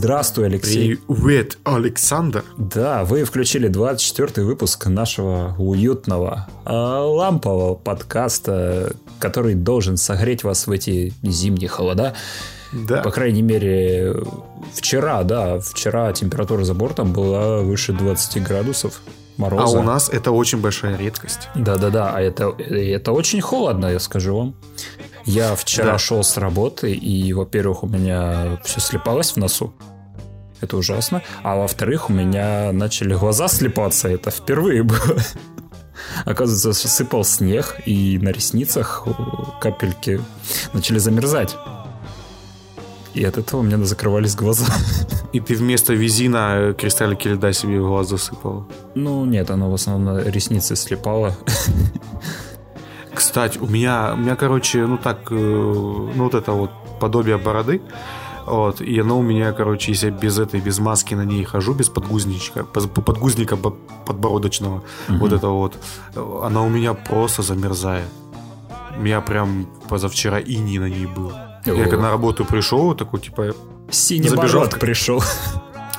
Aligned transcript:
Здравствуй, 0.00 0.46
Алексей. 0.46 0.96
Привет, 0.96 1.58
Александр. 1.62 2.42
Да, 2.56 3.04
вы 3.04 3.24
включили 3.24 3.68
24 3.68 4.46
выпуск 4.46 4.86
нашего 4.86 5.54
уютного, 5.58 6.48
а, 6.64 7.04
лампового 7.04 7.74
подкаста, 7.74 8.94
который 9.18 9.52
должен 9.52 9.98
согреть 9.98 10.42
вас 10.42 10.66
в 10.66 10.70
эти 10.70 11.12
зимние 11.22 11.68
холода. 11.68 12.14
Да. 12.72 13.02
По 13.02 13.10
крайней 13.10 13.42
мере, 13.42 14.16
вчера, 14.72 15.22
да, 15.22 15.60
вчера 15.60 16.10
температура 16.14 16.64
за 16.64 16.72
бортом 16.72 17.12
была 17.12 17.58
выше 17.58 17.92
20 17.92 18.42
градусов 18.42 19.02
мороза. 19.40 19.76
А 19.78 19.80
у 19.80 19.82
нас 19.82 20.08
это 20.08 20.30
очень 20.30 20.60
большая 20.60 20.96
редкость. 20.96 21.48
Да-да-да, 21.54 22.12
а 22.14 22.20
это, 22.20 22.50
это 22.58 23.12
очень 23.12 23.40
холодно, 23.40 23.86
я 23.86 23.98
скажу 23.98 24.36
вам. 24.36 24.54
Я 25.24 25.54
вчера 25.54 25.92
Да. 25.92 25.98
шел 25.98 26.22
с 26.22 26.36
работы, 26.36 26.92
и, 26.92 27.32
во-первых, 27.32 27.82
у 27.82 27.86
меня 27.88 28.60
все 28.64 28.80
слепалось 28.80 29.32
в 29.32 29.36
носу. 29.36 29.74
Это 30.60 30.76
ужасно. 30.76 31.22
А 31.42 31.56
во-вторых, 31.56 32.10
у 32.10 32.12
меня 32.12 32.70
начали 32.72 33.14
глаза 33.14 33.48
слепаться. 33.48 34.08
Это 34.08 34.30
впервые 34.30 34.82
было. 34.82 35.16
Оказывается, 36.24 36.88
сыпал 36.88 37.24
снег, 37.24 37.76
и 37.86 38.18
на 38.18 38.30
ресницах 38.30 39.06
капельки 39.60 40.20
начали 40.72 40.98
замерзать. 40.98 41.56
И 43.14 43.24
от 43.24 43.38
этого 43.38 43.60
у 43.60 43.62
меня 43.62 43.78
закрывались 43.84 44.36
глаза. 44.36 44.66
И 45.32 45.40
ты 45.40 45.54
вместо 45.54 45.94
визина 45.94 46.54
э, 46.54 46.74
кристаллики 46.74 47.28
льда 47.28 47.52
себе 47.52 47.80
в 47.80 47.86
глаз 47.86 48.08
засыпал. 48.08 48.66
Ну, 48.94 49.24
нет, 49.24 49.50
оно 49.50 49.70
в 49.70 49.74
основном 49.74 50.18
ресницы 50.18 50.76
слепало. 50.76 51.36
Кстати, 53.14 53.58
у 53.58 53.66
меня, 53.66 54.12
у 54.14 54.16
меня, 54.16 54.36
короче, 54.36 54.86
ну 54.86 54.96
так, 54.96 55.30
э, 55.30 55.34
ну 55.34 56.24
вот 56.24 56.34
это 56.34 56.52
вот 56.52 56.70
подобие 57.00 57.36
бороды. 57.38 57.80
Вот, 58.46 58.80
и 58.80 58.98
оно 58.98 59.18
у 59.18 59.22
меня, 59.22 59.52
короче, 59.52 59.92
если 59.92 60.10
я 60.10 60.12
без 60.12 60.38
этой, 60.38 60.60
без 60.60 60.78
маски 60.78 61.14
на 61.14 61.24
ней 61.24 61.44
хожу, 61.44 61.74
без 61.74 61.88
подгузничка, 61.88 62.64
подгузника 62.64 63.56
бо- 63.56 63.76
подбородочного, 64.06 64.82
вот 65.08 65.32
это 65.32 65.48
вот, 65.48 65.76
она 66.42 66.62
у 66.62 66.68
меня 66.68 66.94
просто 66.94 67.42
замерзает. 67.42 68.08
У 68.96 69.02
меня 69.02 69.20
прям 69.20 69.66
позавчера 69.88 70.40
иней 70.40 70.78
на 70.78 70.88
ней 70.88 71.06
был. 71.06 71.32
Я 71.64 71.84
когда 71.84 72.02
на 72.04 72.10
работу 72.10 72.44
пришел, 72.44 72.94
такой, 72.94 73.20
типа, 73.20 73.54
Синий 73.90 74.28
Забежал 74.28 74.68
пришел. 74.68 75.22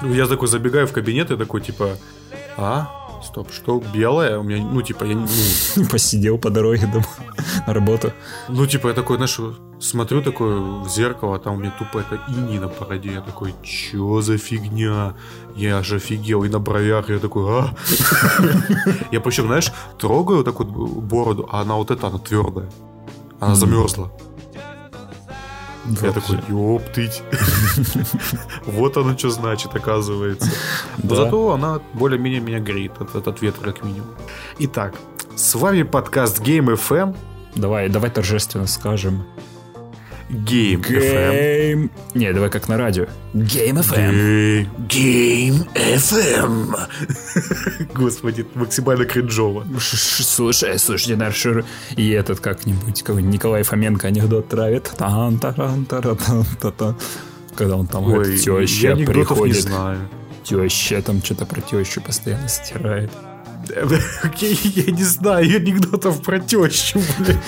Ну, 0.01 0.13
Я 0.13 0.27
такой 0.27 0.47
забегаю 0.47 0.87
в 0.87 0.91
кабинет 0.91 1.31
и 1.31 1.37
такой, 1.37 1.61
типа, 1.61 1.97
а, 2.57 2.89
стоп, 3.23 3.51
что, 3.51 3.81
белое? 3.93 4.39
У 4.39 4.43
меня, 4.43 4.63
ну, 4.63 4.81
типа, 4.81 5.03
я, 5.03 5.15
ну, 5.15 5.27
Посидел 5.91 6.37
по 6.37 6.49
дороге 6.49 6.87
домой 6.87 7.05
на 7.67 7.73
работу. 7.73 8.11
ну, 8.49 8.65
типа, 8.65 8.87
я 8.87 8.93
такой, 8.93 9.17
знаешь, 9.17 9.39
смотрю 9.79 10.21
такое 10.21 10.59
в 10.59 10.89
зеркало, 10.89 11.35
а 11.35 11.39
там 11.39 11.55
у 11.55 11.57
меня 11.57 11.71
тупо 11.77 11.99
это 11.99 12.19
ини 12.29 12.59
на 12.59 12.67
бороде. 12.67 13.13
Я 13.13 13.21
такой, 13.21 13.53
чё 13.63 14.21
за 14.21 14.37
фигня? 14.37 15.13
Я 15.55 15.77
аж 15.77 15.91
офигел. 15.91 16.43
И 16.43 16.49
на 16.49 16.59
бровях 16.59 17.09
я 17.09 17.19
такой, 17.19 17.43
а? 17.47 17.75
Я 19.11 19.19
причем, 19.21 19.47
знаешь, 19.47 19.71
трогаю 19.99 20.43
такую 20.43 20.69
бороду, 21.01 21.47
а 21.51 21.61
она 21.61 21.75
вот 21.75 21.91
эта, 21.91 22.07
она 22.07 22.17
твердая. 22.17 22.69
Она 23.39 23.55
замерзла. 23.55 24.11
Я 26.01 26.11
такой, 26.11 26.39
ёптыть. 26.47 27.23
Вот 28.65 28.97
оно 28.97 29.17
что 29.17 29.29
значит, 29.29 29.75
оказывается. 29.75 30.49
Но 31.01 31.09
Да. 31.09 31.15
зато 31.15 31.51
она 31.51 31.79
более-менее 31.93 32.39
меня 32.39 32.59
греет 32.59 32.93
от, 33.01 33.27
от 33.27 33.41
ветра, 33.41 33.71
как 33.71 33.83
минимум. 33.83 34.09
Итак, 34.59 34.95
с 35.35 35.55
вами 35.55 35.83
подкаст 35.83 36.39
Game 36.39 36.75
FM. 36.75 37.15
Давай, 37.55 37.89
давай 37.89 38.09
торжественно 38.11 38.67
скажем. 38.67 39.25
Game 40.31 40.81
FM. 40.81 41.31
Game... 41.33 41.89
Не, 42.13 42.31
давай 42.33 42.49
как 42.49 42.67
на 42.69 42.77
радио. 42.77 43.05
Game 43.33 43.79
FM. 43.83 44.67
Game, 44.87 44.87
Game 44.87 45.67
FM. 45.75 46.75
Господи, 47.93 48.45
максимально 48.55 49.05
кринжово. 49.05 49.65
Ш- 49.79 49.97
ш- 49.97 50.23
Слушай, 50.23 50.79
слушай, 50.79 51.15
наш 51.15 51.45
р- 51.45 51.65
и 51.97 52.09
этот 52.11 52.39
как-нибудь 52.39 53.03
какой 53.03 53.23
Николай 53.23 53.63
Фоменко 53.63 54.07
анекдот 54.07 54.47
травит. 54.49 54.91
Тан 54.97 55.37
таран 55.39 55.85
тара 55.85 56.15
тан 56.15 56.45
та 56.61 56.71
та 56.71 56.95
Когда 57.55 57.75
он 57.75 57.87
там 57.87 58.05
Ой, 58.11 58.37
теща 58.37 58.91
анекдотов 58.93 58.97
не 58.97 59.05
приходит, 59.05 59.61
знаю. 59.63 59.99
теща 60.43 61.01
там 61.01 61.21
что-то 61.23 61.45
про 61.45 61.59
тещу 61.61 62.01
постоянно 62.01 62.47
стирает. 62.47 63.11
Я 64.41 64.91
не 64.91 65.03
знаю 65.03 65.57
анекдотов 65.57 66.21
про 66.21 66.39
тещу, 66.39 67.01
блин. 67.19 67.39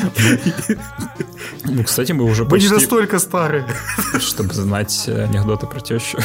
Ну, 1.65 1.83
кстати, 1.83 2.11
мы 2.11 2.25
уже 2.25 2.43
Мы 2.43 2.59
не 2.59 2.67
почти, 2.67 2.73
настолько 2.73 3.19
старые. 3.19 3.65
чтобы 4.19 4.53
знать 4.53 5.07
анекдоты 5.07 5.67
про 5.67 5.79
тещу. 5.79 6.19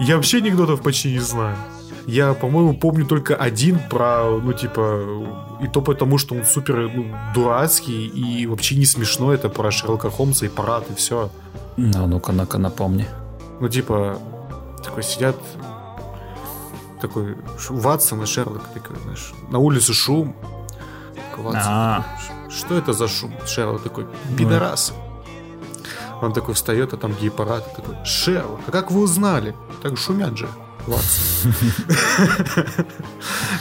Я 0.00 0.16
вообще 0.16 0.38
анекдотов 0.38 0.82
почти 0.82 1.12
не 1.12 1.20
знаю. 1.20 1.56
Я, 2.06 2.34
по-моему, 2.34 2.74
помню 2.74 3.06
только 3.06 3.36
один 3.36 3.78
про, 3.88 4.24
ну, 4.42 4.52
типа, 4.52 5.04
и 5.62 5.68
то 5.68 5.80
потому, 5.82 6.18
что 6.18 6.34
он 6.34 6.44
супер 6.44 6.90
ну, 6.92 7.06
дурацкий 7.34 8.06
и 8.06 8.46
вообще 8.46 8.74
не 8.76 8.86
смешно. 8.86 9.32
Это 9.32 9.48
про 9.48 9.70
Шерлока 9.70 10.10
Холмса 10.10 10.46
и 10.46 10.48
парад, 10.48 10.90
и 10.90 10.94
все. 10.94 11.30
Ну, 11.76 12.06
ну-ка, 12.06 12.32
ну-ка, 12.32 12.58
напомни. 12.58 13.06
Ну, 13.60 13.68
типа, 13.68 14.18
такой 14.82 15.04
сидят, 15.04 15.36
такой 17.02 17.36
Ватсон 17.70 18.22
и 18.22 18.26
Шерлок, 18.26 18.62
такой, 18.74 18.96
знаешь, 19.02 19.32
на 19.50 19.58
улице 19.58 19.92
шум. 19.92 20.34
Такой, 21.30 21.44
Ватсон 21.44 21.62
А. 21.72 21.96
такой, 22.02 22.50
«Ш- 22.50 22.58
что 22.58 22.74
это 22.74 22.92
за 22.92 23.08
шум? 23.08 23.34
Шерлок 23.46 23.82
такой, 23.82 24.06
пидорас. 24.38 24.92
Он 26.22 26.32
такой 26.32 26.54
встает, 26.54 26.92
а 26.94 26.96
там 26.96 27.12
гей-парад, 27.20 27.74
такой, 27.76 27.96
Шерлок, 28.04 28.60
а 28.66 28.70
как 28.70 28.90
вы 28.90 29.00
узнали? 29.02 29.54
Так 29.82 29.98
шумят 29.98 30.36
же, 30.38 30.48
Ватсон. 30.86 31.54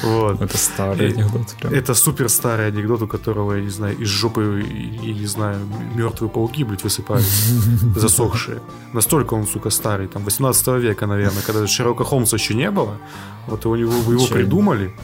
Вот. 0.03 0.41
Это 0.41 0.57
старый 0.57 1.13
анекдот. 1.13 1.55
Это 1.63 1.93
супер 1.93 2.29
старый 2.29 2.67
анекдот, 2.67 3.01
у 3.01 3.07
которого, 3.07 3.53
я 3.53 3.61
не 3.61 3.69
знаю, 3.69 3.97
из 3.97 4.07
жопы, 4.07 4.63
я 5.03 5.13
не 5.13 5.27
знаю, 5.27 5.59
мертвые 5.95 6.29
пауки, 6.29 6.63
блядь, 6.63 6.83
высыпаются, 6.83 7.53
засохшие. 7.95 8.61
Настолько 8.93 9.35
он, 9.35 9.45
сука, 9.45 9.69
старый, 9.69 10.07
там, 10.07 10.23
18 10.23 10.67
века, 10.81 11.05
наверное, 11.07 11.43
когда 11.43 11.67
Шерлока 11.67 12.03
Холмса 12.03 12.37
еще 12.37 12.55
не 12.55 12.71
было, 12.71 12.97
вот 13.47 13.65
его, 13.65 13.75
его 13.75 14.27
придумали, 14.27 14.95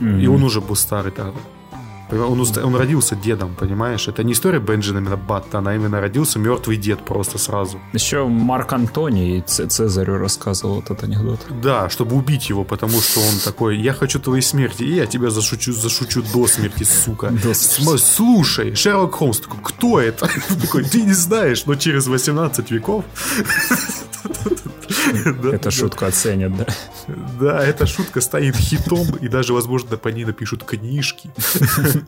и 0.00 0.26
он 0.26 0.42
уже 0.42 0.60
был 0.60 0.76
старый 0.76 1.12
тогда. 1.12 1.38
Он, 2.10 2.40
уста- 2.40 2.64
он 2.64 2.76
родился 2.76 3.16
дедом, 3.16 3.54
понимаешь? 3.54 4.06
Это 4.06 4.22
не 4.22 4.32
история 4.32 4.60
Бенджамина 4.60 5.16
Баттона, 5.16 5.70
а 5.70 5.74
именно 5.74 6.00
родился 6.00 6.38
мертвый 6.38 6.76
дед 6.76 7.04
просто 7.04 7.38
сразу. 7.38 7.80
Еще 7.92 8.24
Марк 8.26 8.72
Антоний 8.72 9.40
Цезарю 9.42 10.18
рассказывал 10.18 10.80
этот 10.82 11.02
анекдот. 11.02 11.40
Да, 11.62 11.88
чтобы 11.88 12.16
убить 12.16 12.48
его, 12.48 12.64
потому 12.64 13.00
что 13.00 13.20
он 13.20 13.38
такой, 13.44 13.78
я 13.78 13.92
хочу 13.92 14.20
твоей 14.20 14.42
смерти, 14.42 14.84
и 14.84 14.94
я 14.94 15.06
тебя 15.06 15.30
зашучу, 15.30 15.72
зашучу 15.72 16.22
до 16.32 16.46
смерти, 16.46 16.84
сука. 16.84 17.30
До 17.30 17.54
Слушай, 17.54 18.74
Шерлок 18.74 19.14
Холмс 19.16 19.40
такой, 19.40 19.58
кто 19.62 20.00
это? 20.00 20.28
Такой, 20.60 20.84
ты 20.84 21.02
не 21.02 21.12
знаешь, 21.12 21.66
но 21.66 21.74
через 21.74 22.06
18 22.06 22.70
веков. 22.70 23.04
Эта 25.52 25.70
шутка 25.70 26.06
оценят, 26.06 26.56
да? 26.56 26.66
Да, 27.40 27.64
эта 27.64 27.86
шутка 27.86 28.20
станет 28.20 28.56
хитом, 28.56 29.06
и 29.20 29.28
даже, 29.28 29.52
возможно, 29.52 29.96
по 29.96 30.08
ней 30.08 30.24
напишут 30.24 30.64
книжки. 30.64 31.30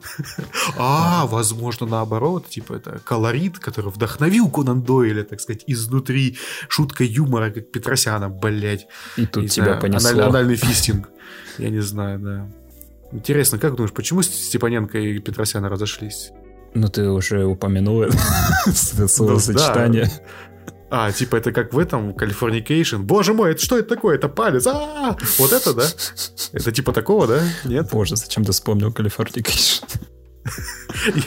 А, 0.76 1.26
возможно, 1.26 1.86
наоборот, 1.86 2.48
типа 2.48 2.74
это 2.74 3.00
колорит, 3.04 3.58
который 3.58 3.90
вдохновил 3.90 4.48
Конан 4.50 4.82
Дойля, 4.82 5.24
так 5.24 5.40
сказать, 5.40 5.64
изнутри 5.66 6.36
шутка 6.68 7.04
юмора, 7.04 7.50
как 7.50 7.70
Петросяна, 7.70 8.28
блядь. 8.28 8.86
И 9.16 9.26
тут 9.26 9.50
тебя 9.50 9.74
понесло. 9.76 10.10
аналь- 10.10 10.28
Анальный 10.28 10.56
фистинг. 10.56 11.08
Я 11.58 11.70
не 11.70 11.80
знаю, 11.80 12.18
да. 12.20 12.48
Интересно, 13.12 13.58
как 13.58 13.74
думаешь, 13.74 13.92
почему 13.92 14.22
Степаненко 14.22 14.98
и 14.98 15.18
Петросяна 15.18 15.68
разошлись? 15.68 16.30
Ну, 16.74 16.88
ты 16.88 17.08
уже 17.08 17.44
упомянул 17.46 18.02
это 18.02 18.16
словосочетание. 19.08 20.10
А, 20.90 21.12
типа 21.12 21.36
это 21.36 21.52
как 21.52 21.72
в 21.72 21.78
этом 21.78 22.10
Californication. 22.10 22.98
Боже 22.98 23.34
мой, 23.34 23.52
это 23.52 23.62
что 23.62 23.78
это 23.78 23.88
такое? 23.88 24.16
Это 24.16 24.28
палец. 24.28 24.66
А, 24.66 25.16
вот 25.38 25.52
это, 25.52 25.74
да? 25.74 25.84
Это 26.52 26.72
типа 26.72 26.92
такого, 26.92 27.26
да? 27.26 27.42
Нет? 27.64 27.88
Боже, 27.92 28.16
зачем 28.16 28.44
ты 28.44 28.52
вспомнил 28.52 28.92
Californication? 28.92 29.84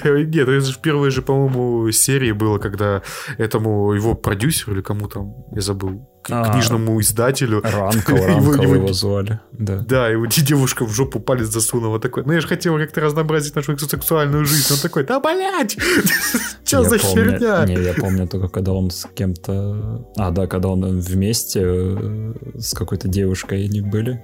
Я- 0.04 0.24
Нет, 0.26 0.48
это 0.48 0.62
же 0.62 0.74
в 0.74 0.80
первой 0.80 1.12
же, 1.12 1.22
по-моему, 1.22 1.92
серии 1.92 2.32
было, 2.32 2.58
когда 2.58 3.02
этому 3.38 3.94
его 3.94 4.16
продюсеру 4.16 4.74
или 4.76 4.82
кому 4.82 5.08
там, 5.08 5.34
я 5.56 5.62
забыл, 5.62 6.08
к- 6.24 6.30
А. 6.32 6.52
книжному 6.52 7.00
издателю. 7.02 7.58
Его- 7.64 7.70
Ранкл 7.70 8.18
его- 8.18 8.76
его 8.76 8.94
звали. 8.94 9.40
Да. 9.54 9.78
Да, 9.88 10.08
его 10.10 10.26
девушка 10.48 10.86
в 10.86 10.92
жопу 10.94 11.20
палец 11.20 11.48
засунула 11.48 12.00
такой. 12.00 12.24
Ну 12.26 12.34
я 12.34 12.42
же 12.42 12.48
хотел 12.48 12.78
как-то 12.78 13.02
разнообразить 13.02 13.56
нашу 13.56 13.78
сексуальную 13.78 14.46
жизнь. 14.46 14.74
Он 14.74 14.80
такой, 14.80 15.04
да, 15.04 15.20
блядь! 15.20 15.78
Че 16.66 16.84
за 16.84 16.98
помню- 17.00 17.00
херня? 17.40 17.66
Не, 17.66 17.76
я 17.84 17.94
помню 17.94 18.28
только, 18.28 18.48
когда 18.50 18.72
он 18.74 18.90
с 18.92 19.08
кем-то... 19.16 20.06
А, 20.18 20.32
да, 20.32 20.48
когда 20.48 20.70
он 20.70 21.00
вместе 21.00 21.62
э, 21.64 22.34
с 22.60 22.74
какой-то 22.74 23.08
девушкой 23.08 23.66
они 23.66 23.82
были. 23.82 24.24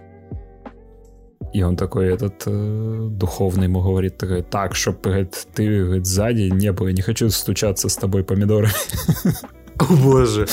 И 1.53 1.63
он 1.63 1.75
такой, 1.75 2.07
этот 2.07 2.43
э, 2.45 3.07
духовный 3.11 3.65
ему 3.65 3.81
говорит, 3.81 4.17
такой, 4.17 4.43
так, 4.43 4.75
чтоб 4.75 5.01
говорит, 5.01 5.47
ты 5.53 5.83
говорит, 5.83 6.05
сзади 6.05 6.49
не 6.51 6.71
было, 6.71 6.89
не 6.89 7.01
хочу 7.01 7.29
стучаться 7.29 7.89
с 7.89 7.95
тобой 7.95 8.23
помидоры. 8.23 8.69
О 9.79 9.93
боже. 9.93 10.47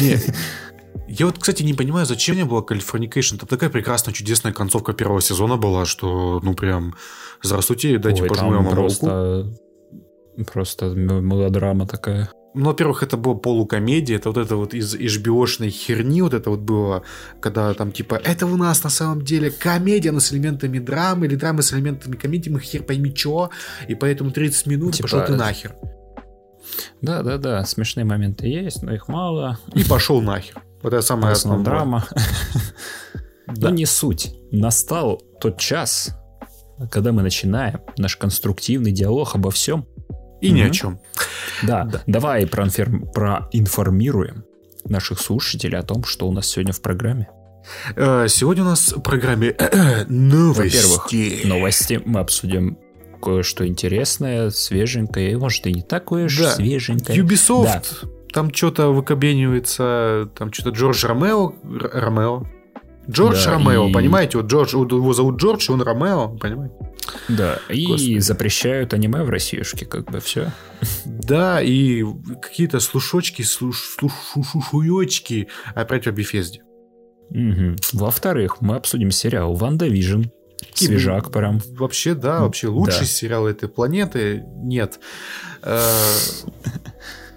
Не. 0.00 0.16
Я 1.08 1.26
вот, 1.26 1.38
кстати, 1.38 1.64
не 1.64 1.74
понимаю, 1.74 2.06
зачем 2.06 2.36
мне 2.36 2.44
была 2.44 2.60
Californication. 2.60 3.38
Там 3.38 3.48
такая 3.48 3.68
прекрасная, 3.68 4.14
чудесная 4.14 4.52
концовка 4.52 4.92
первого 4.92 5.20
сезона 5.20 5.56
была, 5.56 5.84
что, 5.84 6.40
ну, 6.42 6.54
прям, 6.54 6.94
здравствуйте, 7.42 7.98
дайте 7.98 8.22
Ой, 8.22 8.28
пожму 8.28 8.50
вам 8.50 8.64
там 8.64 8.74
руку. 8.74 8.76
просто, 8.76 9.52
просто 10.52 10.86
мелодрама 10.86 11.86
такая. 11.86 12.30
Ну, 12.52 12.66
во-первых, 12.66 13.04
это 13.04 13.16
была 13.16 13.36
полукомедия, 13.36 14.16
это 14.16 14.30
вот 14.30 14.38
это 14.38 14.56
вот 14.56 14.74
из 14.74 14.94
HBO-шной 14.94 15.70
херни 15.70 16.20
вот 16.20 16.34
это 16.34 16.50
вот 16.50 16.60
было, 16.60 17.04
когда 17.40 17.72
там 17.74 17.92
типа, 17.92 18.16
это 18.24 18.46
у 18.46 18.56
нас 18.56 18.82
на 18.82 18.90
самом 18.90 19.22
деле 19.22 19.52
комедия, 19.52 20.10
но 20.10 20.18
с 20.18 20.32
элементами 20.32 20.80
драмы, 20.80 21.26
или 21.26 21.36
драма 21.36 21.62
с 21.62 21.72
элементами 21.72 22.16
комедии, 22.16 22.50
мы 22.50 22.58
хер 22.58 22.82
пойми 22.82 23.14
чё, 23.14 23.50
и 23.86 23.94
поэтому 23.94 24.32
30 24.32 24.66
минут, 24.66 24.94
Типа, 24.94 25.08
пошел 25.08 25.24
ты 25.26 25.32
э, 25.34 25.36
нахер. 25.36 25.76
Да, 27.00 27.22
да, 27.22 27.38
да, 27.38 27.64
смешные 27.64 28.04
моменты 28.04 28.48
есть, 28.48 28.82
но 28.82 28.92
их 28.92 29.06
мало. 29.06 29.58
И 29.74 29.84
пошел 29.84 30.20
нахер. 30.20 30.60
Вот 30.82 30.88
это 30.88 30.98
основном 30.98 31.30
основное. 31.30 31.64
драма. 31.64 32.06
Да. 33.46 33.68
Но 33.68 33.74
не 33.74 33.84
суть. 33.84 34.36
Настал 34.52 35.20
тот 35.40 35.58
час, 35.58 36.16
когда 36.88 37.10
мы 37.10 37.22
начинаем 37.22 37.80
наш 37.96 38.16
конструктивный 38.16 38.92
диалог 38.92 39.34
обо 39.34 39.50
всем. 39.50 39.88
И 40.40 40.52
ни 40.52 40.60
о 40.60 40.70
чем. 40.70 41.00
Да, 41.62 41.84
Да. 41.84 42.02
давай 42.06 42.46
проинформируем 42.46 44.44
наших 44.84 45.20
слушателей 45.20 45.78
о 45.78 45.82
том, 45.82 46.04
что 46.04 46.28
у 46.28 46.32
нас 46.32 46.46
сегодня 46.46 46.72
в 46.72 46.80
программе. 46.80 47.28
Э, 47.94 48.26
Сегодня 48.28 48.62
у 48.62 48.66
нас 48.66 48.92
в 48.92 49.00
программе 49.02 49.48
э, 49.48 50.04
Во-первых, 50.08 50.08
новости. 50.08 51.46
новости 51.46 52.00
мы 52.04 52.20
обсудим 52.20 52.78
кое-что 53.22 53.66
интересное, 53.66 54.48
свеженькое, 54.50 55.32
и 55.32 55.36
может 55.36 55.66
и 55.66 55.72
не 55.74 55.82
такое 55.82 56.28
же 56.28 56.44
Да. 56.44 56.50
свеженькое. 56.52 57.18
Ubisoft, 57.20 58.08
там 58.32 58.52
что-то 58.54 58.88
выкобенивается, 58.88 60.30
там 60.36 60.52
что-то 60.52 60.70
Джордж 60.70 61.04
Ромео, 61.04 61.52
Ромео. 61.62 62.46
Джордж 63.10 63.44
Да, 63.44 63.52
Ромео, 63.52 63.88
и- 63.88 63.92
понимаете? 63.92 64.38
Вот 64.38 64.46
Джордж, 64.46 64.74
его 64.74 65.12
зовут 65.12 65.40
Джордж, 65.40 65.70
он 65.70 65.82
Ромео, 65.82 66.36
понимаете? 66.38 66.74
Да, 67.28 67.58
и 67.68 67.86
Господи. 67.86 68.18
запрещают 68.18 68.94
аниме 68.94 69.22
в 69.24 69.30
Россиюшке, 69.30 69.84
как 69.86 70.10
бы 70.10 70.20
все. 70.20 70.52
Да, 71.04 71.60
и 71.60 72.04
какие-то 72.40 72.78
слушочки, 72.80 73.42
слуш, 73.42 73.96
слушуёчки 74.32 75.48
опять 75.74 76.06
о 76.06 76.12
Бетезде. 76.12 76.62
Во-вторых, 77.92 78.60
мы 78.60 78.76
обсудим 78.76 79.10
сериал 79.10 79.54
WandaVision. 79.54 80.24
Свежак 80.74 81.30
прям. 81.32 81.60
Вообще, 81.78 82.14
да, 82.14 82.40
вообще 82.40 82.68
лучший 82.68 83.00
Да. 83.00 83.06
сериал 83.06 83.46
этой 83.46 83.68
планеты 83.68 84.44
нет. 84.62 85.00
Э, 85.62 85.80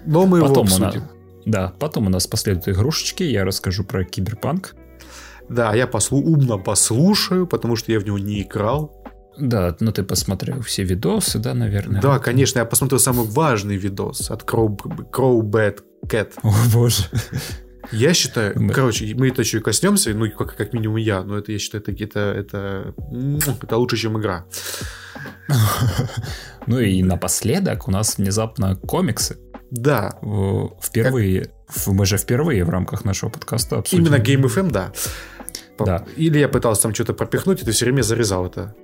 Но 0.04 0.26
мы 0.26 0.38
его 0.38 0.48
Потом 0.48 0.66
нас, 0.66 0.80
обсудим. 0.80 1.04
да, 1.46 1.72
потом 1.78 2.06
у 2.06 2.10
нас 2.10 2.26
последуют 2.26 2.68
игрушечки. 2.68 3.22
Я 3.22 3.44
расскажу 3.44 3.82
про 3.84 4.04
киберпанк. 4.04 4.74
Да, 5.48 5.74
я 5.74 5.86
послу, 5.86 6.18
умно 6.18 6.58
послушаю, 6.58 7.46
потому 7.46 7.76
что 7.76 7.92
я 7.92 8.00
в 8.00 8.04
него 8.04 8.18
не 8.18 8.42
играл. 8.42 9.00
Да, 9.38 9.76
ну 9.80 9.90
ты 9.92 10.02
посмотрел 10.04 10.60
все 10.62 10.84
видосы, 10.84 11.38
да, 11.38 11.54
наверное. 11.54 12.00
Да, 12.00 12.18
конечно, 12.18 12.60
я 12.60 12.64
посмотрел 12.64 13.00
самый 13.00 13.26
важный 13.26 13.76
видос 13.76 14.30
от 14.30 14.42
Crow, 14.42 14.76
Crow 15.12 15.40
Bad 15.42 15.80
Cat. 16.06 16.32
О 16.42 16.52
боже. 16.72 17.02
Я 17.92 18.14
считаю, 18.14 18.54
Мы- 18.58 18.72
короче, 18.72 19.12
мы 19.14 19.28
это 19.28 19.42
еще 19.42 19.58
и 19.58 19.60
коснемся, 19.60 20.14
ну, 20.14 20.30
как, 20.30 20.56
как 20.56 20.72
минимум 20.72 20.96
я, 20.96 21.22
но 21.22 21.36
это, 21.36 21.52
я 21.52 21.58
считаю, 21.58 21.82
это, 21.86 21.92
это, 21.92 22.94
это, 22.94 22.94
это 23.62 23.76
лучше, 23.76 23.96
чем 23.98 24.18
игра. 24.18 24.46
Ну 26.66 26.78
и 26.80 27.02
напоследок 27.02 27.88
у 27.88 27.90
нас 27.90 28.16
внезапно 28.16 28.76
комиксы. 28.76 29.36
Да, 29.70 30.18
Впервые, 30.82 31.50
в- 31.68 31.88
мы 31.92 32.06
же 32.06 32.16
впервые 32.16 32.64
в 32.64 32.70
рамках 32.70 33.04
нашего 33.04 33.28
подкаста 33.30 33.78
обсудим. 33.78 34.06
именно 34.06 34.16
Game 34.22 34.44
FM, 34.44 34.70
да. 34.70 34.92
Да. 35.78 36.04
Или 36.16 36.38
я 36.38 36.48
пытался 36.48 36.82
там 36.82 36.94
что-то 36.94 37.14
пропихнуть, 37.14 37.62
и 37.62 37.64
ты 37.64 37.72
все 37.72 37.86
время 37.86 38.02
зарезал 38.02 38.46
это. 38.46 38.74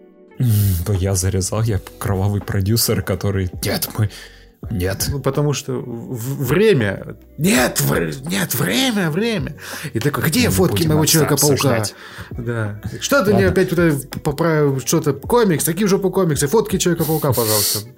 Да 0.87 0.95
я 0.95 1.15
зарезал, 1.15 1.63
я 1.63 1.81
кровавый 1.99 2.41
продюсер, 2.41 3.03
который... 3.03 3.51
Нет, 3.65 3.89
мы... 3.99 4.11
Нет. 4.71 5.07
Ну, 5.11 5.21
потому 5.21 5.53
что 5.53 5.83
время... 5.83 7.17
Нет, 7.39 7.81
вр- 7.81 8.29
нет, 8.29 8.55
время, 8.55 9.11
время. 9.11 9.57
И 9.95 9.99
такой, 9.99 10.25
где 10.25 10.49
Мы 10.49 10.55
фотки 10.55 10.87
моего 10.87 11.07
Человека-паука? 11.07 11.85
Да. 12.31 12.81
Что 13.01 13.25
ты 13.25 13.33
мне 13.33 13.47
Ладно. 13.47 13.51
опять 13.63 13.71
вот 13.71 13.79
это 13.79 14.21
поправил, 14.21 14.79
что-то 14.81 15.15
комикс, 15.15 15.65
такие 15.65 15.89
же 15.89 15.99
по 15.99 16.11
комиксы, 16.11 16.47
фотки 16.47 16.77
Человека-паука, 16.77 17.29
пожалуйста. 17.33 17.89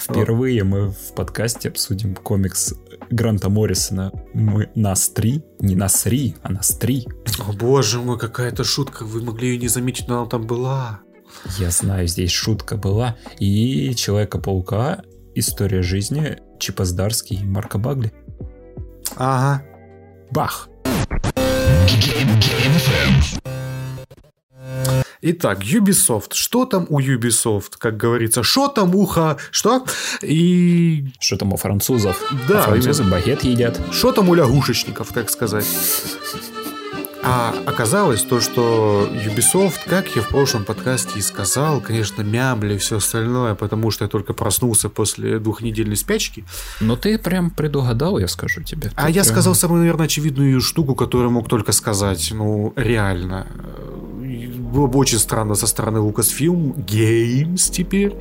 Впервые 0.00 0.64
мы 0.64 0.90
в 0.90 1.14
подкасте 1.14 1.68
обсудим 1.68 2.14
комикс 2.14 2.74
Гранта 3.10 3.48
Моррисона 3.48 4.12
«Мы 4.34 4.70
нас 4.74 5.08
три». 5.08 5.42
Не 5.60 5.76
нас 5.76 6.02
три, 6.02 6.36
а 6.42 6.52
нас 6.52 6.70
три. 6.70 7.06
О 7.46 7.52
боже 7.52 8.00
мой, 8.00 8.18
какая-то 8.18 8.64
шутка, 8.64 9.04
вы 9.04 9.22
могли 9.22 9.48
ее 9.50 9.58
не 9.58 9.68
заметить, 9.68 10.08
но 10.08 10.20
она 10.20 10.28
там 10.28 10.46
была. 10.46 11.00
Я 11.58 11.70
знаю, 11.70 12.06
здесь 12.08 12.32
шутка 12.32 12.76
была. 12.76 13.16
И 13.38 13.94
Человека-паука 13.94 15.02
«История 15.38 15.82
жизни» 15.82 16.36
Чипа 16.58 16.84
Здарский 16.84 17.36
и 17.40 17.44
Марка 17.44 17.78
Багли. 17.78 18.12
Ага. 19.16 19.62
Бах! 20.32 20.68
Итак, 25.20 25.60
Ubisoft. 25.64 26.30
Что 26.34 26.64
там 26.64 26.86
у 26.88 27.00
Ubisoft? 27.00 27.72
Как 27.78 27.96
говорится, 27.96 28.42
что 28.42 28.68
там 28.68 28.94
ухо? 28.94 29.36
Что? 29.50 29.84
И 30.22 31.06
Что 31.18 31.36
там 31.36 31.52
у 31.52 31.56
французов? 31.56 32.20
Да, 32.48 32.60
А 32.60 32.62
французы 32.68 33.02
багет 33.04 33.42
едят. 33.42 33.80
что 33.92 34.12
там 34.12 34.28
у 34.28 34.34
лягушечников, 34.34 35.08
так 35.12 35.30
сказать? 35.30 35.66
А 37.22 37.54
оказалось 37.66 38.22
то, 38.22 38.40
что 38.40 39.08
Ubisoft, 39.12 39.80
как 39.86 40.14
я 40.14 40.22
в 40.22 40.28
прошлом 40.28 40.64
подкасте 40.64 41.18
и 41.18 41.22
сказал, 41.22 41.80
конечно, 41.80 42.22
мямли 42.22 42.74
и 42.74 42.78
все 42.78 42.98
остальное, 42.98 43.54
потому 43.54 43.90
что 43.90 44.04
я 44.04 44.08
только 44.08 44.32
проснулся 44.34 44.88
после 44.88 45.38
двухнедельной 45.38 45.96
спячки. 45.96 46.44
Но 46.80 46.96
ты 46.96 47.18
прям 47.18 47.50
предугадал, 47.50 48.18
я 48.18 48.28
скажу 48.28 48.62
тебе. 48.62 48.92
А 48.94 49.06
Ты 49.06 49.08
я 49.08 49.22
прям- 49.22 49.24
сказал 49.24 49.54
самую, 49.54 49.80
наверное, 49.80 50.06
очевидную 50.06 50.60
штуку, 50.60 50.94
которую 50.94 51.30
мог 51.32 51.48
только 51.48 51.72
сказать. 51.72 52.30
Ну, 52.32 52.72
реально. 52.76 53.46
Было 54.72 54.86
бы 54.86 54.98
очень 54.98 55.18
странно 55.18 55.54
со 55.54 55.66
стороны 55.66 55.98
Lucasfilm 55.98 56.74
Games 56.76 57.70
теперь 57.70 58.16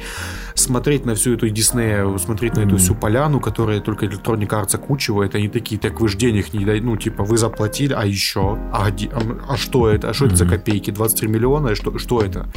смотреть 0.55 1.05
на 1.05 1.13
всю 1.15 1.33
эту 1.33 1.49
Диснея, 1.49 2.17
смотреть 2.17 2.55
на 2.55 2.61
эту 2.61 2.77
всю 2.77 2.95
поляну, 2.95 3.39
которая 3.39 3.79
только 3.81 4.05
Electronic 4.05 4.47
Arts 4.47 4.75
окучивает. 4.75 5.35
Они 5.35 5.49
такие, 5.49 5.79
так 5.79 5.99
вы 5.99 6.07
же 6.07 6.17
денег 6.17 6.53
не 6.53 6.65
даете. 6.65 6.85
Ну, 6.85 6.95
типа, 6.97 7.23
вы 7.23 7.37
заплатили, 7.37 7.93
а 7.93 8.05
еще? 8.05 8.57
А, 8.71 8.87
а- 8.87 9.37
а 9.49 9.57
что 9.57 9.89
это? 9.89 10.09
А 10.09 10.13
что 10.13 10.25
это 10.25 10.35
за 10.35 10.45
копейки? 10.45 10.91
23 10.91 11.27
миллиона? 11.27 11.75
Что, 11.75 11.97
что 11.97 12.21
это? 12.21 12.47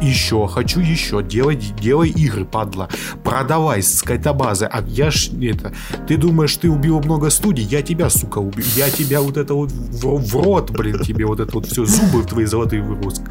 Еще, 0.00 0.46
хочу 0.46 0.80
еще. 0.80 1.22
Делай, 1.22 1.56
делай 1.56 2.08
игры, 2.10 2.44
падла. 2.44 2.88
Продавай 3.24 3.82
скайтобазы. 3.82 4.66
А 4.66 4.82
я 4.86 5.10
ж 5.10 5.30
это... 5.42 5.72
Ты 6.06 6.16
думаешь, 6.16 6.56
ты 6.56 6.70
убил 6.70 7.00
много 7.00 7.30
студий? 7.30 7.64
Я 7.64 7.82
тебя, 7.82 8.10
сука, 8.10 8.38
убил. 8.38 8.64
Я 8.76 8.90
тебя 8.90 9.20
вот 9.20 9.36
это 9.36 9.54
вот 9.54 9.70
в, 9.70 10.16
в 10.18 10.34
рот, 10.36 10.70
блин, 10.70 11.00
тебе 11.00 11.26
вот 11.26 11.40
это 11.40 11.52
вот 11.52 11.66
все 11.66 11.84
зубы 11.84 12.22
твои 12.24 12.44
золотые. 12.44 12.82
Вообще, 12.82 13.22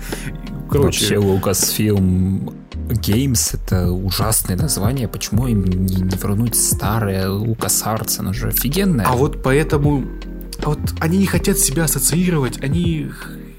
Короче, 0.69 1.15
Lucasfilm 1.15 2.53
Games 2.89 3.55
это 3.55 3.91
ужасное 3.91 4.55
название. 4.55 5.07
Почему 5.07 5.47
им 5.47 5.63
не, 5.63 5.75
не 5.77 6.17
вернуть 6.17 6.55
старое 6.55 7.27
LucasArts? 7.27 8.19
Оно 8.19 8.33
же 8.33 8.49
офигенное. 8.49 9.05
а 9.05 9.13
вот 9.13 9.41
поэтому... 9.43 10.05
а 10.63 10.69
вот 10.69 10.79
они 10.99 11.19
не 11.19 11.25
хотят 11.25 11.57
себя 11.57 11.85
ассоциировать, 11.85 12.61
они... 12.63 13.09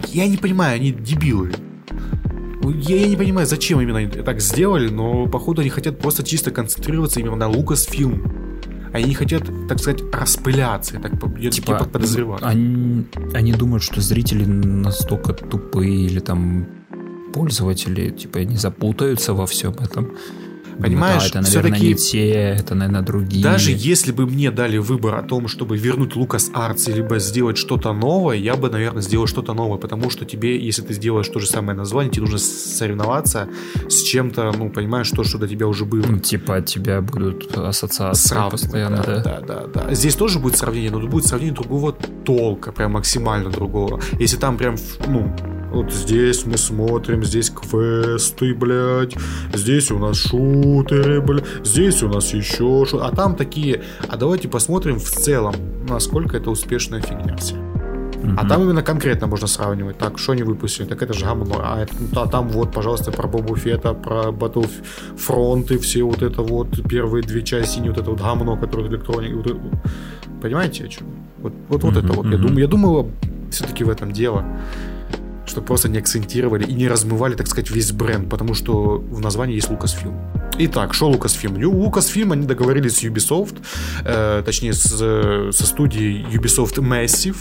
Я 0.09 0.27
не 0.27 0.37
понимаю, 0.37 0.77
они 0.77 0.93
дебилы. 0.93 1.53
Я, 2.73 2.97
я 2.97 3.09
не 3.09 3.17
понимаю, 3.17 3.47
зачем 3.47 3.81
именно 3.81 3.99
они 3.99 4.09
так 4.09 4.41
сделали, 4.41 4.89
но 4.89 5.27
походу 5.27 5.61
они 5.61 5.71
хотят 5.71 5.99
просто 5.99 6.23
чисто 6.23 6.51
концентрироваться 6.51 7.21
именно 7.21 7.37
на 7.37 7.51
Lucasfilm. 7.51 8.51
Они 8.93 9.05
не 9.05 9.15
хотят, 9.15 9.43
так 9.69 9.79
сказать, 9.79 10.03
распыляться, 10.13 10.97
я 10.97 11.01
так 11.01 11.13
я, 11.39 11.51
типа, 11.51 11.73
я 11.73 11.79
подозреваю. 11.79 12.41
Они, 12.43 13.07
они 13.35 13.53
думают, 13.53 13.85
что 13.85 14.01
зрители 14.01 14.45
настолько 14.45 15.33
тупые 15.33 16.07
или 16.07 16.19
там 16.19 16.67
пользователи, 17.33 18.11
типа, 18.11 18.39
не 18.39 18.57
запутаются 18.57 19.33
во 19.33 19.47
всем 19.47 19.75
этом. 19.75 20.17
Понимаешь, 20.81 21.23
да, 21.23 21.41
это, 21.41 21.41
наверное, 21.43 21.73
всё-таки- 21.73 21.89
не 21.89 21.95
те, 21.95 22.31
это, 22.59 22.75
наверное, 22.75 23.03
другие. 23.03 23.43
Даже 23.43 23.71
если 23.73 24.13
бы 24.13 24.27
мне 24.27 24.51
дали 24.51 24.79
выбор 24.79 25.15
о 25.17 25.23
том, 25.23 25.49
чтобы 25.49 25.77
вернуть 25.77 26.17
Лукас 26.17 26.51
Артс, 26.55 26.89
либо 26.89 27.19
сделать 27.19 27.57
что-то 27.59 27.93
новое, 27.93 28.37
я 28.37 28.57
бы, 28.57 28.71
наверное, 28.71 29.03
сделал 29.03 29.27
что-то 29.27 29.55
новое, 29.55 29.79
потому 29.79 30.11
что 30.11 30.25
тебе, 30.25 30.59
если 30.59 30.83
ты 30.83 30.95
сделаешь 30.95 31.29
то 31.29 31.39
же 31.41 31.47
самое 31.47 31.77
название, 31.77 32.11
тебе 32.13 32.23
нужно 32.23 32.39
соревноваться 32.39 33.49
с 33.89 34.03
чем-то, 34.03 34.53
ну, 34.57 34.71
понимаешь, 34.71 35.11
то, 35.11 35.25
что 35.25 35.39
до 35.39 35.49
тебя 35.49 35.67
уже 35.67 35.85
было. 35.85 36.05
Ну, 36.07 36.19
Типа, 36.19 36.57
от 36.57 36.67
тебя 36.67 37.01
будут 37.01 37.57
ассоциации 37.57 38.29
Сравнивать, 38.29 38.61
постоянно, 38.63 39.03
да. 39.07 39.23
да, 39.23 39.41
да, 39.41 39.67
да. 39.67 39.95
Здесь 39.95 40.15
тоже 40.15 40.39
будет 40.39 40.57
сравнение, 40.57 40.91
но 40.91 41.01
будет 41.07 41.27
сравнение 41.27 41.55
другого 41.55 41.93
толка, 42.25 42.73
прям 42.73 42.93
максимально 42.93 43.51
другого. 43.51 44.01
Если 44.19 44.37
там 44.37 44.57
прям, 44.57 44.77
ну, 45.09 45.35
вот 45.71 45.93
здесь 45.93 46.47
мы 46.47 46.57
смотрим, 46.57 47.25
здесь 47.25 47.51
квесты, 47.51 48.55
блядь, 48.55 49.15
здесь 49.55 49.91
у 49.91 49.99
нас 49.99 50.17
шутеры, 50.17 51.21
блядь, 51.21 51.45
здесь 51.65 52.03
у 52.03 52.09
нас 52.09 52.33
еще 52.35 52.85
что 52.87 53.05
А 53.05 53.15
там 53.15 53.37
такие, 53.37 53.83
а 54.09 54.17
давайте 54.17 54.49
посмотрим 54.49 54.99
в 54.99 55.09
целом. 55.09 55.55
насколько 55.89 56.37
это 56.37 56.51
успешная 56.51 57.01
фигня 57.01 57.37
вся. 57.37 57.57
А 58.37 58.47
там 58.47 58.63
именно 58.63 58.83
конкретно 58.83 59.27
можно 59.27 59.47
сравнивать. 59.47 59.97
Так, 59.99 60.19
что 60.19 60.33
они 60.33 60.43
выпустили? 60.43 60.87
Так 60.87 61.03
это 61.03 61.15
же 61.15 61.25
гамно. 61.25 61.55
А, 61.59 61.83
это, 61.83 61.95
а 62.17 62.27
там 62.27 62.49
вот, 62.49 62.73
пожалуйста, 62.73 63.13
про 63.13 63.27
Бобу 63.27 63.57
Фета, 63.57 63.95
про 63.95 64.31
Battlefront 64.31 65.75
и 65.75 65.79
все 65.79 66.03
вот 66.03 66.23
это 66.23 66.43
вот, 66.43 66.87
первые 66.89 67.23
две 67.23 67.43
части, 67.43 67.81
не 67.81 67.89
вот 67.89 67.99
это 67.99 68.11
вот 68.11 68.21
гамно, 68.21 68.57
которое 68.57 68.89
электроник. 68.89 69.35
Вот 69.35 69.57
понимаете, 70.43 70.85
о 70.85 70.89
чем? 70.89 71.07
Вот, 71.39 71.55
вот, 71.69 71.83
вот 71.83 71.97
это 71.97 72.13
вот. 72.13 72.27
Я 72.27 72.37
думаю, 72.37 72.59
я 72.59 72.67
думаю, 72.67 73.11
все-таки 73.51 73.85
в 73.85 73.89
этом 73.89 74.13
дело 74.13 74.45
чтобы 75.51 75.67
просто 75.67 75.89
не 75.89 75.99
акцентировали 75.99 76.65
и 76.65 76.73
не 76.73 76.89
размывали, 76.89 77.35
так 77.35 77.47
сказать, 77.47 77.71
весь 77.71 77.93
бренд, 77.93 78.31
потому 78.31 78.55
что 78.55 78.99
в 78.99 79.21
названии 79.21 79.57
есть 79.57 79.69
Lucasfilm. 79.69 80.15
Итак, 80.59 80.95
что 80.95 81.11
Lucasfilm? 81.11 81.59
Ну, 81.59 81.89
Lucasfilm, 81.89 82.33
они 82.33 82.47
договорились 82.47 82.99
с 82.99 83.05
Ubisoft, 83.05 83.57
э, 84.05 84.43
точнее, 84.45 84.73
с, 84.73 84.89
со 85.53 85.67
студией 85.67 86.25
Ubisoft 86.25 86.77
Massive, 86.77 87.37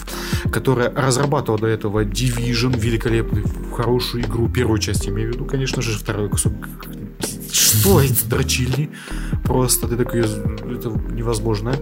которая 0.50 0.90
разрабатывала 0.90 1.60
до 1.60 1.66
этого 1.66 2.04
Division, 2.04 2.78
великолепную, 2.78 3.46
хорошую 3.74 4.24
игру, 4.24 4.48
первую 4.48 4.78
часть, 4.78 5.08
имею 5.08 5.30
в 5.30 5.34
виду, 5.34 5.44
конечно 5.44 5.82
же, 5.82 5.98
второй 5.98 6.28
кусок 6.28 6.52
что 7.52 8.00
эти 8.00 8.24
дрочильни? 8.24 8.90
Просто 9.44 9.88
ты 9.88 9.96
такой, 9.96 10.20
это 10.20 10.90
невозможно. 11.12 11.74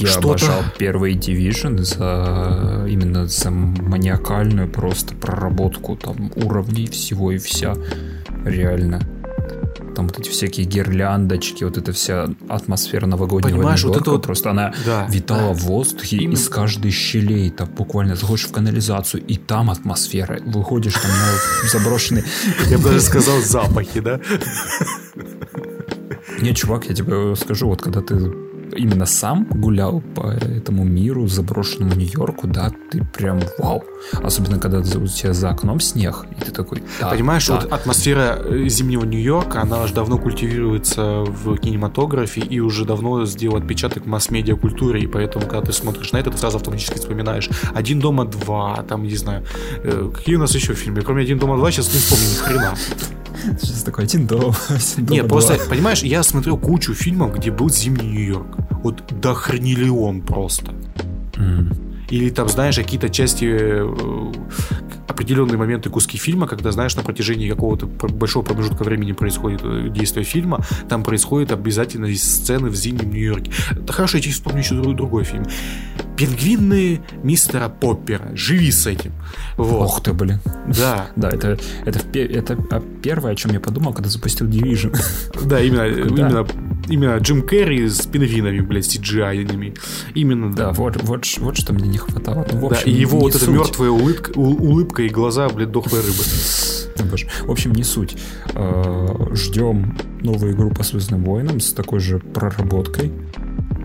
Я 0.00 0.14
обожал 0.14 0.62
первый 0.78 1.14
Division 1.14 1.82
за 1.82 2.86
именно 2.88 3.26
за 3.26 3.50
маниакальную 3.50 4.68
просто 4.68 5.14
проработку 5.14 5.96
там 5.96 6.32
уровней 6.36 6.86
всего 6.86 7.32
и 7.32 7.38
вся. 7.38 7.74
Реально 8.44 9.00
там 9.98 10.06
вот 10.06 10.16
эти 10.16 10.28
всякие 10.28 10.64
гирляндочки, 10.64 11.64
вот 11.64 11.76
эта 11.76 11.92
вся 11.92 12.28
атмосфера 12.48 13.06
новогоднего 13.06 13.56
Понимаешь, 13.56 13.82
вот 13.82 13.96
это 13.96 14.12
вот... 14.12 14.22
просто 14.22 14.50
она 14.50 14.72
да, 14.86 15.08
витала 15.10 15.52
да. 15.52 15.60
в 15.60 15.62
воздухе 15.64 16.18
Именно... 16.18 16.34
из 16.34 16.48
каждой 16.48 16.92
щелей, 16.92 17.50
там 17.50 17.68
буквально 17.68 18.14
заходишь 18.14 18.46
в 18.46 18.52
канализацию, 18.52 19.24
и 19.24 19.36
там 19.36 19.70
атмосфера, 19.70 20.38
выходишь 20.46 20.92
там 20.92 21.10
на 21.10 21.68
заброшенный... 21.68 22.22
Я 22.70 22.78
бы 22.78 22.84
даже 22.84 23.00
сказал 23.00 23.40
запахи, 23.40 23.98
да? 23.98 24.20
Не, 26.40 26.54
чувак, 26.54 26.84
я 26.84 26.94
тебе 26.94 27.34
скажу, 27.34 27.66
вот 27.66 27.82
когда 27.82 28.00
ты 28.00 28.47
именно 28.76 29.06
сам 29.06 29.44
гулял 29.50 30.00
по 30.14 30.28
этому 30.30 30.84
миру, 30.84 31.26
заброшенному 31.26 31.94
Нью-Йорку, 31.94 32.46
да, 32.46 32.70
ты 32.90 33.04
прям 33.04 33.40
вау. 33.58 33.84
Особенно, 34.12 34.58
когда 34.58 34.78
у 34.78 35.06
тебя 35.06 35.32
за 35.32 35.50
окном 35.50 35.80
снег, 35.80 36.26
и 36.30 36.44
ты 36.44 36.50
такой, 36.50 36.82
да, 37.00 37.10
Понимаешь, 37.10 37.46
да. 37.46 37.56
вот 37.56 37.72
атмосфера 37.72 38.38
э, 38.38 38.68
зимнего 38.68 39.04
Нью-Йорка, 39.04 39.62
она 39.62 39.82
уже 39.82 39.94
давно 39.94 40.18
культивируется 40.18 41.24
в 41.26 41.56
кинематографе 41.56 42.40
и 42.40 42.60
уже 42.60 42.84
давно 42.84 43.24
сделал 43.26 43.56
отпечаток 43.56 44.06
масс-медиа 44.06 44.56
культуре, 44.56 45.00
и 45.00 45.06
поэтому, 45.06 45.46
когда 45.46 45.62
ты 45.62 45.72
смотришь 45.72 46.12
на 46.12 46.18
это, 46.18 46.30
ты 46.30 46.38
сразу 46.38 46.58
автоматически 46.58 46.98
вспоминаешь 46.98 47.48
«Один 47.74 48.00
дома 48.00 48.24
два», 48.24 48.82
там, 48.88 49.04
не 49.04 49.16
знаю, 49.16 49.44
э, 49.82 50.10
какие 50.14 50.36
у 50.36 50.40
нас 50.40 50.54
еще 50.54 50.74
фильмы, 50.74 51.02
кроме 51.02 51.22
«Один 51.22 51.38
дома 51.38 51.56
два» 51.56 51.70
сейчас 51.70 51.92
не 51.92 51.98
вспомню 51.98 52.28
ни 52.28 52.34
хрена. 52.34 52.74
Сейчас 53.60 53.82
такой 53.82 54.04
один 54.04 54.26
дом. 54.26 54.54
Нет, 54.96 55.28
просто, 55.28 55.58
понимаешь, 55.68 56.02
я 56.02 56.22
смотрел 56.22 56.56
кучу 56.56 56.94
фильмов, 56.94 57.34
где 57.36 57.50
был 57.50 57.68
зимний 57.70 58.06
Нью-Йорк. 58.06 58.56
Вот 58.82 59.02
до 59.20 59.34
хранилион 59.34 60.22
просто. 60.22 60.74
Или 62.10 62.30
там, 62.30 62.48
знаешь, 62.48 62.76
какие-то 62.76 63.10
части 63.10 63.44
э, 63.44 64.32
определенные 65.06 65.58
моменты, 65.58 65.90
куски 65.90 66.16
фильма, 66.16 66.46
когда, 66.46 66.72
знаешь, 66.72 66.96
на 66.96 67.02
протяжении 67.02 67.50
какого-то 67.50 67.86
большого 67.86 68.44
промежутка 68.44 68.82
времени 68.82 69.12
происходит 69.12 69.60
э, 69.62 69.88
действие 69.90 70.24
фильма, 70.24 70.64
там 70.88 71.02
происходит 71.02 71.52
обязательно 71.52 72.12
сцены 72.14 72.70
в 72.70 72.76
зимнем 72.76 73.10
Нью-Йорке. 73.10 73.52
Да 73.72 73.92
хорошо, 73.92 74.16
я 74.16 74.22
тебе 74.22 74.32
вспомню 74.32 74.60
еще 74.60 74.74
другой, 74.74 74.94
другой 74.94 75.24
фильм. 75.24 75.44
Пингвины 76.18 77.00
мистера 77.22 77.68
Поппера. 77.68 78.32
Живи 78.34 78.72
с 78.72 78.86
этим. 78.86 79.12
Вот. 79.56 79.84
Ох 79.84 80.02
ты, 80.02 80.12
блин. 80.12 80.40
Да. 80.66 81.10
Да, 81.14 81.30
это, 81.30 81.58
это, 81.84 82.00
это 82.12 82.82
первое, 83.02 83.32
о 83.32 83.34
чем 83.36 83.52
я 83.52 83.60
подумал, 83.60 83.92
когда 83.92 84.10
запустил 84.10 84.48
Division. 84.48 84.96
Да, 85.44 85.60
именно, 85.60 85.86
именно, 85.86 86.46
именно 86.88 87.16
Джим 87.18 87.46
Керри 87.46 87.88
с 87.88 88.06
пингвинами, 88.06 88.60
блядь, 88.60 88.84
CGI-ными. 88.84 89.76
Именно, 90.14 90.52
да. 90.54 90.68
Да, 90.68 90.72
вот, 90.72 91.00
вот, 91.02 91.24
вот 91.38 91.56
что 91.56 91.72
мне 91.72 91.88
не 91.88 91.98
хватало. 91.98 92.46
Ну, 92.52 92.58
в 92.58 92.66
общем, 92.66 92.84
да, 92.84 92.90
и 92.90 92.94
его 92.94 93.20
вот 93.20 93.36
эта 93.36 93.48
мертвая 93.48 93.90
улыбка, 93.90 94.32
улыбка 94.36 95.02
и 95.02 95.08
глаза, 95.08 95.48
блядь, 95.48 95.70
дохлой 95.70 96.00
рыбы. 96.00 96.24
В 97.46 97.50
общем, 97.50 97.72
не 97.72 97.84
суть. 97.84 98.16
А, 98.54 99.30
Ждем 99.34 99.96
новую 100.20 100.52
игру 100.52 100.70
по 100.70 100.82
Звездным 100.82 101.24
войнам 101.24 101.60
с 101.60 101.72
такой 101.72 102.00
же 102.00 102.18
проработкой. 102.18 103.12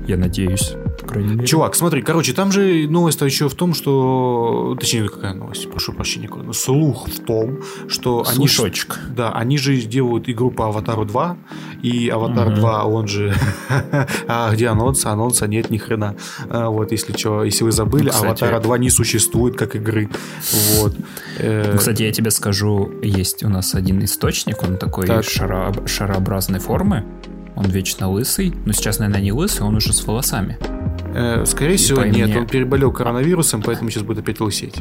Я 0.08 0.18
надеюсь 0.18 0.74
по 1.04 1.10
крайней 1.10 1.36
мере. 1.36 1.48
Чувак, 1.48 1.76
смотри, 1.76 2.02
короче, 2.02 2.34
там 2.34 2.52
же 2.52 2.88
новость 2.88 3.22
еще 3.22 3.50
в 3.50 3.56
том, 3.56 3.74
что... 3.74 4.76
Точнее, 4.80 5.10
какая 5.10 5.34
новость? 5.34 5.70
Прошу 5.70 5.94
прощения. 5.94 6.30
Слух 6.54 7.08
в 7.08 7.20
том, 7.24 7.60
что 7.88 8.24
Слушочек. 8.24 9.00
они... 9.06 9.16
Да, 9.16 9.32
они 9.32 9.58
же 9.58 9.76
делают 9.82 10.30
игру 10.30 10.52
по 10.52 10.68
Аватару 10.68 11.06
2, 11.06 11.38
и 11.84 12.10
Аватар 12.10 12.48
угу. 12.48 12.56
2, 12.56 12.84
он 12.86 13.08
же... 13.08 13.34
а 14.28 14.52
где 14.54 14.68
анонс? 14.68 15.06
Анонса 15.06 15.48
нет 15.48 15.70
ни 15.70 15.78
хрена. 15.78 16.16
А, 16.50 16.70
вот, 16.70 16.92
если 16.92 17.16
что, 17.16 17.44
если 17.44 17.64
вы 17.64 17.72
забыли, 17.72 18.06
ну, 18.06 18.10
кстати... 18.12 18.44
Аватара 18.44 18.60
2 18.60 18.78
не 18.78 18.90
существует 18.90 19.56
как 19.56 19.76
игры. 19.76 20.10
Вот. 20.78 20.96
Э, 21.38 21.72
ну, 21.72 21.78
кстати, 21.78 22.04
я 22.04 22.12
тебе 22.12 22.32
скажу, 22.32 22.92
есть 23.02 23.44
у 23.44 23.50
нас 23.50 23.76
один 23.76 24.04
источник, 24.04 24.64
он 24.64 24.78
такой 24.78 25.08
так. 25.08 25.24
шарообразной 25.24 26.60
формы, 26.60 27.06
он 27.56 27.66
вечно 27.66 28.10
лысый, 28.10 28.54
но 28.66 28.74
сейчас, 28.74 29.00
наверное, 29.00 29.22
не 29.22 29.32
лысый, 29.32 29.66
он 29.66 29.76
уже 29.76 29.94
с 29.94 30.06
волосами. 30.06 30.58
Э, 31.16 31.46
скорее 31.46 31.78
всего, 31.78 32.04
нет, 32.04 32.36
он 32.36 32.48
переболел 32.48 32.92
коронавирусом, 32.92 33.62
поэтому 33.62 33.90
сейчас 33.90 34.04
будет 34.04 34.20
опять 34.20 34.40
лысеть. 34.40 34.76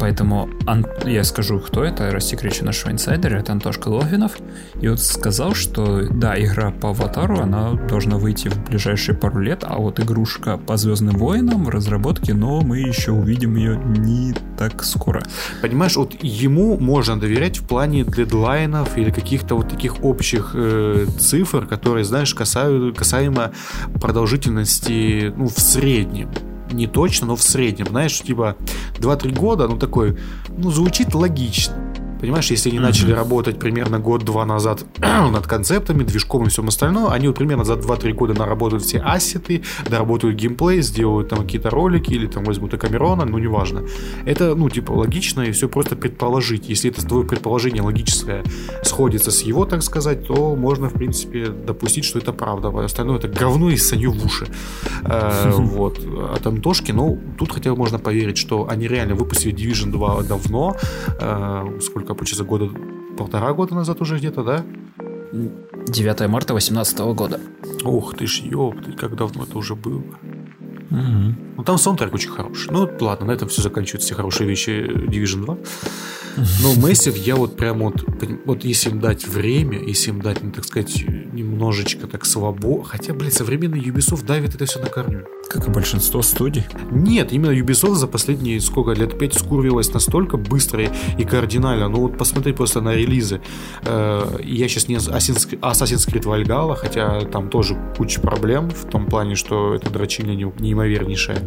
Поэтому 0.00 0.48
Ан... 0.66 0.86
я 1.04 1.22
скажу, 1.24 1.60
кто 1.60 1.84
это, 1.84 2.10
рассекречу 2.10 2.64
нашего 2.64 2.90
инсайдера, 2.90 3.36
это 3.36 3.52
Антошка 3.52 3.88
Логвинов. 3.88 4.38
И 4.80 4.88
вот 4.88 5.00
сказал, 5.00 5.54
что 5.54 6.08
да, 6.10 6.42
игра 6.42 6.70
по 6.70 6.88
Аватару, 6.88 7.38
она 7.38 7.74
должна 7.74 8.16
выйти 8.16 8.48
в 8.48 8.64
ближайшие 8.64 9.14
пару 9.14 9.40
лет, 9.40 9.62
а 9.62 9.76
вот 9.76 10.00
игрушка 10.00 10.56
по 10.56 10.78
Звездным 10.78 11.16
войнам 11.16 11.64
в 11.64 11.68
разработке, 11.68 12.32
но 12.32 12.62
мы 12.62 12.78
еще 12.78 13.12
увидим 13.12 13.56
ее 13.56 13.76
не 13.76 14.34
так 14.56 14.82
скоро. 14.84 15.22
Понимаешь, 15.60 15.96
вот 15.96 16.16
ему 16.22 16.78
можно 16.78 17.20
доверять 17.20 17.58
в 17.58 17.66
плане 17.66 18.04
дедлайнов 18.04 18.96
или 18.96 19.10
каких-то 19.10 19.56
вот 19.56 19.68
таких 19.68 20.02
общих 20.02 20.52
э, 20.54 21.06
цифр, 21.18 21.66
которые, 21.66 22.04
знаешь, 22.04 22.34
касают, 22.34 22.96
касаемо 22.96 23.52
продолжительности 24.00 25.30
ну, 25.36 25.48
в 25.48 25.60
среднем 25.60 26.30
не 26.72 26.86
точно, 26.86 27.28
но 27.28 27.36
в 27.36 27.42
среднем, 27.42 27.86
знаешь, 27.88 28.20
типа 28.20 28.56
2-3 28.98 29.34
года, 29.34 29.68
ну 29.68 29.76
такой, 29.76 30.18
ну 30.56 30.70
звучит 30.70 31.14
логично. 31.14 31.74
Понимаешь, 32.20 32.50
если 32.50 32.70
они 32.70 32.78
mm-hmm. 32.78 32.82
начали 32.82 33.12
работать 33.12 33.58
примерно 33.58 33.98
год-два 33.98 34.44
назад 34.44 34.84
над 34.98 35.46
концептами, 35.46 36.04
движком 36.04 36.46
и 36.46 36.48
всем 36.48 36.68
остальное, 36.68 37.10
они 37.10 37.28
вот 37.28 37.36
примерно 37.36 37.64
за 37.64 37.74
2-3 37.74 38.12
года 38.12 38.34
наработают 38.34 38.84
все 38.84 38.98
ассеты, 38.98 39.62
доработают 39.88 40.36
геймплей, 40.36 40.82
сделают 40.82 41.28
там 41.28 41.40
какие-то 41.40 41.70
ролики 41.70 42.12
или 42.12 42.26
там 42.26 42.44
возьмут 42.44 42.70
Камерона, 42.78 43.24
ну 43.24 43.38
неважно. 43.38 43.82
Это, 44.24 44.54
ну, 44.54 44.68
типа, 44.70 44.92
логично 44.92 45.42
и 45.42 45.52
все 45.52 45.68
просто 45.68 45.96
предположить. 45.96 46.68
Если 46.68 46.90
это 46.90 47.06
твое 47.06 47.26
предположение 47.26 47.82
логическое 47.82 48.42
сходится 48.82 49.30
с 49.30 49.42
его, 49.42 49.64
так 49.64 49.82
сказать, 49.82 50.26
то 50.26 50.56
можно, 50.56 50.88
в 50.88 50.94
принципе, 50.94 51.46
допустить, 51.46 52.04
что 52.04 52.18
это 52.18 52.32
правда. 52.32 52.68
А 52.68 52.84
остальное 52.84 53.18
это 53.18 53.28
говно 53.28 53.70
и 53.70 53.76
саню 53.76 54.12
в 54.12 54.24
уши. 54.24 54.46
Э, 55.04 55.50
вот. 55.56 55.98
От 56.34 56.46
Антошки, 56.46 56.92
ну, 56.92 57.18
тут 57.38 57.52
хотя 57.52 57.70
бы 57.70 57.76
можно 57.76 57.98
поверить, 57.98 58.38
что 58.38 58.68
они 58.68 58.88
реально 58.88 59.14
выпустили 59.14 59.54
Division 59.54 59.90
2 59.90 60.22
давно, 60.22 60.76
э, 61.20 61.78
сколько 61.82 62.09
сколько 62.10 62.14
получается, 62.14 62.44
года 62.44 62.70
полтора 63.16 63.52
года 63.52 63.74
назад 63.74 64.00
уже 64.00 64.16
где-то, 64.16 64.42
да? 64.42 64.64
9 65.32 66.28
марта 66.28 66.54
2018 66.54 66.98
года. 67.14 67.40
Ух 67.84 68.16
ты 68.16 68.26
ж, 68.26 68.40
ёпты, 68.40 68.92
как 68.92 69.16
давно 69.16 69.44
это 69.44 69.58
уже 69.58 69.74
было. 69.74 70.02
Угу. 70.90 71.34
Ну, 71.56 71.64
там 71.64 71.78
саундтрек 71.78 72.12
очень 72.14 72.30
хороший. 72.30 72.72
Ну, 72.72 72.90
ладно, 73.00 73.26
на 73.26 73.32
этом 73.32 73.48
все 73.48 73.62
заканчиваются 73.62 74.06
все 74.06 74.14
хорошие 74.14 74.48
вещи 74.48 74.70
Division 74.70 75.44
2. 75.44 75.58
Но 76.62 76.74
Massive 76.88 77.16
я 77.16 77.36
вот 77.36 77.56
прям 77.56 77.78
вот, 77.78 78.04
вот 78.44 78.64
если 78.64 78.90
им 78.90 79.00
дать 79.00 79.26
время, 79.28 79.78
если 79.78 80.10
им 80.10 80.20
дать, 80.20 80.42
ну, 80.42 80.50
так 80.50 80.64
сказать, 80.64 81.04
немножечко 81.32 82.08
так 82.08 82.24
свободу, 82.24 82.82
хотя, 82.82 83.14
блядь, 83.14 83.34
современный 83.34 83.80
Ubisoft 83.80 84.26
давит 84.26 84.54
это 84.56 84.64
все 84.64 84.80
на 84.80 84.86
корню. 84.86 85.26
Как 85.50 85.66
и 85.66 85.70
большинство 85.70 86.22
студий. 86.22 86.64
Нет, 86.92 87.32
именно 87.32 87.50
Ubisoft 87.50 87.96
за 87.96 88.06
последние 88.06 88.60
сколько 88.60 88.92
лет 88.92 89.18
пять 89.18 89.34
скурвилась 89.34 89.92
настолько 89.92 90.36
быстро 90.36 90.84
и 91.18 91.24
кардинально. 91.24 91.88
Ну 91.88 92.02
вот 92.02 92.16
посмотри 92.16 92.52
просто 92.52 92.80
на 92.80 92.94
релизы. 92.94 93.40
Э, 93.82 94.38
я 94.44 94.68
сейчас 94.68 94.86
не 94.86 94.94
Assassin's 94.94 96.08
Creed 96.08 96.22
Valhalla, 96.22 96.76
хотя 96.76 97.22
там 97.22 97.50
тоже 97.50 97.76
куча 97.96 98.20
проблем 98.20 98.70
в 98.70 98.88
том 98.88 99.06
плане, 99.06 99.34
что 99.34 99.74
это 99.74 99.90
дрочильня 99.90 100.36
неимовернейшая. 100.36 101.42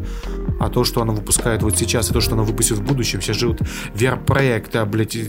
А 0.60 0.67
то, 0.69 0.83
что 0.83 1.01
она 1.01 1.13
выпускает 1.13 1.63
вот 1.63 1.77
сейчас, 1.77 2.10
и 2.10 2.13
то, 2.13 2.19
что 2.19 2.33
она 2.33 2.43
выпустит 2.43 2.79
в 2.79 2.83
будущем, 2.83 3.22
сейчас 3.22 3.38
же 3.38 3.48
вот 3.48 3.62
VR-проект, 3.95 4.75
а, 4.75 4.86
блядь, 4.86 5.15
и, 5.15 5.22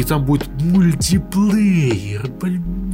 и 0.00 0.02
там 0.02 0.24
будет 0.24 0.48
мультиплеер, 0.60 2.28
блин 2.40 2.88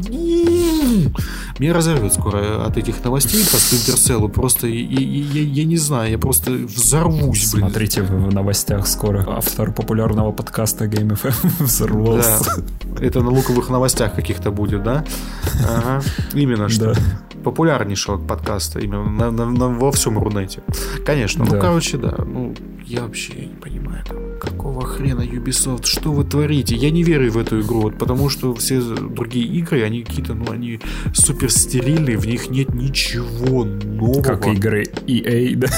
Меня 1.59 1.73
разорвет 1.73 2.13
скоро 2.13 2.65
от 2.65 2.77
этих 2.77 3.03
новостей 3.05 3.45
по 3.45 3.57
Спlinter 3.57 4.29
Просто 4.29 4.67
я, 4.67 5.01
я, 5.01 5.43
я 5.43 5.65
не 5.65 5.77
знаю, 5.77 6.11
я 6.11 6.19
просто 6.19 6.51
взорвусь, 6.51 7.53
блин. 7.53 7.67
Смотрите 7.67 8.03
в 8.03 8.33
новостях 8.33 8.87
скоро. 8.87 9.25
Автор 9.29 9.73
популярного 9.73 10.33
подкаста 10.33 10.87
Game 10.87 11.17
FM 11.21 11.51
взорвался. 11.65 12.63
Да. 12.85 13.05
Это 13.05 13.21
на 13.21 13.31
луковых 13.31 13.71
новостях 13.71 14.15
каких-то 14.15 14.51
будет, 14.51 14.83
да? 14.83 15.05
Ага. 15.65 16.03
Именно 16.35 16.69
что. 16.69 16.95
Да 16.95 17.01
популярнейшего 17.45 18.17
подкаста 18.17 18.81
именно 18.81 19.05
на, 19.05 19.31
на, 19.31 19.45
на, 19.45 19.69
во 19.69 19.93
всем 19.93 20.19
Рунете. 20.19 20.63
Конечно, 21.05 21.45
ну, 21.45 21.51
да. 21.51 21.57
ну, 21.57 21.63
короче, 21.63 21.99
да. 21.99 22.15
Ну, 22.25 22.55
я 22.85 23.03
вообще 23.03 23.35
не 23.35 23.55
понимаю, 23.55 24.03
какого 24.75 24.87
хрена 24.87 25.21
Ubisoft, 25.21 25.87
что 25.87 26.13
вы 26.13 26.25
творите? 26.25 26.75
Я 26.75 26.91
не 26.91 27.05
верю 27.05 27.31
в 27.33 27.39
эту 27.39 27.61
игру, 27.61 27.83
вот, 27.83 27.99
потому 27.99 28.29
что 28.29 28.55
все 28.55 28.81
другие 28.81 29.47
игры, 29.47 29.85
они 29.85 30.03
какие-то, 30.03 30.35
ну, 30.35 30.51
они 30.51 30.81
супер 31.15 31.51
стерильные, 31.51 32.19
в 32.19 32.27
них 32.27 32.51
нет 32.51 32.75
ничего 32.75 33.65
нового. 33.65 34.23
Как 34.23 34.47
игры 34.49 34.85
EA, 35.07 35.55
да? 35.57 35.69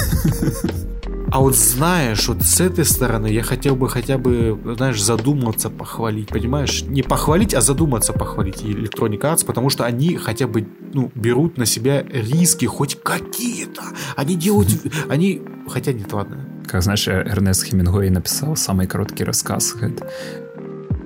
А 1.30 1.40
вот 1.40 1.56
знаешь, 1.56 2.28
вот 2.28 2.42
с 2.42 2.60
этой 2.60 2.84
стороны 2.84 3.26
я 3.26 3.42
хотел 3.42 3.76
бы 3.76 3.88
хотя 3.88 4.16
бы, 4.16 4.58
знаешь, 4.76 5.02
задуматься, 5.02 5.68
похвалить, 5.68 6.28
понимаешь? 6.28 6.82
Не 6.82 7.02
похвалить, 7.02 7.52
а 7.52 7.60
задуматься 7.60 8.12
похвалить 8.12 8.62
Electronic 8.62 9.20
Arts, 9.20 9.44
потому 9.44 9.68
что 9.68 9.84
они 9.84 10.16
хотя 10.16 10.46
бы, 10.46 10.66
ну, 10.94 11.10
берут 11.14 11.58
на 11.58 11.66
себя 11.66 12.02
риски 12.02 12.64
хоть 12.64 12.98
какие-то. 13.02 13.82
Они 14.14 14.36
делают, 14.36 14.68
они, 15.10 15.42
хотя 15.68 15.92
нет, 15.92 16.10
ладно. 16.12 16.55
Как 16.68 16.82
знаешь, 16.82 17.06
Эрнест 17.08 17.64
Хемингуэй 17.64 18.10
написал 18.10 18.56
самый 18.56 18.86
короткий 18.86 19.24
рассказ, 19.24 19.72
говорит, 19.72 20.02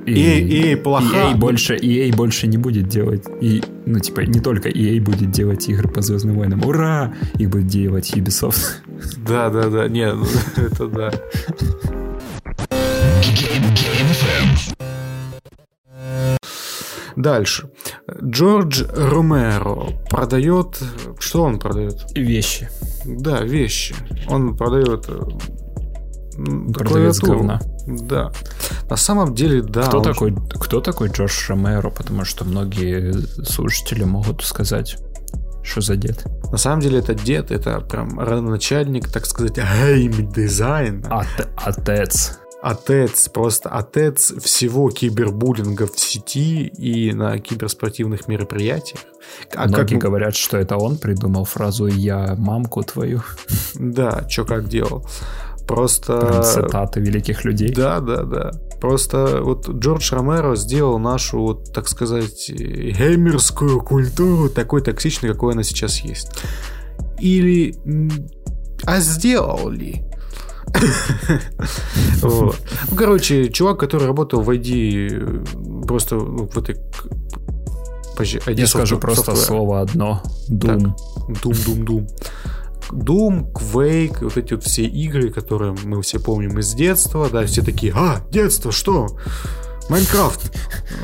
и 0.07 0.13
EA, 0.15 0.75
EA 0.75 0.77
плоха. 0.77 1.31
EA 1.31 1.37
больше, 1.37 1.77
EA 1.77 2.15
больше 2.15 2.47
не 2.47 2.57
будет 2.57 2.89
делать. 2.89 3.25
И, 3.41 3.63
ну, 3.87 3.99
типа, 3.99 4.21
не 4.21 4.41
только 4.41 4.69
EA 4.69 5.01
будет 5.01 5.31
делать 5.31 5.69
игры 5.69 5.89
по 5.89 6.01
Звездным 6.03 6.37
войнам. 6.37 6.65
Ура! 6.65 7.15
Их 7.39 7.51
будет 7.51 7.67
делать 7.67 8.13
Ubisoft. 8.17 8.79
Да, 9.27 9.51
да, 9.51 9.69
да. 9.69 9.89
Не, 9.89 10.13
ну, 10.13 10.27
это 10.57 10.87
да. 10.89 11.13
Дальше. 17.21 17.71
Джордж 18.23 18.85
Ромеро 18.95 19.89
продает... 20.09 20.79
Что 21.19 21.43
он 21.43 21.59
продает? 21.59 22.07
Вещи. 22.15 22.69
Да, 23.05 23.43
вещи. 23.43 23.95
Он 24.29 24.57
продает 24.57 25.07
э, 25.09 25.21
Продавец 26.73 27.21
говна. 27.21 27.61
Да. 27.87 28.33
На 28.89 28.97
самом 28.97 29.35
деле, 29.35 29.63
да. 29.63 29.83
Кто, 29.83 29.99
он... 29.99 30.05
такой, 30.05 30.35
кто 30.55 30.81
такой 30.81 31.09
Джош 31.09 31.51
Ромеро? 31.51 31.91
Потому 31.91 32.25
что 32.25 32.45
многие 32.45 33.13
слушатели 33.45 34.05
могут 34.05 34.43
сказать, 34.43 34.97
что 35.63 35.81
за 35.81 35.97
дед? 35.97 36.25
На 36.51 36.57
самом 36.57 36.81
деле 36.81 37.01
это 37.01 37.15
дед, 37.15 37.51
это 37.51 37.81
прям 37.81 38.19
родоначальник, 38.19 39.09
так 39.09 39.27
сказать, 39.27 39.59
гейм-дизайна. 39.59 41.09
От, 41.09 41.49
отец. 41.57 42.40
Отец, 42.63 43.29
просто 43.31 43.71
отец 43.71 44.33
всего 44.43 44.91
кибербуллинга 44.91 45.87
в 45.87 45.99
сети 45.99 46.67
и 46.67 47.13
на 47.13 47.39
киберспортивных 47.39 48.29
мероприятиях. 48.29 49.01
А 49.55 49.67
Многие 49.67 49.95
как... 49.95 50.03
говорят, 50.03 50.37
что 50.37 50.59
это 50.59 50.77
он 50.77 50.99
придумал 50.99 51.45
фразу 51.45 51.87
«я 51.87 52.35
мамку 52.37 52.83
твою». 52.83 53.23
Да, 53.75 54.27
что 54.29 54.45
как 54.45 54.69
делал. 54.69 55.07
Просто... 55.67 56.19
Прям 56.19 56.43
цитаты 56.43 57.01
великих 57.01 57.45
людей. 57.45 57.73
Да, 57.73 58.01
да, 58.01 58.25
да. 58.25 58.51
Просто 58.81 59.41
вот 59.43 59.69
Джордж 59.69 60.13
Ромеро 60.13 60.57
сделал 60.57 60.99
нашу, 60.99 61.41
вот, 61.41 61.73
так 61.73 61.89
сказать, 61.89 62.51
геймерскую 62.51 63.81
культуру 63.81 64.51
такой 64.51 64.83
токсичной, 64.83 65.31
какой 65.31 65.55
она 65.55 65.63
сейчас 65.63 66.01
есть. 66.01 66.33
Или... 67.21 67.75
А 68.85 69.01
сделал 69.01 69.71
ли? 69.71 70.05
Ну, 72.23 72.53
короче, 72.97 73.49
чувак, 73.49 73.79
который 73.79 74.07
работал 74.07 74.43
в 74.43 74.51
ID, 74.51 75.87
просто 75.87 76.17
в 76.17 76.57
этой 76.59 76.77
Я 78.47 78.67
скажу 78.67 78.99
просто 78.99 79.35
слово 79.35 79.81
одно. 79.81 80.23
Doom. 80.51 80.95
Doom, 81.29 81.67
Doom, 81.67 81.85
Doom. 81.85 82.09
Doom, 82.91 83.53
Quake, 83.53 84.25
вот 84.25 84.37
эти 84.37 84.55
вот 84.55 84.65
все 84.65 84.85
игры, 84.85 85.31
которые 85.31 85.75
мы 85.85 86.03
все 86.03 86.19
помним 86.19 86.59
из 86.59 86.75
детства, 86.75 87.29
да, 87.31 87.47
все 87.47 87.63
такие, 87.63 87.93
а, 87.95 88.21
детство, 88.31 88.73
что? 88.73 89.09
Майнкрафт. 89.89 90.53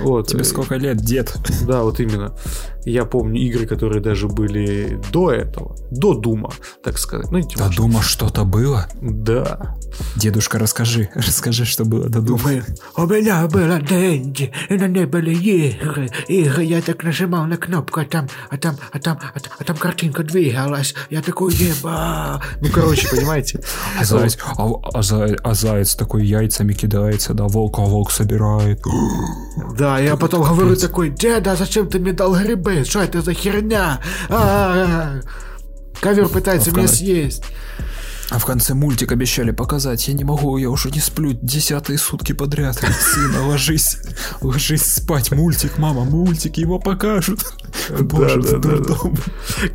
Вот. 0.03 0.29
Тебе 0.29 0.45
сколько 0.45 0.77
лет, 0.77 0.99
дед? 0.99 1.37
Да, 1.67 1.83
вот 1.83 1.99
именно. 2.01 2.37
Я 2.87 3.05
помню 3.05 3.41
игры, 3.41 3.67
которые 3.67 4.01
даже 4.01 4.29
были 4.29 5.01
до 5.13 5.33
этого, 5.33 5.77
до 5.91 6.15
Дума, 6.15 6.53
так 6.85 6.99
сказать. 6.99 7.33
Ну, 7.33 7.41
до 7.41 7.65
важно. 7.65 7.77
Дума 7.77 8.01
что-то 8.01 8.45
было? 8.45 8.87
Да. 9.01 9.75
Дедушка, 10.15 10.61
расскажи, 10.61 11.11
расскажи, 11.17 11.65
что 11.65 11.85
было 11.85 12.09
до 12.09 12.21
Дума. 12.21 12.63
У 12.97 13.07
меня 13.09 13.49
было 13.49 13.81
деньги, 13.81 14.53
и 14.69 14.75
на 14.75 14.87
ней 14.87 15.05
были 15.07 15.35
игры. 15.35 16.11
Игры 16.29 16.63
я 16.63 16.81
так 16.81 17.03
нажимал 17.03 17.47
на 17.47 17.57
кнопку, 17.57 17.99
а 17.99 18.05
там, 18.05 18.29
а 18.51 18.57
там, 18.57 18.77
а 18.93 19.01
там, 19.01 19.19
а 19.35 19.41
там, 19.41 19.53
а 19.59 19.65
там 19.65 19.77
картинка 19.77 20.23
двигалась. 20.23 20.95
Я 21.11 21.23
такой, 21.23 21.53
еба. 21.55 22.41
Ну, 22.61 22.69
короче, 22.73 23.09
понимаете? 23.09 23.61
А 23.99 24.05
заяц, 24.05 24.39
а, 24.57 24.65
а, 24.95 25.03
заяц, 25.03 25.41
а 25.43 25.55
заяц 25.55 25.97
такой 25.97 26.25
яйцами 26.25 26.73
кидается, 26.73 27.35
да, 27.35 27.49
волк, 27.49 27.81
а 27.81 27.83
волк 27.83 28.13
собирает. 28.13 28.81
Да, 29.77 29.99
я 29.99 30.17
потом 30.17 30.45
говорю 30.45 30.77
такой, 30.77 31.11
деда, 31.11 31.57
зачем 31.57 31.89
ты 31.89 31.99
мне 31.99 32.13
дал 32.13 32.33
грибы? 32.37 32.76
Блин, 32.77 32.85
что 32.85 33.01
это 33.01 33.23
за 33.23 33.33
херня? 33.33 34.01
А-а-а. 34.29 35.21
Ковер 36.01 36.29
пытается 36.29 36.71
а 36.71 36.77
меня 36.77 36.89
съесть. 36.89 37.43
А 38.29 38.39
в 38.39 38.45
конце 38.45 38.75
мультик 38.75 39.13
обещали 39.13 39.53
показать. 39.53 40.09
Я 40.09 40.15
не 40.15 40.25
могу, 40.25 40.59
я 40.59 40.69
уже 40.69 40.91
не 40.91 41.01
сплю 41.01 41.33
десятые 41.33 41.97
сутки 41.97 42.33
подряд. 42.33 42.77
Сына, 42.77 43.47
ложись, 43.47 43.99
ложись 44.43 44.83
спать. 44.83 45.31
Мультик, 45.31 45.79
мама, 45.79 46.05
мультик, 46.05 46.57
его 46.59 46.81
покажут. 46.81 47.41
Боже, 48.01 48.43
да, 48.43 48.59
да, 48.59 48.79
да, 48.79 48.95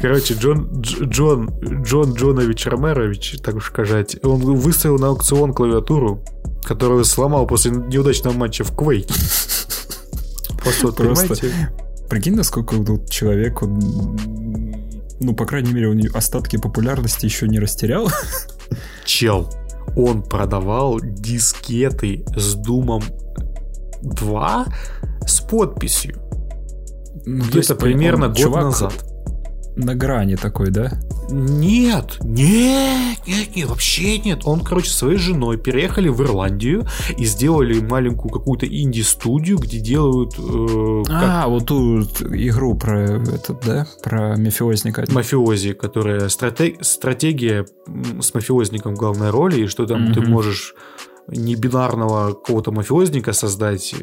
Короче, 0.01 0.33
Джон, 0.33 0.81
Джон, 0.81 1.49
Джон 1.83 2.13
Джонович 2.13 2.65
Ромерович, 2.67 3.37
так 3.41 3.55
уж 3.55 3.67
сказать, 3.67 4.17
он 4.21 4.41
выставил 4.41 4.99
на 4.99 5.07
аукцион 5.07 5.53
клавиатуру, 5.53 6.23
которую 6.63 7.05
сломал 7.05 7.47
после 7.47 7.71
неудачного 7.71 8.35
матча 8.35 8.65
в 8.65 8.73
Quake. 8.73 9.07
Просто 10.61 10.87
вот, 10.87 10.97
Просто 10.97 11.35
понимаете? 11.35 11.71
Прикинь, 12.11 12.35
насколько 12.35 12.75
тут 12.83 13.09
человек, 13.09 13.61
ну, 13.61 15.33
по 15.33 15.45
крайней 15.45 15.71
мере, 15.71 15.87
у 15.87 15.93
него 15.93 16.13
остатки 16.13 16.57
популярности 16.57 17.23
еще 17.23 17.47
не 17.47 17.57
растерял. 17.57 18.09
Чел, 19.05 19.49
он 19.95 20.21
продавал 20.21 20.99
дискеты 20.99 22.25
с 22.35 22.55
Думом 22.55 23.01
2 24.01 24.65
с 25.25 25.39
подписью. 25.39 26.21
Ну, 27.25 27.45
Где-то 27.45 27.75
примерно 27.75 28.27
год 28.27 28.37
чувак, 28.37 28.63
назад 28.65 29.10
на 29.75 29.95
грани 29.95 30.35
такой, 30.35 30.69
да? 30.69 30.99
Нет, 31.29 32.17
нет, 32.21 33.19
нет, 33.25 33.55
нет, 33.55 33.69
вообще 33.69 34.19
нет. 34.19 34.41
Он, 34.45 34.61
короче, 34.61 34.89
со 34.89 34.97
своей 34.99 35.17
женой 35.17 35.57
переехали 35.57 36.09
в 36.09 36.21
Ирландию 36.21 36.85
и 37.17 37.25
сделали 37.25 37.79
маленькую 37.79 38.31
какую-то 38.31 38.65
инди-студию, 38.67 39.57
где 39.57 39.79
делают... 39.79 40.33
Э, 40.37 41.03
как... 41.05 41.23
А, 41.23 41.47
вот 41.47 41.67
ту 41.67 42.01
игру 42.01 42.75
про 42.75 43.03
этот, 43.03 43.63
да? 43.65 43.87
Про 44.03 44.35
мафиозника. 44.37 45.05
Мафиози, 45.09 45.73
которая 45.73 46.27
стратег... 46.29 46.83
стратегия 46.83 47.65
с 48.21 48.33
мафиозником 48.33 48.95
в 48.95 48.99
главной 48.99 49.29
роли, 49.29 49.61
и 49.61 49.67
что 49.67 49.85
там 49.85 50.07
mm-hmm. 50.07 50.13
ты 50.13 50.21
можешь 50.21 50.75
не 51.27 51.55
бинарного 51.55 52.33
какого-то 52.33 52.71
мафиозника 52.71 53.33
создать, 53.33 53.95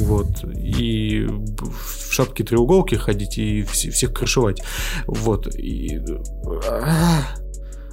вот, 0.00 0.44
и 0.44 1.26
в 1.26 2.12
шапке 2.12 2.44
треуголки 2.44 2.94
ходить 2.94 3.38
и 3.38 3.62
всех 3.62 4.12
крышевать. 4.12 4.62
Вот. 5.06 5.54
И... 5.54 6.00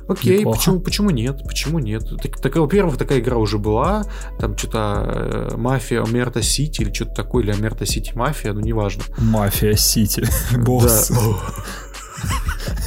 Окей, 0.08 0.43
почему, 0.43 0.80
почему 0.82 1.10
нет? 1.10 1.41
Почему 1.45 1.80
нет? 1.80 2.04
Так, 2.21 2.41
так, 2.41 2.56
во-первых, 2.56 2.97
такая 2.97 3.19
игра 3.19 3.38
уже 3.38 3.58
была. 3.58 4.04
Там 4.39 4.58
что-то 4.58 5.50
э, 5.54 5.56
Мафия 5.56 6.04
Омерта 6.04 6.41
Сити 6.41 6.82
или 6.82 6.93
что-то 6.93 7.13
такое, 7.13 7.43
или 7.43 7.52
Омерта 7.52 7.86
Сити 7.86 8.12
Мафия, 8.13 8.52
ну 8.54 8.60
неважно. 8.60 9.04
Мафия 9.17 9.76
Сити. 9.76 10.28
Босс. 10.58 11.12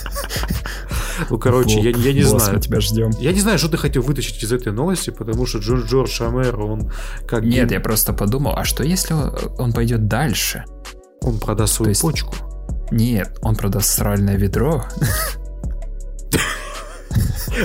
Ну, 1.31 1.38
короче, 1.38 1.81
я, 1.81 1.90
я 1.90 2.12
не 2.12 2.22
знаю. 2.22 2.55
Мы 2.55 2.61
тебя 2.61 2.81
ждем. 2.81 3.11
Я 3.18 3.33
не 3.33 3.40
знаю, 3.40 3.59
что 3.59 3.68
ты 3.68 3.77
хотел 3.77 4.03
вытащить 4.03 4.42
из 4.42 4.53
этой 4.53 4.72
новости, 4.72 5.11
потому 5.11 5.46
что 5.46 5.59
Джордж 5.59 5.87
Джордж 5.87 6.11
Шамер, 6.11 6.61
он 6.61 6.90
как... 7.27 7.44
Нет, 7.44 7.70
я 7.70 7.81
просто 7.81 8.12
подумал, 8.12 8.55
а 8.57 8.64
что 8.64 8.83
если 8.83 9.14
он 9.59 9.72
пойдет 9.72 10.07
дальше? 10.07 10.64
Он 11.22 11.38
продаст 11.38 11.74
свою 11.74 11.90
есть... 11.90 12.03
почку? 12.03 12.35
Нет, 12.90 13.38
он 13.42 13.57
продаст 13.57 13.90
сральное 13.90 14.37
ведро. 14.37 14.85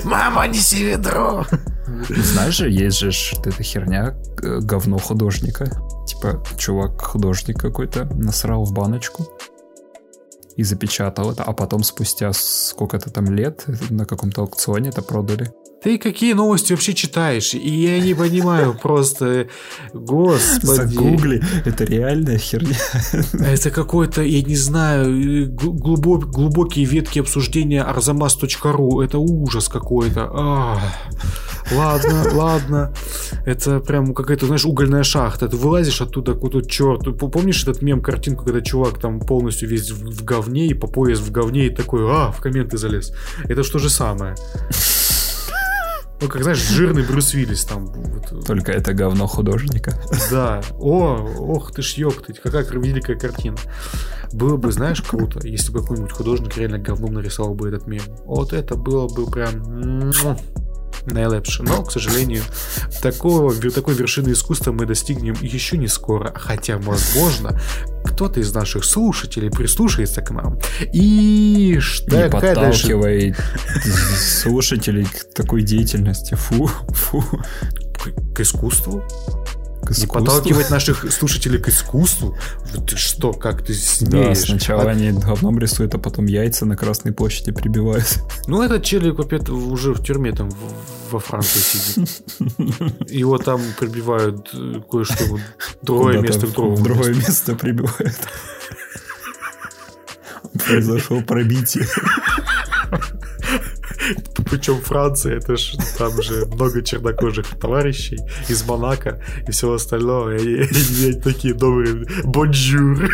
Мама, 0.03 0.47
неси 0.47 0.83
ведро! 0.83 1.45
Знаешь 2.07 2.57
же, 2.57 2.69
есть 2.69 2.99
же 2.99 3.11
эта 3.43 3.63
херня, 3.63 4.15
говно 4.37 4.99
художника. 4.99 5.65
Типа, 6.05 6.43
чувак 6.57 7.01
художник 7.01 7.59
какой-то 7.59 8.05
насрал 8.13 8.63
в 8.63 8.73
баночку 8.73 9.27
и 10.59 10.63
запечатал 10.63 11.31
это, 11.31 11.43
а 11.43 11.53
потом 11.53 11.83
спустя 11.83 12.33
сколько-то 12.33 13.09
там 13.09 13.33
лет 13.33 13.63
на 13.89 14.05
каком-то 14.05 14.41
аукционе 14.41 14.89
это 14.89 15.01
продали. 15.01 15.53
Ты 15.81 15.97
какие 15.97 16.33
новости 16.33 16.73
вообще 16.73 16.93
читаешь? 16.93 17.53
И 17.53 17.69
я 17.69 17.99
не 18.01 18.13
понимаю 18.13 18.77
просто, 18.81 19.47
господи. 19.93 20.65
Загугли, 20.65 21.41
это 21.65 21.85
реальная 21.85 22.37
херня. 22.37 22.75
Это 23.39 23.71
какой-то, 23.71 24.21
я 24.21 24.41
не 24.41 24.57
знаю, 24.57 25.49
глубок, 25.49 26.25
глубокие 26.31 26.83
ветки 26.83 27.19
обсуждения 27.19 27.81
arzamas.ru. 27.81 29.03
Это 29.03 29.19
ужас 29.19 29.69
какой-то. 29.69 30.29
А, 30.33 30.81
ладно, 31.71 32.25
ладно. 32.33 32.93
Это 33.45 33.79
прям 33.79 34.13
какая-то, 34.13 34.47
знаешь, 34.47 34.65
угольная 34.65 35.03
шахта. 35.03 35.47
Ты 35.47 35.55
вылазишь 35.55 36.01
оттуда, 36.01 36.33
какой-то 36.33 36.61
черт. 36.61 37.17
Помнишь 37.17 37.63
этот 37.63 37.81
мем, 37.81 38.01
картинку, 38.01 38.43
когда 38.43 38.59
чувак 38.59 38.99
там 38.99 39.21
полностью 39.21 39.69
весь 39.69 39.91
в, 39.91 40.03
в 40.03 40.25
говне 40.25 40.67
и 40.67 40.73
по 40.73 40.87
пояс 40.87 41.19
в 41.19 41.31
говне 41.31 41.67
и 41.67 41.69
такой, 41.69 42.01
а, 42.03 42.31
в 42.31 42.41
комменты 42.41 42.77
залез. 42.77 43.13
Это 43.45 43.63
что 43.63 43.79
же 43.79 43.89
самое. 43.89 44.35
Ну, 46.21 46.27
как 46.27 46.43
знаешь, 46.43 46.57
жирный 46.57 47.03
Брюс 47.03 47.33
Виллис 47.33 47.63
там. 47.63 47.85
Вот. 47.85 48.45
Только 48.45 48.71
это 48.71 48.93
говно 48.93 49.27
художника. 49.27 49.93
Да. 50.29 50.61
О, 50.77 51.27
ох 51.39 51.71
ты 51.71 51.81
ж 51.81 51.93
ёптать, 51.93 52.39
какая 52.39 52.65
великая 52.65 53.17
картина. 53.17 53.57
Было 54.33 54.57
бы, 54.57 54.71
знаешь, 54.71 55.01
круто, 55.01 55.39
если 55.47 55.71
бы 55.71 55.81
какой-нибудь 55.81 56.11
художник 56.11 56.57
реально 56.57 56.79
говном 56.79 57.13
нарисовал 57.13 57.55
бы 57.55 57.69
этот 57.69 57.87
мем. 57.87 58.03
Вот 58.25 58.53
это 58.53 58.75
было 58.75 59.07
бы 59.07 59.25
прям 59.29 60.11
найлепше. 61.09 61.63
Но, 61.63 61.83
к 61.83 61.91
сожалению, 61.91 62.43
такого, 63.01 63.53
такой 63.71 63.93
вершины 63.95 64.31
искусства 64.31 64.71
мы 64.71 64.85
достигнем 64.85 65.35
еще 65.41 65.77
не 65.77 65.87
скоро. 65.87 66.33
Хотя, 66.35 66.77
возможно, 66.77 67.59
кто-то 68.05 68.39
из 68.39 68.53
наших 68.53 68.85
слушателей 68.85 69.49
прислушается 69.49 70.21
к 70.21 70.31
нам. 70.31 70.59
И 70.93 71.77
что 71.79 72.23
не 72.23 72.29
подталкивай 72.29 73.35
слушателей 74.17 75.05
к 75.05 75.33
такой 75.33 75.63
деятельности. 75.63 76.35
Фу, 76.35 76.67
фу. 76.67 77.23
К 78.33 78.39
искусству? 78.39 79.03
К 79.81 79.91
искусству. 79.91 80.19
Не 80.19 80.25
подталкивать 80.25 80.69
наших 80.69 81.11
слушателей 81.11 81.59
к 81.59 81.69
искусству. 81.69 82.37
Ты 82.87 82.97
что, 82.97 83.33
как 83.33 83.65
ты 83.65 83.73
смеешь? 83.73 84.37
Да, 84.39 84.45
сначала 84.45 84.83
а... 84.83 84.89
они 84.89 85.11
говном 85.11 85.59
рисуют, 85.59 85.95
а 85.95 85.97
потом 85.97 86.25
яйца 86.25 86.65
на 86.65 86.75
Красной 86.75 87.11
площади 87.11 87.51
прибивают. 87.51 88.19
Ну, 88.47 88.61
этот 88.61 88.83
челик 88.83 89.17
вообще 89.17 89.37
уже 89.51 89.93
в 89.93 90.03
тюрьме 90.03 90.31
там 90.31 90.49
во 91.11 91.19
Франции 91.19 91.59
сидит. 91.59 92.21
Его 93.09 93.37
там 93.37 93.61
прибивают 93.79 94.49
э, 94.53 94.81
кое-что 94.89 95.39
другое 95.81 96.19
место 96.19 96.47
к 96.47 96.51
другому. 96.51 96.75
В 96.75 96.83
другое 96.83 97.13
место 97.13 97.55
прибивают. 97.55 98.17
Произошло 100.65 101.21
пробитие. 101.21 101.85
Причем 104.49 104.81
Франция, 104.81 105.37
это 105.37 105.57
ж 105.57 105.75
там 105.97 106.21
же 106.21 106.45
много 106.47 106.81
чернокожих 106.81 107.47
товарищей 107.59 108.17
из 108.47 108.63
Монако 108.65 109.21
и 109.47 109.51
всего 109.51 109.73
остального. 109.73 110.35
И 110.35 110.61
они, 110.61 111.13
такие 111.13 111.53
добрые. 111.53 112.05
Bonjour. 112.23 113.09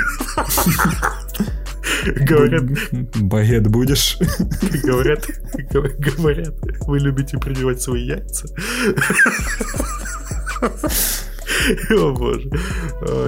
Говорят... 2.05 2.63
Багет 3.15 3.67
будешь? 3.67 4.17
Говорят, 4.83 5.27
говорят, 5.69 6.53
вы 6.81 6.99
любите 6.99 7.37
прививать 7.37 7.81
свои 7.81 8.05
яйца. 8.05 8.47
О 11.91 12.11
боже. 12.13 12.49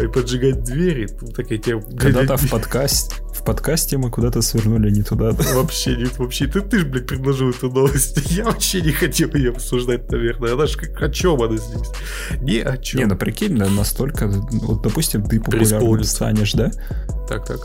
И 0.03 0.07
поджигать 0.07 0.63
двери. 0.63 1.07
Такая 1.35 1.57
тема. 1.57 1.81
Когда-то 1.97 2.37
в 2.37 2.49
подкасте 2.49 3.15
подкасте 3.47 3.97
мы 3.97 4.11
куда-то 4.11 4.41
свернули 4.41 4.91
не 4.91 5.03
туда. 5.03 5.31
Вообще 5.55 5.95
нет, 5.95 6.17
вообще. 6.19 6.47
Ты, 6.47 6.59
ты 6.59 6.79
же, 6.79 6.85
блядь, 6.85 7.07
предложил 7.07 7.49
эту 7.49 7.69
новость. 7.69 8.19
Я 8.31 8.43
вообще 8.43 8.81
не 8.81 8.91
хотел 8.91 9.33
ее 9.33 9.51
обсуждать, 9.51 10.11
наверное. 10.11 10.53
Она 10.53 10.65
же 10.67 10.77
как 10.77 11.01
о 11.01 11.09
чем 11.09 11.41
она 11.41 11.55
здесь? 11.55 11.87
Ни 12.41 12.57
о 12.57 12.77
чем. 12.77 12.99
Не, 12.99 13.05
ну 13.05 13.15
прикинь, 13.15 13.55
настолько... 13.55 14.27
Вот, 14.27 14.81
допустим, 14.81 15.23
ты 15.23 15.39
популярным 15.39 16.03
станешь, 16.03 16.53
да? 16.53 16.71
Так, 17.29 17.47
так 17.47 17.61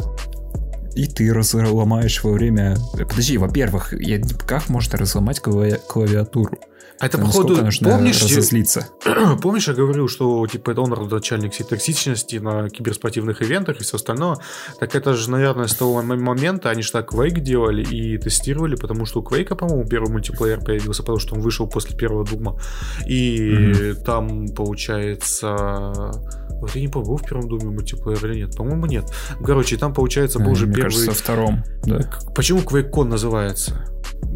и 0.95 1.07
ты 1.07 1.33
разломаешь 1.33 2.23
во 2.23 2.33
время... 2.33 2.77
Подожди, 2.93 3.39
во-первых, 3.39 3.95
я... 3.99 4.21
как 4.47 4.69
можно 4.69 4.99
разломать 4.99 5.41
клавиатуру? 5.41 6.59
А 7.03 7.07
это, 7.07 7.19
походу, 7.19 7.57
нужно 7.57 7.91
помнишь, 7.91 8.23
разозлиться? 8.23 8.87
помнишь, 9.43 9.67
я 9.67 9.75
говорил, 9.75 10.07
что 10.07 10.47
типа 10.47 10.71
это 10.71 10.83
он 10.83 10.93
родоначальник 10.93 11.53
всей 11.53 11.65
токсичности 11.65 12.37
на 12.37 12.71
киберспортивных 12.71 13.43
ивентах 13.43 13.81
и 13.81 13.83
все 13.83 13.97
остальное? 13.97 14.37
Так 14.79 14.95
это 14.95 15.15
же, 15.15 15.29
наверное, 15.29 15.67
с 15.67 15.75
того 15.75 16.01
момента 16.01 16.71
они 16.71 16.83
же 16.83 16.93
так 16.93 17.13
Quake 17.13 17.41
делали 17.41 17.83
и 17.83 18.19
тестировали, 18.19 18.77
потому 18.77 19.05
что 19.05 19.19
у 19.19 19.25
Quake, 19.25 19.57
по-моему, 19.57 19.85
первый 19.85 20.13
мультиплеер 20.13 20.61
появился, 20.61 21.03
потому 21.03 21.19
что 21.19 21.35
он 21.35 21.41
вышел 21.41 21.67
после 21.67 21.97
первого 21.97 22.25
Дума. 22.25 22.57
И 23.09 23.37
mm-hmm. 23.37 24.05
там, 24.05 24.47
получается 24.51 26.13
вот 26.63 26.77
я 26.77 26.81
не 26.81 26.87
помню, 26.87 27.09
был 27.09 27.17
в 27.17 27.25
первом 27.25 27.49
доме 27.49 27.65
мультиплеер 27.65 28.25
или 28.27 28.43
нет. 28.43 28.57
По-моему, 28.57 28.87
нет. 28.87 29.07
Короче, 29.45 29.77
там, 29.77 29.93
получается, 29.93 30.39
был 30.39 30.53
уже 30.53 30.67
первый... 30.67 30.83
кажется, 30.83 31.11
втором, 31.11 31.65
да. 31.85 32.09
Почему 32.37 32.61
QuakeCon 32.61 33.05
называется? 33.05 33.85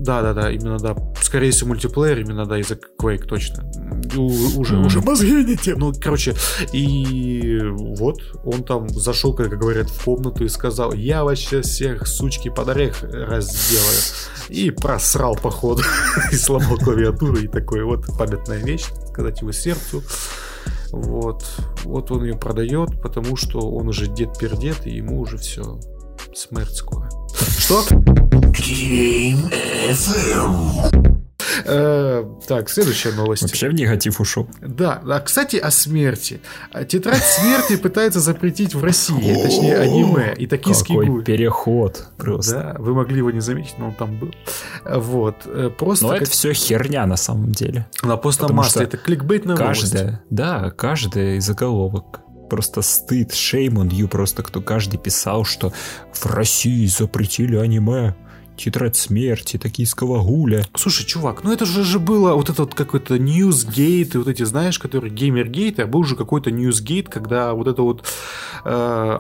Да, 0.07 0.23
да, 0.23 0.35
да, 0.35 0.53
именно 0.53 0.79
да. 0.79 0.95
Скорее 1.21 1.51
всего, 1.51 1.71
мультиплеер, 1.71 2.21
именно 2.21 2.47
да, 2.47 2.59
из-за 2.61 2.75
Quake, 2.75 3.25
точно. 3.25 3.69
У, 4.17 4.61
уже, 4.61 4.79
уже 4.79 5.01
мозги 5.01 5.45
не 5.45 5.57
те. 5.57 5.75
Ну, 5.75 5.93
короче, 6.01 6.37
и 6.73 7.59
вот 7.65 8.21
он 8.45 8.63
там 8.63 8.89
зашел, 8.89 9.35
как 9.35 9.49
говорят, 9.59 9.91
в 9.91 10.05
комнату 10.05 10.45
и 10.45 10.49
сказал, 10.49 10.93
я 10.93 11.25
вообще 11.25 11.63
всех 11.63 12.07
сучки 12.07 12.51
под 12.51 12.69
орех 12.69 13.03
разделаю. 13.03 14.01
И 14.49 14.71
просрал, 14.71 15.35
походу, 15.35 15.83
и 16.33 16.37
сломал 16.37 16.77
клавиатуру, 16.77 17.39
и 17.39 17.49
такой 17.49 17.83
вот 17.83 18.07
памятная 18.17 18.59
вещь, 18.59 18.85
сказать 19.09 19.41
его 19.41 19.51
сердцу. 19.51 20.05
Вот. 20.93 21.45
Вот 21.83 22.13
он 22.13 22.25
ее 22.25 22.37
продает, 22.37 23.03
потому 23.03 23.37
что 23.37 23.59
он 23.59 23.89
уже 23.89 24.07
дед-пердед, 24.07 24.87
и 24.87 24.91
ему 24.91 25.19
уже 25.19 25.37
все. 25.37 25.81
Смерть 26.33 26.77
скоро. 26.77 27.09
Что? 27.59 27.83
Э, 31.65 32.25
так, 32.49 32.69
следующая 32.69 33.13
новость. 33.13 33.43
Вообще 33.43 33.69
в 33.69 33.75
негатив 33.75 34.21
ушел. 34.21 34.49
Да, 34.61 35.01
а 35.05 35.21
кстати, 35.21 35.57
о 35.57 35.71
смерти. 35.71 36.41
Тетрадь 36.89 37.23
смерти 37.23 37.77
пытается 37.77 38.19
запретить 38.19 38.75
в 38.75 38.83
России, 38.83 39.41
точнее 39.41 39.79
аниме 39.79 40.35
и 40.37 40.49
токийский 40.49 40.95
Какой 40.95 41.07
гуль. 41.07 41.25
переход 41.25 42.09
просто. 42.17 42.53
Да, 42.53 42.77
вы 42.81 42.95
могли 42.95 43.19
его 43.19 43.31
не 43.31 43.41
заметить, 43.41 43.75
но 43.79 43.89
он 43.89 43.95
там 43.95 44.19
был. 44.19 44.33
Вот, 44.85 45.37
э, 45.45 45.71
просто... 45.77 46.07
Но 46.07 46.17
это 46.17 46.29
все 46.29 46.53
херня 46.53 47.07
на 47.07 47.17
самом 47.17 47.53
деле. 47.53 47.87
На 48.03 48.17
просто 48.17 48.53
масса, 48.53 48.83
это 48.83 48.97
кликбейтная 48.97 49.57
каждая, 49.57 50.05
новость. 50.05 50.23
Да, 50.31 50.71
каждая 50.71 51.37
из 51.37 51.45
заголовок 51.45 52.21
просто 52.49 52.83
стыд, 52.83 53.31
shame 53.31 53.75
on 53.75 53.89
you, 53.89 54.09
просто 54.09 54.43
кто 54.43 54.61
каждый 54.61 54.99
писал, 54.99 55.45
что 55.45 55.73
в 56.13 56.27
России 56.27 56.87
запретили 56.87 57.57
аниме. 57.57 58.15
Тетрадь 58.57 58.97
смерти, 58.97 59.59
токийского 59.59 60.23
гуля. 60.23 60.65
Слушай, 60.75 61.05
чувак, 61.07 61.45
ну 61.45 61.53
это 61.53 61.65
же, 61.65 61.85
же 61.85 61.99
было 61.99 62.35
вот 62.35 62.51
этот 62.51 62.75
какой-то 62.75 63.19
ньюсгейт, 63.19 64.15
и 64.15 64.19
вот 64.19 64.29
эти, 64.29 64.45
знаешь, 64.45 64.79
которые 64.79 65.13
геймергейт, 65.13 65.81
а 65.81 65.87
был 65.87 66.05
же 66.05 66.17
какой-то 66.17 66.51
ньюсгейт, 66.51 67.09
когда 67.09 67.55
вот 67.55 67.67
это 67.67 67.83
вот 67.83 68.05
э, 68.65 68.69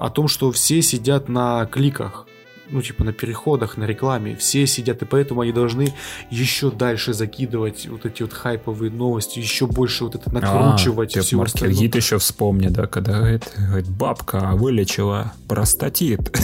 о 0.01 0.11
том, 0.11 0.29
что 0.29 0.51
все 0.53 0.83
сидят 0.83 1.29
на 1.29 1.66
кликах 1.66 2.27
ну, 2.70 2.83
типа, 2.83 3.05
на 3.05 3.12
переходах, 3.12 3.77
на 3.77 3.85
рекламе, 3.85 4.37
все 4.37 4.66
сидят, 4.66 5.03
и 5.03 5.05
поэтому 5.05 5.42
они 5.42 5.53
должны 5.53 5.94
еще 6.31 6.70
дальше 6.70 7.12
закидывать 7.12 7.87
вот 7.87 8.07
эти 8.07 8.22
вот 8.22 8.33
хайповые 8.33 8.90
новости, 8.90 9.38
еще 9.38 9.66
больше 9.66 10.05
вот 10.05 10.14
это 10.14 10.33
накручивать. 10.33 11.16
А, 11.16 11.22
ты 11.22 11.37
Маркергит 11.37 11.94
еще 11.94 12.18
вспомни, 12.18 12.68
да, 12.68 12.87
когда 12.87 13.18
говорит, 13.18 13.44
говорит, 13.57 13.88
бабка 13.88 14.53
вылечила 14.55 15.33
простатит 15.49 16.37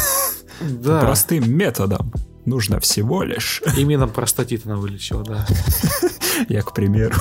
да. 0.60 1.00
простым 1.00 1.50
методом 1.50 2.12
нужно 2.44 2.80
всего 2.80 3.22
лишь... 3.22 3.62
Именно 3.76 4.08
простатит 4.08 4.66
она 4.66 4.76
вылечила, 4.76 5.24
да. 5.24 5.46
Я, 6.48 6.62
к 6.62 6.74
примеру. 6.74 7.14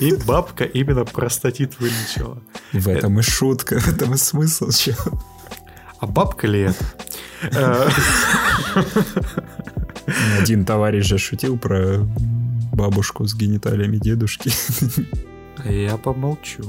И 0.00 0.14
бабка 0.14 0.64
именно 0.64 1.04
простатит 1.04 1.78
вылечила. 1.78 2.42
В 2.72 2.88
этом 2.88 3.18
и 3.18 3.22
шутка, 3.22 3.78
в 3.78 3.88
этом 3.88 4.14
и 4.14 4.16
смысл, 4.16 4.70
чел. 4.70 4.96
А 5.98 6.06
бабка 6.06 6.46
ли 6.46 6.60
это? 6.60 6.84
Э. 7.42 7.88
Один 10.38 10.64
товарищ 10.64 11.06
же 11.06 11.18
шутил 11.18 11.58
про 11.58 12.06
бабушку 12.72 13.26
с 13.26 13.34
гениталиями 13.34 13.96
дедушки. 13.96 14.52
Я 15.64 15.96
помолчу. 15.96 16.64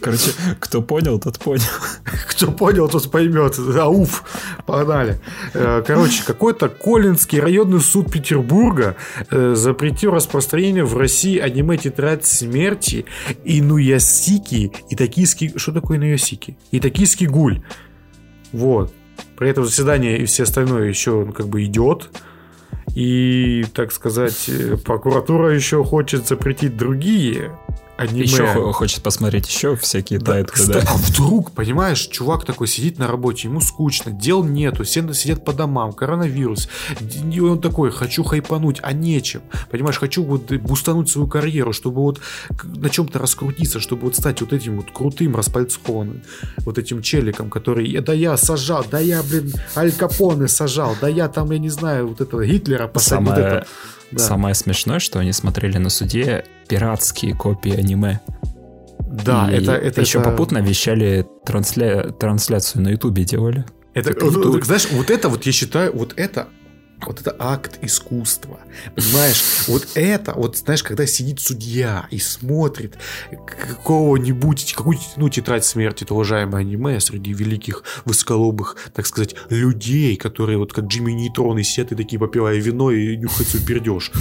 Короче, 0.00 0.30
кто 0.60 0.82
понял, 0.82 1.18
тот 1.18 1.38
понял. 1.38 1.62
Кто 2.28 2.52
понял, 2.52 2.88
тот 2.88 3.10
поймет. 3.10 3.58
Ауф, 3.58 4.24
погнали. 4.66 5.20
Э, 5.54 5.82
короче, 5.86 6.22
какой-то 6.24 6.68
Колинский 6.68 7.40
районный 7.40 7.80
суд 7.80 8.12
Петербурга 8.12 8.96
э, 9.30 9.54
запретил 9.54 10.12
распространение 10.12 10.84
в 10.84 10.96
России 10.96 11.38
аниме 11.38 11.76
«Тетрадь 11.76 12.24
смерти» 12.24 13.06
и 13.44 13.62
Нуясики, 13.62 14.72
и 14.90 14.96
токийский... 14.96 15.52
Что 15.56 15.72
такое 15.72 15.98
Нуясики? 15.98 16.56
И 16.70 16.80
токийский 16.80 17.26
гуль. 17.26 17.62
Вот. 18.52 18.92
При 19.36 19.48
этом 19.48 19.64
заседание 19.64 20.18
и 20.18 20.24
все 20.26 20.42
остальное 20.42 20.88
еще 20.88 21.30
как 21.32 21.48
бы 21.48 21.64
идет. 21.64 22.10
И, 22.94 23.64
так 23.74 23.92
сказать, 23.92 24.48
э, 24.48 24.76
прокуратура 24.76 25.54
еще 25.54 25.82
хочет 25.82 26.28
запретить 26.28 26.76
другие 26.76 27.50
аниме. 27.96 28.22
Еще 28.22 28.72
хочет 28.72 29.02
посмотреть 29.02 29.48
еще 29.48 29.76
всякие 29.76 30.18
да, 30.18 30.32
тайтлы, 30.32 30.52
кстати, 30.52 30.84
да. 30.84 30.92
А 30.92 30.96
вдруг, 30.96 31.52
понимаешь, 31.52 32.00
чувак 32.00 32.44
такой 32.44 32.68
сидит 32.68 32.98
на 32.98 33.06
работе, 33.06 33.48
ему 33.48 33.60
скучно, 33.60 34.12
дел 34.12 34.44
нету, 34.44 34.84
все 34.84 35.12
сидят 35.12 35.44
по 35.44 35.52
домам, 35.52 35.92
коронавирус. 35.92 36.68
И 37.30 37.40
он 37.40 37.60
такой, 37.60 37.90
хочу 37.90 38.24
хайпануть, 38.24 38.78
а 38.82 38.92
нечем. 38.92 39.42
Понимаешь, 39.70 39.98
хочу 39.98 40.24
вот 40.24 40.52
бустануть 40.52 41.08
свою 41.08 41.28
карьеру, 41.28 41.72
чтобы 41.72 42.02
вот 42.02 42.20
на 42.64 42.90
чем-то 42.90 43.18
раскрутиться, 43.18 43.80
чтобы 43.80 44.02
вот 44.02 44.16
стать 44.16 44.40
вот 44.40 44.52
этим 44.52 44.76
вот 44.76 44.90
крутым 44.92 45.36
распальцованным, 45.36 46.22
вот 46.58 46.78
этим 46.78 47.02
челиком, 47.02 47.50
который, 47.50 47.92
да 48.00 48.12
я 48.12 48.36
сажал, 48.36 48.84
да 48.90 48.98
я, 48.98 49.22
блин, 49.22 49.52
Аль 49.76 49.92
Капоне 49.92 50.48
сажал, 50.48 50.96
да 51.00 51.08
я 51.08 51.28
там, 51.28 51.50
я 51.50 51.58
не 51.58 51.70
знаю, 51.70 52.08
вот 52.08 52.20
этого 52.20 52.44
Гитлера 52.44 52.88
посадил. 52.88 53.26
Самое... 53.26 53.42
Вот 53.42 53.52
это. 53.52 53.66
Да. 54.14 54.22
Самое 54.22 54.54
смешное, 54.54 54.98
что 54.98 55.18
они 55.18 55.32
смотрели 55.32 55.78
на 55.78 55.90
суде 55.90 56.44
пиратские 56.68 57.34
копии 57.34 57.72
аниме. 57.72 58.20
Да, 59.00 59.50
и 59.50 59.62
это, 59.62 59.72
это 59.72 60.00
еще 60.00 60.18
это... 60.20 60.30
попутно 60.30 60.58
вещали 60.58 61.26
трансля... 61.44 62.10
трансляцию 62.12 62.82
на 62.82 62.88
Ютубе 62.88 63.24
делали. 63.24 63.64
Это, 63.92 64.12
вот, 64.24 64.64
знаешь, 64.64 64.88
вот 64.90 65.10
это 65.10 65.28
вот 65.28 65.46
я 65.46 65.52
считаю, 65.52 65.96
вот 65.96 66.14
это 66.16 66.48
вот 67.06 67.20
это 67.20 67.34
акт 67.38 67.78
искусства. 67.82 68.58
Понимаешь, 68.94 69.42
вот 69.68 69.88
это, 69.94 70.32
вот 70.34 70.56
знаешь, 70.56 70.82
когда 70.82 71.06
сидит 71.06 71.40
судья 71.40 72.06
и 72.10 72.18
смотрит 72.18 72.96
какого-нибудь, 73.30 74.74
какую-нибудь, 74.74 75.12
ну, 75.16 75.28
тетрадь 75.28 75.64
смерти, 75.64 76.04
это 76.04 76.14
уважаемое 76.14 76.60
аниме 76.60 77.00
среди 77.00 77.32
великих 77.32 77.82
высоколобых, 78.04 78.76
так 78.94 79.06
сказать, 79.06 79.34
людей, 79.50 80.16
которые 80.16 80.58
вот 80.58 80.72
как 80.72 80.86
Джимми 80.86 81.12
Нейтрон 81.12 81.58
и 81.58 81.62
сидят 81.62 81.92
и 81.92 81.94
такие 81.96 82.18
попивая 82.18 82.56
вино 82.56 82.90
и 82.90 83.16
нюхают 83.16 83.48
свой 83.48 83.62
пердеж. 83.62 84.12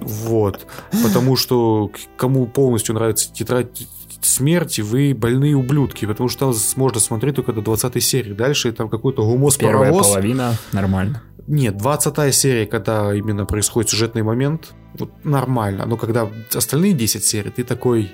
Вот. 0.00 0.66
Потому 1.02 1.36
что 1.36 1.90
кому 2.16 2.46
полностью 2.46 2.94
нравится 2.94 3.32
тетрадь 3.32 3.86
смерти, 4.22 4.80
вы 4.80 5.14
больные 5.14 5.56
ублюдки, 5.56 6.06
потому 6.06 6.28
что 6.28 6.52
там 6.52 6.54
можно 6.76 7.00
смотреть 7.00 7.36
только 7.36 7.52
до 7.52 7.62
20 7.62 8.02
серии. 8.02 8.32
Дальше 8.32 8.72
там 8.72 8.88
какой-то 8.88 9.24
гумос 9.24 9.56
Первая 9.56 9.92
половина 9.92 10.56
нормально. 10.72 11.22
Нет, 11.50 11.78
20 11.78 12.32
серия, 12.32 12.64
когда 12.64 13.12
именно 13.12 13.44
происходит 13.44 13.90
сюжетный 13.90 14.22
момент, 14.22 14.72
вот 14.96 15.10
нормально. 15.24 15.84
Но 15.84 15.96
когда 15.96 16.30
остальные 16.54 16.92
10 16.92 17.24
серий, 17.24 17.50
ты 17.50 17.64
такой... 17.64 18.12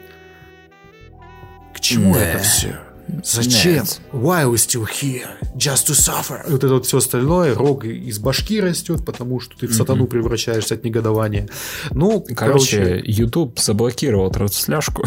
К 1.74 1.80
чему 1.80 2.14
Не. 2.14 2.20
это 2.22 2.38
все? 2.38 2.78
Зачем? 3.22 3.74
Нет. 3.74 4.00
Why 4.10 4.50
we 4.50 4.54
still 4.54 4.86
here? 4.86 5.28
Just 5.54 5.86
to 5.86 5.92
suffer. 5.92 6.50
Вот 6.50 6.64
это 6.64 6.72
вот 6.72 6.86
все 6.86 6.96
остальное, 6.96 7.54
рог 7.54 7.84
из 7.84 8.18
башки 8.18 8.58
растет, 8.58 9.04
потому 9.04 9.38
что 9.38 9.54
ты 9.58 9.66
в 9.66 9.74
сатану 9.74 10.04
mm-hmm. 10.04 10.08
превращаешься 10.08 10.74
от 10.74 10.84
негодования. 10.84 11.46
Ну, 11.90 12.24
короче, 12.34 12.78
короче, 12.78 13.02
YouTube 13.04 13.58
заблокировал 13.58 14.30
трансляшку. 14.30 15.04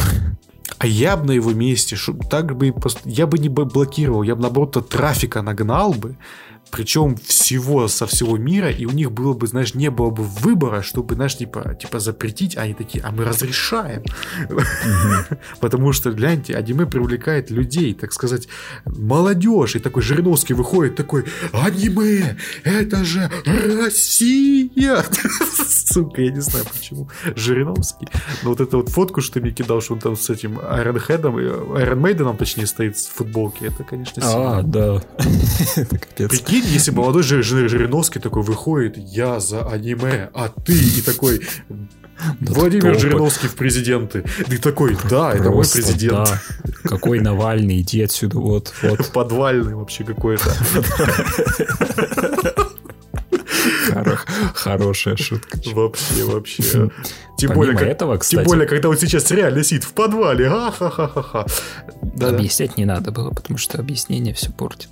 А 0.78 0.86
я 0.86 1.18
бы 1.18 1.26
на 1.26 1.32
его 1.32 1.52
месте, 1.52 1.98
так 2.30 2.56
бы 2.56 2.74
я 3.06 3.26
бы 3.26 3.40
не 3.40 3.50
блокировал, 3.50 4.22
я 4.22 4.36
бы 4.36 4.44
наоборот 4.44 4.88
трафика 4.88 5.42
нагнал 5.42 5.94
бы, 5.94 6.16
причем 6.72 7.16
всего 7.18 7.88
со 7.88 8.06
всего 8.06 8.38
мира, 8.38 8.70
и 8.72 8.86
у 8.86 8.92
них 8.92 9.12
было 9.12 9.34
бы, 9.34 9.48
знаешь, 9.48 9.74
не 9.74 9.90
было 9.90 10.10
бы 10.10 10.24
выбора, 10.24 10.82
чтобы, 10.82 11.16
знаешь, 11.16 11.38
типа, 11.38 11.76
типа 11.76 12.00
запретить, 12.00 12.58
а 12.58 12.62
они 12.62 12.74
такие, 12.74 13.04
а 13.04 13.12
мы 13.12 13.26
разрешаем. 13.26 14.04
Потому 15.60 15.94
что, 15.94 16.12
гляньте, 16.12 16.56
аниме 16.56 16.86
привлекает 16.86 17.52
людей, 17.52 17.94
так 17.94 18.14
сказать, 18.14 18.48
молодежь, 18.86 19.76
и 19.76 19.80
такой 19.80 20.04
Жириновский 20.04 20.54
выходит 20.54 20.96
такой, 20.96 21.26
аниме, 21.54 22.38
это 22.64 23.04
же 23.04 23.30
Россия! 23.46 25.04
Сука, 25.68 26.22
я 26.22 26.32
не 26.32 26.42
знаю 26.42 26.66
почему. 26.72 27.10
Жириновский. 27.36 28.08
Но 28.44 28.50
вот 28.50 28.62
эту 28.62 28.78
вот 28.78 28.90
фотку, 28.90 29.22
что 29.22 29.36
ты 29.36 29.42
мне 29.42 29.52
кидал, 29.52 29.82
что 29.82 29.94
он 29.94 30.00
там 30.00 30.16
с 30.16 30.30
этим 30.30 30.60
Head'ом, 30.60 31.36
Iron 31.36 32.02
Maiden, 32.02 32.38
точнее, 32.38 32.68
стоит 32.68 32.98
в 32.98 33.14
футболке, 33.14 33.68
это, 33.68 33.84
конечно, 33.84 34.22
А, 34.26 34.62
да. 34.62 35.02
Прикинь, 36.16 36.59
прикинь, 36.60 36.74
если 36.74 36.92
молодой 36.92 37.24
Жириновский 37.24 38.20
такой 38.20 38.44
выходит, 38.44 38.98
я 38.98 39.40
за 39.40 39.68
аниме, 39.68 40.30
а 40.34 40.50
ты 40.50 40.74
и 40.74 41.02
такой... 41.02 41.42
Владимир 42.42 43.00
Жириновский 43.00 43.48
в 43.48 43.56
президенты. 43.56 44.26
Ты 44.46 44.58
такой, 44.58 44.98
да, 45.10 45.34
это 45.34 45.52
мой 45.52 45.64
президент. 45.64 46.28
Да. 46.28 46.42
Какой 46.84 47.22
Навальный, 47.22 47.80
иди 47.80 48.02
отсюда, 48.02 48.40
вот, 48.40 48.74
вот. 48.82 49.08
Подвальный 49.14 49.74
вообще 49.74 50.04
какой-то. 50.04 50.54
Хорошая 54.54 55.16
шутка. 55.16 55.60
Вообще, 55.74 56.26
вообще. 56.26 56.90
Тем 57.38 57.54
более, 57.54 57.78
как, 57.78 57.88
этого, 57.88 58.18
кстати, 58.18 58.42
тем 58.42 58.50
более, 58.50 58.68
когда 58.68 58.90
он 58.90 58.98
сейчас 58.98 59.32
реально 59.32 59.64
сидит 59.64 59.86
в 59.86 59.94
подвале. 59.94 60.50
Ха-ха-ха-ха. 60.50 61.46
Объяснять 62.22 62.78
не 62.78 62.84
надо 62.84 63.12
было, 63.12 63.30
потому 63.32 63.58
что 63.58 63.80
объяснение 63.80 64.34
все 64.34 64.52
портит. 64.52 64.90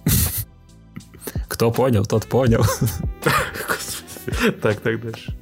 Кто 1.48 1.72
понял, 1.72 2.06
тот 2.06 2.28
понял. 2.28 2.66
Так, 4.62 4.82
так 4.82 5.02
дальше. 5.02 5.34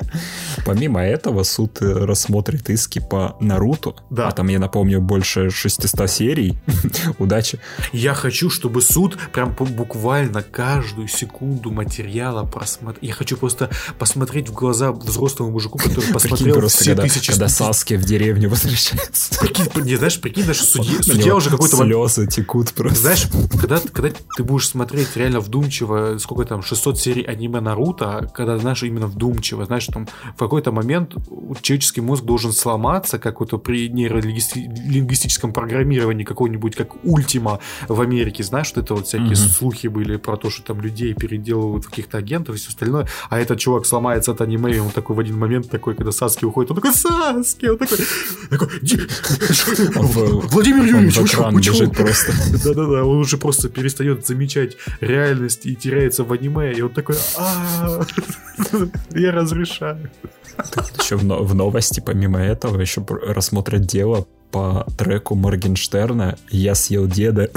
Помимо 0.66 1.02
этого, 1.02 1.44
суд 1.44 1.82
э, 1.82 2.06
рассмотрит 2.06 2.70
иски 2.70 3.00
по 3.00 3.36
Наруто. 3.40 3.96
Да. 4.10 4.30
А 4.30 4.32
там, 4.32 4.48
я 4.48 4.60
напомню, 4.60 5.02
больше 5.02 5.50
600 5.50 6.10
серий. 6.10 6.58
Удачи. 7.20 7.60
Я 7.92 8.14
хочу, 8.14 8.50
чтобы 8.50 8.82
суд 8.82 9.18
прям 9.34 9.54
буквально 9.54 10.42
каждую 10.44 11.08
секунду 11.08 11.72
материала 11.72 12.44
просмотрел. 12.46 13.00
Я 13.02 13.14
хочу 13.14 13.38
просто 13.38 13.70
посмотреть 13.98 14.50
в 14.50 14.54
глаза 14.54 14.92
взрослому 14.92 15.52
мужику, 15.52 15.78
который 15.78 16.12
посмотрел 16.14 16.56
просто, 16.56 16.84
все 16.84 16.92
когда, 16.92 17.04
тысячи... 17.04 17.32
Когда 17.32 17.48
Саски 17.48 17.96
в 17.96 18.06
деревню 18.06 18.50
возвращается. 18.50 19.40
Прикинь, 19.40 19.84
не, 19.84 19.96
знаешь, 19.96 20.20
прикинь, 20.20 20.46
даже 20.46 20.64
судья, 20.64 21.02
судья 21.02 21.36
уже 21.36 21.50
какой-то... 21.50 21.78
Слезы 21.78 22.28
текут 22.28 22.72
просто. 22.74 23.00
Знаешь, 23.00 23.28
когда, 23.60 23.80
когда 23.80 24.12
ты 24.36 24.44
будешь 24.44 24.68
смотреть 24.68 25.16
реально 25.16 25.40
вдумчиво, 25.40 26.18
сколько 26.18 26.46
там, 26.46 26.62
600 26.62 27.00
серий 27.00 27.24
аниме 27.24 27.60
Наруто, 27.60 28.32
когда, 28.34 28.58
знаешь, 28.58 28.84
именно 28.84 29.08
вдумчиво, 29.08 29.66
знаешь, 29.66 29.86
там 29.86 30.08
в 30.38 30.44
какой-то 30.46 30.72
момент 30.72 31.16
человеческий 31.62 32.02
мозг 32.02 32.24
должен 32.24 32.52
сломаться, 32.52 33.20
как 33.20 33.40
вот 33.40 33.64
при 33.64 33.90
нейролингвистическом 33.90 35.54
программировании 35.54 36.24
какой-нибудь, 36.24 36.76
как 36.76 37.04
Ультима 37.04 37.60
в 37.88 38.02
Америке, 38.02 38.44
знаешь, 38.44 38.68
что 38.68 38.82
это 38.82 38.96
вот 38.96 39.08
всякие 39.08 39.32
mm-hmm. 39.32 39.58
слухи 39.58 39.88
были 39.88 40.18
про 40.18 40.38
то, 40.38 40.50
что 40.50 40.64
там 40.64 40.82
людей 40.82 41.14
переделывают 41.14 41.86
в 41.86 41.90
каких-то 41.90 42.18
агентов 42.18 42.56
и 42.56 42.58
все 42.58 42.70
остальное, 42.70 43.08
а 43.30 43.40
этот 43.40 43.60
чувак 43.60 43.86
сломается 43.86 44.32
от 44.32 44.42
аниме, 44.42 44.76
и 44.76 44.80
он 44.80 44.90
такой 44.90 45.16
в 45.16 45.20
один 45.20 45.38
момент 45.38 45.70
такой, 45.70 45.96
когда 45.96 46.12
Саски 46.12 46.46
уходит, 46.46 46.72
он 46.72 46.78
такой, 46.78 46.94
Саски, 46.94 47.66
он 47.66 47.78
такой, 47.78 47.98
Владимир 50.50 50.84
Юрьевич, 50.84 51.18
вы 51.18 51.62
чего? 51.62 51.92
просто. 51.92 52.32
Да-да-да, 52.64 53.04
он 53.04 53.18
уже 53.18 53.38
просто 53.38 53.70
перестает 53.70 54.26
замечать 54.26 54.78
реальность 55.02 55.66
и 55.66 55.76
теряется 55.76 56.24
в 56.24 56.32
аниме, 56.32 56.74
и 56.74 56.82
он 56.82 56.90
такой, 56.90 57.16
я 59.12 59.32
разрешаю. 59.32 60.10
Еще 61.00 61.18
в 61.18 61.56
новости, 61.56 62.02
помимо 62.06 62.40
этого, 62.40 62.80
еще 62.80 63.06
рассмотрят 63.10 63.86
дело 63.86 64.26
по 64.52 64.86
треку 64.98 65.36
Моргенштерна 65.36 66.38
«Я 66.50 66.76
съел 66.76 67.08
деда». 67.08 67.50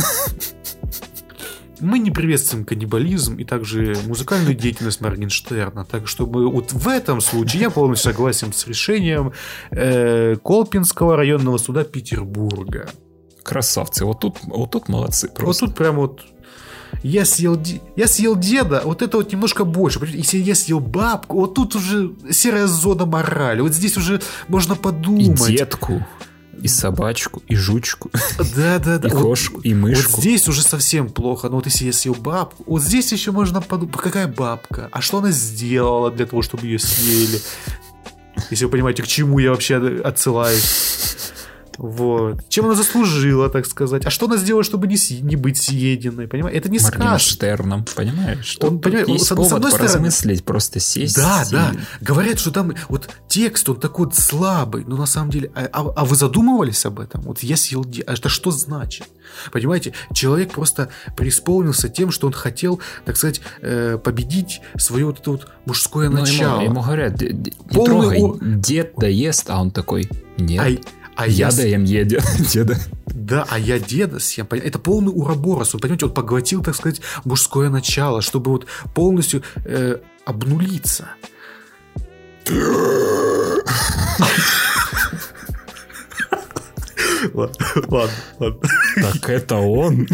Мы 1.80 2.00
не 2.00 2.10
приветствуем 2.10 2.64
каннибализм 2.64 3.36
и 3.36 3.44
также 3.44 3.96
музыкальную 4.06 4.56
деятельность 4.56 5.00
Моргенштерна. 5.00 5.84
Так 5.84 6.08
что 6.08 6.26
мы 6.26 6.50
вот 6.50 6.72
в 6.72 6.88
этом 6.88 7.20
случае 7.20 7.62
я 7.62 7.70
полностью 7.70 8.10
согласен 8.10 8.52
с 8.52 8.66
решением 8.66 9.32
э, 9.70 10.36
Колпинского 10.42 11.16
районного 11.16 11.56
суда 11.58 11.84
Петербурга. 11.84 12.90
Красавцы. 13.44 14.04
Вот 14.04 14.18
тут, 14.18 14.38
вот 14.42 14.72
тут 14.72 14.88
молодцы. 14.88 15.28
Просто. 15.28 15.66
Вот 15.66 15.70
тут 15.70 15.78
прям 15.78 15.96
вот 15.96 16.24
я 17.02 17.24
съел, 17.24 17.60
я 17.96 18.08
съел 18.08 18.36
деда, 18.36 18.82
вот 18.84 19.02
это 19.02 19.18
вот 19.18 19.32
немножко 19.32 19.64
больше. 19.64 20.00
Если 20.12 20.38
я 20.38 20.54
съел 20.54 20.80
бабку, 20.80 21.40
вот 21.40 21.54
тут 21.54 21.74
уже 21.74 22.12
серая 22.30 22.66
зона 22.66 23.06
морали. 23.06 23.60
Вот 23.60 23.72
здесь 23.72 23.96
уже 23.96 24.20
можно 24.48 24.74
подумать. 24.74 25.48
И 25.48 25.56
детку, 25.56 26.04
и 26.60 26.68
собачку, 26.68 27.42
и 27.46 27.54
жучку. 27.54 28.10
Да, 28.56 28.78
да, 28.78 28.98
да. 28.98 29.08
И 29.08 29.10
кошку, 29.10 29.56
вот, 29.56 29.64
и 29.64 29.74
мышку. 29.74 30.12
Вот 30.12 30.20
здесь 30.20 30.48
уже 30.48 30.62
совсем 30.62 31.08
плохо. 31.08 31.48
Но 31.48 31.56
вот 31.56 31.66
если 31.66 31.84
я 31.86 31.92
съел 31.92 32.14
бабку, 32.14 32.64
вот 32.66 32.82
здесь 32.82 33.12
еще 33.12 33.32
можно 33.32 33.60
подумать, 33.60 33.96
какая 33.96 34.26
бабка? 34.26 34.88
А 34.92 35.00
что 35.00 35.18
она 35.18 35.30
сделала 35.30 36.10
для 36.10 36.26
того, 36.26 36.42
чтобы 36.42 36.66
ее 36.66 36.78
съели? 36.78 37.40
Если 38.50 38.64
вы 38.64 38.70
понимаете, 38.70 39.02
к 39.02 39.06
чему 39.06 39.38
я 39.38 39.50
вообще 39.50 39.76
отсылаюсь. 40.04 41.32
Вот. 41.78 42.48
Чем 42.48 42.64
она 42.66 42.74
заслужила, 42.74 43.48
так 43.48 43.64
сказать. 43.64 44.04
А 44.04 44.10
что 44.10 44.26
она 44.26 44.36
сделала, 44.36 44.64
чтобы 44.64 44.86
не, 44.88 44.96
съ... 44.96 45.14
не 45.22 45.36
быть 45.36 45.58
съеденной, 45.58 46.26
понимаешь? 46.26 46.56
Это 46.56 46.68
не 46.68 46.78
сказка. 46.80 46.98
Моргенштерном, 46.98 47.84
понимаешь? 47.94 48.58
Он, 48.60 48.80
понимаешь, 48.80 49.06
есть 49.08 49.26
с, 49.26 49.28
повод 49.28 49.48
с 49.48 49.52
одной 49.52 49.70
стороны... 49.70 49.88
поразмыслить, 49.88 50.44
просто 50.44 50.80
сесть. 50.80 51.14
Да, 51.16 51.44
и- 51.46 51.52
да. 51.52 51.72
Говорят, 52.00 52.40
что 52.40 52.50
там 52.50 52.72
вот 52.88 53.08
текст, 53.28 53.68
он 53.68 53.76
такой 53.78 54.08
слабый, 54.12 54.84
но 54.86 54.96
на 54.96 55.06
самом 55.06 55.30
деле... 55.30 55.52
А, 55.54 55.68
а- 55.72 55.92
а 55.96 56.04
вы 56.04 56.16
задумывались 56.16 56.84
об 56.84 56.98
этом? 56.98 57.20
Вот 57.22 57.40
я 57.44 57.56
съел... 57.56 57.86
А 58.06 58.12
это 58.14 58.28
что 58.28 58.50
значит? 58.50 59.06
Понимаете, 59.52 59.92
человек 60.12 60.50
просто 60.52 60.88
преисполнился 61.16 61.88
тем, 61.88 62.10
что 62.10 62.26
он 62.26 62.32
хотел, 62.32 62.80
так 63.04 63.16
сказать, 63.16 63.40
э, 63.60 63.98
победить 64.02 64.60
свое 64.78 65.04
вот 65.06 65.20
это 65.20 65.30
вот 65.30 65.48
мужское 65.66 66.08
Ну, 66.08 66.16
ему- 66.16 66.26
начало. 66.26 66.60
ему, 66.62 66.82
говорят, 66.82 67.14
«Д- 67.14 67.30
д- 67.32 67.50
не 67.52 67.74
Полный 67.74 68.18
трогай, 68.18 68.20
о- 68.22 68.38
дед 68.40 68.94
доест, 68.96 69.50
а 69.50 69.60
он 69.60 69.70
такой, 69.70 70.08
нет, 70.38 70.64
А, 70.64 70.97
а 71.18 71.26
я 71.26 71.50
с- 71.50 71.56
даем 71.56 71.84
еде, 71.84 72.22
деда. 72.52 72.78
Да, 73.06 73.44
а 73.50 73.58
я 73.58 73.78
деда 73.78 74.20
съем. 74.20 74.46
Это 74.50 74.78
полный 74.78 75.10
уроборос. 75.10 75.74
Он, 75.74 75.80
понимаете, 75.80 76.06
он 76.06 76.14
поглотил, 76.14 76.62
так 76.62 76.76
сказать, 76.76 77.00
мужское 77.24 77.68
начало, 77.70 78.22
чтобы 78.22 78.52
вот 78.52 78.66
полностью 78.94 79.42
э, 79.64 79.96
обнулиться. 80.24 81.08
Ладно, 87.34 87.56
ладно, 87.88 88.12
ладно. 88.38 88.60
Так 88.96 89.28
это 89.30 89.56
он. 89.56 90.06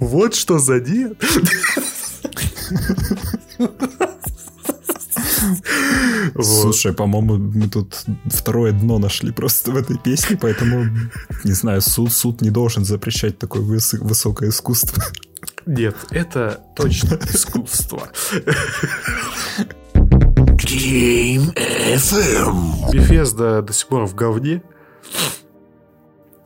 Вот 0.00 0.34
что 0.34 0.58
за 0.58 0.80
дед. 0.80 1.16
Слушай, 6.42 6.92
по-моему, 6.92 7.36
мы 7.38 7.68
тут 7.68 8.04
второе 8.26 8.72
дно 8.72 8.98
нашли 8.98 9.32
просто 9.32 9.70
в 9.70 9.76
этой 9.76 9.96
песне, 9.98 10.36
поэтому, 10.40 10.86
не 11.44 11.52
знаю, 11.52 11.80
суд, 11.80 12.12
суд 12.12 12.40
не 12.40 12.50
должен 12.50 12.84
запрещать 12.84 13.38
такое 13.38 13.62
выс- 13.62 13.98
высокое 13.98 14.50
искусство. 14.50 15.02
Нет, 15.66 15.96
это 16.10 16.60
точно 16.76 17.18
искусство. 17.30 18.08
Game 20.58 21.54
FM. 21.54 22.90
Bethesda 22.92 23.62
до 23.62 23.72
сих 23.72 23.88
пор 23.88 24.06
в 24.06 24.14
говне. 24.14 24.62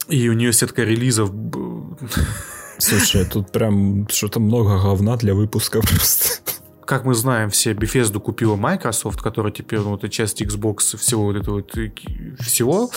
И 0.09 0.29
у 0.29 0.33
нее 0.35 0.53
сетка 0.53 0.83
релизов 0.83 1.31
Слушай, 2.79 3.25
тут 3.25 3.53
прям 3.53 4.09
что-то 4.09 4.41
много 4.41 4.81
говна 4.81 5.17
для 5.17 5.35
выпуска 5.35 5.81
просто. 5.89 6.42
Как 6.85 7.05
мы 7.05 7.15
знаем, 7.15 7.51
все 7.51 7.73
Bethesda 7.73 8.21
купила 8.21 8.57
Microsoft, 8.57 9.21
которая 9.21 9.53
теперь 9.53 9.81
ну, 9.81 9.97
это 9.97 10.09
часть 10.09 10.43
Xbox 10.43 10.97
всего 10.97 11.25
вот 11.25 11.37
этого 11.37 11.57
вот, 11.57 11.73
всего. 12.41 12.91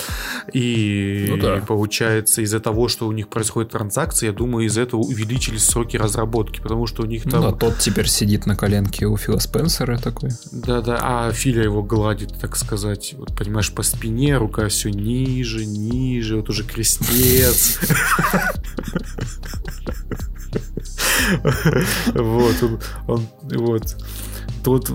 И 0.54 1.28
Ну 1.30 1.38
да. 1.38 1.62
получается, 1.66 2.42
из-за 2.42 2.60
того, 2.60 2.88
что 2.88 3.08
у 3.08 3.12
них 3.12 3.28
происходит 3.28 3.72
транзакции, 3.72 4.28
я 4.28 4.34
думаю, 4.34 4.68
из-за 4.68 4.82
этого 4.82 5.02
увеличились 5.02 5.66
сроки 5.66 5.98
разработки, 5.98 6.62
потому 6.62 6.88
что 6.88 7.04
у 7.04 7.06
них 7.06 7.26
Ну 7.26 7.32
там... 7.32 7.42
да, 7.42 7.52
тот 7.52 7.80
теперь 7.80 8.08
сидит 8.08 8.46
на 8.46 8.56
коленке 8.56 9.06
у 9.06 9.18
Фила 9.18 9.40
Спенсера 9.40 9.98
такой. 9.98 10.30
Да-да, 10.52 11.00
а 11.02 11.32
Филя 11.32 11.64
его 11.64 11.84
гладит, 11.84 12.40
так 12.40 12.56
сказать, 12.56 13.14
вот 13.18 13.36
понимаешь, 13.36 13.72
по 13.72 13.84
спине, 13.84 14.38
рука 14.38 14.68
все 14.68 14.90
ниже, 14.90 15.66
ниже, 15.66 16.38
вот 16.38 16.50
уже 16.50 16.64
крестец. 16.64 17.80
Вот, 22.14 22.64
он, 22.64 22.80
он, 23.08 23.28
вот. 23.42 23.75
Тут, 24.64 24.90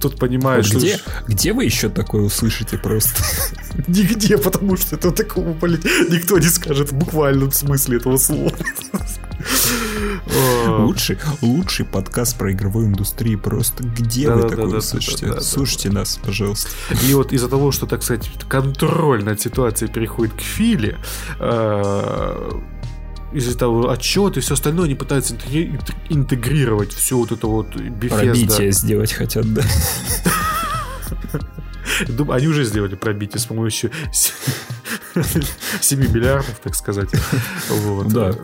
тут 0.00 0.18
понимаешь, 0.18 0.66
что 0.66 0.78
где, 0.78 0.96
ж- 0.96 1.00
где 1.26 1.52
вы 1.52 1.64
еще 1.64 1.88
такое 1.88 2.22
услышите 2.22 2.78
просто? 2.78 3.22
нигде, 3.88 4.38
потому 4.38 4.76
что 4.76 4.94
это 4.96 5.10
такого, 5.10 5.52
блин, 5.52 5.80
никто 6.10 6.38
не 6.38 6.46
скажет 6.46 6.92
в 6.92 6.94
буквальном 6.94 7.50
смысле 7.50 7.96
этого 7.96 8.16
слова. 8.18 8.52
Лучший, 10.66 11.18
лучший 11.40 11.84
подкаст 11.84 12.36
про 12.36 12.52
игровую 12.52 12.86
индустрию 12.86 13.38
просто. 13.38 13.84
Где 13.84 14.30
вы 14.30 14.42
Да-да-да-да-да-да-да-да. 14.42 14.62
такое 14.62 14.78
услышите? 14.78 15.40
Слушайте 15.40 15.90
нас, 15.90 16.18
пожалуйста. 16.24 16.68
И 17.08 17.14
вот 17.14 17.32
из-за 17.32 17.48
того, 17.48 17.70
что, 17.72 17.86
так 17.86 18.02
сказать, 18.02 18.28
контроль 18.48 19.24
над 19.24 19.40
ситуацией 19.40 19.90
переходит 19.90 20.34
к 20.34 20.40
Филе, 20.40 20.98
э, 21.38 22.50
из-за 23.36 23.56
того 23.58 23.90
отчет 23.90 24.36
и 24.36 24.40
все 24.40 24.54
остальное, 24.54 24.86
они 24.86 24.94
пытаются 24.94 25.34
интегри- 25.34 25.78
интегрировать 26.08 26.92
всю 26.92 27.18
вот 27.18 27.32
это 27.32 27.46
вот 27.46 27.76
Bethesda. 27.76 28.08
Пробитие 28.08 28.72
сделать 28.72 29.12
хотят, 29.12 29.46
да. 29.52 29.62
Они 32.30 32.48
уже 32.48 32.64
сделали 32.64 32.94
пробитие 32.94 33.38
с 33.40 33.46
помощью 33.46 33.90
7 35.80 36.00
миллиардов, 36.12 36.58
так 36.62 36.74
сказать. 36.74 37.08
Вот. 37.68 38.08
Да. 38.08 38.34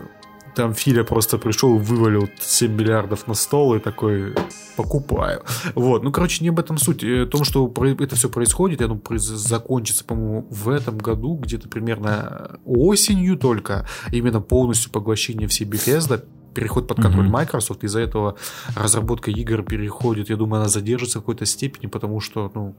Там 0.55 0.73
Филя 0.73 1.03
просто 1.03 1.37
пришел, 1.39 1.77
вывалил 1.77 2.29
7 2.39 2.71
миллиардов 2.71 3.27
на 3.27 3.33
стол 3.33 3.73
и 3.75 3.79
такой 3.79 4.35
покупаю. 4.75 5.43
Вот, 5.75 6.03
ну, 6.03 6.11
короче, 6.11 6.43
не 6.43 6.49
об 6.49 6.59
этом 6.59 6.77
суть. 6.77 7.03
Э, 7.03 7.23
О 7.23 7.25
том, 7.25 7.43
что 7.43 7.71
это 7.99 8.15
все 8.15 8.29
происходит, 8.29 8.81
оно 8.81 8.95
произ- 8.95 9.17
закончится, 9.35 10.05
по-моему, 10.05 10.47
в 10.49 10.69
этом 10.69 10.97
году, 10.99 11.35
где-то 11.35 11.69
примерно 11.69 12.59
осенью 12.65 13.37
только, 13.37 13.87
именно 14.11 14.41
полностью 14.41 14.91
поглощение 14.91 15.47
всей 15.47 15.65
Bethesda, 15.65 16.23
переход 16.53 16.87
под 16.87 17.01
контроль 17.01 17.23
Мгм. 17.25 17.33
Microsoft, 17.33 17.83
из-за 17.83 18.01
этого 18.01 18.35
разработка 18.75 19.31
игр 19.31 19.63
переходит, 19.63 20.29
я 20.29 20.35
думаю, 20.37 20.61
она 20.61 20.69
задержится 20.69 21.17
в 21.17 21.21
какой-то 21.23 21.45
степени, 21.47 21.87
потому 21.87 22.19
что, 22.19 22.51
ну, 22.53 22.75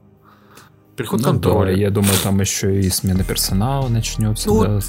переход 0.95 1.19
Ну 1.19 1.25
да, 1.25 1.31
контроля. 1.31 1.75
я 1.75 1.89
думаю, 1.91 2.13
там 2.23 2.39
еще 2.41 2.79
и 2.79 2.89
смена 2.89 3.23
персонала 3.23 3.87
начнется. 3.87 4.47
Ну, 4.49 4.63
да. 4.63 4.79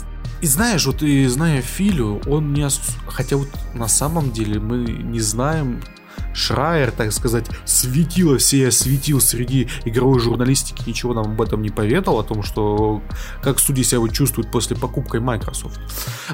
И 0.42 0.46
знаешь, 0.46 0.86
вот 0.86 1.02
и 1.02 1.26
зная 1.26 1.62
Филю, 1.62 2.20
он 2.26 2.52
не... 2.52 2.64
ос- 2.64 2.80
Хотя 3.06 3.36
вот 3.36 3.48
на 3.74 3.88
самом 3.88 4.32
деле 4.32 4.60
мы 4.60 4.78
не 4.84 5.20
знаем... 5.20 5.80
Шрайер, 6.36 6.90
так 6.92 7.12
сказать, 7.12 7.46
светило 7.64 8.36
все 8.38 8.58
я 8.58 8.70
светил 8.70 9.20
среди 9.20 9.68
игровой 9.84 10.20
журналистики, 10.20 10.86
ничего 10.86 11.14
нам 11.14 11.32
об 11.32 11.40
этом 11.42 11.62
не 11.62 11.70
поведал, 11.70 12.18
о 12.20 12.22
том, 12.22 12.42
что 12.42 13.02
как 13.42 13.58
судьи 13.58 13.82
себя 13.82 14.00
вот 14.00 14.12
чувствуют 14.12 14.50
после 14.50 14.76
покупки 14.76 15.16
Microsoft. 15.16 15.80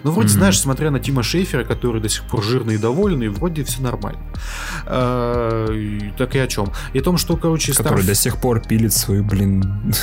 Но 0.02 0.10
вроде, 0.10 0.28
Мгм. 0.30 0.38
знаешь, 0.38 0.58
смотря 0.60 0.90
на 0.90 0.98
Тима 0.98 1.22
Шейфера, 1.22 1.64
который 1.64 2.00
до 2.02 2.08
сих 2.08 2.24
пор 2.24 2.42
жирный 2.42 2.74
и 2.74 2.78
довольный, 2.78 3.28
вроде 3.28 3.62
все 3.64 3.80
нормально. 3.80 4.20
А, 4.86 5.70
и 5.72 6.10
так 6.18 6.34
и 6.34 6.38
о 6.40 6.46
чем? 6.48 6.72
И 6.92 6.98
о 6.98 7.02
том, 7.02 7.16
что, 7.16 7.36
короче, 7.36 7.72
Который 7.72 8.02
Starf- 8.02 8.06
до 8.06 8.14
сих 8.14 8.36
пор 8.38 8.60
пилит 8.60 8.92
свою, 8.92 9.22
блин, 9.24 9.94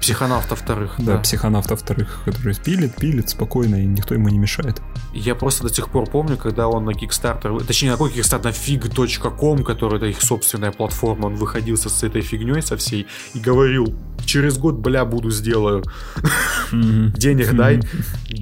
психонавта 0.00 0.54
вторых. 0.56 0.94
да, 0.98 1.18
психонавта 1.18 1.76
вторых, 1.76 2.22
который 2.24 2.54
пилит, 2.54 2.94
пилит 2.96 3.28
спокойно, 3.30 3.76
и 3.82 3.86
никто 3.86 4.14
ему 4.14 4.28
не 4.28 4.38
мешает. 4.38 4.80
Я 5.12 5.34
просто 5.34 5.64
до 5.64 5.74
сих 5.74 5.88
пор 5.88 6.08
помню, 6.08 6.36
когда 6.36 6.68
он 6.68 6.84
на 6.84 6.90
Kickstarter, 6.90 7.64
точнее, 7.64 7.90
на 7.90 7.96
какой 7.96 8.12
Kickstarter, 8.12 8.44
на 8.44 8.48
fig.com, 8.48 9.31
который 9.64 9.96
это 9.96 10.06
их 10.06 10.22
собственная 10.22 10.72
платформа, 10.72 11.26
он 11.26 11.34
выходил 11.34 11.76
с 11.76 12.02
этой 12.02 12.22
фигней 12.22 12.62
со 12.62 12.76
всей 12.76 13.06
и 13.34 13.40
говорил, 13.40 13.94
через 14.24 14.58
год, 14.58 14.76
бля, 14.76 15.04
буду 15.04 15.30
сделаю. 15.30 15.82
Денег 16.72 17.52
дай, 17.54 17.80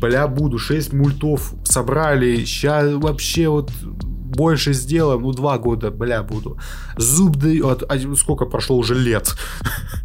бля, 0.01 0.27
буду. 0.27 0.59
6 0.59 0.93
мультов 0.93 1.55
собрали, 1.65 2.45
сейчас 2.45 2.93
вообще 2.95 3.49
вот 3.49 3.71
больше 3.83 4.73
сделаем, 4.73 5.23
ну, 5.23 5.33
два 5.33 5.59
года, 5.59 5.91
бля, 5.91 6.23
буду. 6.23 6.59
Зуб 6.97 7.37
дает, 7.37 7.83
а 7.89 7.99
сколько 8.17 8.47
прошло 8.47 8.77
уже 8.77 8.95
лет? 8.95 9.35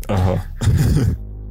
Ага. 0.08 0.44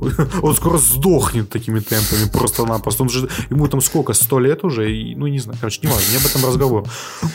Он 0.43 0.55
скоро 0.55 0.79
сдохнет 0.79 1.51
такими 1.51 1.81
темпами 1.81 2.29
просто-напросто. 2.33 3.03
Он 3.03 3.09
же, 3.09 3.29
ему 3.51 3.67
там 3.69 3.81
сколько, 3.81 4.13
сто 4.13 4.39
лет 4.39 4.65
уже? 4.65 4.93
И, 4.93 5.15
ну, 5.17 5.27
не 5.27 5.39
знаю, 5.39 5.59
короче, 5.61 5.81
не 5.83 5.89
важно, 5.89 6.11
не 6.13 6.19
об 6.19 6.27
этом 6.27 6.45
разговор. 6.45 6.85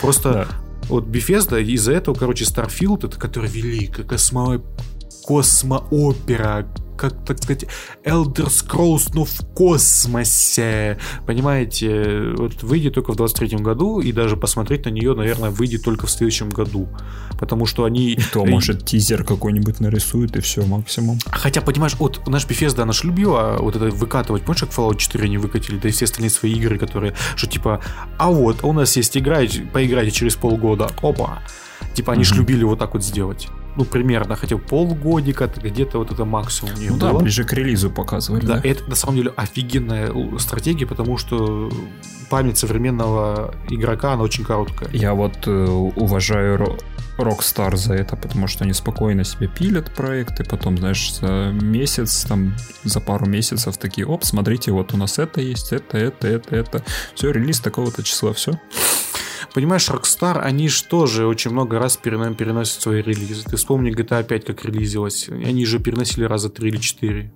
Просто 0.00 0.32
Да. 0.32 0.48
Вот 0.90 1.06
Bethesda 1.06 1.62
из-за 1.62 1.92
этого, 1.92 2.14
короче, 2.14 2.44
Starfield, 2.44 3.06
это 3.06 3.18
который 3.18 3.48
великая 3.48 4.04
космо... 4.04 4.60
космоопера, 5.24 6.66
как, 6.96 7.24
так 7.24 7.42
сказать, 7.42 7.64
Elder 8.04 8.48
Scrolls, 8.48 9.10
но 9.14 9.24
в 9.24 9.40
космосе. 9.54 10.98
Понимаете, 11.26 12.34
вот 12.36 12.62
выйдет 12.62 12.92
только 12.94 13.12
в 13.12 13.16
23 13.16 13.56
году, 13.58 14.00
и 14.00 14.12
даже 14.12 14.36
посмотреть 14.36 14.84
на 14.84 14.90
нее, 14.90 15.14
наверное, 15.14 15.48
выйдет 15.48 15.82
только 15.82 16.06
в 16.06 16.10
следующем 16.10 16.50
году. 16.50 16.88
Потому 17.38 17.64
что 17.64 17.84
они... 17.84 18.12
И 18.12 18.20
то, 18.32 18.44
может, 18.44 18.84
тизер 18.84 19.24
какой-нибудь 19.24 19.80
нарисует, 19.80 20.36
и 20.36 20.40
все, 20.40 20.62
максимум. 20.66 21.18
Хотя, 21.30 21.62
понимаешь, 21.62 21.94
вот 21.98 22.26
наш 22.26 22.46
Bethesda, 22.46 22.82
она 22.82 22.92
ж 22.92 23.04
любила 23.04 23.56
вот 23.58 23.76
это 23.76 23.86
выкатывать. 23.86 24.42
Помнишь, 24.42 24.60
как 24.60 24.70
Fallout 24.70 24.98
4 24.98 25.24
они 25.24 25.38
выкатили, 25.38 25.78
да 25.78 25.88
и 25.88 25.92
все 25.92 26.04
остальные 26.04 26.30
свои 26.30 26.52
игры, 26.52 26.78
которые, 26.78 27.14
что 27.34 27.46
типа, 27.46 27.80
а 28.18 28.30
вот, 28.30 28.62
у 28.62 28.74
нас 28.74 28.94
есть 28.98 29.16
игра, 29.16 29.40
поиграйте 29.72 30.10
через 30.10 30.36
полгода, 30.36 30.90
опа. 31.00 31.38
Типа, 31.94 32.12
они 32.12 32.24
ж 32.24 32.32
Мгм. 32.32 32.40
любили 32.40 32.64
вот 32.64 32.78
так 32.78 32.92
вот 32.92 33.02
сделать. 33.02 33.48
Ну, 33.80 33.86
примерно, 33.86 34.36
хотя 34.36 34.58
полгодика, 34.58 35.46
где-то 35.46 35.98
вот 35.98 36.12
это 36.12 36.26
максимум 36.26 36.74
у 36.74 36.78
них 36.78 36.90
Ну 36.90 36.98
да, 36.98 37.12
было. 37.12 37.20
ближе 37.20 37.44
к 37.44 37.52
релизу 37.54 37.90
показывали. 37.90 38.44
Да, 38.44 38.58
Да, 38.58 38.68
это 38.68 38.86
на 38.90 38.94
самом 38.94 39.16
деле 39.16 39.32
офигенная 39.34 40.12
стратегия, 40.38 40.84
потому 40.86 41.16
что 41.16 41.70
память 42.28 42.58
современного 42.58 43.54
игрока, 43.70 44.12
она 44.12 44.22
очень 44.22 44.44
короткая. 44.44 44.90
Я 44.92 45.14
вот 45.14 45.46
э, 45.46 45.50
уважаю 45.50 46.76
Rockstar 47.16 47.74
за 47.76 47.94
это, 47.94 48.16
потому 48.16 48.48
что 48.48 48.64
они 48.64 48.74
спокойно 48.74 49.24
себе 49.24 49.48
пилят 49.48 49.94
проекты, 49.94 50.44
потом, 50.44 50.76
знаешь, 50.76 51.14
за 51.14 51.50
месяц, 51.52 52.24
там, 52.24 52.54
за 52.84 53.00
пару 53.00 53.24
месяцев 53.24 53.78
такие, 53.78 54.06
оп, 54.06 54.24
смотрите, 54.24 54.72
вот 54.72 54.92
у 54.92 54.98
нас 54.98 55.18
это 55.18 55.40
есть, 55.40 55.72
это, 55.72 55.96
это, 55.96 56.28
это, 56.28 56.54
это. 56.54 56.84
Все, 57.14 57.30
релиз 57.30 57.60
такого-то 57.60 58.02
числа, 58.02 58.34
все. 58.34 58.60
Понимаешь, 59.54 59.88
Rockstar, 59.88 60.38
они 60.40 60.68
же 60.68 60.84
тоже 60.84 61.26
очень 61.26 61.50
много 61.50 61.78
раз 61.78 61.96
перена- 61.96 62.34
переносят 62.34 62.82
свои 62.82 63.02
релизы. 63.02 63.44
Ты 63.44 63.56
вспомни 63.56 63.90
GTA 63.92 64.22
5, 64.24 64.44
как 64.44 64.64
релизилась. 64.64 65.28
Они 65.28 65.64
же 65.66 65.78
переносили 65.78 66.24
раза 66.24 66.48
3 66.48 66.68
или 66.68 66.76
4. 66.78 67.32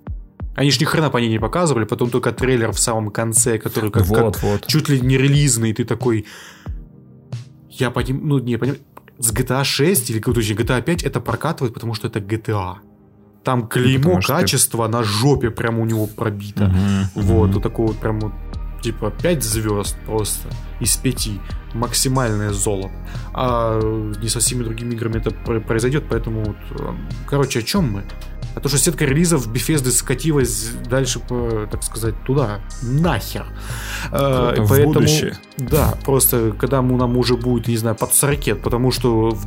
Они 0.55 0.71
же 0.71 0.79
ни 0.79 0.85
хрена 0.85 1.09
по 1.09 1.17
ней 1.17 1.29
не 1.29 1.39
показывали, 1.39 1.83
потом 1.85 2.09
только 2.09 2.31
трейлер 2.31 2.71
в 2.71 2.79
самом 2.79 3.09
конце, 3.11 3.57
который 3.57 3.91
как, 3.91 4.03
как 4.07 4.21
вот, 4.21 4.41
вот. 4.41 4.67
чуть 4.67 4.87
ли 4.89 5.01
не 5.01 5.17
релизный, 5.17 5.73
ты 5.73 5.83
такой... 5.83 6.25
Я 7.69 7.91
поним... 7.91 8.27
Ну, 8.27 8.39
не, 8.39 8.57
поним... 8.57 8.77
С 9.19 9.33
GTA 9.33 9.63
6 9.63 10.09
или 10.11 10.19
точнее 10.19 10.55
GTA 10.55 10.81
5 10.81 11.03
это 11.03 11.19
прокатывает, 11.21 11.73
потому 11.73 11.93
что 11.93 12.07
это 12.07 12.19
GTA. 12.19 12.75
Там 13.43 13.67
клеймо 13.67 14.03
потому 14.03 14.21
что 14.21 14.33
ты- 14.35 14.41
качества 14.41 14.87
на 14.87 15.03
жопе 15.03 15.51
прямо 15.51 15.81
у 15.81 15.85
него 15.85 16.07
пробито. 16.07 16.65
Мгм, 16.65 17.09
Вот, 17.15 17.53
вот 17.53 17.63
такой 17.63 17.87
вот 17.87 17.97
прям 17.97 18.19
вот, 18.19 18.31
типа 18.85 19.09
5 19.11 19.43
звезд 19.43 19.95
просто 20.05 20.47
из 20.79 20.95
5. 20.97 21.29
Максимальное 21.73 22.51
золото. 22.53 22.93
А 23.33 23.79
не 24.21 24.29
со 24.29 24.39
всеми 24.39 24.63
другими 24.63 24.93
играми 24.95 25.17
это 25.17 25.31
про- 25.31 25.59
произойдет, 25.59 26.03
поэтому 26.09 26.43
вот, 26.43 26.57
э, 26.79 26.93
короче, 27.27 27.59
о 27.59 27.61
чем 27.63 27.91
мы? 27.91 28.03
А 28.55 28.59
то, 28.61 28.69
что 28.69 28.77
сетка 28.77 29.03
релизов 29.05 29.47
Bethesda 29.51 29.89
скатилась 29.91 30.69
дальше, 30.89 31.19
по, 31.19 31.67
так 31.69 31.83
сказать, 31.83 32.15
туда, 32.25 32.59
нахер. 32.83 33.45
Э, 34.11 34.55
поэтому, 34.69 34.93
будущее. 34.93 35.37
Да, 35.57 35.93
просто 36.05 36.53
когда 36.57 36.81
мы, 36.81 36.97
нам 36.97 37.17
уже 37.17 37.35
будет, 37.35 37.67
не 37.67 37.77
знаю, 37.77 37.95
под 37.97 38.13
40, 38.13 38.61
потому 38.61 38.91
что 38.91 39.31
в 39.31 39.45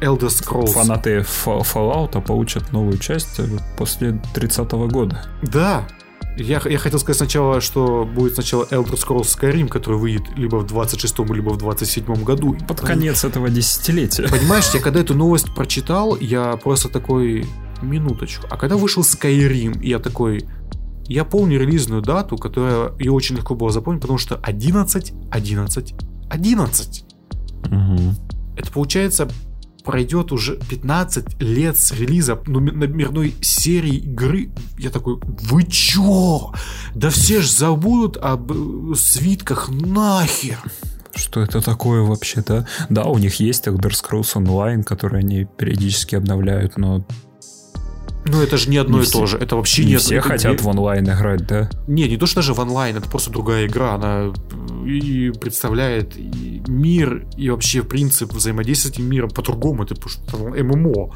Elder 0.00 0.28
Scrolls... 0.28 0.72
Фанаты 0.72 1.22
Фа- 1.22 1.62
Fallout 1.62 2.20
получат 2.22 2.72
новую 2.72 2.98
часть 2.98 3.40
э, 3.40 3.46
после 3.76 4.20
30 4.34 4.70
года. 4.92 5.24
Да. 5.42 5.84
Я, 6.36 6.60
я 6.64 6.78
хотел 6.78 6.98
сказать 6.98 7.18
сначала, 7.18 7.60
что 7.60 8.04
будет 8.04 8.34
сначала 8.34 8.64
Elder 8.64 8.94
Scrolls 8.94 9.38
Skyrim, 9.38 9.68
который 9.68 9.98
выйдет 9.98 10.24
либо 10.36 10.56
в 10.56 10.64
26-м, 10.66 11.32
либо 11.32 11.50
в 11.50 11.58
27-м 11.58 12.24
году. 12.24 12.56
Под 12.66 12.80
конец 12.80 13.24
этого 13.24 13.48
десятилетия. 13.48 14.28
Понимаешь, 14.28 14.68
я 14.74 14.80
когда 14.80 15.00
эту 15.00 15.14
новость 15.14 15.54
прочитал, 15.54 16.16
я 16.16 16.56
просто 16.56 16.88
такой, 16.88 17.46
минуточку. 17.82 18.46
А 18.50 18.56
когда 18.56 18.76
вышел 18.76 19.02
Skyrim, 19.02 19.82
я 19.82 19.98
такой, 19.98 20.46
я 21.06 21.24
помню 21.24 21.60
релизную 21.60 22.02
дату, 22.02 22.36
которая 22.36 22.92
ее 22.98 23.12
очень 23.12 23.36
легко 23.36 23.54
было 23.54 23.70
запомнить, 23.70 24.00
потому 24.00 24.18
что 24.18 24.36
11, 24.36 25.12
11, 25.30 25.94
11. 26.30 27.04
Мгм. 27.66 28.16
Это 28.56 28.72
получается 28.72 29.28
пройдет 29.84 30.32
уже 30.32 30.56
15 30.56 31.40
лет 31.40 31.78
с 31.78 31.92
релиза 31.92 32.40
номерной 32.46 33.34
серии 33.40 33.96
игры. 33.96 34.50
Я 34.78 34.90
такой, 34.90 35.18
вы 35.22 35.64
чё? 35.64 36.52
Да 36.94 37.10
все 37.10 37.40
ж 37.40 37.48
забудут 37.48 38.16
об 38.16 38.50
э, 38.50 38.94
свитках 38.96 39.68
нахер. 39.68 40.58
Что 41.14 41.40
это 41.42 41.60
такое 41.60 42.02
вообще, 42.02 42.42
да? 42.44 42.66
Да, 42.88 43.04
у 43.04 43.18
них 43.18 43.38
есть 43.38 43.66
Elder 43.68 43.90
Scrolls 43.90 44.34
Online, 44.34 44.82
который 44.82 45.20
они 45.20 45.44
периодически 45.44 46.16
обновляют, 46.16 46.76
но 46.76 47.06
Но 48.26 48.42
это 48.42 48.56
же 48.56 48.68
не 48.70 48.78
одно 48.78 48.98
Не 48.98 49.02
и 49.02 49.06
все- 49.06 49.18
то 49.20 49.26
же. 49.26 49.36
Это 49.38 49.56
вообще 49.56 49.84
не 49.84 49.92
не 49.92 49.96
все 49.98 50.16
это 50.16 50.28
хотят 50.28 50.52
не- 50.52 50.58
в 50.58 50.66
онлайн 50.66 51.04
играть, 51.04 51.46
да? 51.46 51.68
Не, 51.86 52.08
не 52.08 52.16
то, 52.16 52.26
что 52.26 52.36
даже 52.36 52.54
в 52.54 52.60
онлайн, 52.60 52.96
это 52.96 53.08
просто 53.08 53.30
другая 53.30 53.66
игра. 53.66 53.94
Она 53.94 54.32
э, 54.32 54.88
и 54.88 55.30
представляет 55.30 56.16
и 56.16 56.62
мир, 56.66 57.26
и 57.36 57.50
вообще 57.50 57.82
принцип 57.82 58.32
взаимодействия 58.32 58.90
с 58.90 58.94
этим 58.94 59.08
миром 59.08 59.30
по-другому. 59.30 59.84
Это 59.84 59.94
потому 59.94 60.10
что 60.10 60.24
там 60.24 60.40
ММО. 60.66 61.14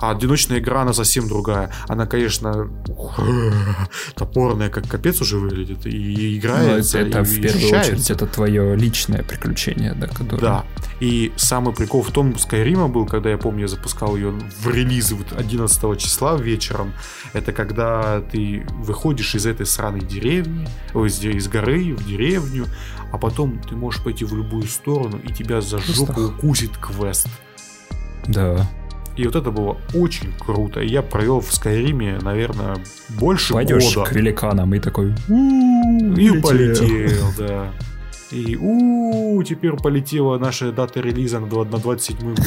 А 0.00 0.12
одиночная 0.12 0.60
игра, 0.60 0.80
она 0.80 0.94
совсем 0.94 1.28
другая. 1.28 1.70
Она, 1.86 2.06
конечно, 2.06 2.70
топорная, 4.14 4.70
как 4.70 4.88
капец 4.88 5.20
уже 5.20 5.36
выглядит. 5.36 5.86
И 5.86 6.38
играется, 6.38 6.98
это, 6.98 7.18
это 7.18 7.20
и 7.20 7.24
в 7.24 7.34
первую 7.34 7.56
ощущается. 7.56 7.92
очередь 7.92 8.10
это 8.10 8.26
твое 8.26 8.76
личное 8.76 9.22
приключение, 9.22 9.92
да, 9.92 10.06
которое... 10.06 10.40
Да. 10.40 10.64
И 11.00 11.32
самый 11.36 11.74
прикол 11.74 12.02
в 12.02 12.10
том, 12.12 12.38
Скайрима 12.38 12.88
был, 12.88 13.04
когда 13.04 13.28
я 13.28 13.36
помню, 13.36 13.62
я 13.62 13.68
запускал 13.68 14.16
ее 14.16 14.30
в 14.30 14.68
релизы 14.68 15.14
вот 15.14 15.34
11 15.38 16.00
числа 16.00 16.36
вечером. 16.36 16.94
Это 17.34 17.52
когда 17.52 18.22
ты 18.22 18.66
выходишь 18.70 19.34
из 19.34 19.44
этой 19.44 19.66
сраной 19.66 20.00
деревни, 20.00 20.66
ой, 20.94 21.08
из, 21.08 21.22
из 21.22 21.48
горы 21.48 21.94
в 21.94 22.06
деревню, 22.06 22.66
а 23.12 23.18
потом 23.18 23.60
ты 23.68 23.76
можешь 23.76 24.02
пойти 24.02 24.24
в 24.24 24.34
любую 24.34 24.64
сторону, 24.64 25.18
и 25.18 25.30
тебя 25.30 25.60
за 25.60 25.78
жопу 25.78 26.22
укусит 26.22 26.76
квест. 26.78 27.28
Да. 28.26 28.66
И 29.20 29.26
вот 29.26 29.36
это 29.36 29.50
было 29.50 29.76
очень 29.92 30.32
круто. 30.38 30.80
Я 30.80 31.02
провел 31.02 31.40
в 31.40 31.52
Скайриме, 31.52 32.18
наверное, 32.22 32.78
больше 33.10 33.52
Пойдешь 33.52 33.94
года. 33.94 34.08
к 34.08 34.14
великанам 34.14 34.74
и 34.74 34.78
такой... 34.78 35.10
И 35.28 36.40
полетел, 36.40 37.26
да. 37.38 37.70
И 38.30 38.56
у 38.56 39.42
теперь 39.42 39.72
полетела 39.72 40.38
наша 40.38 40.72
дата 40.72 41.00
релиза 41.00 41.38
на 41.38 41.48
27 41.48 42.34
год. 42.34 42.36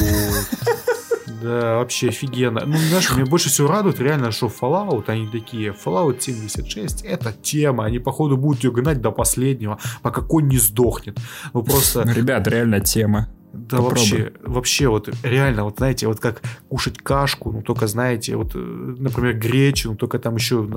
Да, 1.42 1.76
вообще 1.76 2.08
офигенно. 2.08 2.62
Ну, 2.64 2.74
знаешь, 2.74 3.10
меня 3.12 3.26
больше 3.26 3.50
всего 3.50 3.68
радует 3.68 4.00
реально, 4.00 4.30
что 4.30 4.46
Fallout, 4.46 5.04
они 5.08 5.26
такие, 5.26 5.72
Fallout 5.72 6.18
76, 6.20 7.02
это 7.02 7.34
тема, 7.42 7.84
они, 7.84 7.98
походу, 7.98 8.38
будут 8.38 8.64
ее 8.64 8.72
гнать 8.72 9.02
до 9.02 9.10
последнего, 9.10 9.78
пока 10.00 10.22
конь 10.22 10.48
не 10.48 10.56
сдохнет. 10.56 11.18
Ну, 11.52 11.62
просто, 11.62 12.02
Ребят, 12.14 12.48
реально 12.48 12.80
тема. 12.80 13.28
Да 13.54 13.78
попробуй. 13.78 13.94
вообще, 13.94 14.32
вообще, 14.42 14.88
вот 14.88 15.08
реально, 15.22 15.64
вот 15.64 15.76
знаете, 15.78 16.06
вот 16.06 16.20
как 16.20 16.42
кушать 16.68 16.98
кашку, 16.98 17.52
ну, 17.52 17.62
только, 17.62 17.86
знаете, 17.86 18.36
вот, 18.36 18.52
э, 18.54 18.58
например, 18.58 19.34
гречу, 19.38 19.90
ну, 19.90 19.96
только 19.96 20.18
там 20.18 20.36
еще 20.36 20.68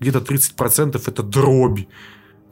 где-то 0.00 0.20
30% 0.20 1.02
это 1.06 1.22
дробь 1.22 1.80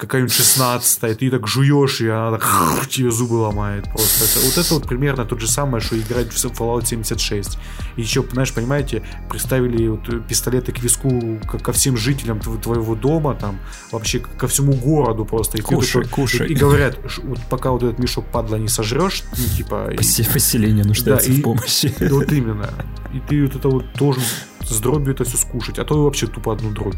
какая-нибудь 0.01 0.33
16 0.33 1.03
и 1.05 1.15
ты 1.15 1.31
так 1.31 1.47
жуешь, 1.47 2.01
и 2.01 2.09
она 2.09 2.39
так 2.39 2.87
тебе 2.89 3.11
зубы 3.11 3.35
ломает 3.35 3.85
просто. 3.85 4.25
Это- 4.25 4.47
вот 4.47 4.59
это 4.59 4.75
вот 4.75 4.89
примерно 4.89 5.25
то 5.25 5.39
же 5.39 5.47
самое, 5.49 5.83
что 5.83 5.99
играть 5.99 6.33
в 6.33 6.45
Fallout 6.47 6.87
76. 6.87 7.59
И 7.97 8.01
еще, 8.03 8.25
знаешь, 8.33 8.53
понимаете, 8.53 9.03
приставили 9.29 9.89
вот 9.89 10.27
пистолеты 10.27 10.73
к 10.73 10.79
виску 10.81 11.39
ко, 11.49 11.59
ко 11.59 11.73
всем 11.73 11.97
жителям 11.97 12.39
тв- 12.39 12.61
твоего 12.63 12.95
дома, 12.95 13.35
там, 13.35 13.61
вообще 13.93 14.19
ко 14.21 14.49
всему 14.49 14.73
городу 14.73 15.25
просто. 15.25 15.59
И, 15.59 15.61
Кушай, 15.61 16.03
такой- 16.05 16.25
кушай. 16.25 16.49
и, 16.49 16.53
и 16.53 16.55
говорят, 16.55 16.99
вот 17.25 17.39
пока 17.51 17.71
вот 17.71 17.83
этот 17.83 17.99
мешок 17.99 18.25
падла 18.31 18.57
не 18.57 18.69
сожрешь, 18.69 19.23
ну, 19.37 19.45
типа... 19.57 19.91
и- 19.93 19.97
Посе- 19.97 20.31
Поселение 20.33 20.85
нуждается 20.85 21.29
Да, 21.29 21.35
и- 21.35 21.41
в 21.41 21.43
помощи. 21.43 21.95
да 21.99 22.09
Вот 22.15 22.33
именно. 22.33 22.69
И 23.13 23.21
ты 23.29 23.43
вот 23.45 23.57
это 23.57 23.69
вот 23.69 23.85
должен 23.97 24.23
с 24.61 24.81
дробью 24.81 25.15
это 25.15 25.25
все 25.25 25.37
скушать, 25.37 25.79
а 25.79 25.85
то 25.85 25.97
и 25.97 26.05
вообще 26.05 26.27
тупо 26.27 26.53
одну 26.53 26.71
дробь. 26.71 26.97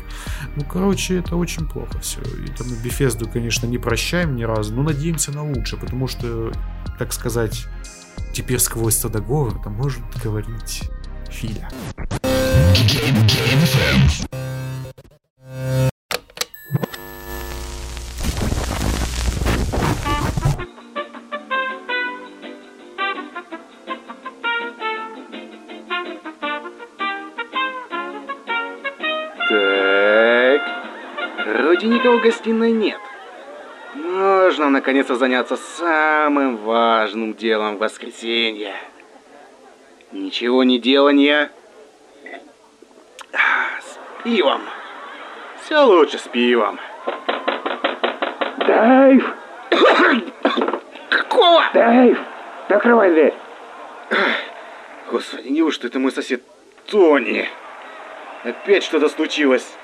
Ну, 0.57 0.65
короче, 0.65 1.19
это 1.19 1.37
очень 1.37 1.69
плохо 1.69 1.99
все. 2.01 2.21
И 2.21 2.49
там 2.49 2.67
Bethesda, 2.85 3.31
конечно, 3.31 3.67
не 3.67 3.79
прощаем 3.79 4.37
ни 4.37 4.45
разу, 4.45 4.75
но 4.75 4.83
надеемся 4.83 5.33
на 5.33 5.45
лучшее, 5.45 5.81
потому 5.81 6.09
что, 6.09 6.53
так 6.99 7.13
сказать, 7.13 7.67
теперь 8.33 8.59
сквозь 8.59 9.01
договор 9.01 9.61
там 9.63 9.75
может 9.75 10.03
говорить 10.23 10.83
Филя. 11.31 11.69
Никого 32.03 32.19
в 32.19 32.23
гостиной 32.23 32.73
нет. 32.73 32.99
Можно 33.95 34.71
наконец-то 34.71 35.15
заняться 35.15 35.57
самым 35.57 36.57
важным 36.57 37.35
делом 37.35 37.77
воскресенья. 37.77 38.75
Ничего 40.11 40.65
не 40.65 40.81
делания. 40.81 41.53
С 43.33 44.25
пивом. 44.25 44.63
Все 45.63 45.81
лучше 45.85 46.19
с 46.19 46.23
пивом. 46.23 46.81
Дэйв! 48.67 49.35
Какого? 51.09 51.63
Дэйв! 51.73 52.19
Закрывай 52.69 53.11
дверь! 53.11 53.35
Господи, 55.09 55.49
неужто 55.49 55.87
это 55.87 56.01
мой 56.01 56.11
сосед 56.11 56.43
Тони? 56.91 57.49
Опять 58.43 58.83
что-то 58.83 59.09
случилось. 59.09 59.77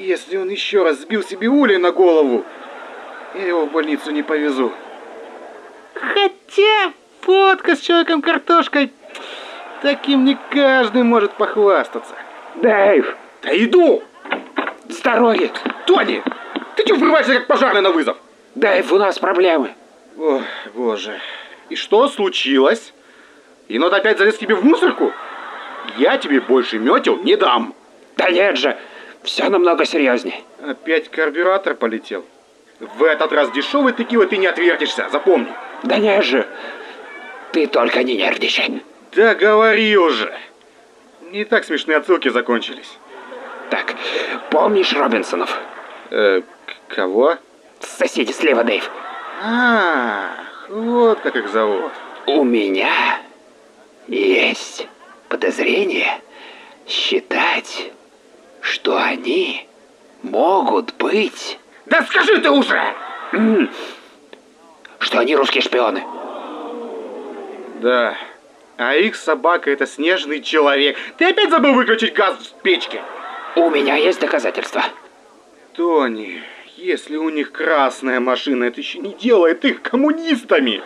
Если 0.00 0.38
он 0.38 0.48
еще 0.48 0.82
раз 0.82 1.00
сбил 1.00 1.22
себе 1.22 1.48
улей 1.48 1.76
на 1.76 1.92
голову, 1.92 2.46
я 3.34 3.48
его 3.48 3.66
в 3.66 3.70
больницу 3.70 4.10
не 4.10 4.22
повезу. 4.22 4.72
Хотя 5.92 6.94
фотка 7.20 7.76
с 7.76 7.80
человеком 7.80 8.22
картошкой, 8.22 8.94
таким 9.82 10.24
не 10.24 10.38
каждый 10.50 11.02
может 11.02 11.32
похвастаться. 11.32 12.14
Дэйв! 12.62 13.14
Да 13.42 13.50
иду! 13.54 14.02
С 14.88 15.02
дороги! 15.02 15.52
Тони, 15.84 16.22
ты 16.76 16.84
чего 16.86 16.96
врываешься 16.96 17.34
как 17.34 17.46
пожарный 17.46 17.82
на 17.82 17.90
вызов? 17.90 18.16
Дэйв, 18.54 18.90
у 18.94 18.96
нас 18.96 19.18
проблемы! 19.18 19.74
Ой, 20.16 20.40
боже. 20.72 21.20
И 21.68 21.76
что 21.76 22.08
случилось? 22.08 22.94
Енот 23.68 23.92
опять 23.92 24.16
залез 24.16 24.36
к 24.36 24.38
тебе 24.38 24.54
в 24.54 24.64
мусорку? 24.64 25.12
Я 25.98 26.16
тебе 26.16 26.40
больше 26.40 26.78
метел 26.78 27.18
не 27.18 27.36
дам. 27.36 27.74
Да 28.16 28.30
нет 28.30 28.56
же, 28.56 28.78
все 29.22 29.48
намного 29.48 29.84
серьезнее. 29.84 30.40
Опять 30.62 31.08
карбюратор 31.08 31.74
полетел. 31.74 32.24
В 32.78 33.02
этот 33.04 33.32
раз 33.32 33.50
дешевый 33.50 33.92
текила 33.92 34.26
ты 34.26 34.38
не 34.38 34.46
отвертишься, 34.46 35.08
запомни. 35.10 35.48
Да 35.82 35.98
нет 35.98 36.24
же, 36.24 36.46
ты 37.52 37.66
только 37.66 38.02
не 38.02 38.16
нервничай. 38.16 38.82
Да 39.12 39.34
говори 39.34 39.96
уже. 39.96 40.32
Не 41.30 41.44
так 41.44 41.64
смешные 41.64 41.98
отсылки 41.98 42.28
закончились. 42.28 42.98
Так, 43.70 43.94
помнишь 44.50 44.92
Робинсонов? 44.92 45.56
Э, 46.10 46.42
кого? 46.88 47.36
Соседи 47.80 48.32
слева, 48.32 48.64
Дэйв. 48.64 48.90
Ах, 49.42 50.68
вот 50.68 51.20
как 51.20 51.36
их 51.36 51.48
зовут. 51.48 51.92
У 52.26 52.44
меня 52.44 53.20
есть 54.08 54.88
подозрение 55.28 56.20
считать, 56.86 57.92
что 58.60 58.96
они 58.96 59.66
могут 60.22 60.94
быть... 60.94 61.58
Да 61.86 62.02
скажи 62.02 62.38
ты 62.38 62.50
уже! 62.50 62.94
Что 64.98 65.18
они 65.18 65.34
русские 65.34 65.62
шпионы. 65.62 66.04
Да. 67.80 68.16
А 68.76 68.94
их 68.94 69.16
собака 69.16 69.70
это 69.70 69.86
снежный 69.86 70.40
человек. 70.40 70.96
Ты 71.18 71.26
опять 71.26 71.50
забыл 71.50 71.74
выключить 71.74 72.14
газ 72.14 72.36
в 72.36 72.62
печке? 72.62 73.02
У 73.56 73.70
меня 73.70 73.96
есть 73.96 74.20
доказательства. 74.20 74.84
Тони, 75.74 76.42
если 76.76 77.16
у 77.16 77.28
них 77.28 77.52
красная 77.52 78.20
машина, 78.20 78.64
это 78.64 78.80
еще 78.80 78.98
не 78.98 79.14
делает 79.14 79.64
их 79.64 79.82
коммунистами. 79.82 80.82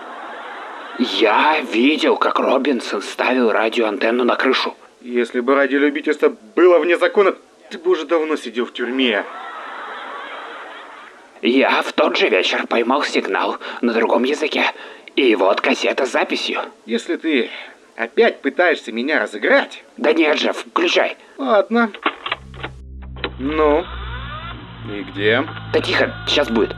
Я 0.99 1.61
видел, 1.61 2.17
как 2.17 2.39
Робинсон 2.39 3.03
ставил 3.03 3.51
радиоантенну 3.51 4.25
на 4.25 4.37
крышу. 4.37 4.77
Если 5.01 5.41
бы 5.41 5.55
ради 5.55 5.77
любительства 5.77 6.35
было 6.55 6.79
вне 6.79 6.97
закона, 6.97 7.35
ты 7.75 7.81
бы 7.81 7.91
уже 7.91 8.07
давно 8.07 8.37
сидел 8.37 8.67
в 8.67 8.73
тюрьме. 8.73 9.25
Я 11.43 11.83
в 11.83 11.93
тот 11.93 12.17
же 12.17 12.29
вечер 12.29 12.69
поймал 12.69 13.03
сигнал 13.03 13.59
на 13.81 13.93
другом 13.93 14.23
языке. 14.23 14.67
И 15.17 15.35
вот 15.35 15.61
кассета 15.61 16.07
с 16.07 16.13
записью. 16.13 16.61
Если 16.87 17.17
ты 17.17 17.51
опять 17.97 18.41
пытаешься 18.43 18.93
меня 18.93 19.19
разыграть... 19.19 19.83
Да 19.97 20.13
нет 20.13 20.39
же, 20.39 20.53
включай. 20.53 21.17
Ладно. 21.37 21.91
Ну? 23.41 23.85
И 24.89 25.03
где? 25.11 25.45
Да 25.73 25.81
тихо, 25.81 26.15
сейчас 26.29 26.49
будет. 26.49 26.77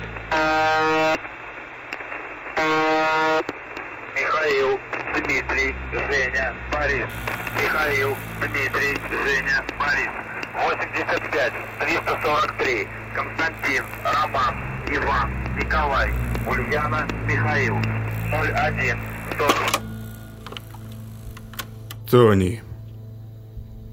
Михаил, 4.15 4.81
Дмитрий, 5.15 5.75
Женя, 5.93 6.55
Борис. 6.73 7.07
Михаил, 7.63 8.17
Дмитрий, 8.41 8.97
Женя, 9.11 9.63
Борис. 9.79 10.26
85, 10.57 11.53
343. 11.81 12.89
Константин, 13.15 13.85
Роман, 14.05 14.55
Иван, 14.91 15.31
Николай, 15.59 16.11
Ульяна, 16.47 17.07
Михаил. 17.27 17.77
01, 18.33 18.99
100. 19.35 19.81
Тони, 22.11 22.63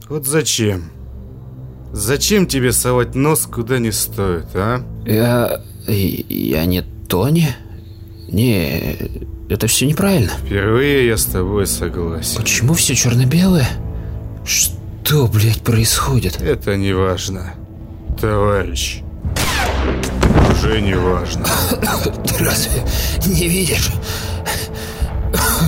вот 0.09 0.25
зачем? 0.25 0.91
Зачем 1.91 2.47
тебе 2.47 2.71
совать 2.71 3.15
нос 3.15 3.45
куда 3.45 3.79
не 3.79 3.91
стоит, 3.91 4.47
а? 4.55 4.83
Я... 5.05 5.61
я 5.87 6.65
не 6.65 6.81
Тони? 7.07 7.55
Не, 8.29 8.95
это 9.49 9.67
все 9.67 9.85
неправильно. 9.85 10.31
Впервые 10.45 11.07
я 11.07 11.17
с 11.17 11.25
тобой 11.25 11.67
согласен. 11.67 12.41
Почему 12.41 12.73
все 12.73 12.95
черно-белое? 12.95 13.67
Что, 14.43 14.75
блядь, 15.11 15.63
происходит? 15.63 16.41
Это 16.41 16.75
не 16.77 16.93
важно, 16.93 17.53
товарищ. 18.19 19.01
Уже 20.51 20.81
не 20.81 20.95
важно. 20.95 21.45
Ты 22.25 22.43
разве 22.43 22.81
не 23.25 23.47
видишь? 23.47 23.89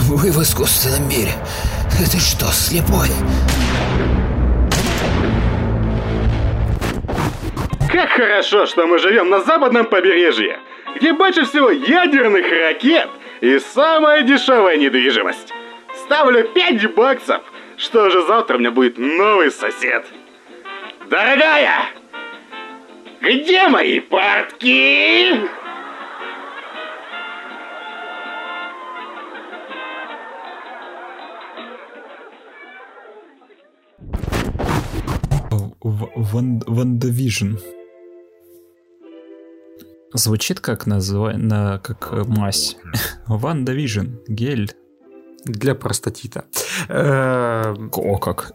Вы 0.08 0.32
в 0.32 0.42
искусственном 0.42 1.10
мире. 1.10 1.32
Ты 2.12 2.20
что, 2.20 2.48
слепой? 2.48 3.10
Как 7.92 8.10
хорошо, 8.12 8.66
что 8.66 8.88
мы 8.88 9.00
живем 9.00 9.30
на 9.30 9.42
западном 9.42 9.86
побережье, 9.86 10.60
где 10.96 11.14
больше 11.14 11.46
всего 11.46 11.72
ядерных 11.72 12.46
ракет 12.50 13.10
и 13.42 13.60
самая 13.60 14.24
дешевая 14.24 14.78
недвижимость. 14.78 15.54
Ставлю 16.06 16.44
5 16.44 16.96
баксов, 16.96 17.42
что 17.78 18.10
же 18.10 18.26
завтра 18.26 18.56
у 18.56 18.60
меня 18.60 18.72
будет 18.72 18.98
новый 18.98 19.52
сосед. 19.52 20.06
Дорогая, 21.10 21.90
где 23.22 23.68
мои 23.68 24.00
портки? 24.00 25.50
WandaVision. 36.68 37.58
Звучит 40.14 40.60
как 40.60 40.88
назва... 40.88 41.34
на 41.34 41.80
как 41.80 42.10
э, 42.12 42.24
мазь. 42.26 42.78
WandaVision. 43.28 44.18
Гель. 44.28 44.74
Для 45.46 45.76
простатита. 45.76 46.46
Э, 46.90 47.74
О, 47.92 48.18
как. 48.18 48.52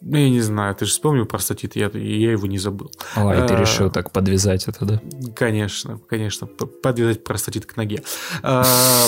Ну, 0.00 0.16
я 0.18 0.30
не 0.30 0.40
знаю, 0.40 0.74
ты 0.74 0.84
же 0.84 0.92
вспомнил 0.92 1.26
простатит, 1.26 1.74
я, 1.76 1.90
я 1.94 2.30
его 2.32 2.46
не 2.46 2.58
забыл. 2.58 2.90
Ой, 3.16 3.46
ты 3.46 3.54
Э, 3.54 3.60
решил 3.60 3.90
так 3.90 4.12
подвязать 4.12 4.68
это, 4.68 4.84
да? 4.84 5.00
Конечно, 5.34 5.98
конечно, 6.08 6.46
подвязать 6.46 7.24
простатит 7.24 7.66
к 7.66 7.76
ноге. 7.76 8.02
А, 8.42 8.64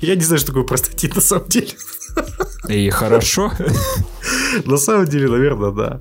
Я 0.00 0.16
не 0.16 0.22
знаю, 0.22 0.38
что 0.38 0.48
такое 0.48 0.64
простатит 0.64 1.14
на 1.14 1.20
самом 1.20 1.48
деле. 1.48 1.68
И 2.68 2.90
хорошо. 2.90 3.52
На 4.66 4.76
самом 4.76 5.06
деле, 5.06 5.28
наверное, 5.28 5.70
да. 5.70 6.00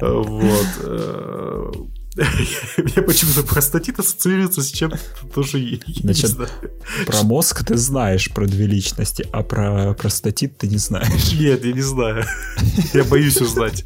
Вот. 0.00 0.66
Мне 2.76 3.02
почему-то 3.02 3.42
простатит 3.44 3.98
ассоциируется 4.00 4.62
с 4.62 4.68
чем-то 4.68 4.98
тоже 5.34 5.80
Значит. 6.02 6.36
Про 7.06 7.22
мозг 7.22 7.64
ты 7.64 7.76
знаешь, 7.76 8.30
про 8.30 8.46
две 8.46 8.66
личности, 8.66 9.26
а 9.32 9.42
про 9.42 9.94
простатит 9.94 10.58
ты 10.58 10.66
не 10.66 10.78
знаешь. 10.78 11.32
Нет, 11.32 11.64
я 11.64 11.72
не 11.72 11.82
знаю. 11.82 12.24
Я 12.94 13.04
боюсь 13.04 13.40
узнать. 13.40 13.84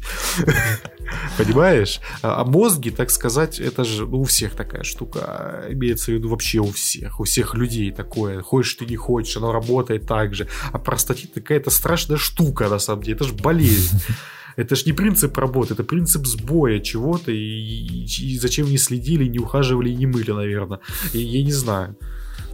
Понимаешь? 1.37 1.99
А 2.21 2.41
а 2.41 2.45
мозги, 2.45 2.89
так 2.89 3.11
сказать, 3.11 3.59
это 3.59 3.83
же 3.83 4.07
ну, 4.07 4.21
у 4.21 4.23
всех 4.23 4.55
такая 4.55 4.83
штука. 4.83 5.65
Имеется 5.69 6.05
в 6.05 6.15
виду 6.15 6.29
вообще 6.29 6.59
у 6.59 6.71
всех. 6.71 7.19
У 7.19 7.25
всех 7.25 7.53
людей 7.53 7.91
такое. 7.91 8.41
Хочешь 8.41 8.75
ты 8.75 8.85
не 8.85 8.95
хочешь, 8.95 9.37
оно 9.37 9.51
работает 9.51 10.07
так 10.07 10.33
же. 10.33 10.47
А 10.71 10.79
простатит 10.79 11.31
какая-то 11.35 11.69
страшная 11.69 12.17
штука, 12.17 12.67
на 12.67 12.79
самом 12.79 13.03
деле. 13.03 13.15
Это 13.15 13.25
же 13.25 13.33
болезнь. 13.33 13.99
Это 14.55 14.75
ж 14.75 14.85
не 14.85 14.93
принцип 14.93 15.37
работы, 15.37 15.73
это 15.73 15.83
принцип 15.83 16.25
сбоя 16.25 16.79
чего-то, 16.79 17.31
и, 17.31 17.35
и- 17.37 18.05
и 18.33 18.39
зачем 18.39 18.67
не 18.67 18.77
следили, 18.77 19.25
не 19.25 19.39
ухаживали 19.39 19.89
и 19.89 19.95
не 19.95 20.05
мыли, 20.07 20.31
наверное. 20.31 20.79
И 21.13 21.19
я 21.19 21.43
не 21.43 21.51
знаю. 21.53 21.97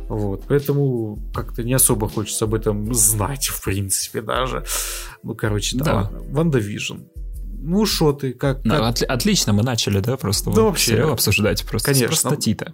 Вот, 0.07 0.43
поэтому 0.47 1.19
как-то 1.35 1.63
не 1.63 1.73
особо 1.73 2.09
хочется 2.09 2.45
об 2.45 2.53
этом 2.55 2.93
знать, 2.95 3.47
в 3.47 3.63
принципе, 3.63 4.21
даже. 4.21 4.65
Ну, 5.23 5.35
короче, 5.35 5.77
да. 5.77 5.85
Да. 5.85 5.95
ладно. 5.95 6.19
WandaVision. 6.31 6.97
Ну, 7.61 7.85
что 7.85 8.13
ты, 8.13 8.33
как... 8.33 8.63
Ну, 8.63 8.71
как- 8.73 8.81
отли- 8.95 9.05
отлично, 9.05 9.53
мы 9.53 9.63
начали, 9.63 9.99
да, 9.99 10.15
просто 10.17 10.49
Да 10.51 10.61
вообще. 10.63 10.91
сериал 10.91 11.11
обсуждать 11.11 11.63
просто 11.65 11.91
Конечно. 11.91 12.15
с 12.15 12.21
простатита. 12.21 12.73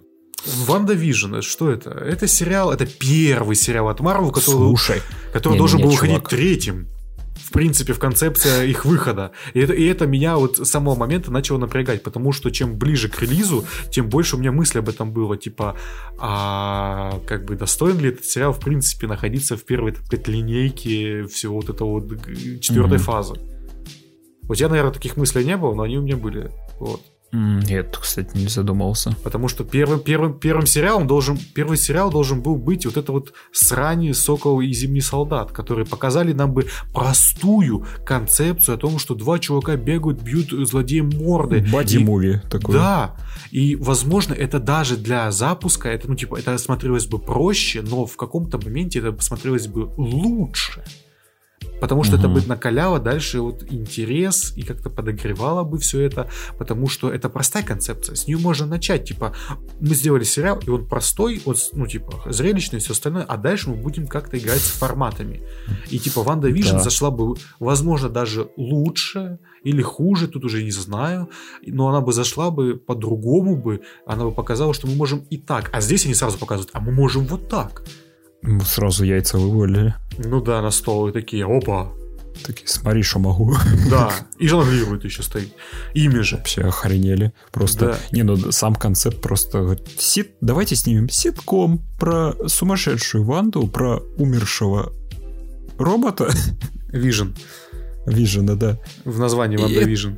WandaVision, 0.66 1.40
что 1.40 1.70
это? 1.70 1.90
Это 1.90 2.28
сериал, 2.28 2.70
это 2.72 2.86
первый 2.86 3.56
сериал 3.56 3.88
от 3.88 3.98
Марвел, 4.00 4.30
который, 4.30 4.54
Слушай, 4.54 5.02
который 5.32 5.54
не-не-не, 5.54 5.58
должен 5.58 5.80
был 5.82 5.90
чувак. 5.90 6.00
выходить 6.22 6.28
третьим. 6.28 6.88
В 7.46 7.52
принципе, 7.52 7.92
в 7.92 8.00
концепция 8.00 8.64
их 8.64 8.84
выхода. 8.84 9.30
И 9.54 9.60
это, 9.60 9.72
и 9.72 9.84
это 9.84 10.06
меня 10.06 10.36
вот 10.36 10.56
с 10.56 10.64
самого 10.64 10.96
момента 10.96 11.30
начало 11.30 11.58
напрягать, 11.58 12.02
потому 12.02 12.32
что 12.32 12.50
чем 12.50 12.76
ближе 12.76 13.08
к 13.08 13.22
релизу, 13.22 13.64
тем 13.90 14.08
больше 14.08 14.34
у 14.34 14.38
меня 14.40 14.50
мысли 14.50 14.80
об 14.80 14.88
этом 14.88 15.12
было. 15.12 15.36
Типа, 15.36 15.76
а 16.18 17.20
как 17.26 17.44
бы 17.44 17.54
достоин 17.54 17.98
ли 18.00 18.08
этот 18.08 18.24
сериал, 18.24 18.52
в 18.52 18.58
принципе, 18.58 19.06
находиться 19.06 19.56
в 19.56 19.64
первой, 19.64 19.92
так 19.92 20.04
сказать, 20.06 20.26
линейке 20.26 21.24
всего 21.26 21.56
вот 21.56 21.68
этого 21.70 22.00
вот 22.00 22.08
четвертой 22.60 22.98
Мгм. 22.98 23.04
фазы. 23.04 23.34
У 24.48 24.54
тебя, 24.54 24.68
наверное, 24.68 24.92
таких 24.92 25.16
мыслей 25.16 25.44
не 25.44 25.56
было, 25.56 25.72
но 25.74 25.84
они 25.84 25.98
у 25.98 26.02
меня 26.02 26.16
были. 26.16 26.50
Вот. 26.80 27.00
Нет, 27.36 27.96
кстати, 28.00 28.34
не 28.34 28.48
задумывался. 28.48 29.14
Потому 29.22 29.48
что 29.48 29.62
первым, 29.62 30.00
первым, 30.00 30.38
первым 30.38 30.66
сериалом 30.66 31.06
должен, 31.06 31.38
первый 31.54 31.76
сериал 31.76 32.10
должен 32.10 32.40
был 32.40 32.56
быть 32.56 32.86
вот 32.86 32.96
это 32.96 33.12
вот 33.12 33.34
срание 33.52 34.14
Сокол 34.14 34.62
и 34.62 34.72
Зимний 34.72 35.02
солдат, 35.02 35.52
которые 35.52 35.84
показали 35.84 36.32
нам 36.32 36.54
бы 36.54 36.66
простую 36.94 37.86
концепцию 38.06 38.76
о 38.76 38.78
том, 38.78 38.98
что 38.98 39.14
два 39.14 39.38
чувака 39.38 39.76
бегают, 39.76 40.22
бьют 40.22 40.48
злодеям 40.68 41.10
морды. 41.10 41.60
Боди-муви 41.70 42.40
такой. 42.48 42.74
Да, 42.74 43.16
и 43.50 43.76
возможно 43.76 44.32
это 44.32 44.58
даже 44.58 44.96
для 44.96 45.30
запуска, 45.30 45.90
это 45.90 46.08
ну 46.08 46.14
типа 46.14 46.36
это 46.36 46.56
смотрелось 46.56 47.06
бы 47.06 47.18
проще, 47.18 47.82
но 47.82 48.06
в 48.06 48.16
каком-то 48.16 48.58
моменте 48.58 49.00
это 49.00 49.14
смотрелось 49.22 49.66
бы 49.66 49.90
лучше. 49.98 50.84
Потому 51.80 52.04
что 52.04 52.16
это 52.16 52.28
Мгм. 52.28 52.34
бы 52.40 52.46
накаляло 52.46 52.98
дальше 52.98 53.40
вот 53.40 53.64
интерес 53.70 54.52
и 54.56 54.62
как-то 54.62 54.90
подогревало 54.90 55.62
бы 55.62 55.78
все 55.78 56.00
это, 56.00 56.28
потому 56.58 56.88
что 56.88 57.10
это 57.12 57.28
простая 57.28 57.62
концепция. 57.62 58.14
С 58.16 58.26
нее 58.26 58.38
можно 58.38 58.66
начать, 58.66 59.04
типа, 59.04 59.32
мы 59.80 59.94
сделали 59.94 60.24
сериал, 60.24 60.58
и 60.66 60.70
он 60.70 60.86
простой, 60.86 61.42
вот, 61.44 61.58
ну, 61.72 61.86
типа, 61.86 62.22
зрелищный 62.32 62.78
и 62.78 62.80
все 62.82 62.92
остальное, 62.92 63.24
а 63.24 63.36
дальше 63.36 63.70
мы 63.70 63.76
будем 63.76 64.06
как-то 64.06 64.38
играть 64.38 64.60
с 64.60 64.70
форматами. 64.78 65.42
И, 65.90 65.98
типа, 65.98 66.22
WandaVision 66.22 66.76
Да. 66.76 66.82
зашла 66.82 67.10
бы, 67.10 67.34
возможно, 67.60 68.08
даже 68.08 68.48
лучше 68.56 69.38
или 69.64 69.82
хуже, 69.82 70.28
тут 70.28 70.44
уже 70.44 70.62
не 70.62 70.70
знаю, 70.70 71.28
но 71.66 71.88
она 71.88 72.00
бы 72.00 72.12
зашла 72.12 72.50
бы 72.50 72.76
по-другому 72.76 73.56
бы, 73.56 73.80
она 74.06 74.24
бы 74.24 74.30
показала, 74.32 74.72
что 74.74 74.86
мы 74.86 74.94
можем 74.94 75.24
и 75.30 75.36
так. 75.36 75.70
А 75.72 75.80
здесь 75.80 76.04
они 76.06 76.14
сразу 76.14 76.38
показывают, 76.38 76.70
а 76.72 76.80
мы 76.80 76.92
можем 76.92 77.26
вот 77.26 77.48
так. 77.48 77.82
Сразу 78.64 79.04
яйца 79.04 79.38
вывалили. 79.38 79.94
Ну 80.18 80.40
да, 80.40 80.62
на 80.62 80.70
стол 80.70 81.08
и 81.08 81.12
такие, 81.12 81.44
опа, 81.44 81.92
Такие, 82.44 82.68
смотри, 82.68 83.02
что 83.02 83.18
могу. 83.18 83.54
да. 83.90 84.12
И 84.38 84.46
жонглирует 84.46 85.04
еще 85.04 85.22
стоит. 85.22 85.54
Ими 85.94 86.20
же. 86.20 86.36
Вообще 86.36 86.62
охренели. 86.62 87.32
Просто, 87.50 87.86
Да. 87.86 87.98
не, 88.12 88.22
ну 88.24 88.36
сам 88.52 88.74
концепт 88.74 89.22
просто... 89.22 89.78
Сит, 89.98 90.32
давайте 90.42 90.76
снимем 90.76 91.08
ситком 91.08 91.82
про 91.98 92.34
сумасшедшую 92.46 93.24
Ванду, 93.24 93.66
про 93.68 94.00
умершего 94.18 94.92
робота. 95.78 96.30
Vision. 96.88 97.34
Vision'а, 98.06 98.54
да. 98.54 98.78
В 99.06 99.18
названии 99.18 99.56
Ванда 99.56 99.80
Вижн. 99.80 100.10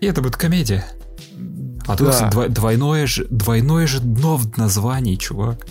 И 0.00 0.06
это 0.06 0.22
будет 0.22 0.36
комедия. 0.36 0.86
А 1.86 1.96
тут 1.96 2.08
Да. 2.08 2.30
дво- 2.32 2.48
двойное, 2.48 3.06
же, 3.06 3.26
двойное 3.30 3.86
же 3.86 4.00
дно 4.00 4.36
в 4.38 4.56
названии, 4.56 5.16
чувак. 5.16 5.66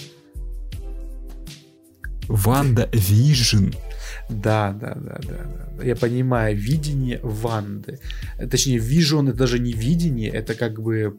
WandaVision. 2.28 3.72
Да, 4.30 4.74
да, 4.80 4.94
да, 4.96 5.20
да, 5.24 5.68
да. 5.78 5.84
Я 5.84 5.96
понимаю, 5.96 6.58
видение 6.58 7.20
Ванды. 7.24 8.00
Точнее, 8.50 8.78
vision 8.78 9.30
это 9.30 9.38
даже 9.38 9.60
не 9.60 9.72
видение, 9.72 10.30
это 10.30 10.54
как 10.54 10.82
бы 10.82 11.18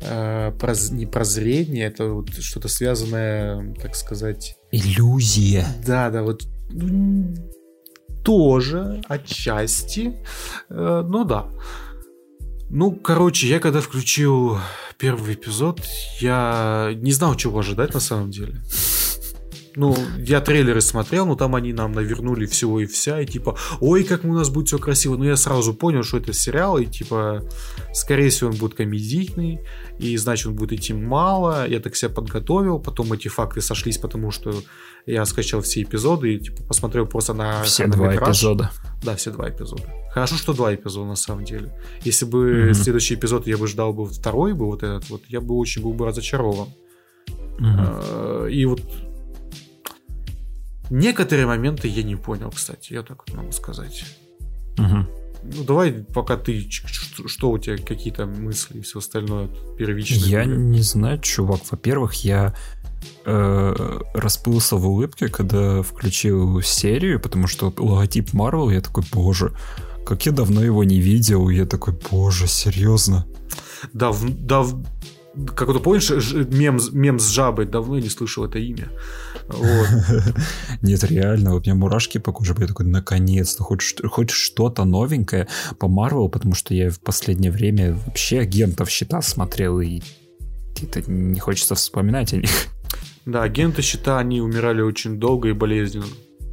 э, 0.00 0.52
проз- 0.58 0.92
не 0.92 1.06
прозрение, 1.06 1.86
это 1.86 2.08
вот 2.08 2.32
что-то 2.34 2.68
связанное, 2.68 3.74
так 3.74 3.94
сказать. 3.94 4.56
Иллюзия. 4.70 5.66
Да, 5.86 6.10
да, 6.10 6.22
вот 6.22 6.46
м, 6.70 7.34
тоже 8.24 9.02
отчасти, 9.08 10.24
э, 10.70 11.04
ну 11.06 11.24
да. 11.24 11.48
Ну, 12.70 12.92
короче, 12.92 13.48
я 13.48 13.60
когда 13.60 13.82
включил 13.82 14.58
первый 14.96 15.34
эпизод, 15.34 15.82
я 16.20 16.92
не 16.96 17.12
знал, 17.12 17.34
чего 17.34 17.58
ожидать 17.58 17.92
на 17.92 18.00
самом 18.00 18.30
деле. 18.30 18.62
Ну, 19.74 19.96
я 20.18 20.40
трейлеры 20.40 20.80
смотрел, 20.80 21.26
но 21.26 21.34
там 21.34 21.54
они 21.54 21.72
нам 21.72 21.92
навернули 21.92 22.44
всего 22.46 22.80
и 22.80 22.86
вся, 22.86 23.20
и 23.20 23.26
типа, 23.26 23.56
ой, 23.80 24.04
как 24.04 24.24
у 24.24 24.32
нас 24.32 24.50
будет 24.50 24.66
все 24.68 24.78
красиво. 24.78 25.16
Но 25.16 25.24
я 25.24 25.36
сразу 25.36 25.72
понял, 25.74 26.02
что 26.02 26.18
это 26.18 26.32
сериал, 26.32 26.78
и 26.78 26.86
типа, 26.86 27.42
скорее 27.94 28.28
всего, 28.28 28.50
он 28.50 28.56
будет 28.56 28.74
комедийный, 28.74 29.60
и 29.98 30.16
значит, 30.18 30.46
он 30.48 30.54
будет 30.56 30.72
идти 30.72 30.92
мало. 30.92 31.66
Я 31.66 31.80
так 31.80 31.96
себя 31.96 32.10
подготовил, 32.10 32.78
потом 32.78 33.12
эти 33.12 33.28
факты 33.28 33.60
сошлись, 33.62 33.98
потому 33.98 34.30
что 34.30 34.52
я 35.06 35.24
скачал 35.24 35.60
все 35.62 35.82
эпизоды 35.82 36.34
и 36.34 36.38
типа 36.38 36.62
посмотрел 36.64 37.06
просто 37.06 37.34
на 37.34 37.62
Все 37.62 37.86
два 37.86 38.14
эпизода. 38.14 38.70
Да, 39.02 39.16
все 39.16 39.30
два 39.30 39.48
эпизода. 39.48 39.82
Хорошо, 40.12 40.36
что 40.36 40.52
два 40.52 40.74
эпизода 40.74 41.06
на 41.08 41.16
самом 41.16 41.44
деле. 41.44 41.72
Если 42.04 42.24
бы 42.26 42.66
Мгм. 42.66 42.74
следующий 42.74 43.14
эпизод 43.14 43.46
я 43.46 43.56
бы 43.56 43.66
ждал 43.66 43.92
бы 43.92 44.06
второй 44.06 44.52
бы 44.52 44.66
вот 44.66 44.82
этот 44.82 45.08
вот, 45.10 45.22
я 45.28 45.40
бы 45.40 45.56
очень 45.56 45.82
был 45.82 45.92
бы 45.94 46.06
разочарован. 46.06 46.68
Э, 47.60 48.48
И 48.50 48.64
вот 48.66 48.82
некоторые 50.92 51.46
моменты 51.46 51.88
я 51.88 52.02
не 52.02 52.16
понял, 52.16 52.50
кстати, 52.50 52.92
я 52.92 53.02
так 53.02 53.22
вот 53.26 53.36
могу 53.36 53.52
сказать. 53.52 54.04
Мгм. 54.78 55.08
Ну 55.44 55.64
давай, 55.64 55.92
пока 56.14 56.36
ты, 56.36 56.68
что 56.70 57.50
у 57.50 57.58
тебя 57.58 57.76
какие-то 57.76 58.26
мысли 58.26 58.78
и 58.78 58.80
все 58.80 59.00
остальное 59.00 59.48
первичное. 59.76 60.28
Я 60.28 60.44
были? 60.44 60.56
не 60.56 60.82
знаю, 60.82 61.18
чувак. 61.20 61.60
Во-первых, 61.70 62.14
я 62.24 62.54
э, 63.24 64.00
расплылся 64.14 64.76
в 64.76 64.86
улыбке, 64.86 65.28
когда 65.28 65.82
включил 65.82 66.60
серию, 66.62 67.18
потому 67.18 67.48
что 67.48 67.72
логотип 67.76 68.32
Марвел, 68.32 68.70
я 68.70 68.80
такой, 68.80 69.02
боже, 69.12 69.52
как 70.06 70.26
я 70.26 70.32
давно 70.32 70.62
его 70.62 70.84
не 70.84 71.00
видел. 71.00 71.48
Я 71.48 71.66
такой, 71.66 71.98
боже, 72.10 72.46
серьезно. 72.46 73.26
Да, 73.92 74.12
в- 74.12 74.30
да, 74.46 74.60
в- 74.62 74.84
как 75.54 75.68
это 75.68 75.78
помнишь, 75.78 76.10
мем, 76.10 76.78
мем 76.92 77.18
с 77.18 77.28
жабой, 77.28 77.66
давно 77.66 77.98
не 77.98 78.08
слышал 78.08 78.44
это 78.44 78.58
имя. 78.58 78.90
Вот. 79.48 79.88
Нет, 80.82 81.02
реально, 81.04 81.52
вот 81.52 81.66
у 81.66 81.70
меня 81.70 81.74
мурашки 81.74 82.18
по 82.18 82.32
коже, 82.32 82.54
я 82.58 82.66
такой, 82.66 82.86
наконец-то, 82.86 83.62
хоть, 83.62 83.82
хоть 84.04 84.30
что-то 84.30 84.84
новенькое 84.84 85.48
по 85.78 85.88
Марвел, 85.88 86.28
потому 86.28 86.54
что 86.54 86.74
я 86.74 86.90
в 86.90 87.00
последнее 87.00 87.50
время 87.50 87.98
вообще 88.06 88.40
агентов 88.40 88.90
Щ.И.Т.а 88.90 89.22
смотрел, 89.22 89.80
и 89.80 90.02
это 90.82 91.10
не 91.10 91.40
хочется 91.40 91.74
вспоминать 91.74 92.32
о 92.34 92.36
них. 92.36 92.50
Да, 93.24 93.42
агенты 93.42 93.82
щита, 93.82 94.18
они 94.18 94.40
умирали 94.40 94.82
очень 94.82 95.18
долго 95.18 95.48
и 95.48 95.52
болезненно. 95.52 96.06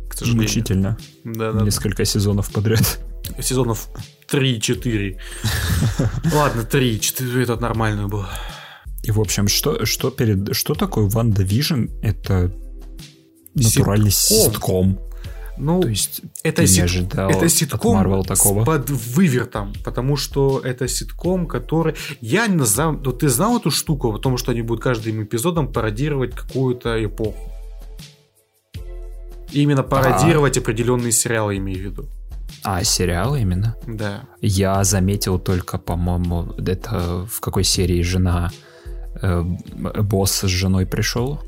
К 0.10 0.14
сожалению. 0.14 0.44
Мучительно. 0.44 0.98
Да, 1.24 1.52
да. 1.52 1.66
Несколько 1.66 2.06
сезонов 2.06 2.52
подряд. 2.52 3.00
Сезонов 3.42 3.90
3-4. 4.32 5.18
Ладно, 6.34 6.64
3, 6.64 7.00
4 7.00 7.44
это 7.44 7.56
нормально 7.58 8.08
было. 8.08 8.30
И, 9.04 9.12
в 9.12 9.20
общем, 9.20 9.48
что, 9.48 9.86
что, 9.86 10.12
перед, 10.12 10.56
что 10.56 10.76
такое 10.76 11.08
WandaVision? 11.10 11.86
Это 12.02 12.52
натуральный 13.56 14.12
Ситком. 14.12 14.52
ситком. 14.54 15.00
Ну, 15.58 15.82
То 15.82 15.90
есть 15.90 16.22
это, 16.44 16.66
сит- 16.66 16.84
ожидал 16.86 17.30
это 17.30 17.46
от 17.46 17.52
ситком 17.52 17.98
Marvel 18.02 18.24
с- 18.24 18.28
такого? 18.28 18.64
под 18.64 18.90
вывертом, 18.90 19.74
потому 19.84 20.16
что 20.16 20.60
это 20.64 20.88
ситком, 20.88 21.48
который... 21.48 21.96
Я 22.22 22.48
не 22.48 22.64
знаю, 22.66 23.02
ну, 23.04 23.12
ты 23.12 23.28
знал 23.28 23.58
эту 23.58 23.70
штуку, 23.70 24.14
потому 24.14 24.38
что 24.38 24.52
они 24.52 24.62
будут 24.62 24.82
каждым 24.84 25.22
эпизодом 25.24 25.72
пародировать 25.72 26.34
какую-то 26.34 27.04
эпоху. 27.04 27.52
Именно 29.52 29.84
пародировать 29.84 30.58
определенные 30.58 31.12
сериалы, 31.12 31.58
имею 31.58 31.80
в 31.80 31.82
виду. 31.82 32.06
А, 32.64 32.84
сериал 32.84 33.36
именно? 33.36 33.76
Да. 33.88 34.24
Я 34.42 34.84
заметил 34.84 35.40
только, 35.40 35.78
по-моему, 35.78 36.54
это 36.58 37.26
в 37.30 37.40
какой 37.42 37.64
серии 37.64 38.02
жена 38.02 38.52
босс 39.22 40.32
с 40.32 40.48
женой 40.48 40.86
пришел? 40.86 41.40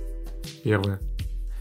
Первое. 0.64 0.99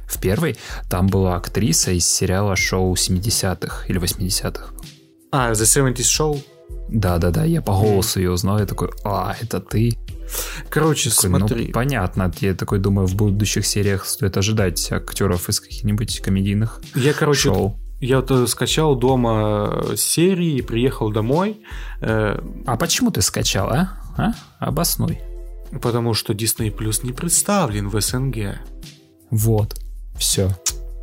В 0.07 0.21
первой 0.21 0.57
там 0.89 1.07
была 1.07 1.37
актриса 1.37 1.93
из 1.93 2.07
сериала 2.07 2.57
шоу 2.57 2.95
70-х 2.95 3.85
или 3.87 4.01
80-х. 4.01 4.73
А, 5.31 5.53
The 5.53 5.95
70s 5.95 5.97
Show. 5.99 6.43
Да-да-да, 6.89 7.45
я 7.45 7.63
по 7.63 7.73
голосу 7.73 8.19
ее 8.19 8.33
узнал, 8.33 8.59
я 8.59 8.67
такой, 8.67 8.91
а, 9.05 9.37
это 9.41 9.61
ты? 9.61 9.97
Короче, 10.69 11.11
Такой, 11.11 11.31
ну, 11.31 11.39
смотри. 11.49 11.73
понятно, 11.73 12.33
я 12.41 12.55
такой 12.55 12.79
думаю, 12.81 13.07
в 13.07 13.15
будущих 13.15 13.65
сериях 13.67 14.05
стоит 14.07 14.37
ожидать 14.37 14.91
актеров 14.93 15.49
из 15.49 15.61
каких-нибудь 15.61 16.21
комедийных 16.21 16.81
Я, 16.95 17.13
короче, 17.13 17.53
шоу. 17.53 17.79
я 18.01 18.17
вот 18.21 18.31
э, 18.31 18.47
скачал 18.47 18.95
дома 18.97 19.71
э, 19.91 19.97
серии, 19.97 20.61
приехал 20.61 21.11
домой, 21.11 21.61
э, 22.01 22.41
А 22.67 22.77
почему 22.77 23.11
ты 23.11 23.23
скачал, 23.23 23.71
а? 23.71 23.91
а? 24.17 24.33
Обоснуй. 24.59 25.21
Потому 25.83 26.15
что 26.15 26.33
Disney 26.33 26.75
Plus 26.75 27.05
не 27.05 27.13
представлен 27.13 27.89
в 27.89 28.01
СНГ. 28.01 28.61
Вот, 29.31 29.79
все. 30.17 30.51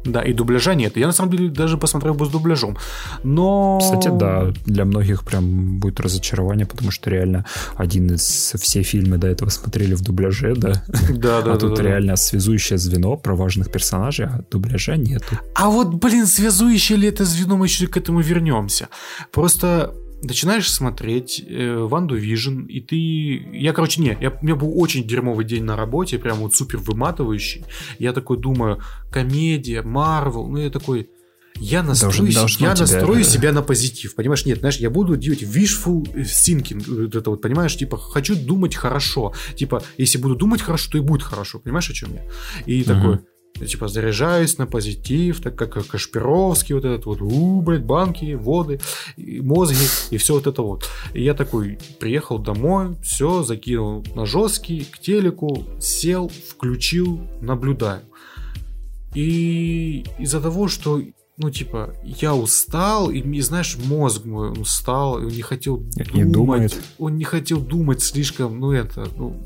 Да, 0.08 0.22
и 0.22 0.34
дубляжа 0.34 0.74
нет. 0.74 0.98
Я 0.98 1.08
на 1.08 1.14
самом 1.14 1.32
деле 1.32 1.50
даже 1.50 1.78
посмотрел 1.78 2.14
бы 2.14 2.26
с 2.26 2.30
дубляжом. 2.30 2.78
Но... 3.24 3.80
Кстати, 3.82 4.10
да, 4.14 4.54
для 4.66 4.86
многих 4.86 5.24
прям 5.24 5.80
будет 5.80 6.00
разочарование, 6.00 6.66
потому 6.66 6.92
что 6.92 7.10
реально 7.10 7.46
один 7.76 8.14
из 8.14 8.54
все 8.58 8.84
фильмы 8.84 9.18
до 9.18 9.28
этого 9.28 9.50
смотрели 9.50 9.96
в 9.96 10.02
дубляже, 10.02 10.56
да. 10.56 10.84
Да, 11.10 11.10
да, 11.10 11.38
а 11.40 11.42
да, 11.42 11.58
тут 11.58 11.72
да, 11.72 11.84
да. 11.84 11.90
реально 11.90 12.16
связующее 12.16 12.78
звено 12.78 13.18
про 13.18 13.36
важных 13.36 13.72
персонажей, 13.72 14.28
а 14.28 14.44
дубляжа 14.50 14.96
нету. 14.96 15.38
А 15.56 15.70
вот, 15.70 15.94
блин, 15.96 16.26
связующее 16.26 16.98
ли 16.98 17.08
это 17.10 17.26
звено, 17.26 17.58
мы 17.58 17.66
еще 17.66 17.88
к 17.88 17.98
этому 17.98 18.22
вернемся. 18.22 18.88
Просто 19.32 19.94
начинаешь 20.22 20.72
смотреть 20.72 21.44
э, 21.48 21.78
Ванду 21.78 22.16
Vision, 22.16 22.62
и 22.66 22.82
ты... 22.82 22.96
Я, 23.58 23.74
короче, 23.74 24.02
не, 24.02 24.18
я, 24.20 24.32
у 24.32 24.46
меня 24.46 24.56
был 24.56 24.72
очень 24.80 25.08
дерьмовый 25.08 25.46
день 25.46 25.64
на 25.64 25.76
работе, 25.76 26.18
прям 26.18 26.38
вот 26.38 26.56
супер 26.56 26.80
выматывающий. 26.80 27.66
Я 28.00 28.14
такой 28.14 28.38
думаю, 28.38 28.82
комедия, 29.12 29.82
Марвел, 29.82 30.48
ну 30.48 30.58
я 30.58 30.70
такой... 30.70 31.10
я 31.56 31.84
настрою, 31.84 32.34
должно 32.34 32.68
я 32.68 32.76
тебя- 32.76 32.82
настрою 32.82 33.24
себя 33.24 33.52
на 33.52 33.62
позитив, 33.62 34.16
понимаешь? 34.16 34.46
Нет, 34.46 34.60
знаешь, 34.60 34.78
я 34.78 34.90
буду 34.90 35.18
делать 35.18 35.44
wishful 35.44 36.04
thinking, 36.16 36.84
вот 37.04 37.16
это 37.16 37.30
вот, 37.30 37.42
понимаешь? 37.42 37.76
Типа, 37.78 37.98
хочу 37.98 38.36
думать 38.36 38.76
хорошо. 38.76 39.34
Типа, 39.56 39.82
если 39.98 40.18
буду 40.18 40.36
думать 40.36 40.62
хорошо, 40.62 40.92
то 40.92 40.98
и 40.98 41.02
будет 41.02 41.24
хорошо. 41.24 41.60
Понимаешь, 41.60 41.90
о 41.90 41.94
чем 41.94 42.14
я? 42.14 42.24
И 42.66 42.84
такой, 42.84 43.20
я, 43.60 43.66
типа, 43.66 43.88
заряжаюсь 43.88 44.58
на 44.58 44.68
позитив, 44.68 45.42
так 45.42 45.56
как 45.56 45.88
Кашпировский, 45.88 46.76
вот 46.76 46.86
этот 46.86 47.06
вот, 47.06 47.22
у, 47.22 47.62
блядь, 47.62 47.84
банки, 47.84 48.34
воды, 48.34 48.80
и 49.18 49.42
мозги, 49.42 49.88
и 50.12 50.18
все 50.18 50.34
вот 50.34 50.48
это 50.48 50.62
вот. 50.62 50.90
И 51.14 51.24
я 51.24 51.34
такой 51.34 51.80
приехал 52.00 52.40
домой, 52.40 52.96
все, 53.04 53.44
закинул 53.44 54.04
на 54.16 54.26
жесткий, 54.26 54.86
к 54.86 55.00
телеку, 55.00 55.64
сел, 55.80 56.30
включил, 56.50 57.22
наблюдаю. 57.42 58.02
И 59.14 60.06
из-за 60.20 60.42
того, 60.42 60.68
что 60.68 61.02
ну, 61.40 61.52
типа, 61.52 61.94
я 62.04 62.34
устал, 62.34 63.12
и, 63.12 63.20
и, 63.20 63.42
знаешь, 63.42 63.78
мозг 63.78 64.26
мой 64.26 64.52
устал, 64.52 65.20
и 65.20 65.26
он 65.26 65.30
не 65.30 65.44
хотел 65.44 65.84
Не 66.12 66.26
думает. 66.26 66.76
Он 66.98 67.16
не 67.16 67.26
хотел 67.26 67.62
думать 67.62 68.02
слишком, 68.02 68.60
ну, 68.60 68.72
это, 68.72 69.08
ну, 69.16 69.40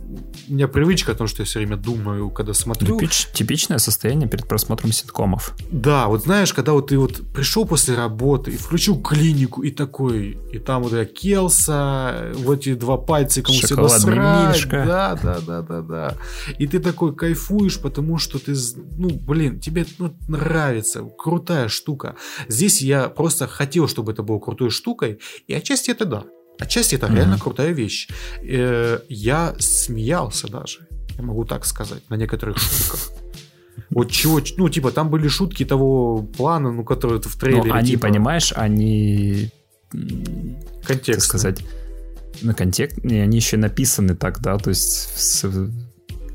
у 0.48 0.54
меня 0.54 0.70
привычка 0.70 1.12
о 1.12 1.16
том, 1.16 1.28
что 1.28 1.42
я 1.42 1.46
все 1.46 1.60
время 1.60 1.76
думаю, 1.76 2.30
когда 2.30 2.54
смотрю. 2.54 2.98
Типич- 2.98 3.34
типичное 3.34 3.78
состояние 3.78 4.30
перед 4.30 4.48
просмотром 4.48 4.94
ситкомов. 4.94 5.54
Да, 5.70 6.08
вот 6.08 6.24
знаешь, 6.24 6.54
когда 6.54 6.72
вот 6.72 6.88
ты 6.88 6.98
вот 6.98 7.22
пришел 7.34 7.66
после 7.66 7.96
работы 7.96 8.52
и 8.52 8.58
включил 8.58 9.02
клинику 9.02 9.62
и 9.62 9.72
такой, 9.72 10.40
и 10.54 10.60
там 10.60 10.84
вот 10.84 10.94
я 10.94 11.04
Келса, 11.04 12.32
вот 12.36 12.60
эти 12.60 12.74
два 12.74 12.96
пальца, 12.96 13.42
кому 13.42 13.58
все 13.58 13.68
Шоколадный 13.68 14.16
насрать. 14.16 14.56
Мишка. 14.56 14.84
Да, 14.88 15.20
да, 15.22 15.40
да, 15.46 15.62
да, 15.62 15.82
да. 15.82 16.18
И 16.58 16.68
ты 16.68 16.80
такой 16.80 17.14
кайфуешь, 17.14 17.82
потому 17.82 18.18
что 18.18 18.40
ты, 18.40 18.56
ну, 18.98 19.10
блин, 19.10 19.60
тебе 19.60 19.86
ну, 20.00 20.16
нравится, 20.30 21.04
крутая 21.18 21.68
штука. 21.68 21.81
Здесь 22.48 22.82
я 22.82 23.10
просто 23.10 23.48
хотел, 23.48 23.88
чтобы 23.88 24.12
это 24.12 24.24
было 24.24 24.40
крутой 24.40 24.70
штукой, 24.70 25.20
и 25.48 25.54
отчасти 25.54 25.92
это 25.92 26.06
да. 26.06 26.24
Отчасти 26.60 26.96
это 26.96 27.08
реально 27.08 27.38
крутая 27.40 27.72
вещь. 27.74 28.08
Э, 28.44 29.00
Я 29.10 29.56
смеялся 29.60 30.48
даже, 30.48 30.88
я 31.18 31.24
могу 31.24 31.46
так 31.46 31.66
сказать, 31.66 32.10
на 32.10 32.16
некоторых 32.18 32.58
шутках. 32.58 33.12
Вот 33.90 34.12
чего, 34.12 34.40
ну, 34.58 34.70
типа, 34.70 34.92
там 34.92 35.10
были 35.10 35.28
шутки 35.28 35.66
того 35.66 36.24
плана, 36.38 36.72
ну, 36.72 36.84
которые 36.86 37.20
в 37.22 37.26
Но 37.36 37.40
трейлере. 37.40 37.72
они, 37.74 37.92
типа, 37.92 38.08
понимаешь, 38.08 38.54
они, 38.56 39.50
контекст. 40.86 41.28
сказать, 41.28 41.64
на 42.42 42.54
контекст, 42.54 43.00
они 43.04 43.38
еще 43.38 43.58
написаны 43.58 44.16
так, 44.16 44.40
да, 44.42 44.58
то 44.58 44.70
есть 44.70 45.10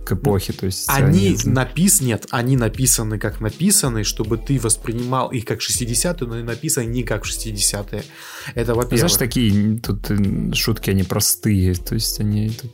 к 0.06 0.12
эпохе, 0.12 0.52
то 0.52 0.66
есть 0.66 0.84
Они 0.88 1.36
напис... 1.44 2.00
Нет, 2.00 2.26
они 2.30 2.56
написаны 2.56 3.18
как 3.18 3.40
написаны, 3.40 4.04
чтобы 4.04 4.38
ты 4.38 4.58
воспринимал 4.58 5.32
их 5.32 5.44
как 5.44 5.58
60-е, 5.58 6.26
но 6.28 6.38
и 6.38 6.42
написаны 6.42 6.86
не 6.86 7.02
как 7.02 7.24
60-е. 7.24 8.04
Это 8.54 8.70
Ну, 8.70 8.76
во-первых. 8.76 8.98
Знаешь, 8.98 9.16
такие 9.16 9.78
тут 9.78 10.10
э, 10.10 10.52
шутки, 10.54 10.90
они 10.90 11.02
простые, 11.02 11.74
то 11.74 11.94
есть 11.94 12.20
они 12.20 12.50
тут... 12.50 12.72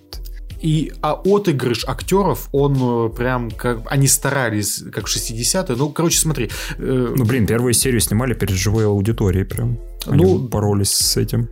И 0.61 0.93
а 1.01 1.15
отыгрыш 1.25 1.85
актеров, 1.89 2.49
он 2.53 2.77
э, 2.77 3.09
прям 3.17 3.51
как... 3.51 3.81
Они 3.87 4.07
старались 4.07 4.85
как 4.93 5.07
60-е. 5.07 5.77
Ну, 5.77 5.89
короче, 5.89 6.19
смотри. 6.19 6.51
э, 6.77 7.15
Ну, 7.17 7.25
блин, 7.25 7.47
первую 7.47 7.73
серию 7.73 8.01
снимали 8.01 8.35
перед 8.35 8.57
живой 8.57 8.85
аудиторией 8.85 9.47
прям. 9.47 9.79
Они 10.07 10.23
Ну, 10.23 10.39
боролись 10.39 10.93
с 10.93 11.17
этим. 11.17 11.49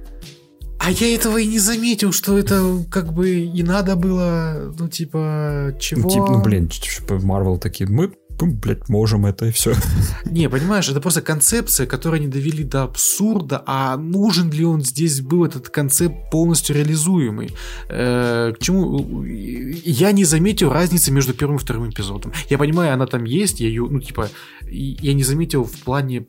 А 0.83 0.91
я 0.91 1.15
этого 1.15 1.37
и 1.37 1.47
не 1.47 1.59
заметил, 1.59 2.11
что 2.11 2.39
это 2.39 2.83
как 2.91 3.13
бы 3.13 3.29
и 3.31 3.63
надо 3.63 3.97
было, 3.97 4.75
ну, 4.79 4.89
типа, 4.89 5.77
чего... 5.79 6.01
Ну, 6.01 6.09
типа, 6.09 6.33
ну, 6.33 6.43
блин, 6.43 6.69
типа, 6.69 7.19
Марвел 7.21 7.59
такие, 7.59 7.87
мы, 7.87 8.15
блядь, 8.41 8.89
можем 8.89 9.27
это 9.27 9.45
и 9.45 9.51
все. 9.51 9.75
Не, 10.25 10.49
понимаешь, 10.49 10.89
это 10.89 11.03
просто 11.03 11.21
концепция, 11.21 11.87
которую 11.87 12.21
они 12.21 12.29
довели 12.29 12.65
до 12.65 12.85
абсурда, 12.85 13.63
а 13.67 13.99
нужен 13.99 14.51
ли 14.51 14.65
он 14.65 14.83
здесь 14.83 15.21
был 15.21 15.45
этот 15.45 15.69
концепт 15.69 16.31
полностью 16.31 16.75
реализуемый? 16.75 17.55
Э, 17.91 18.55
к 18.55 18.59
чему? 18.59 19.23
Я 19.25 20.13
не 20.13 20.25
заметил 20.25 20.73
разницы 20.73 21.13
между 21.13 21.35
первым 21.35 21.59
и 21.59 21.61
вторым 21.61 21.91
эпизодом. 21.91 22.33
Я 22.49 22.57
понимаю, 22.57 22.95
она 22.95 23.07
там 23.07 23.25
есть, 23.25 23.61
я 23.61 23.69
ее, 23.69 23.87
ну, 23.91 24.01
типа, 24.01 24.31
я 24.63 25.13
не 25.13 25.25
заметил 25.25 25.65
в 25.65 25.77
плане, 25.81 26.25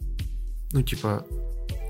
ну, 0.74 0.84
типа, 0.84 1.26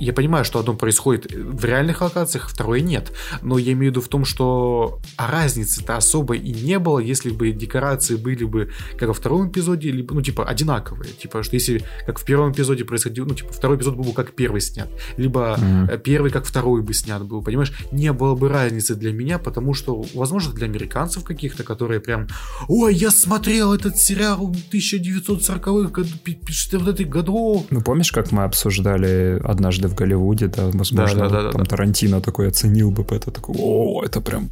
я 0.03 0.13
понимаю, 0.13 0.43
что 0.45 0.59
одно 0.59 0.73
происходит 0.73 1.31
в 1.31 1.63
реальных 1.65 2.01
локациях, 2.01 2.49
второе 2.49 2.81
нет. 2.81 3.11
Но 3.41 3.57
я 3.57 3.71
имею 3.73 3.91
в 3.91 3.95
виду 3.95 4.01
в 4.01 4.07
том, 4.07 4.25
что 4.25 4.99
а 5.17 5.31
разницы-то 5.31 5.95
особо 5.97 6.35
и 6.35 6.51
не 6.51 6.79
было, 6.79 6.99
если 6.99 7.29
бы 7.29 7.51
декорации 7.51 8.15
были 8.15 8.43
бы 8.43 8.71
как 8.97 9.07
во 9.09 9.13
втором 9.13 9.49
эпизоде, 9.49 9.91
либо, 9.91 10.13
ну, 10.15 10.21
типа, 10.21 10.45
одинаковые. 10.45 11.11
Типа, 11.13 11.43
что 11.43 11.55
если 11.55 11.83
как 12.05 12.19
в 12.19 12.25
первом 12.25 12.51
эпизоде 12.51 12.83
происходил, 12.85 13.25
ну, 13.25 13.35
типа, 13.35 13.53
второй 13.53 13.77
эпизод 13.77 13.95
был 13.95 14.05
бы 14.05 14.13
как 14.13 14.33
первый 14.33 14.61
снят, 14.61 14.89
либо 15.17 15.57
э, 15.89 15.97
первый 16.03 16.31
как 16.31 16.45
второй 16.45 16.81
бы 16.81 16.93
снят 16.93 17.23
был, 17.23 17.43
понимаешь? 17.43 17.73
Не 17.91 18.11
было 18.13 18.35
бы 18.35 18.49
разницы 18.49 18.95
для 18.95 19.11
меня, 19.13 19.37
потому 19.37 19.73
что, 19.73 20.03
возможно, 20.13 20.53
для 20.53 20.65
американцев 20.65 21.23
каких-то, 21.23 21.63
которые 21.63 21.99
прям, 21.99 22.27
ой, 22.67 22.95
я 22.95 23.11
смотрел 23.11 23.73
этот 23.73 23.97
сериал 23.97 24.53
1940-х, 24.71 25.89
год- 25.91 26.07
пи- 26.23 26.35
пи- 26.35 26.53
60-х 26.53 27.03
годов, 27.09 27.65
Ну, 27.69 27.81
помнишь, 27.81 28.11
как 28.11 28.31
мы 28.31 28.43
обсуждали 28.43 29.39
однажды 29.43 29.90
в 29.91 29.95
Голливуде, 29.95 30.47
да, 30.47 30.69
возможно, 30.73 31.19
Да, 31.19 31.29
да, 31.29 31.43
да, 31.43 31.51
там 31.51 31.63
да. 31.63 31.69
Тарантино 31.69 32.21
такой 32.21 32.47
оценил 32.47 32.91
бы 32.91 33.03
это, 33.03 33.31
такой, 33.31 33.55
о, 33.59 34.03
это 34.03 34.21
прям 34.21 34.49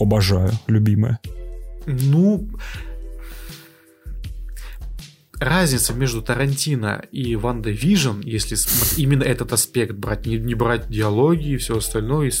обожаю, 0.00 0.52
любимое. 0.66 1.18
Ну, 1.86 2.48
разница 5.38 5.94
между 5.94 6.22
Тарантино 6.22 7.04
и 7.12 7.36
WandaVision, 7.36 8.20
если 8.20 8.56
именно 9.00 9.22
этот 9.22 9.52
аспект 9.52 9.94
брать, 9.94 10.26
не, 10.26 10.38
не 10.38 10.54
брать 10.54 10.88
диалоги 10.88 11.50
и 11.50 11.56
все 11.56 11.78
остальное, 11.78 12.32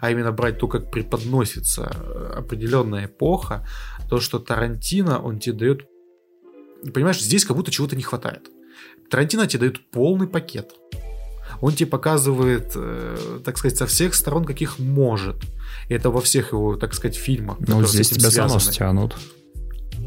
а 0.00 0.10
именно 0.10 0.32
брать 0.32 0.58
то, 0.58 0.68
как 0.68 0.90
преподносится 0.90 1.92
э, 1.94 2.38
определенная 2.38 3.06
эпоха, 3.06 3.66
то, 4.08 4.20
что 4.20 4.38
Тарантино, 4.38 5.20
он 5.20 5.38
тебе 5.38 5.56
дает... 5.56 5.86
Понимаешь, 6.92 7.20
здесь 7.20 7.44
как 7.44 7.56
будто 7.56 7.70
чего-то 7.70 7.96
не 7.96 8.02
хватает. 8.02 8.50
Тарантино 9.14 9.46
тебе 9.46 9.60
дает 9.60 9.90
полный 9.92 10.26
пакет. 10.26 10.72
Он 11.60 11.72
тебе 11.72 11.86
показывает, 11.86 12.72
э, 12.74 13.38
так 13.44 13.58
сказать, 13.58 13.78
со 13.78 13.86
всех 13.86 14.12
сторон, 14.12 14.44
каких 14.44 14.80
может. 14.80 15.36
И 15.88 15.94
это 15.94 16.10
во 16.10 16.20
всех 16.20 16.50
его, 16.50 16.74
так 16.74 16.94
сказать, 16.94 17.14
фильмах. 17.14 17.58
Ну, 17.60 17.86
здесь 17.86 18.10
тебя 18.10 18.30
за 18.30 18.42
нос 18.42 18.64
связаны. 18.64 18.74
тянут. 18.76 19.16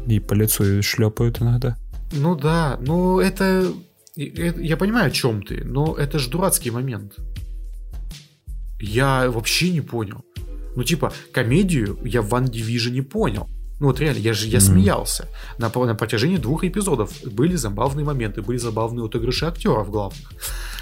И 0.06 0.20
по 0.20 0.34
лицу 0.34 0.82
шлепают 0.82 1.40
иногда. 1.40 1.78
Ну 2.12 2.36
да, 2.36 2.78
ну 2.82 3.18
это... 3.18 3.72
Я 4.14 4.76
понимаю, 4.76 5.06
о 5.06 5.10
чем 5.10 5.42
ты, 5.42 5.64
но 5.64 5.96
это 5.96 6.18
же 6.18 6.28
дурацкий 6.28 6.70
момент. 6.70 7.16
Я 8.78 9.30
вообще 9.30 9.70
не 9.70 9.80
понял. 9.80 10.22
Ну, 10.76 10.84
типа, 10.84 11.14
комедию 11.32 11.98
я 12.04 12.20
в 12.20 12.34
One 12.34 12.50
Division 12.50 12.90
не 12.90 13.00
понял. 13.00 13.48
Ну 13.80 13.86
вот 13.86 14.00
реально, 14.00 14.18
я 14.18 14.32
же 14.32 14.48
я 14.48 14.60
смеялся. 14.60 15.28
На, 15.58 15.70
на 15.72 15.94
протяжении 15.94 16.36
двух 16.36 16.64
эпизодов 16.64 17.12
были 17.24 17.54
забавные 17.54 18.04
моменты, 18.04 18.42
были 18.42 18.58
забавные 18.58 19.06
отыгрыши 19.06 19.46
актеров 19.46 19.90
главных. 19.90 20.32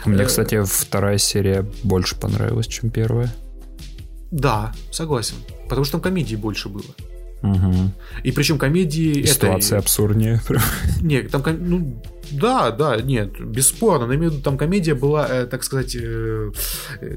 Мне, 0.07 0.23
Э, 0.23 0.27
кстати, 0.27 0.63
вторая 0.65 1.19
серия 1.19 1.67
больше 1.83 2.17
понравилась, 2.17 2.67
чем 2.67 2.91
первая. 2.91 3.33
Да, 4.31 4.73
согласен. 4.93 5.37
Потому 5.69 5.85
что 5.85 5.93
там 5.93 6.01
комедии 6.01 6.37
больше 6.37 6.69
было. 6.69 6.85
Угу. 7.43 7.93
И 8.25 8.33
причем 8.33 8.59
комедии... 8.59 9.11
И 9.13 9.21
этой- 9.23 9.27
ситуация 9.35 9.79
абсурднее. 9.79 10.41
Нет, 11.03 11.31
там, 11.31 11.43
ну, 11.61 12.03
да, 12.31 12.71
да, 12.71 12.97
нет, 12.97 13.39
бесспорно, 13.41 14.07
но 14.07 14.15
имею 14.15 14.31
в 14.31 14.35
виду, 14.35 14.43
там 14.43 14.59
комедия 14.59 14.95
была, 14.95 15.29
э, 15.29 15.47
так 15.47 15.63
сказать, 15.63 15.95
э, 15.95 16.51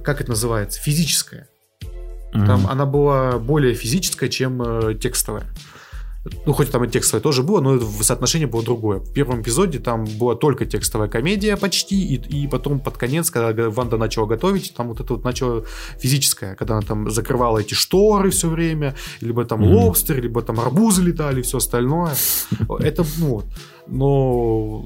как 0.04 0.22
это 0.22 0.30
называется, 0.32 0.80
физическая. 0.82 1.48
Там 2.32 2.62
Мгм. 2.62 2.68
она 2.70 2.86
была 2.86 3.38
более 3.40 3.74
физическая, 3.74 4.30
чем 4.30 4.62
э, 4.62 4.94
текстовая. 4.96 5.48
Ну, 6.46 6.52
хоть 6.54 6.70
там 6.70 6.84
и 6.84 6.88
текстовая 6.88 7.24
тоже 7.24 7.44
было, 7.44 7.62
но 7.62 7.80
соотношение 8.02 8.46
было 8.48 8.62
другое. 8.62 9.00
В 9.00 9.14
первом 9.14 9.42
эпизоде 9.42 9.80
там 9.80 10.04
была 10.06 10.36
только 10.36 10.66
текстовая 10.66 11.08
комедия 11.08 11.56
почти, 11.58 11.96
и, 11.96 12.44
и 12.44 12.48
потом 12.48 12.82
под 12.82 12.98
конец, 12.98 13.32
когда 13.32 13.70
Ванда 13.70 13.98
начала 13.98 14.28
готовить, 14.28 14.74
там 14.76 14.90
вот 14.90 15.00
это 15.00 15.14
вот 15.14 15.24
начало 15.24 15.64
физическое, 15.98 16.56
когда 16.56 16.76
она 16.78 16.86
там 16.86 17.10
закрывала 17.10 17.60
эти 17.60 17.74
шторы 17.74 18.30
все 18.32 18.50
время, 18.50 18.96
либо 19.22 19.46
там 19.46 19.62
Мгм. 19.62 19.72
лобстеры, 19.76 20.22
либо 20.22 20.42
там 20.42 20.60
арбузы 20.60 21.02
летали, 21.04 21.42
все 21.42 21.58
остальное. 21.58 22.14
Это, 22.80 23.06
ну, 23.18 23.44
но 23.88 24.86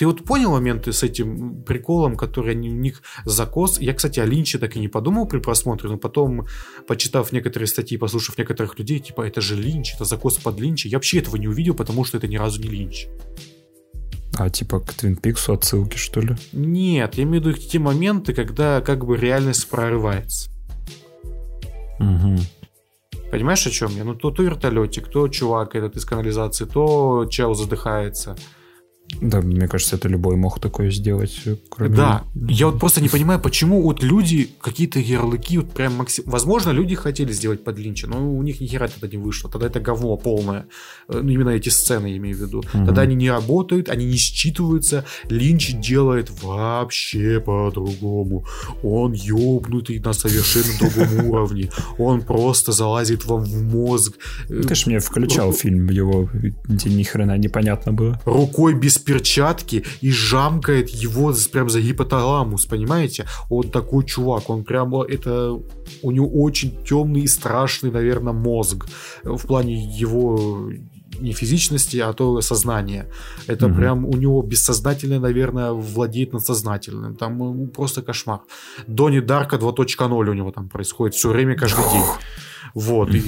ты 0.00 0.06
вот 0.06 0.24
понял 0.24 0.52
моменты 0.52 0.94
с 0.94 1.02
этим 1.02 1.62
приколом, 1.62 2.16
который 2.16 2.52
они, 2.52 2.70
у 2.70 2.74
них 2.74 3.02
закос? 3.26 3.78
Я, 3.78 3.92
кстати, 3.92 4.18
о 4.18 4.24
Линче 4.24 4.56
так 4.56 4.74
и 4.74 4.80
не 4.80 4.88
подумал 4.88 5.26
при 5.26 5.40
просмотре, 5.40 5.90
но 5.90 5.98
потом, 5.98 6.46
почитав 6.86 7.32
некоторые 7.32 7.66
статьи, 7.66 7.98
послушав 7.98 8.38
некоторых 8.38 8.78
людей, 8.78 8.98
типа, 9.00 9.20
это 9.20 9.42
же 9.42 9.56
Линч, 9.56 9.92
это 9.94 10.06
закос 10.06 10.38
под 10.38 10.58
Линча. 10.58 10.88
Я 10.88 10.96
вообще 10.96 11.18
этого 11.18 11.36
не 11.36 11.48
увидел, 11.48 11.74
потому 11.74 12.04
что 12.04 12.16
это 12.16 12.28
ни 12.28 12.36
разу 12.36 12.62
не 12.62 12.68
Линч. 12.68 13.08
А 14.38 14.48
типа 14.48 14.80
к 14.80 14.94
Твин 14.94 15.16
Пиксу 15.16 15.52
отсылки, 15.52 15.98
что 15.98 16.20
ли? 16.20 16.34
Нет, 16.52 17.16
я 17.16 17.24
имею 17.24 17.42
в 17.42 17.46
виду 17.46 17.58
те 17.58 17.78
моменты, 17.78 18.32
когда 18.32 18.80
как 18.80 19.04
бы 19.04 19.18
реальность 19.18 19.68
прорывается. 19.68 20.50
Угу. 21.98 22.38
Понимаешь, 23.30 23.66
о 23.66 23.70
чем 23.70 23.94
я? 23.96 24.04
Ну, 24.04 24.14
то, 24.14 24.30
то 24.30 24.42
вертолетик, 24.42 25.08
то 25.08 25.28
чувак 25.28 25.76
этот 25.76 25.96
из 25.96 26.06
канализации, 26.06 26.64
то 26.64 27.26
чел 27.28 27.52
задыхается. 27.52 28.34
Да, 29.20 29.40
мне 29.40 29.68
кажется, 29.68 29.96
это 29.96 30.08
любой 30.08 30.36
мог 30.36 30.60
такое 30.60 30.90
сделать. 30.90 31.42
Кроме... 31.68 31.96
Да, 31.96 32.24
я 32.34 32.66
вот 32.66 32.78
просто 32.78 33.00
не 33.00 33.08
понимаю, 33.08 33.40
почему 33.40 33.82
вот 33.82 34.02
люди 34.02 34.50
какие-то 34.60 34.98
ярлыки, 34.98 35.58
вот 35.58 35.72
прям 35.72 35.96
максим... 35.96 36.24
Возможно, 36.26 36.70
люди 36.70 36.94
хотели 36.94 37.32
сделать 37.32 37.64
под 37.64 37.78
Линча, 37.78 38.06
но 38.06 38.32
у 38.32 38.42
них 38.42 38.60
ни 38.60 38.66
хера 38.66 38.88
тогда 38.88 39.08
не 39.08 39.22
вышло. 39.22 39.50
Тогда 39.50 39.66
это 39.66 39.80
говно 39.80 40.16
полное. 40.16 40.66
Э, 41.08 41.20
Ну, 41.22 41.28
именно 41.30 41.50
эти 41.50 41.68
сцены, 41.70 42.06
я 42.08 42.16
имею 42.16 42.36
в 42.36 42.40
виду. 42.40 42.62
Тогда 42.72 43.02
они 43.02 43.14
не 43.14 43.30
работают, 43.30 43.88
они 43.88 44.06
не 44.06 44.16
считываются. 44.16 45.04
Линч 45.28 45.74
делает 45.74 46.30
вообще 46.42 47.40
по-другому. 47.40 48.44
Он 48.82 49.12
ёбнутый 49.12 49.98
на 50.00 50.12
совершенно 50.12 50.78
другом 50.78 51.30
уровне. 51.30 51.70
Он 51.98 52.22
просто 52.22 52.72
залазит 52.72 53.24
вам 53.26 53.44
в 53.44 53.62
мозг. 53.62 54.14
Ты 54.48 54.74
ж 54.74 54.86
мне 54.86 54.98
включал 55.00 55.52
фильм 55.52 55.88
его, 55.90 56.28
где 56.68 56.90
ни 56.90 57.02
хрена 57.02 57.36
непонятно 57.38 57.92
было. 57.92 58.20
рукой 58.24 58.74
без 58.74 58.98
перчатки 59.00 59.84
и 60.00 60.10
жамкает 60.10 60.90
его 60.90 61.34
прям 61.52 61.70
за 61.70 61.80
гипоталамус, 61.80 62.66
понимаете? 62.66 63.26
Он 63.50 63.70
такой 63.70 64.04
чувак, 64.04 64.50
он 64.50 64.64
прямо 64.64 65.04
это 65.04 65.58
у 66.02 66.10
него 66.10 66.28
очень 66.42 66.76
темный 66.84 67.22
и 67.22 67.26
страшный, 67.28 67.90
наверное, 67.90 68.32
мозг 68.32 68.86
в 69.24 69.46
плане 69.46 69.74
его 69.74 70.70
не 71.20 71.32
физичности, 71.32 71.98
а 71.98 72.12
то 72.12 72.40
сознания. 72.40 73.06
Это 73.48 73.68
Мгм. 73.68 73.76
прям 73.76 74.04
у 74.04 74.16
него 74.16 74.42
бессознательное, 74.42 75.18
наверное, 75.20 75.72
владеет 75.72 76.32
надсознательным. 76.32 77.14
Там 77.16 77.38
ну, 77.38 77.66
просто 77.66 78.02
кошмар. 78.02 78.40
Дони 78.86 79.20
Дарка 79.20 79.56
2.0 79.56 80.30
у 80.30 80.34
него 80.34 80.50
там 80.50 80.68
происходит 80.68 81.14
все 81.14 81.28
время, 81.28 81.56
каждый 81.56 81.84
день. 81.92 82.04
Вот, 82.74 83.14
и, 83.14 83.22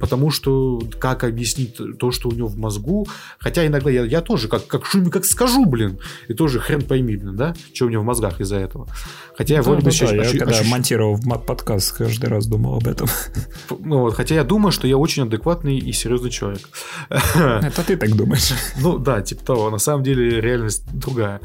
потому 0.00 0.30
что 0.30 0.80
как 0.98 1.24
объяснить 1.24 1.78
то, 1.98 2.10
что 2.10 2.28
у 2.28 2.32
него 2.32 2.48
в 2.48 2.56
мозгу, 2.56 3.06
хотя 3.38 3.66
иногда 3.66 3.90
я, 3.90 4.04
я 4.04 4.20
тоже 4.20 4.48
как, 4.48 4.66
как, 4.66 4.86
шуми, 4.86 5.10
как 5.10 5.24
скажу, 5.24 5.64
блин, 5.66 5.98
и 6.28 6.34
тоже 6.34 6.58
хрен 6.60 6.82
пойми, 6.82 7.16
блин, 7.16 7.36
да, 7.36 7.54
что 7.74 7.86
у 7.86 7.88
него 7.88 8.02
в 8.02 8.06
мозгах 8.06 8.40
из-за 8.40 8.56
этого. 8.56 8.86
Хотя 9.36 9.54
я 9.54 9.62
Да, 9.62 9.66
вроде 9.70 9.80
бы 9.82 9.84
да, 9.86 9.90
сейчас 9.92 10.10
да, 10.10 10.16
я 10.16 10.22
ощу- 10.22 10.38
когда 10.38 10.60
ощущ- 10.60 10.68
монтировал 10.68 11.18
подкаст, 11.46 11.92
каждый 11.96 12.28
раз 12.28 12.46
думал 12.46 12.76
об 12.76 12.86
этом. 12.88 13.08
ну, 13.80 14.00
вот, 14.00 14.14
хотя 14.14 14.34
я 14.34 14.44
думаю, 14.44 14.72
что 14.72 14.86
я 14.86 14.96
очень 14.96 15.22
адекватный 15.24 15.78
и 15.78 15.92
серьезный 15.92 16.30
человек. 16.30 16.68
Это 17.10 17.82
ты 17.86 17.96
так 17.96 18.14
думаешь. 18.16 18.52
Ну 18.80 18.98
да, 18.98 19.20
типа 19.22 19.44
того. 19.44 19.70
На 19.70 19.78
самом 19.78 20.02
деле 20.02 20.40
реальность 20.40 20.82
другая. 20.92 21.40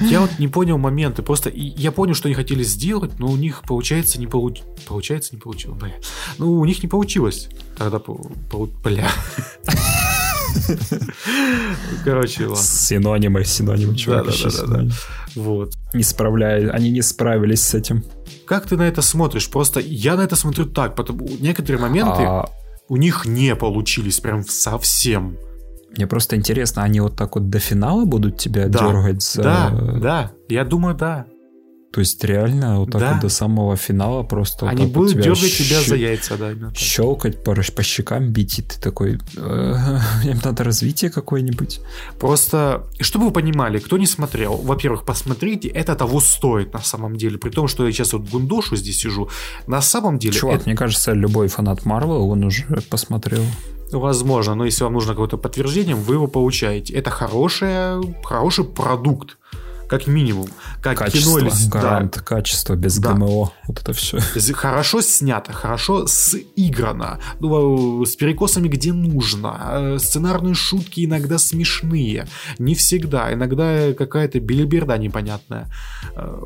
Я 0.00 0.20
вот 0.20 0.38
не 0.38 0.48
понял 0.48 0.78
моменты. 0.78 1.22
Просто 1.22 1.50
я 1.54 1.92
понял, 1.92 2.14
что 2.14 2.28
они 2.28 2.34
хотели 2.34 2.62
сделать, 2.62 3.18
но 3.18 3.28
у 3.28 3.36
них 3.36 3.62
получается 3.62 4.18
не 4.18 4.26
получилось. 4.26 4.82
Получается, 4.86 5.34
не 5.34 5.40
получилось. 5.40 5.78
Бля. 5.78 5.94
Ну, 6.38 6.52
у 6.58 6.64
них 6.64 6.82
не 6.82 6.88
получилось. 6.88 7.48
Тогда, 7.76 7.98
по- 7.98 8.30
бля. 8.82 9.08
Короче, 12.04 12.46
ладно. 12.46 12.62
Синонимы, 12.62 13.44
синонимы, 13.44 13.96
чувак. 13.96 14.26
Да-да-да-да-да. 14.26 14.48
еще 14.48 14.66
синонимы. 14.66 14.92
Вот. 15.36 15.74
Не 15.94 16.02
справляют, 16.02 16.74
они 16.74 16.90
не 16.90 17.02
справились 17.02 17.62
с 17.62 17.74
этим. 17.74 18.04
Как 18.46 18.66
ты 18.66 18.76
на 18.76 18.82
это 18.82 19.02
смотришь? 19.02 19.48
Просто 19.48 19.80
я 19.80 20.16
на 20.16 20.22
это 20.22 20.34
смотрю 20.36 20.66
так, 20.66 20.96
потому 20.96 21.28
некоторые 21.38 21.80
моменты 21.80 22.22
А 22.22 22.48
у 22.88 22.96
них 22.96 23.26
не 23.26 23.54
получились 23.54 24.18
прям 24.20 24.44
совсем. 24.44 25.36
Мне 25.96 26.06
просто 26.06 26.36
интересно, 26.36 26.82
они 26.82 27.00
вот 27.00 27.16
так 27.16 27.34
вот 27.34 27.50
до 27.50 27.58
финала 27.58 28.04
будут 28.04 28.38
тебя 28.38 28.68
Да. 28.68 28.78
дергать 28.78 29.22
за... 29.22 29.42
Да, 29.42 29.70
да, 30.00 30.30
я 30.48 30.64
думаю, 30.64 30.94
да. 30.94 31.26
То 31.92 31.98
есть 31.98 32.22
реально 32.22 32.78
вот 32.78 32.92
так 32.92 33.00
Да. 33.00 33.12
вот 33.14 33.22
до 33.22 33.28
самого 33.28 33.74
финала 33.76 34.22
просто 34.22 34.64
вот 34.64 34.70
Они 34.70 34.84
вот 34.84 34.92
будут 34.92 35.14
дергать 35.20 35.56
тебя 35.56 35.80
щ- 35.80 35.88
за 35.88 35.96
яйца, 35.96 36.36
да, 36.38 36.52
именно 36.52 36.68
так. 36.68 36.76
щелкать 36.78 37.42
по, 37.42 37.52
по 37.56 37.82
щекам, 37.82 38.28
бить, 38.32 38.60
и 38.60 38.62
ты 38.62 38.80
такой, 38.80 39.18
«Э, 39.36 39.98
им 40.24 40.38
надо 40.44 40.62
развитие 40.62 41.10
какое-нибудь. 41.10 41.80
Просто, 42.20 42.86
чтобы 43.00 43.24
вы 43.26 43.30
понимали, 43.32 43.80
кто 43.80 43.98
не 43.98 44.06
смотрел, 44.06 44.54
во-первых, 44.56 45.04
посмотрите, 45.04 45.66
это 45.66 45.96
того 45.96 46.20
стоит 46.20 46.72
на 46.72 46.80
самом 46.82 47.16
деле. 47.16 47.38
При 47.38 47.50
том, 47.50 47.66
что 47.66 47.84
я 47.84 47.90
сейчас 47.92 48.12
вот 48.12 48.22
гундошу 48.30 48.76
здесь 48.76 48.98
сижу, 49.00 49.28
на 49.66 49.80
самом 49.82 50.20
деле, 50.20 50.34
Чувак, 50.34 50.56
это- 50.60 50.66
мне 50.68 50.76
кажется, 50.76 51.10
любой 51.12 51.48
фанат 51.48 51.84
Марвел, 51.84 52.30
он 52.30 52.44
уже 52.44 52.66
посмотрел. 52.88 53.42
Возможно, 53.98 54.54
но 54.54 54.64
если 54.64 54.84
вам 54.84 54.94
нужно 54.94 55.12
какое-то 55.12 55.36
подтверждение, 55.36 55.94
вы 55.94 56.14
его 56.14 56.26
получаете. 56.26 56.94
Это 56.94 57.10
хорошее, 57.10 58.00
хороший 58.22 58.64
продукт, 58.64 59.38
как 59.90 60.06
минимум. 60.06 60.48
Как 60.82 60.98
Качество, 60.98 61.20
кино 61.20 61.38
или 61.40 61.48
с- 61.50 61.66
да, 61.66 61.80
гарант, 61.80 62.20
качество, 62.24 62.76
без 62.76 62.98
Да. 62.98 63.12
ГМО, 63.12 63.52
вот 63.66 63.80
это 63.80 63.92
все. 63.92 64.18
Хорошо 64.54 65.00
снято, 65.02 65.52
хорошо 65.52 66.06
сыграно, 66.06 67.18
ну, 67.40 68.04
с 68.04 68.14
перекосами 68.16 68.68
где 68.68 68.92
нужно. 68.92 69.56
Э, 69.72 69.98
Сценарные 69.98 70.54
шутки 70.54 71.04
иногда 71.04 71.38
смешные, 71.38 72.26
не 72.58 72.74
всегда. 72.74 73.32
Иногда 73.34 73.92
какая-то 73.92 74.38
белиберда 74.40 74.96
непонятная. 74.98 75.66
Э, 76.14 76.40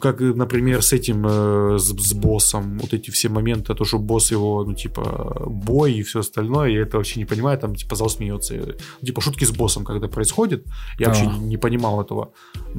Как, 0.00 0.20
например, 0.20 0.82
с 0.82 0.92
этим, 0.92 1.24
э, 1.26 1.78
с, 1.78 1.88
с 1.88 2.12
боссом. 2.12 2.78
Вот 2.78 2.92
эти 2.92 3.10
все 3.10 3.28
моменты, 3.28 3.74
то, 3.74 3.84
что 3.84 3.98
босс 3.98 4.30
его, 4.32 4.64
ну, 4.64 4.74
типа, 4.74 5.44
бой 5.46 5.94
и 5.94 6.02
все 6.02 6.20
остальное, 6.20 6.68
я 6.70 6.82
это 6.82 6.96
вообще 6.98 7.20
не 7.20 7.24
понимаю, 7.26 7.58
там, 7.58 7.74
типа, 7.74 7.96
зал 7.96 8.08
смеется. 8.10 8.54
Ну, 8.54 9.06
Типа, 9.06 9.20
шутки 9.20 9.44
с 9.44 9.50
боссом, 9.50 9.84
когда 9.84 10.08
происходит, 10.08 10.66
я 10.98 11.06
Да. 11.06 11.12
вообще 11.12 11.26
не, 11.26 11.38
не 11.48 11.56
понимал 11.56 12.00
этого. 12.02 12.32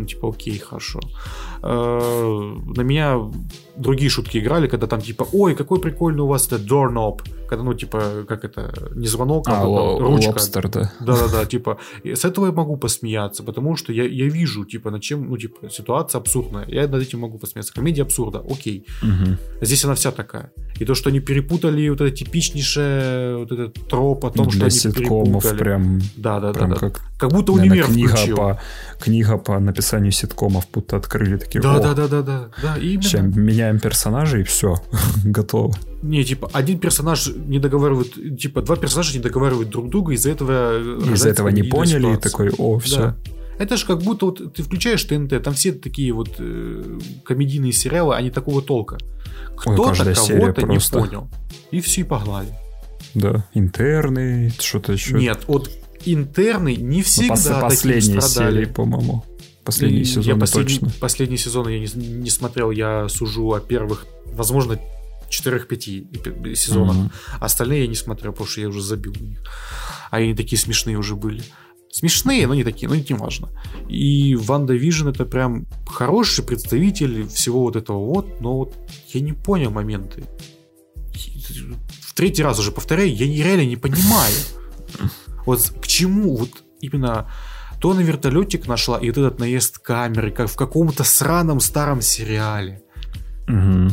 Ну, 0.04 0.08
типа, 0.08 0.28
окей, 0.30 0.58
хорошо. 0.60 1.00
Э, 1.62 2.56
На 2.78 2.82
меня 2.84 3.18
другие 3.78 4.10
шутки 4.10 4.38
играли, 4.40 4.68
когда 4.68 4.88
там 4.88 5.02
типа, 5.02 5.26
ой, 5.34 5.56
какой 5.56 5.80
прикольный 5.80 6.22
у 6.24 6.28
вас 6.28 6.48
это 6.48 6.58
doorknob, 6.58 7.22
когда, 7.50 7.64
ну, 7.64 7.74
типа, 7.74 8.00
как 8.28 8.44
это, 8.46 8.74
не 8.96 9.08
звонок, 9.08 9.48
а, 9.48 9.62
А, 9.62 9.66
ло- 9.68 10.00
ручка. 10.00 10.30
лобстер, 10.32 10.68
да. 10.70 10.92
Да-да-да, 11.00 11.46
типа, 11.46 11.78
с 12.04 12.26
этого 12.26 12.46
я 12.48 12.52
могу 12.52 12.78
посмеяться, 12.78 13.44
потому 13.44 13.76
что 13.78 13.94
я, 13.94 14.04
я 14.04 14.30
вижу, 14.30 14.66
типа, 14.66 14.92
над 14.92 15.02
чем, 15.02 15.30
ну, 15.30 15.38
типа, 15.38 15.70
ситуация 15.70 16.20
абсурдная, 16.22 16.66
я 16.68 16.88
над 16.88 17.02
этим 17.02 17.20
могу 17.20 17.38
посмеяться. 17.40 17.74
Комедия 17.74 18.04
абсурда, 18.04 18.40
окей. 18.52 18.86
Мгм. 19.04 19.38
Здесь 19.62 19.86
она 19.86 19.94
вся 19.94 20.12
такая. 20.12 20.52
И 20.82 20.86
то, 20.86 20.96
что 20.96 21.10
они 21.10 21.20
перепутали 21.20 21.90
вот 21.90 22.02
это 22.02 22.12
типичнейшее, 22.16 23.38
вот 23.38 23.52
этот 23.52 23.88
троп 23.90 24.26
о 24.26 24.30
том, 24.32 24.50
что 24.50 24.58
Для 24.60 24.66
они 24.68 24.76
ситкомов 24.76 25.44
перепутали. 25.44 25.58
прям, 25.58 26.00
Да, 26.18 26.40
да, 26.40 26.48
да, 26.52 26.54
прям 26.54 26.70
да. 26.70 26.76
как, 26.76 27.02
Как 27.18 27.32
будто 27.32 27.52
универ 27.54 27.86
книга 27.88 28.10
включил. 28.16 28.36
по, 28.38 28.60
книга 29.00 29.38
по 29.38 29.60
написанию 29.60 29.93
ситкомов 30.12 30.66
будто 30.74 30.98
открыли 30.98 31.38
такие. 31.38 31.62
Да, 31.62 31.76
«О, 31.76 31.80
да, 31.80 31.94
да, 31.94 32.08
да, 32.08 32.22
да, 32.22 32.50
да, 32.62 32.78
именно. 32.78 33.02
Сейчас 33.02 33.22
меняем 33.36 33.80
персонажей 33.80 34.42
и 34.42 34.44
все, 34.44 34.76
готово. 35.26 35.76
Не, 36.02 36.24
типа, 36.24 36.50
один 36.54 36.80
персонаж 36.80 37.28
не 37.28 37.60
договаривает, 37.60 38.38
типа, 38.38 38.62
два 38.62 38.76
персонажа 38.76 39.14
не 39.14 39.20
договаривают 39.24 39.70
друг 39.70 39.90
друга, 39.90 40.14
из-за 40.14 40.32
этого... 40.32 40.80
Из-за 41.14 41.30
этого 41.30 41.50
не 41.50 41.64
поняли 41.64 42.14
и 42.14 42.18
такой, 42.18 42.52
о, 42.58 42.80
все. 42.80 42.98
Да. 42.98 43.16
Это 43.60 43.78
же 43.78 43.86
как 43.86 44.02
будто 44.02 44.26
вот 44.26 44.54
ты 44.54 44.64
включаешь 44.64 45.04
ТНТ, 45.04 45.42
там 45.44 45.54
все 45.54 45.72
такие 45.74 46.12
вот 46.12 46.30
э, 46.40 47.00
комедийные 47.24 47.72
сериалы, 47.72 48.16
они 48.16 48.32
такого 48.32 48.62
толка. 48.62 48.98
Кто-то 49.56 49.94
кого-то 50.14 50.62
не 50.62 50.68
просто. 50.68 51.00
понял. 51.00 51.30
И 51.72 51.80
все, 51.80 52.02
и 52.02 52.04
погнали. 52.04 52.48
Да, 53.14 53.46
интерны, 53.54 54.52
что-то 54.60 54.94
еще. 54.94 55.14
Нет, 55.20 55.44
вот 55.48 55.70
интерны 56.06 56.76
не 56.76 56.98
Ну, 56.98 57.04
всегда 57.04 57.34
пос- 57.36 57.44
такие 57.44 57.62
последние 57.62 58.22
страдали. 58.22 58.56
серии, 58.56 58.66
по-моему. 58.66 59.24
Последние 59.66 60.02
И 60.02 60.06
сезоны 60.06 60.26
я 60.26 60.36
последний, 60.36 60.80
точно. 60.80 61.00
Последний 61.00 61.38
сезон 61.38 61.68
я 61.70 61.80
не, 61.80 61.88
не 61.96 62.30
смотрел, 62.30 62.72
я 62.72 63.08
сужу 63.08 63.54
о 63.54 63.60
первых, 63.60 64.06
возможно, 64.26 64.80
4-5 65.30 66.56
сезонах. 66.56 66.96
Мгм. 66.96 67.12
Остальные 67.40 67.82
я 67.82 67.88
не 67.88 67.96
смотрел, 67.96 68.32
потому 68.34 68.50
что 68.50 68.62
я 68.62 68.68
уже 68.68 68.82
забил 68.82 69.14
на 69.14 69.24
них. 69.24 69.44
А 70.12 70.18
они 70.18 70.36
такие 70.36 70.60
смешные 70.60 70.98
уже 70.98 71.16
были. 71.16 71.44
Смешные, 71.92 72.48
но 72.48 72.56
не 72.56 72.64
такие, 72.64 72.90
но 72.90 72.96
не 72.96 73.06
важно. 73.16 73.50
И 73.88 74.36
WandaVision 74.36 75.10
это 75.10 75.26
прям 75.26 75.68
хороший 75.88 76.44
представитель 76.44 77.28
всего 77.28 77.62
вот 77.62 77.76
этого 77.76 78.00
вот, 78.00 78.42
но 78.42 78.58
вот 78.58 78.76
я 79.14 79.22
не 79.22 79.34
понял 79.34 79.70
моменты. 79.72 80.24
В 82.02 82.14
третий 82.16 82.44
раз 82.44 82.60
уже 82.60 82.72
повторяю, 82.72 83.16
я 83.16 83.44
реально 83.44 83.66
не 83.66 83.78
понимаю. 83.78 84.36
Вот 85.46 85.60
к 85.82 85.88
чему 85.88 86.38
вот 86.38 86.52
именно 86.80 87.30
то 87.84 87.94
на 87.94 88.00
вертолетик 88.00 88.66
нашла, 88.68 88.98
и 88.98 89.08
вот 89.10 89.18
этот 89.18 89.40
наезд 89.40 89.78
камеры, 89.78 90.32
как 90.32 90.48
в 90.50 90.56
каком-то 90.56 91.04
сраном 91.04 91.60
старом 91.60 92.00
сериале 92.02 92.82
Мгм. 93.48 93.90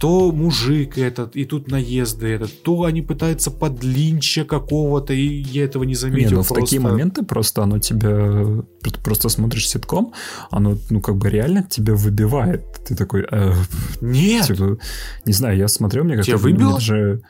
то 0.00 0.32
мужик 0.32 0.98
этот, 0.98 1.36
и 1.36 1.44
тут 1.44 1.70
наезды 1.70 2.26
этот, 2.26 2.62
то 2.64 2.82
они 2.82 3.00
пытаются 3.02 3.52
под 3.52 3.84
линча 3.84 4.44
какого-то, 4.44 5.12
и 5.12 5.24
я 5.52 5.64
этого 5.66 5.84
не 5.84 5.90
Не, 5.90 5.94
заметил. 5.94 6.36
ну 6.36 6.42
в 6.42 6.48
такие 6.48 6.80
просто. 6.80 6.88
моменты 6.88 7.22
просто 7.24 7.62
оно 7.62 7.78
тебя... 7.78 8.62
Просто 9.04 9.28
смотришь 9.28 9.68
ситком, 9.68 10.12
оно, 10.50 10.76
ну, 10.90 11.00
как 11.00 11.14
бы 11.16 11.30
реально 11.30 11.62
тебя 11.62 11.94
выбивает. 11.94 12.64
Ты 12.88 12.96
такой... 12.96 13.24
э, 13.30 13.52
Нет! 14.00 14.46
типа, 14.46 14.78
не 15.26 15.32
знаю, 15.32 15.56
я 15.58 15.68
смотрел, 15.68 16.02
мне 16.04 16.14
Тебя 16.14 16.24
как-то... 16.24 16.38
выбило? 16.38 16.64
мне 16.70 16.74
даже- 16.74 17.22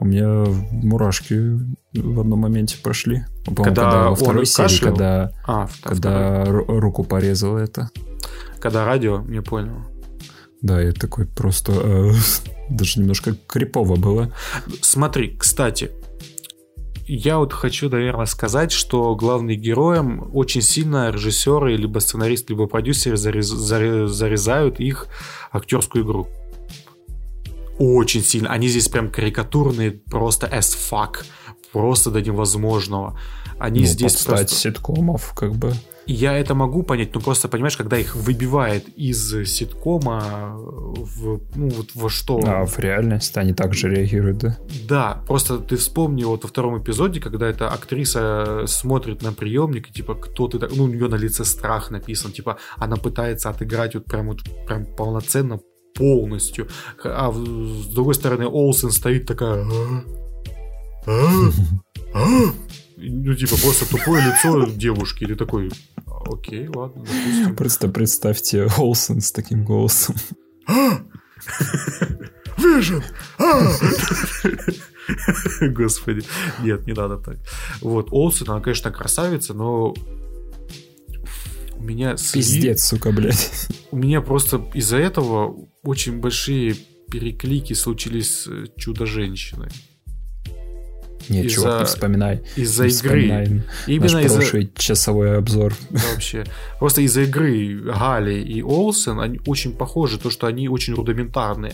У 0.00 0.06
меня 0.06 0.44
мурашки 0.72 1.34
в 1.94 2.20
одном 2.20 2.40
моменте 2.40 2.76
прошли. 2.82 3.24
Когда 3.46 3.62
когда, 3.64 4.08
во 4.10 4.14
второй 4.16 4.46
серии, 4.46 4.66
кашлял? 4.68 4.90
когда, 4.92 5.32
А, 5.46 5.68
когда 5.82 6.44
ру- 6.44 6.66
руку 6.80 7.04
порезал 7.04 7.56
это. 7.56 7.90
когда 8.60 8.84
радио, 8.84 9.20
не 9.22 9.40
понял. 9.40 9.76
Да, 10.62 10.80
я 10.80 10.92
такой 10.92 11.26
просто... 11.26 11.72
э, 11.72 12.10
даже 12.70 13.00
немножко 13.00 13.36
крипово 13.46 13.96
было. 13.96 14.32
Смотри, 14.80 15.36
кстати, 15.36 15.90
я 17.06 17.38
вот 17.38 17.52
хочу, 17.52 17.90
наверное, 17.90 18.24
сказать, 18.26 18.72
что 18.72 19.14
главным 19.14 19.54
героям 19.56 20.30
очень 20.32 20.62
сильно 20.62 21.10
режиссеры, 21.10 21.76
либо 21.76 21.98
сценарист, 21.98 22.48
либо 22.48 22.66
продюсеры 22.66 23.16
зарез- 23.16 23.54
заре- 23.54 24.06
зарезают 24.06 24.80
их 24.80 25.06
актерскую 25.52 26.04
игру. 26.04 26.28
Очень 27.78 28.22
сильно. 28.22 28.50
Они 28.50 28.68
здесь 28.68 28.88
прям 28.88 29.10
карикатурные, 29.10 29.90
просто 29.90 30.46
as 30.46 30.76
fuck. 30.90 31.24
Просто 31.72 32.10
до 32.10 32.22
невозможного. 32.22 33.18
Они 33.58 33.80
Ну, 33.80 33.86
здесь 33.86 34.22
просто... 34.22 34.54
ситкомов, 34.54 35.32
как 35.34 35.54
бы. 35.54 35.72
Я 36.06 36.36
это 36.36 36.54
могу 36.54 36.82
понять, 36.82 37.14
но 37.14 37.20
просто, 37.20 37.48
понимаешь, 37.48 37.76
когда 37.76 37.96
их 37.96 38.14
выбивает 38.14 38.88
из 38.90 39.30
ситкома 39.48 40.54
в, 40.56 41.40
ну, 41.54 41.68
вот 41.70 41.90
во 41.94 42.10
что... 42.10 42.40
А 42.44 42.66
в 42.66 42.78
реальности 42.78 43.38
они 43.38 43.54
также 43.54 43.88
реагируют, 43.88 44.38
да? 44.38 44.58
Да, 44.86 45.22
просто 45.26 45.58
ты 45.58 45.76
вспомни 45.76 46.24
вот 46.24 46.42
во 46.42 46.48
втором 46.48 46.78
эпизоде, 46.78 47.20
когда 47.20 47.48
эта 47.48 47.70
актриса 47.70 48.64
смотрит 48.66 49.22
на 49.22 49.32
приемник, 49.32 49.88
и 49.88 49.92
типа, 49.92 50.14
кто 50.14 50.46
ты 50.46 50.58
так... 50.58 50.76
Ну, 50.76 50.84
у 50.84 50.88
нее 50.88 51.08
на 51.08 51.16
лице 51.16 51.44
страх 51.44 51.90
написан, 51.90 52.32
типа, 52.32 52.58
она 52.76 52.96
пытается 52.96 53.48
отыграть 53.48 53.94
вот 53.94 54.04
прям 54.04 54.28
вот 54.28 54.42
прям 54.66 54.84
полноценно, 54.84 55.58
полностью. 55.94 56.68
А 57.02 57.32
с 57.32 57.86
другой 57.86 58.14
стороны, 58.14 58.46
Олсен 58.46 58.90
стоит 58.90 59.26
такая... 59.26 59.64
«А? 59.64 60.02
А? 61.06 61.50
А?» 62.14 62.54
Ну, 62.96 63.34
типа, 63.34 63.56
просто 63.60 63.88
тупое 63.88 64.24
лицо 64.24 64.64
девушки. 64.70 65.24
Или 65.24 65.34
такой, 65.34 65.70
окей, 66.06 66.68
ладно, 66.68 67.04
допустим. 67.04 67.56
Просто 67.56 67.88
представьте 67.88 68.68
Олсен 68.78 69.20
с 69.20 69.32
таким 69.32 69.64
голосом. 69.64 70.14
А! 70.66 71.00
Господи, 75.60 76.24
нет, 76.62 76.86
не 76.86 76.94
надо 76.94 77.18
так. 77.18 77.36
Вот, 77.82 78.08
Олсен, 78.10 78.50
она, 78.50 78.60
конечно, 78.60 78.90
красавица, 78.90 79.52
но 79.52 79.94
у 81.76 81.82
меня 81.82 82.16
Пиздец, 82.32 82.84
сука, 82.84 83.12
блядь. 83.12 83.68
У 83.90 83.96
меня 83.96 84.22
просто 84.22 84.64
из-за 84.72 84.96
этого 84.96 85.68
очень 85.84 86.20
большие 86.20 86.74
переклики 87.10 87.72
случились 87.74 88.40
с 88.40 88.46
э, 88.48 88.66
Чудо-женщиной. 88.76 89.68
Не, 91.28 91.42
Из-за- 91.44 91.54
чувак, 91.54 91.80
не 91.80 91.86
вспоминай. 91.86 92.42
Из-за 92.56 92.86
игры. 92.86 93.62
Именно 93.86 94.12
Наш 94.12 94.24
из-за... 94.24 94.36
прошлый 94.38 94.72
часовой 94.76 95.38
обзор. 95.38 95.74
Вообще. 95.90 96.44
Просто 96.78 97.00
из-за 97.02 97.22
игры 97.22 97.80
Гали 97.80 98.42
и 98.42 98.62
Олсен 98.62 99.20
они 99.20 99.40
очень 99.46 99.72
похожи, 99.72 100.18
то, 100.18 100.30
что 100.30 100.46
они 100.46 100.68
очень 100.68 100.94
рудиментарные. 100.94 101.72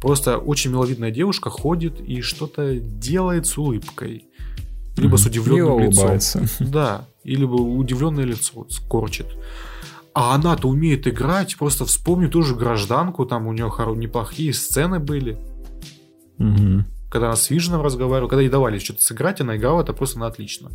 Просто 0.00 0.38
очень 0.38 0.70
миловидная 0.70 1.10
девушка 1.10 1.50
ходит 1.50 2.00
и 2.00 2.20
что-то 2.20 2.76
делает 2.76 3.46
с 3.46 3.58
улыбкой. 3.58 4.26
Либо 4.96 5.16
с 5.16 5.26
удивленным 5.26 5.80
лицом. 5.80 6.44
Да, 6.60 7.08
и 7.24 7.34
либо 7.34 7.54
удивленное 7.54 8.24
лицо 8.24 8.66
скорчит. 8.70 9.26
А 10.16 10.34
она-то 10.34 10.68
умеет 10.70 11.06
играть, 11.06 11.58
просто 11.58 11.84
вспомни 11.84 12.26
тоже 12.26 12.54
гражданку, 12.54 13.26
там 13.26 13.46
у 13.46 13.52
нее 13.52 13.70
неплохие 13.96 14.54
сцены 14.54 14.98
были. 14.98 15.36
Мгм. 16.38 16.86
Когда 17.10 17.26
она 17.26 17.36
с 17.36 17.50
Виженом 17.50 17.82
разговаривала, 17.82 18.30
когда 18.30 18.40
ей 18.40 18.48
давали 18.48 18.78
что-то 18.78 19.02
сыграть, 19.02 19.42
она 19.42 19.58
играла 19.58 19.82
это 19.82 19.92
просто 19.92 20.18
на 20.18 20.26
отлично. 20.26 20.70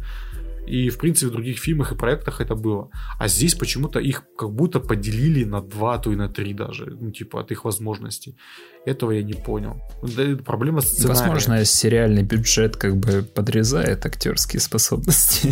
И, 0.68 0.90
в 0.90 1.00
принципе, 1.00 1.30
в 1.30 1.32
других 1.32 1.58
фильмах 1.58 1.92
и 1.92 1.96
проектах 1.96 2.40
это 2.40 2.54
было. 2.54 2.92
А 3.18 3.28
здесь 3.28 3.56
почему-то 3.56 3.98
их 3.98 4.26
как 4.38 4.52
будто 4.52 4.80
поделили 4.80 5.44
на 5.44 5.60
два, 5.60 5.96
а 5.96 5.98
то 5.98 6.12
и 6.12 6.16
на 6.16 6.30
три 6.30 6.54
даже. 6.54 6.96
Ну, 7.02 7.10
типа, 7.10 7.42
от 7.42 7.50
их 7.50 7.66
возможностей. 7.66 8.38
Этого 8.86 9.10
я 9.10 9.24
не 9.24 9.34
понял. 9.34 9.82
Да, 10.04 10.24
проблема 10.46 10.82
с 10.82 10.90
сценарием. 10.90 11.18
Возможно, 11.18 11.66
сериальный 11.66 12.22
бюджет 12.22 12.78
как 12.78 12.96
бы 12.96 13.24
подрезает 13.24 14.06
актерские 14.06 14.60
способности. 14.60 15.52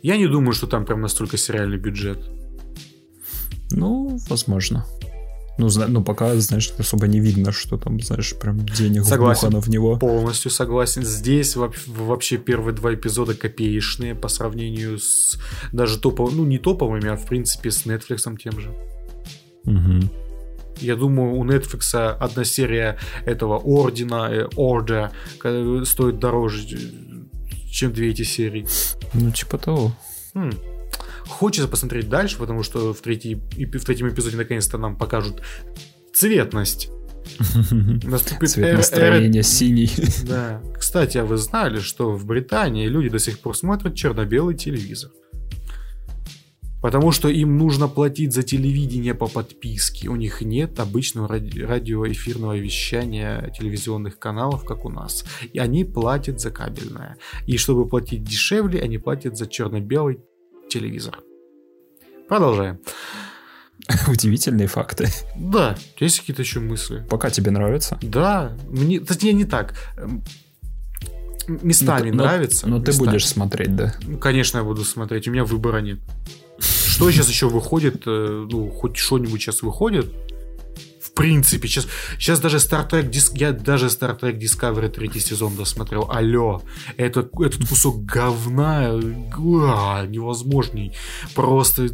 Я 0.00 0.16
не 0.16 0.28
думаю, 0.28 0.52
что 0.52 0.68
там 0.68 0.86
прям 0.86 1.00
настолько 1.00 1.36
сериальный 1.36 1.76
бюджет. 1.76 2.20
Ну, 3.70 4.18
возможно. 4.28 4.84
Ну, 5.58 5.68
зна- 5.68 5.88
ну, 5.88 6.02
пока, 6.02 6.34
знаешь, 6.40 6.72
особо 6.78 7.06
не 7.06 7.20
видно, 7.20 7.52
что 7.52 7.76
там, 7.76 8.00
знаешь, 8.00 8.34
прям 8.38 8.64
денег 8.64 9.04
Согласен. 9.04 9.60
в 9.60 9.68
него. 9.68 9.98
Полностью 9.98 10.50
согласен. 10.50 11.02
Здесь 11.04 11.56
вообще 11.56 12.38
первые 12.38 12.74
два 12.74 12.94
эпизода 12.94 13.34
копеечные 13.34 14.14
по 14.14 14.28
сравнению 14.28 14.98
с 14.98 15.38
даже 15.72 15.98
топовыми, 15.98 16.36
ну 16.36 16.44
не 16.46 16.58
топовыми, 16.58 17.10
а 17.10 17.16
в 17.16 17.26
принципе 17.26 17.70
с 17.70 17.84
Netflix 17.84 18.36
тем 18.42 18.58
же. 18.58 18.70
Мгм. 19.64 20.10
Я 20.80 20.96
думаю, 20.96 21.34
у 21.34 21.44
Netflix 21.44 21.94
одна 21.94 22.44
серия 22.44 22.96
этого 23.26 23.58
Ордена, 23.58 24.28
э, 24.30 24.48
Order, 24.56 25.10
э, 25.44 25.82
стоит 25.84 26.18
дороже, 26.18 26.66
чем 27.70 27.92
две 27.92 28.10
эти 28.10 28.22
серии. 28.22 28.66
Ну, 29.12 29.30
типа 29.30 29.58
того. 29.58 29.92
М. 30.34 30.52
Хочется 31.30 31.68
посмотреть 31.68 32.08
дальше, 32.08 32.36
потому 32.38 32.62
что 32.62 32.92
в, 32.92 33.00
третий, 33.00 33.34
в 33.34 33.84
третьем 33.84 34.08
эпизоде 34.08 34.36
наконец-то 34.36 34.78
нам 34.78 34.96
покажут 34.96 35.42
цветность. 36.12 36.90
Наступит 37.70 38.50
Цвет 38.50 38.76
настроения 38.76 39.42
синий. 39.42 39.90
Да. 40.24 40.62
Кстати, 40.78 41.18
а 41.18 41.24
вы 41.24 41.36
знали, 41.36 41.80
что 41.80 42.12
в 42.12 42.26
Британии 42.26 42.86
люди 42.88 43.08
до 43.08 43.18
сих 43.18 43.38
пор 43.38 43.56
смотрят 43.56 43.94
черно-белый 43.94 44.54
телевизор? 44.54 45.10
Потому 46.82 47.12
что 47.12 47.28
им 47.28 47.58
нужно 47.58 47.88
платить 47.88 48.32
за 48.32 48.42
телевидение 48.42 49.14
по 49.14 49.26
подписке. 49.26 50.08
У 50.08 50.16
них 50.16 50.40
нет 50.40 50.80
обычного 50.80 51.28
ради- 51.28 51.60
радиоэфирного 51.60 52.56
вещания 52.56 53.50
телевизионных 53.50 54.18
каналов, 54.18 54.64
как 54.64 54.86
у 54.86 54.88
нас. 54.88 55.24
И 55.52 55.58
они 55.58 55.84
платят 55.84 56.40
за 56.40 56.50
кабельное. 56.50 57.16
И 57.46 57.58
чтобы 57.58 57.86
платить 57.86 58.24
дешевле, 58.24 58.80
они 58.80 58.96
платят 58.96 59.36
за 59.36 59.46
черно-белый 59.46 60.20
телевизор. 60.70 61.18
Продолжаем. 62.28 62.78
Удивительные 64.08 64.68
факты. 64.68 65.08
Да, 65.36 65.76
есть 65.98 66.20
какие-то 66.20 66.42
еще 66.42 66.60
мысли? 66.60 67.04
Пока 67.10 67.30
тебе 67.30 67.50
нравится. 67.50 67.98
Да, 68.02 68.52
мне, 68.68 69.00
точнее 69.00 69.32
не 69.32 69.44
так. 69.44 69.74
Местами 71.48 72.10
Ну, 72.10 72.12
ты- 72.12 72.16
ну, 72.16 72.22
нравится. 72.24 72.68
Ну, 72.68 72.80
ты 72.80 72.88
местами. 72.88 73.06
будешь 73.08 73.26
смотреть, 73.26 73.74
да. 73.74 73.94
Ну, 74.02 74.18
конечно, 74.18 74.58
я 74.58 74.64
буду 74.64 74.84
смотреть. 74.84 75.26
У 75.26 75.32
меня 75.32 75.44
выбора 75.44 75.78
нет. 75.80 75.98
Что 76.60 77.10
сейчас 77.10 77.28
еще 77.28 77.48
выходит? 77.48 78.02
э, 78.06 78.46
Ну, 78.50 78.70
хоть 78.70 78.96
что-нибудь 78.96 79.40
сейчас 79.40 79.62
выходит? 79.62 80.06
В 81.10 81.14
принципе, 81.14 81.68
сейчас, 81.68 81.86
сейчас 82.18 82.40
даже 82.40 82.58
Star 82.58 82.88
Trek, 82.88 83.10
я 83.34 83.52
даже 83.52 83.86
Star 83.86 84.18
Trek 84.18 84.38
Discovery 84.38 84.88
третий 84.88 85.20
сезон 85.20 85.56
досмотрел. 85.56 86.08
Алло, 86.10 86.62
этот, 86.96 87.32
этот 87.40 87.68
кусок 87.68 88.04
говна 88.04 88.90
а, 88.90 90.06
невозможный. 90.06 90.92
Просто, 91.34 91.88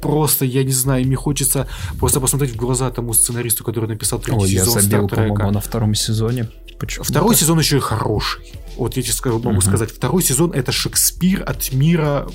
просто, 0.00 0.44
я 0.44 0.64
не 0.64 0.72
знаю, 0.72 1.06
мне 1.06 1.16
хочется 1.16 1.68
просто 1.98 2.20
посмотреть 2.20 2.52
в 2.52 2.56
глаза 2.56 2.90
тому 2.90 3.12
сценаристу, 3.14 3.64
который 3.64 3.88
написал 3.88 4.20
третий 4.20 4.40
Ой, 4.40 4.50
я 4.50 4.64
сезон 4.64 4.80
забил, 4.80 5.06
Star 5.06 5.08
Trek. 5.08 5.28
по-моему, 5.28 5.50
на 5.50 5.60
втором 5.60 5.94
сезоне. 5.94 6.48
Почему? 6.78 7.04
Второй 7.04 7.34
сезон 7.34 7.58
еще 7.58 7.76
и 7.76 7.80
хороший. 7.80 8.52
Вот 8.76 8.96
я 8.96 9.02
тебе 9.02 9.30
могу 9.32 9.50
Мгм. 9.50 9.60
сказать, 9.60 9.90
второй 9.90 10.22
сезон 10.22 10.52
это 10.52 10.72
Шекспир 10.72 11.42
от 11.46 11.72
мира 11.72 12.26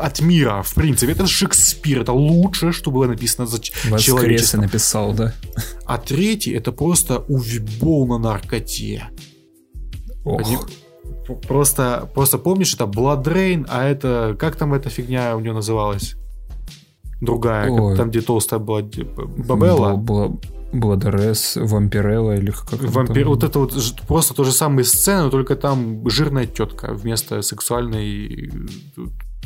от 0.00 0.20
мира, 0.20 0.62
в 0.62 0.74
принципе. 0.74 1.12
Это 1.12 1.26
Шекспир, 1.26 2.00
это 2.02 2.12
лучшее, 2.12 2.72
что 2.72 2.90
было 2.90 3.06
написано 3.06 3.46
за 3.46 3.60
человечеством. 3.60 4.62
написал, 4.62 5.12
да. 5.14 5.32
А 5.86 5.98
третий 5.98 6.52
это 6.52 6.72
просто 6.72 7.18
увибол 7.28 8.06
на 8.06 8.18
наркоте. 8.18 9.04
Ох, 10.24 10.40
Они- 10.40 10.58
Просто, 11.48 12.10
просто 12.14 12.38
помнишь, 12.38 12.74
это 12.74 12.84
Blood 12.84 13.24
Rain, 13.24 13.66
а 13.68 13.84
это, 13.84 14.36
как 14.38 14.56
там 14.56 14.74
эта 14.74 14.90
фигня 14.90 15.36
у 15.36 15.40
нее 15.40 15.52
называлась? 15.52 16.16
Другая, 17.20 17.70
Ой. 17.70 17.96
там, 17.96 18.10
где 18.10 18.20
толстая 18.20 18.58
была 18.60 18.82
Бабелла. 18.82 19.96
Бла- 19.96 20.36
Бладерес, 20.72 21.56
Вампирелла 21.56 22.32
или 22.36 22.50
как 22.50 22.80
Вампир, 22.80 23.28
вот 23.28 23.44
это 23.44 23.58
вот 23.58 23.74
просто 24.08 24.34
то 24.34 24.42
же 24.44 24.52
самое 24.52 24.84
сцена, 24.84 25.24
но 25.24 25.30
только 25.30 25.54
там 25.54 26.08
жирная 26.08 26.46
тетка 26.46 26.94
вместо 26.94 27.42
сексуальной 27.42 28.50
э, 28.96 29.00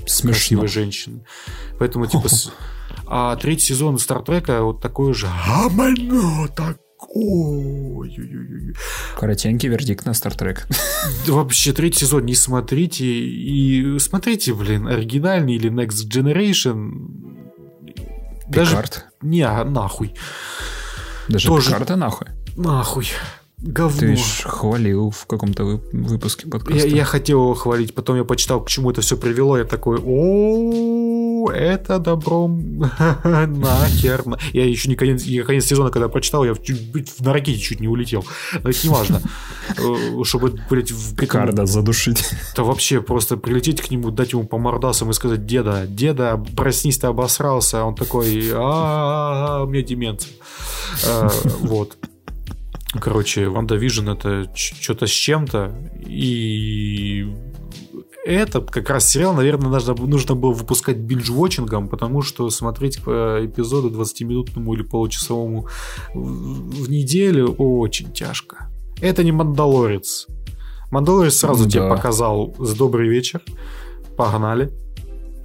Смешно. 0.06 0.60
красивой 0.60 0.68
женщины. 0.68 1.24
Поэтому 1.78 2.06
типа... 2.06 2.28
с- 2.28 2.52
А 3.08 3.36
третий 3.36 3.66
сезон 3.66 3.98
Стартрека 3.98 4.62
вот 4.62 4.80
такой 4.80 5.14
же. 5.14 5.28
Такой. 6.56 6.76
Ой-ой-ой. 7.14 8.74
Коротенький 9.18 9.68
вердикт 9.68 10.06
на 10.06 10.12
Стартрек. 10.14 10.66
Вообще, 11.26 11.72
третий 11.72 12.00
сезон 12.00 12.24
не 12.24 12.34
смотрите. 12.34 13.04
И 13.06 13.98
смотрите, 14.00 14.54
блин, 14.54 14.88
оригинальный 14.88 15.54
или 15.54 15.70
Next 15.70 16.08
Generation. 16.10 16.90
Даже... 18.48 18.70
Пикард. 18.72 19.06
Не, 19.22 19.42
а 19.42 19.64
нахуй. 19.64 20.14
Даже 21.28 21.46
тоже- 21.48 21.66
Пикарда 21.70 21.96
нахуй. 21.96 22.28
Нахуй. 22.56 23.06
Говно. 23.66 23.98
Ты 23.98 24.16
ж 24.16 24.42
хвалил 24.44 25.10
в 25.10 25.26
каком-то 25.26 25.64
вы- 25.64 25.80
выпуске 25.92 26.46
подкаста. 26.46 26.86
Я, 26.86 26.96
я 26.96 27.04
хотел 27.04 27.42
его 27.42 27.54
хвалить, 27.54 27.94
потом 27.94 28.16
я 28.16 28.24
почитал, 28.24 28.62
к 28.62 28.68
чему 28.68 28.92
это 28.92 29.00
все 29.00 29.16
привело, 29.16 29.58
я 29.58 29.64
такой, 29.64 29.98
о 30.04 31.50
это 31.50 31.98
добром 31.98 32.78
нахер. 33.24 34.22
Я 34.52 34.64
еще 34.64 34.88
не 34.88 34.94
конец, 34.94 35.24
я 35.24 35.42
конец 35.44 35.64
сезона, 35.66 35.90
когда 35.90 36.08
прочитал, 36.08 36.44
я 36.44 36.54
чуть, 36.54 37.20
на 37.20 37.32
ракете 37.32 37.58
чуть 37.58 37.80
не 37.80 37.88
улетел. 37.88 38.24
Но 38.62 38.70
это 38.70 38.78
не 38.82 38.92
важно. 38.92 39.20
Э, 39.78 40.22
чтобы, 40.22 40.54
блядь, 40.70 40.92
в... 40.92 41.16
Пикарда 41.16 41.66
задушить. 41.66 42.24
Да 42.56 42.62
вообще, 42.62 43.00
просто 43.00 43.36
прилететь 43.36 43.80
к 43.82 43.90
нему, 43.90 44.12
дать 44.12 44.32
ему 44.32 44.44
по 44.44 44.58
мордасам 44.58 45.10
и 45.10 45.12
сказать, 45.12 45.44
деда, 45.44 45.86
деда, 45.88 46.40
проснись, 46.56 46.98
ты 46.98 47.08
обосрался. 47.08 47.82
Он 47.84 47.96
такой, 47.96 48.48
а 48.54 49.64
у 49.64 49.66
меня 49.66 49.82
деменция. 49.82 50.30
Э, 51.04 51.28
вот. 51.62 51.98
Короче, 53.00 53.48
WandaVision 53.48 54.10
это 54.10 54.50
что-то 54.54 55.06
с 55.06 55.10
чем-то. 55.10 55.72
И 56.06 57.26
это 58.26 58.60
как 58.60 58.90
раз 58.90 59.08
сериал, 59.08 59.34
наверное, 59.34 59.68
нужно, 59.68 59.94
нужно 59.94 60.34
было 60.34 60.52
выпускать 60.52 60.96
binge-watching'ом, 60.96 61.88
потому 61.88 62.22
что 62.22 62.50
смотреть 62.50 63.02
по 63.02 63.38
эпизоду 63.44 63.90
20-минутному 63.90 64.74
или 64.74 64.82
получасовому 64.82 65.68
в 66.12 66.90
неделю 66.90 67.54
очень 67.54 68.12
тяжко. 68.12 68.68
Это 69.00 69.22
не 69.22 69.30
Мандалорец. 69.30 70.26
Мандалорец 70.90 71.36
сразу 71.36 71.64
ну, 71.64 71.70
тебе 71.70 71.82
да. 71.82 71.94
показал 71.94 72.54
с 72.58 72.74
добрый 72.74 73.08
вечер, 73.08 73.42
погнали. 74.16 74.72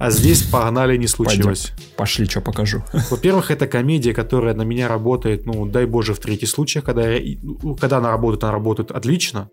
А 0.02 0.10
здесь 0.10 0.42
погнали 0.42 0.96
не 0.96 1.06
случилось. 1.06 1.68
Пойдем. 1.68 1.96
Пошли, 1.96 2.26
что 2.26 2.40
покажу. 2.40 2.82
Во-первых, 3.08 3.52
это 3.52 3.68
комедия, 3.68 4.12
которая 4.12 4.52
на 4.52 4.62
меня 4.62 4.88
работает, 4.88 5.46
ну, 5.46 5.64
дай 5.64 5.86
боже, 5.86 6.12
в 6.14 6.18
третьих 6.18 6.48
случаях, 6.48 6.84
когда, 6.84 7.08
я, 7.08 7.38
ну, 7.40 7.76
когда 7.76 7.98
она 7.98 8.10
работает, 8.10 8.42
она 8.42 8.52
работает 8.52 8.90
отлично. 8.90 9.48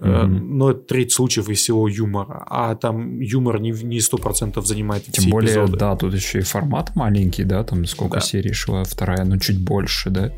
Mm-hmm. 0.00 0.26
Но 0.26 0.70
это 0.70 0.80
треть 0.80 1.12
случаев 1.12 1.48
из 1.48 1.58
всего 1.58 1.88
юмора. 1.88 2.44
А 2.48 2.76
там 2.76 3.18
юмор 3.18 3.58
не, 3.58 3.70
не 3.72 3.98
100% 3.98 4.62
занимает 4.64 5.04
Тем 5.04 5.24
все 5.24 5.30
более, 5.30 5.54
эпизоды. 5.54 5.76
да, 5.76 5.96
тут 5.96 6.14
еще 6.14 6.38
и 6.38 6.42
формат 6.42 6.94
маленький, 6.94 7.42
да, 7.42 7.64
там 7.64 7.84
сколько 7.86 8.18
да. 8.18 8.20
серий 8.20 8.52
шла, 8.52 8.84
вторая, 8.84 9.24
ну, 9.24 9.36
чуть 9.38 9.58
больше, 9.58 10.10
да. 10.10 10.32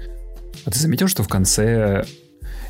А 0.65 0.71
ты 0.71 0.79
заметил, 0.79 1.07
что 1.07 1.23
в 1.23 1.29
конце, 1.29 2.07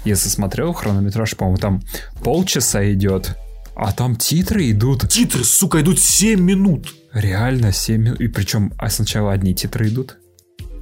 если 0.04 0.28
смотрел 0.28 0.72
хронометраж, 0.72 1.36
по-моему, 1.36 1.58
там 1.58 1.82
полчаса 2.24 2.90
идет, 2.92 3.36
а 3.78 3.92
там 3.92 4.16
титры 4.16 4.72
идут. 4.72 5.08
Титры, 5.08 5.44
сука, 5.44 5.80
идут 5.80 6.00
7 6.00 6.40
минут. 6.40 6.92
Реально 7.12 7.72
7 7.72 8.02
минут. 8.02 8.20
И 8.20 8.26
причем 8.26 8.72
а 8.76 8.90
сначала 8.90 9.32
одни 9.32 9.54
титры 9.54 9.88
идут. 9.88 10.18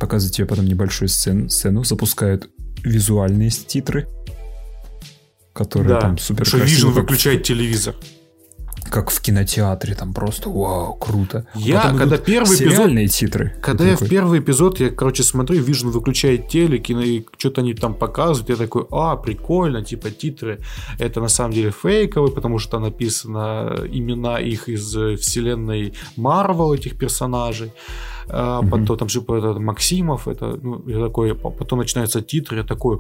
Показывают 0.00 0.34
тебе 0.34 0.46
потом 0.46 0.64
небольшую 0.64 1.08
сцену, 1.08 1.50
сцену 1.50 1.84
запускают 1.84 2.48
визуальные 2.82 3.50
титры, 3.50 4.08
которые 5.52 5.90
да, 5.90 6.00
там 6.00 6.18
супер 6.18 6.46
что 6.46 6.58
Vision 6.58 6.90
выключает 6.90 7.42
телевизор 7.42 7.94
как 8.90 9.10
в 9.10 9.20
кинотеатре, 9.20 9.94
там 9.94 10.12
просто 10.12 10.48
вау, 10.48 10.94
круто. 10.94 11.46
Я, 11.54 11.82
Потом 11.82 11.98
когда 11.98 12.16
первый 12.18 12.56
эпизод... 12.56 13.10
титры. 13.10 13.56
Когда 13.62 13.84
я 13.84 13.92
такой... 13.92 14.06
в 14.06 14.10
первый 14.10 14.40
эпизод, 14.40 14.80
я, 14.80 14.90
короче, 14.90 15.22
смотрю, 15.22 15.62
Vision 15.62 15.90
выключает 15.90 16.48
телек, 16.48 16.90
и 16.90 17.26
что-то 17.38 17.60
они 17.60 17.74
там 17.74 17.94
показывают, 17.94 18.50
я 18.50 18.56
такой, 18.56 18.86
а, 18.90 19.16
прикольно, 19.16 19.82
типа 19.82 20.10
титры, 20.10 20.60
это 20.98 21.20
на 21.20 21.28
самом 21.28 21.52
деле 21.52 21.70
фейковые, 21.70 22.32
потому 22.32 22.58
что 22.58 22.78
написано 22.78 23.76
имена 23.90 24.38
их 24.38 24.68
из 24.68 24.88
вселенной 25.20 25.94
Марвел, 26.16 26.72
этих 26.72 26.98
персонажей. 26.98 27.72
А, 28.28 28.60
mm-hmm. 28.60 28.70
Потом 28.70 28.98
там 28.98 29.08
же 29.08 29.20
это, 29.20 29.60
Максимов, 29.60 30.28
это, 30.28 30.58
ну, 30.62 30.82
я 30.88 31.00
такой, 31.00 31.34
потом 31.34 31.78
начинаются 31.78 32.22
титры, 32.22 32.58
я 32.58 32.64
такой, 32.64 32.98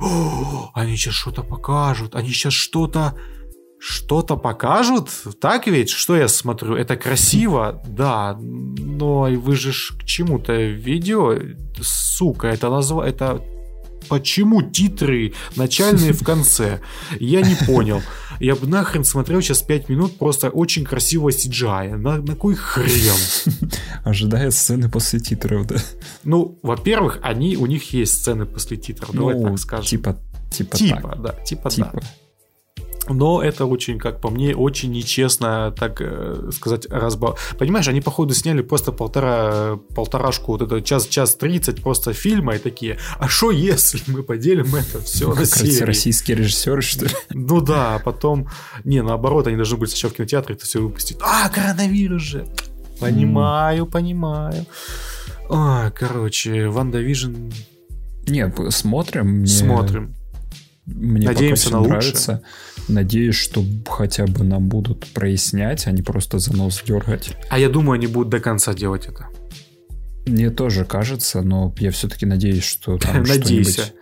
они 0.74 0.96
сейчас 0.96 1.14
что-то 1.14 1.42
покажут, 1.42 2.14
они 2.14 2.28
сейчас 2.30 2.52
что-то 2.52 3.14
что-то 3.78 4.36
покажут, 4.36 5.10
так 5.40 5.66
ведь? 5.66 5.90
Что 5.90 6.16
я 6.16 6.28
смотрю? 6.28 6.74
Это 6.74 6.96
красиво, 6.96 7.82
да, 7.86 8.36
но 8.40 9.22
вы 9.22 9.56
же 9.56 9.72
к 9.72 10.04
чему-то 10.04 10.54
видео, 10.54 11.34
сука, 11.80 12.48
это 12.48 12.70
назва... 12.70 13.06
это 13.06 13.42
почему 14.08 14.62
титры 14.62 15.32
начальные 15.56 16.12
в 16.12 16.24
конце? 16.24 16.80
Я 17.18 17.42
не 17.42 17.54
понял. 17.66 18.02
Я 18.40 18.54
бы 18.54 18.66
нахрен 18.66 19.04
смотрел 19.04 19.40
сейчас 19.40 19.62
5 19.62 19.88
минут 19.88 20.18
просто 20.18 20.50
очень 20.50 20.84
красивого 20.84 21.30
CGI. 21.30 21.96
На, 21.96 22.18
на 22.18 22.34
кой 22.36 22.54
хрен? 22.54 23.16
Ожидая 24.04 24.50
сцены 24.50 24.90
после 24.90 25.20
титров, 25.20 25.66
да? 25.66 25.76
Ну, 26.24 26.58
во-первых, 26.62 27.18
они, 27.22 27.56
у 27.56 27.66
них 27.66 27.92
есть 27.92 28.14
сцены 28.14 28.46
после 28.46 28.76
титров, 28.76 29.12
ну, 29.12 29.30
давай 29.30 29.42
так 29.42 29.58
скажем. 29.58 29.86
Типа, 29.86 30.18
типа, 30.50 30.76
типа 30.76 31.00
так. 31.00 31.22
да, 31.22 31.32
типа, 31.44 31.70
типа. 31.70 31.90
да. 31.94 32.00
Но 33.08 33.42
это 33.42 33.66
очень, 33.66 33.98
как 33.98 34.20
по 34.20 34.30
мне, 34.30 34.54
очень 34.54 34.90
нечестно, 34.90 35.72
так 35.76 36.00
э, 36.00 36.50
сказать, 36.52 36.86
разбав. 36.90 37.54
Понимаешь, 37.58 37.88
они, 37.88 38.00
походу, 38.00 38.34
сняли 38.34 38.62
просто 38.62 38.92
полтора, 38.92 39.76
полторашку, 39.94 40.52
вот 40.52 40.62
это 40.62 40.82
час, 40.82 41.06
час 41.06 41.36
тридцать 41.36 41.82
просто 41.82 42.12
фильма 42.12 42.56
и 42.56 42.58
такие, 42.58 42.98
а 43.18 43.28
что 43.28 43.50
если 43.50 44.00
мы 44.08 44.22
поделим 44.22 44.74
это 44.74 45.00
все 45.00 45.32
на 45.32 45.44
серии? 45.44 45.84
российские 45.84 46.36
режиссеры, 46.38 46.82
что 46.82 47.04
ли? 47.04 47.10
Ну 47.30 47.60
да, 47.60 47.96
а 47.96 47.98
потом, 47.98 48.48
не, 48.84 49.02
наоборот, 49.02 49.46
они 49.46 49.56
должны 49.56 49.76
быть 49.76 49.90
сначала 49.90 50.12
в 50.12 50.16
кинотеатре 50.16 50.54
это 50.56 50.64
все 50.64 50.80
выпустить. 50.80 51.18
А, 51.20 51.48
коронавирус 51.48 52.22
же! 52.22 52.46
Понимаю, 53.00 53.84
mm. 53.84 53.90
понимаю. 53.90 54.66
А, 55.50 55.90
короче, 55.90 56.68
WandaVision... 56.68 57.50
Нет, 58.26 58.58
смотрим. 58.70 59.26
Мне... 59.26 59.46
Смотрим. 59.46 60.14
Мне 60.86 61.26
Надеемся 61.26 61.70
пока 61.70 61.80
на 61.80 61.88
нравится. 61.88 62.32
лучшее. 62.32 62.42
Надеюсь, 62.88 63.34
что 63.34 63.64
хотя 63.88 64.26
бы 64.26 64.44
нам 64.44 64.68
будут 64.68 65.06
прояснять, 65.08 65.86
а 65.86 65.90
не 65.90 66.02
просто 66.02 66.38
за 66.38 66.54
нос 66.56 66.82
дергать. 66.86 67.36
А 67.50 67.58
я 67.58 67.68
думаю, 67.68 67.96
они 67.96 68.06
будут 68.06 68.28
до 68.28 68.40
конца 68.40 68.74
делать 68.74 69.06
это. 69.06 69.28
Мне 70.26 70.50
тоже 70.50 70.84
кажется, 70.84 71.42
но 71.42 71.74
я 71.78 71.90
все-таки 71.90 72.26
надеюсь, 72.26 72.64
что 72.64 72.98
там 72.98 73.22
Надейся. 73.28 73.92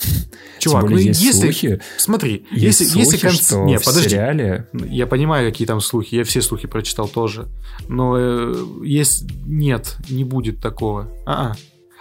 Чувак, 0.58 0.90
ну 0.90 0.96
есть 0.96 1.20
если... 1.20 1.40
слухи, 1.40 1.80
смотри, 1.96 2.46
есть 2.50 2.80
если, 2.80 2.84
слухи, 2.84 3.06
если 3.06 3.26
конц... 3.26 3.46
что 3.46 3.64
Нет, 3.64 3.82
в 3.82 3.84
подожди. 3.84 4.10
сериале... 4.10 4.68
Я 4.72 5.06
понимаю, 5.06 5.50
какие 5.50 5.66
там 5.66 5.80
слухи, 5.80 6.16
я 6.16 6.24
все 6.24 6.42
слухи 6.42 6.66
прочитал 6.66 7.08
тоже. 7.08 7.48
Но 7.88 8.16
э, 8.16 8.54
есть... 8.84 9.24
Нет, 9.46 9.96
не 10.08 10.24
будет 10.24 10.60
такого. 10.60 11.10
А-а. 11.26 11.56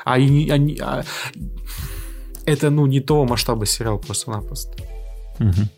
А, 0.06 0.14
они, 0.14 0.50
они, 0.50 0.78
а... 0.82 1.04
Это, 2.46 2.70
ну, 2.70 2.86
не 2.86 3.00
того 3.00 3.26
масштаба 3.26 3.66
сериал 3.66 4.00
просто-напросто. 4.00 4.72
Угу. 5.40 5.70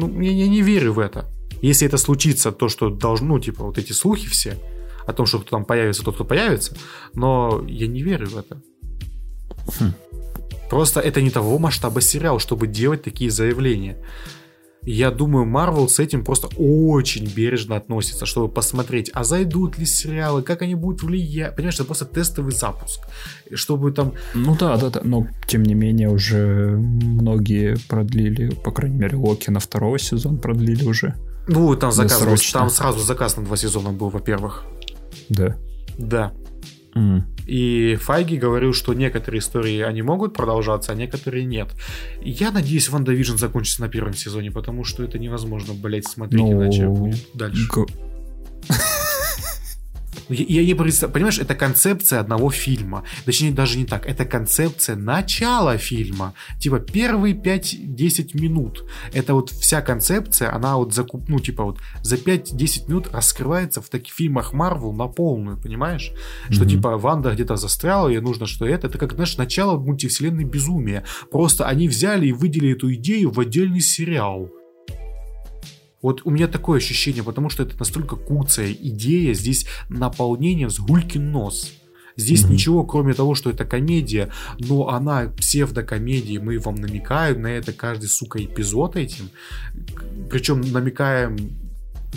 Ну, 0.00 0.20
я, 0.20 0.32
я 0.32 0.48
не 0.48 0.62
верю 0.62 0.92
в 0.94 0.98
это. 0.98 1.26
Если 1.62 1.86
это 1.86 1.98
случится, 1.98 2.52
то, 2.52 2.68
что 2.68 2.88
должно, 2.88 3.28
ну, 3.34 3.38
типа, 3.38 3.64
вот 3.64 3.78
эти 3.78 3.92
слухи 3.92 4.28
все 4.28 4.56
о 5.06 5.12
том, 5.12 5.26
что 5.26 5.38
кто 5.40 5.50
там 5.50 5.64
появится, 5.64 6.02
тот, 6.02 6.14
кто 6.14 6.24
появится, 6.24 6.76
но 7.14 7.64
я 7.68 7.86
не 7.86 8.02
верю 8.02 8.28
в 8.28 8.36
это. 8.36 8.62
Хм. 9.78 9.92
Просто 10.70 11.00
это 11.00 11.20
не 11.20 11.30
того 11.30 11.58
масштаба 11.58 12.00
сериал, 12.00 12.38
чтобы 12.38 12.66
делать 12.66 13.02
такие 13.02 13.30
заявления. 13.30 13.96
Я 14.82 15.10
думаю, 15.10 15.46
Marvel 15.46 15.88
с 15.88 15.98
этим 15.98 16.24
просто 16.24 16.48
очень 16.56 17.26
бережно 17.26 17.76
относится, 17.76 18.24
чтобы 18.24 18.48
посмотреть, 18.48 19.10
а 19.12 19.24
зайдут 19.24 19.78
ли 19.78 19.84
сериалы, 19.84 20.42
как 20.42 20.62
они 20.62 20.74
будут 20.74 21.02
влиять. 21.02 21.54
Понимаешь, 21.54 21.74
это 21.74 21.84
просто 21.84 22.06
тестовый 22.06 22.52
запуск. 22.52 23.00
Чтобы 23.52 23.92
там... 23.92 24.14
Ну 24.34 24.56
да, 24.56 24.76
да, 24.78 24.88
да. 24.88 25.00
Но, 25.04 25.26
тем 25.46 25.64
не 25.64 25.74
менее, 25.74 26.08
уже 26.08 26.76
многие 26.76 27.76
продлили, 27.88 28.54
по 28.54 28.70
крайней 28.70 28.96
мере, 28.96 29.16
Локи 29.16 29.50
на 29.50 29.60
второй 29.60 29.98
сезон 29.98 30.38
продлили 30.38 30.84
уже. 30.84 31.14
Ну, 31.46 31.74
там 31.76 31.92
заказ, 31.92 32.50
там 32.52 32.70
сразу 32.70 33.00
заказ 33.00 33.36
на 33.36 33.44
два 33.44 33.56
сезона 33.56 33.92
был, 33.92 34.08
во-первых. 34.08 34.64
Да. 35.28 35.56
Да. 35.98 36.32
Mm. 36.94 37.22
И 37.50 37.96
Файги 37.96 38.36
говорил, 38.36 38.72
что 38.72 38.94
некоторые 38.94 39.40
истории 39.40 39.80
они 39.80 40.02
могут 40.02 40.34
продолжаться, 40.34 40.92
а 40.92 40.94
некоторые 40.94 41.44
нет. 41.44 41.66
я 42.22 42.52
надеюсь, 42.52 42.88
WandaVision 42.88 43.38
закончится 43.38 43.80
на 43.80 43.88
первом 43.88 44.14
сезоне, 44.14 44.52
потому 44.52 44.84
что 44.84 45.02
это 45.02 45.18
невозможно, 45.18 45.74
блять, 45.74 46.06
смотреть, 46.06 46.42
ну, 46.42 46.52
иначе 46.52 46.86
будет 46.86 47.26
дальше. 47.34 47.68
Я 50.30 50.64
не 50.64 50.74
представляю, 50.74 51.14
понимаешь, 51.14 51.38
это 51.38 51.54
концепция 51.54 52.20
одного 52.20 52.50
фильма. 52.50 53.04
Точнее, 53.24 53.50
даже 53.50 53.78
не 53.78 53.84
так. 53.84 54.06
Это 54.06 54.24
концепция 54.24 54.96
начала 54.96 55.76
фильма. 55.76 56.34
Типа 56.60 56.78
первые 56.78 57.34
5-10 57.34 58.40
минут. 58.40 58.84
Это 59.12 59.34
вот 59.34 59.50
вся 59.50 59.82
концепция, 59.82 60.54
она 60.54 60.76
вот 60.76 60.94
закуп, 60.94 61.28
ну, 61.28 61.40
типа 61.40 61.64
вот 61.64 61.78
за 62.02 62.16
5-10 62.16 62.88
минут 62.88 63.08
раскрывается 63.12 63.82
в 63.82 63.88
таких 63.88 64.14
фильмах 64.14 64.52
Марвел 64.52 64.92
на 64.92 65.08
полную, 65.08 65.56
понимаешь? 65.56 66.12
Mm-hmm. 66.12 66.52
Что 66.52 66.66
типа 66.66 66.96
Ванда 66.96 67.32
где-то 67.32 67.56
застряла, 67.56 68.08
ей 68.08 68.20
нужно 68.20 68.46
что 68.46 68.66
это. 68.66 68.86
Это 68.86 68.98
как, 68.98 69.14
знаешь, 69.14 69.36
начало 69.36 69.78
мультивселенной 69.78 70.44
безумия. 70.44 71.04
Просто 71.30 71.66
они 71.66 71.88
взяли 71.88 72.28
и 72.28 72.32
выделили 72.32 72.72
эту 72.72 72.92
идею 72.94 73.30
в 73.30 73.40
отдельный 73.40 73.80
сериал. 73.80 74.50
Вот 76.02 76.22
у 76.24 76.30
меня 76.30 76.48
такое 76.48 76.78
ощущение, 76.78 77.22
потому 77.22 77.50
что 77.50 77.62
это 77.62 77.78
настолько 77.78 78.16
куцая 78.16 78.72
идея, 78.72 79.34
здесь 79.34 79.66
наполнение 79.88 80.70
с 80.70 80.78
гулькин 80.78 81.30
нос. 81.30 81.72
Здесь 82.16 82.44
mm-hmm. 82.44 82.52
ничего, 82.52 82.84
кроме 82.84 83.14
того, 83.14 83.34
что 83.34 83.50
это 83.50 83.64
комедия, 83.64 84.30
но 84.58 84.88
она 84.88 85.28
псевдокомедия, 85.28 86.40
мы 86.40 86.58
вам 86.58 86.74
намекаем 86.76 87.42
на 87.42 87.48
это 87.48 87.72
каждый, 87.72 88.08
сука, 88.08 88.42
эпизод 88.42 88.96
этим. 88.96 89.30
Причем 90.28 90.60
намекаем 90.60 91.36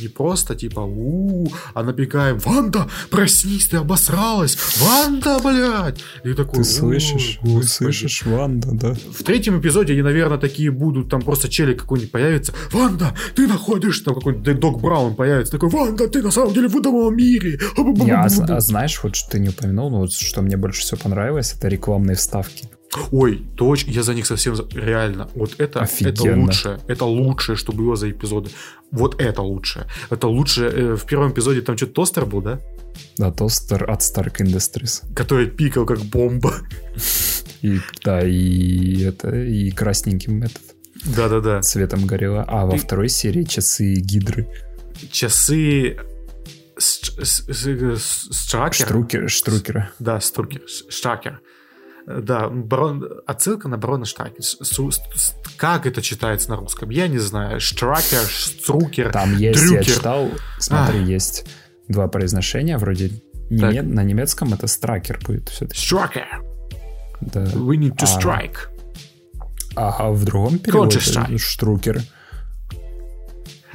Не 0.02 0.08
просто 0.08 0.56
типа 0.56 0.80
у 0.80 1.48
а 1.74 1.84
нагибаем 1.84 2.40
Ванда, 2.40 2.88
проснись, 3.10 3.68
ты 3.68 3.78
обосралась! 3.78 4.58
Ванда, 4.80 5.40
блядь! 5.44 6.00
И 6.24 6.34
такой, 6.34 6.64
Ты 6.64 6.70
«О, 6.70 6.74
слышишь? 6.74 7.40
Ты 7.42 7.48
господи». 7.48 7.68
слышишь, 7.68 8.24
Ванда, 8.26 8.70
да? 8.72 8.94
В 8.94 9.24
третьем 9.24 9.60
эпизоде 9.60 9.94
они, 9.94 10.02
наверное, 10.02 10.38
такие 10.38 10.72
будут, 10.72 11.10
там 11.10 11.22
просто 11.22 11.48
челик 11.48 11.82
какой-нибудь 11.82 12.12
появится. 12.12 12.54
Ванда, 12.72 13.16
ты 13.36 13.48
находишься, 13.48 14.06
там 14.06 14.16
какой-нибудь 14.16 14.60
Док 14.60 14.82
Браун 14.82 15.16
появится. 15.16 15.54
Такой, 15.54 15.70
Ванда, 15.70 16.08
ты 16.08 16.22
на 16.22 16.32
самом 16.32 16.54
деле 16.54 16.68
в 16.68 16.74
выдуманном 16.74 17.16
мире. 17.16 17.60
Не, 17.78 18.12
а, 18.12 18.26
а 18.26 18.60
знаешь, 18.62 19.00
вот 19.04 19.16
что 19.16 19.32
ты 19.32 19.40
не 19.40 19.50
упомянул, 19.50 19.90
но 19.90 20.00
вот 20.00 20.14
что 20.14 20.42
мне 20.42 20.58
больше 20.58 20.82
всего 20.82 21.00
понравилось, 21.02 21.54
это 21.58 21.68
рекламные 21.68 22.16
вставки. 22.16 22.70
Ой, 23.12 23.46
точно, 23.56 23.92
я 23.92 24.04
за 24.04 24.14
них 24.14 24.26
совсем... 24.28 24.56
Реально, 24.74 25.30
вот 25.36 25.56
это, 25.60 25.88
это 26.00 26.24
лучшее. 26.24 26.80
Это 26.88 27.06
лучшее, 27.06 27.56
что 27.56 27.72
было 27.72 27.96
за 27.96 28.12
эпизоды. 28.12 28.50
Вот 28.92 29.22
это 29.22 29.42
лучшее. 29.42 29.86
Это 30.10 30.28
лучшее. 30.28 30.70
э, 30.72 30.96
в 30.96 31.06
первом 31.06 31.32
эпизоде 31.32 31.62
там 31.62 31.78
что-то 31.78 31.94
тостер 31.94 32.26
был, 32.26 32.42
да? 32.42 32.60
Да, 33.18 33.32
тостер 33.32 33.90
от 33.90 34.02
Stark 34.02 34.38
Industries. 34.40 35.04
Который 35.16 35.48
пикал 35.48 35.86
как 35.86 36.00
бомба. 36.00 36.54
И, 37.62 37.80
да, 38.04 38.22
и 38.28 39.02
это, 39.04 39.34
и 39.36 39.72
красненьким 39.72 40.44
этот 40.44 40.62
Да-да-да. 41.06 41.62
цветом 41.62 42.06
горело. 42.06 42.44
А 42.48 42.66
во 42.66 42.76
И- 42.76 42.80
второй 42.80 43.10
серии 43.10 43.44
часы 43.44 43.94
гидры. 43.96 44.48
Часы... 45.12 45.98
Стракер. 46.78 48.88
Штрукер, 48.88 49.30
штрукера. 49.30 49.92
Да, 50.00 50.20
Струкер. 50.20 50.62
Ш- 50.68 50.86
Штракер. 50.90 51.40
Да, 52.06 52.50
барон, 52.50 53.08
отсылка 53.26 53.68
на 53.70 53.78
барона 53.78 54.06
Штракер. 54.06 54.42
Как 55.58 55.86
это 55.86 56.02
читается 56.02 56.50
на 56.50 56.58
русском? 56.58 56.90
Я 56.90 57.08
не 57.08 57.18
знаю. 57.20 57.60
Штракер, 57.62 58.20
Струкер, 58.30 59.12
Там 59.12 59.38
есть, 59.38 59.62
я 59.62 59.68
Дрюкер. 59.68 59.86
читал, 59.86 60.30
смотри, 60.60 61.04
есть 61.04 61.46
два 61.88 62.08
произношения, 62.08 62.78
вроде 62.78 63.22
неме- 63.50 63.82
на 63.84 64.04
немецком 64.04 64.54
это 64.54 64.68
стракер 64.68 65.20
будет 65.26 65.50
все-таки. 65.50 65.80
Стракер. 65.80 66.44
Да. 67.22 67.44
We 67.46 67.78
need 67.78 67.96
to 67.98 68.06
А. 68.06 68.20
strike. 68.20 68.58
А 69.76 70.12
в 70.12 70.24
другом 70.26 70.60
переводе 70.60 71.00
штрукер. 71.00 72.02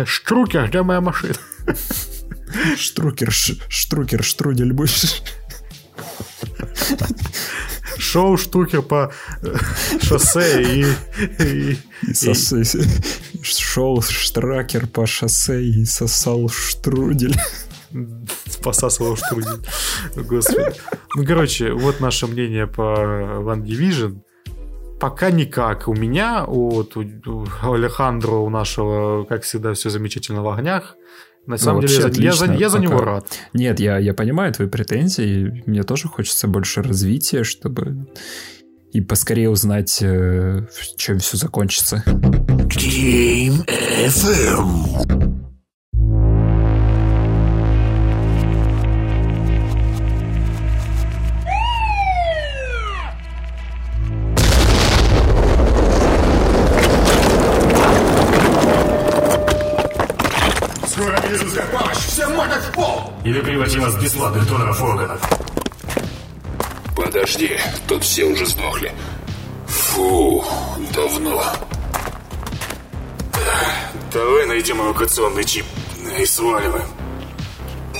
Штрукер, 0.04 0.68
где 0.68 0.82
моя 0.82 1.00
машина? 1.00 1.34
Штрукер, 2.76 3.32
ш- 3.32 3.54
штрукер, 3.68 4.22
штрудель 4.22 4.72
будешь. 4.72 5.22
Шоу 7.98 8.36
Штукер 8.36 8.82
по 8.82 9.12
э, 9.42 9.54
шоссе 10.00 10.62
и... 10.62 10.86
и- 11.42 11.78
Шел 13.42 14.02
штракер 14.02 14.86
по 14.86 15.06
шоссе 15.06 15.62
и 15.62 15.84
сосал 15.84 16.48
штрудель. 16.48 17.36
посасывал 18.62 19.16
штрудель. 19.16 19.66
Господи. 20.16 20.72
Ну, 21.16 21.24
короче, 21.24 21.72
вот 21.72 22.00
наше 22.00 22.26
мнение 22.26 22.66
по 22.66 22.82
One 23.42 23.62
Division. 23.64 24.20
Пока 25.00 25.30
никак. 25.30 25.88
У 25.88 25.94
меня, 25.94 26.44
у, 26.46 26.80
у 26.82 27.46
Алехандро, 27.62 28.36
у 28.36 28.50
нашего, 28.50 29.24
как 29.24 29.42
всегда, 29.42 29.72
все 29.74 29.90
замечательно 29.90 30.42
в 30.42 30.48
огнях. 30.48 30.96
На 31.48 31.56
самом 31.56 31.80
деле, 31.80 32.02
вообще 32.02 32.22
я 32.22 32.32
за, 32.32 32.44
я 32.44 32.44
за- 32.44 32.44
отлично, 32.44 32.60
я 32.60 32.68
за 32.68 32.78
него 32.78 32.98
рад. 33.00 33.26
Нет, 33.54 33.80
я, 33.80 33.98
я 33.98 34.12
понимаю 34.14 34.52
твои 34.52 34.68
претензии. 34.68 35.62
Мне 35.66 35.82
тоже 35.82 36.06
хочется 36.08 36.46
больше 36.46 36.82
развития, 36.82 37.42
чтобы 37.42 38.06
и 38.92 39.00
поскорее 39.00 39.48
узнать, 39.50 39.98
э, 40.02 40.66
в 40.70 40.96
чем 40.96 41.18
все 41.18 41.36
закончится. 41.38 42.02
Game 42.06 43.66
FM. 43.66 45.37
Или 63.24 63.40
превратим 63.40 63.82
вас 63.82 63.94
в 63.94 64.02
бесплатных 64.02 64.46
доноров 64.46 64.82
органов. 64.82 65.20
Подожди, 66.96 67.58
тут 67.86 68.04
все 68.04 68.24
уже 68.24 68.46
сдохли. 68.46 68.92
Фу, 69.66 70.44
давно. 70.94 71.44
Давай 74.12 74.46
найдем 74.46 74.80
эвакуационный 74.80 75.44
чип 75.44 75.66
и 76.18 76.24
сваливаем. 76.24 76.88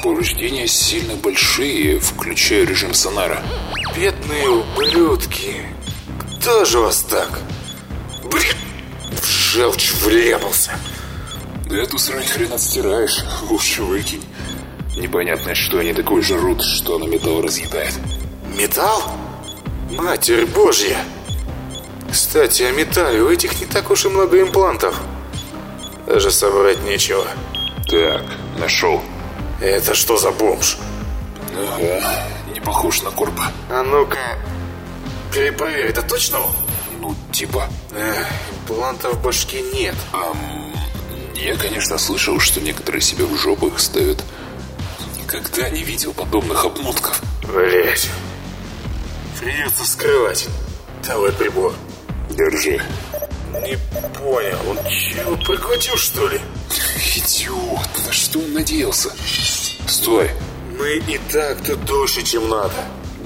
Повреждения 0.02 0.66
сильно 0.66 1.14
большие, 1.16 1.98
включая 2.00 2.64
режим 2.64 2.94
сонара. 2.94 3.42
Бедные 3.96 4.48
ублюдки. 4.48 5.66
Кто 6.38 6.64
же 6.64 6.78
вас 6.78 7.02
так? 7.02 7.40
Блин, 8.30 8.56
в 9.10 9.26
желчь 9.26 9.92
врезался. 9.94 10.72
Эту 11.70 11.98
срань 11.98 12.26
хрен 12.26 12.52
отстираешь, 12.52 13.24
лучше 13.50 13.82
выкинь. 13.82 14.24
Непонятно, 14.98 15.54
что 15.54 15.78
они 15.78 15.94
такое 15.94 16.22
жрут, 16.22 16.60
что 16.62 16.98
на 16.98 17.04
металл 17.04 17.40
разъедает. 17.40 17.94
Металл? 18.56 19.02
Матерь 19.90 20.44
Божья! 20.44 20.98
Кстати, 22.10 22.64
о 22.64 22.72
металле. 22.72 23.22
У 23.22 23.30
этих 23.30 23.60
не 23.60 23.66
так 23.66 23.90
уж 23.90 24.06
и 24.06 24.08
много 24.08 24.40
имплантов. 24.40 25.00
Даже 26.06 26.32
собрать 26.32 26.82
нечего. 26.82 27.24
Так, 27.86 28.24
нашел. 28.58 29.00
Это 29.60 29.94
что 29.94 30.16
за 30.16 30.32
бомж? 30.32 30.78
Ага, 31.56 32.24
не 32.52 32.60
похож 32.60 33.02
на 33.02 33.10
корпа. 33.10 33.52
А 33.70 33.82
ну-ка, 33.82 34.18
перепроверь, 35.32 35.86
это 35.86 36.02
точно 36.02 36.40
он? 36.40 36.52
Ну, 37.00 37.14
типа. 37.30 37.68
Эх, 37.94 38.26
имплантов 38.62 39.14
в 39.14 39.22
башке 39.22 39.62
нет. 39.62 39.94
Ам, 40.12 40.72
я, 41.34 41.56
конечно, 41.56 41.98
слышал, 41.98 42.40
что 42.40 42.60
некоторые 42.60 43.00
себе 43.00 43.24
в 43.24 43.36
жопу 43.36 43.68
их 43.68 43.78
ставят. 43.78 44.24
Никогда 45.30 45.68
не 45.68 45.82
видел 45.82 46.14
подобных 46.14 46.64
обмотков. 46.64 47.20
Блять. 47.42 48.08
Придется 49.38 49.84
скрывать. 49.84 50.48
Давай 51.06 51.30
прибор. 51.32 51.74
Держи. 52.30 52.80
Не 53.52 53.76
понял, 54.18 54.58
он 54.70 54.78
чего, 54.88 55.36
прихватил 55.36 55.96
что 55.96 56.28
ли? 56.28 56.40
Идиот, 57.16 58.06
на 58.06 58.12
что 58.12 58.38
он 58.38 58.54
надеялся? 58.54 59.10
Стой, 59.86 60.30
Мы 60.78 60.96
и 60.96 61.18
так-то 61.30 61.76
дольше, 61.76 62.22
чем 62.22 62.48
надо. 62.48 62.72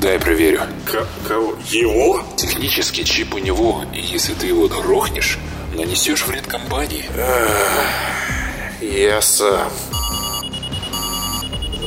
дай 0.01 0.19
проверю. 0.19 0.62
К- 0.91 1.07
кого? 1.29 1.57
Его? 1.70 2.24
Технический 2.37 3.05
чип 3.05 3.35
у 3.35 3.39
него, 3.39 3.85
и 3.95 4.01
если 4.01 4.35
ты 4.35 4.47
его 4.49 4.66
грохнешь, 4.66 5.39
нанесешь 5.74 6.27
вред 6.27 6.47
компании. 6.49 7.05
Я 8.81 9.20
сам. 9.23 9.70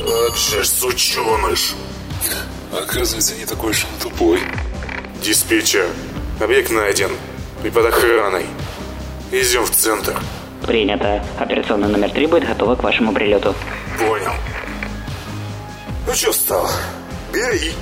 Вот 0.06 0.36
же 0.36 0.64
сученыш. 0.64 1.74
Оказывается, 2.72 3.34
не 3.34 3.44
такой 3.44 3.70
уж 3.70 3.84
он 3.84 3.90
тупой. 4.00 4.40
Диспетчер. 5.20 5.88
Объект 6.40 6.70
найден. 6.70 7.10
И 7.64 7.70
под 7.70 7.86
охраной. 7.86 8.46
Идем 9.32 9.64
в 9.64 9.70
центр. 9.72 10.16
Принято. 10.64 11.24
Операционный 11.40 11.88
номер 11.88 12.10
3 12.10 12.26
будет 12.28 12.46
готова 12.46 12.76
к 12.76 12.84
вашему 12.84 13.12
прилету. 13.12 13.52
Понял. 13.98 14.30
Ну 16.06 16.14
что 16.14 16.30
встал? 16.30 16.70
Бери. 17.32 17.72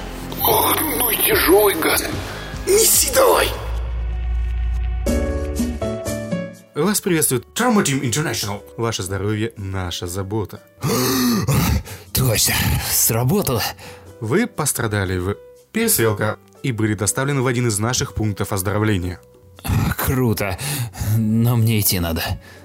Ох, 0.40 0.80
ну 0.80 1.10
и 1.10 1.16
тяжелый 1.16 1.74
гад. 1.74 2.08
Неси 2.66 3.12
давай. 3.14 3.48
Вас 6.74 7.02
приветствует 7.02 7.44
Trauma 7.54 7.84
Team 7.84 8.00
International. 8.00 8.62
Ваше 8.78 9.02
здоровье– 9.02 9.52
наша 9.58 10.06
забота. 10.06 10.60
Точно, 12.24 12.54
сработало. 12.90 13.62
Вы 14.18 14.46
пострадали 14.46 15.18
в 15.18 15.36
перестрелка 15.72 16.38
и 16.62 16.72
были 16.72 16.94
доставлены 16.94 17.42
в 17.42 17.46
один 17.46 17.68
из 17.68 17.78
наших 17.78 18.14
пунктов 18.14 18.50
оздоровления. 18.50 19.20
Круто. 19.98 20.58
Но 21.18 21.56
мне 21.56 21.80
идти 21.80 22.00
надо. 22.00 22.22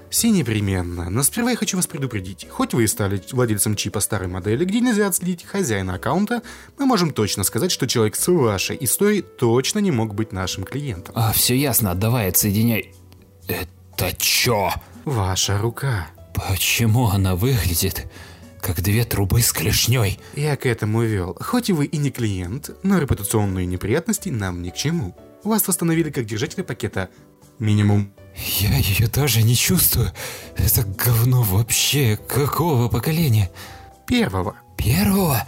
Все 0.08 0.30
непременно, 0.30 1.10
но 1.10 1.22
сперва 1.22 1.50
я 1.50 1.56
хочу 1.56 1.76
вас 1.76 1.86
предупредить. 1.86 2.46
Хоть 2.48 2.72
вы 2.72 2.84
и 2.84 2.86
стали 2.86 3.22
владельцем 3.32 3.76
чипа 3.76 4.00
старой 4.00 4.28
модели, 4.28 4.64
где 4.64 4.80
нельзя 4.80 5.06
отследить 5.06 5.44
хозяина 5.44 5.94
аккаунта, 5.94 6.42
мы 6.78 6.86
можем 6.86 7.12
точно 7.12 7.44
сказать, 7.44 7.70
что 7.70 7.86
человек 7.86 8.16
с 8.16 8.28
вашей 8.28 8.78
историей 8.80 9.20
точно 9.20 9.80
не 9.80 9.90
мог 9.90 10.14
быть 10.14 10.32
нашим 10.32 10.64
клиентом. 10.64 11.14
А, 11.16 11.32
все 11.32 11.54
ясно, 11.54 11.94
давай, 11.94 12.30
отсоединяй. 12.30 12.94
Это 13.46 14.16
чё? 14.16 14.70
Ваша 15.04 15.58
рука. 15.58 16.08
Почему 16.34 17.08
она 17.08 17.36
выглядит 17.36 18.06
как 18.60 18.82
две 18.82 19.04
трубы 19.04 19.40
с 19.42 19.52
клешней? 19.52 20.20
Я 20.34 20.56
к 20.56 20.66
этому 20.66 21.02
вел. 21.02 21.36
Хоть 21.40 21.70
и 21.70 21.72
вы 21.72 21.86
и 21.86 21.96
не 21.96 22.10
клиент, 22.10 22.70
но 22.82 22.98
репутационные 22.98 23.66
неприятности 23.66 24.28
нам 24.28 24.62
ни 24.62 24.70
к 24.70 24.74
чему. 24.74 25.16
Вас 25.44 25.66
восстановили 25.66 26.10
как 26.10 26.26
держателя 26.26 26.64
пакета 26.64 27.08
минимум. 27.58 28.12
Я 28.60 28.76
ее 28.76 29.08
даже 29.08 29.42
не 29.42 29.56
чувствую. 29.56 30.12
Это 30.56 30.84
говно 30.84 31.42
вообще 31.42 32.18
какого 32.28 32.88
поколения? 32.88 33.50
Первого. 34.06 34.56
Первого? 34.76 35.46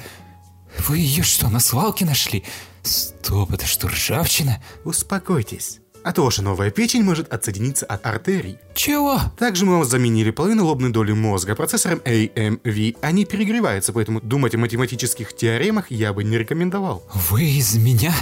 Вы 0.87 0.99
ее 0.99 1.23
что, 1.23 1.49
на 1.49 1.61
свалке 1.61 2.05
нашли? 2.05 2.45
Стоп, 2.83 3.53
это 3.53 3.67
что, 3.67 3.89
ржавчина? 3.89 4.63
Успокойтесь. 4.85 5.82
А 6.05 6.13
то 6.13 6.25
ваша 6.25 6.43
новая 6.43 6.71
печень 6.71 7.05
может 7.05 7.33
отсоединиться 7.33 7.87
от 7.87 8.05
артерий. 8.05 8.59
Чего? 8.75 9.21
Также 9.39 9.65
мы 9.65 9.75
вам 9.75 9.85
заменили 9.85 10.31
половину 10.31 10.65
лобной 10.65 10.91
доли 10.91 11.13
мозга 11.13 11.55
процессором 11.55 12.01
AMV. 12.05 12.97
Они 13.01 13.25
перегреваются, 13.25 13.93
поэтому 13.93 14.21
думать 14.21 14.55
о 14.55 14.59
математических 14.59 15.33
теоремах 15.35 15.91
я 15.91 16.13
бы 16.13 16.25
не 16.25 16.37
рекомендовал. 16.37 17.07
Вы 17.31 17.45
из 17.45 17.77
меня 17.77 18.13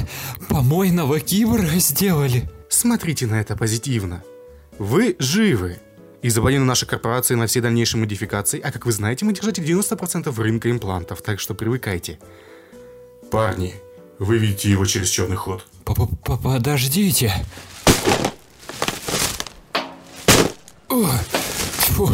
помойного 0.49 1.21
киборга 1.21 1.79
сделали? 1.79 2.51
Смотрите 2.69 3.27
на 3.27 3.41
это 3.41 3.57
позитивно. 3.57 4.23
Вы 4.79 5.17
живы. 5.19 5.79
И 6.23 6.29
забанены 6.29 6.67
нашей 6.67 6.87
корпорации 6.87 7.35
на 7.35 7.47
все 7.47 7.63
дальнейшие 7.63 7.99
модификации, 8.01 8.61
а 8.61 8.71
как 8.73 8.85
вы 8.85 8.93
знаете, 8.93 9.25
мы 9.25 9.33
держите 9.33 9.63
90% 9.63 10.35
рынка 10.39 10.71
имплантов, 10.71 11.23
так 11.23 11.41
что 11.41 11.55
привыкайте. 11.55 12.19
Парни, 13.31 13.75
вы 14.19 14.37
видите 14.37 14.71
его 14.71 14.85
через 14.85 15.09
черный 15.09 15.37
ход. 15.37 15.67
Подождите. 15.85 17.33
О, 20.90 21.06
фу. 21.32 22.10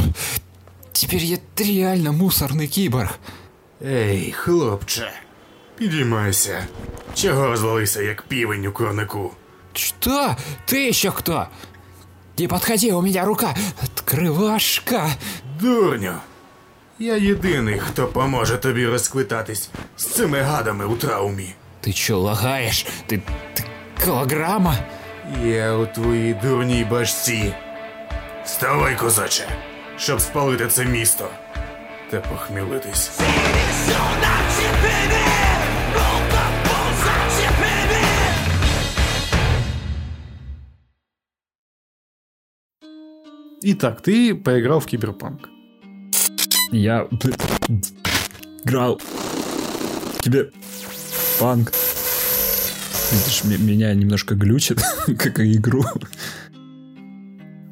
Теперь 0.94 1.24
я 1.24 1.38
реально 1.58 2.12
мусорный 2.12 2.68
киборг. 2.68 3.18
Ей, 3.82 4.32
хлопче, 4.32 5.12
підіймайся. 5.78 6.68
Чого 7.14 7.48
розвалився, 7.48 8.02
як 8.02 8.22
півень 8.22 8.66
у 8.66 8.72
курнику? 8.72 9.32
Что? 9.74 10.36
Ты 10.68 10.90
еще 10.90 11.12
кто? 11.12 11.48
Не 12.38 12.48
подходи, 12.48 12.91
у 12.91 13.02
меня 13.02 13.26
рука. 13.26 13.56
Открывашка. 13.82 15.10
Дурню. 15.62 16.14
Я 16.99 17.16
єдиний, 17.16 17.80
хто 17.80 18.08
поможе 18.08 18.58
тобі 18.58 18.88
розквитатись 18.88 19.70
з 19.98 20.06
цими 20.06 20.41
гадами 20.41 20.86
у 20.86 20.95
траумі. 20.95 21.53
Ты 21.84 21.94
чё, 21.94 22.20
лагаешь? 22.20 22.86
Ты, 23.10 23.22
ты 23.56 23.64
килограмма? 24.06 24.76
Я 25.44 25.76
у 25.76 25.86
твоїй 25.86 26.34
дурній 26.34 26.84
башці. 26.91 27.53
Вставай, 28.47 28.97
козаче, 28.97 29.48
щоб 29.97 30.20
спалити 30.20 30.66
це 30.66 30.85
місто 30.85 31.28
та 32.10 32.20
похмілитись. 32.20 33.10
Итак, 43.62 44.01
ты 44.01 44.35
поиграл 44.35 44.78
в 44.78 44.86
Киберпанк. 44.86 45.48
Я 46.70 47.09
играл 48.64 49.01
тебе 50.20 50.51
панк. 51.40 51.73
Видишь, 53.10 53.44
меня 53.44 53.93
немножко 53.94 54.36
глючит, 54.36 54.81
как 55.18 55.40
и 55.40 55.56
игру. 55.56 55.85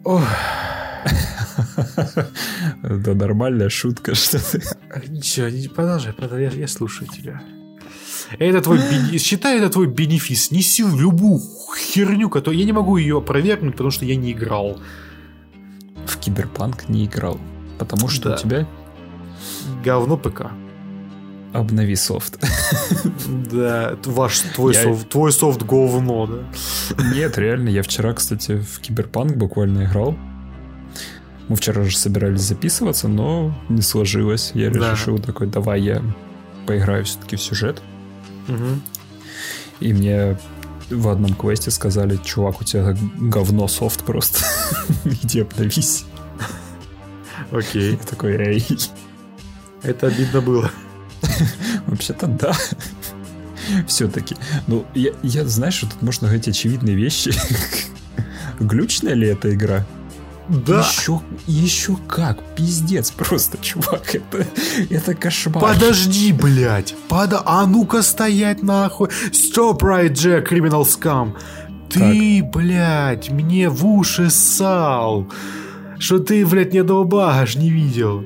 Ох. 0.04 0.22
Это 2.82 3.14
нормальная 3.14 3.68
шутка, 3.68 4.14
что 4.14 4.38
ты... 4.38 4.62
Ничего, 5.08 5.48
не- 5.48 5.68
продолжай, 5.68 6.12
продолжай, 6.12 6.56
я, 6.56 6.68
слушаю 6.68 7.08
тебя. 7.08 7.42
Это 8.38 8.60
твой 8.62 8.78
считай 9.18 9.58
это 9.58 9.70
твой 9.70 9.86
бенефис. 9.86 10.50
Неси 10.50 10.82
любую 10.82 11.40
херню, 11.92 12.28
которую 12.30 12.58
я 12.58 12.64
не 12.64 12.72
могу 12.72 12.96
ее 12.96 13.18
опровергнуть, 13.18 13.72
потому 13.72 13.90
что 13.90 14.04
я 14.04 14.16
не 14.16 14.32
играл. 14.32 14.80
В 16.06 16.16
Киберпанк 16.18 16.88
не 16.88 17.06
играл. 17.06 17.38
Потому 17.78 18.08
что 18.08 18.30
Да. 18.30 18.34
у 18.34 18.38
тебя 18.38 18.66
Говно 19.84 20.16
ПК. 20.16 20.50
обнови 21.52 21.96
софт. 21.96 22.38
Да, 23.52 23.96
ваш 24.04 24.40
твой 24.54 24.74
Я- 24.74 24.82
софт, 24.82 25.08
твой 25.08 25.32
софт 25.32 25.62
говно, 25.62 26.26
да. 26.26 27.04
Нет, 27.14 27.36
реально, 27.38 27.68
я 27.68 27.82
вчера, 27.82 28.12
кстати, 28.14 28.58
в 28.58 28.80
Киберпанк 28.80 29.36
буквально 29.36 29.84
играл. 29.84 30.16
Мы 31.48 31.56
вчера 31.56 31.82
же 31.84 31.96
собирались 31.96 32.40
записываться, 32.40 33.08
но 33.08 33.54
не 33.68 33.82
сложилось. 33.82 34.52
Я 34.54 34.70
Да. 34.70 34.92
решил 34.92 35.18
такой, 35.18 35.46
давай 35.46 35.82
я 35.82 36.02
поиграю 36.66 37.04
все-таки 37.04 37.36
в 37.36 37.42
сюжет. 37.42 37.82
Мгм. 38.48 38.82
И 39.80 39.92
мне 39.92 40.38
в 40.90 41.08
одном 41.08 41.34
квесте 41.34 41.70
сказали, 41.70 42.18
чувак, 42.24 42.60
у 42.60 42.64
тебя 42.64 42.96
говно 43.18 43.68
софт 43.68 44.04
просто. 44.04 44.38
Иди 45.04 45.40
обновись. 45.40 46.04
Окей. 47.50 47.92
Я 47.92 47.96
такой, 47.98 48.32
эй. 48.36 48.66
Это 49.82 50.06
обидно 50.06 50.40
было. 50.40 50.70
Вообще-то 51.86 52.26
да. 52.26 52.52
Все-таки. 53.86 54.36
Ну, 54.66 54.86
я, 54.94 55.10
я, 55.22 55.46
знаешь, 55.46 55.74
что 55.74 55.86
тут 55.90 56.00
можно 56.02 56.26
говорить 56.28 56.48
очевидные 56.48 56.96
вещи. 56.96 57.32
Глючная 58.60 59.14
ли 59.14 59.28
эта 59.28 59.52
игра? 59.54 59.86
Да. 60.48 60.80
Еще, 60.80 61.20
еще 61.46 61.96
как, 62.06 62.42
пиздец, 62.54 63.10
просто, 63.10 63.56
чувак, 63.58 64.14
это, 64.14 64.46
это 64.90 65.14
кошмар. 65.14 65.62
Подожди, 65.62 66.32
блядь. 66.32 66.94
Пода... 67.08 67.42
А 67.46 67.66
ну-ка 67.66 68.02
стоять 68.02 68.62
нахуй. 68.62 69.08
Stop 69.30 69.78
right, 69.80 70.12
Jack, 70.12 70.48
criminal 70.48 70.84
scum. 70.84 71.32
Ты, 71.88 72.42
блядь, 72.42 73.30
мне 73.30 73.68
в 73.68 73.86
уши 73.86 74.28
ссал. 74.30 75.30
Что 75.98 76.18
ты, 76.18 76.44
блядь, 76.44 76.72
ни 76.74 76.78
одного 76.78 77.04
бага 77.04 77.40
аж 77.40 77.56
не 77.56 77.70
видел. 77.70 78.24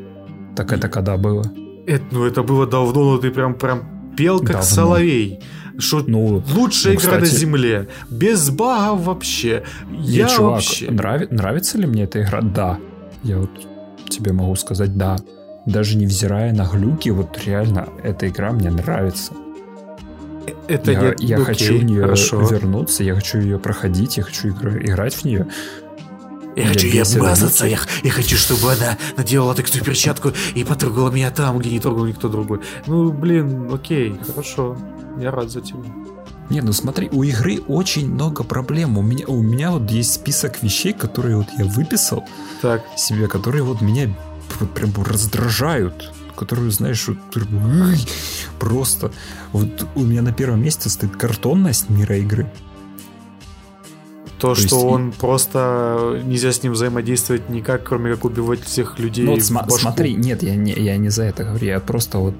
Так 0.57 0.73
это 0.73 0.89
когда 0.89 1.17
было? 1.17 1.45
Это, 1.87 2.05
ну, 2.11 2.25
это 2.25 2.43
было 2.43 2.67
давно, 2.67 3.13
но 3.13 3.19
ты 3.19 3.31
прям, 3.31 3.55
прям 3.55 4.15
пел 4.17 4.41
как 4.41 4.49
Давно. 4.49 4.63
соловей. 4.63 5.41
Что 5.79 6.03
Ну, 6.07 6.43
лучшая 6.55 6.95
ну, 6.95 7.01
игра 7.01 7.19
на 7.19 7.27
земле. 7.27 7.89
Без 8.11 8.51
багов 8.51 9.03
вообще. 9.03 9.63
Не, 9.89 10.09
Я 10.09 10.29
чувак, 10.29 10.55
вообще... 10.55 10.87
нрави- 10.87 11.29
нравится 11.33 11.79
ли 11.79 11.87
мне 11.87 12.03
эта 12.03 12.23
игра? 12.23 12.41
Да. 12.43 12.79
Я 13.23 13.39
вот 13.39 13.51
тебе 14.09 14.33
могу 14.33 14.55
сказать 14.57 14.97
да. 14.97 15.17
Даже 15.67 15.97
невзирая 15.97 16.53
на 16.53 16.65
глюки, 16.65 17.11
вот 17.11 17.39
реально 17.45 17.89
эта 18.03 18.29
игра 18.29 18.53
мне 18.53 18.71
нравится. 18.71 19.33
Это 20.67 20.93
я 20.93 21.01
нет, 21.01 21.21
я 21.21 21.37
окей, 21.37 21.45
хочу 21.47 21.79
в 21.79 21.85
нее 21.85 22.03
хорошо. 22.03 22.41
вернуться, 22.41 23.05
я 23.05 23.15
хочу 23.15 23.39
ее 23.39 23.59
проходить, 23.59 24.17
я 24.17 24.23
хочу 24.23 24.49
игра- 24.49 24.79
играть 24.79 25.15
в 25.15 25.25
нее. 25.25 25.47
Я 26.57 26.67
хочу 26.67 26.87
ей 26.87 27.03
обмазаться, 27.03 27.67
я, 27.67 27.79
я 28.03 28.11
хочу, 28.11 28.37
чтобы 28.37 28.73
она 28.73 28.99
надела 29.17 29.55
такую 29.55 29.85
перчатку 29.85 30.33
и 30.55 30.65
потрогала 30.65 31.11
меня 31.11 31.31
там, 31.31 31.59
где 31.59 31.71
не 31.71 31.81
трогал 31.81 32.07
никто 32.07 32.29
другой. 32.29 32.61
Ну, 32.87 33.13
блин, 33.13 33.73
окей, 33.73 34.19
хорошо. 34.27 34.77
Я 35.19 35.31
рад 35.31 35.51
за 35.51 35.61
тебя. 35.61 35.81
Не, 36.51 36.63
ну 36.63 36.73
смотри, 36.73 37.09
у 37.13 37.23
игры 37.23 37.61
очень 37.69 38.11
много 38.11 38.43
проблем. 38.43 38.97
У 38.97 39.03
меня, 39.03 39.27
у 39.27 39.43
меня 39.43 39.71
вот 39.71 39.91
есть 39.91 40.15
список 40.15 40.63
вещей, 40.63 40.93
которые 40.95 41.37
вот 41.37 41.49
я 41.59 41.65
выписал 41.65 42.25
Так. 42.63 42.83
себе, 42.97 43.29
которые 43.29 43.63
вот 43.63 43.81
меня 43.83 44.15
вот 44.59 44.73
прям 44.73 44.93
раздражают. 45.05 46.13
Которые, 46.35 46.71
знаешь, 46.71 47.09
вот 47.09 47.19
просто. 48.61 49.11
Вот 49.53 49.87
у 49.97 50.01
меня 50.01 50.23
на 50.23 50.33
первом 50.33 50.63
месте 50.63 50.89
стоит 50.89 51.17
картонность 51.17 51.91
мира 51.91 52.17
игры. 52.17 52.51
То, 54.39 54.49
То 54.49 54.55
что 54.55 54.63
есть 54.77 54.87
он 54.87 55.13
просто 55.13 56.21
нельзя 56.25 56.53
с 56.53 56.63
ним 56.63 56.73
взаимодействовать 56.73 57.49
никак, 57.49 57.83
кроме 57.85 58.13
как 58.15 58.25
убивать 58.25 58.63
всех 58.63 58.99
людей. 59.01 59.25
Ну 59.25 59.33
вот 59.33 59.43
в 59.43 59.51
сма- 59.51 59.65
башку. 59.65 59.79
смотри, 59.79 60.15
нет, 60.15 60.43
я 60.45 60.55
не, 60.55 60.73
я 60.73 60.97
не 60.97 61.09
за 61.09 61.25
это 61.25 61.43
говорю, 61.45 61.67
я 61.67 61.81
просто 61.81 62.19
вот 62.19 62.35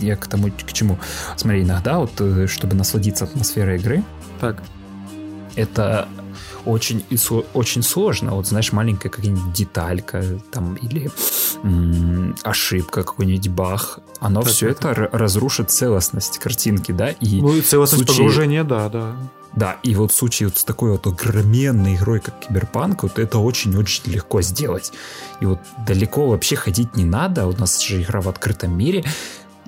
я 0.00 0.16
к 0.16 0.26
тому, 0.26 0.48
к 0.50 0.72
чему. 0.72 0.98
Смотри, 1.36 1.62
иногда 1.62 1.98
вот, 1.98 2.12
э, 2.20 2.46
чтобы 2.46 2.74
насладиться 2.74 3.24
атмосферой 3.24 3.78
игры, 3.78 4.02
Так. 4.40 4.62
это 5.56 6.08
очень, 6.66 7.04
очень 7.54 7.82
сложно. 7.82 8.32
Вот 8.34 8.46
знаешь, 8.46 8.72
маленькая 8.72 9.08
какая-нибудь 9.08 9.52
деталька 9.52 10.24
там 10.50 10.74
или 10.74 11.10
м, 11.62 12.36
ошибка, 12.42 13.02
какой-нибудь 13.02 13.48
баг, 13.48 14.00
оно 14.20 14.42
Так, 14.42 14.52
все 14.52 14.68
это 14.68 14.88
р- 14.88 15.10
разрушит 15.12 15.70
целостность 15.70 16.38
картинки, 16.38 16.92
да? 16.92 17.10
И 17.10 17.40
Ну, 17.40 17.54
и 17.56 17.60
целостность 17.60 18.04
случае- 18.06 18.16
погружения, 18.26 18.64
да, 18.64 18.88
да. 18.88 19.16
Да, 19.56 19.76
и 19.84 19.94
вот 19.94 20.10
в 20.10 20.14
случае 20.16 20.48
вот 20.48 20.58
с 20.58 20.64
такой 20.64 20.90
вот 20.90 21.06
огроменной 21.06 21.94
игрой, 21.94 22.18
как 22.18 22.40
Киберпанк, 22.40 23.04
вот 23.04 23.20
это 23.20 23.38
очень-очень 23.38 24.02
легко 24.12 24.42
сделать. 24.42 24.92
И 25.40 25.46
вот 25.46 25.60
далеко 25.86 26.26
вообще 26.26 26.56
ходить 26.56 26.96
не 26.96 27.04
надо, 27.04 27.46
у 27.46 27.52
нас 27.56 27.80
же 27.80 28.02
игра 28.02 28.20
в 28.20 28.28
открытом 28.28 28.76
мире, 28.76 29.04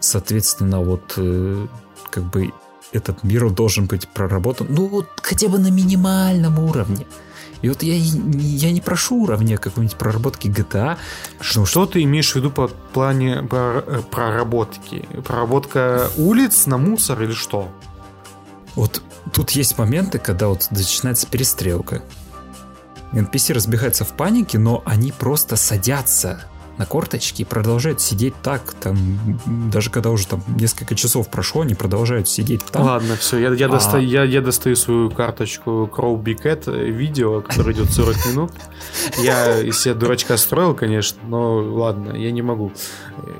соответственно, 0.01 0.81
вот 0.81 1.14
э, 1.16 1.66
как 2.10 2.24
бы 2.24 2.51
этот 2.97 3.23
мир 3.23 3.51
должен 3.51 3.86
быть 3.86 4.09
проработан, 4.09 4.66
ну 4.70 4.86
вот 4.86 5.09
хотя 5.23 5.48
бы 5.48 5.59
на 5.59 5.70
минимальном 5.70 6.59
уровне. 6.59 7.06
И 7.62 7.68
вот 7.68 7.82
я, 7.82 7.94
я 7.94 8.70
не 8.70 8.81
прошу 8.81 9.23
уровня 9.23 9.56
какой-нибудь 9.56 9.97
проработки 9.97 10.48
GTA, 10.48 10.98
Что 11.40 11.86
ты 11.86 12.02
имеешь 12.02 12.32
в 12.32 12.36
виду 12.36 12.51
по 12.51 12.68
плане 12.68 13.47
э, 13.51 14.02
проработки? 14.10 15.09
Проработка 15.24 16.10
улиц 16.16 16.66
на 16.66 16.77
мусор 16.77 17.23
или 17.23 17.32
что? 17.32 17.68
Вот 18.74 19.02
тут 19.32 19.51
есть 19.52 19.78
моменты, 19.78 20.18
когда 20.18 20.48
вот 20.48 20.68
начинается 20.70 21.27
перестрелка. 21.27 22.02
NPC 23.12 23.55
разбегаются 23.55 24.05
в 24.05 24.12
панике, 24.12 24.59
но 24.59 24.82
они 24.85 25.12
просто 25.12 25.56
садятся 25.56 26.44
на 26.78 26.86
корточки 26.86 27.43
и 27.43 27.44
продолжают 27.44 28.01
сидеть 28.01 28.35
так, 28.43 28.74
там, 28.74 28.97
даже 29.73 29.90
когда 29.90 30.11
уже 30.11 30.27
там 30.27 30.43
несколько 30.47 30.94
часов 30.94 31.31
прошло, 31.31 31.62
они 31.62 31.74
продолжают 31.74 32.28
сидеть 32.28 32.65
там. 32.66 32.82
Ладно, 32.82 33.16
все, 33.16 33.39
я, 33.39 33.53
я, 33.55 33.66
А. 33.66 33.69
достаю, 33.70 34.07
я, 34.07 34.24
я 34.24 34.40
достаю 34.43 34.77
свою 34.77 35.11
карточку 35.11 35.90
Crow 35.93 36.20
Big 36.23 36.43
Cat 36.43 36.65
э, 36.66 36.90
видео, 36.90 37.40
которое 37.40 37.73
идет 37.74 37.90
40 37.93 38.16
минут. 38.31 38.53
Я 39.23 39.61
из 39.61 39.81
себя 39.81 39.94
дурачка 39.94 40.36
строил, 40.36 40.74
конечно, 40.74 41.19
но 41.27 41.57
ладно, 41.57 42.12
я 42.16 42.31
не 42.31 42.43
могу. 42.43 42.73
Э, 43.19 43.31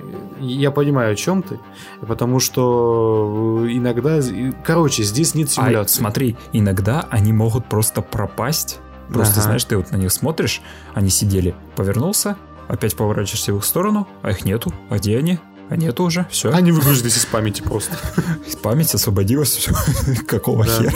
Я 0.40 0.70
понимаю, 0.70 1.12
о 1.12 1.16
чем 1.16 1.42
ты, 1.42 1.58
потому 2.06 2.40
что 2.40 3.64
э, 3.66 3.68
иногда... 3.72 4.20
Короче, 4.64 5.02
здесь 5.02 5.34
нет 5.34 5.48
А, 5.48 5.50
симуляции. 5.52 5.98
смотри, 5.98 6.36
иногда 6.52 7.06
они 7.10 7.32
могут 7.32 7.66
просто 7.68 8.02
пропасть. 8.02 8.78
Просто, 9.08 9.34
Ага. 9.34 9.42
знаешь, 9.42 9.64
ты 9.64 9.76
вот 9.76 9.92
на 9.92 9.96
них 9.96 10.10
смотришь, 10.10 10.60
они 10.94 11.10
сидели, 11.10 11.54
повернулся, 11.76 12.36
опять 12.68 12.97
поворачиваешься 12.97 13.52
в 13.52 13.59
их 13.59 13.64
сторону, 13.64 14.06
а 14.22 14.30
их 14.30 14.44
нету. 14.44 14.72
А 14.90 14.98
где 14.98 15.18
они? 15.18 15.38
А 15.68 15.76
нету 15.76 16.05
уже, 16.05 16.26
все. 16.30 16.52
Они 16.52 16.70
выгрузились 16.70 17.16
из 17.16 17.26
памяти 17.26 17.62
просто. 17.62 17.97
Память 18.62 18.94
освободилась, 18.94 19.51
все. 19.51 19.72
Какого 20.26 20.64
Да. 20.64 20.70
хера? 20.70 20.93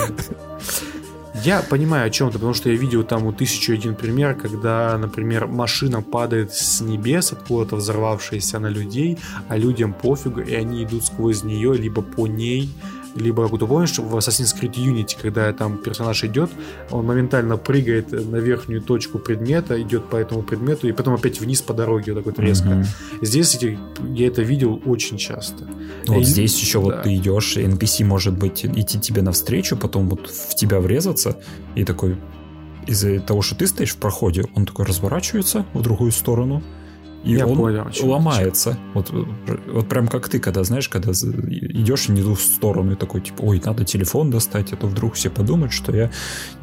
Я 1.43 1.63
понимаю 1.63 2.07
о 2.07 2.11
чем 2.11 2.29
ты, 2.29 2.35
потому 2.35 2.55
что 2.55 2.69
я 2.71 2.77
видел 2.77 3.03
там 3.03 3.25
у 3.25 3.33
тысячу 3.33 3.73
один 3.73 3.95
пример, 3.95 4.35
когда, 4.35 4.97
например, 4.99 5.47
машина 5.47 6.03
падает 6.03 6.53
с 6.53 6.81
небес, 6.83 7.33
откуда-то 7.33 7.77
взорвавшаяся 7.77 8.59
на 8.59 8.67
людей, 8.67 9.19
а 9.49 9.57
людям 9.57 9.95
пофигу, 9.95 10.41
и 10.41 10.53
они 10.55 10.85
идут 10.85 11.07
сквозь 11.07 11.43
нее, 11.43 11.75
либо 11.75 12.03
по 12.03 12.27
ней, 12.27 12.71
либо, 13.15 13.49
ты 13.49 13.67
помнишь, 13.67 13.99
в 13.99 14.17
Assassin's 14.17 14.55
Creed 14.59 14.75
Unity, 14.75 15.17
когда 15.21 15.53
там 15.53 15.79
персонаж 15.79 16.25
идет, 16.25 16.51
он 16.91 17.07
моментально 17.07 17.57
прыгает 17.57 18.13
на 18.13 18.37
верхнюю 18.37 18.81
точку 18.83 19.19
предмета, 19.19 19.81
идет 19.81 20.05
по 20.09 20.17
этому 20.17 20.43
предмету, 20.43 20.89
и 20.89 20.93
потом 20.93 21.15
опять 21.15 21.41
вниз 21.41 21.63
по 21.63 21.75
дороге, 21.75 22.13
вот 22.13 22.25
так 22.25 22.37
вот 22.37 22.45
резко. 22.45 22.69
Мгм. 22.69 22.85
Здесь 23.23 23.55
эти, 23.55 23.79
я 24.15 24.27
это 24.27 24.43
видел 24.43 24.81
очень 24.85 25.17
часто. 25.19 25.69
Вот 26.07 26.23
И- 26.23 26.25
здесь 26.25 26.59
еще 26.61 26.79
да. 26.79 26.85
вот 26.85 27.03
ты 27.03 27.17
идешь, 27.17 27.57
и 27.57 27.63
NPC 27.63 28.05
может 28.05 28.37
быть 28.37 28.65
идти 28.65 28.99
тебе 29.01 29.23
навстречу, 29.23 29.77
потом 29.77 30.09
вот 30.09 30.29
в 30.29 30.55
тебя 30.55 30.81
врезаться, 30.81 31.37
и 31.75 31.85
такой 31.85 32.17
из-за 32.87 33.21
того, 33.21 33.43
что 33.43 33.55
ты 33.55 33.67
стоишь 33.67 33.93
в 33.93 33.99
проходе, 33.99 34.45
он 34.55 34.67
такой 34.67 34.87
разворачивается 34.87 35.67
в 35.75 35.83
другую 35.83 36.13
сторону, 36.13 36.63
и 37.23 37.33
Я 37.35 37.47
он 37.47 37.57
понял, 37.59 37.87
ломается. 38.03 38.79
Вот, 38.95 39.11
вот 39.11 39.89
прям 39.89 40.09
как 40.09 40.29
ты, 40.29 40.39
когда, 40.39 40.65
знаешь, 40.65 40.89
когда 40.89 41.13
идешь 41.13 42.09
не 42.09 42.23
в 42.23 42.25
ту 42.25 42.35
сторону, 42.37 42.93
и 42.93 42.95
такой, 42.95 43.21
типа, 43.21 43.43
ой, 43.43 43.61
надо 43.65 43.85
телефон 43.85 44.31
достать, 44.31 44.73
а 44.73 44.77
то 44.77 44.87
вдруг 44.87 45.15
все 45.15 45.29
подумают, 45.29 45.73
что 45.73 45.95
я 45.95 46.11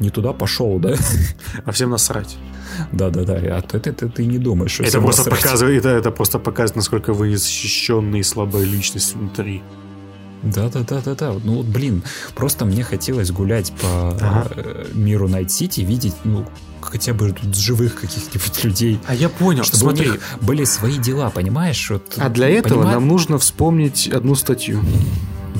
не 0.00 0.10
туда 0.10 0.32
пошел, 0.32 0.78
да? 0.78 0.94
А 1.64 1.70
всем 1.72 1.90
насрать. 1.90 2.36
Да-да-да, 2.92 3.34
а 3.56 3.62
ты, 3.62 3.78
ты, 3.80 3.92
ты, 3.92 4.08
ты 4.08 4.26
не 4.26 4.38
думаешь, 4.38 4.72
что 4.72 4.82
Это 4.84 5.00
просто, 5.00 5.22
насрать. 5.22 5.42
показывает, 5.42 5.78
это, 5.80 5.88
это 5.90 6.10
просто 6.10 6.38
показывает, 6.38 6.76
насколько 6.76 7.12
вы 7.12 7.28
незащищенная 7.28 8.20
и 8.20 8.22
слабая 8.22 8.64
личность 8.64 9.14
внутри. 9.14 9.62
Да, 10.42 10.68
да, 10.68 10.80
да, 10.88 11.00
да, 11.04 11.14
да. 11.14 11.32
Ну 11.44 11.56
вот, 11.56 11.66
блин, 11.66 12.02
просто 12.36 12.64
мне 12.64 12.84
хотелось 12.84 13.30
гулять 13.32 13.72
по 13.80 14.10
Ага. 14.10 14.46
э, 14.54 14.86
миру 14.94 15.28
Найт 15.28 15.50
Сити, 15.50 15.80
видеть, 15.80 16.14
ну, 16.24 16.46
хотя 16.88 17.12
бы 17.14 17.32
тут 17.32 17.54
живых 17.54 17.94
каких-нибудь 18.00 18.64
людей. 18.64 18.98
А 19.06 19.14
я 19.14 19.28
понял, 19.28 19.64
Чтобы 19.64 19.78
смотри. 19.78 20.08
у 20.08 20.12
них 20.12 20.20
были 20.40 20.64
свои 20.64 20.98
дела, 20.98 21.30
понимаешь? 21.30 21.90
Вот, 21.90 22.14
А 22.16 22.28
для 22.28 22.48
этого 22.48 22.82
понима- 22.84 22.92
нам 22.92 23.08
нужно 23.08 23.38
вспомнить 23.38 24.08
одну 24.08 24.34
статью. 24.34 24.80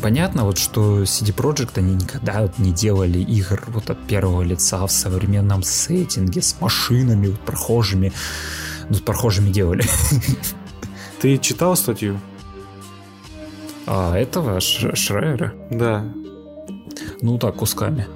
Понятно, 0.03 0.45
вот 0.45 0.59
что 0.59 1.03
CD 1.03 1.35
Projekt 1.35 1.71
они 1.77 1.95
никогда 1.95 2.43
вот 2.43 2.59
не 2.59 2.71
делали 2.73 3.19
игр 3.19 3.65
вот 3.69 3.91
от 3.91 4.07
первого 4.07 4.43
лица 4.43 4.87
в 4.87 4.93
современном 4.93 5.63
сеттинге 5.65 6.41
с 6.41 6.57
машинами, 6.61 7.27
вот 7.29 7.41
прохожими. 7.41 8.13
Ну, 8.89 8.95
с 8.95 9.01
прохожими 9.01 9.51
делали. 9.51 9.85
Ты 11.21 11.37
читал 11.39 11.77
статью? 11.77 12.21
А 13.87 14.17
этого 14.17 14.61
Шрайера? 14.61 15.53
Да. 15.71 16.05
Ну 17.21 17.39
так, 17.39 17.57
кусками. 17.57 18.07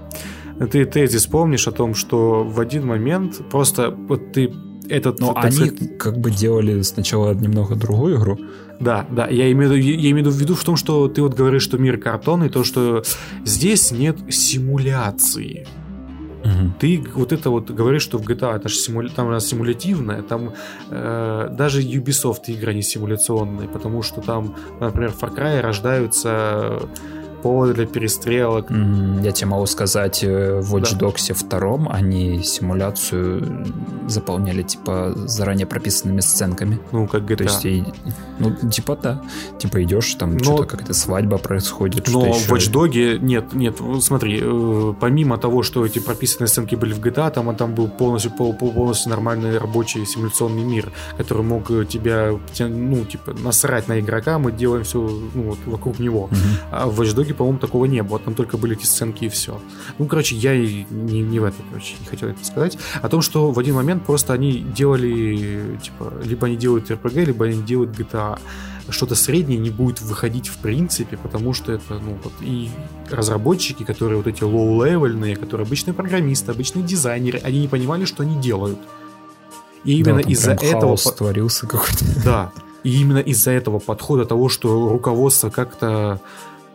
Ты 0.70 0.84
тезис 0.84 1.26
помнишь 1.26 1.68
о 1.68 1.72
том, 1.72 1.94
что 1.94 2.44
в 2.44 2.60
один 2.60 2.86
момент 2.86 3.40
просто 3.50 3.90
вот 3.90 4.32
ты 4.32 4.52
этот... 4.88 5.20
Но 5.20 5.32
так 5.32 5.44
они 5.44 5.54
сказать, 5.54 5.98
как 5.98 6.18
бы 6.18 6.30
делали 6.30 6.82
сначала 6.82 7.32
немного 7.34 7.74
другую 7.74 8.18
игру. 8.18 8.38
Да, 8.80 9.06
да, 9.10 9.28
я 9.28 9.50
имею, 9.52 9.80
я 9.80 10.10
имею 10.10 10.30
в 10.30 10.36
виду 10.36 10.54
в 10.54 10.64
том, 10.64 10.76
что 10.76 11.08
ты 11.08 11.22
вот 11.22 11.34
говоришь, 11.34 11.62
что 11.62 11.78
мир 11.78 11.98
картонный, 11.98 12.48
то, 12.48 12.64
что 12.64 13.02
здесь 13.44 13.92
нет 13.92 14.18
симуляции. 14.28 15.66
Ты 16.80 17.02
вот 17.14 17.32
это 17.32 17.50
вот 17.50 17.70
говоришь, 17.70 18.02
что 18.02 18.18
в 18.18 18.26
GTA 18.26 18.56
это 18.56 18.68
же 18.68 18.74
симуля... 18.74 19.08
там 19.08 19.28
она 19.28 19.38
симулятивная, 19.38 20.22
там 20.22 20.52
э, 20.90 21.48
даже 21.56 21.82
Ubisoft 21.82 22.42
игра 22.48 22.72
не 22.72 22.82
симуляционная, 22.82 23.68
потому 23.68 24.02
что 24.02 24.20
там, 24.20 24.56
например, 24.80 25.12
в 25.12 25.22
Far 25.22 25.36
Cry 25.36 25.60
рождаются 25.60 26.82
поводы 27.42 27.74
для 27.74 27.86
перестрелок. 27.86 28.70
Я 29.22 29.32
тебе 29.32 29.48
могу 29.48 29.66
сказать, 29.66 30.22
э, 30.24 30.60
в 30.60 30.74
Watch. 30.74 30.98
Dogs 30.98 31.48
2 31.48 31.92
они 31.92 32.42
симуляцию 32.42 33.66
заполняли 34.08 34.62
типа 34.62 35.12
заранее 35.26 35.66
прописанными 35.66 36.20
сценками. 36.20 36.78
Ну, 36.92 37.06
как 37.06 37.22
GTA. 37.22 37.36
То 37.36 37.44
есть, 37.44 37.64
и- 37.64 37.84
ну, 38.38 38.54
типа 38.70 38.96
да. 39.02 39.22
Типа 39.58 39.82
идешь, 39.82 40.14
там 40.14 40.36
Но- 40.36 40.44
что-то 40.44 40.64
какая-то 40.64 40.94
свадьба 40.94 41.38
происходит. 41.38 42.08
Но 42.08 42.32
в 42.32 42.36
еще. 42.38 42.52
Watch 42.52 42.72
Dogs 42.72 43.18
нет, 43.18 43.52
нет, 43.52 43.76
смотри, 44.00 44.40
э, 44.42 44.94
помимо 45.00 45.38
того, 45.38 45.62
что 45.62 45.84
эти 45.86 45.98
прописанные 45.98 46.48
сценки 46.48 46.74
были 46.74 46.92
в 46.92 47.00
GTA, 47.00 47.30
там, 47.30 47.54
там 47.56 47.74
был 47.74 47.88
полностью, 47.88 48.32
пол- 48.32 48.54
пол- 48.54 48.72
полностью 48.72 49.10
нормальный 49.10 49.58
рабочий 49.58 50.04
симуляционный 50.06 50.64
мир, 50.64 50.92
который 51.18 51.42
мог 51.42 51.70
э, 51.70 51.84
тебя, 51.84 52.30
те- 52.52 52.66
ну, 52.66 53.04
типа, 53.04 53.32
насрать 53.44 53.88
на 53.88 54.00
игрока, 54.00 54.38
мы 54.38 54.52
делаем 54.52 54.84
все 54.84 54.98
ну, 55.34 55.42
вот, 55.42 55.58
вокруг 55.66 55.98
него. 55.98 56.28
А 56.70 56.86
в 56.86 57.00
Watch 57.00 57.14
Dogs, 57.16 57.31
по-моему, 57.32 57.58
такого 57.58 57.84
не 57.86 58.02
было, 58.02 58.18
там 58.18 58.34
только 58.34 58.56
были 58.56 58.76
эти 58.76 58.86
сценки 58.86 59.24
и 59.24 59.28
все. 59.28 59.60
Ну, 59.98 60.06
короче, 60.06 60.36
я 60.36 60.54
и 60.54 60.84
не, 60.90 61.20
не 61.20 61.40
в 61.40 61.44
это, 61.44 61.56
короче, 61.68 61.94
не 62.00 62.06
хотел 62.06 62.28
это 62.28 62.44
сказать. 62.44 62.78
О 63.00 63.08
том, 63.08 63.22
что 63.22 63.50
в 63.50 63.58
один 63.58 63.74
момент 63.74 64.04
просто 64.04 64.32
они 64.32 64.58
делали, 64.60 65.78
типа, 65.82 66.12
либо 66.24 66.46
они 66.46 66.56
делают 66.56 66.90
RPG, 66.90 67.24
либо 67.24 67.46
они 67.46 67.62
делают 67.62 67.90
GTA 67.98 68.38
что-то 68.88 69.14
среднее 69.14 69.58
не 69.58 69.70
будет 69.70 70.00
выходить 70.00 70.48
в 70.48 70.58
принципе, 70.58 71.16
потому 71.16 71.52
что 71.52 71.72
это, 71.72 72.00
ну, 72.00 72.18
вот 72.22 72.32
и 72.40 72.68
разработчики, 73.10 73.84
которые 73.84 74.16
вот 74.16 74.26
эти 74.26 74.42
low-левельные, 74.42 75.36
которые 75.36 75.66
обычные 75.66 75.94
программисты, 75.94 76.50
обычные 76.50 76.84
дизайнеры, 76.84 77.40
они 77.44 77.60
не 77.60 77.68
понимали, 77.68 78.04
что 78.04 78.22
они 78.22 78.40
делают. 78.40 78.78
И 79.84 79.98
именно 79.98 80.22
Да, 80.22 80.28
из-за 80.28 80.52
этого... 80.52 80.96
творился 80.96 81.66
какой-то. 81.66 82.04
Да. 82.24 82.52
И 82.82 83.00
именно 83.00 83.18
из-за 83.18 83.52
этого 83.52 83.78
подхода 83.78 84.24
того, 84.24 84.48
что 84.48 84.88
руководство 84.88 85.50
как-то 85.50 86.20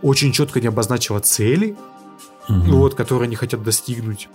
очень 0.01 0.31
четко 0.31 0.59
не 0.61 0.67
обозначило 0.67 1.19
цели, 1.19 1.75
ну 2.47 2.77
вот, 2.77 2.95
которые 2.95 3.27
они 3.27 3.35
хотят 3.35 3.63
достигнуть. 3.63 4.29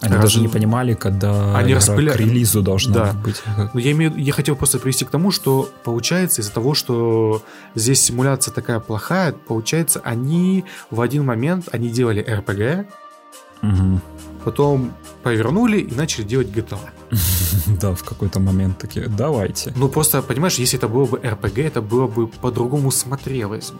Они 0.00 0.14
Раз- 0.14 0.24
даже 0.24 0.40
не 0.40 0.48
понимали, 0.48 0.94
когда 0.94 1.56
Они 1.56 1.74
распыля- 1.74 2.12
к 2.12 2.16
релизу 2.16 2.60
должна 2.60 2.92
Да. 2.94 3.12
быть. 3.12 3.40
Но 3.72 3.78
я, 3.78 3.92
имею, 3.92 4.12
я 4.16 4.32
хотел 4.32 4.56
просто 4.56 4.80
привести 4.80 5.04
к 5.04 5.10
тому, 5.10 5.30
что 5.30 5.70
получается 5.84 6.40
из-за 6.42 6.50
того, 6.52 6.74
что 6.74 7.42
здесь 7.76 8.02
симуляция 8.02 8.52
такая 8.52 8.80
плохая, 8.80 9.30
получается, 9.32 10.00
они 10.02 10.64
в 10.90 11.00
один 11.00 11.24
момент, 11.24 11.68
они 11.70 11.88
делали 11.88 12.20
RPG, 12.20 12.84
Мгм. 13.62 14.00
Потом 14.44 14.92
повернули 15.22 15.78
и 15.78 15.94
начали 15.94 16.24
делать 16.24 16.48
GTA. 16.48 16.78
Да, 17.80 17.94
в 17.94 18.02
какой-то 18.02 18.40
момент 18.40 18.78
такие, 18.78 19.06
давайте. 19.08 19.72
Ну, 19.76 19.88
просто, 19.88 20.20
понимаешь, 20.22 20.58
если 20.58 20.78
это 20.78 20.88
было 20.88 21.04
бы 21.06 21.18
RPG, 21.18 21.62
это 21.66 21.80
было 21.80 22.06
бы 22.06 22.26
по-другому 22.26 22.90
смотрелось 22.90 23.70
бы. 23.70 23.78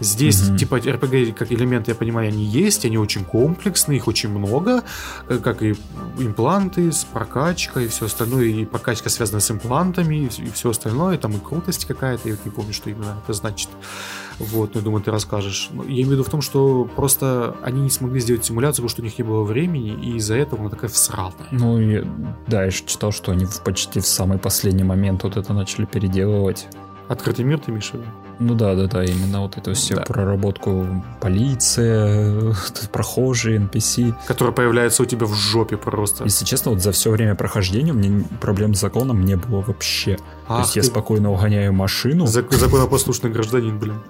Здесь, 0.00 0.42
Мгм. 0.48 0.56
типа, 0.58 0.78
RPG 0.78 1.32
как 1.32 1.50
элемент, 1.52 1.88
я 1.88 1.94
понимаю, 1.94 2.28
они 2.28 2.44
есть, 2.44 2.84
они 2.84 2.98
очень 2.98 3.24
комплексные, 3.24 3.96
их 3.96 4.08
очень 4.08 4.28
много, 4.28 4.82
э, 5.28 5.38
как 5.38 5.62
и 5.62 5.74
импланты 6.18 6.92
с 6.92 7.04
прокачкой, 7.04 7.84
и 7.84 7.88
все 7.88 8.04
остальное, 8.06 8.44
и 8.46 8.64
прокачка 8.64 9.08
связана 9.10 9.40
с 9.40 9.50
имплантами, 9.50 10.28
и 10.38 10.50
все 10.50 10.70
остальное, 10.70 11.16
там 11.18 11.32
и 11.32 11.38
крутость 11.40 11.84
какая-то, 11.86 12.28
я 12.28 12.36
не 12.44 12.50
помню, 12.50 12.72
что 12.72 12.90
именно 12.90 13.16
это 13.24 13.32
значит. 13.32 13.68
Вот, 14.50 14.74
ну, 14.74 14.80
я 14.80 14.84
думаю, 14.84 15.02
ты 15.02 15.10
расскажешь. 15.10 15.70
Но 15.72 15.84
Я 15.84 15.90
имею 15.90 16.08
в 16.08 16.12
виду 16.12 16.24
в 16.24 16.30
том, 16.30 16.42
что 16.42 16.84
просто 16.96 17.56
они 17.62 17.82
не 17.82 17.90
смогли 17.90 18.20
сделать 18.20 18.44
симуляцию, 18.44 18.84
потому 18.84 18.88
что 18.88 19.02
у 19.02 19.04
них 19.04 19.18
не 19.18 19.24
было 19.24 19.44
времени, 19.44 19.92
и 20.02 20.16
из-за 20.16 20.34
этого 20.34 20.62
она 20.62 20.70
такая 20.70 20.90
всратая. 20.90 21.48
Ну, 21.50 21.78
и, 21.78 22.04
да, 22.46 22.64
я 22.64 22.70
же 22.70 22.84
читал, 22.84 23.12
что 23.12 23.32
они 23.32 23.46
почти 23.64 24.00
в 24.00 24.06
самый 24.06 24.38
последний 24.38 24.84
момент 24.84 25.22
вот 25.22 25.36
это 25.36 25.52
начали 25.52 25.84
переделывать. 25.84 26.66
Открытый 27.08 27.44
мир, 27.44 27.58
ты 27.58 27.70
имеешь 27.70 27.90
в 27.90 27.94
виду? 27.94 28.04
Ну 28.38 28.54
да, 28.54 28.74
да, 28.74 28.86
да, 28.86 29.04
именно 29.04 29.40
вот 29.42 29.56
эту 29.56 29.74
всю 29.74 29.94
Да. 29.96 30.02
проработку 30.02 30.86
полиция, 31.20 32.54
прохожие, 32.92 33.58
NPC. 33.60 34.14
Которая 34.26 34.54
появляется 34.54 35.02
у 35.02 35.06
тебя 35.06 35.26
в 35.26 35.34
жопе 35.34 35.76
просто. 35.76 36.24
Если 36.24 36.44
честно, 36.44 36.72
вот 36.72 36.82
за 36.82 36.92
все 36.92 37.10
время 37.10 37.34
прохождения 37.34 37.92
у 37.92 37.96
меня 37.96 38.24
проблем 38.40 38.74
с 38.74 38.80
законом 38.80 39.24
не 39.24 39.36
было 39.36 39.60
вообще. 39.60 40.16
То 40.16 40.22
Ах 40.48 40.60
есть 40.64 40.76
я 40.76 40.82
ты. 40.82 40.88
спокойно 40.88 41.30
угоняю 41.30 41.72
машину. 41.72 42.24
Зак- 42.24 42.54
законопослушный 42.54 43.30
гражданин, 43.30 43.78
блин. 43.78 44.00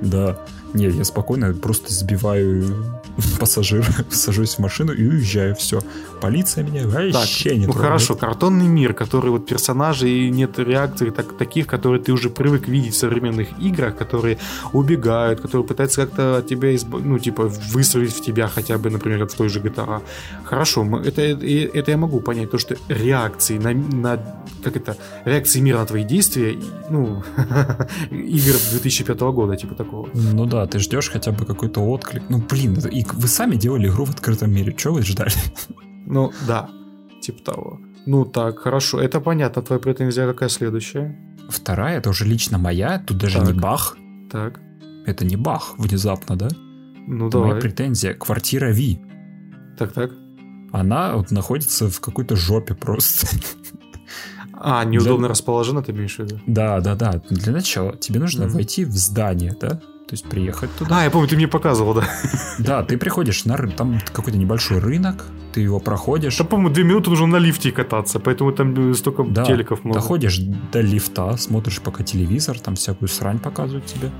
Да. 0.00 0.38
Не, 0.74 0.88
я 0.88 1.04
спокойно 1.04 1.52
просто 1.54 1.92
сбиваю 1.92 3.01
пассажира, 3.40 3.84
сажусь 4.10 4.54
в 4.54 4.58
машину 4.60 4.92
и 4.92 5.06
уезжаю. 5.06 5.54
Все. 5.56 5.80
Полиция 6.20 6.64
меня 6.64 6.86
вообще 6.86 7.50
так, 7.50 7.58
не 7.58 7.66
ну 7.66 7.72
трогает. 7.72 7.84
хорошо, 7.86 8.14
картонный 8.14 8.66
мир, 8.68 8.94
который 8.94 9.30
вот 9.30 9.46
персонажи 9.46 10.08
и 10.08 10.30
нет 10.30 10.58
реакций 10.58 11.10
так, 11.10 11.36
таких, 11.36 11.66
которые 11.66 12.00
ты 12.00 12.12
уже 12.12 12.30
привык 12.30 12.68
видеть 12.68 12.94
в 12.94 12.96
современных 12.96 13.48
играх, 13.60 13.96
которые 13.96 14.38
убегают, 14.72 15.40
которые 15.40 15.66
пытаются 15.66 16.06
как-то 16.06 16.38
от 16.38 16.46
тебя, 16.46 16.74
изб... 16.74 16.94
ну, 17.04 17.18
типа, 17.18 17.48
выстроить 17.72 18.12
в 18.14 18.20
тебя 18.22 18.48
хотя 18.48 18.78
бы, 18.78 18.90
например, 18.90 19.18
как 19.20 19.32
в 19.32 19.36
той 19.36 19.48
же 19.48 19.60
GTA. 19.60 20.00
Хорошо, 20.44 20.84
мы- 20.84 21.00
это, 21.00 21.22
и- 21.22 21.68
это 21.78 21.90
я 21.90 21.96
могу 21.96 22.20
понять, 22.20 22.50
то, 22.50 22.58
что 22.58 22.76
реакции 22.88 23.58
на, 23.58 23.72
на 23.74 24.18
как 24.62 24.76
это, 24.76 24.96
реакции 25.24 25.60
мира 25.60 25.78
на 25.78 25.86
твои 25.86 26.04
действия, 26.04 26.52
и, 26.52 26.62
ну, 26.90 27.22
игр 28.10 28.54
2005 28.70 29.20
года, 29.20 29.56
типа 29.56 29.74
такого. 29.74 30.08
Ну 30.14 30.46
да, 30.46 30.66
ты 30.66 30.78
ждешь 30.78 31.10
хотя 31.10 31.32
бы 31.32 31.44
какой-то 31.44 31.80
отклик. 31.80 32.22
Ну 32.28 32.38
блин, 32.38 32.76
это- 32.78 32.88
и 33.02 33.06
вы 33.12 33.28
сами 33.28 33.56
делали 33.56 33.88
игру 33.88 34.04
в 34.04 34.10
открытом 34.10 34.50
мире. 34.52 34.72
Чего 34.72 34.94
вы 34.94 35.02
ждали? 35.02 35.32
Ну, 36.06 36.32
да, 36.46 36.68
типа 37.22 37.42
того. 37.44 37.80
Ну 38.06 38.24
так, 38.24 38.58
хорошо, 38.58 39.00
это 39.00 39.20
понятно. 39.20 39.62
Твоя 39.62 39.80
претензия 39.80 40.26
какая 40.26 40.48
следующая? 40.48 41.16
Вторая, 41.48 41.98
это 41.98 42.10
уже 42.10 42.24
лично 42.24 42.58
моя. 42.58 42.98
Тут 42.98 43.18
даже 43.18 43.38
Так. 43.38 43.46
не 43.48 43.52
бах. 43.60 43.96
Так, 44.30 44.60
Это 45.06 45.24
не 45.24 45.36
бах 45.36 45.74
внезапно, 45.78 46.36
да? 46.36 46.48
ну 47.06 47.28
Это 47.28 47.38
моя 47.38 47.48
давай. 47.54 47.60
претензия. 47.60 48.14
Квартира 48.14 48.72
Ви. 48.72 49.00
Так, 49.78 49.92
так. 49.92 50.10
Она 50.72 51.16
вот 51.16 51.30
находится 51.30 51.88
в 51.90 52.00
какой-то 52.00 52.34
жопе 52.36 52.74
просто. 52.74 53.26
А, 54.64 54.84
неудобно 54.84 55.28
расположена, 55.28 55.82
ты 55.82 55.92
имеешь 55.92 56.16
в 56.16 56.20
виду? 56.20 56.40
Да, 56.46 56.80
да, 56.80 56.94
да. 56.94 57.20
Для 57.30 57.52
начала 57.52 57.96
тебе 57.96 58.20
нужно 58.20 58.44
Мгм. 58.46 58.54
войти 58.54 58.84
в 58.84 58.92
здание, 58.96 59.56
да? 59.60 59.80
То 60.12 60.14
есть 60.16 60.26
приехать 60.26 60.68
туда. 60.76 60.98
А, 61.00 61.04
я 61.04 61.10
помню, 61.10 61.26
ты 61.26 61.36
мне 61.36 61.48
показывал, 61.48 61.94
да. 61.94 62.04
Да, 62.58 62.82
ты 62.82 62.98
приходишь 62.98 63.46
на 63.46 63.56
рынок, 63.56 63.76
там 63.76 63.98
какой-то 64.12 64.36
небольшой 64.38 64.78
рынок, 64.78 65.24
ты 65.54 65.62
его 65.62 65.80
проходишь. 65.80 66.36
Там, 66.36 66.46
по-моему, 66.48 66.74
две 66.74 66.84
минуты 66.84 67.08
нужно 67.08 67.28
на 67.28 67.36
лифте 67.38 67.72
кататься, 67.72 68.20
поэтому 68.20 68.52
там 68.52 68.90
э, 68.90 68.94
столько 68.94 69.24
Да, 69.24 69.46
телеков 69.46 69.84
много. 69.84 70.00
доходишь 70.00 70.36
до 70.70 70.82
лифта, 70.82 71.34
смотришь 71.38 71.80
пока 71.80 72.04
телевизор, 72.04 72.58
там 72.58 72.74
всякую 72.74 73.08
срань 73.08 73.38
показывают 73.38 73.86
тебе. 73.86 74.10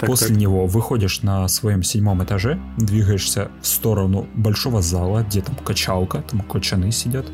Так, 0.00 0.10
После 0.10 0.26
так. 0.30 0.36
него 0.36 0.66
выходишь 0.66 1.22
на 1.22 1.46
своем 1.46 1.84
седьмом 1.84 2.24
этаже, 2.24 2.58
двигаешься 2.76 3.52
в 3.60 3.66
сторону 3.68 4.26
большого 4.34 4.82
зала, 4.82 5.22
где 5.22 5.42
там 5.42 5.54
качалка, 5.64 6.24
там 6.28 6.40
кочаны 6.40 6.90
сидят, 6.90 7.26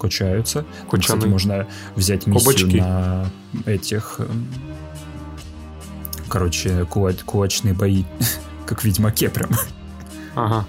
качаются. 0.00 0.62
Там, 0.80 0.88
Кочаны. 0.88 1.18
кстати, 1.18 1.30
можно 1.30 1.66
взять 1.94 2.26
миссию 2.26 2.54
Кубочки. 2.56 2.76
на 2.78 3.26
этих... 3.66 4.20
Короче, 6.28 6.84
кула- 6.90 7.24
кулачные 7.24 7.74
бои, 7.74 8.04
как 8.66 8.80
в 8.80 8.84
Ведьмаке 8.84 9.28
прям. 9.28 9.50
Ага. 10.34 10.64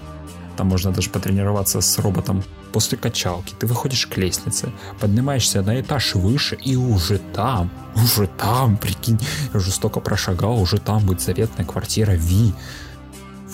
Там 0.56 0.66
можно 0.68 0.90
даже 0.92 1.10
потренироваться 1.10 1.80
с 1.80 1.98
роботом. 1.98 2.42
После 2.72 2.96
качалки 2.98 3.54
ты 3.58 3.66
выходишь 3.66 4.06
к 4.06 4.16
лестнице, 4.16 4.68
поднимаешься 5.00 5.62
на 5.62 5.80
этаж 5.80 6.14
выше, 6.14 6.56
и 6.56 6.76
уже 6.76 7.18
там, 7.34 7.68
уже 7.96 8.28
там, 8.28 8.76
прикинь, 8.76 9.18
я 9.52 9.58
уже 9.58 9.70
столько 9.72 10.00
прошагал, 10.00 10.60
уже 10.60 10.78
там 10.78 11.04
будет 11.04 11.20
заветная 11.20 11.66
квартира 11.66 12.12
Ви. 12.12 12.52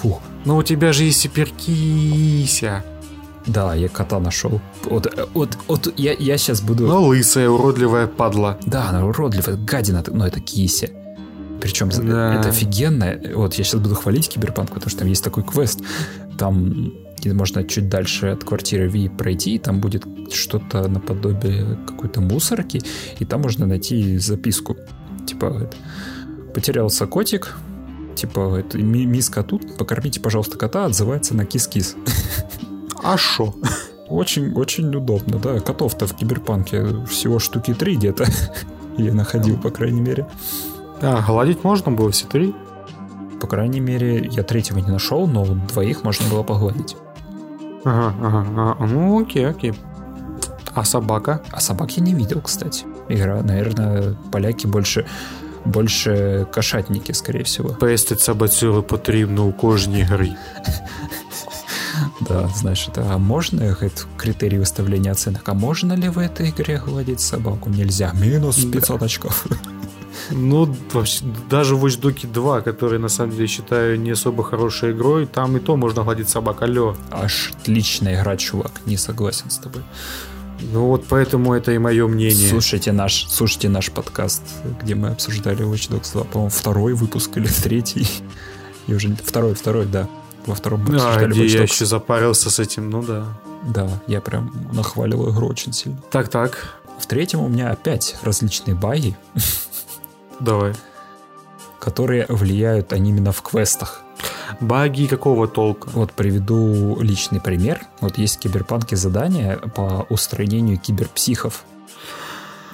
Фух, 0.03 0.21
Ну 0.45 0.57
у 0.59 0.63
тебя 0.63 0.93
же 0.93 1.05
есть 1.05 1.21
суперкися. 1.21 2.83
да, 3.47 3.75
я 3.75 3.89
кота 3.89 4.19
нашел. 4.21 4.61
Вот, 4.85 5.07
вот, 5.35 5.57
вот 5.69 5.95
я, 5.99 6.13
я 6.13 6.37
сейчас 6.39 6.61
буду... 6.61 6.87
Ну, 6.87 7.03
лысая, 7.05 7.49
уродливая 7.49 8.07
падла. 8.07 8.59
Да, 8.67 8.89
она 8.91 9.07
уродливая, 9.07 9.57
гадина, 9.57 10.05
но 10.09 10.27
это 10.27 10.41
кися. 10.41 10.91
Причем 11.61 11.89
Да. 11.91 12.35
это 12.35 12.49
офигенно. 12.51 13.19
Вот 13.35 13.55
я 13.55 13.65
сейчас 13.65 13.81
буду 13.81 13.95
хвалить 13.95 14.29
Киберпанк, 14.29 14.69
потому 14.71 14.91
что 14.91 15.01
там 15.01 15.09
есть 15.09 15.25
такой 15.25 15.43
квест. 15.43 15.81
Там 16.39 16.93
можно 17.25 17.65
чуть 17.65 17.89
дальше 17.89 18.29
от 18.29 18.45
квартиры 18.45 18.89
Ви 18.89 19.09
пройти, 19.09 19.55
и 19.55 19.59
там 19.59 19.81
будет 19.81 20.05
что-то 20.33 20.87
наподобие 20.89 21.79
какой-то 21.87 22.21
мусорки, 22.21 22.83
и 23.19 23.25
там 23.25 23.41
можно 23.43 23.67
найти 23.67 24.19
записку. 24.19 24.77
Типа, 25.27 25.47
это, 25.47 25.77
потерялся 26.55 27.07
котик, 27.07 27.57
типа, 28.15 28.57
это, 28.59 28.79
ми- 28.79 29.07
миска 29.07 29.43
тут, 29.43 29.77
покормите, 29.77 30.21
пожалуйста, 30.21 30.57
кота, 30.57 30.85
отзывается 30.85 31.35
на 31.35 31.45
кис-кис. 31.45 31.97
А 33.03 33.17
шо? 33.17 33.55
Очень, 34.09 34.53
очень 34.53 34.95
удобно, 34.95 35.39
да. 35.39 35.59
Котов-то 35.59 36.07
в 36.07 36.15
Киберпанке 36.15 36.85
всего 37.07 37.39
штуки 37.41 37.75
три 37.75 37.97
где-то. 37.97 38.27
Я 38.99 39.13
находил, 39.13 39.59
по 39.59 39.71
крайней 39.71 40.01
мере. 40.01 40.27
А, 41.02 41.22
гладить 41.22 41.64
можно 41.64 41.92
было 41.92 42.12
все 42.12 42.28
три? 42.28 42.54
По 43.40 43.48
крайней 43.48 43.80
мере, 43.80 44.28
я 44.32 44.44
третьего 44.44 44.80
не 44.80 44.92
нашел, 44.92 45.28
но 45.28 45.44
вот 45.44 45.68
двоих 45.68 46.04
можно 46.04 46.30
было 46.30 46.44
погладить. 46.44 46.96
Ага, 47.84 48.16
ага, 48.22 48.46
ага. 48.56 48.86
Ну, 48.86 49.22
окей, 49.22 49.48
окей. 49.50 49.74
А 50.74 50.84
собака? 50.84 51.42
А 51.52 51.60
собак 51.60 51.92
я 51.98 52.04
не 52.04 52.14
видел, 52.14 52.42
кстати. 52.42 52.86
Игра, 53.10 53.42
наверное, 53.42 54.16
поляки 54.32 54.68
больше 54.68 55.06
больше 55.66 56.48
кошатники, 56.52 57.12
скорее 57.12 57.44
всего. 57.44 57.70
Пестить 57.70 58.20
собацюру 58.20 58.84
потрібно 58.84 59.46
у 59.46 59.54
кожній 59.54 60.02
грі. 60.02 60.34
Да, 62.22 62.50
знаешь, 62.56 62.88
это 62.88 63.06
а 63.12 63.18
можно 63.18 63.62
это 63.64 64.06
критерий 64.18 64.60
выставления 64.60 65.12
оценок? 65.12 65.50
А 65.50 65.54
можно 65.54 65.94
ли 65.94 66.10
в 66.10 66.18
этой 66.18 66.50
игре 66.50 66.82
гладить 66.86 67.20
собаку? 67.20 67.70
Нельзя. 67.70 68.12
Минус 68.14 68.64
500 68.66 69.04
очков. 69.04 69.46
Ну, 70.31 70.75
вообще, 70.93 71.25
даже 71.51 71.75
Watch 71.75 72.01
Dogs 72.01 72.27
2, 72.27 72.61
который 72.61 72.99
на 72.99 73.09
самом 73.09 73.33
деле 73.33 73.47
считаю 73.47 74.01
не 74.01 74.11
особо 74.13 74.43
хорошей 74.43 74.93
игрой, 74.93 75.27
там 75.27 75.57
и 75.57 75.61
то 75.61 75.77
можно 75.77 76.03
гладить 76.05 76.29
собак. 76.29 76.63
Алло. 76.63 76.97
Аж 77.11 77.53
отличная 77.61 78.21
игра, 78.21 78.37
чувак. 78.37 78.73
Не 78.87 78.97
согласен 78.97 79.51
с 79.51 79.59
тобой. 79.59 79.83
Ну 80.73 80.87
вот 80.87 81.05
поэтому 81.09 81.53
это 81.53 81.73
и 81.73 81.79
мое 81.79 82.07
мнение. 82.07 82.49
Слушайте 82.49 82.93
наш, 82.93 83.27
слушайте 83.29 83.69
наш 83.69 83.91
подкаст, 83.91 84.43
где 84.83 84.95
мы 84.95 85.09
обсуждали 85.09 85.65
Watch 85.65 85.91
Dogs 85.91 86.13
2, 86.13 86.25
по-моему, 86.25 86.51
второй 86.51 86.95
выпуск 86.95 87.37
или 87.37 87.47
третий. 87.47 88.09
И 88.87 88.95
уже 88.95 89.15
второй, 89.17 89.55
второй, 89.55 89.87
да. 89.87 90.09
Во 90.47 90.55
втором 90.55 90.85
мы 90.85 90.95
а, 90.97 91.09
обсуждали 91.09 91.33
где 91.33 91.43
Watch 91.45 91.49
я 91.49 91.61
Dogs. 91.61 91.73
еще 91.73 91.85
запарился 91.87 92.51
с 92.51 92.59
этим, 92.59 92.89
ну 92.91 93.03
да. 93.03 93.27
Да, 93.67 93.89
я 94.07 94.21
прям 94.21 94.53
нахваливал 94.73 95.31
игру 95.33 95.49
очень 95.49 95.73
сильно. 95.73 95.99
Так, 96.11 96.29
так, 96.29 96.79
В 96.99 97.07
третьем 97.07 97.41
у 97.41 97.49
меня 97.49 97.71
опять 97.71 98.17
различные 98.23 98.75
баги, 98.75 99.17
давай. 100.41 100.75
которые 101.79 102.27
влияют 102.29 102.93
они 102.93 103.11
именно 103.11 103.33
в 103.33 103.43
квестах. 103.43 104.03
Баги 104.61 105.07
какого 105.07 105.47
толка? 105.47 105.89
Вот 105.91 106.13
приведу 106.13 106.99
личный 107.01 107.41
пример. 107.41 107.83
Вот 108.01 108.19
есть 108.19 108.37
в 108.37 108.41
киберпанке 108.41 108.97
задание 108.97 109.57
по 109.57 110.07
устранению 110.09 110.79
киберпсихов. 110.79 111.65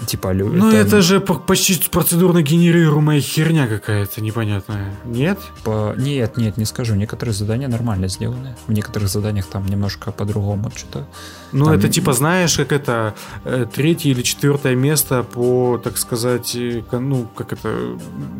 Типа, 0.07 0.33
лю- 0.33 0.53
Ну 0.53 0.71
это 0.73 1.01
же 1.03 1.21
по- 1.21 1.35
почти 1.35 1.79
процедурно 1.91 2.43
генерируемая 2.43 3.21
херня 3.21 3.67
какая-то 3.69 4.21
непонятная. 4.21 4.95
Нет? 5.05 5.39
по- 5.65 5.95
Нет, 5.97 6.37
нет, 6.37 6.57
не 6.57 6.65
скажу. 6.65 6.95
Некоторые 6.95 7.35
задания 7.35 7.69
нормально 7.69 8.09
сделаны. 8.09 8.57
В 8.67 8.73
некоторых 8.73 9.09
заданиях 9.09 9.47
там 9.47 9.67
немножко 9.67 10.11
по-другому 10.13 10.71
что-то. 10.75 11.07
Ну 11.53 11.67
Там- 11.67 11.75
это 11.75 11.89
типа 11.89 12.13
знаешь, 12.15 12.57
как 12.57 12.73
это 12.73 13.15
э, 13.45 13.67
третье 13.73 14.11
или 14.11 14.23
четвертое 14.23 14.75
место 14.75 15.23
по, 15.23 15.79
так 15.83 15.99
сказать, 15.99 16.57
э, 16.57 16.83
ну 16.93 17.29
как 17.37 17.53
это, 17.53 17.69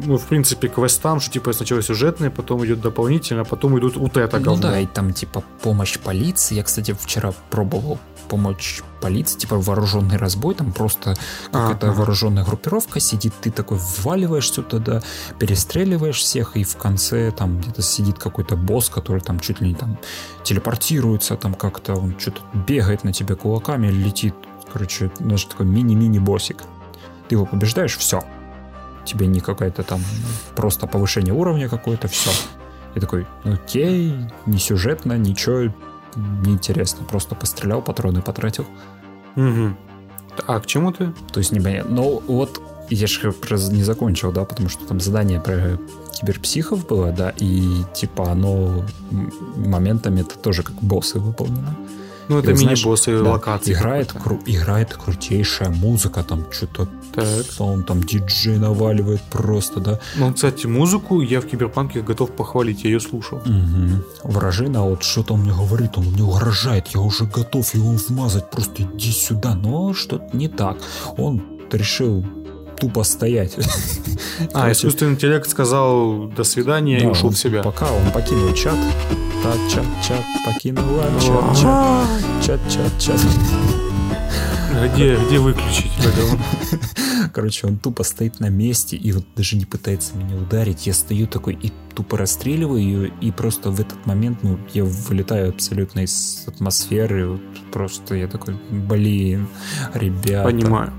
ну 0.07 0.17
в 0.17 0.25
принципе 0.27 0.69
квестам, 0.69 1.21
что 1.21 1.31
типа 1.33 1.53
сначала 1.53 1.83
сюжетные, 1.83 2.31
потом 2.31 2.65
идет 2.65 2.81
дополнительно, 2.81 3.45
потом 3.45 3.79
идут 3.79 3.97
вот 3.97 4.17
это 4.17 4.39
ну 4.39 4.45
говно. 4.45 4.63
да, 4.63 4.81
и 4.81 4.87
там 4.87 5.13
типа 5.13 5.43
помощь 5.63 5.99
полиции. 5.99 6.57
Я, 6.57 6.63
кстати, 6.65 6.97
вчера 6.99 7.33
пробовал 7.51 7.99
помочь 8.29 8.83
полиции, 9.01 9.39
типа 9.39 9.57
вооруженный 9.59 10.17
разбой, 10.17 10.55
там 10.55 10.73
просто 10.73 11.17
какая-то 11.51 11.89
Ага. 11.89 11.97
вооруженная 11.97 12.45
группировка 12.45 13.01
сидит, 13.01 13.33
ты 13.41 13.51
такой 13.51 13.79
вваливаешься 13.79 14.63
туда, 14.63 15.03
перестреливаешь 15.39 16.19
всех, 16.19 16.57
и 16.57 16.65
в 16.65 16.77
конце 16.77 17.31
там 17.33 17.59
где-то 17.61 17.83
сидит 17.83 18.19
какой-то 18.19 18.57
босс, 18.57 18.89
который 18.89 19.21
там 19.21 19.41
чуть 19.41 19.61
ли 19.61 19.69
не 19.69 19.75
там 19.75 19.99
телепортируется, 20.45 21.37
там 21.37 21.55
как-то 21.55 21.95
он 21.95 22.19
что-то 22.19 22.41
бегает 22.55 23.05
на 23.05 23.13
тебя 23.13 23.35
кулаками, 23.35 23.89
летит, 23.89 24.35
короче, 24.73 25.11
даже 25.19 25.49
такой 25.49 25.67
мини-мини 25.67 26.19
боссик. 26.19 26.63
Ты 27.29 27.35
его 27.35 27.47
побеждаешь, 27.47 27.97
все. 27.97 28.23
Тебе 29.05 29.27
не 29.27 29.41
какая-то 29.41 29.83
там 29.83 30.01
просто 30.55 30.87
повышение 30.87 31.35
уровня 31.35 31.69
какое-то, 31.69 32.09
все. 32.09 32.31
И 32.95 33.01
такой, 33.01 33.27
окей, 33.45 34.15
не 34.47 34.59
сюжетно, 34.59 35.17
ничего, 35.17 35.73
неинтересно. 36.17 37.05
Просто 37.05 37.35
пострелял, 37.35 37.83
патроны 37.83 38.23
потратил. 38.23 38.67
Мгм. 39.35 39.77
А 40.47 40.61
к 40.61 40.67
чему 40.67 40.93
ты? 40.93 41.13
То 41.33 41.41
есть 41.41 41.53
непонятно. 41.53 41.95
Но 41.95 42.19
вот 42.27 42.61
я 42.91 43.07
же 43.07 43.33
не 43.73 43.83
закончил, 43.83 44.33
да, 44.33 44.45
потому 44.45 44.69
что 44.69 44.85
там 44.87 45.01
задание 45.01 45.41
про 45.41 45.79
киберпсихов 46.13 46.87
было, 46.87 47.11
да, 47.13 47.33
и 47.39 47.83
типа 47.95 48.31
оно 48.31 48.85
моментами 49.57 50.21
это 50.21 50.39
тоже 50.39 50.63
как 50.63 50.77
боссы 50.77 51.19
выполнено. 51.19 51.75
Ну, 52.29 52.39
это 52.39 52.53
мини-боссы 52.53 53.23
да, 53.23 53.33
локации. 53.33 53.73
Играет, 53.73 54.13
кру- 54.13 54.43
играет 54.47 54.95
крутейшая 54.95 55.71
музыка, 55.71 56.23
там 56.23 56.47
что-то 56.51 56.89
он 57.59 57.85
там 57.85 58.03
диджей 58.03 58.59
наваливает 58.59 59.21
просто, 59.23 59.81
да. 59.81 60.01
Ну, 60.17 60.33
кстати, 60.33 60.67
музыку 60.67 61.21
я 61.21 61.41
в 61.41 61.47
Киберпанке 61.47 62.01
готов 62.01 62.31
похвалить, 62.31 62.85
я 62.85 62.91
ее 62.91 63.01
слушал. 63.01 63.41
Мгм. 63.45 64.05
Вражина, 64.23 64.83
вот 64.83 65.03
что-то 65.03 65.35
он 65.35 65.41
мне 65.41 65.53
говорит, 65.53 65.99
он 65.99 66.05
мне 66.07 66.23
угрожает, 66.23 66.89
я 66.89 67.01
уже 67.01 67.25
готов 67.25 67.75
его 67.75 67.91
вмазать, 67.91 68.51
просто 68.51 68.83
иди 68.83 69.13
сюда. 69.13 69.55
Но 69.55 69.93
что-то 69.95 70.37
не 70.37 70.49
так. 70.49 70.79
Он 71.17 71.43
решил 71.71 72.25
тупо 72.79 73.05
стоять. 73.05 73.57
А, 74.55 74.73
искусственный 74.73 75.13
интеллект 75.13 75.49
сказал 75.49 76.29
до 76.29 76.45
свидания 76.45 77.01
и 77.01 77.07
ушел 77.07 77.31
в 77.31 77.37
себя. 77.37 77.63
Пока 77.63 77.91
он 77.93 78.11
покинул 78.13 78.53
чат. 78.55 78.77
Та, 79.43 79.55
чат, 79.69 79.87
чат, 80.07 80.25
покинула 80.45 81.05
Ну, 81.13 81.21
чат, 81.21 82.09
чат, 82.43 82.61
чат, 82.69 82.93
чат, 83.01 83.01
чат. 83.01 83.21
Где, 84.95 85.17
где 85.17 85.39
выключить? 85.39 85.91
Короче, 87.35 87.67
он 87.67 87.79
тупо 87.79 88.05
стоит 88.05 88.41
на 88.41 88.51
месте 88.51 88.97
и 88.97 89.11
вот 89.11 89.25
даже 89.37 89.57
не 89.57 89.65
пытается 89.65 90.17
меня 90.17 90.37
ударить. 90.37 90.87
Я 90.87 90.95
стою 90.95 91.27
такой 91.27 91.55
и 91.55 91.73
тупо 91.95 92.17
расстреливаю 92.17 92.81
ее, 92.81 93.13
и 93.21 93.31
просто 93.33 93.71
в 93.71 93.81
этот 93.81 94.07
момент, 94.07 94.43
ну, 94.43 94.59
я 94.75 94.85
вылетаю 94.85 95.51
абсолютно 95.51 96.01
из 96.01 96.45
атмосферы. 96.47 97.29
Вот 97.29 97.41
просто 97.73 98.15
я 98.15 98.29
такой, 98.29 98.55
блин, 98.71 99.49
ребята. 99.95 100.45
Понимаю. 100.49 100.93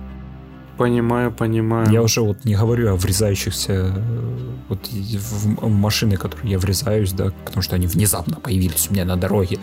Понимаю, 0.84 1.32
понимаю. 1.32 1.90
Я 1.90 2.02
уже 2.02 2.20
вот 2.20 2.44
не 2.44 2.56
говорю 2.56 2.92
о 2.92 2.98
врезающихся 2.98 3.74
э, 3.74 4.58
вот 4.68 4.86
в, 4.90 5.66
в 5.66 5.70
машины, 5.70 6.18
которые 6.18 6.52
я 6.52 6.60
врезаюсь, 6.60 7.14
да, 7.14 7.32
потому 7.46 7.62
что 7.62 7.78
они 7.78 7.88
внезапно 7.88 8.36
появились 8.36 8.88
у 8.90 8.94
меня 8.94 9.06
на 9.06 9.16
дороге. 9.16 9.60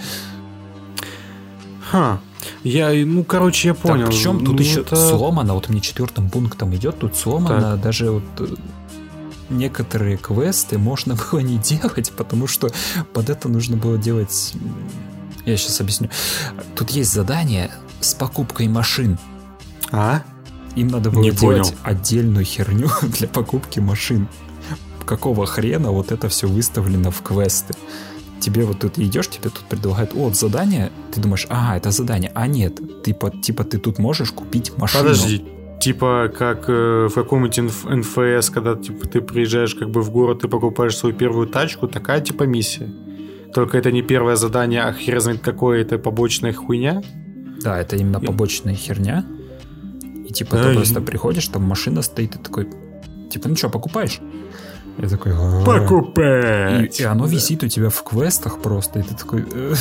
Ха. 1.90 2.20
Я, 2.64 2.90
ну, 3.04 3.22
короче, 3.22 3.68
я 3.68 3.74
понял. 3.74 4.06
Так, 4.06 4.14
причем 4.14 4.38
тут 4.38 4.54
Ну, 4.54 4.60
еще 4.62 4.80
это- 4.80 4.96
сломано, 4.96 5.52
вот 5.52 5.68
мне 5.68 5.82
четвертым 5.82 6.30
пунктом 6.30 6.74
идет, 6.74 6.98
тут 7.00 7.14
сломано 7.14 7.76
даже 7.76 8.12
вот 8.12 8.24
э, 8.38 8.46
некоторые 9.50 10.16
квесты 10.16 10.78
можно 10.78 11.16
было 11.32 11.40
не 11.40 11.58
делать, 11.58 12.12
потому 12.16 12.46
что 12.46 12.70
под 13.12 13.28
это 13.28 13.50
нужно 13.50 13.76
было 13.76 13.98
делать... 13.98 14.54
Я 15.44 15.58
сейчас 15.58 15.82
объясню. 15.82 16.08
Тут 16.76 16.88
есть 16.92 17.12
задание 17.12 17.70
с 18.00 18.14
покупкой 18.14 18.68
машин. 18.68 19.18
А? 19.92 20.22
Им 20.76 20.88
надо 20.88 21.10
было 21.10 21.22
Не 21.22 21.30
делать 21.30 21.68
понял. 21.70 21.78
отдельную 21.82 22.44
херню 22.44 22.88
для 23.02 23.28
покупки 23.28 23.80
машин. 23.80 24.28
Какого 25.04 25.46
хрена 25.46 25.90
вот 25.90 26.12
это 26.12 26.28
все 26.28 26.46
выставлено 26.46 27.10
в 27.10 27.22
квесты? 27.22 27.74
Тебе 28.40 28.64
вот 28.64 28.78
тут 28.80 28.98
идешь, 28.98 29.28
тебе 29.28 29.50
тут 29.50 29.64
предлагают, 29.68 30.12
о, 30.14 30.30
задание, 30.32 30.90
ты 31.12 31.20
думаешь, 31.20 31.46
ага, 31.50 31.76
это 31.76 31.90
задание, 31.90 32.30
а 32.34 32.46
нет, 32.46 32.80
ты, 33.02 33.12
по- 33.12 33.30
типа 33.30 33.64
ты 33.64 33.78
тут 33.78 33.98
можешь 33.98 34.30
купить 34.32 34.76
машину. 34.78 35.04
Подожди. 35.04 35.44
Типа, 35.80 36.30
как 36.34 36.64
э, 36.68 37.08
в 37.10 37.14
каком-нибудь 37.14 37.58
НФС, 37.84 38.50
когда 38.50 38.76
типа, 38.76 39.06
ты 39.08 39.20
приезжаешь 39.20 39.74
как 39.74 39.90
бы 39.90 40.00
в 40.02 40.10
город 40.10 40.44
и 40.44 40.48
покупаешь 40.48 40.96
свою 40.96 41.14
первую 41.14 41.48
тачку, 41.48 41.88
такая 41.88 42.20
типа 42.20 42.44
миссия. 42.44 42.88
Только 43.54 43.76
это 43.78 43.90
не 43.90 44.02
первое 44.02 44.36
задание, 44.36 44.82
а 44.82 44.92
хер 44.92 45.20
знает 45.20 45.40
какое, 45.40 45.80
это 45.82 45.98
побочная 45.98 46.52
хуйня. 46.52 47.02
Да, 47.62 47.78
это 47.78 47.96
именно 47.96 48.20
побочная 48.20 48.74
херня. 48.74 49.24
И 50.30 50.32
типа 50.32 50.56
ты 50.56 50.68
Ай. 50.68 50.74
просто 50.76 51.00
приходишь, 51.00 51.48
там 51.48 51.64
машина 51.64 52.02
стоит, 52.02 52.36
и 52.36 52.38
такой, 52.38 52.68
типа, 53.30 53.48
ну 53.48 53.56
что, 53.56 53.68
покупаешь? 53.68 54.20
Я 54.96 55.08
такой, 55.08 55.32
«А». 55.34 55.64
Покупать! 55.64 57.00
И, 57.00 57.02
и 57.02 57.04
оно 57.04 57.26
висит 57.26 57.64
у 57.64 57.68
тебя 57.68 57.88
в 57.88 58.00
квестах 58.04 58.62
просто, 58.62 59.00
и 59.00 59.02
ты 59.02 59.16
такой, 59.16 59.44
«Э, 59.52 59.74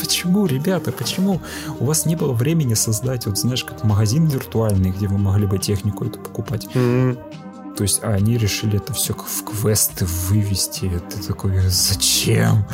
почему, 0.00 0.46
ребята, 0.46 0.90
почему? 0.90 1.40
У 1.78 1.84
вас 1.84 2.04
не 2.04 2.16
было 2.16 2.32
времени 2.32 2.74
создать, 2.74 3.26
вот 3.26 3.38
знаешь, 3.38 3.62
как 3.62 3.84
магазин 3.84 4.26
виртуальный, 4.26 4.90
где 4.90 5.06
вы 5.06 5.18
могли 5.18 5.46
бы 5.46 5.58
технику 5.58 6.04
эту 6.04 6.18
покупать. 6.18 6.66
То 6.72 7.84
есть, 7.84 8.00
а 8.02 8.08
они 8.08 8.36
решили 8.38 8.78
это 8.78 8.92
все 8.92 9.14
в 9.14 9.44
квесты 9.44 10.04
вывести. 10.04 10.90
Это 10.94 11.26
такой, 11.28 11.60
зачем? 11.68 12.66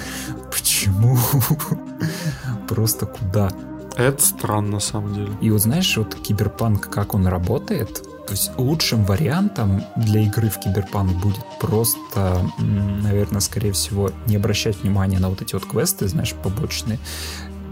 Почему? 0.50 1.18
Просто 2.68 3.04
куда? 3.04 3.52
Это 3.98 4.24
странно, 4.24 4.70
на 4.70 4.80
самом 4.80 5.12
деле. 5.12 5.32
И 5.40 5.50
вот 5.50 5.60
знаешь, 5.60 5.96
вот 5.96 6.14
киберпанк, 6.14 6.88
как 6.88 7.14
он 7.14 7.26
работает, 7.26 8.00
то 8.28 8.32
есть 8.32 8.52
лучшим 8.56 9.04
вариантом 9.04 9.82
для 9.96 10.20
игры 10.20 10.50
в 10.50 10.60
киберпанк 10.60 11.10
будет 11.20 11.44
просто, 11.60 12.48
наверное, 12.58 13.40
скорее 13.40 13.72
всего, 13.72 14.12
не 14.26 14.36
обращать 14.36 14.82
внимания 14.82 15.18
на 15.18 15.28
вот 15.28 15.42
эти 15.42 15.54
вот 15.54 15.66
квесты, 15.66 16.06
знаешь, 16.06 16.32
побочные, 16.32 17.00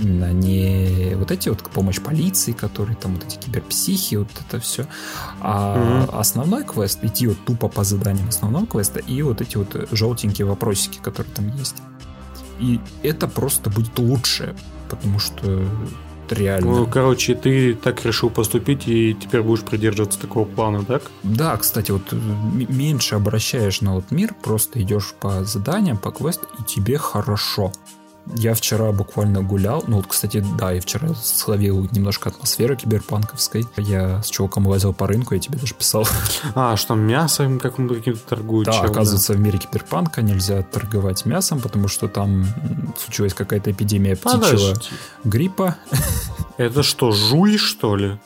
именно 0.01 0.33
не 0.33 1.15
вот 1.15 1.31
эти 1.31 1.49
вот 1.49 1.63
помощь 1.63 2.01
полиции, 2.01 2.51
которые 2.51 2.97
там 2.97 3.15
вот 3.15 3.25
эти 3.25 3.37
киберпсихи, 3.37 4.17
вот 4.17 4.29
это 4.49 4.59
все, 4.59 4.87
а 5.41 6.09
основной 6.13 6.65
квест 6.65 7.05
идти 7.05 7.29
вот 7.29 7.39
тупо 7.45 7.69
по 7.69 7.85
заданиям 7.85 8.29
основного 8.29 8.67
квеста 8.67 8.99
и 8.99 9.23
вот 9.23 9.41
эти 9.41 9.57
вот 9.57 9.89
желтенькие 9.93 10.47
вопросики, 10.47 10.99
которые 11.01 11.33
там 11.33 11.55
есть. 11.57 11.77
И 12.59 12.81
это 13.05 13.29
просто 13.29 13.71
будет 13.71 13.97
лучше, 13.99 14.57
потому 14.89 15.19
что 15.19 15.65
реально. 16.33 16.77
Ну, 16.77 16.87
короче, 16.87 17.35
ты 17.35 17.75
так 17.75 18.05
решил 18.05 18.31
поступить 18.31 18.87
и 18.89 19.15
теперь 19.15 19.43
будешь 19.43 19.63
придерживаться 19.63 20.21
такого 20.21 20.45
плана, 20.45 20.85
так? 20.85 21.03
Да, 21.23 21.57
кстати, 21.57 21.91
вот 21.91 22.13
э, 22.13 22.17
меньше 22.17 23.15
обращаешь 23.15 23.81
на 23.81 23.95
вот 23.95 24.11
мир, 24.11 24.35
просто 24.43 24.81
идешь 24.83 25.15
по 25.21 25.45
заданиям, 25.45 25.99
по 25.99 26.11
квесту, 26.11 26.47
и 26.59 26.63
тебе 26.63 26.99
хорошо. 26.99 27.73
Я 28.35 28.55
вчера 28.55 28.91
буквально 28.91 29.43
гулял, 29.43 29.85
ну 29.87 29.99
вот, 29.99 30.09
кстати, 30.09 30.45
да, 30.59 30.73
я 30.73 30.81
вчера 30.81 31.15
словил 31.15 31.89
немножко 31.93 32.31
атмосферы 32.31 32.77
киберпанковской. 32.77 33.65
Я 33.77 34.21
с 34.23 34.29
чуваком 34.29 34.67
лазил 34.67 34.93
по 34.93 35.07
рынку, 35.07 35.35
я 35.35 35.41
тебе 35.41 35.59
даже 35.59 35.75
писал. 35.75 36.07
А, 36.55 36.77
что 36.77 36.89
там 36.89 37.01
мясом 37.01 37.61
каким-то 37.61 37.95
каким-то 37.95 38.21
торгуют? 38.21 38.67
Да, 38.67 38.73
чем, 38.73 38.87
оказывается, 38.87 39.33
в 39.35 39.41
мире 39.41 39.59
киберпанка 39.59 40.23
нельзя 40.23 40.63
торговать 40.63 41.25
мясом, 41.25 41.61
потому 41.61 41.87
что 41.89 42.09
там 42.09 42.47
случилась 42.99 43.33
какая-то 43.33 43.71
эпидемия 43.71 44.17
птичьего 44.17 44.41
Подожди. 44.41 44.91
гриппа. 45.25 45.77
Это 46.57 46.83
что, 46.83 47.13
жуй, 47.13 47.59
что 47.59 47.97
ли? 47.97 48.19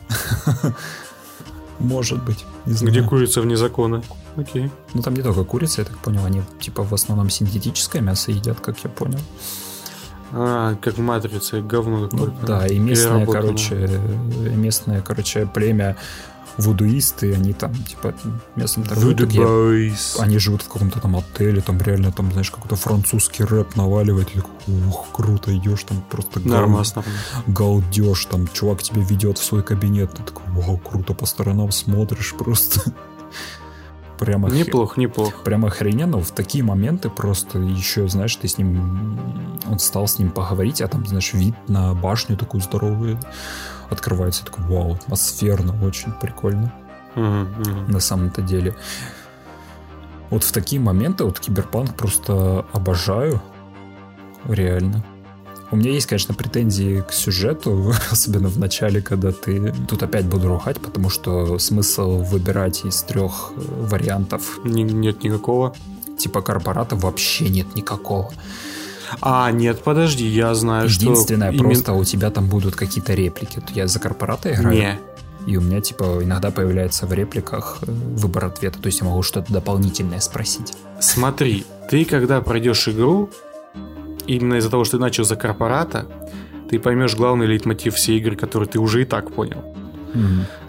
Может 1.79 2.23
быть, 2.23 2.45
не 2.67 2.75
знаю. 2.75 2.93
Где 2.93 3.03
курица 3.03 3.41
вне 3.41 3.57
закона? 3.57 4.03
Окей. 4.37 4.71
Ну 4.95 5.03
там 5.03 5.15
не 5.15 5.23
только 5.23 5.45
курица, 5.45 5.81
я 5.81 5.85
так 5.87 5.99
понял, 5.99 6.25
они 6.25 6.43
типа 6.61 6.83
в 6.83 6.95
основном 6.95 7.31
синтетическое 7.31 8.03
мясо 8.03 8.31
едят, 8.31 8.61
как 8.61 8.79
я 8.85 8.91
понял. 8.91 9.19
А, 10.33 10.75
как 10.77 10.95
в 10.95 11.01
Матрице, 11.01 11.61
говно 11.61 11.99
Ну, 12.01 12.09
какое-то. 12.09 12.47
да, 12.47 12.67
и 12.67 12.79
местное, 12.79 13.27
короче, 13.27 14.01
местное, 14.57 15.01
короче, 15.03 15.47
племя 15.47 15.97
вудуисты, 16.57 17.33
они 17.35 17.53
там, 17.55 17.73
типа, 17.75 18.13
местным 18.57 18.85
торгуют. 18.85 19.21
Они 20.19 20.39
живут 20.39 20.63
в 20.63 20.69
каком-то 20.69 21.01
там 21.01 21.17
отеле, 21.17 21.61
там 21.63 21.79
реально, 21.79 22.13
там, 22.13 22.31
знаешь, 22.33 22.51
какой-то 22.51 22.77
французский 22.77 23.45
рэп 23.45 23.77
наваливает, 23.77 24.29
и 24.35 24.41
такой, 24.41 24.53
ух, 24.89 25.07
круто, 25.13 25.57
идешь 25.57 25.85
там 25.85 26.03
просто 26.11 26.41
гал- 26.41 26.61
нормас. 26.61 26.95
галдеж, 27.47 28.27
там, 28.27 28.47
чувак 28.53 28.83
тебя 28.83 29.03
ведет 29.03 29.39
в 29.39 29.45
свой 29.45 29.63
кабинет, 29.63 30.13
ты 30.13 30.23
такой, 30.23 30.45
вау, 30.49 30.77
круто, 30.79 31.15
по 31.15 31.25
сторонам 31.27 31.73
смотришь 31.73 32.35
просто. 32.39 32.93
Прямо 34.21 34.51
Неплохо, 34.51 35.01
неплохо. 35.01 35.39
Прямо 35.45 35.69
охрененно. 35.69 36.19
В 36.21 36.31
такие 36.31 36.63
моменты 36.63 37.09
просто 37.09 37.59
еще, 37.59 38.07
знаешь, 38.07 38.37
ты 38.37 38.49
с 38.49 38.59
ним... 38.59 39.19
Он 39.67 39.79
стал 39.79 40.07
с 40.07 40.19
ним 40.19 40.31
поговорить, 40.31 40.83
а 40.83 40.89
там, 40.89 41.07
знаешь, 41.07 41.33
вид 41.33 41.55
на 41.69 41.95
башню 41.95 42.37
такую 42.37 42.61
здоровую 42.61 43.19
открывается. 43.89 44.45
Такой, 44.45 44.67
вау, 44.67 44.93
атмосферно, 44.93 45.75
очень 45.83 46.13
прикольно 46.13 46.71
Мгм, 47.15 47.49
мгм. 47.59 47.91
на 47.91 47.99
самом-то 47.99 48.43
деле. 48.43 48.77
Вот 50.29 50.45
в 50.45 50.53
такие 50.53 50.83
моменты 50.83 51.25
вот 51.25 51.41
киберпанк 51.41 51.95
просто 51.95 52.67
обожаю. 52.75 53.41
Реально. 54.47 55.03
У 55.73 55.77
меня 55.77 55.93
есть, 55.93 56.07
конечно, 56.07 56.35
претензии 56.35 57.05
к 57.09 57.13
сюжету, 57.13 57.93
особенно 58.11 58.49
в 58.49 58.59
начале, 58.59 59.01
когда 59.01 59.31
ты... 59.33 59.73
Тут 59.89 60.03
опять 60.03 60.25
буду 60.27 60.49
ругать, 60.49 60.81
потому 60.81 61.11
что 61.11 61.59
смысл 61.59 62.19
выбирать 62.23 62.85
из 62.85 63.03
трех 63.03 63.53
э, 63.57 63.61
вариантов 63.87 64.59
Нет 64.65 65.23
никакого. 65.23 65.75
типа 66.19 66.43
корпората 66.43 66.97
вообще 66.97 67.49
нет 67.49 67.75
никакого. 67.77 68.33
А, 69.21 69.51
нет, 69.51 69.83
подожди, 69.83 70.27
я 70.27 70.55
знаю, 70.55 70.89
Единственное, 70.89 71.49
что... 71.49 71.57
именно- 71.57 71.69
просто 71.71 71.93
у 71.93 72.05
тебя 72.05 72.31
там 72.31 72.49
будут 72.49 72.75
какие-то 72.77 73.15
реплики. 73.15 73.63
Я 73.75 73.87
за 73.87 73.99
корпората 74.01 74.53
играю. 74.53 74.75
Не. 74.77 74.99
И 75.47 75.57
у 75.57 75.61
меня, 75.63 75.81
типа, 75.81 76.21
иногда 76.23 76.51
появляется 76.51 77.07
в 77.07 77.13
репликах 77.13 77.79
э, 77.83 77.91
выбор 77.91 78.45
ответа. 78.47 78.79
То 78.81 78.87
есть 78.87 79.01
я 79.01 79.07
могу 79.07 79.23
что-то 79.23 79.53
дополнительное 79.53 80.21
спросить. 80.21 80.73
Смотри, 81.01 81.65
ты 81.89 82.05
когда 82.05 82.41
пройдешь 82.41 82.89
игру, 82.89 83.31
именно 84.27 84.55
из-за 84.55 84.71
того, 84.71 84.85
что 84.85 84.97
ты 84.97 85.03
начал 85.03 85.25
за 85.25 85.37
корпората, 85.37 86.07
ты 86.69 86.79
поймешь 86.79 87.17
главный 87.17 87.47
лейтмотив 87.47 87.95
всей 87.95 88.19
игры, 88.19 88.37
который 88.37 88.69
ты 88.69 88.79
уже 88.79 89.03
и 89.03 89.05
так 89.05 89.33
понял. 89.33 89.65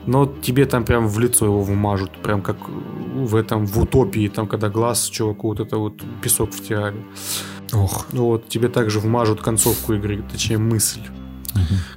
Но 0.05 0.25
тебе 0.25 0.65
там 0.65 0.83
прям 0.83 1.07
в 1.07 1.19
лицо 1.19 1.45
его 1.45 1.61
вмажут, 1.61 2.11
прям 2.23 2.41
как 2.41 2.57
в 2.67 3.35
этом, 3.35 3.65
в 3.65 3.79
утопии, 3.79 4.27
там, 4.27 4.47
когда 4.47 4.69
глаз 4.69 5.09
чуваку 5.09 5.49
вот 5.49 5.59
это 5.59 5.77
вот 5.77 6.01
песок 6.21 6.51
втирали. 6.51 7.05
Ох. 7.73 8.07
Ну 8.11 8.25
вот, 8.25 8.47
тебе 8.49 8.67
также 8.67 8.99
вмажут 8.99 9.41
концовку 9.41 9.93
игры, 9.93 10.23
точнее 10.31 10.57
мысль. 10.57 11.01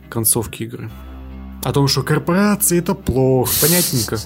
концовки 0.09 0.65
игры. 0.65 0.91
О 1.65 1.73
том, 1.73 1.89
что 1.89 2.03
корпорации 2.03 2.79
это 2.79 2.95
плохо, 2.95 3.53
понятненько. 3.61 4.19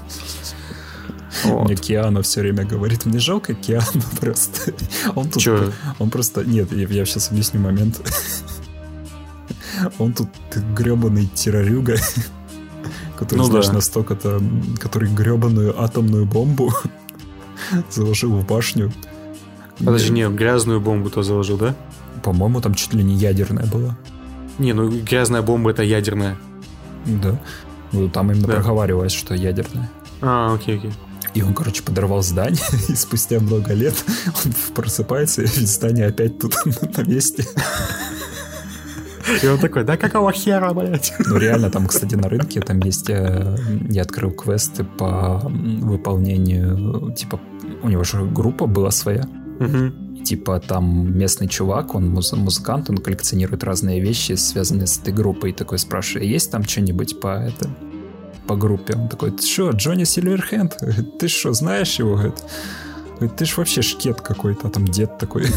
Мне 1.45 1.77
Киану 1.77 2.23
все 2.23 2.41
время 2.41 2.65
говорит, 2.65 3.05
мне 3.07 3.19
жалко 3.19 3.55
Киану 3.55 4.03
просто. 4.21 4.73
Он 5.15 5.29
тут, 5.29 5.43
Чё? 5.43 5.73
он 5.99 6.11
просто, 6.11 6.45
нет, 6.45 6.73
я, 6.73 6.87
я 6.89 7.05
сейчас 7.05 7.31
объясню 7.31 7.61
момент. 7.61 8.01
Он 9.99 10.13
тут 10.13 10.29
гребаный 10.77 11.27
террорюга, 11.35 11.97
который, 13.17 13.39
Ну 13.39 13.45
знаешь, 13.45 13.67
да. 13.67 13.75
настолько-то, 13.75 14.41
который 14.81 15.09
гребаную 15.11 15.81
атомную 15.81 16.27
бомбу 16.27 16.73
заложил 17.91 18.33
в 18.37 18.47
башню. 18.47 18.93
Подожди, 19.79 20.11
не, 20.11 20.29
грязную 20.29 20.81
бомбу-то 20.81 21.23
заложил, 21.23 21.57
да? 21.59 21.75
По-моему, 22.25 22.61
там 22.61 22.75
чуть 22.75 22.95
ли 22.95 23.05
не 23.05 23.15
ядерная 23.15 23.67
была. 23.67 23.97
Не, 24.59 24.73
ну 24.73 24.91
грязная 24.91 25.43
бомба 25.43 25.71
это 25.71 25.85
ядерная. 25.85 26.37
Да. 27.07 27.39
Ну, 27.93 28.09
там 28.09 28.33
именно 28.33 28.49
Да. 28.49 28.55
проговаривалось, 28.55 29.13
что 29.13 29.35
ядерная. 29.35 29.89
А, 30.21 30.53
окей, 30.55 30.79
окей. 30.79 30.93
И 31.39 31.43
он, 31.43 31.55
короче, 31.55 31.83
подорвал 31.85 32.21
здание, 32.23 32.59
и 32.89 32.95
спустя 32.97 33.39
много 33.39 33.73
лет 33.75 33.95
он 34.45 34.53
просыпается, 34.75 35.43
и 35.43 35.47
здание 35.47 36.07
опять 36.07 36.39
тут 36.41 36.57
на 36.97 37.03
месте. 37.03 37.45
И 39.43 39.47
он 39.47 39.59
такой, 39.59 39.85
да 39.85 39.97
какого 39.97 40.33
хера, 40.33 40.73
блядь? 40.73 41.13
Ну, 41.19 41.37
реально, 41.37 41.71
там, 41.71 41.87
кстати, 41.87 42.15
на 42.17 42.29
рынке 42.29 42.61
там 42.61 42.81
есть... 42.81 43.09
э, 43.11 43.57
Я 43.89 44.03
открыл 44.03 44.31
квесты 44.33 44.83
по 44.85 45.39
выполнению... 45.45 47.13
Типа, 47.13 47.39
у 47.83 47.89
него 47.89 48.03
же 48.05 48.25
группа 48.25 48.67
была 48.67 48.91
своя. 48.91 49.25
И, 49.61 50.25
типа, 50.25 50.59
там 50.61 51.17
местный 51.17 51.47
чувак, 51.47 51.95
он 51.95 52.09
муз- 52.09 52.33
музыкант, 52.33 52.91
он 52.91 52.99
коллекционирует 52.99 53.63
разные 53.65 54.01
вещи, 54.01 54.33
связанные 54.33 54.87
с 54.89 54.99
этой 54.99 55.13
группой. 55.13 55.51
И 55.51 55.53
такой 55.53 55.79
спрашивает, 55.79 56.27
есть 56.27 56.51
там 56.51 56.65
что-нибудь 56.65 57.21
по 57.21 57.29
это 57.29 57.69
по 58.49 58.57
группе? 58.57 58.95
Он 58.95 59.09
такой, 59.09 59.31
ты 59.31 59.47
что, 59.47 59.71
Джонни 59.71 60.05
Сильверхенд? 60.05 60.77
Ты 61.21 61.29
что, 61.29 61.53
знаешь 61.53 61.99
его? 61.99 62.17
Говорит, 62.17 63.37
ты 63.37 63.45
ж 63.45 63.57
вообще 63.57 63.83
шкет 63.83 64.21
какой-то, 64.21 64.69
а 64.69 64.71
там 64.71 64.85
дед 64.87 65.19
такой. 65.19 65.47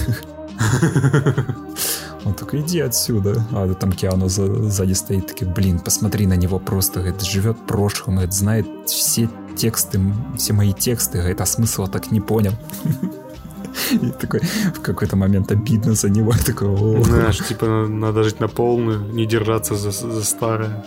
Он 2.26 2.34
такой, 2.34 2.62
иди 2.62 2.80
отсюда. 2.80 3.44
А 3.52 3.74
там 3.74 3.92
Киану 3.92 4.30
за- 4.30 4.70
сзади 4.70 4.94
стоит, 4.94 5.28
такой, 5.28 5.48
блин, 5.48 5.80
посмотри 5.80 6.28
на 6.28 6.36
него 6.36 6.60
просто, 6.60 7.00
говорит, 7.00 7.22
живет 7.22 7.58
прошлым, 7.68 8.16
говорит, 8.16 8.34
знает 8.34 8.68
все 8.88 9.30
тексты, 9.56 10.00
все 10.38 10.54
мои 10.54 10.74
тексты, 10.74 11.20
говорит, 11.20 11.42
а 11.42 11.46
смысла 11.46 11.88
так 11.88 12.12
не 12.12 12.20
понял. 12.22 12.54
И 13.92 14.12
такой 14.12 14.42
в 14.76 14.82
какой-то 14.82 15.16
момент 15.16 15.52
обидно 15.52 15.94
за 15.94 16.10
него. 16.10 16.34
Такой. 16.46 17.04
Знаешь, 17.04 17.40
типа 17.48 17.88
надо 17.88 18.24
жить 18.24 18.40
на 18.40 18.48
полную, 18.48 19.02
не 19.14 19.26
держаться 19.26 19.76
за, 19.76 19.92
за 19.92 20.24
старое. 20.24 20.84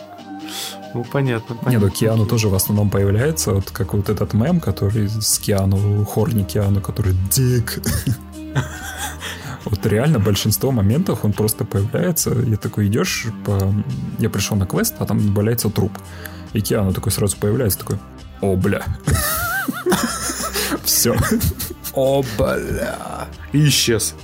Ну, 0.94 1.04
понятно, 1.04 1.54
Не, 1.54 1.60
понятно. 1.60 1.88
ну 1.88 1.92
Киану 1.92 2.26
тоже 2.26 2.48
в 2.48 2.54
основном 2.54 2.88
появляется, 2.88 3.52
вот 3.52 3.70
как 3.70 3.94
вот 3.94 4.08
этот 4.08 4.32
мем, 4.32 4.60
который 4.60 5.08
с 5.08 5.38
Киану, 5.40 6.04
Хорни 6.04 6.44
Киану, 6.44 6.80
который 6.80 7.14
дик. 7.30 7.80
Вот 9.64 9.86
реально 9.86 10.18
большинство 10.18 10.70
моментов 10.70 11.24
он 11.24 11.32
просто 11.32 11.64
появляется, 11.64 12.30
и 12.32 12.54
такой 12.56 12.86
идешь 12.86 13.26
по... 13.46 13.74
Я 14.18 14.28
пришел 14.28 14.56
на 14.56 14.66
квест, 14.66 14.94
а 14.98 15.06
там 15.06 15.32
валяется 15.34 15.70
труп. 15.70 15.92
И 16.52 16.60
Киану 16.60 16.92
такой 16.92 17.10
сразу 17.10 17.36
появляется, 17.38 17.78
такой, 17.78 17.98
о, 18.42 18.56
бля. 18.56 18.84
Все. 20.84 21.16
О, 21.94 22.24
бля. 22.36 23.28
И 23.52 23.68
исчез. 23.68 24.14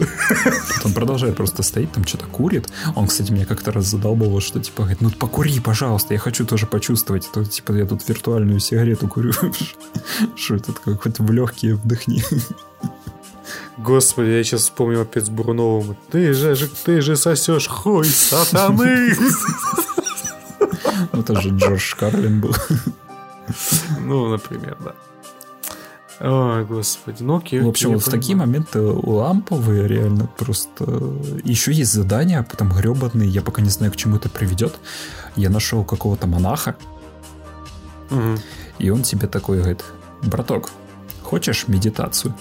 Он 0.85 0.93
продолжает 0.93 1.37
просто 1.37 1.63
стоит, 1.63 1.93
там 1.93 2.05
что-то 2.05 2.27
курит. 2.27 2.69
Он, 2.97 3.07
кстати, 3.07 3.31
меня 3.31 3.47
как-то 3.47 3.71
раз 3.71 3.87
задолбал, 3.87 4.41
что 4.41 4.61
типа 4.61 4.83
говорит, 4.83 5.01
ну 5.01 5.11
покури, 5.11 5.61
пожалуйста, 5.61 6.15
я 6.15 6.21
хочу 6.21 6.45
тоже 6.45 6.67
почувствовать. 6.67 7.29
А 7.31 7.35
то, 7.35 7.45
типа 7.45 7.73
я 7.73 7.87
тут 7.87 8.09
виртуальную 8.09 8.59
сигарету 8.59 9.07
курю. 9.07 9.33
Что 10.37 10.57
это 10.57 10.73
такое? 10.73 10.97
Хоть 10.97 11.19
в 11.21 11.31
легкие 11.31 11.77
вдохни. 11.77 12.25
Господи, 13.79 14.31
я 14.31 14.45
сейчас 14.45 14.63
вспомнил 14.63 15.03
опять 15.03 15.27
с 15.27 15.31
Бурновым. 15.31 15.97
Ты 16.11 16.33
же, 16.35 16.69
ты 16.85 17.01
же 17.01 17.17
сосешь 17.17 17.69
хуй 17.69 18.05
сатаны. 18.05 19.17
Ну, 21.13 21.21
Это 21.21 21.41
же 21.41 21.51
Джордж 21.51 21.95
Карлин 21.97 22.41
был. 22.41 22.55
Ну, 24.01 24.29
например, 24.29 24.77
да. 24.85 24.95
Ой, 26.21 26.65
господи. 26.67 27.23
Ну, 27.23 27.39
окей. 27.39 27.61
В 27.61 27.69
общем, 27.69 27.93
вот 27.95 28.03
в 28.03 28.11
такие 28.11 28.37
моменты 28.37 28.79
ламповые 28.81 29.89
реально 29.89 30.27
просто... 30.37 30.85
Еще 31.45 31.73
есть 31.73 31.93
задания, 31.93 32.43
потом 32.43 32.71
гребаные, 32.71 33.29
я 33.29 33.41
пока 33.41 33.63
не 33.63 33.71
знаю, 33.71 33.91
к 33.91 33.97
чему 33.97 34.17
это 34.17 34.29
приведет. 34.29 34.79
Я 35.37 35.49
нашел 35.49 35.83
какого-то 35.83 36.27
монаха, 36.27 36.77
Мгм. 38.11 38.39
и 38.79 38.91
он 38.91 39.03
тебе 39.03 39.29
такой 39.29 39.59
говорит, 39.59 39.83
браток, 40.23 40.71
хочешь 41.23 41.69
медитацию? 41.69 42.35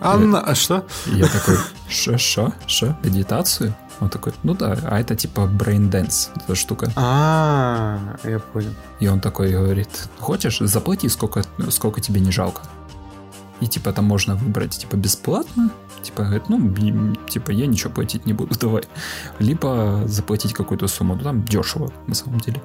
Анна, 0.00 0.40
а 0.40 0.54
что? 0.54 0.84
Я 1.06 1.28
такой, 1.28 1.56
ша, 1.88 2.18
ша, 2.18 2.52
ша, 2.66 2.98
медитацию? 3.04 3.74
Он 4.02 4.08
такой, 4.08 4.32
ну 4.42 4.54
да, 4.54 4.76
а 4.90 4.98
это 4.98 5.14
типа 5.14 5.42
brain 5.42 5.88
dance, 5.88 6.30
эта 6.34 6.56
штука. 6.56 6.90
А, 6.96 8.16
я 8.24 8.40
понял. 8.40 8.70
И 8.98 9.06
он 9.06 9.20
такой 9.20 9.52
говорит, 9.52 10.08
хочешь, 10.18 10.58
заплати, 10.58 11.08
сколько, 11.08 11.44
сколько 11.70 12.00
тебе 12.00 12.20
не 12.20 12.32
жалко. 12.32 12.62
И 13.60 13.68
типа 13.68 13.92
там 13.92 14.06
можно 14.06 14.34
выбрать 14.34 14.76
типа 14.76 14.96
бесплатно, 14.96 15.70
типа 16.02 16.24
говорит, 16.24 16.48
ну, 16.48 17.14
типа 17.28 17.52
я 17.52 17.68
ничего 17.68 17.92
платить 17.92 18.26
не 18.26 18.32
буду, 18.32 18.56
давай. 18.60 18.82
Либо 19.38 20.02
заплатить 20.06 20.52
какую-то 20.52 20.88
сумму, 20.88 21.14
ну 21.14 21.22
там 21.22 21.44
дешево 21.44 21.92
на 22.08 22.16
самом 22.16 22.40
деле. 22.40 22.60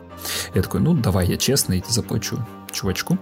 Я 0.56 0.64
такой, 0.64 0.82
ну 0.82 0.96
давай, 0.96 1.28
я 1.28 1.38
честный 1.38 1.86
заплачу 1.88 2.40
чувачку. 2.72 3.20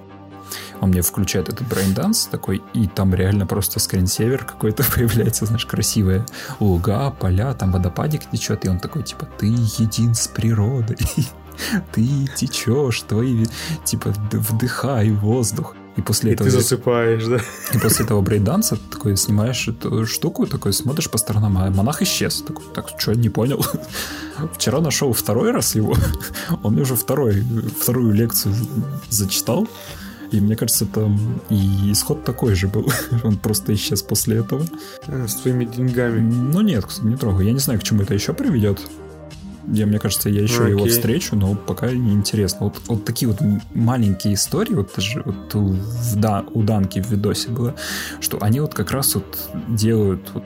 Он 0.82 0.90
мне 0.90 1.02
включает 1.02 1.49
этот 1.49 1.68
brain 1.68 1.98
dance 1.98 2.28
такой, 2.27 2.61
и 2.73 2.88
там 2.88 3.14
реально 3.14 3.45
просто 3.45 3.80
screensaver 3.80 4.44
какой-то 4.45 4.84
появляется, 4.95 5.45
знаешь, 5.45 5.65
красивые 5.65 6.26
луга, 6.60 7.11
поля, 7.11 7.53
там 7.53 7.72
водопадик 7.72 8.30
течет, 8.32 8.65
и 8.65 8.69
он 8.69 8.80
такой, 8.80 9.03
типа, 9.03 9.27
ты 9.38 9.48
един 9.48 10.14
с 10.14 10.27
природой, 10.27 10.98
ты 11.94 12.27
течешь, 12.36 13.02
твои, 13.02 13.45
типа, 13.84 14.14
вдыхай 14.32 15.11
воздух. 15.11 15.76
И 15.95 16.02
после 16.02 16.32
И 16.32 16.34
этого... 16.34 16.49
ты 16.49 16.57
засыпаешь, 16.57 17.26
да? 17.26 17.40
И 17.73 17.77
после 17.80 18.06
этого 18.06 18.22
брейданса 18.22 18.77
такой 18.91 19.15
снимаешь 19.15 19.68
эту 19.68 20.06
штуку, 20.06 20.45
такой 20.45 20.73
смотришь 20.73 21.10
по 21.10 21.18
сторонам, 21.18 21.57
а 21.57 21.69
монах 21.69 22.02
исчез. 22.02 22.41
Такой, 22.41 22.65
так, 22.73 22.90
что, 22.98 23.14
не 23.14 23.30
понял? 23.30 23.65
Вчера 24.53 24.82
нашел 24.82 25.14
второй 25.14 25.52
раз 25.52 25.76
его, 25.76 25.95
он 26.64 26.73
мне 26.73 26.82
уже 26.82 26.95
второй, 26.95 27.41
вторую 27.80 28.14
лекцию 28.14 28.53
зачитал, 29.10 29.68
и 30.38 30.41
мне 30.41 30.56
кажется, 30.56 30.86
там 30.86 31.41
и 31.49 31.91
исход 31.91 32.24
такой 32.24 32.56
же 32.56 32.68
был. 32.68 32.90
Он 33.24 33.38
просто 33.38 33.74
исчез 33.74 34.02
после 34.03 34.38
этого. 34.38 34.66
Э, 35.07 35.28
С 35.28 35.36
твоими 35.36 35.66
деньгами. 35.66 36.20
Ну 36.20 36.62
нет, 36.62 36.86
не 37.02 37.16
трогаю. 37.16 37.45
Я 37.48 37.53
не 37.53 37.60
знаю, 37.60 37.80
к 37.80 37.84
чему 37.84 38.02
это 38.03 38.14
еще 38.14 38.34
приведет. 38.34 38.82
Я, 39.68 39.88
мне 39.88 39.98
кажется, 39.98 40.30
я 40.30 40.41
еще 40.44 40.70
его 40.70 40.82
Окей. 40.84 40.91
встречу, 40.91 41.36
но 41.36 41.56
пока 41.56 41.90
не 41.91 42.14
интересно. 42.14 42.66
Вот, 42.66 42.76
вот 42.88 43.03
такие 43.06 43.32
вот 43.32 43.40
маленькие 43.74 44.36
истории, 44.36 44.74
вот 44.76 44.91
даже 44.95 45.24
вот 45.26 45.56
у, 45.56 45.70
в 45.70 46.16
Да- 46.18 46.45
у 46.53 46.62
Данки 46.62 47.02
в 47.02 47.10
видосе 47.10 47.49
было, 47.49 47.74
что 48.22 48.38
они 48.41 48.60
вот 48.60 48.76
как 48.76 48.91
раз 48.91 49.16
вот 49.16 49.40
делают 49.68 50.22
вот 50.36 50.44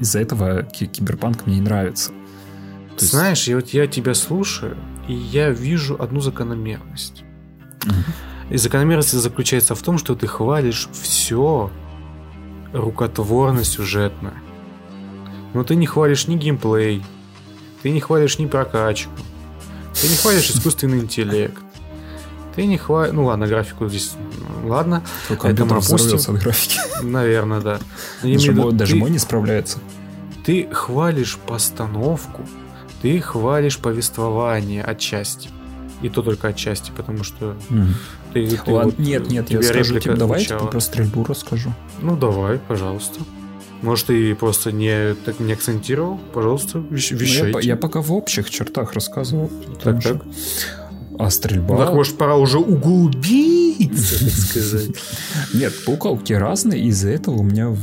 из-за 0.00 0.18
этого 0.18 0.64
ки- 0.64 0.86
киберпанк 0.86 1.46
мне 1.46 1.56
не 1.56 1.62
нравится. 1.62 2.08
То 2.08 3.02
есть- 3.02 3.10
Знаешь, 3.12 3.46
я 3.46 3.56
вот 3.56 3.68
я 3.68 3.86
тебя 3.86 4.12
слушаю, 4.14 4.76
и 5.06 5.14
я 5.14 5.50
вижу 5.50 5.96
одну 6.02 6.18
закономерность. 6.20 7.22
И 8.50 8.56
закономерность 8.58 9.12
заключается 9.12 9.74
в 9.74 9.82
том, 9.82 9.98
что 9.98 10.14
ты 10.14 10.26
хвалишь 10.26 10.88
все 10.92 11.70
рукотворно 12.72 13.64
сюжетно. 13.64 14.34
Но 15.54 15.64
ты 15.64 15.74
не 15.74 15.86
хвалишь 15.86 16.26
ни 16.28 16.36
геймплей, 16.36 17.02
ты 17.82 17.90
не 17.90 18.00
хвалишь 18.00 18.38
ни 18.38 18.46
прокачку, 18.46 19.12
ты 20.00 20.08
не 20.08 20.16
хвалишь 20.16 20.50
искусственный 20.50 20.98
интеллект, 20.98 21.62
ты 22.54 22.66
не 22.66 22.76
хвалишь... 22.78 23.14
Ну 23.14 23.24
ладно, 23.26 23.46
графику 23.46 23.88
здесь... 23.88 24.12
ну, 24.62 24.68
Ладно, 24.68 25.02
Твой 25.28 25.52
это 25.52 25.64
мы 25.64 25.76
опустим. 25.76 26.34
от 26.34 26.42
графики. 26.42 26.78
Наверное, 27.02 27.60
да. 27.60 27.78
Даже, 28.22 28.52
виду, 28.52 28.62
мой, 28.62 28.72
даже 28.72 28.92
ты- 28.94 28.98
мой 28.98 29.10
не 29.10 29.18
справляется. 29.18 29.78
ты 30.44 30.68
хвалишь 30.72 31.36
постановку, 31.46 32.42
ты 33.02 33.20
хвалишь 33.20 33.78
повествование 33.78 34.82
отчасти. 34.82 35.48
И 36.02 36.10
то 36.10 36.20
только 36.22 36.48
отчасти, 36.48 36.92
потому 36.94 37.24
что 37.24 37.56
Мгм. 37.70 37.94
Ты... 38.44 38.56
ты 38.56 38.70
Ладно, 38.70 38.90
вот, 38.90 38.98
нет, 38.98 39.30
нет, 39.30 39.50
я 39.50 39.62
скажу 39.62 39.98
тебе, 39.98 40.14
давай 40.14 40.40
звучала. 40.40 40.60
типа, 40.60 40.72
про 40.72 40.80
стрельбу 40.80 41.24
расскажу. 41.24 41.72
Ну, 42.02 42.16
давай, 42.16 42.58
пожалуйста. 42.58 43.20
Может, 43.82 44.06
ты 44.06 44.34
просто 44.34 44.72
не, 44.72 45.14
так 45.14 45.38
не 45.38 45.52
акцентировал? 45.52 46.18
Пожалуйста, 46.32 46.78
вещ- 46.78 47.12
Ну, 47.12 47.18
я, 47.18 47.22
вещайте. 47.24 47.68
я 47.68 47.76
пока 47.76 48.00
в 48.00 48.12
общих 48.12 48.48
чертах 48.50 48.92
рассказывал. 48.94 49.50
Так, 49.82 50.02
так. 50.02 50.22
А 51.18 51.30
стрельба... 51.30 51.76
Ну, 51.76 51.84
так, 51.84 51.94
может, 51.94 52.16
пора 52.18 52.36
уже 52.36 52.58
углубиться, 52.58 54.18
так 54.24 54.34
сказать. 54.34 54.90
Нет, 55.54 55.72
пукалки 55.84 56.32
разные, 56.32 56.82
из-за 56.86 57.10
этого 57.10 57.36
у 57.36 57.42
меня 57.42 57.74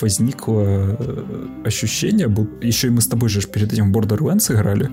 возникло 0.00 0.96
э, 0.98 1.24
ощущение, 1.64 2.28
будто 2.28 2.66
еще 2.66 2.88
и 2.88 2.90
мы 2.90 3.00
с 3.00 3.06
тобой 3.06 3.28
же 3.28 3.40
перед 3.42 3.72
этим 3.72 3.92
Borderlands 3.94 4.52
играли. 4.52 4.90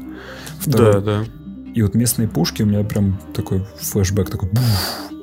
Второй. 0.60 0.94
Да, 0.94 1.00
да. 1.02 1.26
И 1.74 1.82
вот 1.82 1.94
местные 1.94 2.28
пушки 2.28 2.64
у 2.64 2.66
меня 2.66 2.84
прям 2.84 3.20
такой 3.34 3.66
флешбэк 3.80 4.30
такой 4.30 4.50
«Бух, 4.50 4.64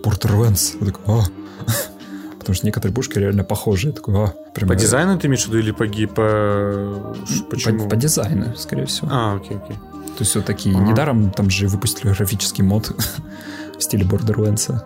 Borderlands. 0.04 0.76
Я 0.80 0.86
такой, 0.86 1.02
а. 1.06 1.22
Потому 2.38 2.54
что 2.54 2.66
некоторые 2.66 2.94
пушки 2.94 3.18
реально 3.18 3.42
похожи. 3.44 3.88
Я 3.88 3.92
такой, 3.92 4.14
а, 4.14 4.26
прям, 4.54 4.68
По 4.68 4.76
дизайну 4.76 5.18
ты 5.18 5.26
имеешь 5.26 5.44
в 5.44 5.48
виду 5.48 5.58
или 5.58 5.70
по... 5.72 5.84
по... 6.14 7.16
ш- 7.26 7.42
по- 7.44 7.50
Почему? 7.50 7.88
По, 7.88 7.96
дизайну, 7.96 8.54
скорее 8.56 8.86
всего. 8.86 9.08
А, 9.10 9.34
окей, 9.36 9.56
окей. 9.56 9.76
То 10.16 10.20
есть 10.22 10.34
вот 10.36 10.44
такие. 10.44 10.76
Ага. 10.76 10.84
Недаром 10.86 11.30
там 11.32 11.50
же 11.50 11.66
выпустили 11.68 12.10
графический 12.12 12.62
мод 12.64 12.92
в 13.78 13.82
стиле 13.82 14.04
Borderlands. 14.04 14.80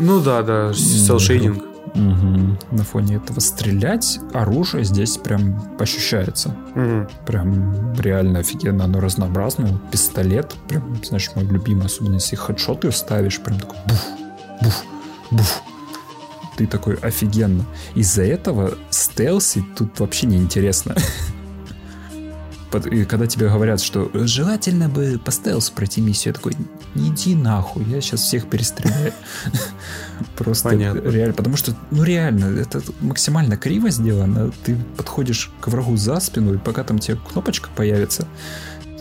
Ну 0.00 0.20
да, 0.20 0.42
да, 0.42 0.72
селшейдинг. 0.74 1.64
Мгм. 1.94 2.58
На 2.70 2.84
фоне 2.84 3.16
этого 3.16 3.40
стрелять 3.40 4.18
оружие 4.32 4.84
здесь 4.84 5.16
прям 5.16 5.76
ощущается. 5.78 6.54
Мгм. 6.74 7.08
Прям 7.26 7.94
реально 7.94 8.40
офигенно, 8.40 8.84
оно 8.84 9.00
разнообразное. 9.00 9.72
Вот 9.72 9.90
Пистолет, 9.90 10.54
прям, 10.68 11.02
знаешь, 11.04 11.30
мой 11.34 11.44
любимый, 11.44 11.86
особенно 11.86 12.14
если 12.14 12.36
хедшоты 12.36 12.90
ставишь, 12.92 13.40
прям 13.40 13.58
такой 13.60 13.76
буф, 13.86 14.04
буф, 14.62 14.84
буф. 15.30 15.62
Ты 16.56 16.66
такой 16.66 16.94
офигенно. 16.96 17.64
Из-за 17.94 18.24
этого 18.24 18.74
стелси 18.90 19.64
тут 19.76 20.00
вообще 20.00 20.26
не 20.26 20.36
интересно. 20.38 20.94
Под- 20.94 21.04
И 22.90 23.04
когда 23.04 23.26
тебе 23.26 23.48
говорят, 23.48 23.80
что 23.80 24.10
желательно 24.14 24.88
бы 24.88 25.20
по 25.24 25.30
стелсу 25.30 25.72
пройти 25.72 26.00
миссию, 26.00 26.32
я 26.32 26.34
такой, 26.34 26.52
иди 26.94 27.34
нахуй, 27.34 27.84
я 27.84 28.00
сейчас 28.00 28.20
всех 28.20 28.48
перестреляю. 28.48 29.12
Просто 30.36 30.70
реально, 30.70 31.34
потому 31.34 31.56
что, 31.56 31.74
ну 31.90 32.02
реально, 32.02 32.46
это 32.58 32.82
максимально 33.00 33.56
криво 33.56 33.90
сделано. 33.90 34.52
Ты 34.64 34.76
подходишь 34.96 35.50
к 35.60 35.68
врагу 35.68 35.96
за 35.96 36.20
спину, 36.20 36.54
и 36.54 36.58
пока 36.58 36.84
там 36.84 36.98
тебе 36.98 37.16
кнопочка 37.16 37.68
появится, 37.74 38.26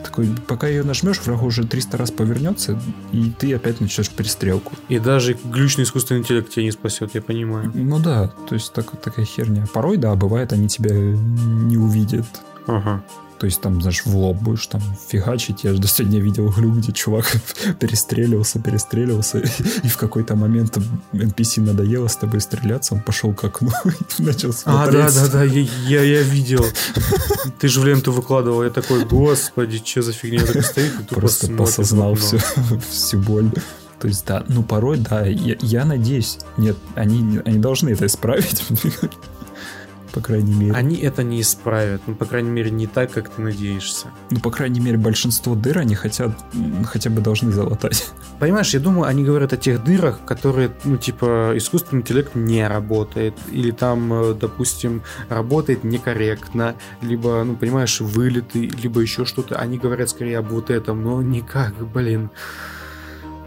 такой, 0.03 0.30
пока 0.48 0.68
ее 0.68 0.84
нажмешь, 0.84 1.19
враг 1.22 1.44
уже 1.44 1.65
300 1.65 1.98
раз 1.98 2.11
повернется, 2.11 2.80
и 3.11 3.31
ты 3.31 3.53
опять 3.53 3.81
начнешь 3.81 4.10
перестрелку. 4.10 4.73
И 4.89 4.99
даже 4.99 5.38
глючный 5.44 5.84
искусственный 5.84 6.22
интеллект 6.22 6.49
тебя 6.49 6.64
не 6.64 6.72
спасет, 6.72 7.14
я 7.15 7.22
понимаю. 7.22 7.72
Ну 7.73 7.99
да, 7.99 8.31
то 8.48 8.56
есть 8.56 8.73
так, 8.73 8.99
такая 9.02 9.26
херня. 9.26 9.65
Порой, 9.73 9.98
да, 9.98 10.15
бывает, 10.15 10.53
они 10.53 10.68
тебя 10.68 10.95
не 10.95 11.77
увидят. 11.77 12.26
Ага. 12.68 13.03
То 13.39 13.45
есть 13.45 13.61
там, 13.61 13.81
знаешь, 13.81 14.03
в 14.03 14.15
лоб 14.15 14.38
будешь 14.38 14.65
там 14.68 14.81
фигачить. 15.09 15.64
Я 15.64 15.73
же 15.73 15.80
до 15.80 15.88
сегодня 15.88 16.19
видел 16.19 16.49
игру, 16.51 16.72
где 16.72 16.91
чувак 16.91 17.31
перестреливался, 17.80 18.59
перестреливался, 18.59 19.39
и 19.84 19.88
в 19.88 19.97
какой-то 19.97 20.35
момент 20.35 20.77
NPC 21.14 21.61
надоело 21.61 22.07
с 22.07 22.15
тобой 22.15 22.41
стреляться, 22.41 22.95
он 22.95 23.01
пошел 23.01 23.34
к 23.34 23.43
окну 23.43 23.72
и 24.18 24.23
начал 24.23 24.53
А, 24.65 24.89
да, 24.89 25.09
смотреть. 25.09 25.31
да, 25.31 25.38
да, 25.39 25.43
я, 25.43 25.68
я, 25.88 26.03
я 26.03 26.22
видел. 26.23 26.65
Ты 27.59 27.68
же 27.68 27.81
в 27.81 27.85
ленту 27.85 28.11
выкладывал, 28.11 28.64
я 28.64 28.69
такой, 28.69 29.05
господи, 29.05 29.81
что 29.84 30.01
за 30.01 30.14
фигня 30.14 30.45
такой 30.45 30.64
стоит 30.64 30.91
и 30.99 31.15
Просто 31.15 31.51
посознал 31.51 32.15
всю, 32.15 32.39
всю 32.89 33.19
боль. 33.19 33.51
То 33.99 34.07
есть, 34.07 34.26
да, 34.27 34.43
ну 34.47 34.61
порой, 34.64 34.97
да, 34.97 35.26
я, 35.26 35.55
я 35.61 35.85
надеюсь, 35.85 36.38
нет, 36.57 36.77
они, 36.95 37.39
они 37.45 37.57
должны 37.57 37.89
это 37.89 38.05
исправить, 38.05 38.64
по 40.11 40.21
крайней 40.21 40.53
мере. 40.53 40.73
Они 40.73 40.97
это 40.97 41.23
не 41.23 41.41
исправят, 41.41 42.01
ну, 42.07 42.15
по 42.15 42.25
крайней 42.25 42.49
мере, 42.49 42.71
не 42.71 42.88
так, 42.88 43.11
как 43.11 43.29
ты 43.29 43.41
надеешься. 43.41 44.07
Ну, 44.31 44.39
по 44.39 44.51
крайней 44.51 44.79
мере, 44.79 44.97
большинство 44.97 45.55
дыр 45.55 45.79
они 45.79 45.95
хотят, 45.95 46.31
хотя 46.85 47.09
бы 47.09 47.21
должны 47.21 47.51
залатать. 47.51 48.11
Понимаешь, 48.39 48.73
я 48.73 48.79
думаю, 48.79 49.07
они 49.07 49.23
говорят 49.23 49.53
о 49.53 49.57
тех 49.57 49.84
дырах, 49.84 50.19
которые, 50.25 50.71
ну, 50.84 50.97
типа, 50.97 51.53
искусственный 51.55 52.01
интеллект 52.01 52.35
не 52.35 52.67
работает, 52.67 53.34
или 53.51 53.71
там, 53.71 54.13
э, 54.13 54.34
допустим, 54.34 55.01
работает 55.29 55.84
некорректно, 55.84 56.75
либо, 57.01 57.43
ну, 57.43 57.55
понимаешь, 57.55 57.99
вылеты, 57.99 58.67
либо 58.67 59.01
еще 59.01 59.25
что-то. 59.25 59.57
Они 59.57 59.77
говорят 59.77 60.09
скорее 60.09 60.39
об 60.39 60.49
вот 60.49 60.69
этом, 60.69 61.03
но 61.03 61.21
никак, 61.21 61.73
блин. 61.91 62.29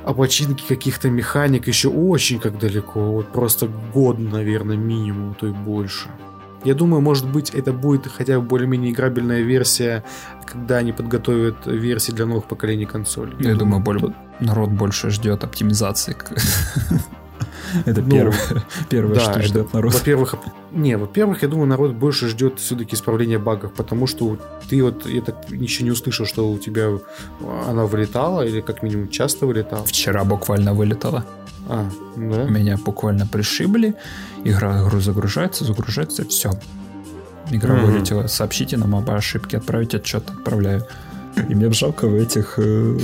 О 0.04 0.14
починке 0.14 0.64
каких-то 0.66 1.10
механик 1.10 1.68
еще 1.68 1.88
очень 1.88 2.40
как 2.40 2.58
далеко. 2.58 3.00
Вот 3.12 3.32
просто 3.32 3.68
год, 3.92 4.18
наверное, 4.18 4.76
минимум, 4.76 5.34
то 5.34 5.46
и 5.46 5.50
больше. 5.50 6.08
Я 6.64 6.74
думаю, 6.74 7.00
может 7.00 7.26
быть, 7.26 7.50
это 7.50 7.72
будет 7.72 8.06
хотя 8.06 8.38
бы 8.38 8.46
более-менее 8.46 8.92
играбельная 8.92 9.40
версия, 9.40 10.04
когда 10.44 10.76
они 10.78 10.92
подготовят 10.92 11.66
версии 11.66 12.12
для 12.12 12.26
новых 12.26 12.44
поколений 12.44 12.86
консолей. 12.86 13.34
Я 13.40 13.54
думаю, 13.54 13.82
боль- 13.82 14.14
народ 14.40 14.70
больше 14.70 15.10
ждет 15.10 15.44
оптимизации. 15.44 16.16
Это 17.86 18.02
Ну, 18.02 18.10
первое, 18.10 18.34
первое, 18.88 19.14
Да, 19.14 19.20
что 19.20 19.30
это, 19.32 19.42
ждет 19.42 19.72
народ. 19.72 19.94
Во-первых, 19.94 20.34
не, 20.72 20.96
во-первых, 20.96 21.42
я 21.42 21.48
думаю, 21.48 21.68
народ 21.68 21.92
больше 21.92 22.28
ждет 22.28 22.58
все-таки 22.58 22.96
исправления 22.96 23.38
багов, 23.38 23.72
потому 23.72 24.06
что 24.06 24.36
ты 24.68 24.82
вот, 24.82 25.06
я 25.06 25.20
так 25.20 25.50
ничего 25.50 25.84
не 25.84 25.90
услышал, 25.92 26.26
что 26.26 26.50
у 26.50 26.58
тебя 26.58 26.88
она 27.68 27.86
вылетала, 27.86 28.42
или 28.44 28.60
как 28.60 28.82
минимум 28.82 29.08
часто 29.08 29.46
вылетала. 29.46 29.84
Вчера 29.84 30.24
буквально 30.24 30.74
вылетало. 30.74 31.24
А, 31.70 31.88
да? 32.16 32.44
Меня 32.44 32.76
буквально 32.76 33.26
пришибли. 33.26 33.94
Игра 34.44 34.82
игру 34.82 35.00
загружается, 35.00 35.64
загружается, 35.64 36.24
все. 36.26 36.50
Игра 37.50 37.74
Мгм. 37.74 37.86
вылетела. 37.86 38.26
Сообщите 38.26 38.76
нам 38.76 38.94
об 38.94 39.10
ошибке, 39.10 39.56
отправить 39.58 39.94
отчет, 39.94 40.24
отправляю. 40.28 40.84
И 41.48 41.54
мне 41.54 41.70
жалко 41.72 42.08
в 42.08 42.14
этих 42.14 42.54
э, 42.58 42.98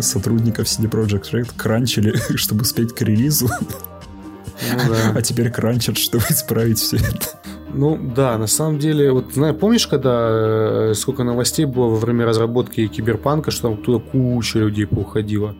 сотрудников 0.00 0.66
CD 0.66 0.88
Projekt 0.90 1.30
Red 1.32 1.50
кранчили, 1.56 2.14
чтобы 2.36 2.62
успеть 2.62 2.94
к 2.94 3.00
релизу, 3.02 3.48
Ну, 3.58 4.78
да. 4.88 5.12
а 5.14 5.22
теперь 5.22 5.50
кранчат, 5.50 5.96
чтобы 5.98 6.24
исправить 6.30 6.78
все 6.78 6.96
это. 6.96 7.40
Ну 7.72 7.98
да, 8.14 8.38
на 8.38 8.46
самом 8.46 8.78
деле, 8.78 9.10
вот 9.12 9.34
знаю, 9.34 9.54
помнишь, 9.54 9.86
когда 9.86 10.28
э, 10.90 10.92
сколько 10.94 11.24
новостей 11.24 11.64
было 11.66 11.86
во 11.88 11.96
время 11.96 12.24
разработки 12.24 12.86
Киберпанка, 12.86 13.50
что 13.50 13.68
там 13.70 13.76
туда 13.82 13.98
куча 14.04 14.58
людей 14.60 14.86
поуходила. 14.86 15.54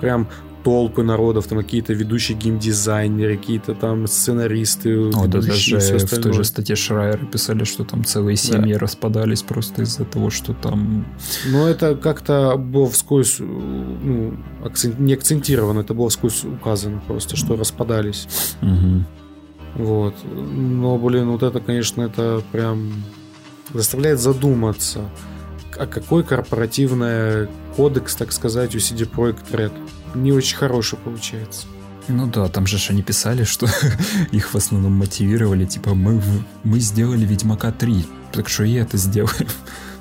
Прям 0.00 0.28
толпы 0.66 1.04
народов, 1.04 1.46
там 1.46 1.58
какие-то 1.58 1.92
ведущие 1.92 2.36
геймдизайнеры, 2.36 3.36
какие-то 3.36 3.76
там 3.76 4.08
сценаристы, 4.08 5.10
О, 5.10 5.28
да 5.28 5.40
даже 5.40 5.78
в 5.78 6.20
той 6.20 6.32
же 6.32 6.42
статье 6.42 6.74
Шрайера 6.74 7.24
писали, 7.24 7.62
что 7.62 7.84
там 7.84 8.04
целые 8.04 8.36
семьи 8.36 8.74
распадались 8.74 9.42
просто 9.42 9.82
из-за 9.82 10.04
того, 10.04 10.28
что 10.28 10.54
там... 10.54 11.06
Но 11.46 11.68
это 11.68 11.94
как-то 11.94 12.56
было 12.56 12.90
вскользь, 12.90 13.36
э, 13.38 13.44
ну, 13.44 14.36
акцен- 14.64 15.00
не 15.00 15.14
акцентировано, 15.14 15.80
это 15.80 15.94
было 15.94 16.08
вскользь 16.08 16.42
указано 16.42 17.00
просто, 17.06 17.36
что 17.36 17.54
распадались. 17.54 18.26
Мгм. 18.60 19.06
Вот. 19.76 20.14
Но, 20.34 20.98
блин, 20.98 21.30
вот 21.30 21.44
это, 21.44 21.60
конечно, 21.60 22.02
это 22.02 22.42
прям 22.50 23.04
заставляет 23.72 24.18
задуматься, 24.18 25.02
а 25.78 25.86
какой 25.86 26.24
корпоративный 26.24 27.46
кодекс, 27.76 28.16
так 28.16 28.32
сказать, 28.32 28.74
у 28.74 28.78
CD 28.78 29.08
Projekt 29.08 29.52
Red. 29.52 29.72
Не 30.16 30.32
очень 30.32 30.56
хороший 30.56 30.98
получается. 30.98 31.66
Ну 32.08 32.26
да, 32.26 32.48
там 32.48 32.66
же 32.66 32.78
они 32.90 33.02
писали, 33.02 33.44
что 33.44 33.66
их 34.32 34.54
в 34.54 34.56
основном 34.56 34.92
мотивировали, 34.92 35.64
типа, 35.64 35.94
мы, 35.94 36.20
мы 36.62 36.78
сделали 36.78 37.26
Ведьмака 37.26 37.72
3, 37.72 38.06
так 38.32 38.48
что 38.48 38.64
и 38.64 38.74
это 38.74 38.96
сделаем. 38.96 39.48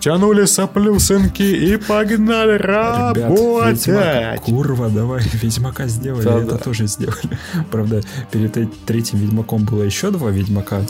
Тянули 0.06 0.46
соплюсинки 0.46 1.42
и 1.42 1.78
погнали 1.78 2.60
Ребят, 2.60 3.18
работать. 3.18 3.88
Ведьмак, 3.88 4.42
курва, 4.44 4.90
давай, 4.90 5.24
Ведьмака 5.42 5.88
сделали, 5.88 6.24
Да, 6.24 6.38
это 6.42 6.52
да. 6.52 6.58
тоже 6.60 6.86
сделали. 6.86 7.40
Правда, 7.72 8.04
перед 8.32 8.56
третьим 8.86 9.18
Ведьмаком 9.18 9.66
было 9.66 9.82
еще 9.82 10.12
два 10.12 10.30
Ведьмака. 10.30 10.82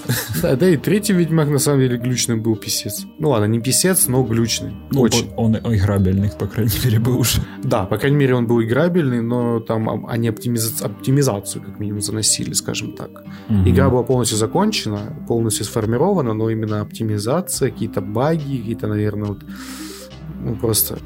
Да, 0.41 0.57
да 0.57 0.67
и 0.67 0.75
третий 0.75 1.13
Ведьмак 1.13 1.47
на 1.47 1.59
самом 1.59 1.79
деле 1.79 1.95
глючный 1.97 2.35
был 2.35 2.57
писец. 2.57 3.05
Ну 3.17 3.29
ладно, 3.29 3.45
не 3.45 3.61
писец, 3.61 4.07
но 4.07 4.21
глючный. 4.21 4.73
Ну, 4.91 4.99
Очень. 4.99 5.31
Он 5.37 5.55
он 5.63 5.73
играбельный, 5.73 6.29
по 6.37 6.47
крайней 6.47 6.77
мере, 6.83 6.99
был 6.99 7.17
уже. 7.17 7.39
Да, 7.63 7.85
по 7.85 7.97
крайней 7.97 8.17
мере, 8.17 8.35
он 8.35 8.47
был 8.47 8.61
играбельный, 8.61 9.21
но 9.21 9.61
там 9.61 10.07
они 10.07 10.27
оптимиза- 10.27 10.83
оптимизацию 10.83 11.63
как 11.63 11.79
минимум 11.79 12.01
заносили, 12.01 12.51
скажем 12.51 12.91
так. 12.97 13.23
Мгм. 13.47 13.69
Игра 13.69 13.89
была 13.89 14.03
полностью 14.03 14.37
закончена, 14.37 15.15
полностью 15.25 15.63
сформирована, 15.63 16.33
но 16.33 16.49
именно 16.49 16.81
оптимизация, 16.81 17.71
какие-то 17.71 18.01
баги, 18.01 18.57
какие-то, 18.57 18.87
наверное, 18.87 19.04
вот, 19.11 19.39
ну, 20.41 20.55
просто 20.55 20.97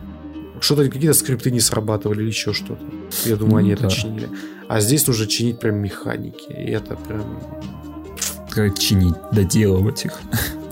что-то, 0.62 0.84
какие-то 0.90 1.14
скрипты 1.14 1.52
не 1.52 1.60
срабатывали 1.60 2.22
или 2.22 2.28
еще 2.28 2.54
что-то. 2.54 2.82
Я 3.26 3.36
думаю, 3.36 3.52
Ну 3.54 3.58
они 3.60 3.70
это 3.72 3.84
да. 3.84 3.90
чинили. 3.90 4.30
А 4.68 4.82
здесь 4.82 5.08
нужно 5.08 5.28
чинить 5.28 5.60
прям 5.60 5.76
механики. 5.76 6.52
И 6.52 6.72
это 6.72 6.96
прям... 6.96 7.24
Как 8.50 8.78
чинить, 8.80 9.16
доделывать 9.32 10.06
их 10.06 10.20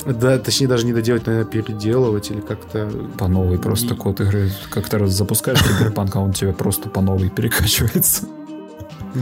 Да, 0.05 0.39
точнее, 0.39 0.67
даже 0.67 0.85
не 0.85 0.93
доделать, 0.93 1.25
наверное, 1.27 1.49
переделывать 1.49 2.31
или 2.31 2.41
как-то... 2.41 2.89
по 3.17 3.27
новой. 3.27 3.59
Просто 3.59 3.93
И- 3.93 3.97
код 3.97 4.19
игры. 4.21 4.51
Как-то 4.71 4.97
раз 4.99 5.11
запускаешь 5.11 5.61
киберпанк, 5.63 6.15
а 6.15 6.19
он 6.19 6.33
тебе 6.33 6.53
просто 6.53 6.89
по 6.89 7.01
новой 7.01 7.29
перекачивается. 7.29 8.25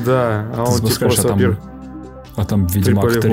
Да, 0.06 0.48
а 0.52 0.53
Ты 0.56 0.60
он 0.61 0.65
типа 0.65 0.77
запускаешь, 0.77 1.14
просто, 1.15 1.34
а 1.34 1.38
там, 1.38 1.57
а 2.38 2.45
там 2.45 2.68
Ведьмак 2.68 3.19
3. 3.19 3.32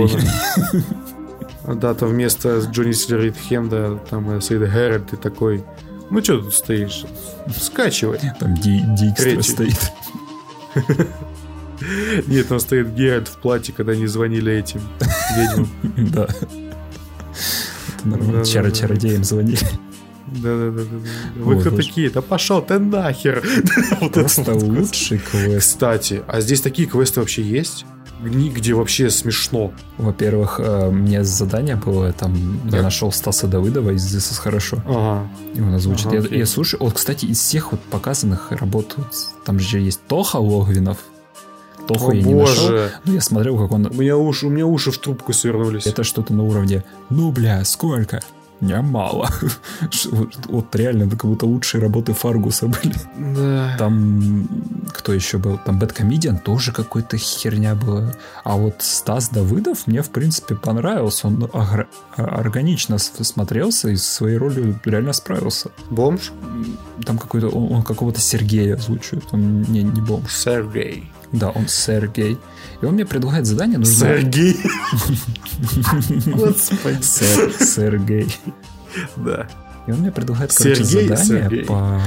Да, 1.66 1.94
там 1.94 2.10
вместо 2.10 2.58
Джонни 2.60 2.92
Сильверхенда 2.92 3.98
там 4.10 4.30
э, 4.30 4.40
стоит 4.40 4.68
Хэррит, 4.70 5.10
ты 5.10 5.16
такой... 5.16 5.64
Ну 6.10 6.22
что 6.22 6.38
тут 6.40 6.54
стоишь? 6.54 7.04
Скачивай. 7.56 8.20
Там 8.38 8.54
Ди- 8.54 8.84
Дикстра 8.86 9.42
стоит. 9.42 9.92
Нет, 12.26 12.48
там 12.48 12.60
стоит 12.60 12.94
Геральт 12.94 13.28
в 13.28 13.38
платье, 13.38 13.74
когда 13.74 13.92
они 13.92 14.06
звонили 14.06 14.52
этим 14.52 14.80
ведьмам. 15.36 15.68
Да. 16.12 16.28
Нормально. 18.04 18.44
Чара-чародеям 18.44 19.24
звонили. 19.24 19.66
Да-да-да. 20.26 20.82
Вы 21.36 21.60
кто 21.60 21.70
такие? 21.70 22.10
Да 22.10 22.20
пошел 22.20 22.62
ты 22.62 22.78
нахер. 22.78 23.42
Просто 24.12 24.54
лучший 24.54 25.18
квест. 25.18 25.60
Кстати, 25.60 26.22
а 26.26 26.40
здесь 26.40 26.60
такие 26.60 26.88
квесты 26.88 27.20
вообще 27.20 27.42
есть? 27.42 27.84
Где 28.22 28.74
вообще 28.74 29.10
смешно. 29.10 29.72
Во-первых, 29.98 30.60
э, 30.62 30.90
мне 30.90 31.24
задание 31.24 31.76
было, 31.76 32.12
там, 32.12 32.60
я 32.66 32.70
Так. 32.72 32.82
нашел 32.82 33.10
Стаса 33.12 33.46
Давыдова 33.48 33.90
из 33.90 34.04
This 34.14 34.32
is 34.32 34.38
хорошо. 34.40 34.82
Ага. 34.86 35.26
И 35.54 35.60
он 35.60 35.74
озвучит. 35.74 36.06
Ага, 36.06 36.16
я, 36.16 36.22
окей. 36.22 36.38
я 36.38 36.46
слушаю. 36.46 36.82
Вот, 36.82 36.94
кстати, 36.94 37.26
из 37.26 37.38
всех 37.40 37.72
вот 37.72 37.80
показанных 37.80 38.52
работ, 38.52 38.96
там 39.44 39.58
же 39.58 39.80
есть 39.80 40.00
Тоха 40.06 40.36
Логвинов. 40.36 40.98
Тоху 41.88 42.12
О, 42.12 42.14
я 42.14 42.22
не 42.22 42.34
нашел. 42.34 42.68
боже. 42.68 42.92
Но 43.04 43.12
я 43.14 43.20
смотрел, 43.20 43.58
как 43.58 43.72
он... 43.72 43.86
У 43.86 43.94
меня 43.94 44.16
уши, 44.16 44.46
у 44.46 44.50
меня 44.50 44.66
уши 44.66 44.92
в 44.92 44.98
трубку 44.98 45.32
свернулись. 45.32 45.84
Это 45.86 46.04
что-то 46.04 46.32
на 46.32 46.44
уровне 46.44 46.84
«Ну, 47.10 47.32
бля, 47.32 47.64
сколько?» 47.64 48.22
Немало. 48.62 49.28
Ш- 49.90 50.08
Вот, 50.48 50.74
реально, 50.76 51.02
это 51.04 51.16
как 51.16 51.24
будто 51.30 51.46
лучшие 51.46 51.80
работы 51.82 52.12
Фаргуса 52.14 52.68
были. 52.68 52.94
Да. 53.34 53.76
Там 53.76 54.48
кто 54.94 55.12
еще 55.12 55.38
был? 55.38 55.58
Там 55.66 55.78
Бэткомедиан 55.78 56.38
тоже 56.38 56.72
какой-то 56.72 57.16
херня 57.18 57.74
была. 57.74 58.14
А 58.44 58.56
вот 58.56 58.76
Стас 58.78 59.28
Давыдов 59.30 59.86
мне, 59.86 60.00
в 60.02 60.10
принципе, 60.10 60.54
понравился. 60.54 61.26
Он 61.26 61.50
органично 62.16 62.98
смотрелся 62.98 63.88
и 63.90 63.96
своей 63.96 64.36
ролью 64.36 64.80
реально 64.84 65.12
справился. 65.12 65.70
Бомж? 65.90 66.32
Там 67.04 67.18
какой-то... 67.18 67.48
Он, 67.48 67.72
он 67.72 67.82
какого-то 67.82 68.20
Сергея 68.20 68.76
озвучивает. 68.76 69.24
Он 69.32 69.62
не, 69.62 69.82
не 69.82 70.00
бомж. 70.00 70.32
Сергей. 70.32 71.11
Да, 71.32 71.50
он 71.50 71.66
Сергей. 71.68 72.38
И 72.80 72.84
он 72.84 72.94
мне 72.94 73.06
предлагает 73.06 73.46
задание. 73.46 73.78
Нужно... 73.78 73.94
Сергей. 73.94 74.56
Господи. 76.26 77.02
Сер- 77.02 77.52
Сергей. 77.64 78.36
Да. 79.16 79.48
И 79.86 79.92
он 79.92 79.98
мне 79.98 80.12
предлагает, 80.12 80.52
короче, 80.54 80.84
Сергей, 80.84 81.08
задание 81.16 81.42
Сергей. 81.48 81.64
по... 81.64 82.00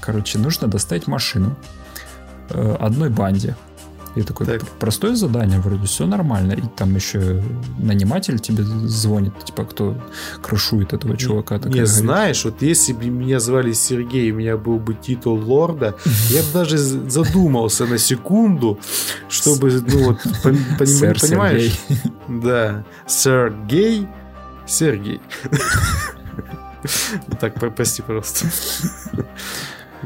Короче, 0.00 0.38
нужно 0.38 0.68
достать 0.68 1.06
машину 1.06 1.56
э, 2.50 2.76
одной 2.80 3.10
банде. 3.10 3.56
И 4.16 4.22
такой, 4.22 4.46
Так. 4.46 4.60
«П- 4.62 4.66
простое 4.80 5.14
задание, 5.14 5.60
вроде 5.60 5.86
все 5.86 6.06
нормально. 6.06 6.52
И 6.54 6.62
там 6.74 6.94
еще 6.96 7.42
наниматель 7.78 8.38
тебе 8.40 8.64
звонит, 8.64 9.32
типа, 9.44 9.64
кто 9.64 9.94
крышует 10.42 10.92
этого 10.94 11.16
чувака. 11.16 11.56
Не, 11.56 11.60
говорит. 11.60 11.88
знаешь, 11.88 12.44
вот 12.44 12.62
если 12.62 12.94
бы 12.94 13.04
меня 13.06 13.38
звали 13.40 13.72
Сергей, 13.74 14.30
у 14.32 14.36
меня 14.36 14.56
был 14.56 14.78
бы 14.78 14.94
титул 14.94 15.38
лорда, 15.38 15.94
я 16.30 16.42
бы 16.42 16.48
даже 16.54 16.78
задумался 16.78 17.84
на 17.86 17.98
секунду, 17.98 18.78
чтобы, 19.28 19.70
ну 19.86 20.04
вот, 20.04 20.18
понимаешь? 20.42 21.78
Да. 22.28 22.84
Сергей, 23.06 24.08
Сергей. 24.66 25.20
Так, 27.40 27.54
про- 27.54 27.70
прости, 27.70 28.00
пожалуйста. 28.02 28.46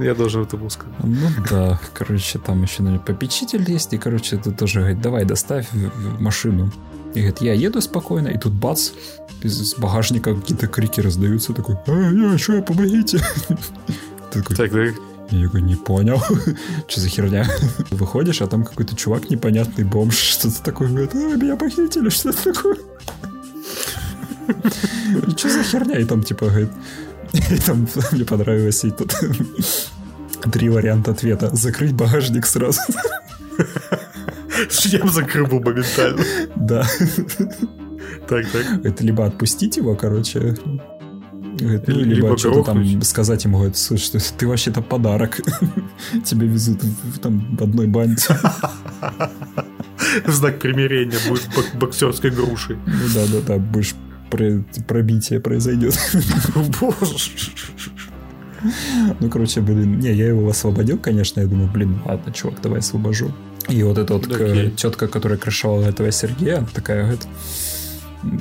Я 0.04 0.14
должен 0.14 0.42
это 0.42 0.56
был 0.56 0.70
сказать. 0.70 0.94
Ну 1.02 1.28
да, 1.50 1.80
короче, 1.94 2.38
там 2.38 2.62
еще 2.62 2.82
наверное, 2.82 3.04
попечитель 3.04 3.64
есть, 3.70 3.92
и, 3.92 3.98
короче, 3.98 4.36
ты 4.36 4.50
тоже 4.50 4.80
говорит, 4.80 5.00
давай, 5.00 5.24
доставь 5.24 5.66
машину. 6.18 6.70
И 7.14 7.18
говорит, 7.20 7.40
я 7.40 7.54
еду 7.54 7.80
спокойно, 7.80 8.28
и 8.28 8.38
тут 8.38 8.52
бац, 8.52 8.90
из 9.42 9.74
багажника 9.74 10.34
какие-то 10.34 10.66
крики 10.68 11.00
раздаются, 11.00 11.52
такой, 11.52 11.76
а, 11.86 12.10
я, 12.10 12.38
что, 12.38 12.62
помогите. 12.62 13.18
Ты 14.30 14.42
такой, 14.42 14.56
Так, 14.56 14.70
так. 14.70 14.94
я 15.30 15.44
такой, 15.44 15.62
не 15.62 15.74
понял, 15.76 16.22
что 16.88 17.00
за 17.00 17.08
херня. 17.08 17.46
Выходишь, 17.90 18.42
а 18.42 18.46
там 18.46 18.64
какой-то 18.64 18.94
чувак 18.94 19.28
непонятный 19.30 19.84
бомж, 19.84 20.16
что-то 20.16 20.62
такое, 20.62 20.88
говорит, 20.88 21.14
а, 21.14 21.36
меня 21.36 21.56
похитили, 21.56 22.08
что 22.10 22.30
это 22.30 22.52
такое? 22.52 22.76
Что 25.36 25.48
за 25.48 25.62
херня? 25.62 25.98
И 25.98 26.04
там 26.04 26.22
типа 26.22 26.46
говорит, 26.46 26.70
и 27.32 27.56
там 27.66 27.88
мне 28.12 28.24
понравилось 28.24 28.84
и 28.84 28.90
тут 28.90 29.14
три 30.52 30.68
варианта 30.68 31.12
ответа. 31.12 31.54
Закрыть 31.54 31.94
багажник 31.94 32.46
сразу. 32.46 32.80
Я 34.84 34.98
бы 35.00 35.10
закрыл 35.10 35.46
моментально. 35.46 36.22
Да. 36.56 36.86
Так, 38.28 38.50
так. 38.50 38.84
Это 38.84 39.04
либо 39.04 39.24
отпустить 39.26 39.76
его, 39.76 39.94
короче, 39.94 40.56
говорит, 41.60 41.88
ну, 41.88 41.94
Либо 41.94 42.14
либо, 42.14 42.38
что-то 42.38 42.62
там 42.62 43.02
сказать 43.02 43.44
ему, 43.44 43.58
говорит, 43.58 43.76
слушай, 43.76 44.20
что 44.20 44.38
ты 44.38 44.46
вообще-то 44.46 44.82
подарок. 44.82 45.40
Тебе 46.24 46.46
везут 46.46 46.82
в, 46.82 47.18
там 47.18 47.56
в 47.56 47.62
одной 47.62 47.86
банде. 47.86 48.22
В 50.24 50.30
знак 50.30 50.58
примирения 50.58 51.18
будет 51.28 51.46
бок- 51.54 51.78
боксерской 51.78 52.30
грушей. 52.30 52.76
Ну 52.86 53.08
да, 53.14 53.26
да, 53.26 53.40
да, 53.46 53.58
будешь 53.58 53.94
про- 54.30 54.62
пробитие 54.86 55.40
произойдет. 55.40 55.98
Боже. 56.80 57.30
Ну, 59.20 59.30
короче, 59.30 59.60
блин, 59.62 59.98
не, 60.00 60.12
я 60.12 60.28
его 60.28 60.48
освободил, 60.50 60.98
конечно, 60.98 61.40
я 61.40 61.46
думаю, 61.46 61.70
блин, 61.72 61.98
ладно, 62.04 62.32
чувак, 62.32 62.60
давай 62.62 62.80
освобожу. 62.80 63.32
И 63.68 63.82
вот 63.82 63.96
эта 63.98 64.14
вот 64.14 64.28
тетка, 64.76 65.08
которая 65.08 65.38
крышевала 65.38 65.84
этого 65.84 66.10
Сергея, 66.12 66.66
такая, 66.74 67.02
говорит, 67.02 67.26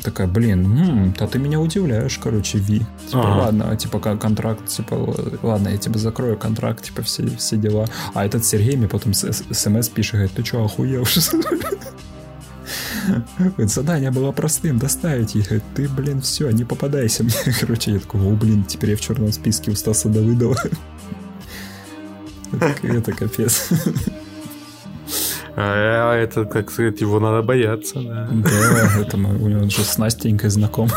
такая, 0.03 0.27
блин, 0.27 1.13
да 1.17 1.25
ты 1.27 1.39
меня 1.39 1.59
удивляешь, 1.61 2.17
короче, 2.17 2.57
Ви. 2.57 2.79
Типа, 3.07 3.21
Ага. 3.21 3.39
ладно, 3.43 3.75
типа, 3.77 3.99
кон- 3.99 4.17
контракт, 4.19 4.67
типа, 4.67 5.15
ладно, 5.41 5.69
я 5.69 5.77
тебе 5.77 5.97
закрою 5.99 6.37
контракт, 6.37 6.83
типа, 6.83 7.01
все, 7.01 7.25
все 7.37 7.55
дела. 7.55 7.85
А 8.13 8.25
этот 8.25 8.43
Сергей 8.43 8.75
мне 8.75 8.89
потом 8.89 9.13
смс 9.13 9.87
пишет, 9.89 10.13
говорит, 10.15 10.31
ты 10.33 10.43
что, 10.43 10.65
охуел? 10.65 11.05
Задание 13.57 14.11
было 14.11 14.31
простым, 14.31 14.77
доставить 14.79 15.35
их. 15.35 15.47
Ты, 15.75 15.87
блин, 15.89 16.21
все, 16.21 16.49
не 16.51 16.63
попадайся 16.63 17.23
мне. 17.23 17.33
Короче, 17.59 17.91
я 17.91 17.99
такой, 17.99 18.21
о, 18.21 18.31
блин, 18.35 18.63
теперь 18.63 18.91
я 18.91 18.95
в 18.97 19.01
черном 19.01 19.31
списке 19.31 19.71
у 19.71 19.75
Стаса 19.75 20.09
Давыдова. 20.09 20.57
Это, 22.81 23.11
капец. 23.11 23.69
А 25.55 26.15
это, 26.15 26.45
как 26.45 26.71
сказать, 26.71 27.01
его 27.01 27.19
надо 27.19 27.41
бояться, 27.41 28.01
да. 28.01 28.29
Да, 28.31 29.01
это 29.01 29.17
мы- 29.17 29.37
у 29.37 29.49
него 29.49 29.69
же 29.69 29.83
с 29.83 29.97
Настенькой 29.97 30.49
знаком. 30.49 30.89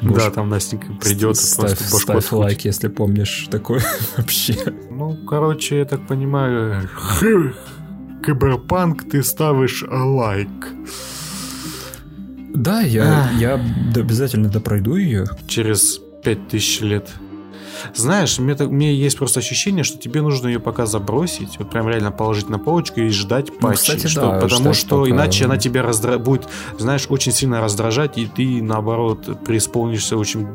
Да, 0.00 0.30
там 0.30 0.48
Настенька 0.48 0.92
придет 0.94 1.36
ставь, 1.36 1.78
ставь 1.78 2.32
лайк, 2.32 2.64
если 2.64 2.88
помнишь 2.88 3.48
такое 3.50 3.82
вообще. 4.16 4.56
Ну, 4.90 5.16
короче, 5.26 5.78
я 5.78 5.84
так 5.84 6.06
понимаю, 6.06 6.88
Киберпанк 8.24 9.08
ты 9.10 9.22
ставишь 9.22 9.84
лайк. 9.90 10.48
Да, 12.54 12.80
я, 12.80 13.30
я 13.38 13.56
д- 13.92 14.00
обязательно 14.00 14.48
допройду 14.48 14.96
ее. 14.96 15.26
через 15.48 15.98
5000 16.22 16.80
лет. 16.82 17.08
Знаешь, 17.94 18.38
мне, 18.38 18.54
так- 18.54 18.70
мне 18.70 18.94
есть 18.94 19.18
просто 19.18 19.40
ощущение, 19.40 19.82
что 19.84 19.98
тебе 19.98 20.22
нужно 20.22 20.46
ее 20.46 20.60
пока 20.60 20.86
забросить, 20.86 21.58
вот 21.58 21.70
прям 21.70 21.88
реально 21.88 22.12
положить 22.12 22.48
на 22.48 22.58
полочку 22.58 23.00
и 23.00 23.08
ждать 23.08 23.58
патчи. 23.58 23.80
кстати, 23.80 24.06
что- 24.06 24.20
да, 24.20 24.40
потому 24.40 24.60
ждать 24.62 24.76
что 24.76 25.00
пока- 25.00 25.10
иначе 25.10 25.44
она 25.46 25.56
тебя 25.58 25.82
раздра... 25.82 26.16
будет, 26.18 26.48
знаешь, 26.78 27.06
очень 27.08 27.32
сильно 27.32 27.60
раздражать, 27.60 28.16
и 28.16 28.26
ты, 28.26 28.62
наоборот, 28.62 29.44
преисполнишься 29.44 30.16
очень 30.16 30.46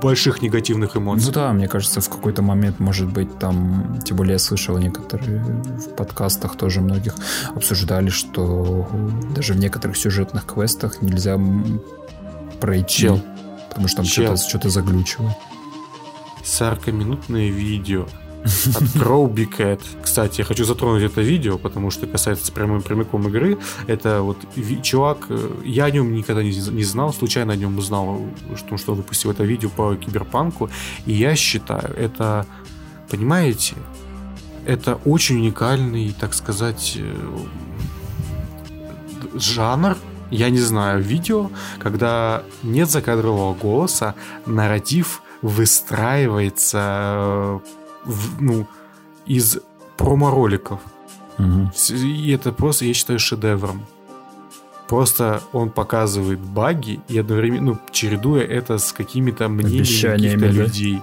больших 0.00 0.42
негативных 0.42 0.96
эмоций. 0.96 1.26
Ну 1.26 1.32
да, 1.32 1.52
мне 1.52 1.68
кажется, 1.68 2.00
в 2.00 2.08
какой-то 2.08 2.42
момент, 2.42 2.80
может 2.80 3.08
быть, 3.08 3.38
там, 3.38 3.98
тем 4.04 4.16
более 4.16 4.34
я 4.34 4.38
слышал 4.38 4.78
некоторые 4.78 5.40
в 5.40 5.94
подкастах 5.96 6.56
тоже 6.56 6.80
многих 6.80 7.14
обсуждали, 7.54 8.10
что 8.10 8.88
даже 9.34 9.54
в 9.54 9.58
некоторых 9.58 9.96
сюжетных 9.96 10.46
квестах 10.46 11.02
нельзя 11.02 11.38
пройти, 12.60 13.02
Чел. 13.02 13.20
потому 13.68 13.88
что 13.88 13.98
там 13.98 14.06
что-то 14.06 14.36
что 14.36 14.68
загглючило. 14.68 15.36
40-минутное 16.42 17.48
видео 17.48 18.06
от 18.46 18.82
Cat. 19.58 19.80
Кстати, 20.02 20.40
я 20.40 20.44
хочу 20.44 20.64
затронуть 20.64 21.02
это 21.02 21.20
видео, 21.20 21.58
потому 21.58 21.90
что 21.90 22.06
касается 22.06 22.52
прямым 22.52 22.82
прямиком 22.82 23.28
игры. 23.28 23.58
Это 23.86 24.22
вот 24.22 24.38
чувак, 24.82 25.26
э, 25.28 25.50
я 25.64 25.86
о 25.86 25.90
нем 25.90 26.12
никогда 26.12 26.42
не, 26.42 26.52
не 26.70 26.84
знал, 26.84 27.12
случайно 27.12 27.52
о 27.52 27.56
нем 27.56 27.78
узнал, 27.78 28.20
что, 28.56 28.76
что 28.76 28.94
выпустил 28.94 29.30
это 29.30 29.44
видео 29.44 29.68
по 29.68 29.96
киберпанку. 29.96 30.70
И 31.06 31.12
я 31.12 31.36
считаю, 31.36 31.94
это, 31.96 32.46
понимаете, 33.10 33.74
это 34.64 34.96
очень 35.04 35.36
уникальный, 35.36 36.14
так 36.18 36.34
сказать, 36.34 36.96
э, 36.96 37.38
жанр, 39.34 39.96
я 40.30 40.50
не 40.50 40.58
знаю, 40.58 41.02
видео, 41.02 41.50
когда 41.78 42.42
нет 42.62 42.90
закадрового 42.90 43.54
голоса, 43.54 44.14
нарратив 44.46 45.22
выстраивается 45.42 46.80
э, 46.82 47.60
в- 48.06 48.40
ну, 48.42 48.66
из 49.26 49.58
промо-роликов. 49.96 50.80
Вс- 51.38 51.94
И 51.96 52.30
это 52.30 52.52
просто, 52.52 52.84
я 52.86 52.94
считаю, 52.94 53.18
шедевром. 53.18 53.84
Просто 54.88 55.42
он 55.52 55.70
показывает 55.70 56.38
баги 56.38 57.00
и 57.08 57.18
одновременно, 57.18 57.72
ну, 57.72 57.78
чередуя 57.90 58.44
это 58.44 58.78
с 58.78 58.92
какими-то 58.92 59.48
мнениями 59.48 60.12
каких-то 60.12 60.38
да? 60.40 60.46
людей. 60.46 61.00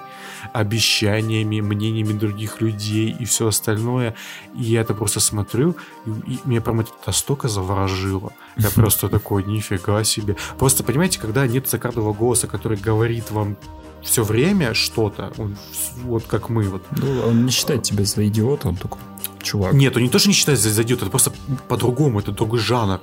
обещаниями, 0.54 1.62
мнениями 1.62 2.14
других 2.14 2.62
людей 2.62 3.16
и 3.20 3.26
все 3.26 3.48
остальное. 3.48 4.14
И 4.56 4.64
я 4.64 4.82
это 4.82 4.94
просто 4.94 5.20
смотрю, 5.20 5.76
и, 6.06 6.34
и 6.34 6.40
меня 6.46 6.62
прям 6.62 6.80
это 6.80 6.92
настолько 7.06 7.48
заворожило. 7.50 8.32
Я 8.58 8.70
просто 8.76 9.10
такой, 9.10 9.44
нифига 9.44 10.04
себе. 10.04 10.36
Просто, 10.58 10.84
понимаете, 10.84 11.20
когда 11.20 11.46
нет 11.48 11.68
закадрового 11.70 12.14
голоса, 12.14 12.48
который 12.48 12.78
говорит 12.78 13.32
вам 13.32 13.56
все 14.04 14.24
время 14.24 14.74
что-то, 14.74 15.32
он, 15.38 15.56
вот 16.04 16.24
как 16.26 16.50
мы 16.50 16.64
вот. 16.64 16.84
Ну, 16.92 17.22
он 17.28 17.46
не 17.46 17.52
считает 17.52 17.84
тебя 17.84 18.04
за 18.04 18.28
идиота, 18.28 18.68
он 18.68 18.76
такой, 18.76 19.00
чувак. 19.42 19.74
Нет, 19.74 19.96
он 19.96 20.04
не 20.04 20.10
то, 20.10 20.20
что 20.20 20.28
не 20.28 20.36
считает 20.36 20.60
за 20.60 20.84
идиота, 20.84 21.06
это 21.06 21.12
просто 21.12 21.32
по-другому, 21.68 22.20
это 22.20 22.32
другой 22.32 22.60
жанр. 22.60 23.00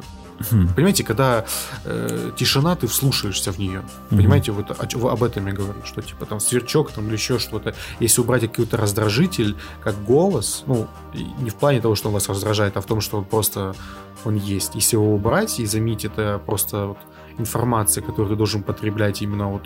Хм. 0.50 0.68
Понимаете, 0.74 1.04
когда 1.04 1.44
э, 1.84 2.32
тишина, 2.36 2.74
ты 2.74 2.86
вслушаешься 2.86 3.52
в 3.52 3.58
нее. 3.58 3.82
Понимаете, 4.08 4.52
вот 4.52 4.70
о- 4.70 5.08
об 5.10 5.22
этом 5.22 5.46
я 5.46 5.52
говорю, 5.52 5.84
что 5.84 6.00
типа 6.00 6.24
там 6.24 6.40
сверчок 6.40 6.92
там 6.92 7.06
или 7.08 7.12
еще 7.12 7.38
что-то. 7.38 7.74
Если 8.00 8.22
убрать 8.22 8.42
какой-то 8.42 8.78
раздражитель, 8.78 9.56
как 9.82 10.02
голос, 10.04 10.64
ну, 10.66 10.86
не 11.14 11.50
в 11.50 11.54
плане 11.56 11.80
того, 11.82 11.94
что 11.94 12.08
он 12.08 12.14
вас 12.14 12.28
раздражает, 12.28 12.76
а 12.78 12.80
в 12.80 12.86
том, 12.86 13.02
что 13.02 13.18
он 13.18 13.24
просто 13.24 13.74
он 14.24 14.36
есть. 14.36 14.74
Если 14.74 14.96
его 14.96 15.14
убрать 15.14 15.60
и 15.60 15.66
заменить 15.66 16.06
это 16.06 16.40
просто 16.44 16.86
вот 16.86 16.98
информация, 17.38 18.02
которую 18.02 18.30
ты 18.30 18.36
должен 18.36 18.62
потреблять 18.62 19.22
именно 19.22 19.50
вот 19.50 19.62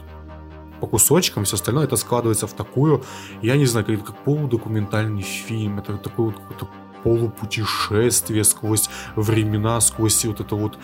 по 0.81 0.87
кусочкам, 0.87 1.45
все 1.45 1.57
остальное, 1.57 1.85
это 1.85 1.97
складывается 1.97 2.47
в 2.47 2.53
такую, 2.53 3.03
я 3.43 3.57
не 3.57 3.67
знаю, 3.67 3.87
как, 3.87 4.05
как 4.05 4.17
полудокументальный 4.25 5.23
фильм, 5.23 5.79
это 5.79 5.97
такой 5.97 6.27
вот 6.27 6.37
какой-то 6.37 6.69
полупутешествие 7.03 8.45
сквозь 8.45 8.89
времена, 9.15 9.81
сквозь 9.81 10.25
вот 10.25 10.41
это 10.41 10.57
вот 10.57 10.79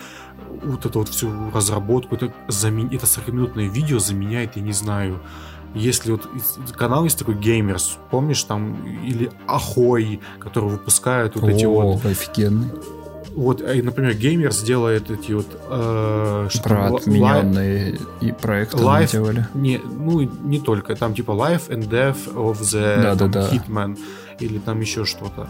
вот 0.63 0.85
эту 0.85 0.99
вот 0.99 1.09
всю 1.09 1.31
разработку. 1.51 2.15
Это, 2.15 2.33
замен... 2.47 2.87
это 2.87 3.05
40-минутное 3.05 3.67
видео 3.67 3.99
заменяет, 3.99 4.57
я 4.57 4.61
не 4.61 4.73
знаю, 4.73 5.19
если 5.73 6.11
вот 6.11 6.29
канал 6.77 7.05
есть 7.05 7.17
такой 7.17 7.35
Gamers, 7.35 7.97
помнишь, 8.09 8.43
там, 8.43 8.85
или 8.85 9.31
Ахой, 9.47 10.19
который 10.39 10.69
выпускают 10.69 11.35
вот 11.35 11.49
эти 11.49 11.65
О, 11.65 11.93
вот, 11.93 12.05
офигенный. 12.05 12.69
Вот, 13.35 13.61
и, 13.61 13.81
например, 13.81 14.13
Gamers 14.13 14.65
делает 14.65 15.09
эти 15.09 15.31
вот, 15.33 15.47
э, 15.69 16.47
что 16.49 16.63
Про 16.63 16.95
отмененные 16.95 17.97
и 18.19 18.31
проекты 18.31 18.77
Life, 18.77 19.11
делали. 19.11 19.47
не, 19.53 19.79
ну, 19.79 20.21
не 20.21 20.59
только, 20.59 20.95
там 20.95 21.13
типа 21.13 21.31
Life 21.31 21.69
and 21.69 21.89
Death 21.89 22.33
of 22.33 22.59
the 22.59 23.01
Да, 23.01 23.15
да, 23.15 23.29
там, 23.29 23.31
да. 23.31 23.49
Hitman 23.49 23.97
или 24.39 24.59
там 24.59 24.79
еще 24.79 25.05
что-то. 25.05 25.47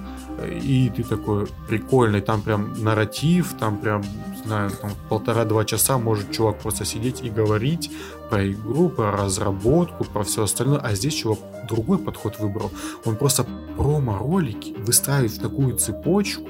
И 0.64 0.92
ты 0.96 1.04
такой 1.04 1.48
прикольный, 1.68 2.22
там 2.22 2.42
прям 2.42 2.74
нарратив, 2.84 3.54
там 3.60 3.78
прям, 3.78 4.04
знаю, 4.46 4.72
там 4.72 4.92
полтора-два 5.10 5.66
часа 5.66 5.98
может 5.98 6.32
чувак 6.32 6.60
просто 6.60 6.86
сидеть 6.86 7.22
и 7.24 7.30
говорить 7.30 7.92
про 8.32 8.50
игру, 8.50 8.90
про 8.90 9.12
разработку, 9.12 10.06
про 10.06 10.24
все 10.24 10.44
остальное, 10.44 10.80
а 10.80 10.96
здесь 10.96 11.14
чувак 11.14 11.40
другой 11.68 11.98
подход 11.98 12.40
выбрал. 12.40 12.72
Он 13.06 13.18
просто 13.18 13.46
промо-ролики 13.78 14.74
выстраивает 14.80 15.32
в 15.32 15.42
такую 15.42 15.76
цепочку, 15.76 16.48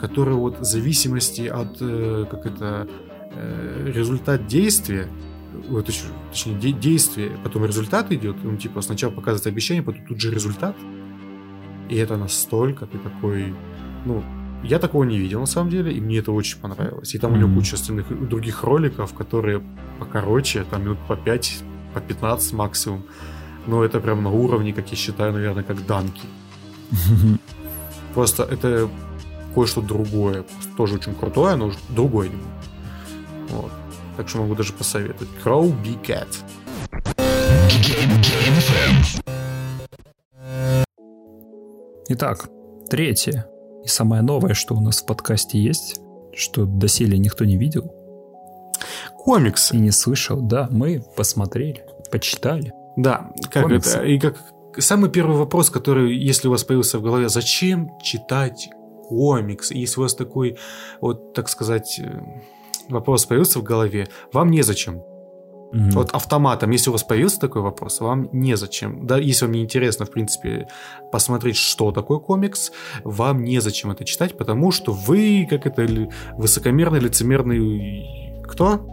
которая 0.00 0.34
вот 0.34 0.58
в 0.58 0.64
зависимости 0.64 1.42
от, 1.42 1.76
э, 1.80 2.26
как 2.30 2.46
это, 2.46 2.88
э, 3.36 3.92
результат 3.94 4.48
действия, 4.48 5.06
ой, 5.70 5.82
точ- 5.82 6.04
точнее, 6.30 6.58
де- 6.58 6.72
действие, 6.72 7.30
потом 7.44 7.64
результат 7.64 8.10
идет, 8.12 8.36
он 8.44 8.56
типа 8.58 8.82
сначала 8.82 9.12
показывает 9.12 9.46
обещание, 9.46 9.84
потом 9.84 10.04
тут 10.06 10.20
же 10.20 10.34
результат, 10.34 10.76
и 11.88 11.94
это 11.96 12.16
настолько, 12.16 12.86
ты 12.86 12.98
такой, 12.98 13.54
ну, 14.04 14.22
я 14.62 14.78
такого 14.78 15.04
не 15.04 15.18
видел 15.18 15.40
на 15.40 15.46
самом 15.46 15.70
деле, 15.70 15.92
и 15.92 16.00
мне 16.00 16.18
это 16.18 16.32
очень 16.32 16.58
понравилось. 16.58 17.14
И 17.14 17.18
там 17.18 17.32
у 17.32 17.36
него 17.36 17.54
куча 17.54 17.76
остальных 17.76 18.28
других 18.28 18.62
роликов, 18.62 19.14
которые 19.14 19.62
покороче, 19.98 20.64
там 20.64 20.82
минут 20.82 20.98
по 21.08 21.16
5, 21.16 21.62
по 21.94 22.00
15 22.00 22.52
максимум. 22.52 23.04
Но 23.66 23.84
это 23.84 24.00
прям 24.00 24.22
на 24.22 24.30
уровне, 24.30 24.72
как 24.72 24.90
я 24.90 24.96
считаю, 24.96 25.32
наверное, 25.32 25.62
как 25.62 25.86
данки. 25.86 26.22
Просто 28.14 28.42
это 28.42 28.88
кое-что 29.54 29.80
другое. 29.80 30.44
Тоже 30.76 30.96
очень 30.96 31.14
крутое, 31.14 31.56
но 31.56 31.72
другое. 31.88 32.30
Вот. 33.48 33.72
Так 34.16 34.28
что 34.28 34.38
могу 34.38 34.54
даже 34.54 34.72
посоветовать. 34.72 35.28
Crow 35.42 35.74
Be 35.82 35.98
Cat. 36.02 36.28
Итак, 42.08 42.48
третье 42.90 43.49
и 43.84 43.88
самое 43.88 44.22
новое, 44.22 44.54
что 44.54 44.74
у 44.74 44.80
нас 44.80 45.02
в 45.02 45.06
подкасте 45.06 45.58
есть, 45.58 46.00
что 46.34 46.64
доселе 46.64 47.18
никто 47.18 47.44
не 47.44 47.56
видел 47.56 47.94
Комиксы. 49.16 49.76
и 49.76 49.78
не 49.78 49.90
слышал, 49.90 50.40
да, 50.40 50.68
мы 50.70 51.02
посмотрели, 51.16 51.84
почитали. 52.10 52.72
Да, 52.96 53.30
как 53.50 53.64
Комиксы. 53.64 53.98
это? 53.98 54.06
И 54.06 54.18
как 54.18 54.36
самый 54.78 55.10
первый 55.10 55.36
вопрос, 55.36 55.70
который, 55.70 56.16
если 56.16 56.48
у 56.48 56.50
вас 56.50 56.64
появился 56.64 56.98
в 56.98 57.02
голове, 57.02 57.28
зачем 57.28 57.90
читать 58.02 58.70
комикс? 59.08 59.70
И 59.70 59.78
Если 59.78 59.98
у 59.98 60.02
вас 60.02 60.14
такой, 60.14 60.56
вот, 61.00 61.32
так 61.34 61.48
сказать, 61.48 61.98
э, 61.98 62.20
вопрос 62.88 63.26
появился 63.26 63.58
в 63.58 63.62
голове, 63.62 64.08
вам 64.32 64.50
незачем. 64.50 65.02
Мгм. 65.72 65.90
Вот 65.90 66.10
автоматом, 66.10 66.70
если 66.70 66.90
у 66.90 66.92
вас 66.92 67.04
появился 67.04 67.38
такой 67.40 67.62
вопрос, 67.62 68.00
вам 68.00 68.28
незачем. 68.32 69.06
Да, 69.06 69.18
если 69.18 69.44
вам 69.44 69.52
не 69.52 69.62
интересно, 69.62 70.04
в 70.04 70.10
принципе, 70.10 70.66
посмотреть, 71.12 71.56
что 71.56 71.92
такое 71.92 72.18
комикс, 72.18 72.72
вам 73.04 73.44
незачем 73.44 73.90
это 73.92 74.04
читать, 74.04 74.36
потому 74.36 74.72
что 74.72 74.92
вы, 74.92 75.46
как 75.48 75.66
это, 75.66 75.86
высокомерный, 76.36 76.98
лицемерный... 77.00 78.42
Кто? 78.44 78.84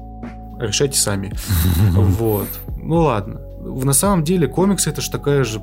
Решайте 0.60 1.00
сами. 1.00 1.34
Вот. 1.94 2.48
Ну 2.78 2.98
ладно. 2.98 3.42
В- 3.60 3.86
На 3.86 3.94
самом 3.94 4.24
деле 4.24 4.48
комикс 4.48 4.86
это 4.88 5.02
же 5.02 5.10
такое 5.12 5.44
же 5.44 5.62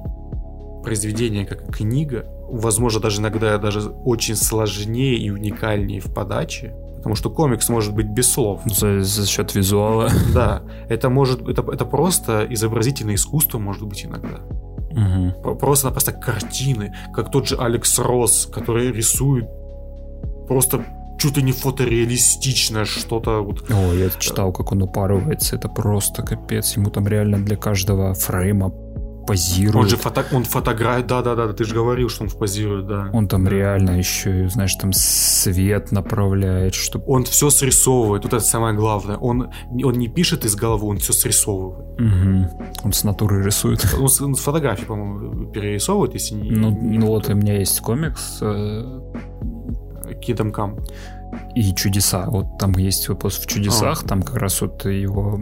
произведение, 0.82 1.46
как 1.46 1.68
и 1.68 1.72
книга. 1.72 2.26
Возможно, 2.50 3.00
даже 3.00 3.20
иногда 3.20 3.56
даже 3.58 3.88
очень 3.90 4.36
сложнее 4.36 5.16
и 5.16 5.30
уникальнее 5.30 6.00
в 6.00 6.12
подаче. 6.12 6.74
Потому 7.04 7.16
что 7.16 7.28
комикс 7.28 7.68
может 7.68 7.94
быть 7.94 8.06
без 8.06 8.32
слов. 8.32 8.62
За, 8.64 9.04
за 9.04 9.26
счет 9.26 9.54
визуала. 9.54 10.08
Да, 10.34 10.62
это 10.88 11.10
может 11.10 11.46
это, 11.46 11.62
это 11.70 11.84
просто 11.84 12.46
изобразительное 12.48 13.16
искусство 13.16 13.58
может 13.58 13.82
быть 13.82 14.06
иногда. 14.06 14.38
Про- 15.42 15.54
Просто-напросто 15.54 16.12
картины, 16.12 16.94
как 17.12 17.30
тот 17.30 17.46
же 17.46 17.56
Алекс 17.56 17.98
Росс, 17.98 18.46
который 18.46 18.90
рисует 18.90 19.44
просто 20.48 20.82
чуть 21.18 21.36
ли 21.36 21.42
не 21.42 21.52
фотореалистичное 21.52 22.86
что-то 22.86 23.42
вот 23.42 23.70
О, 23.70 23.92
я 23.94 24.08
читал, 24.18 24.52
как 24.52 24.72
он 24.72 24.82
упарывается, 24.82 25.56
это 25.56 25.68
просто 25.68 26.22
капец. 26.22 26.76
Ему 26.76 26.88
там 26.90 27.06
реально 27.06 27.38
для 27.44 27.56
каждого 27.56 28.14
фрейма 28.14 28.72
позирует. 29.26 29.76
Он 29.76 29.88
же 29.88 29.96
фото, 29.96 30.24
он 30.32 30.44
фотографирует, 30.44 31.06
да-да-да, 31.06 31.52
ты 31.52 31.64
же 31.64 31.74
говорил, 31.74 32.08
что 32.08 32.24
он 32.24 32.30
позирует, 32.30 32.86
да. 32.86 33.10
Он 33.12 33.28
там 33.28 33.48
реально 33.48 33.98
еще, 33.98 34.48
знаешь, 34.48 34.74
там 34.74 34.92
свет 34.92 35.92
направляет, 35.92 36.74
чтобы... 36.74 37.04
Он 37.06 37.24
все 37.24 37.50
срисовывает, 37.50 38.24
вот 38.24 38.32
это 38.32 38.44
самое 38.44 38.74
главное. 38.74 39.16
Он, 39.16 39.50
он 39.70 39.94
не 39.94 40.08
пишет 40.08 40.44
из 40.44 40.54
головы, 40.56 40.86
он 40.86 40.98
все 40.98 41.12
срисовывает. 41.12 41.84
Он 42.82 42.92
с 42.92 43.04
натуры 43.04 43.44
рисует. 43.44 43.84
Он 44.04 44.08
с, 44.08 44.20
он 44.20 44.34
с 44.34 44.40
фотографии, 44.40 44.84
по-моему, 44.84 45.46
перерисовывает, 45.52 46.14
если 46.14 46.34
не... 46.34 46.50
Ну, 46.50 46.70
не 46.70 46.98
ну 46.98 47.06
вот 47.06 47.28
у 47.28 47.34
меня 47.34 47.58
есть 47.58 47.80
комикс 47.80 48.38
э, 48.42 49.00
Kingdom 50.20 50.52
Come. 50.52 50.86
и 51.54 51.74
чудеса. 51.74 52.26
Вот 52.28 52.58
там 52.58 52.72
есть 52.72 53.08
вопрос 53.08 53.38
в 53.38 53.46
чудесах, 53.46 54.04
там 54.04 54.22
как 54.22 54.36
раз 54.36 54.60
вот 54.60 54.84
его 54.84 55.38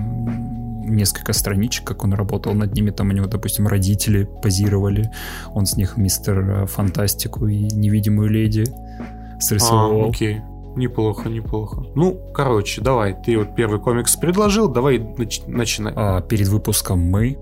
несколько 0.97 1.33
страничек, 1.33 1.85
как 1.87 2.05
он 2.05 2.15
работал 2.15 2.55
над 2.55 2.75
ними. 2.75 2.91
Там 2.91 3.09
у 3.11 3.13
него, 3.13 3.27
допустим, 3.27 3.67
родители 3.67 4.29
позировали. 4.43 5.11
Он 5.55 5.67
с 5.67 5.77
них 5.77 5.97
мистер 5.97 6.39
э, 6.63 6.67
Фантастику 6.67 7.47
и 7.49 7.57
невидимую 7.75 8.29
леди 8.31 8.65
А, 9.01 9.41
срисовывал. 9.41 10.11
окей. 10.11 10.41
Неплохо, 10.77 11.29
неплохо. 11.29 11.85
Ну, 11.95 12.19
короче, 12.33 12.81
давай, 12.81 13.15
ты 13.23 13.37
вот 13.37 13.55
первый 13.55 13.79
комикс 13.79 14.17
предложил, 14.17 14.69
давай 14.69 14.99
нач- 14.99 15.43
начинай. 15.47 15.93
А 15.95 16.23
перед 16.23 16.49
выпуском 16.49 16.99
мы 16.99 17.37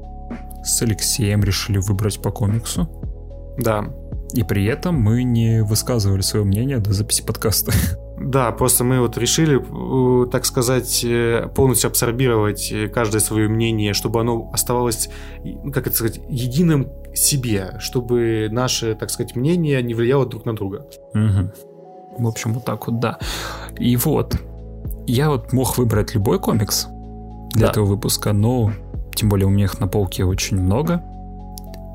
с 0.65 0.83
Алексеем 0.83 1.43
решили 1.45 1.79
выбрать 1.79 2.21
по 2.21 2.31
комиксу. 2.33 2.89
Да. 3.59 3.85
И 4.33 4.43
при 4.43 4.65
этом 4.65 4.97
мы 5.01 5.23
не 5.23 5.63
высказывали 5.63 6.23
свое 6.23 6.45
мнение 6.45 6.79
до 6.79 6.93
записи 6.93 7.23
подкаста. 7.25 7.73
Да, 8.21 8.53
просто 8.53 8.85
мы 8.85 9.01
вот 9.01 9.17
решили, 9.17 9.59
э, 9.59 10.27
так 10.31 10.45
сказать, 10.45 11.03
э, 11.05 11.49
полностью 11.55 11.89
абсорбировать 11.89 12.71
э, 12.71 12.89
каждое 12.89 13.21
свое 13.21 13.49
мнение, 13.49 13.95
чтобы 13.95 14.21
оно 14.21 14.51
оставалось, 14.53 15.09
ну, 15.43 15.73
как 15.73 15.87
это 15.87 15.97
сказать, 15.97 16.21
единым 16.29 16.87
себе, 17.15 17.77
чтобы 17.79 18.49
наше, 18.53 18.95
так 18.95 19.09
сказать, 19.11 19.35
мнение 19.37 19.83
не 19.83 19.95
влияло 19.95 20.27
друг 20.27 20.45
на 20.45 20.55
друга. 20.55 20.87
Мгм. 21.15 21.51
В 22.19 22.29
общем, 22.29 22.53
вот 22.53 22.65
так 22.67 22.87
вот, 22.87 23.01
да. 23.01 23.19
И 23.79 23.97
вот, 23.97 24.37
я 25.07 25.31
вот 25.31 25.55
мог 25.55 25.79
выбрать 25.79 26.15
любой 26.15 26.39
комикс 26.39 26.89
для 27.55 27.67
Да. 27.67 27.71
этого 27.71 27.87
выпуска, 27.87 28.35
но 28.35 28.71
тем 29.15 29.31
более 29.31 29.47
у 29.47 29.51
меня 29.51 29.65
их 29.65 29.81
на 29.81 29.89
полке 29.89 30.25
очень 30.25 30.59
много. 30.61 31.03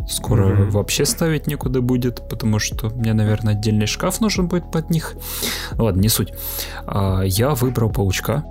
Скоро 0.07 0.45
Мгм. 0.47 0.69
вообще 0.69 1.05
ставить 1.05 1.47
некуда 1.47 1.81
будет, 1.81 2.27
потому 2.29 2.59
что 2.59 2.89
мне, 2.89 3.13
наверное, 3.13 3.53
отдельный 3.53 3.87
шкаф 3.87 4.21
нужен 4.21 4.47
будет 4.47 4.71
под 4.71 4.89
них. 4.91 5.15
Ладно, 5.77 6.01
не 6.01 6.09
суть. 6.09 6.31
А, 6.85 7.23
Я 7.23 7.55
выбрал 7.55 7.89
паучка. 7.89 8.43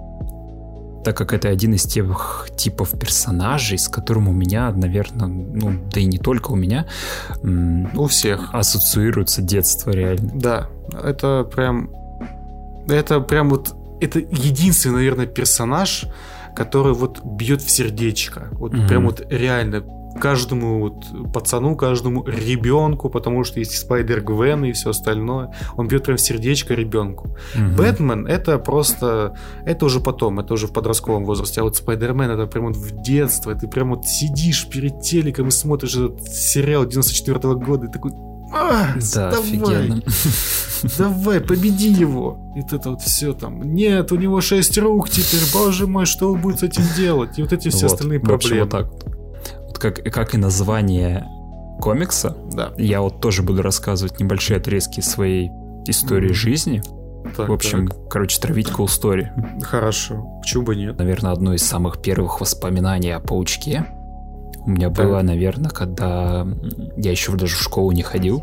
так 1.04 1.14
как 1.18 1.34
это 1.34 1.48
один 1.50 1.74
из 1.74 1.82
тех 1.84 2.48
типов 2.56 2.98
персонажей, 2.98 3.76
с 3.76 3.88
которым 3.88 4.26
у 4.28 4.32
меня, 4.32 4.72
наверное, 4.72 5.26
ну, 5.28 5.72
да 5.92 6.00
и 6.00 6.06
не 6.06 6.16
только 6.16 6.50
у 6.52 6.56
меня, 6.56 6.86
У 7.94 8.06
всех. 8.06 8.54
ассоциируется 8.54 9.42
детство 9.42 9.90
реально. 9.90 10.30
Да, 10.34 10.66
это 11.04 11.44
прям... 11.54 11.90
Это 12.88 13.20
прям 13.20 13.50
вот... 13.50 13.74
Это 14.00 14.18
единственный, 14.18 14.94
наверное, 14.94 15.26
персонаж, 15.26 16.06
который 16.56 16.94
вот 16.94 17.22
бьет 17.22 17.60
в 17.60 17.70
сердечко. 17.70 18.48
Вот 18.52 18.72
Мгм. 18.72 18.88
прям 18.88 19.04
вот 19.04 19.26
реально 19.30 19.82
каждому 20.20 20.80
вот 20.80 21.32
пацану, 21.32 21.76
каждому 21.76 22.24
ребенку, 22.26 23.10
потому 23.10 23.44
что 23.44 23.58
есть 23.58 23.76
Спайдер 23.78 24.20
Гвен 24.22 24.64
и 24.64 24.72
все 24.72 24.90
остальное. 24.90 25.52
Он 25.76 25.88
бьет 25.88 26.04
прям 26.04 26.16
в 26.16 26.20
сердечко 26.20 26.74
ребенку. 26.74 27.36
Мгм. 27.54 27.76
Бэтмен 27.76 28.26
это 28.26 28.58
просто... 28.58 29.34
Это 29.64 29.86
уже 29.86 30.00
потом, 30.00 30.40
это 30.40 30.54
уже 30.54 30.66
в 30.66 30.72
подростковом 30.72 31.24
возрасте. 31.24 31.60
А 31.60 31.64
вот 31.64 31.76
Спайдермен 31.76 32.30
это 32.30 32.46
прям 32.46 32.66
вот 32.66 32.76
в 32.76 33.02
детство. 33.02 33.54
Ты 33.54 33.66
прям 33.68 33.90
вот 33.90 34.06
сидишь 34.06 34.68
перед 34.68 35.00
телеком 35.00 35.48
и 35.48 35.50
смотришь 35.50 35.96
этот 35.96 36.22
сериал 36.28 36.86
94 36.86 37.38
года 37.56 37.86
и 37.86 37.90
такой... 37.92 38.12
«А, 38.56 38.94
Да, 39.14 39.30
давай, 39.32 39.40
офигенно. 39.40 40.02
давай, 40.98 41.40
победи 41.40 41.88
его. 41.88 42.38
И 42.56 42.60
вот 42.60 42.72
это 42.72 42.90
вот 42.90 43.00
все 43.02 43.32
там. 43.32 43.62
Нет, 43.74 44.12
у 44.12 44.16
него 44.16 44.40
шесть 44.40 44.78
рук 44.78 45.10
теперь, 45.10 45.40
боже 45.52 45.86
мой, 45.88 46.06
что 46.06 46.30
он 46.32 46.40
будет 46.40 46.60
с 46.60 46.62
этим 46.62 46.84
делать? 46.96 47.38
И 47.38 47.42
вот 47.42 47.52
эти 47.52 47.68
все 47.70 47.86
Вот, 47.86 47.92
остальные 47.94 48.20
проблемы. 48.20 48.60
вот 48.60 48.70
так 48.70 48.86
как, 49.78 50.02
как 50.02 50.34
и 50.34 50.38
название 50.38 51.24
комикса, 51.80 52.36
Да. 52.52 52.72
я 52.78 53.00
вот 53.00 53.20
тоже 53.20 53.42
буду 53.42 53.62
рассказывать 53.62 54.18
небольшие 54.20 54.58
отрезки 54.58 55.00
своей 55.00 55.50
истории 55.86 56.28
Мгм. 56.28 56.34
жизни. 56.34 56.82
Так, 57.36 57.48
в 57.48 57.52
общем, 57.52 57.88
так. 57.88 58.08
короче, 58.08 58.40
травить 58.40 58.68
cool 58.68 58.86
story. 58.86 59.28
хорошо. 59.62 60.38
Почему 60.40 60.64
бы 60.64 60.76
нет? 60.76 60.98
Наверное, 60.98 61.32
одно 61.32 61.54
из 61.54 61.62
самых 61.66 62.00
первых 62.02 62.40
воспоминаний 62.40 63.10
о 63.10 63.20
паучке 63.20 63.86
у 64.66 64.70
меня 64.70 64.88
Так. 64.90 65.04
было, 65.06 65.20
наверное, 65.22 65.70
когда 65.70 66.46
я 66.96 67.10
еще 67.10 67.32
даже 67.32 67.56
в 67.56 67.60
школу 67.62 67.92
не 67.92 68.02
ходил. 68.02 68.42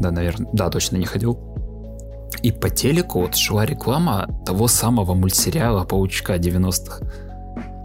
Да, 0.00 0.10
наверное, 0.10 0.48
да, 0.52 0.68
точно 0.70 0.96
не 0.96 1.04
ходил. 1.06 1.38
И 2.42 2.50
по 2.50 2.70
телеку 2.70 3.20
вот 3.20 3.36
шла 3.36 3.64
реклама 3.66 4.26
того 4.44 4.66
самого 4.68 5.14
мультсериала 5.14 5.84
«Паучка» 5.84 6.38
90-х. 6.38 7.00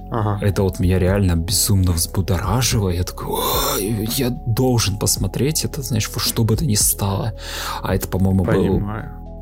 Ага. 0.10 0.40
Это 0.46 0.64
вот 0.64 0.80
меня 0.80 1.00
реально 1.00 1.36
безумно 1.36 1.92
взбудоражило. 1.92 2.90
Я 2.90 3.04
такой, 3.04 3.28
«Ой, 3.28 4.10
я 4.16 4.30
должен 4.30 4.98
посмотреть 4.98 5.66
это, 5.66 5.82
знаешь, 5.82 6.10
во 6.14 6.20
что 6.20 6.44
бы 6.44 6.56
то 6.56 6.66
ни 6.66 6.76
стало. 6.76 7.34
А 7.82 7.96
это, 7.96 8.08
по-моему, 8.08 8.44
был. 8.44 8.82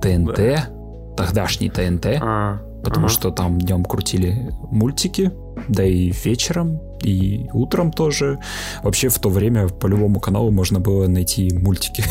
ТНТ, 0.01 0.69
тогдашний 1.17 1.69
ТНТ, 1.69 2.05
А, 2.21 2.59
потому 2.83 3.05
ага. 3.05 3.13
что 3.13 3.31
там 3.31 3.59
днем 3.59 3.85
крутили 3.85 4.53
мультики, 4.71 5.31
да 5.67 5.83
и 5.83 6.11
вечером, 6.11 6.79
и 7.01 7.49
утром 7.53 7.91
тоже. 7.91 8.39
Вообще 8.83 9.09
в 9.09 9.19
то 9.19 9.29
время 9.29 9.67
по 9.67 9.87
любому 9.87 10.19
каналу 10.19 10.51
можно 10.51 10.79
было 10.79 11.07
найти 11.07 11.53
мультики. 11.53 12.03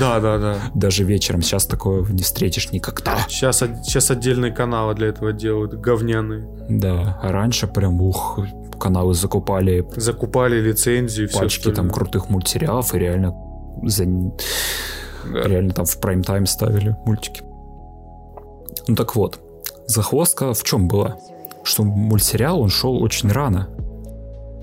Да, 0.00 0.18
да, 0.20 0.38
да. 0.38 0.56
Даже 0.74 1.04
вечером. 1.04 1.42
Сейчас 1.42 1.66
такого 1.66 2.06
не 2.08 2.22
встретишь 2.22 2.72
никогда. 2.72 3.18
Сейчас, 3.28 3.58
сейчас 3.58 4.10
отдельные 4.10 4.50
каналы 4.52 4.94
для 4.94 5.08
этого 5.08 5.32
делают, 5.32 5.74
говняные. 5.74 6.48
Да, 6.68 7.18
а 7.22 7.32
раньше 7.32 7.66
прям, 7.66 8.00
ух, 8.00 8.38
каналы 8.78 9.14
закупали 9.14 9.86
Закупали 9.96 10.60
лицензии, 10.60 11.26
все 11.26 11.38
пачки 11.38 11.70
там 11.70 11.90
крутых 11.90 12.30
мультсериалов 12.30 12.94
и 12.94 12.98
реально 12.98 13.34
за... 13.82 14.04
реально 14.04 15.74
там 15.74 15.84
в 15.84 16.00
прайм-тайм 16.00 16.46
ставили 16.46 16.96
мультики. 17.04 17.42
Ну 18.86 18.94
так 18.94 19.14
вот, 19.16 19.38
захвостка 19.86 20.54
в 20.54 20.62
чем 20.64 20.88
была? 20.88 21.18
Что 21.62 21.84
мультсериал, 21.84 22.60
он 22.60 22.70
шел 22.70 23.02
очень 23.02 23.30
рано. 23.30 23.68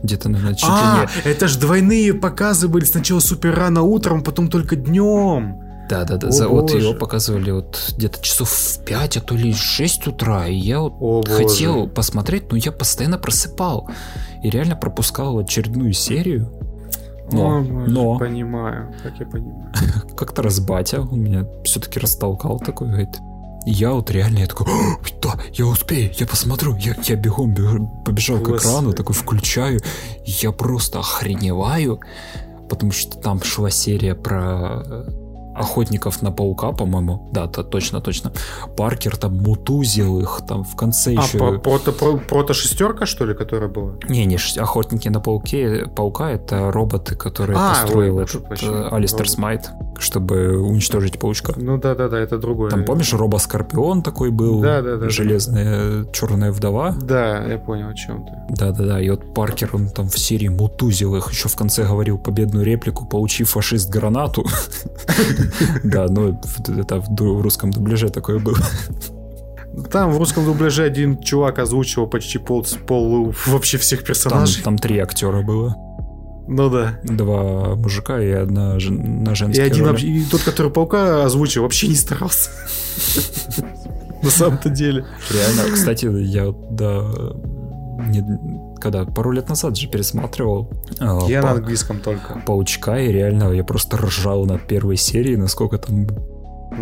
Где-то, 0.05 0.29
наверное, 0.29 0.55
чуть 0.55 0.69
ли 0.69 0.75
А, 0.75 1.07
не... 1.25 1.31
это 1.31 1.47
ж 1.47 1.55
двойные 1.57 2.13
показы 2.13 2.67
были 2.67 2.85
сначала 2.85 3.19
супер 3.19 3.55
рано 3.55 3.81
утром, 3.81 4.23
потом 4.23 4.49
только 4.49 4.75
днем. 4.75 5.61
Да-да-да, 5.89 6.29
О, 6.29 6.31
за- 6.31 6.47
вот 6.47 6.71
боже. 6.71 6.77
его 6.79 6.93
показывали 6.93 7.51
вот 7.51 7.93
где-то 7.97 8.19
часов 8.23 8.49
в 8.49 8.83
5, 8.85 9.17
а 9.17 9.21
то 9.21 9.35
ли 9.35 9.53
6 9.53 10.07
утра, 10.07 10.47
и 10.47 10.55
я 10.55 10.79
вот 10.79 10.93
О, 10.99 11.21
боже. 11.21 11.35
хотел 11.35 11.87
посмотреть, 11.87 12.51
но 12.51 12.57
я 12.57 12.71
постоянно 12.71 13.17
просыпал 13.19 13.89
и 14.43 14.49
реально 14.49 14.75
пропускал 14.75 15.37
очередную 15.39 15.93
серию. 15.93 16.51
Но, 17.31 17.57
О, 17.57 17.61
боже, 17.61 17.91
но 17.91 18.17
Понимаю, 18.19 18.93
как 19.03 19.13
я 19.19 19.25
понимаю. 19.25 19.71
как-то 20.17 20.41
раз 20.43 20.59
батя, 20.59 21.01
он 21.01 21.19
меня 21.21 21.45
все-таки 21.63 21.99
растолкал 21.99 22.59
такой, 22.59 22.87
говорит, 22.87 23.09
я 23.65 23.91
вот 23.91 24.11
реально, 24.11 24.39
я 24.39 24.47
такой, 24.47 24.67
«О, 24.67 24.97
да, 25.21 25.35
я 25.53 25.65
успею, 25.65 26.11
я 26.17 26.27
посмотрю, 26.27 26.75
я, 26.77 26.95
я 27.03 27.15
бегом 27.15 27.53
бежу- 27.53 27.89
побежал 28.05 28.39
к 28.39 28.49
экрану, 28.49 28.93
такой 28.93 29.15
включаю, 29.15 29.79
я 30.25 30.51
просто 30.51 30.99
охреневаю, 30.99 31.99
потому 32.69 32.91
что 32.91 33.17
там 33.17 33.41
шла 33.43 33.69
серия 33.69 34.15
про 34.15 34.83
э, 34.85 35.09
охотников 35.55 36.21
на 36.21 36.31
паука, 36.31 36.71
по-моему, 36.73 37.29
да, 37.31 37.47
то, 37.47 37.63
точно, 37.63 38.01
точно. 38.01 38.31
Паркер 38.75 39.15
там 39.17 39.37
мутузил 39.37 40.19
их, 40.19 40.41
там 40.47 40.63
в 40.63 40.75
конце 40.75 41.11
А, 41.17 41.21
еще... 41.23 41.37
про- 41.37 41.59
прото, 41.59 41.91
про- 41.93 42.17
прото 42.17 42.53
шестерка, 42.53 43.05
что 43.05 43.25
ли, 43.25 43.33
которая 43.33 43.69
была? 43.69 43.93
Не, 44.09 44.25
не, 44.25 44.37
охотники 44.59 45.07
на 45.09 45.19
пауке, 45.21 45.85
паука 45.95 46.31
это 46.31 46.71
роботы, 46.71 47.15
которые 47.15 47.57
А, 47.57 47.69
построил 47.81 48.17
ой, 48.17 48.23
этот 48.23 48.63
э, 48.63 48.89
Алистер. 48.91 49.29
Смайт, 49.29 49.69
чтобы 49.99 50.59
уничтожить 50.61 51.19
паучка. 51.19 51.53
Ну 51.57 51.77
да, 51.77 51.95
да, 51.95 52.09
да, 52.09 52.19
это 52.19 52.37
другое. 52.37 52.69
Там, 52.69 52.85
помнишь, 52.85 53.13
робоскорпион 53.13 54.01
такой 54.01 54.31
был? 54.31 54.61
Да, 54.61 54.81
да, 54.81 54.97
да, 54.97 55.09
Железная 55.09 56.05
черная 56.11 56.51
вдова. 56.51 56.95
Да, 57.01 57.45
я 57.45 57.57
понял, 57.57 57.89
о 57.89 57.93
чем 57.93 58.25
ты. 58.25 58.31
Да-да-да, 58.55 59.01
и 59.01 59.09
вот 59.09 59.33
Паркер, 59.33 59.69
он 59.73 59.89
там 59.89 60.09
в 60.09 60.17
серии 60.19 60.47
мутузил 60.47 61.15
их, 61.15 61.31
еще 61.31 61.49
в 61.49 61.55
конце 61.55 61.83
говорил 61.85 62.17
победную 62.17 62.65
реплику, 62.65 63.05
получив 63.05 63.49
фашист 63.49 63.89
гранату. 63.89 64.45
Да, 65.83 66.07
ну 66.09 66.39
это 66.77 66.99
в 66.99 67.41
русском 67.41 67.71
дубляже 67.71 68.09
такое 68.09 68.39
было. 68.39 68.57
Там 69.91 70.11
в 70.11 70.17
русском 70.17 70.45
дубляже 70.45 70.83
один 70.83 71.21
чувак 71.21 71.59
озвучивал 71.59 72.07
почти 72.07 72.37
пол, 72.37 72.65
пол 72.87 73.33
вообще 73.45 73.77
всех 73.77 73.99
Там, 73.99 74.07
персонажей. 74.07 74.63
там 74.63 74.77
три 74.77 74.99
актера 74.99 75.41
было. 75.41 75.75
Ну 76.47 76.69
да. 76.69 76.99
Два 77.03 77.75
мужика 77.75 78.21
и 78.21 78.29
одна 78.31 78.79
жен- 78.79 79.23
на 79.23 79.31
И 79.31 79.35
женской 79.35 79.65
один 79.65 79.85
роли. 79.87 79.99
и 80.05 80.23
тот, 80.25 80.41
который 80.41 80.71
паука 80.71 81.25
озвучил, 81.25 81.63
вообще 81.63 81.87
не 81.87 81.95
старался. 81.95 82.49
На 84.23 84.29
самом-то 84.29 84.69
деле. 84.69 85.05
Реально, 85.31 85.71
кстати, 85.73 86.05
я 86.05 86.53
да, 86.71 87.01
не- 88.09 88.75
когда 88.79 89.05
пару 89.05 89.31
лет 89.31 89.49
назад 89.49 89.77
же 89.77 89.87
пересматривал 89.87 90.69
а, 90.99 91.25
Я 91.27 91.41
на 91.41 91.47
па- 91.47 91.53
английском 91.53 91.99
только. 91.99 92.41
Паучка, 92.45 92.97
и 92.99 93.11
реально 93.11 93.51
я 93.51 93.63
просто 93.63 93.97
ржал 93.97 94.45
над 94.45 94.67
первой 94.67 94.97
серией, 94.97 95.37
насколько 95.37 95.77
там 95.77 96.07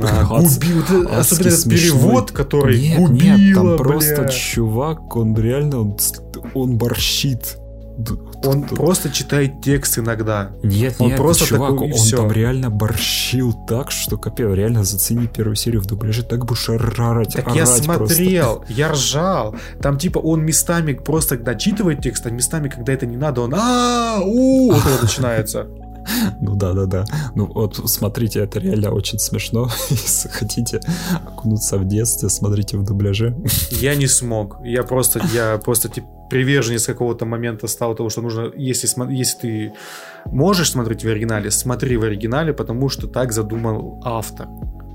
А, 0.01 0.23
адс- 0.39 0.59
губи- 0.59 1.05
адски 1.11 1.33
Особенно 1.33 1.47
этот 1.53 1.69
перевод, 1.69 2.31
который 2.31 2.79
нет, 2.79 2.97
губила, 2.97 3.35
нет, 3.37 3.55
там 3.55 3.77
просто 3.77 4.29
чувак, 4.29 5.15
он 5.15 5.35
реально, 5.35 5.81
он, 5.81 5.97
он 6.53 6.77
борщит. 6.77 7.57
Он 8.43 8.63
просто 8.63 9.11
читает 9.11 9.61
текст 9.61 9.99
иногда. 9.99 10.51
Нет, 10.63 10.95
он 10.99 11.09
нет, 11.09 11.17
просто 11.17 11.45
чувак, 11.45 11.71
такой, 11.71 11.91
он 11.91 11.93
всё. 11.93 12.17
там 12.17 12.31
реально 12.31 12.69
борщил 12.69 13.53
так, 13.67 13.91
что 13.91 14.17
капец, 14.17 14.53
реально 14.53 14.83
зацени 14.83 15.27
первую 15.27 15.55
серию 15.55 15.81
в 15.81 15.85
дубляже, 15.85 16.23
так 16.23 16.45
бы 16.45 16.55
шарарать, 16.55 17.33
Так 17.33 17.55
я 17.55 17.63
орать 17.63 17.85
просто. 17.85 18.15
смотрел, 18.15 18.65
я 18.69 18.91
ржал. 18.91 19.55
Там 19.81 19.97
типа 19.97 20.19
он 20.19 20.43
местами 20.43 20.93
просто 20.93 21.37
дочитывает 21.37 22.01
текст, 22.01 22.25
а 22.25 22.31
местами, 22.31 22.67
когда 22.67 22.93
это 22.93 23.05
не 23.05 23.17
надо, 23.17 23.41
он 23.41 23.53
а 23.55 24.19
у 24.23 24.71
вот 24.71 24.85
это 24.85 25.03
начинается. 25.03 25.67
Ну 26.41 26.55
да, 26.55 26.73
да, 26.73 26.85
да. 26.85 27.05
Ну 27.35 27.45
вот 27.45 27.79
смотрите, 27.89 28.39
это 28.39 28.59
реально 28.59 28.91
очень 28.91 29.19
смешно. 29.19 29.69
Если 29.89 30.29
хотите 30.29 30.81
окунуться 31.25 31.77
в 31.77 31.87
детстве, 31.87 32.29
смотрите 32.29 32.77
в 32.77 32.83
дубляже. 32.83 33.35
Я 33.71 33.95
не 33.95 34.07
смог. 34.07 34.57
Я 34.63 34.83
просто, 34.83 35.21
я 35.33 35.57
просто 35.63 35.89
типа, 35.89 36.07
приверженец 36.33 36.85
какого-то 36.85 37.25
момента 37.25 37.67
стал 37.67 37.95
того, 37.95 38.09
что 38.09 38.21
нужно, 38.21 38.51
если, 38.57 38.87
если 39.13 39.37
ты 39.41 39.73
можешь 40.25 40.71
смотреть 40.71 41.03
в 41.05 41.07
оригинале, 41.07 41.51
смотри 41.51 41.97
в 41.97 42.03
оригинале, 42.03 42.53
потому 42.53 42.89
что 42.89 43.07
так 43.07 43.31
задумал 43.31 44.01
автор. 44.03 44.47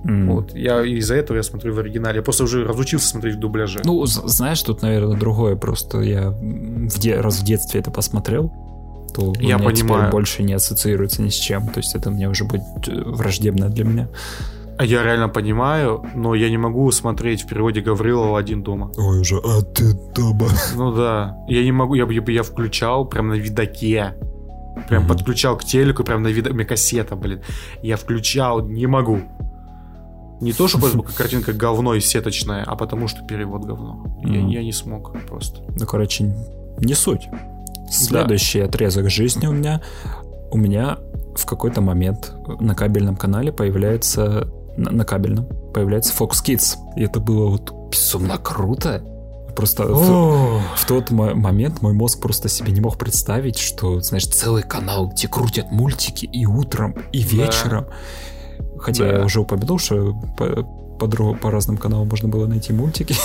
М. 0.05 0.31
Вот. 0.31 0.55
Я 0.55 0.83
из-за 0.85 1.15
этого 1.15 1.37
я 1.37 1.43
смотрю 1.43 1.75
в 1.75 1.79
оригинале. 1.79 2.17
Я 2.17 2.23
просто 2.23 2.45
уже 2.45 2.65
разучился 2.65 3.09
смотреть 3.09 3.35
в 3.37 3.39
дубляже. 3.39 3.81
Ну, 3.85 4.07
знаешь, 4.07 4.63
тут, 4.63 4.83
наверное, 4.83 5.17
другое. 5.19 5.57
Просто 5.57 6.01
я 6.01 6.31
в 6.31 6.99
де- 7.01 7.21
раз 7.21 7.41
в 7.41 7.45
детстве 7.45 7.81
это 7.81 7.91
посмотрел, 7.91 8.53
то 9.15 9.33
Я 9.41 9.57
у 9.57 9.59
меня 9.61 9.71
теперь 9.73 9.89
понимаю. 9.89 10.11
больше 10.13 10.43
не 10.45 10.55
ассоциируется 10.55 11.23
ни 11.23 11.29
с 11.31 11.35
чем. 11.35 11.67
То 11.69 11.81
есть 11.81 11.95
это 11.97 12.11
мне 12.11 12.29
уже 12.29 12.45
будет 12.45 12.63
э, 12.89 13.03
враждебно 13.11 13.69
для 13.69 13.85
меня. 13.85 14.09
А 14.79 14.85
Я 14.85 15.03
реально 15.03 15.29
понимаю, 15.29 16.05
но 16.15 16.35
я 16.37 16.49
не 16.51 16.57
могу 16.59 16.91
смотреть 16.93 17.43
в 17.43 17.47
переводе 17.49 17.81
Гаврилова 17.81 18.39
один 18.39 18.63
дома. 18.63 18.93
Ой, 18.97 19.21
уже, 19.21 19.39
а 19.39 19.61
ты 19.63 19.93
дома. 20.15 20.47
Ну 20.77 20.93
да. 20.95 21.37
Я 21.49 21.65
не 21.65 21.73
могу, 21.73 21.95
я, 21.95 22.07
бы- 22.07 22.15
я, 22.15 22.23
я 22.29 22.43
включал 22.45 23.05
прям 23.05 23.29
на 23.29 23.35
видаке. 23.35 24.15
Прям 24.89 25.03
Мгм. 25.03 25.09
подключал 25.09 25.57
к 25.59 25.65
телеку, 25.65 26.05
прям 26.05 26.23
на 26.23 26.29
вида... 26.29 26.51
У 26.51 26.55
меня 26.55 26.65
кассета, 26.65 27.17
блин. 27.17 27.41
Я 27.83 27.97
включал, 27.97 28.65
не 28.69 28.87
могу. 28.87 29.19
Не 30.41 30.53
то, 30.53 30.69
чтобы 30.69 30.87
это 30.89 30.99
картинка 31.17 31.53
говно 31.53 31.95
и 31.95 32.01
сеточная, 32.01 32.63
а 32.63 32.77
потому 32.77 33.09
что 33.09 33.25
перевод 33.27 33.65
говно. 33.65 34.07
Я, 34.25 34.39
я 34.39 34.63
не 34.63 34.73
смог 34.73 35.13
просто. 35.27 35.63
Ну, 35.77 35.87
короче, 35.87 36.33
не 36.79 36.95
суть. 36.95 37.29
Следующий 37.91 38.61
отрезок 38.61 39.11
жизни 39.11 39.49
у 39.49 39.53
меня. 39.53 39.81
У 40.53 40.57
меня 40.57 40.99
в 41.35 41.45
какой-то 41.47 41.81
момент 41.81 42.33
на 42.61 42.77
кабельном 42.77 43.17
канале 43.17 43.53
появляется... 43.53 44.49
На, 44.79 44.93
на 44.93 45.05
кабельном 45.05 45.47
появляется 45.75 46.13
Fox 46.15 46.31
Kids. 46.45 46.77
И 46.97 47.03
это 47.03 47.21
было 47.21 47.51
вот 47.51 47.91
безумно 47.91 48.39
круто. 48.39 49.03
Просто 49.57 49.85
в, 49.87 50.61
в 50.77 50.87
тот 50.87 51.11
мо- 51.11 51.35
момент 51.35 51.83
мой 51.83 51.93
мозг 51.93 52.21
просто 52.21 52.49
себе 52.49 52.71
не 52.73 52.81
мог 52.81 52.97
представить, 52.97 53.59
что, 53.59 54.01
знаешь, 54.01 54.27
целый 54.27 54.63
канал, 54.63 55.09
где 55.09 55.27
крутят 55.27 55.73
мультики 55.73 56.27
и 56.27 56.47
утром, 56.47 56.95
и 57.13 57.19
вечером. 57.23 57.87
Хотя 58.79 59.05
Да. 59.05 59.19
я 59.19 59.25
уже 59.25 59.41
упомянул, 59.41 59.79
что 59.81 60.15
по, 60.37 60.63
по, 61.01 61.35
по 61.35 61.51
разным 61.51 61.77
каналам 61.77 62.09
можно 62.09 62.29
было 62.29 62.47
найти 62.47 62.73
мультики. 62.73 63.17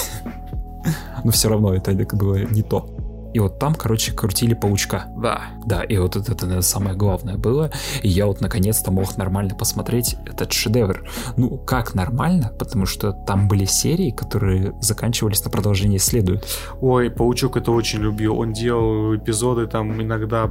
Но 1.23 1.31
все 1.31 1.49
равно 1.49 1.73
это 1.73 1.93
было 2.15 2.43
не 2.43 2.63
то. 2.63 2.89
И 3.33 3.39
вот 3.39 3.59
там, 3.59 3.75
короче, 3.75 4.13
крутили 4.13 4.53
паучка. 4.53 5.05
Да. 5.17 5.41
Да, 5.65 5.83
и 5.83 5.97
вот 5.97 6.15
это, 6.15 6.31
наверное, 6.45 6.61
самое 6.61 6.95
главное 6.95 7.37
было. 7.37 7.71
И 8.01 8.09
я 8.09 8.27
вот 8.27 8.41
наконец-то 8.41 8.91
мог 8.91 9.17
нормально 9.17 9.55
посмотреть 9.55 10.15
этот 10.25 10.51
шедевр. 10.51 11.09
Ну, 11.37 11.57
как 11.57 11.95
нормально? 11.95 12.51
Потому 12.57 12.85
что 12.85 13.11
там 13.11 13.47
были 13.47 13.65
серии, 13.65 14.11
которые 14.11 14.73
заканчивались 14.81 15.43
на 15.43 15.51
продолжение 15.51 15.99
следует. 15.99 16.45
Ой, 16.81 17.09
Паучок 17.09 17.57
это 17.57 17.71
очень 17.71 17.99
любил. 17.99 18.37
Он 18.37 18.53
делал 18.53 19.15
эпизоды 19.15 19.67
там 19.67 20.01
иногда 20.01 20.49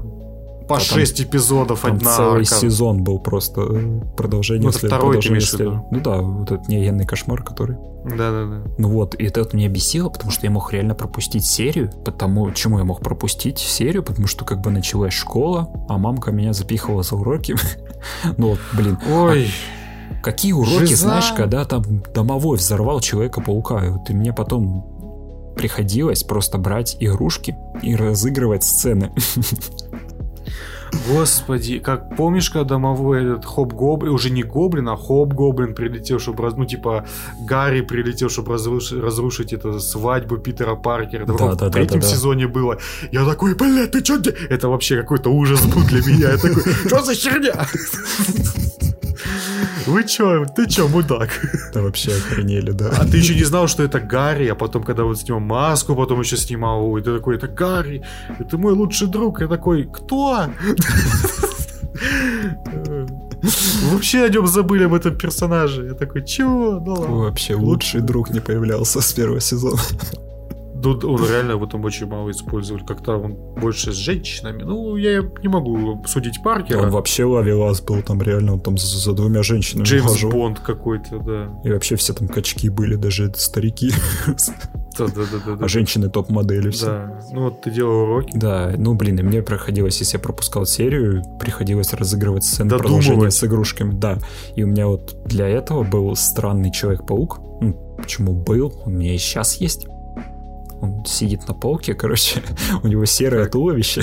по 0.79 0.85
там- 0.89 0.99
6 0.99 1.21
эпизодов 1.23 1.81
Там 1.81 1.97
одна 1.97 2.17
целый 2.17 2.43
арка. 2.43 2.55
сезон 2.55 3.03
был 3.03 3.19
просто 3.19 3.61
э, 3.63 4.01
продолжение 4.17 4.65
Ну, 4.67 4.73
следует, 4.73 4.93
второй 4.93 5.13
продолжение 5.15 5.41
следует. 5.41 5.83
Ну 5.91 6.01
да, 6.01 6.17
вот 6.21 6.51
этот 6.51 6.69
неогенный 6.69 7.07
кошмар, 7.07 7.43
который... 7.43 7.77
Да-да-да. 8.05 8.63
Ну 8.79 8.89
вот, 8.89 9.15
и 9.15 9.25
это 9.25 9.49
меня 9.57 9.69
бесило, 9.69 10.09
потому 10.09 10.33
что 10.33 10.47
я 10.47 10.51
мог 10.51 10.73
реально 10.73 10.95
пропустить 10.95 11.45
серию. 11.47 11.91
Потому, 12.05 12.51
чему 12.53 12.79
я 12.79 12.85
мог 12.85 13.01
пропустить 13.01 13.59
серию? 13.59 14.03
Потому 14.03 14.27
что 14.27 14.45
как 14.45 14.61
бы 14.61 14.71
началась 14.71 15.13
школа, 15.15 15.69
а 15.89 15.99
мамка 15.99 16.33
меня 16.33 16.53
запихивала 16.53 17.03
за 17.03 17.17
уроки. 17.17 17.55
Ну 18.37 18.49
вот, 18.49 18.59
блин, 18.73 18.99
Ой, 19.09 19.49
Какие 20.23 20.53
уроки, 20.53 20.87
Жиза. 20.87 21.03
знаешь, 21.03 21.33
когда 21.37 21.65
там 21.65 21.83
домовой 22.15 22.57
взорвал 22.57 23.01
Человека-паука, 23.01 23.85
и 23.85 23.91
вот 23.91 24.09
и 24.11 24.15
мне 24.15 24.33
потом 24.33 24.87
приходилось 25.57 26.23
просто 26.23 26.59
брать 26.59 26.97
игрушки 27.01 27.57
и 27.83 27.95
разыгрывать 27.97 28.65
сцены. 28.65 29.13
господи, 31.09 31.79
как 31.79 32.17
помнишь, 32.17 32.51
когда 32.51 32.65
домовой 32.75 33.25
этот 33.25 33.45
Хоп-Гоблин, 33.45 34.13
уже 34.13 34.31
не 34.31 34.43
Гоблин, 34.43 34.89
а 34.89 34.97
Хоп-Гоблин 34.97 35.75
прилетел, 35.75 36.19
чтобы, 36.19 36.43
раз- 36.43 36.55
ну, 36.57 36.65
типа, 36.65 37.05
Гарри 37.49 37.81
прилетел, 37.83 38.29
чтобы 38.29 38.53
разрушить, 38.53 39.03
разрушить 39.03 39.53
эту 39.53 39.81
свадьбу 39.81 40.37
Питера 40.39 40.75
Паркера. 40.77 41.23
Это 41.25 41.33
Да, 41.33 41.39
да, 41.39 41.53
в 41.55 41.57
да, 41.57 41.71
третьем 41.71 42.01
да, 42.01 42.07
да. 42.07 42.13
сезоне 42.15 42.47
было. 42.47 42.79
Я 43.13 43.25
такой, 43.25 43.55
блядь, 43.55 43.91
ты 43.93 44.03
чё? 44.03 44.19
де-?» 44.19 44.35
Это 44.51 44.69
вообще 44.69 44.97
какой-то 44.97 45.31
ужас 45.31 45.65
был 45.67 45.83
для 45.85 46.01
меня. 46.01 46.31
Я 46.33 46.39
такой, 46.39 46.63
что 46.87 47.03
за 47.03 47.15
херня? 47.15 47.67
Вы 49.87 50.05
чё? 50.05 50.45
Ты 50.45 50.69
чё, 50.69 50.89
мудак? 50.89 51.31
Да 51.75 51.83
вообще 51.83 52.13
охренели, 52.13 52.71
да. 52.73 52.91
А 52.99 53.05
ты 53.05 53.17
еще 53.17 53.35
не 53.35 53.45
знал, 53.45 53.69
что 53.69 53.83
это 53.83 54.01
Гарри, 54.01 54.49
а 54.49 54.55
потом, 54.55 54.83
когда 54.83 55.05
вот 55.05 55.19
снимал 55.19 55.41
маску, 55.41 55.95
потом 55.97 56.21
еще 56.21 56.37
снимал, 56.37 56.85
ой, 56.85 57.03
ты 57.03 57.15
такой, 57.15 57.37
это 57.37 57.49
Гарри, 57.49 58.03
это 58.39 58.59
мой 58.59 58.73
лучший 58.73 59.09
друг. 59.09 59.41
Я 59.41 59.49
такой, 59.49 59.85
кто? 59.85 60.47
Вообще 63.91 64.25
о 64.25 64.29
нем 64.29 64.47
забыли 64.47 64.85
об 64.85 64.95
этом 64.95 65.19
персонаже. 65.19 65.87
Я 65.87 65.95
такой, 65.95 66.25
чего? 66.25 66.81
Ну 66.81 66.95
ладно. 66.95 67.17
Вообще 67.17 67.55
лучший 67.55 68.01
друг 68.01 68.31
не 68.31 68.41
появлялся 68.41 69.01
с 69.01 69.13
первого 69.13 69.41
сезона. 69.41 69.81
Ну, 70.83 70.99
он 71.13 71.29
реально 71.29 71.57
в 71.57 71.65
этом 71.65 71.85
очень 71.85 72.07
мало 72.07 72.31
использовали. 72.31 72.85
Как-то 72.85 73.17
он 73.17 73.35
больше 73.61 73.93
с 73.93 73.97
женщинами. 73.97 74.63
Ну, 74.63 74.97
я 74.97 75.23
не 75.43 75.49
могу 75.49 76.03
судить 76.07 76.43
Паркера. 76.43 76.83
Он 76.83 76.91
вообще 76.91 77.25
ловелас 77.25 77.81
был 77.81 78.03
там 78.03 78.21
реально, 78.23 78.55
он 78.55 78.61
там 78.61 78.79
за, 78.79 78.87
за 78.99 79.13
двумя 79.13 79.43
женщинами 79.43 79.85
Джеймс 79.85 80.13
хаживал. 80.13 80.33
Бонд 80.33 80.61
какой-то, 80.61 81.19
да. 81.19 81.61
И 81.65 81.73
вообще 81.73 81.97
все 81.97 82.13
там 82.13 82.29
качки 82.29 82.69
были, 82.69 82.97
даже 82.97 83.33
старики. 83.35 83.93
Да-да-да. 84.99 85.65
А 85.65 85.69
женщины 85.69 86.11
топ-модели 86.11 86.71
все. 86.71 86.87
Да. 86.87 87.21
Ну, 87.33 87.45
вот 87.45 87.63
ты 87.63 87.71
делал 87.71 88.03
уроки. 88.03 88.33
Да, 88.35 88.75
ну 88.77 88.95
блин, 88.95 89.19
и 89.19 89.23
мне 89.23 89.43
приходилось, 89.43 89.99
если 90.01 90.19
я 90.19 90.23
пропускал 90.23 90.67
серию, 90.67 91.23
приходилось 91.41 91.95
разыгрывать 91.95 92.45
сцены 92.45 92.71
Додумывать. 92.71 93.05
продолжения 93.07 93.31
с 93.31 93.45
игрушками, 93.45 93.93
да. 93.95 94.19
И 94.55 94.65
у 94.65 94.67
меня 94.67 94.89
вот 94.89 95.17
для 95.25 95.49
этого 95.49 95.83
был 95.83 96.15
странный 96.17 96.71
Человек-паук. 96.71 97.41
Ну, 97.61 97.97
почему 97.97 98.33
был? 98.35 98.83
У 98.85 98.91
меня 98.91 99.15
и 99.15 99.19
сейчас 99.19 99.55
есть. 99.57 99.87
Он 100.83 101.05
сидит 101.07 101.49
на 101.49 101.55
полке, 101.55 101.95
короче, 101.95 102.43
у 102.83 102.89
него 102.89 103.07
серое 103.07 103.47
туловище, 103.47 104.03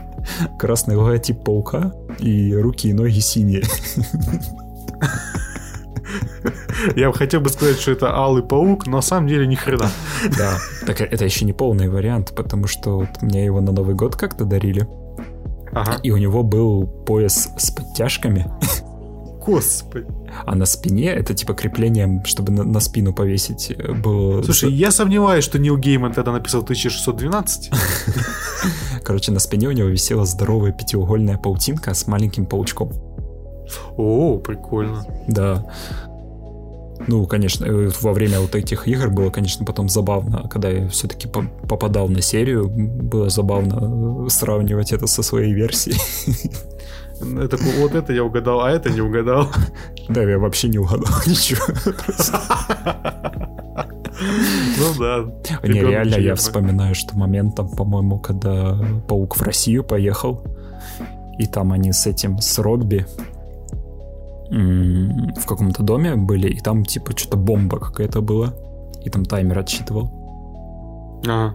красный 0.58 0.94
логотип 0.94 1.42
паука 1.42 1.92
и 2.20 2.54
руки 2.54 2.88
и 2.88 2.92
ноги 2.92 3.18
синие. 3.20 3.62
Я 6.96 7.12
хотел 7.12 7.40
бы 7.40 7.48
сказать, 7.50 7.78
что 7.78 7.92
это 7.92 8.14
Алый 8.14 8.42
Паук, 8.42 8.86
но 8.86 8.96
на 8.96 9.02
самом 9.02 9.28
деле 9.28 9.46
ни 9.46 9.54
хрена. 9.54 9.90
Да, 10.36 10.56
так 10.86 11.00
это 11.00 11.24
еще 11.24 11.44
не 11.44 11.52
полный 11.52 11.88
вариант, 11.88 12.32
потому 12.34 12.66
что 12.66 13.00
вот 13.00 13.22
мне 13.22 13.44
его 13.44 13.60
на 13.60 13.70
Новый 13.72 13.94
год 13.94 14.16
как-то 14.16 14.44
дарили, 14.44 14.88
Ага. 15.72 16.00
и 16.02 16.10
у 16.10 16.16
него 16.16 16.42
был 16.42 16.86
пояс 16.86 17.50
с 17.56 17.70
подтяжками, 17.70 18.50
Господи. 19.44 20.06
А 20.44 20.54
на 20.54 20.66
спине 20.66 21.08
это 21.08 21.34
типа 21.34 21.54
креплением, 21.54 22.24
чтобы 22.24 22.52
на, 22.52 22.64
на 22.64 22.80
спину 22.80 23.12
повесить 23.12 23.70
э, 23.70 23.92
было. 23.92 24.42
Слушай, 24.42 24.72
я 24.72 24.90
сомневаюсь, 24.90 25.44
что 25.44 25.58
Нил 25.58 25.76
Гейман 25.76 26.12
тогда 26.12 26.32
написал 26.32 26.62
1612. 26.62 27.70
Короче, 29.04 29.32
на 29.32 29.40
спине 29.40 29.68
у 29.68 29.72
него 29.72 29.88
висела 29.88 30.24
здоровая 30.24 30.72
пятиугольная 30.72 31.38
паутинка 31.38 31.94
с 31.94 32.06
маленьким 32.06 32.46
паучком. 32.46 32.92
О, 33.96 34.38
прикольно. 34.38 35.04
Да. 35.28 35.66
Ну, 37.06 37.26
конечно, 37.26 37.64
э, 37.64 37.90
во 38.00 38.12
время 38.12 38.40
вот 38.40 38.54
этих 38.54 38.86
игр 38.86 39.08
было, 39.08 39.30
конечно, 39.30 39.64
потом 39.64 39.88
забавно, 39.88 40.48
когда 40.48 40.68
я 40.68 40.88
все-таки 40.88 41.28
попадал 41.28 42.08
на 42.08 42.20
серию, 42.20 42.68
было 42.68 43.30
забавно 43.30 44.26
э, 44.26 44.28
сравнивать 44.28 44.92
это 44.92 45.06
со 45.06 45.22
своей 45.22 45.52
версией. 45.54 45.98
Я 47.22 47.48
такой, 47.48 47.72
вот 47.78 47.94
это 47.94 48.12
я 48.12 48.24
угадал, 48.24 48.60
а 48.62 48.70
это 48.70 48.90
не 48.90 49.00
угадал. 49.00 49.48
Да, 50.08 50.22
я 50.22 50.38
вообще 50.38 50.68
не 50.68 50.78
угадал 50.78 51.14
ничего. 51.26 51.62
Ну 54.78 54.94
да. 54.98 55.24
Не, 55.62 55.80
реально, 55.80 56.16
я 56.16 56.34
вспоминаю, 56.34 56.94
что 56.94 57.16
момент 57.16 57.54
там, 57.54 57.68
по-моему, 57.68 58.18
когда 58.18 58.76
Паук 59.06 59.36
в 59.36 59.42
Россию 59.42 59.84
поехал, 59.84 60.42
и 61.38 61.46
там 61.46 61.72
они 61.72 61.92
с 61.92 62.06
этим, 62.06 62.38
с 62.38 62.58
Робби 62.58 63.06
в 64.50 65.46
каком-то 65.46 65.82
доме 65.84 66.16
были, 66.16 66.48
и 66.48 66.58
там 66.58 66.84
типа 66.84 67.16
что-то 67.16 67.36
бомба 67.36 67.78
какая-то 67.78 68.20
была, 68.20 68.52
и 69.04 69.10
там 69.10 69.24
таймер 69.24 69.60
отсчитывал. 69.60 70.10
Ага. 71.24 71.54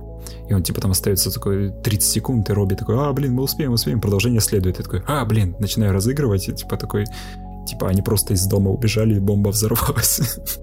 И 0.50 0.54
он 0.54 0.64
типа 0.64 0.82
там 0.82 0.92
остается 0.92 1.32
такой 1.32 1.72
30 1.84 2.10
секунд, 2.10 2.50
и 2.50 2.54
Робби 2.54 2.76
такой, 2.76 2.96
а, 2.98 3.12
блин, 3.14 3.34
мы 3.34 3.44
успеем, 3.44 3.74
успеем, 3.74 4.02
продолжение 4.02 4.42
следует. 4.42 4.80
И 4.80 4.84
такой, 4.84 5.04
а, 5.08 5.26
блин, 5.26 5.56
начинаю 5.60 5.94
разыгрывать, 5.94 6.48
и 6.50 6.54
типа 6.54 6.78
такой, 6.78 7.06
типа 7.68 7.90
они 7.90 8.02
просто 8.02 8.34
из 8.34 8.46
дома 8.46 8.72
убежали, 8.72 9.16
и 9.16 9.20
бомба 9.20 9.50
взорвалась. 9.50 10.38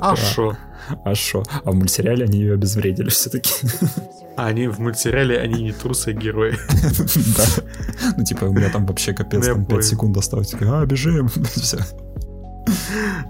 А 0.00 0.16
шо? 0.16 0.56
А 1.04 1.14
шо? 1.14 1.42
А 1.64 1.70
в 1.70 1.74
мультсериале 1.74 2.24
они 2.24 2.38
ее 2.38 2.54
обезвредили 2.54 3.08
все-таки. 3.10 3.50
А 4.36 4.46
они 4.46 4.68
в 4.68 4.78
мультсериале, 4.78 5.38
они 5.38 5.62
не 5.64 5.72
трусы, 5.72 6.08
а 6.08 6.12
герои. 6.12 6.52
Да. 7.36 7.44
Ну, 8.16 8.24
типа, 8.24 8.44
у 8.44 8.52
меня 8.52 8.70
там 8.70 8.86
вообще 8.86 9.12
капец, 9.12 9.44
там 9.44 9.58
5 9.58 9.68
понял. 9.68 9.82
секунд 9.82 10.16
осталось. 10.16 10.54
А, 10.62 10.86
бежим. 10.86 11.28
Все. 11.28 11.78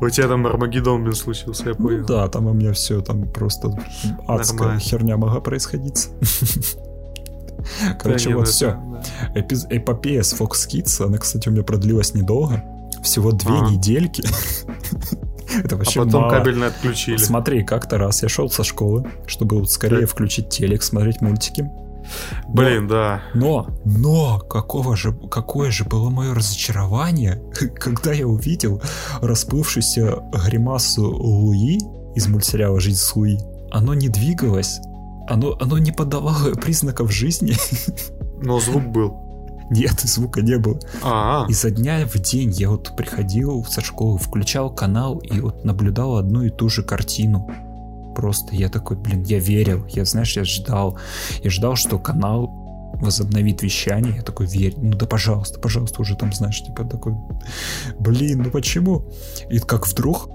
У 0.01 0.09
тебя 0.09 0.29
там 0.29 0.47
Армагеддон, 0.47 1.03
блин, 1.03 1.15
случился, 1.15 1.69
я 1.69 1.75
понял. 1.75 2.01
Ну 2.01 2.07
Да, 2.07 2.29
там 2.29 2.47
у 2.47 2.53
меня 2.53 2.73
все 2.73 3.01
там 3.01 3.29
просто 3.31 3.69
адская 4.27 4.59
Нормально. 4.59 4.81
херня 4.81 5.17
могла 5.17 5.41
происходить. 5.41 6.09
Короче, 7.99 8.29
не, 8.31 8.35
вот 8.35 8.47
ну 8.47 8.51
все. 8.51 8.77
это- 9.35 9.55
Эпопея 9.71 10.23
с 10.23 10.33
Fox 10.35 10.67
Kids, 10.73 11.05
она, 11.05 11.19
кстати, 11.19 11.49
у 11.49 11.53
меня 11.53 11.63
продлилась 11.63 12.15
недолго. 12.15 12.63
Всего 13.03 13.33
две 13.33 13.53
Ага. 13.55 13.71
недельки. 13.71 14.23
Это 15.65 15.75
А 15.75 15.79
вообще 15.79 16.05
потом 16.05 16.23
мало. 16.23 16.31
кабельно 16.33 16.67
отключили. 16.69 17.17
Смотри, 17.17 17.65
как-то 17.65 17.99
раз 17.99 18.23
я 18.23 18.29
шел 18.29 18.49
со 18.51 18.63
школы, 18.63 19.11
чтобы 19.27 19.59
вот 19.59 19.71
скорее 19.71 20.01
Так. 20.03 20.11
включить 20.11 20.49
телек, 20.49 20.83
смотреть 20.83 21.21
мультики. 21.21 21.69
Блин, 22.49 22.89
да. 22.89 23.23
Но, 23.35 23.69
но, 23.85 24.39
какого 24.39 24.97
же, 24.97 25.13
какое 25.31 25.71
же 25.71 25.85
было 25.85 26.11
мое 26.11 26.35
разочарование, 26.35 27.43
когда 27.77 28.13
я 28.13 28.27
увидел 28.27 28.83
расплывшуюся 29.21 30.19
гримасу 30.47 31.05
Луи 31.05 31.79
из 32.15 32.27
мультсериала 32.27 32.81
«Жизнь 32.81 32.99
с 32.99 33.15
Луи». 33.15 33.39
Оно 33.71 33.95
не 33.95 34.09
двигалось, 34.09 34.81
оно, 35.29 35.57
оно 35.61 35.79
не 35.79 35.93
подавало 35.93 36.53
признаков 36.61 37.13
жизни. 37.13 37.55
Но 38.43 38.59
звук 38.59 38.87
был. 38.87 39.31
Нет, 39.71 40.01
звука 40.01 40.43
не 40.43 40.59
было. 40.59 40.81
А, 41.03 41.47
И 41.49 41.53
за 41.53 41.71
дня 41.71 42.05
в 42.05 42.19
день 42.19 42.51
я 42.51 42.71
вот 42.71 42.97
приходил 42.97 43.65
со 43.65 43.81
школы, 43.81 44.19
включал 44.19 44.75
канал 44.75 45.19
и 45.19 45.39
вот 45.41 45.65
наблюдал 45.65 46.17
одну 46.17 46.43
и 46.43 46.51
ту 46.51 46.69
же 46.69 46.83
картину. 46.83 47.49
Просто 48.21 48.55
я 48.55 48.69
такой, 48.69 48.99
блин, 48.99 49.23
я 49.23 49.39
верил. 49.39 49.87
Я, 49.87 50.05
знаешь, 50.05 50.37
я 50.37 50.45
ждал. 50.45 50.99
Я 51.43 51.49
ждал, 51.49 51.75
что 51.75 51.99
канал 51.99 52.51
возобновит 53.01 53.63
вещание. 53.63 54.17
Я 54.17 54.23
такой, 54.23 54.45
верь. 54.45 54.75
Ну 54.77 54.95
да 54.95 55.07
пожалуйста, 55.07 55.59
пожалуйста, 55.59 56.03
уже 56.03 56.17
там, 56.17 56.31
знаешь, 56.35 56.63
типа 56.63 56.85
такой, 56.85 57.15
блин, 57.99 58.43
ну 58.43 58.51
почему? 58.51 59.07
И 59.49 59.59
как 59.59 59.89
вдруг 59.89 60.29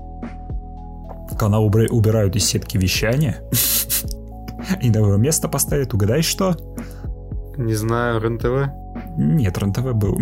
канал 1.38 1.66
убирают 1.68 2.36
из 2.36 2.46
сетки 2.46 2.76
вещания 2.78 3.44
и 4.82 4.88
его 4.88 5.18
место 5.18 5.48
поставят, 5.48 5.94
угадай 5.94 6.24
что? 6.24 6.56
не 7.56 7.76
знаю, 7.76 8.20
РЕН-ТВ? 8.20 8.72
Нет, 9.16 9.56
РЕН-ТВ 9.60 9.94
был. 9.94 10.20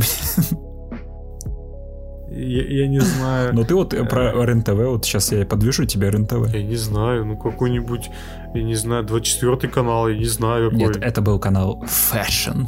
Я, 2.35 2.64
я 2.64 2.88
не 2.88 2.99
знаю. 2.99 3.53
Но 3.53 3.64
ты 3.64 3.76
вот 3.76 3.93
э, 3.93 4.03
про 4.05 4.31
РЕН-ТВ, 4.45 4.73
вот 4.73 5.05
сейчас 5.05 5.31
я 5.31 5.45
подвяжу 5.45 5.85
тебе 5.85 6.10
РЕН-ТВ. 6.10 6.53
Я 6.53 6.64
не 6.64 6.76
знаю, 6.76 7.26
ну 7.26 7.38
какой-нибудь, 7.38 8.10
я 8.55 8.64
не 8.64 8.76
знаю, 8.76 9.03
24 9.03 9.72
канал, 9.72 10.10
я 10.10 10.18
не 10.18 10.26
знаю 10.26 10.72
какой. 10.72 10.88
Нет, 10.88 10.97
это 10.97 11.22
был 11.22 11.39
канал 11.39 11.84
Fashion. 11.85 12.65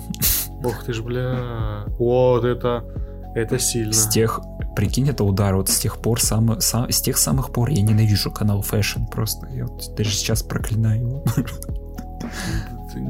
Ох 0.63 0.83
ты 0.83 0.93
ж, 0.93 1.01
бля. 1.01 1.85
Вот 1.97 2.43
это, 2.45 2.83
это 3.33 3.57
сильно. 3.57 3.93
С 3.93 4.07
тех, 4.07 4.39
прикинь, 4.75 5.09
это 5.09 5.23
удар, 5.23 5.55
вот 5.55 5.69
с 5.69 5.79
тех 5.79 5.97
пор, 5.97 6.21
сам, 6.21 6.59
сам- 6.61 6.91
с 6.91 7.01
тех 7.01 7.17
самых 7.17 7.51
пор 7.51 7.69
я 7.69 7.81
ненавижу 7.81 8.31
канал 8.31 8.63
Fashion 8.69 9.07
просто. 9.11 9.47
Я 9.47 9.65
вот 9.65 9.95
даже 9.97 10.11
сейчас 10.11 10.43
проклинаю 10.43 11.01
его. 11.01 11.23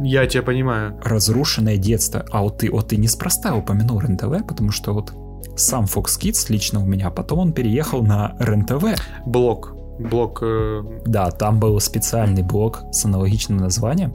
Я 0.03 0.25
тебя 0.25 0.41
понимаю. 0.41 0.99
Разрушенное 1.03 1.77
детство. 1.77 2.25
А 2.31 2.41
вот 2.41 2.59
ты, 2.59 2.71
вот 2.71 2.87
ты 2.89 2.97
неспроста 2.97 3.55
упомянул 3.55 3.99
РЕН-ТВ, 3.99 4.47
потому 4.47 4.71
что 4.71 4.93
вот 4.93 5.13
сам 5.55 5.85
Fox 5.85 6.19
Kids 6.19 6.45
лично 6.49 6.81
у 6.81 6.85
меня, 6.85 7.07
а 7.07 7.11
потом 7.11 7.39
он 7.39 7.53
переехал 7.53 8.03
на 8.03 8.35
РЕН-ТВ. 8.39 8.99
Блок. 9.25 9.73
Блок, 9.99 10.39
э, 10.41 10.81
Да, 11.05 11.31
там 11.31 11.59
был 11.59 11.79
специальный 11.79 12.43
блок 12.43 12.81
с 12.91 13.05
аналогичным 13.05 13.57
названием. 13.59 14.13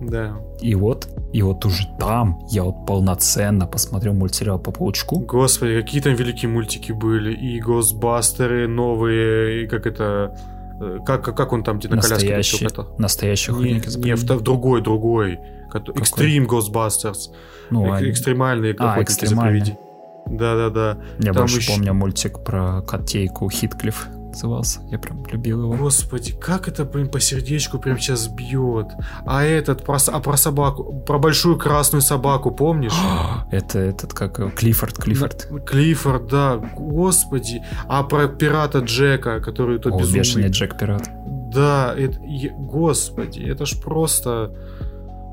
да. 0.00 0.36
И 0.60 0.74
вот, 0.74 1.08
и 1.32 1.40
вот 1.42 1.64
уже 1.64 1.84
там 2.00 2.40
я 2.50 2.64
вот 2.64 2.84
полноценно 2.84 3.66
посмотрел 3.66 4.12
мультсериал 4.12 4.58
по 4.58 4.70
Паучку. 4.72 5.20
Господи, 5.20 5.80
какие 5.80 6.00
там 6.02 6.14
великие 6.14 6.50
мультики 6.50 6.90
были. 6.92 7.32
И 7.32 7.60
Госбастеры 7.60 8.66
новые, 8.68 9.64
и 9.64 9.66
как 9.68 9.86
это... 9.86 10.36
э, 10.80 10.98
Как, 11.06 11.22
как 11.24 11.52
он 11.52 11.62
там, 11.62 11.78
где 11.78 11.88
на 11.88 11.96
коляске 11.96 12.14
Настоящий, 12.36 12.64
летел, 12.64 12.84
это? 12.84 13.00
настоящий 13.02 13.52
Не, 13.52 13.72
не, 13.74 14.12
вто- 14.16 14.40
другой, 14.40 14.82
другой. 14.82 15.38
Extreme 15.72 16.46
Ghostbusters. 16.46 17.30
Ну, 17.70 17.92
они- 17.92 18.10
Экстремальные 18.10 18.74
А, 18.78 18.92
охотники 18.92 19.10
за 19.10 19.24
экстремальные. 19.26 19.62
привидениями. 19.62 19.87
Да-да-да. 20.30 20.98
Я 21.18 21.32
Там 21.32 21.42
больше 21.42 21.58
ещё- 21.58 21.72
помню 21.74 21.94
мультик 21.94 22.40
про 22.44 22.82
котейку 22.82 23.48
Хитклифф 23.50 24.08
назывался. 24.28 24.80
Я 24.90 24.98
прям 24.98 25.24
любил 25.26 25.62
его. 25.62 25.74
Господи, 25.74 26.32
как 26.32 26.68
это, 26.68 26.84
блин, 26.84 27.08
по 27.08 27.18
сердечку 27.18 27.78
прям 27.78 27.98
сейчас 27.98 28.28
бьет. 28.28 28.86
А 29.26 29.42
этот, 29.42 29.84
про, 29.84 29.96
а 30.06 30.20
про 30.20 30.36
собаку, 30.36 31.00
про 31.00 31.18
большую 31.18 31.56
красную 31.56 32.02
собаку, 32.02 32.50
помнишь? 32.52 32.92
Это 33.50 33.78
этот 33.78 34.12
как 34.12 34.54
Клиффорд, 34.54 34.96
Клиффорд. 34.96 35.48
Клиффорд, 35.66 36.26
да, 36.28 36.56
господи. 36.56 37.62
А 37.88 38.02
про 38.04 38.28
пирата 38.28 38.78
Джека, 38.80 39.40
который 39.40 39.78
то 39.78 39.90
безумный. 39.90 40.18
бешеный 40.18 40.48
Джек 40.50 40.78
Пират. 40.78 41.08
Да, 41.50 41.94
это, 41.96 42.20
господи, 42.58 43.40
это 43.40 43.64
ж 43.64 43.80
просто... 43.80 44.52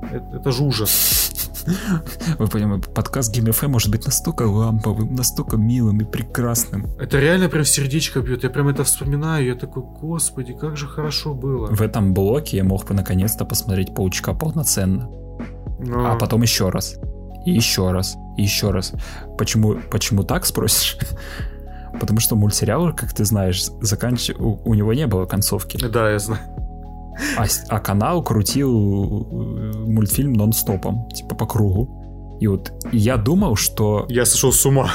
Это, 0.03 0.37
это 0.37 0.51
ж 0.51 0.59
ужас. 0.61 1.31
Вы 2.37 2.47
понимаете, 2.47 2.89
подкаст 2.91 3.35
Game 3.35 3.49
FM 3.49 3.69
может 3.69 3.89
быть 3.89 4.05
настолько 4.05 4.43
ламповым, 4.43 5.15
настолько 5.15 5.57
милым 5.57 5.99
и 5.99 6.03
прекрасным. 6.03 6.85
Это 6.99 7.19
реально 7.19 7.49
прям 7.49 7.65
сердечко 7.65 8.21
бьет. 8.21 8.43
Я 8.43 8.49
прям 8.51 8.67
это 8.67 8.83
вспоминаю. 8.83 9.45
Я 9.47 9.55
такой, 9.55 9.83
господи, 9.83 10.53
как 10.53 10.77
же 10.77 10.87
хорошо 10.87 11.33
было. 11.33 11.67
В 11.67 11.81
этом 11.81 12.13
блоке 12.13 12.57
я 12.57 12.63
мог 12.63 12.85
бы 12.85 12.93
наконец-то 12.93 13.45
посмотреть 13.45 13.95
Паучка 13.95 14.33
полноценно. 14.33 15.09
Но- 15.79 16.11
А 16.11 16.15
потом 16.17 16.43
еще 16.43 16.69
раз. 16.69 16.95
И 17.45 17.51
еще 17.51 17.91
раз. 17.91 18.15
И 18.37 18.43
еще 18.43 18.71
раз. 18.71 18.93
Почему, 19.37 19.77
почему 19.91 20.23
так, 20.23 20.45
спросишь? 20.45 20.97
Потому 21.99 22.19
что 22.19 22.35
мультсериал, 22.35 22.93
как 22.93 23.13
ты 23.13 23.23
знаешь, 23.25 23.63
заканч... 23.81 24.29
у, 24.37 24.59
у 24.69 24.73
него 24.73 24.93
не 24.93 25.07
было 25.07 25.25
концовки. 25.25 25.77
Да, 25.77 26.11
я 26.11 26.19
знаю. 26.19 26.41
А, 27.37 27.45
а 27.69 27.79
канал 27.79 28.23
крутил 28.23 28.69
мультфильм 29.87 30.33
нон-стопом, 30.33 31.09
типа 31.09 31.35
по 31.35 31.45
кругу. 31.45 32.37
И 32.39 32.47
вот 32.47 32.73
я 32.91 33.17
думал, 33.17 33.55
что 33.55 34.05
Я 34.09 34.25
сошел 34.25 34.51
с 34.51 34.65
ума. 34.65 34.89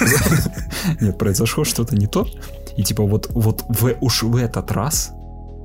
нет, 1.00 1.18
произошло 1.18 1.64
что-то 1.64 1.94
не 1.94 2.06
то. 2.06 2.26
И 2.76 2.82
типа 2.82 3.04
вот, 3.04 3.28
вот 3.30 3.64
в, 3.68 3.94
уж 4.00 4.22
в 4.22 4.36
этот 4.36 4.72
раз 4.72 5.12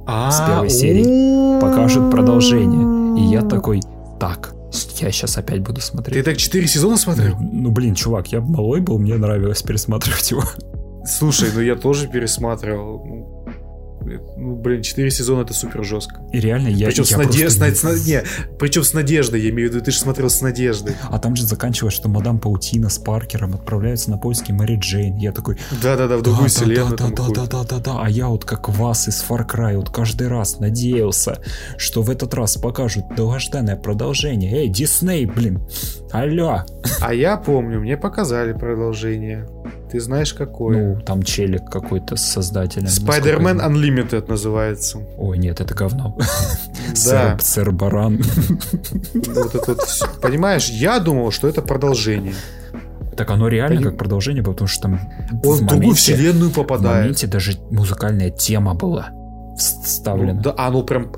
с 0.07 0.41
первой 0.45 0.69
серии 0.69 1.59
покажут 1.61 2.11
продолжение. 2.11 3.19
И 3.19 3.31
я 3.31 3.41
такой, 3.41 3.81
так, 4.19 4.53
я 4.99 5.11
сейчас 5.11 5.38
опять 5.38 5.61
буду 5.61 5.76
Ты 5.76 5.81
смотреть. 5.81 6.26
так 6.26 6.38
4 6.38 6.67
сезона 6.67 6.97
смотрел? 6.97 7.38
Ну, 7.39 7.72
блин, 7.72 7.95
чувак, 7.95 8.27
я 8.27 8.41
малой 8.41 8.81
был, 8.81 8.99
мне 8.99 9.15
нравилось 9.15 9.61
пересматривать 9.61 10.31
его. 10.31 10.43
Слушай, 11.05 11.49
ну 11.53 11.61
я 11.61 11.76
тоже 11.76 12.07
пересматривал. 12.07 13.34
Ну, 14.38 14.56
блин, 14.56 14.82
4 14.82 15.10
сезона 15.11 15.41
это 15.41 15.53
супер 15.53 15.84
жестко. 15.84 16.22
И 16.32 16.40
реально 16.40 16.68
я... 16.69 16.88
Причем 16.88 17.03
я 17.03 17.10
с, 17.10 17.19
наде- 17.19 17.41
просто 17.41 17.98
с 17.98 18.07
не- 18.07 18.23
причем 18.60 18.84
с 18.84 18.94
надеждой, 18.94 19.41
я 19.41 19.49
имею 19.49 19.69
в 19.69 19.73
виду, 19.73 19.84
ты 19.84 19.91
же 19.91 19.99
смотрел 19.99 20.30
с 20.30 20.41
надеждой. 20.41 20.94
А 21.10 21.19
там 21.19 21.36
же 21.36 21.45
заканчивалось, 21.45 21.94
что 21.95 22.10
мадам 22.10 22.40
Паутина 22.40 22.90
с 22.90 22.98
Паркером 22.98 23.53
отправляются 23.56 24.11
на 24.11 24.18
поиски 24.18 24.52
Мэри 24.52 24.77
Джейн. 24.77 25.18
Я 25.18 25.32
такой, 25.32 25.57
Да-да-да, 25.82 26.18
в 26.18 26.22
другую 26.22 26.44
да, 26.45 26.49
вселенную. 26.49 26.90
Да, 26.91 26.98
там 26.98 27.10
да, 27.10 27.15
да, 27.15 27.23
уходит. 27.23 27.49
да, 27.52 27.64
да, 27.64 27.80
да. 27.80 28.02
А 28.03 28.10
я 28.10 28.27
вот 28.27 28.45
как 28.45 28.69
вас 28.69 29.07
из 29.07 29.23
Far 29.27 29.48
Cry 29.49 29.76
вот 29.77 29.90
каждый 29.90 30.27
раз 30.27 30.60
надеялся, 30.60 31.41
что 31.77 32.02
в 32.02 32.10
этот 32.10 32.34
раз 32.34 32.57
покажут 32.57 33.06
долгожданное 33.15 33.76
продолжение. 33.76 34.52
Эй, 34.64 34.69
Дисней, 34.69 35.26
блин, 35.26 35.61
алло. 36.11 36.64
А 37.02 37.14
я 37.14 37.38
помню, 37.38 37.80
мне 37.80 37.98
показали 37.98 38.53
продолжение. 38.53 39.48
Ты 39.95 40.01
знаешь 40.01 40.34
какое? 40.34 40.95
Ну, 40.95 40.99
там 41.01 41.23
челик 41.23 41.69
какой-то 41.69 42.17
с 42.17 42.22
создателем. 42.22 42.88
Spider-Man. 42.88 43.65
Unlimited 43.65 44.27
называется. 44.27 44.97
Ой, 45.17 45.38
нет, 45.38 45.61
это 45.61 45.73
говно. 45.73 46.17
Да. 47.05 47.38
Сэр, 47.39 47.72
Баран. 47.72 48.22
Вот 49.13 49.55
это 49.55 49.63
вот 49.72 49.81
всё. 49.84 50.05
Понимаешь, 50.22 50.67
я 50.69 50.99
думал, 50.99 51.31
что 51.31 51.47
это 51.47 51.61
продолжение. 51.61 52.34
Так 53.15 53.30
оно 53.31 53.47
реально 53.47 53.77
Поним- 53.80 53.84
как 53.91 53.97
продолжение, 53.97 54.43
было, 54.43 54.51
потому 54.53 54.67
что 54.67 54.81
там 54.84 54.99
Он 55.45 55.55
в 55.55 55.59
другую 55.65 55.77
моменте- 55.91 55.95
вселенную 55.95 56.49
В 56.51 56.53
попадает. 56.55 56.97
моменте 56.97 57.27
даже 57.27 57.53
музыкальная 57.72 58.31
тема 58.31 58.73
была 58.76 59.11
вставлена. 59.57 60.34
Ну, 60.34 60.41
да, 60.41 60.53
оно 60.57 60.84
прям 60.84 61.13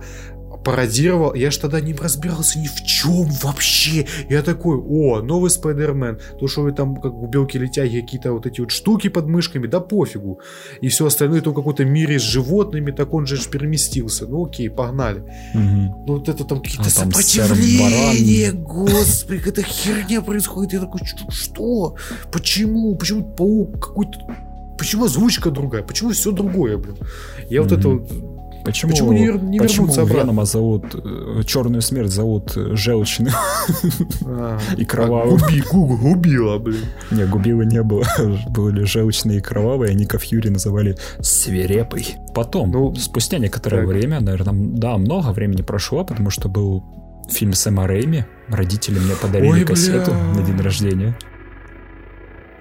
пародировал. 0.68 1.34
Я 1.34 1.50
ж 1.50 1.58
тогда 1.58 1.80
не 1.82 1.94
разбирался 1.94 2.60
ни 2.60 2.68
в 2.68 2.84
чем 2.84 3.26
вообще. 3.44 4.06
Я 4.30 4.42
такой, 4.42 4.78
о, 4.78 5.22
новый 5.22 5.50
Спайдермен. 5.50 6.20
То, 6.40 6.48
что 6.48 6.64
вы 6.64 6.74
там, 6.74 6.96
как 6.98 7.14
у 7.14 7.28
белки 7.28 7.58
летяги, 7.58 8.02
какие-то 8.02 8.34
вот 8.34 8.46
эти 8.46 8.60
вот 8.62 8.72
штуки 8.72 9.10
под 9.10 9.28
мышками, 9.28 9.68
да 9.68 9.80
пофигу. 9.80 10.42
И 10.82 10.90
все 10.90 11.06
остальное, 11.06 11.42
то 11.42 11.52
в 11.52 11.56
каком-то 11.56 11.86
мире 11.86 12.20
с 12.20 12.22
животными, 12.22 12.92
так 12.92 13.14
он 13.14 13.26
же 13.26 13.38
переместился. 13.50 14.28
Ну 14.28 14.46
окей, 14.46 14.70
погнали. 14.70 15.24
Мгм. 15.54 15.86
Ну 16.06 16.14
вот 16.16 16.28
это 16.28 16.44
там 16.44 16.60
какие-то 16.60 16.90
А 16.90 17.00
там 17.00 17.14
сопротивления, 17.14 18.52
господи, 18.52 19.40
какая-то 19.40 19.64
херня 19.64 20.22
происходит. 20.22 20.74
Я 20.74 20.80
такой, 20.82 21.00
что? 21.30 21.96
Почему? 22.32 22.96
Почему 22.96 23.24
паук 23.24 23.88
какой-то... 23.88 24.20
Почему 24.78 25.06
озвучка 25.06 25.50
другая? 25.50 25.82
Почему 25.82 26.12
все 26.12 26.32
другое, 26.32 26.78
блин? 26.78 26.98
Я 27.50 27.62
вот 27.62 27.72
Мгм. 27.72 27.80
это 27.80 27.90
вот... 27.90 28.37
Почему, 28.68 28.92
Почему 28.92 29.14
не 29.14 29.28
вер- 29.28 29.42
не 29.42 29.60
почему 29.60 29.86
вернуться 29.86 30.02
обратно? 30.02 30.22
Венома 30.24 30.44
зовут 30.46 30.84
э, 30.94 31.42
Черную 31.46 31.82
смерть 31.82 32.12
зовут 32.12 32.52
э, 32.58 32.76
желчным 32.76 33.32
а, 34.26 34.60
и 34.78 34.84
кровавым? 34.84 35.38
Губи, 35.40 35.62
гу- 35.72 35.98
губила, 35.98 36.58
блин. 36.60 36.82
Не, 37.12 37.26
губила 37.26 37.62
не 37.62 37.82
было. 37.82 38.04
Были 38.50 38.84
желчные 38.84 39.38
и 39.38 39.42
кровавые, 39.42 39.92
а 39.92 39.94
Ника 39.94 40.18
Фьюри 40.20 40.50
называли 40.50 40.98
свирепый. 41.22 42.16
Потом, 42.36 42.72
Ну, 42.72 42.94
спустя 42.96 43.38
некоторое 43.38 43.78
так. 43.86 43.88
время, 43.88 44.20
наверное, 44.20 44.54
да, 44.54 44.98
много 44.98 45.30
времени 45.32 45.62
прошло, 45.62 46.04
потому 46.04 46.30
что 46.30 46.50
был 46.50 46.84
фильм 47.30 47.54
Сэма 47.54 47.88
Рэйми. 47.88 48.26
Родители 48.50 49.00
мне 49.00 49.14
подарили 49.16 49.52
Ой, 49.52 49.64
кассету 49.64 50.12
бля. 50.12 50.24
на 50.42 50.42
день 50.46 50.60
рождения. 50.62 51.18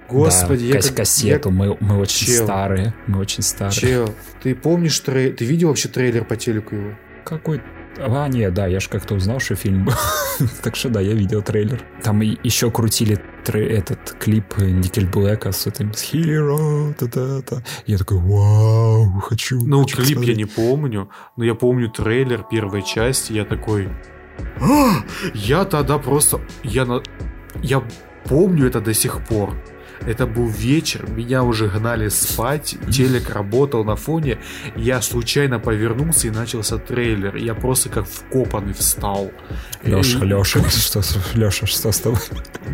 Господи, 0.09 0.61
да, 0.61 0.65
я 0.67 0.73
кас- 0.73 0.87
как- 0.87 0.97
кассету. 0.97 1.49
я- 1.49 1.55
Мы, 1.55 1.77
мы 1.79 1.97
очень 1.99 2.27
Чел. 2.27 2.43
старые. 2.45 2.93
Мы 3.07 3.19
очень 3.19 3.43
старые. 3.43 3.73
Чел, 3.73 4.15
ты 4.41 4.55
помнишь 4.55 4.99
трейлер? 4.99 5.35
Ты 5.35 5.45
видел 5.45 5.67
вообще 5.69 5.89
трейлер 5.89 6.23
по 6.25 6.35
телеку 6.35 6.75
его? 6.75 6.91
Какой... 7.25 7.61
А, 7.99 8.27
нет, 8.27 8.53
да, 8.53 8.67
я 8.67 8.79
же 8.79 8.89
как-то 8.89 9.15
узнал, 9.15 9.39
что 9.39 9.55
фильм 9.55 9.85
был. 9.85 9.93
так 10.63 10.75
что 10.75 10.89
да, 10.89 11.01
я 11.01 11.13
видел 11.13 11.41
трейлер. 11.41 11.81
Там 12.03 12.21
и 12.21 12.37
еще 12.43 12.69
крутили 12.69 13.19
тре- 13.43 13.67
этот 13.69 14.11
клип 14.19 14.55
Никельблэка 14.59 15.51
с 15.51 15.65
этим 15.65 15.91
с 15.93 16.13
Hero, 16.13 16.93
та-та-та. 16.93 17.63
Я 17.87 17.97
такой, 17.97 18.19
вау, 18.19 19.19
хочу. 19.21 19.59
Ну, 19.65 19.81
хочу 19.81 19.97
клип 19.97 20.09
я 20.09 20.15
посмотреть». 20.15 20.37
не 20.37 20.45
помню, 20.45 21.09
но 21.37 21.43
я 21.43 21.55
помню 21.55 21.89
трейлер 21.89 22.43
первой 22.49 22.83
части, 22.83 23.33
я 23.33 23.45
такой... 23.45 23.89
«А!» 24.61 25.03
Я 25.33 25.65
тогда 25.65 25.97
просто... 25.97 26.39
Я 26.63 26.85
на... 26.85 27.01
Я 27.63 27.81
помню 28.25 28.67
это 28.67 28.79
до 28.79 28.93
сих 28.93 29.25
пор. 29.25 29.55
Это 30.05 30.25
был 30.27 30.47
вечер, 30.47 31.09
меня 31.09 31.43
уже 31.43 31.67
гнали 31.67 32.09
спать, 32.09 32.75
телек 32.91 33.29
работал 33.29 33.83
на 33.83 33.95
фоне, 33.95 34.37
я 34.75 35.01
случайно 35.01 35.59
повернулся 35.59 36.27
и 36.27 36.29
начался 36.31 36.77
трейлер. 36.77 37.35
Я 37.35 37.53
просто 37.55 37.89
как 37.89 38.05
вкопанный 38.07 38.73
встал. 38.73 39.31
Леша, 39.83 40.19
И- 40.19 40.27
Леша, 40.27 40.69
что, 40.69 41.01
Леша, 41.33 41.65
что 41.65 41.91
с 41.91 41.99
тобой? 41.99 42.19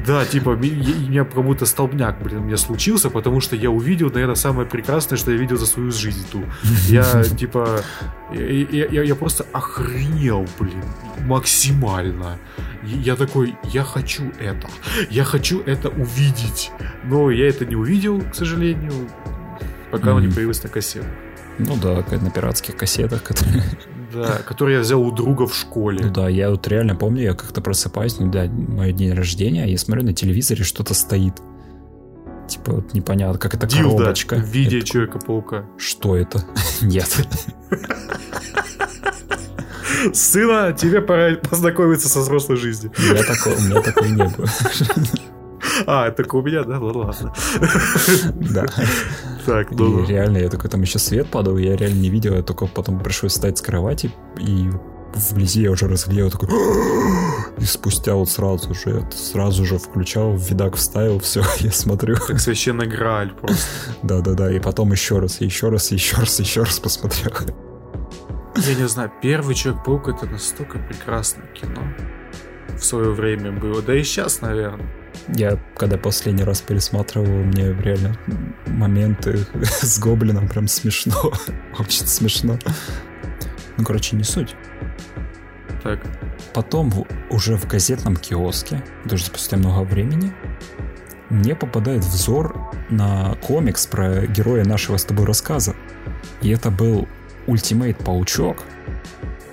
Да, 0.06 0.26
типа, 0.26 0.50
у 0.50 0.58
меня 0.58 1.24
как 1.26 1.44
будто 1.44 1.66
столбняк, 1.66 2.22
блин, 2.22 2.40
у 2.40 2.44
меня 2.44 2.58
случился, 2.58 3.10
потому 3.10 3.42
что 3.42 3.56
я 3.56 3.70
увидел, 3.70 4.10
наверное, 4.12 4.36
самое 4.36 4.68
прекрасное, 4.68 5.18
что 5.18 5.32
я 5.32 5.38
видел 5.38 5.58
за 5.58 5.66
свою 5.66 5.92
жизнь 5.92 6.26
ту. 6.32 6.44
Я, 6.88 7.24
типа, 7.40 7.82
я- 8.34 8.86
я- 8.92 9.04
я 9.04 9.16
просто 9.16 9.46
охренел, 9.54 10.48
блин, 10.60 10.84
максимально. 11.26 12.38
Я 12.86 13.16
такой, 13.16 13.56
я 13.64 13.84
хочу 13.84 14.32
это, 14.40 14.68
я 15.10 15.24
хочу 15.24 15.62
это 15.62 15.90
увидеть. 15.90 16.72
Но 17.04 17.32
я 17.32 17.48
это 17.48 17.66
не 17.66 17.76
увидел, 17.76 18.22
к 18.22 18.36
сожалению, 18.36 18.92
пока 19.92 20.12
оно 20.12 20.20
не 20.20 20.28
Мгм. 20.28 20.36
появилось 20.36 20.64
на 20.64 20.70
кассетах. 20.70 21.10
Ну 21.60 21.78
да, 21.82 22.02
как 22.02 22.22
на 22.22 22.32
пиратских 22.32 22.76
кассетах, 22.76 23.24
которые... 23.24 23.64
Да, 24.14 24.40
который 24.46 24.76
я 24.76 24.80
взял 24.82 25.02
у 25.02 25.12
друга 25.12 25.48
в 25.48 25.56
школе. 25.56 26.06
Ну 26.06 26.12
да, 26.12 26.30
я 26.30 26.50
вот 26.52 26.68
реально 26.68 26.96
помню, 26.96 27.24
я 27.24 27.34
как-то 27.34 27.62
просыпаюсь, 27.62 28.20
ну 28.20 28.30
да, 28.30 28.46
мой 28.46 28.92
день 28.92 29.14
рождения, 29.14 29.66
я 29.66 29.78
смотрю 29.78 30.04
на 30.04 30.14
телевизоре, 30.14 30.64
что-то 30.64 30.94
стоит. 30.94 31.34
Типа 32.48 32.74
вот 32.74 32.94
непонятно, 32.94 33.40
как 33.40 33.54
это 33.56 33.66
Дилда 33.66 33.98
коробочка. 33.98 34.36
в 34.36 34.44
виде 34.46 34.82
Человека-паука. 34.82 35.66
Что 35.78 36.16
это? 36.18 36.44
Нет. 36.82 37.28
Сына, 40.14 40.74
тебе 40.74 41.02
пора 41.02 41.36
познакомиться 41.36 42.10
со 42.10 42.20
взрослой 42.20 42.58
жизнью. 42.58 42.92
У 42.98 43.02
меня 43.02 43.24
такого, 43.24 43.56
у 43.56 43.62
меня 43.62 43.82
такого 43.82 44.08
не 44.08 44.24
было. 44.24 44.48
А, 45.88 46.12
только 46.12 46.36
у 46.36 46.42
меня, 46.42 46.64
да? 46.64 46.80
Ну 46.80 46.88
ладно. 46.88 47.34
Да. 48.36 48.66
Так, 49.46 49.72
И 49.72 49.76
ну... 49.76 50.06
реально, 50.06 50.38
я 50.38 50.50
такой, 50.50 50.70
там 50.70 50.82
еще 50.82 51.00
свет 51.00 51.28
падал, 51.28 51.58
я 51.58 51.76
реально 51.76 52.00
не 52.00 52.10
видел, 52.10 52.36
я 52.36 52.44
только 52.44 52.66
потом 52.68 53.00
пришлось 53.00 53.34
встать 53.34 53.58
с 53.58 53.62
кровати, 53.62 54.12
и 54.40 54.70
вблизи 55.14 55.62
я 55.62 55.72
уже 55.72 55.88
разглядел, 55.88 56.32
такой... 56.32 56.50
И 57.58 57.66
спустя 57.66 58.16
вот 58.16 58.30
сразу 58.30 58.74
же, 58.74 59.08
сразу 59.14 59.66
же 59.66 59.78
включал, 59.78 60.34
в 60.34 60.50
видак 60.50 60.76
вставил, 60.76 61.20
все, 61.20 61.44
я 61.60 61.72
смотрю. 61.72 62.16
Как 62.16 62.40
священный 62.40 62.88
Грааль 62.88 63.32
просто. 63.32 63.66
Да-да-да, 64.02 64.52
и 64.52 64.60
потом 64.60 64.92
еще 64.92 65.20
раз, 65.20 65.42
и 65.42 65.46
еще 65.46 65.70
раз, 65.70 65.92
и 65.92 65.96
еще 65.96 66.18
раз, 66.18 66.40
и 66.40 66.44
еще 66.44 66.64
раз 66.64 66.80
посмотрел. 66.80 67.32
Я 68.56 68.76
не 68.76 68.88
знаю, 68.88 69.12
первый 69.22 69.56
Человек-паук 69.56 70.10
это 70.10 70.26
настолько 70.26 70.80
прекрасное 70.80 71.48
кино. 71.48 71.82
В 72.78 72.84
свое 72.84 73.12
время 73.12 73.52
было. 73.52 73.82
Да 73.82 73.96
и 73.96 74.04
сейчас, 74.04 74.42
наверное. 74.42 74.86
Я, 75.30 75.60
когда 75.78 75.98
последний 75.98 76.44
раз 76.44 76.62
пересматривал, 76.62 77.28
мне 77.28 77.74
реально 77.74 78.18
моменты 78.68 79.46
с 79.64 80.00
Гоблином 80.00 80.48
прям 80.48 80.68
смешно. 80.68 81.16
Очень 81.80 82.08
смешно. 82.08 82.58
Ну, 83.78 83.86
короче, 83.86 84.16
не 84.16 84.24
суть. 84.24 84.56
Так. 85.82 86.00
Потом 86.54 86.90
в- 86.90 87.06
уже 87.30 87.58
в 87.58 87.68
газетном 87.68 88.16
киоске, 88.16 88.84
даже 89.06 89.26
спустя 89.26 89.58
много 89.58 89.84
времени, 89.84 90.34
мне 91.30 91.56
попадает 91.56 92.04
взор 92.04 92.56
на 92.90 93.36
комикс 93.42 93.88
про 93.88 94.28
героя 94.28 94.64
нашего 94.64 94.98
с 94.98 95.06
тобой 95.06 95.26
рассказа. 95.26 95.76
И 96.42 96.50
это 96.50 96.70
был 96.70 97.08
Ultimate 97.48 97.98
Паучок. 97.98 98.58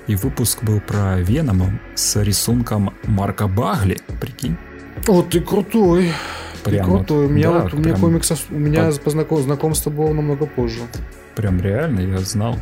И 0.06 0.16
выпуск 0.16 0.62
был 0.64 0.80
про 0.80 1.18
Венома 1.20 1.78
с 1.94 2.20
рисунком 2.22 2.92
Марка 3.04 3.46
Багли. 3.46 3.98
Прикинь? 4.20 4.56
О, 5.06 5.22
ты 5.22 5.40
крутой. 5.40 6.12
Ты 6.64 6.70
Прям 6.70 6.86
крутой. 6.86 7.22
вот, 7.26 7.30
У 7.30 7.32
меня, 7.34 7.50
да, 7.52 7.58
вот, 7.60 7.74
у 7.74 7.76
меня 7.76 7.88
прям 7.90 8.00
комиксов, 8.00 8.40
у 8.50 8.54
меня 8.54 8.86
под- 8.90 9.00
познаком- 9.02 9.40
знакомство 9.42 9.90
было 9.90 10.12
намного 10.12 10.46
позже. 10.46 10.80
Прям 11.36 11.60
реально, 11.60 12.00
я 12.00 12.18
знал. 12.18 12.58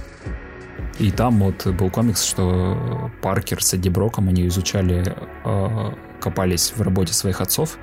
И 0.98 1.10
там 1.10 1.38
вот 1.40 1.66
был 1.66 1.90
комикс, 1.90 2.22
что 2.22 3.10
Паркер 3.22 3.62
с 3.62 3.72
Эдди 3.74 3.88
Броком, 3.88 4.28
они 4.28 4.46
изучали, 4.48 5.14
э, 5.44 5.92
копались 6.20 6.72
в 6.76 6.82
работе 6.82 7.12
своих 7.14 7.40
отцов. 7.40 7.78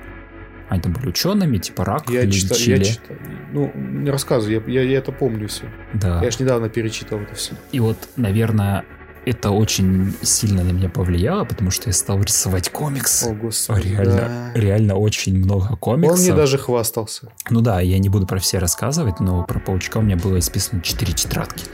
Они 0.68 0.80
там 0.80 0.92
были 0.92 1.08
учеными, 1.08 1.58
типа 1.58 1.84
рак 1.84 2.10
Я 2.10 2.28
читал, 2.30 2.58
я 2.58 2.82
читал. 2.82 3.16
Ну, 3.52 3.72
не 3.74 4.10
рассказывай, 4.10 4.54
я, 4.54 4.62
я, 4.66 4.82
я 4.82 4.98
это 4.98 5.12
помню 5.12 5.48
все. 5.48 5.64
Да. 5.94 6.20
Я 6.22 6.30
ж 6.30 6.40
недавно 6.40 6.68
перечитал 6.68 7.20
это 7.20 7.34
все. 7.34 7.54
И 7.72 7.78
вот, 7.78 7.96
наверное, 8.16 8.84
это 9.26 9.50
очень 9.50 10.14
сильно 10.22 10.62
на 10.62 10.70
меня 10.70 10.88
повлияло, 10.88 11.44
потому 11.44 11.72
что 11.72 11.88
я 11.88 11.92
стал 11.92 12.20
рисовать 12.22 12.70
комикс. 12.70 13.24
О, 13.24 13.32
господи. 13.32 13.88
реально, 13.88 14.52
да. 14.54 14.60
реально 14.60 14.94
очень 14.94 15.36
много 15.36 15.76
комиксов. 15.76 16.18
Он 16.18 16.24
мне 16.24 16.32
даже 16.32 16.58
хвастался. 16.58 17.32
Ну 17.50 17.60
да, 17.60 17.80
я 17.80 17.98
не 17.98 18.08
буду 18.08 18.26
про 18.26 18.38
все 18.38 18.58
рассказывать, 18.58 19.18
но 19.18 19.44
про 19.44 19.58
паучка 19.58 19.98
у 19.98 20.02
меня 20.02 20.16
было 20.16 20.38
исписано 20.38 20.80
4 20.80 21.12
тетрадки. 21.12 21.64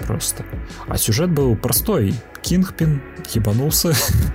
Просто. 0.00 0.44
А 0.88 0.96
сюжет 0.96 1.30
был 1.30 1.54
простой. 1.56 2.14
Кингпин 2.42 3.02
ебанулся, 3.34 3.92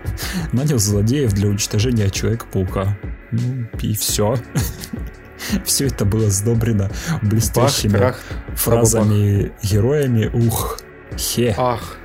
нанял 0.52 0.78
злодеев 0.78 1.34
для 1.34 1.50
уничтожения 1.50 2.10
Человека-паука. 2.10 2.98
Ну, 3.32 3.66
и 3.82 3.96
все. 3.96 4.36
Все 5.66 5.88
это 5.88 6.06
было 6.06 6.30
сдобрено 6.30 6.92
блестящими 7.24 7.94
Пах, 7.94 8.00
трах, 8.00 8.20
фразами 8.56 9.52
героями. 9.64 10.26
Ух, 10.28 10.80
хе, 11.18 11.56
Ах. 11.58 11.98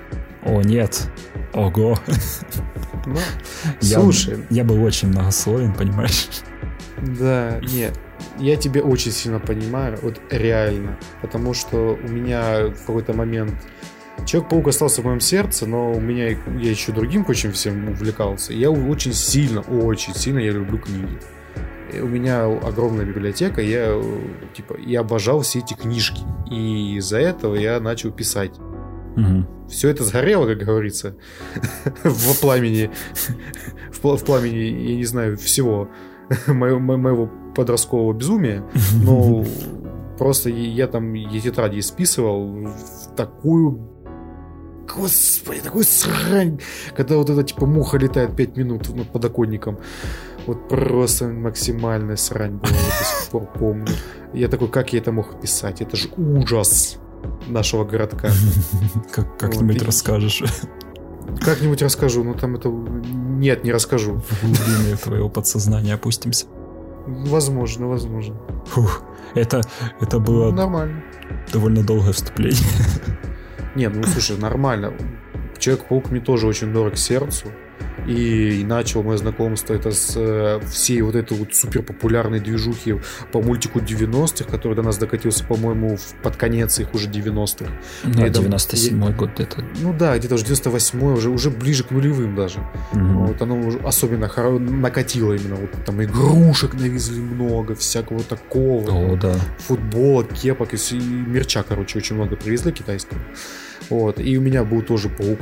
о 0.43 0.63
нет, 0.63 1.09
ого. 1.53 1.99
Ну, 3.05 3.19
Я- 3.83 4.01
слушай, 4.01 4.39
Я 4.49 4.65
был 4.65 4.83
очень 4.83 5.09
многословен, 5.09 5.75
понимаешь? 5.75 6.29
Да, 7.03 7.61
нет. 7.61 7.99
Я 8.39 8.57
тебя 8.57 8.81
очень 8.81 9.13
сильно 9.13 9.39
понимаю, 9.39 9.99
вот 10.01 10.19
реально. 10.31 10.99
Потому 11.21 11.53
что 11.53 11.99
у 12.03 12.09
меня 12.09 12.69
в 12.69 12.87
какой-то 12.87 13.13
момент 13.13 13.55
Человек-паук 14.27 14.67
остался 14.69 15.03
в 15.03 15.05
моем 15.05 15.21
сердце, 15.21 15.67
но 15.67 15.93
у 15.93 16.01
меня 16.01 16.29
я 16.31 16.71
еще 16.71 16.91
другим 16.93 17.25
очень 17.29 17.53
всем 17.53 17.89
увлекался. 17.91 18.53
Я 18.53 18.71
очень 18.73 19.13
сильно, 19.13 19.61
очень 19.61 20.15
сильно 20.15 20.41
я 20.41 20.51
люблю 20.51 20.79
книги. 20.79 21.19
И 21.95 22.01
у 22.01 22.09
меня 22.09 22.45
огромная 22.45 23.05
библиотека, 23.05 23.63
я 23.63 23.97
типа 24.53 24.77
я 24.85 25.01
обожал 25.01 25.43
все 25.43 25.61
эти 25.61 25.75
книжки. 25.75 26.23
И 26.51 26.97
из-за 26.97 27.19
этого 27.19 27.55
я 27.55 27.79
начал 27.79 28.11
писать. 28.11 28.51
Мгм. 29.15 29.47
Все 29.69 29.89
это 29.91 30.03
сгорело, 30.03 30.47
как 30.47 30.59
говорится, 30.59 31.17
в 32.05 32.41
пламени, 32.41 32.91
в 33.93 34.01
пла- 34.03 34.17
в 34.17 34.25
пламени, 34.25 34.91
я 34.91 34.97
не 34.97 35.05
знаю, 35.05 35.37
всего 35.37 35.89
моего, 36.49 36.81
мо- 36.81 36.97
моего 36.97 37.31
подросткового 37.55 38.13
безумия. 38.13 38.65
Но 39.05 39.45
просто 40.19 40.51
я 40.51 40.89
там 40.89 41.13
я 41.15 41.41
тетради 41.41 41.81
списывал 41.81 42.65
в 42.65 43.15
такую 43.17 43.96
Господи, 44.95 45.61
такую 45.61 45.85
срань, 45.85 46.61
когда 46.97 47.17
вот 47.17 47.29
эта 47.31 47.43
типа 47.43 47.67
муха 47.67 47.99
летает 47.99 48.37
5 48.37 48.57
минут 48.57 48.95
над 48.95 49.11
подоконником. 49.11 49.79
Вот 50.47 50.69
просто 50.69 51.27
максимальная 51.29 52.17
срань 52.17 52.53
была, 52.59 52.71
я 52.71 52.77
до 52.99 53.05
сих 53.05 53.31
пор 53.31 53.47
помню. 53.59 53.89
Я 54.33 54.49
такой, 54.49 54.69
как 54.69 54.93
я 54.93 55.01
это 55.01 55.11
мог 55.13 55.41
писать? 55.41 55.81
Это 55.83 55.97
же 55.97 56.09
ужас 56.17 56.99
нашего 57.49 57.85
городка. 57.85 58.29
Как- 59.13 59.39
Как-нибудь 59.39 59.79
Вот, 59.81 59.87
расскажешь 59.87 60.43
Как-нибудь 61.45 61.83
расскажу, 61.83 62.23
но 62.23 62.35
там 62.35 62.55
это... 62.55 62.69
Нет, 62.69 63.65
не 63.65 63.73
расскажу. 63.73 64.21
в 64.21 64.41
глубины 64.43 64.97
твоего 64.97 65.29
подсознания 65.29 65.95
опустимся. 65.95 66.47
Возможно, 67.07 67.89
возможно. 67.89 68.37
Фух, 68.67 69.03
это, 69.35 69.61
это 70.01 70.19
было 70.21 70.53
Нормально. 70.53 71.03
довольно 71.53 71.83
долгое 71.85 72.13
вступление. 72.13 72.59
Не, 73.77 73.89
ну 73.89 74.03
слушай, 74.05 74.37
нормально. 74.39 74.93
Человек-паук 75.59 76.11
мне 76.11 76.21
тоже 76.21 76.47
очень 76.47 76.73
дорог 76.73 76.97
сердцу. 76.97 77.47
И, 78.07 78.61
и 78.61 78.65
начал 78.65 79.03
мое 79.03 79.17
знакомство 79.17 79.75
это 79.75 79.91
с 79.91 80.13
э, 80.17 80.61
всей 80.71 81.01
вот 81.03 81.15
этой 81.17 81.37
вот 81.37 81.55
супер 81.55 81.83
популярной 81.83 82.41
движухи 82.41 82.95
по 83.33 83.43
мультику 83.43 83.81
90-х, 83.81 84.45
который 84.51 84.75
до 84.75 84.83
нас 84.83 84.97
докатился, 84.99 85.43
по-моему, 85.45 85.97
в- 85.97 86.15
под 86.23 86.37
конец 86.37 86.79
их 86.79 86.95
уже 86.95 87.09
90-х. 87.09 87.71
Да, 88.05 88.27
Я 88.27 88.33
там- 88.33 88.45
97 88.45 89.13
год 89.17 89.31
где-то. 89.35 89.65
Ну 89.81 89.93
да, 89.99 90.17
где-то 90.17 90.37
уже 90.37 90.45
98-й, 90.45 91.15
уже, 91.15 91.31
уже 91.31 91.51
ближе 91.51 91.85
к 91.85 91.91
нулевым 91.91 92.37
даже. 92.37 92.61
Мгм. 92.93 93.27
Вот 93.27 93.43
оно 93.43 93.59
уже 93.59 93.79
особенно 93.81 94.27
хоро- 94.27 94.59
накатило 94.61 95.33
именно. 95.33 95.57
Вот 95.57 95.71
там 95.85 96.03
игрушек 96.03 96.75
навезли 96.75 97.21
много, 97.21 97.75
всякого 97.75 98.23
такого. 98.23 98.89
О, 98.91 99.17
да. 99.17 99.35
футболок, 99.59 100.33
кепок 100.33 100.75
и, 100.75 100.77
и 100.77 101.01
мерча, 101.01 101.65
короче, 101.67 101.99
очень 101.99 102.15
много 102.17 102.37
привезли 102.37 102.73
китайского. 102.73 103.21
Вот. 103.91 104.19
И 104.21 104.37
у 104.39 104.41
меня 104.41 104.65
был 104.65 104.83
тоже 104.83 105.09
паук. 105.09 105.41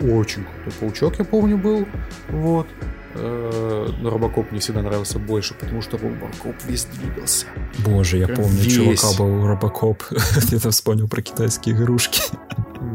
Очень 0.00 0.44
крутой 0.44 0.72
паучок, 0.80 1.18
я 1.18 1.24
помню, 1.24 1.56
был. 1.56 1.86
Вот. 2.30 2.66
Э, 3.14 3.88
Но 4.00 4.10
Робокоп 4.10 4.50
мне 4.50 4.58
всегда 4.58 4.82
нравился 4.82 5.20
больше, 5.20 5.54
потому 5.54 5.82
что 5.82 5.96
Робокоп 5.98 6.56
весь 6.66 6.84
двигался. 6.86 7.46
Боже, 7.84 8.18
я 8.18 8.26
Прям 8.26 8.40
помню, 8.42 8.58
весь. 8.60 8.74
чувака 8.74 9.16
был 9.18 9.46
Робокоп. 9.46 10.02
Где-то 10.36 10.70
вспомнил 10.70 11.06
про 11.08 11.22
китайские 11.22 11.76
игрушки. 11.76 12.22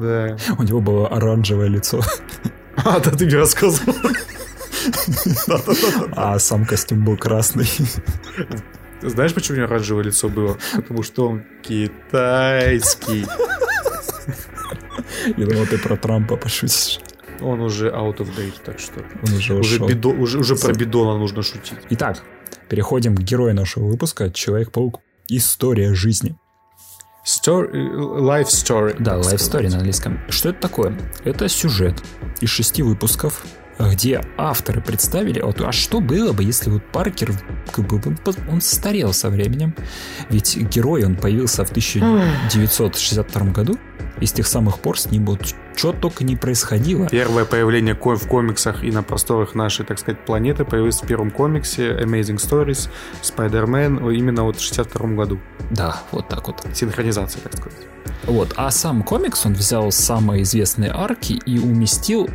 Да. 0.02 0.38
У 0.58 0.64
него 0.64 0.82
было 0.82 1.08
оранжевое 1.08 1.68
лицо. 1.70 2.02
А, 2.78 3.00
да 3.00 3.12
ты 3.12 3.26
мне 3.26 3.36
рассказывал. 3.38 3.94
А 6.16 6.38
сам 6.40 6.66
костюм 6.66 7.04
был 7.04 7.18
красный. 7.18 7.70
Знаешь, 9.02 9.34
почему 9.34 9.58
у 9.58 9.62
него 9.62 9.68
оранжевое 9.72 10.04
лицо 10.06 10.28
было? 10.30 10.58
Потому 10.76 11.04
что 11.04 11.28
он 11.30 11.44
китайский. 11.62 13.26
Я 15.38 15.46
думал, 15.46 15.66
ты 15.66 15.78
про 15.78 15.96
Трампа 15.98 16.36
пошутишь. 16.38 17.00
Он 17.41 17.62
уже 17.62 17.90
out 17.90 18.18
of 18.18 18.36
date, 18.36 18.56
так 18.66 18.80
что... 18.80 19.00
Он 19.26 19.34
уже 19.34 19.54
Уже, 19.56 19.80
бидо- 19.80 20.18
уже, 20.18 20.40
уже 20.40 20.56
про 20.56 20.74
бидона 20.74 21.18
нужно 21.18 21.41
шутить. 21.41 21.78
Итак, 21.90 22.22
переходим 22.68 23.16
к 23.16 23.22
герою 23.22 23.54
нашего 23.56 23.86
выпуска. 23.86 24.30
Человек-паук. 24.32 25.00
История 25.30 25.94
жизни. 25.94 26.36
Story, 27.26 27.72
life 27.72 28.48
story. 28.48 28.96
Да, 29.00 29.18
life 29.18 29.38
сказать. 29.38 29.41
story 29.41 29.70
на 29.70 29.78
английском. 29.78 30.20
Что 30.30 30.50
это 30.50 30.60
такое? 30.60 30.98
Это 31.24 31.48
сюжет 31.48 31.96
из 32.41 32.50
шести 32.50 32.82
выпусков, 32.82 33.46
где 33.80 34.22
авторы 34.38 34.81
представили, 34.81 35.39
вот, 35.41 35.61
а 35.61 35.72
что 35.72 36.01
было 36.01 36.34
бы, 36.34 36.43
если 36.43 36.69
вот 36.69 36.84
Паркер, 36.91 37.31
как 37.72 37.88
бы, 37.88 38.01
он, 38.06 38.18
он 38.51 38.61
старел 38.61 39.14
со 39.14 39.30
временем, 39.30 39.73
ведь 40.30 40.57
герой, 40.57 41.06
он 41.06 41.15
появился 41.15 41.64
в 41.64 41.69
1962 41.69 43.41
году, 43.51 43.77
и 44.19 44.26
с 44.26 44.34
тех 44.34 44.47
самых 44.47 44.80
пор 44.80 44.99
с 44.99 45.10
ним 45.10 45.26
вот 45.26 45.56
что 45.76 45.93
только 45.93 46.26
не 46.26 46.35
происходило. 46.35 47.07
Первое 47.07 47.45
появление 47.45 47.95
ко- 47.95 48.18
в 48.18 48.27
комиксах 48.27 48.84
и 48.84 48.91
на 48.91 49.01
просторах 49.01 49.56
нашей, 49.56 49.85
так 49.85 49.97
сказать, 49.97 50.26
планеты 50.26 50.65
появилось 50.65 51.01
в 51.01 51.07
первом 51.07 51.31
комиксе 51.31 51.91
Amazing 51.93 52.35
Stories, 52.35 52.89
Spider-Man, 53.22 54.14
именно 54.14 54.43
вот 54.43 54.57
в 54.57 54.61
62 54.61 55.07
году. 55.15 55.39
Да, 55.72 56.01
вот 56.11 56.27
так 56.27 56.47
вот. 56.47 56.65
Синхронизация, 56.73 57.41
так 57.43 57.56
сказать. 57.56 57.80
Вот, 58.26 58.53
а 58.57 58.69
сам 58.72 59.03
комикс 59.03 59.45
он 59.45 59.53
взял 59.53 59.89
самые 59.91 60.43
известные 60.43 60.91
арки 60.91 61.39
и 61.45 61.57
уместил, 61.60 62.30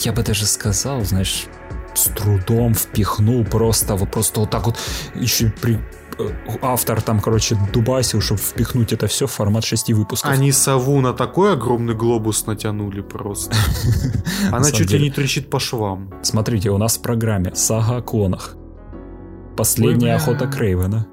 я 0.00 0.12
бы 0.12 0.22
даже 0.22 0.46
сказал, 0.46 1.04
знаешь, 1.04 1.46
с 1.94 2.04
трудом 2.10 2.74
впихнул 2.74 3.44
просто, 3.44 3.96
вот 3.96 4.10
просто 4.10 4.40
вот 4.40 4.50
так 4.50 4.66
вот, 4.66 4.76
еще 5.14 5.52
при 5.62 5.78
э, 6.18 6.28
автор 6.62 7.00
там, 7.00 7.20
короче, 7.20 7.56
дубасил, 7.72 8.20
чтобы 8.20 8.40
впихнуть 8.40 8.92
это 8.92 9.06
все 9.06 9.26
в 9.26 9.32
формат 9.32 9.64
шести 9.64 9.94
выпусков. 9.94 10.30
Они 10.30 10.52
сову 10.52 11.00
на 11.00 11.12
такой 11.12 11.54
огромный 11.54 11.94
глобус 11.94 12.46
натянули 12.46 13.00
просто. 13.00 13.56
Она 14.52 14.70
чуть 14.70 14.90
ли 14.90 15.00
не 15.00 15.10
трещит 15.10 15.50
по 15.50 15.58
швам. 15.58 16.12
Смотрите, 16.22 16.70
у 16.70 16.78
нас 16.78 16.98
в 16.98 17.02
программе 17.02 17.54
сага 17.54 17.98
о 17.98 18.02
клонах. 18.02 18.56
Последняя 19.56 20.16
охота 20.16 20.46
Крейвена. 20.46 21.06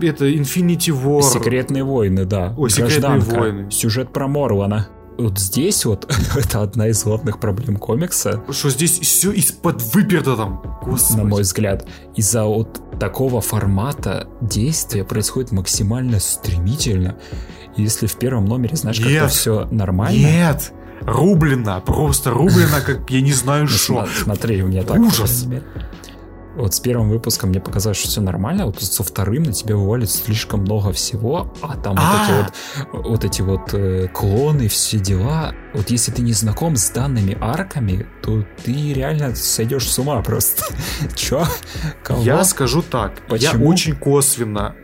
Это 0.00 0.26
Infinity 0.26 0.90
War. 0.90 1.22
Секретные 1.22 1.84
войны, 1.84 2.24
да. 2.24 2.54
Ой, 2.56 2.70
«Секретные 2.70 3.00
Гражданка. 3.00 3.40
войны». 3.40 3.70
Сюжет 3.70 4.12
про 4.12 4.28
Морлана. 4.28 4.88
Вот 5.18 5.38
здесь 5.38 5.84
вот 5.84 6.12
это 6.36 6.62
одна 6.62 6.88
из 6.88 7.04
главных 7.04 7.38
проблем 7.38 7.76
комикса. 7.76 8.42
Что 8.50 8.70
здесь 8.70 8.98
все 8.98 9.30
из-под 9.32 9.82
выперто 9.94 10.36
там. 10.36 10.62
Господи. 10.82 11.18
на 11.18 11.24
мой 11.24 11.42
взгляд. 11.42 11.86
Из-за 12.16 12.44
вот 12.44 12.80
такого 12.98 13.40
формата 13.40 14.28
действия 14.40 15.04
происходит 15.04 15.52
максимально 15.52 16.20
стремительно. 16.20 17.16
Если 17.76 18.06
в 18.06 18.16
первом 18.16 18.44
номере, 18.44 18.76
знаешь, 18.76 19.00
как-то 19.00 19.28
все 19.28 19.66
нормально. 19.70 20.16
Нет! 20.16 20.72
Рублено, 21.02 21.82
просто 21.84 22.30
рублено, 22.30 22.78
как 22.84 23.10
я 23.10 23.20
не 23.20 23.32
знаю 23.32 23.64
Ну, 23.64 23.68
что. 23.68 24.08
Смотри, 24.22 24.62
у 24.62 24.68
меня 24.68 24.84
так. 24.84 24.98
Ужас. 24.98 25.46
Вот 26.56 26.74
с 26.74 26.80
первым 26.80 27.10
выпуском 27.10 27.50
мне 27.50 27.60
показалось, 27.60 27.98
что 27.98 28.08
все 28.08 28.20
нормально, 28.20 28.66
вот 28.66 28.80
со 28.80 29.02
вторым 29.02 29.44
на 29.44 29.52
тебя 29.52 29.76
вывалит 29.76 30.10
слишком 30.10 30.60
много 30.60 30.92
всего, 30.92 31.52
а 31.62 31.76
там 31.76 31.96
вот 31.96 32.22
эти 32.22 32.30
А. 32.32 32.48
вот, 32.92 33.06
вот 33.06 33.24
эти 33.24 33.42
вот 33.42 33.74
э, 33.74 34.08
клоны, 34.08 34.68
все 34.68 34.98
дела. 34.98 35.52
Вот 35.74 35.90
если 35.90 36.12
ты 36.12 36.22
не 36.22 36.32
знаком 36.32 36.76
с 36.76 36.90
данными 36.90 37.36
арками, 37.40 38.06
то 38.22 38.44
ты 38.64 38.92
реально 38.92 39.34
сойдешь 39.34 39.90
с 39.90 39.98
ума 39.98 40.22
просто. 40.22 40.64
Чё? 41.14 41.44
Кого? 42.02 42.22
Я 42.22 42.44
скажу 42.44 42.82
так, 42.82 43.14
я 43.18 43.28
Почему? 43.28 43.68
очень 43.68 43.96
косвенно 43.96 44.74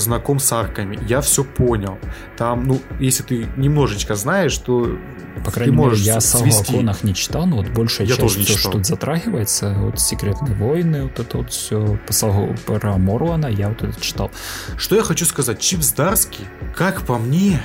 знаком 0.00 0.38
с 0.38 0.52
арками, 0.52 0.98
я 1.08 1.20
все 1.20 1.44
понял. 1.44 1.98
Там, 2.36 2.64
ну, 2.66 2.80
если 3.00 3.22
ты 3.22 3.46
немножечко 3.56 4.14
знаешь, 4.14 4.56
то 4.58 4.98
По 5.44 5.50
ты 5.50 5.50
крайней 5.52 5.72
мере, 5.72 5.84
можешь 5.88 6.04
я 6.04 6.20
свести. 6.20 6.50
сагу 6.50 6.62
о 6.62 6.64
клонах 6.72 7.02
не 7.04 7.14
читал, 7.14 7.46
но 7.46 7.56
вот 7.56 7.68
большая 7.68 8.06
Я 8.06 8.14
часть, 8.16 8.20
тоже 8.20 8.38
не 8.38 8.44
читал. 8.46 8.58
что 8.60 8.70
тут 8.72 8.86
затрагивается, 8.86 9.74
вот 9.78 10.00
«Секретные 10.00 10.54
войны», 10.54 11.04
вот 11.04 11.18
это 11.18 11.38
вот 11.38 11.50
все, 11.52 11.98
по 12.06 12.12
сагу 12.12 12.54
про 12.66 12.96
Морлана 12.96 13.46
я 13.46 13.68
вот 13.68 13.82
это 13.82 14.00
читал. 14.00 14.30
Что 14.76 14.96
я 14.96 15.02
хочу 15.02 15.24
сказать, 15.26 15.60
Чип 15.60 15.82
Здарский, 15.82 16.46
как 16.74 17.02
по 17.02 17.18
мне, 17.18 17.60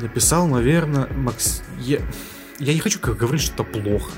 написал, 0.00 0.46
наверное, 0.46 1.06
Макс... 1.16 1.62
Я, 1.78 1.98
я 2.58 2.72
не 2.74 2.80
хочу 2.80 2.98
говорить, 3.00 3.42
что 3.42 3.62
это 3.62 3.64
плохо, 3.64 4.10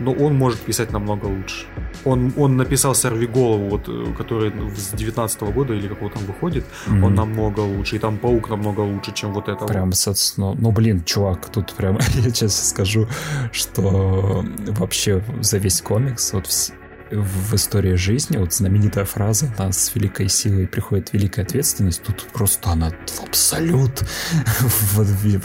но 0.00 0.12
он 0.12 0.34
может 0.34 0.60
писать 0.60 0.92
намного 0.92 1.26
лучше. 1.26 1.66
Он, 2.04 2.32
он 2.36 2.56
написал 2.56 2.94
«Сорви 2.94 3.26
голову», 3.26 3.68
вот, 3.70 3.88
э, 3.88 4.12
который 4.16 4.52
с 4.76 4.92
19 4.92 5.42
года 5.52 5.74
или 5.74 5.88
какого 5.88 6.10
там 6.10 6.24
выходит, 6.26 6.64
Мгм. 6.86 7.04
он 7.04 7.14
намного 7.14 7.60
лучше, 7.60 7.96
и 7.96 7.98
там 7.98 8.18
«Паук» 8.18 8.50
намного 8.50 8.80
лучше, 8.80 9.12
чем 9.14 9.32
вот 9.32 9.48
это. 9.48 9.64
Прям 9.66 9.90
соц- 9.90 10.34
ну, 10.36 10.70
блин, 10.72 11.02
чувак, 11.04 11.48
тут 11.50 11.72
прям, 11.74 11.98
я 12.14 12.30
честно 12.30 12.64
скажу, 12.64 13.08
что 13.52 14.44
вообще 14.68 15.22
за 15.40 15.58
весь 15.58 15.80
комикс, 15.80 16.32
вот 16.32 16.46
вс- 16.46 16.72
в 17.10 17.54
истории 17.54 17.94
жизни, 17.94 18.36
вот 18.36 18.52
знаменитая 18.52 19.04
фраза 19.04 19.48
«Да, 19.56 19.70
с 19.70 19.94
великой 19.94 20.28
силой 20.28 20.66
приходит 20.66 21.12
великая 21.12 21.42
ответственность», 21.42 22.02
тут 22.02 22.26
просто 22.32 22.70
она 22.70 22.90
в 23.06 23.22
абсолют 23.28 24.04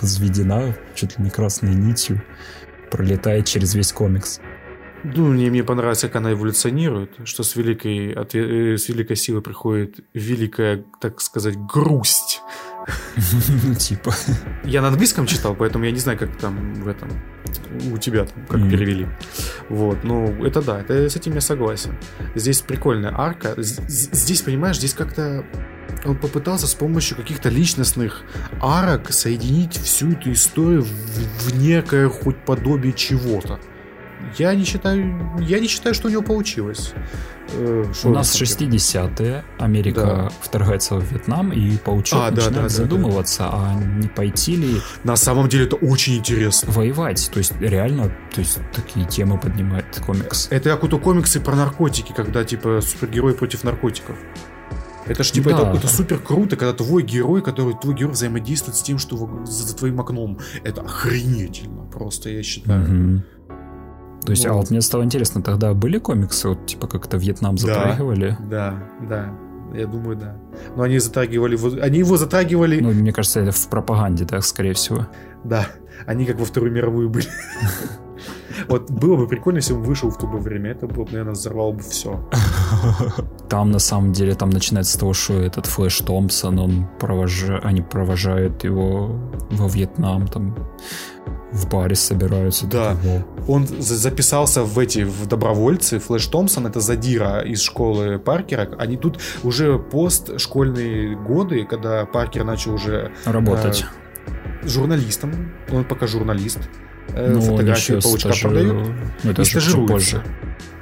возведена 0.02 0.76
чуть 0.96 1.18
ли 1.18 1.26
не 1.26 1.30
красной 1.30 1.74
нитью, 1.76 2.22
пролетает 2.92 3.46
через 3.46 3.74
весь 3.74 3.92
комикс. 3.94 4.40
Ну, 5.04 5.26
мне, 5.30 5.50
мне 5.50 5.64
понравилось, 5.64 6.02
как 6.02 6.16
она 6.18 6.32
эволюционирует, 6.34 7.10
что 7.24 7.42
с 7.42 7.56
великой, 7.56 8.14
отве- 8.14 8.74
э, 8.74 8.78
с 8.78 8.88
великой 8.88 9.16
силой 9.16 9.42
приходит 9.42 9.96
великая, 10.14 10.84
так 11.00 11.22
сказать, 11.22 11.58
грусть. 11.58 12.42
Ну, 13.64 13.74
типа. 13.80 14.14
Я 14.64 14.82
на 14.82 14.90
английском 14.90 15.26
читал, 15.26 15.56
поэтому 15.56 15.86
я 15.86 15.92
не 15.92 16.00
знаю, 16.00 16.20
как 16.20 16.36
там 16.38 16.76
в 16.76 16.88
этом 16.88 17.10
у 17.92 17.98
тебя 17.98 18.26
там, 18.26 18.46
как 18.48 18.60
Мгм. 18.60 18.70
перевели. 18.70 19.08
Вот, 19.70 20.04
ну 20.04 20.46
это 20.46 20.62
да, 20.62 20.82
это 20.82 21.10
с 21.10 21.16
этим 21.16 21.34
я 21.34 21.42
согласен. 21.42 21.98
Здесь 22.36 22.62
прикольная 22.62 23.14
арка. 23.16 23.56
Здесь, 23.58 24.44
понимаешь, 24.44 24.78
здесь 24.78 24.94
как-то 24.94 25.44
он 26.06 26.16
попытался 26.18 26.68
с 26.68 26.74
помощью 26.74 27.18
каких-то 27.18 27.50
личностных 27.50 28.24
арок 28.62 29.12
соединить 29.12 29.78
всю 29.78 30.12
эту 30.12 30.32
историю 30.32 30.84
в, 30.84 30.88
в 31.50 31.58
некое 31.58 32.10
хоть 32.10 32.38
подобие 32.46 32.94
чего-то. 32.94 33.60
Я 34.38 34.54
не 34.54 34.64
считаю, 34.66 35.20
я 35.40 35.60
не 35.60 35.68
считаю, 35.68 35.96
что 35.96 36.08
у 36.08 36.12
него 36.12 36.22
получилось. 36.22 36.94
Э, 37.54 37.86
У 38.04 38.08
на 38.10 38.14
нас 38.20 38.32
самом 38.32 38.46
деле? 38.70 38.78
60-е, 38.78 39.44
Америка 39.58 40.02
Да. 40.02 40.32
вторгается 40.42 40.96
в 40.96 41.04
Вьетнам, 41.12 41.52
и 41.52 41.76
Паучок 41.78 42.20
А, 42.20 42.30
да, 42.30 42.36
начинает 42.36 42.54
да, 42.56 42.62
да, 42.62 42.70
задумываться, 42.70 43.50
а 43.52 43.74
не 43.74 44.08
пойти 44.08 44.56
ли 44.58 44.76
На 45.04 45.16
самом 45.16 45.50
деле 45.50 45.66
это 45.66 45.76
очень 45.76 46.18
интересно. 46.18 46.72
воевать. 46.72 47.32
То 47.34 47.40
есть 47.40 47.54
реально, 47.60 48.16
то 48.34 48.42
есть 48.42 48.60
такие 48.76 49.08
темы 49.08 49.40
поднимает 49.40 49.86
комикс. 50.06 50.48
Это 50.52 50.70
как 50.70 50.84
у 50.84 51.00
комиксы 51.00 51.40
про 51.42 51.56
наркотики, 51.56 52.14
когда 52.16 52.44
типа 52.44 52.82
супергерой 52.82 53.34
против 53.34 53.64
наркотиков. 53.64 54.16
Это 55.08 55.24
ж 55.24 55.32
типа 55.32 55.50
Да. 55.50 55.56
это, 55.70 55.78
это 55.80 55.88
супер 55.88 56.20
круто, 56.20 56.56
когда 56.56 56.74
твой 56.74 57.04
герой, 57.04 57.42
который 57.42 57.74
твой 57.74 57.96
герой 57.96 58.12
взаимодействует 58.14 58.78
с 58.78 58.82
тем, 58.82 58.98
что 58.98 59.16
в- 59.18 59.46
за, 59.46 59.68
за 59.68 59.76
твоим 59.76 60.00
окном. 60.00 60.38
Это 60.64 60.82
охренительно, 60.82 61.84
просто 61.86 62.30
я 62.30 62.44
считаю. 62.44 62.82
Мгм. 62.82 63.24
То 64.26 64.32
есть, 64.32 64.46
а 64.46 64.54
Вот. 64.54 64.60
вот 64.62 64.70
мне 64.72 64.82
стало 64.82 65.04
интересно, 65.04 65.42
тогда 65.42 65.74
были 65.74 65.98
комиксы, 65.98 66.50
вот 66.50 66.66
типа 66.68 66.88
как-то 66.88 67.18
Вьетнам 67.18 67.56
Да. 67.56 67.62
затрагивали? 67.62 68.38
Да, 68.50 68.84
да, 69.10 69.34
я 69.74 69.88
думаю, 69.88 70.16
да. 70.16 70.38
Но 70.76 70.84
они 70.84 71.00
затрагивали, 71.00 71.58
они 71.82 72.00
его 72.00 72.18
затрагивали, 72.18 72.80
Ну, 72.80 72.92
мне 72.92 73.12
кажется, 73.12 73.40
это 73.40 73.52
в 73.52 73.68
пропаганде, 73.68 74.26
так, 74.26 74.44
скорее 74.44 74.74
всего. 74.74 75.08
да, 75.44 75.66
они 76.06 76.26
как 76.26 76.40
во 76.40 76.46
Вторую 76.46 76.72
мировую 76.72 77.10
были. 77.10 77.28
Вот 78.68 78.92
было 78.92 79.16
бы 79.16 79.28
прикольно, 79.28 79.58
если 79.58 79.74
он 79.74 79.82
вышел 79.82 80.10
в 80.12 80.18
то 80.18 80.28
бы 80.28 80.38
время, 80.38 80.72
это 80.72 80.86
бы, 80.86 81.04
наверное, 81.06 81.34
взорвало 81.34 81.72
бы 81.72 81.80
все. 81.82 82.30
Там, 83.50 83.72
на 83.72 83.80
самом 83.80 84.12
деле, 84.14 84.36
там 84.36 84.50
начинается 84.50 84.94
с 84.94 84.98
того, 84.98 85.14
что 85.14 85.34
этот 85.42 85.66
Флэш 85.66 85.98
Томпсон, 86.00 86.60
он 86.60 86.88
провожа... 87.00 87.60
они 87.64 87.82
провожают 87.82 88.64
его 88.64 89.20
во 89.52 89.68
Вьетнам, 89.68 90.28
там 90.28 90.56
в 91.52 91.68
баре 91.70 91.96
собираются. 91.96 92.66
Да. 92.68 92.96
такого. 92.96 93.26
Он 93.48 93.68
за- 93.68 93.96
записался 93.98 94.64
в 94.64 94.78
эти 94.80 95.04
в 95.04 95.28
добровольцы. 95.28 96.00
Флэш 96.00 96.28
Томпсон 96.28 96.68
это 96.68 96.80
задира 96.80 97.42
из 97.42 97.62
школы 97.62 98.20
Паркера. 98.20 98.70
Они 98.78 98.96
тут 98.96 99.20
уже 99.44 99.78
постшкольные 99.80 101.18
годы, 101.18 101.66
когда 101.66 102.06
Паркер 102.06 102.46
начал 102.46 102.74
уже 102.76 103.12
Работать. 103.26 103.82
э, 103.82 103.86
журналистом. 104.64 105.52
Он 105.70 105.84
пока 105.84 106.08
журналист. 106.08 106.60
Э, 107.10 107.32
Ну, 107.34 107.42
фотографии 107.42 107.94
паучка 107.94 108.30
стажи- 108.34 108.42
продает. 108.48 108.74
Ну, 109.24 109.32
это 109.32 109.42
и 109.42 109.46
стажируется. 109.46 109.94
позже. 109.94 110.24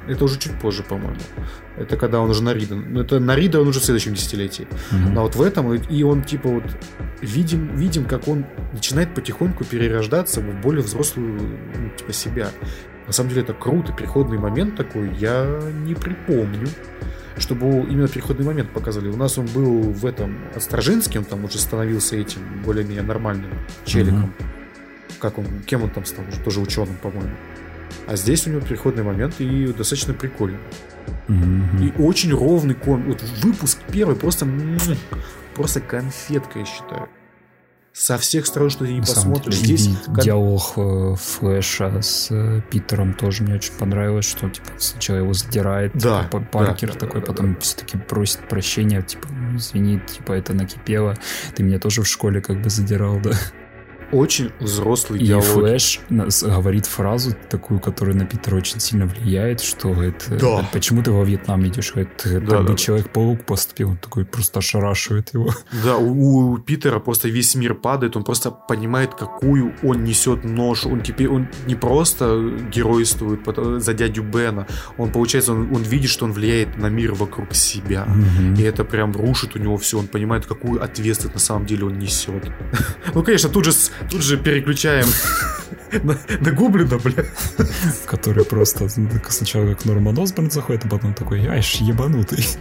Это 0.08 0.24
уже 0.24 0.38
чуть 0.38 0.58
позже, 0.58 0.82
по-моему. 0.82 1.16
Это 1.76 1.96
когда 1.96 2.20
он 2.20 2.30
уже 2.30 2.42
на 2.42 2.52
Рида. 2.52 2.74
Ну, 2.74 3.00
это 3.00 3.20
на 3.20 3.34
Рида 3.36 3.60
он 3.60 3.68
уже 3.68 3.80
в 3.80 3.84
следующем 3.84 4.14
десятилетии. 4.14 4.66
Мгм. 4.90 5.14
Но 5.14 5.22
вот 5.22 5.36
в 5.36 5.42
этом, 5.42 5.72
и- 5.74 5.94
и 5.98 6.02
он 6.02 6.22
типа 6.22 6.48
вот 6.48 6.64
видим, 7.20 7.74
видим, 7.76 8.04
как 8.04 8.26
он 8.28 8.44
начинает 8.72 9.14
потихоньку 9.14 9.64
перерождаться 9.64 10.40
в 10.40 10.60
более 10.60 10.82
взрослую, 10.82 11.40
ну, 11.78 11.90
типа 11.96 12.12
себя. 12.12 12.48
На 13.06 13.12
самом 13.12 13.30
деле 13.30 13.42
это 13.42 13.54
круто. 13.54 13.92
Переходный 13.92 14.38
момент 14.38 14.76
такой 14.76 15.10
я 15.16 15.60
не 15.84 15.94
припомню 15.94 16.68
чтобы 17.40 17.66
именно 17.66 18.08
переходный 18.08 18.44
момент 18.44 18.70
показали. 18.70 19.08
У 19.08 19.16
нас 19.16 19.38
он 19.38 19.46
был 19.46 19.80
в 19.80 20.06
этом 20.06 20.38
Острожинске, 20.54 21.18
он 21.18 21.24
там 21.24 21.44
уже 21.44 21.58
становился 21.58 22.16
этим 22.16 22.40
более-менее 22.64 23.02
нормальным 23.02 23.50
челиком. 23.84 24.34
Mm-hmm. 24.38 25.18
Как 25.18 25.38
он, 25.38 25.46
кем 25.66 25.82
он 25.82 25.90
там 25.90 26.04
стал? 26.04 26.24
Уже 26.28 26.40
тоже 26.40 26.60
ученым, 26.60 26.96
по-моему. 27.02 27.34
А 28.06 28.16
здесь 28.16 28.46
у 28.46 28.50
него 28.50 28.60
переходный 28.60 29.02
момент 29.02 29.40
и 29.40 29.66
достаточно 29.66 30.14
прикольный. 30.14 30.58
Mm-hmm. 31.28 31.98
И 31.98 32.02
очень 32.02 32.32
ровный 32.32 32.74
ком. 32.74 33.04
Вот 33.04 33.22
выпуск 33.42 33.78
первый 33.90 34.16
просто 34.16 34.46
просто 35.54 35.80
конфетка, 35.80 36.58
я 36.60 36.64
считаю 36.64 37.08
со 37.92 38.18
всех 38.18 38.46
сторон, 38.46 38.70
что 38.70 38.84
ты 38.84 38.92
не 38.92 39.00
посмотришь. 39.00 39.58
Деле, 39.58 39.76
Здесь 39.76 39.96
как... 40.06 40.24
диалог 40.24 40.72
э, 40.76 41.14
Флэша 41.16 42.00
с 42.00 42.28
э, 42.30 42.62
Питером 42.70 43.14
тоже 43.14 43.42
мне 43.42 43.54
очень 43.54 43.72
понравилось, 43.72 44.26
что 44.26 44.48
типа 44.48 44.68
сначала 44.78 45.18
его 45.18 45.32
задирает, 45.32 45.92
да, 45.94 46.24
типа, 46.24 46.40
Паркер 46.40 46.92
да, 46.92 46.98
такой, 46.98 47.20
да, 47.20 47.26
потом 47.26 47.54
да. 47.54 47.60
все-таки 47.60 47.98
просит 47.98 48.48
прощения, 48.48 49.02
типа, 49.02 49.28
извини, 49.54 50.00
типа 50.00 50.32
это 50.32 50.54
накипело, 50.54 51.16
ты 51.54 51.62
меня 51.62 51.78
тоже 51.78 52.02
в 52.02 52.06
школе 52.06 52.40
как 52.40 52.62
бы 52.62 52.70
задирал, 52.70 53.20
да 53.20 53.32
очень 54.12 54.50
взрослый 54.60 55.20
и 55.20 55.26
диалог. 55.26 55.44
Флэш 55.44 56.00
говорит 56.42 56.86
фразу 56.86 57.34
такую, 57.48 57.80
которая 57.80 58.16
на 58.16 58.26
Питера 58.26 58.56
очень 58.56 58.80
сильно 58.80 59.06
влияет, 59.06 59.60
что 59.60 60.02
это 60.02 60.36
да. 60.36 60.68
почему 60.72 61.02
ты 61.02 61.10
во 61.10 61.24
Вьетнам 61.24 61.66
идешь? 61.66 61.92
Да, 61.94 62.04
так 62.04 62.44
да, 62.44 62.60
бы 62.62 62.76
Человек-паук 62.76 63.44
поступил, 63.44 63.90
он 63.90 63.96
такой 63.96 64.24
просто 64.24 64.58
ошарашивает 64.60 65.34
его. 65.34 65.50
Да, 65.84 65.96
у, 65.96 66.52
у 66.52 66.58
Питера 66.58 66.98
просто 66.98 67.28
весь 67.28 67.54
мир 67.54 67.74
падает, 67.74 68.16
он 68.16 68.24
просто 68.24 68.50
понимает, 68.50 69.14
какую 69.14 69.74
он 69.82 70.04
несет 70.04 70.44
нож. 70.44 70.86
Он 70.86 71.00
теперь 71.00 71.28
он 71.28 71.48
не 71.66 71.74
просто 71.74 72.50
геройствует 72.72 73.40
за 73.82 73.94
дядю 73.94 74.22
Бена, 74.22 74.66
он 74.98 75.12
получается, 75.12 75.52
он, 75.52 75.74
он 75.74 75.82
видит, 75.82 76.10
что 76.10 76.24
он 76.24 76.32
влияет 76.32 76.76
на 76.76 76.86
мир 76.86 77.14
вокруг 77.14 77.54
себя. 77.54 78.06
Mm-hmm. 78.08 78.60
И 78.60 78.62
это 78.62 78.84
прям 78.84 79.12
рушит 79.12 79.56
у 79.56 79.58
него 79.58 79.76
все. 79.76 79.98
Он 79.98 80.06
понимает, 80.06 80.46
какую 80.46 80.82
ответственность 80.82 81.34
на 81.34 81.40
самом 81.40 81.66
деле 81.66 81.86
он 81.86 81.98
несет. 81.98 82.50
ну, 83.14 83.22
конечно, 83.22 83.48
тут 83.48 83.64
же 83.64 83.72
тут 84.08 84.22
же 84.22 84.36
переключаем 84.36 85.06
на, 86.02 86.16
на 86.40 86.50
Гоблина, 86.52 86.98
бля. 86.98 87.24
Который 88.06 88.44
просто 88.44 88.88
сначала 89.28 89.66
как 89.68 89.84
Норман 89.84 90.18
Осборн 90.18 90.50
заходит, 90.50 90.84
а 90.84 90.88
потом 90.88 91.14
такой, 91.14 91.46
ай, 91.46 91.62
ж 91.62 91.76
ебанутый. 91.80 92.46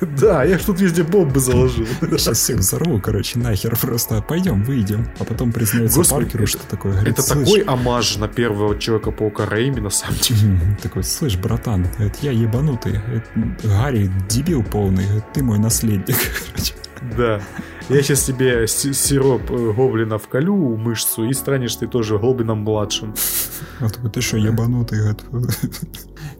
Да, 0.00 0.44
я 0.44 0.58
ж 0.58 0.62
тут 0.62 0.80
везде 0.80 1.02
бомбы 1.02 1.40
заложил. 1.40 1.86
Сейчас 2.00 2.38
всех 2.38 2.58
взорву, 2.58 3.00
короче, 3.00 3.38
нахер 3.38 3.76
просто. 3.76 4.22
Пойдем, 4.22 4.62
выйдем. 4.62 5.06
А 5.18 5.24
потом 5.24 5.52
признается 5.52 5.98
Господи, 5.98 6.24
Паркеру, 6.24 6.44
это, 6.44 6.50
что 6.50 6.66
такое. 6.68 6.92
Говорит, 6.92 7.18
это 7.18 7.28
такой 7.28 7.60
омаж 7.60 8.16
на 8.16 8.28
первого 8.28 8.78
Человека-паука 8.78 9.46
Рэйми, 9.46 9.80
на 9.80 9.90
самом 9.90 10.18
деле. 10.18 10.76
Такой, 10.82 11.04
слышь, 11.04 11.36
братан, 11.36 11.86
это 11.98 12.14
я 12.22 12.32
ебанутый. 12.32 12.94
Это 12.94 13.68
Гарри 13.68 14.10
дебил 14.28 14.62
полный, 14.62 15.06
ты 15.32 15.42
мой 15.42 15.58
наследник. 15.58 16.16
Да. 17.16 17.40
Я 17.88 18.02
сейчас 18.02 18.24
тебе 18.24 18.66
сироп 18.68 19.50
гоблина 19.50 20.18
вколю 20.18 20.76
мышцу 20.76 21.24
и 21.24 21.32
станешь 21.32 21.76
ты 21.76 21.86
тоже 21.86 22.16
гоблином 22.18 22.51
младшим. 22.54 23.14
А 23.80 23.88
такой, 23.88 24.10
ты 24.10 24.20
что, 24.20 24.36
ебанутый? 24.36 24.98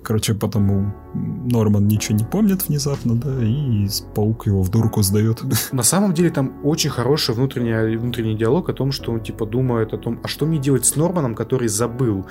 Короче, 0.02 0.34
потом 0.34 0.94
Норман 1.14 1.86
ничего 1.86 2.16
не 2.16 2.24
помнит 2.24 2.68
внезапно, 2.68 3.14
да, 3.14 3.42
и 3.42 3.88
паук 4.14 4.46
его 4.46 4.62
в 4.62 4.70
дурку 4.70 5.02
сдает. 5.02 5.42
На 5.72 5.82
самом 5.82 6.14
деле 6.14 6.30
там 6.30 6.54
очень 6.64 6.90
хороший 6.90 7.34
внутренний, 7.34 7.96
внутренний 7.96 8.36
диалог 8.36 8.68
о 8.68 8.72
том, 8.72 8.92
что 8.92 9.12
он 9.12 9.20
типа 9.20 9.46
думает 9.46 9.92
о 9.92 9.98
том, 9.98 10.20
а 10.22 10.28
что 10.28 10.46
мне 10.46 10.58
делать 10.58 10.84
с 10.84 10.96
Норманом, 10.96 11.34
который 11.34 11.68
забыл? 11.68 12.26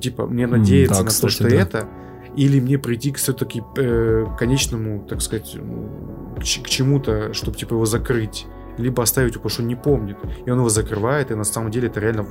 Типа, 0.00 0.26
мне 0.26 0.46
надеяться 0.46 0.98
да, 0.98 1.04
на 1.04 1.08
кстати, 1.08 1.22
то, 1.22 1.28
что 1.28 1.50
да. 1.50 1.56
это 1.56 1.88
или 2.36 2.60
мне 2.60 2.78
прийти 2.78 3.10
к 3.10 3.16
все-таки 3.16 3.62
э, 3.76 4.26
конечному, 4.38 5.04
так 5.08 5.20
сказать, 5.20 5.56
к, 6.36 6.40
к 6.40 6.68
чему-то, 6.68 7.34
чтобы 7.34 7.56
типа 7.56 7.74
его 7.74 7.86
закрыть, 7.86 8.46
либо 8.78 9.02
оставить 9.02 9.34
потому 9.34 9.50
что 9.50 9.62
не 9.62 9.76
помнит. 9.76 10.16
И 10.46 10.50
он 10.50 10.58
его 10.58 10.68
закрывает, 10.68 11.30
и 11.30 11.34
на 11.34 11.44
самом 11.44 11.70
деле 11.70 11.88
это 11.88 12.00
реально 12.00 12.26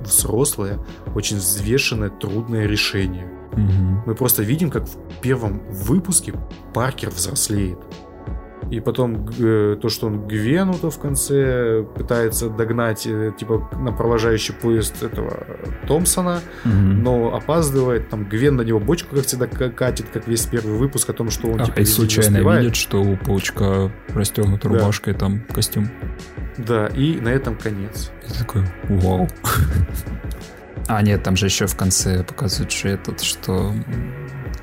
взрослое, 0.00 0.78
очень 1.14 1.38
взвешенное, 1.38 2.10
трудное 2.10 2.66
решение. 2.66 3.28
Угу. 3.52 4.02
Мы 4.06 4.14
просто 4.14 4.42
видим, 4.42 4.70
как 4.70 4.84
в 4.86 5.20
первом 5.20 5.60
выпуске 5.70 6.34
Паркер 6.72 7.10
взрослеет. 7.10 7.78
И 8.70 8.80
потом 8.80 9.28
э, 9.38 9.76
то, 9.80 9.88
что 9.88 10.06
он 10.06 10.26
Гвену-то 10.26 10.90
в 10.90 10.98
конце 10.98 11.82
пытается 11.82 12.48
догнать, 12.48 13.06
э, 13.06 13.32
типа, 13.36 13.70
на 13.72 13.92
провожающий 13.92 14.54
поезд 14.54 15.02
этого 15.02 15.46
Томпсона, 15.86 16.40
угу. 16.64 16.72
но 16.72 17.34
опаздывает. 17.34 18.08
Там 18.08 18.28
Гвен 18.28 18.56
на 18.56 18.62
него 18.62 18.80
бочку, 18.80 19.14
как 19.14 19.26
всегда, 19.26 19.46
катит, 19.46 20.06
как 20.12 20.26
весь 20.26 20.46
первый 20.46 20.76
выпуск 20.76 21.10
о 21.10 21.12
том, 21.12 21.30
что 21.30 21.48
он, 21.48 21.60
а, 21.60 21.66
типа, 21.66 21.80
и 21.80 21.84
случайно 21.84 22.38
видит, 22.58 22.76
что 22.76 23.02
у 23.02 23.16
паучка 23.16 23.92
расстегнута 24.08 24.68
Да. 24.68 24.74
рубашка 24.74 25.10
и 25.10 25.14
там 25.14 25.40
костюм. 25.52 25.90
Да, 26.56 26.86
и 26.86 27.20
на 27.20 27.28
этом 27.28 27.56
конец. 27.56 28.10
И 28.28 28.38
такой, 28.38 28.62
вау. 28.88 29.28
А, 30.86 31.00
нет, 31.00 31.22
там 31.22 31.34
же 31.34 31.46
еще 31.46 31.66
в 31.66 31.76
конце 31.76 32.22
показывают 32.24 32.70
же 32.70 32.90
этот, 32.90 33.22
что 33.22 33.72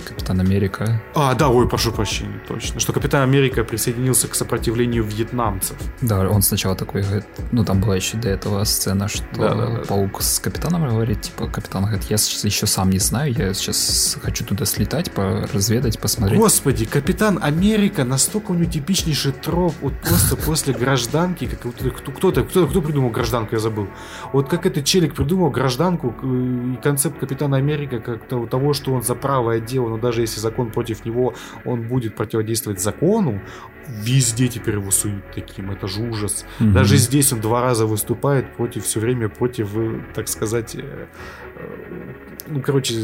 Капитан 0.06 0.40
Америка. 0.40 1.02
А, 1.16 1.34
да, 1.36 1.50
ой, 1.50 1.68
прошу 1.68 1.92
прощения, 1.92 2.40
точно. 2.48 2.80
Что 2.80 2.94
Капитан 2.94 3.22
Америка 3.24 3.64
присоединился 3.64 4.28
к 4.28 4.36
сопротивлению 4.36 5.04
вьетнамцев. 5.04 5.78
Да, 6.02 6.28
он 6.30 6.42
сначала 6.42 6.76
такой 6.76 7.02
говорит, 7.02 7.26
ну 7.52 7.64
там 7.64 7.82
была 7.82 7.96
еще 7.96 8.18
до 8.18 8.30
этого 8.30 8.64
сцена, 8.64 9.08
что 9.08 9.24
Да, 9.36 9.54
да, 9.56 9.68
да. 9.68 9.80
паук 9.88 10.22
с 10.22 10.40
капитаном 10.40 10.88
говорит, 10.88 11.22
типа, 11.22 11.48
капитан 11.48 11.84
говорит, 11.86 12.04
я 12.10 12.18
сейчас 12.18 12.44
еще 12.46 12.68
сам 12.68 12.90
не 12.90 13.00
знаю, 13.00 13.34
я 13.34 13.54
сейчас 13.54 14.18
хочу 14.22 14.46
туда 14.46 14.66
слетать, 14.66 15.12
разведать, 15.16 16.00
посмотреть. 16.00 16.40
Господи, 16.40 16.86
Капитан 16.86 17.40
Америка 17.42 18.04
настолько 18.04 18.52
у 18.52 18.54
него 18.56 18.70
типичнейший 18.70 19.32
троп, 19.32 19.74
вот 19.82 19.94
просто 20.02 20.36
после 20.36 20.74
гражданки, 20.74 21.46
как 21.48 21.60
кто-то, 21.98 22.44
кто, 22.44 22.68
кто 22.68 22.82
придумал 22.82 23.10
гражданку, 23.10 23.56
я 23.56 23.60
забыл. 23.60 23.88
Вот 24.34 24.50
как 24.50 24.66
этот 24.66 24.86
челик 24.86 25.16
придумал 25.16 25.50
гражданку 25.50 26.14
э, 26.22 26.74
и 26.74 26.82
концепт 26.84 27.20
Капитана 27.20 27.58
Америка, 27.58 28.00
как 28.00 28.28
то- 28.28 28.46
того, 28.46 28.74
что 28.74 28.94
он 28.94 29.02
за 29.04 29.16
правое 29.16 29.60
дело, 29.60 29.81
но 29.90 29.98
даже 29.98 30.22
если 30.22 30.40
закон 30.40 30.72
против 30.72 31.06
него, 31.06 31.34
он 31.66 31.88
будет 31.88 32.16
противодействовать 32.16 32.82
закону, 32.82 33.42
везде 33.88 34.48
теперь 34.48 34.76
его 34.76 34.92
суют 34.92 35.24
таким, 35.34 35.72
это 35.72 35.88
же 35.88 36.02
ужас. 36.02 36.46
Мгм. 36.60 36.74
Даже 36.74 36.98
здесь 36.98 37.34
он 37.34 37.42
два 37.42 37.62
раза 37.62 37.86
выступает 37.86 38.56
против, 38.56 38.86
все 38.86 39.00
время 39.00 39.30
против, 39.30 39.76
э, 39.76 40.02
так 40.14 40.28
сказать, 40.28 40.76
э, 40.76 41.08
э, 41.56 42.14
ну, 42.48 42.62
короче, 42.62 42.96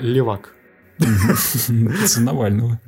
левак. 0.00 0.54
За 0.98 2.20
Навального. 2.20 2.80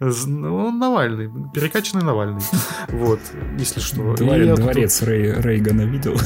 З- 0.00 0.26
ну, 0.28 0.56
он 0.66 0.78
Навальный, 0.78 1.28
перекачанный 1.54 2.04
Навальный. 2.04 2.42
Вот, 2.88 3.20
если 3.58 3.80
что. 3.80 4.14
Дворец, 4.14 4.46
я 4.46 4.54
тут- 4.54 4.64
дворец 4.64 5.02
Рей- 5.02 5.40
Рейгана 5.40 5.82
видел. 5.82 6.16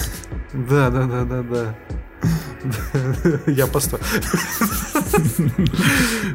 Да, 0.52 0.90
да, 0.90 1.04
да, 1.06 1.24
да, 1.24 1.42
да. 1.42 1.74
Я 3.46 3.66
поставил. 3.66 4.04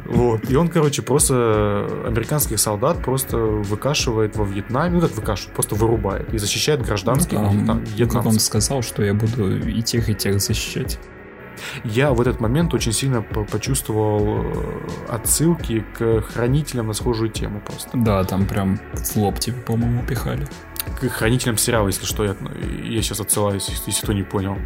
Вот. 0.06 0.50
И 0.50 0.56
он, 0.56 0.68
короче, 0.68 1.02
просто 1.02 1.86
американских 2.06 2.58
солдат 2.58 3.02
просто 3.04 3.36
выкашивает 3.36 4.36
во 4.36 4.44
Вьетнаме. 4.44 4.96
Ну, 4.96 5.00
как 5.02 5.14
выкашивает, 5.16 5.54
просто 5.54 5.74
вырубает. 5.74 6.32
И 6.34 6.38
защищает 6.38 6.82
гражданских 6.82 7.38
ну, 7.38 7.66
как 7.66 7.76
он 7.76 7.84
вьетнамцев. 7.84 8.42
сказал, 8.42 8.82
что 8.82 9.04
я 9.04 9.14
буду 9.14 9.56
и 9.58 9.82
тех, 9.82 10.08
и 10.08 10.14
тех 10.14 10.40
защищать. 10.40 10.98
Я 11.84 12.12
в 12.12 12.20
этот 12.20 12.40
момент 12.40 12.74
очень 12.74 12.92
сильно 12.92 13.22
по- 13.22 13.44
почувствовал 13.44 14.42
э, 14.42 14.88
отсылки 15.08 15.84
к 15.96 16.22
хранителям 16.22 16.88
на 16.88 16.92
схожую 16.92 17.30
тему 17.30 17.60
просто. 17.60 17.90
Да, 17.94 18.24
там 18.24 18.46
прям 18.46 18.78
в 18.94 19.16
лоб 19.16 19.38
тебе, 19.38 19.56
по-моему, 19.56 20.04
пихали. 20.06 20.46
к 21.00 21.08
хранителям 21.08 21.56
сериала, 21.56 21.86
если 21.88 22.04
что, 22.04 22.24
я, 22.24 22.36
я 22.84 23.02
сейчас 23.02 23.20
отсылаюсь, 23.20 23.68
если, 23.68 23.90
если 23.90 24.02
кто 24.02 24.12
не 24.12 24.22
понял. 24.22 24.56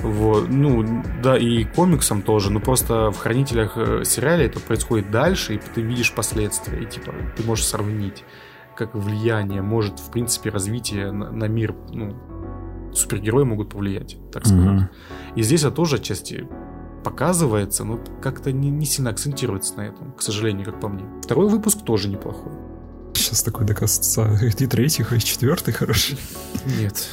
Вот, 0.00 0.48
ну, 0.48 1.02
да, 1.22 1.38
и 1.38 1.64
комиксам 1.64 2.22
тоже, 2.22 2.52
но 2.52 2.60
просто 2.60 3.10
в 3.10 3.18
хранителях 3.18 3.72
э, 3.76 4.04
сериале 4.04 4.46
это 4.46 4.60
происходит 4.60 5.10
дальше, 5.10 5.54
и 5.54 5.60
ты 5.74 5.80
видишь 5.80 6.14
последствия, 6.14 6.82
и 6.82 6.86
типа 6.86 7.14
ты 7.36 7.42
можешь 7.44 7.66
сравнить, 7.66 8.24
как 8.76 8.94
влияние 8.94 9.62
может, 9.62 9.98
в 9.98 10.10
принципе, 10.10 10.50
развитие 10.50 11.10
на, 11.12 11.32
на 11.32 11.46
мир, 11.46 11.74
ну, 11.88 12.14
супергерои 12.96 13.44
могут 13.44 13.70
повлиять, 13.70 14.16
так 14.32 14.46
сказать. 14.46 14.64
Мгм. 14.64 14.88
И 15.36 15.42
здесь 15.42 15.62
это 15.62 15.70
тоже 15.72 15.96
отчасти 15.96 16.48
показывается, 17.04 17.84
но 17.84 18.00
как-то 18.20 18.50
не, 18.52 18.70
не 18.70 18.84
сильно 18.86 19.10
акцентируется 19.10 19.76
на 19.76 19.82
этом, 19.82 20.12
к 20.12 20.22
сожалению, 20.22 20.64
как 20.64 20.80
по 20.80 20.88
мне. 20.88 21.04
Второй 21.22 21.48
выпуск 21.48 21.82
тоже 21.84 22.08
неплохой. 22.08 22.52
Сейчас 23.14 23.42
такой 23.42 23.64
доказаться, 23.66 24.38
и 24.42 24.66
третий, 24.66 25.04
и 25.10 25.18
четвертый 25.20 25.72
хороший. 25.72 26.18
Нет. 26.78 27.08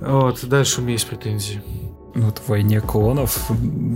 Вот, 0.00 0.44
дальше 0.44 0.80
у 0.80 0.82
меня 0.82 0.94
есть 0.94 1.06
претензии. 1.06 1.62
Вот 2.14 2.38
в 2.38 2.48
«Войне 2.48 2.80
клонов» 2.80 3.50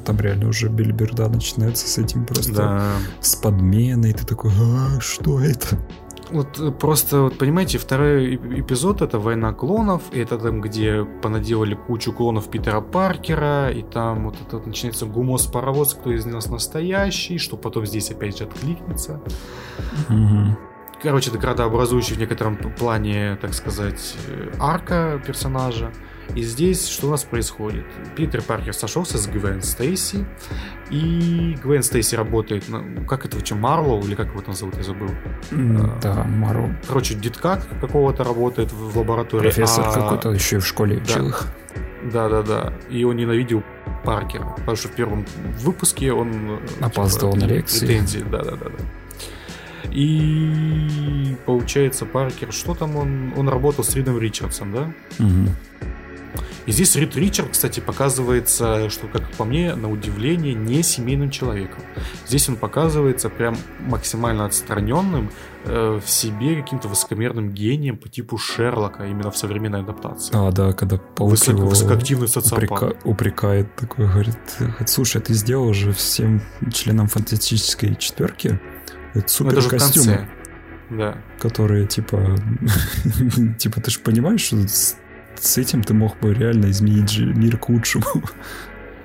там 0.05 0.19
реально 0.19 0.49
уже 0.49 0.69
бельберда 0.69 1.29
начинается 1.29 1.87
с 1.87 1.99
этим 1.99 2.25
просто 2.25 2.53
Да. 2.53 2.93
с 3.21 3.35
подменой. 3.37 4.13
Ты 4.15 4.25
такой, 4.25 4.53
а, 4.59 5.01
что 5.01 5.41
это? 5.41 5.79
Вот 6.31 6.59
э, 6.59 6.71
просто, 6.71 7.23
вот 7.23 7.39
понимаете, 7.39 7.79
второй 7.79 8.35
эп- 8.35 8.45
эпизод 8.45 9.03
это 9.03 9.19
война 9.19 9.53
клонов, 9.53 10.03
и 10.13 10.21
это 10.21 10.39
там, 10.39 10.61
где 10.61 11.05
понаделали 11.05 11.75
кучу 11.75 12.13
клонов 12.13 12.51
Питера 12.51 12.81
Паркера, 12.81 13.71
и 13.71 13.83
там 13.83 14.25
вот 14.25 14.37
это 14.41 14.57
вот 14.57 14.67
начинается 14.67 15.07
гумос 15.07 15.47
паровоз, 15.47 15.95
кто 15.95 16.11
из 16.13 16.27
нас 16.27 16.49
настоящий, 16.49 17.39
что 17.39 17.57
потом 17.57 17.87
здесь 17.87 18.11
опять 18.11 18.39
же 18.39 18.45
откликнется. 18.45 19.21
Мгм. 20.09 20.57
Короче, 21.03 21.31
это 21.31 21.39
градообразующий 21.39 22.17
в 22.17 22.19
некотором 22.19 22.57
плане, 22.57 23.37
так 23.41 23.55
сказать, 23.55 24.17
э, 24.29 24.53
арка 24.59 25.21
персонажа. 25.27 25.93
И 26.35 26.43
здесь 26.43 26.89
что 26.89 27.07
у 27.07 27.11
нас 27.11 27.25
происходит? 27.25 27.85
Питер 28.17 28.43
Паркер 28.43 28.75
сошелся 28.75 29.17
с 29.19 29.27
Гвен 29.27 29.63
Стейси, 29.63 30.27
и 30.91 31.57
Гвен 31.63 31.83
Стейси 31.83 32.15
работает, 32.17 32.69
на, 32.69 32.83
как 33.07 33.25
это, 33.25 33.41
чем 33.43 33.61
Марлоу, 33.61 34.03
или 34.03 34.15
как 34.15 34.29
его 34.29 34.41
там 34.41 34.55
зовут, 34.55 34.77
я 34.77 34.83
забыл. 34.83 35.09
М, 35.53 35.99
Да, 36.03 36.25
Мару. 36.25 36.75
Короче, 36.87 37.15
детка 37.15 37.63
какого-то 37.81 38.25
работает 38.25 38.73
в 38.73 38.91
в 38.93 38.99
лаборатории. 38.99 39.43
Профессор 39.45 39.85
а- 39.89 39.93
какой-то 39.93 40.31
еще 40.33 40.57
и 40.57 40.59
в 40.59 40.67
школе 40.67 40.97
да. 40.97 41.03
учил 41.03 41.29
их. 41.29 41.47
Да-да-да. 42.13 42.73
И 42.91 43.03
он 43.05 43.17
ненавидел 43.17 43.63
Паркера, 44.05 44.45
потому 44.59 44.77
что 44.77 44.89
в 44.89 44.93
первом 44.93 45.25
выпуске 45.61 46.13
он... 46.13 46.61
э, 46.81 46.85
Опаздывал 46.85 47.35
на 47.37 47.45
лекции. 47.47 47.87
Претензии, 47.87 48.25
да-да-да. 48.31 48.71
И 49.91 51.37
получается, 51.47 52.05
Паркер, 52.07 52.53
что 52.53 52.75
там 52.75 52.97
он... 52.97 53.33
Он 53.37 53.49
работал 53.49 53.85
с 53.85 53.95
Ридом 53.95 54.19
Ричардсом, 54.19 54.73
да? 54.73 54.93
Мгм. 55.19 55.49
И 56.67 56.73
здесь 56.73 56.97
Рид 56.97 57.15
Ричард, 57.17 57.51
кстати, 57.53 57.79
показывается, 57.79 58.91
что, 58.91 59.07
как 59.07 59.31
по 59.35 59.45
мне, 59.45 59.75
на 59.77 59.89
удивление, 59.89 60.53
не 60.53 60.83
семейным 60.83 61.31
человеком. 61.31 61.83
Здесь 62.27 62.49
он 62.49 62.57
показывается 62.57 63.29
прям 63.29 63.57
максимально 63.81 64.47
отстраненным 64.47 65.31
э, 65.65 66.01
в 66.05 66.11
себе 66.11 66.61
каким-то 66.61 66.89
высокомерным 66.89 67.51
гением 67.53 67.97
по 67.97 68.09
типу 68.09 68.37
Шерлока, 68.37 69.05
именно 69.05 69.31
в 69.31 69.37
современной 69.39 69.81
адаптации. 69.81 70.33
А, 70.35 70.51
да, 70.51 70.73
когда 70.73 70.97
паук 70.99 71.33
Высоко- 71.35 71.51
его 71.59 71.69
высокоактивный 71.69 72.27
социопат. 72.29 72.63
упрека- 72.83 72.97
упрекает, 73.05 73.75
такой 73.77 74.07
говорит, 74.09 74.37
слушай, 74.87 75.21
ты 75.23 75.35
сделал 75.35 75.73
же 75.73 75.93
всем 75.93 76.43
членам 76.73 77.07
фантастической 77.07 77.95
четверки 77.95 78.61
Ну, 79.15 79.23
супер 79.27 79.63
костюмы. 79.69 80.29
Да. 80.91 81.17
которые 81.41 81.87
типа, 81.87 82.37
типа 83.59 83.81
ты 83.81 83.91
же 83.91 83.99
понимаешь, 84.01 84.41
что 84.41 84.57
с, 85.39 85.59
этим 85.59 85.83
ты 85.83 85.95
мог 85.95 86.19
бы 86.19 86.35
реально 86.35 86.71
изменить 86.71 87.19
мир 87.19 87.57
к 87.59 87.69
лучшему. 87.69 88.05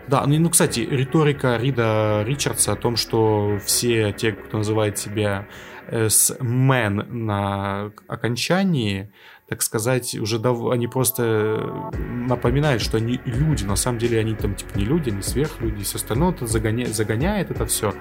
Да, 0.07 0.25
ну, 0.25 0.37
ну, 0.39 0.49
кстати, 0.49 0.81
риторика 0.81 1.57
Рида 1.57 2.23
Ричардса 2.25 2.73
о 2.73 2.75
том, 2.75 2.97
что 2.97 3.59
все 3.63 4.11
те, 4.11 4.33
кто 4.33 4.57
называет 4.57 4.97
себя 4.97 5.47
э, 5.87 6.09
с 6.09 6.35
«мен» 6.41 7.05
на 7.25 7.91
окончании, 8.07 9.09
так 9.47 9.61
сказать, 9.61 10.15
уже 10.15 10.39
дав... 10.39 10.69
они 10.69 10.87
просто 10.87 11.93
напоминают, 12.27 12.81
что 12.81 12.97
они 12.97 13.21
люди, 13.25 13.63
на 13.63 13.75
самом 13.75 13.99
деле 13.99 14.19
они 14.19 14.33
там 14.33 14.55
типа 14.55 14.77
не 14.77 14.85
люди, 14.85 15.09
они 15.09 15.21
сверхлюди, 15.21 15.83
все 15.83 15.97
остальное 15.97 16.31
это 16.31 16.47
загоня... 16.47 16.87
загоняет 16.87 17.51
это 17.51 17.65
все. 17.65 17.93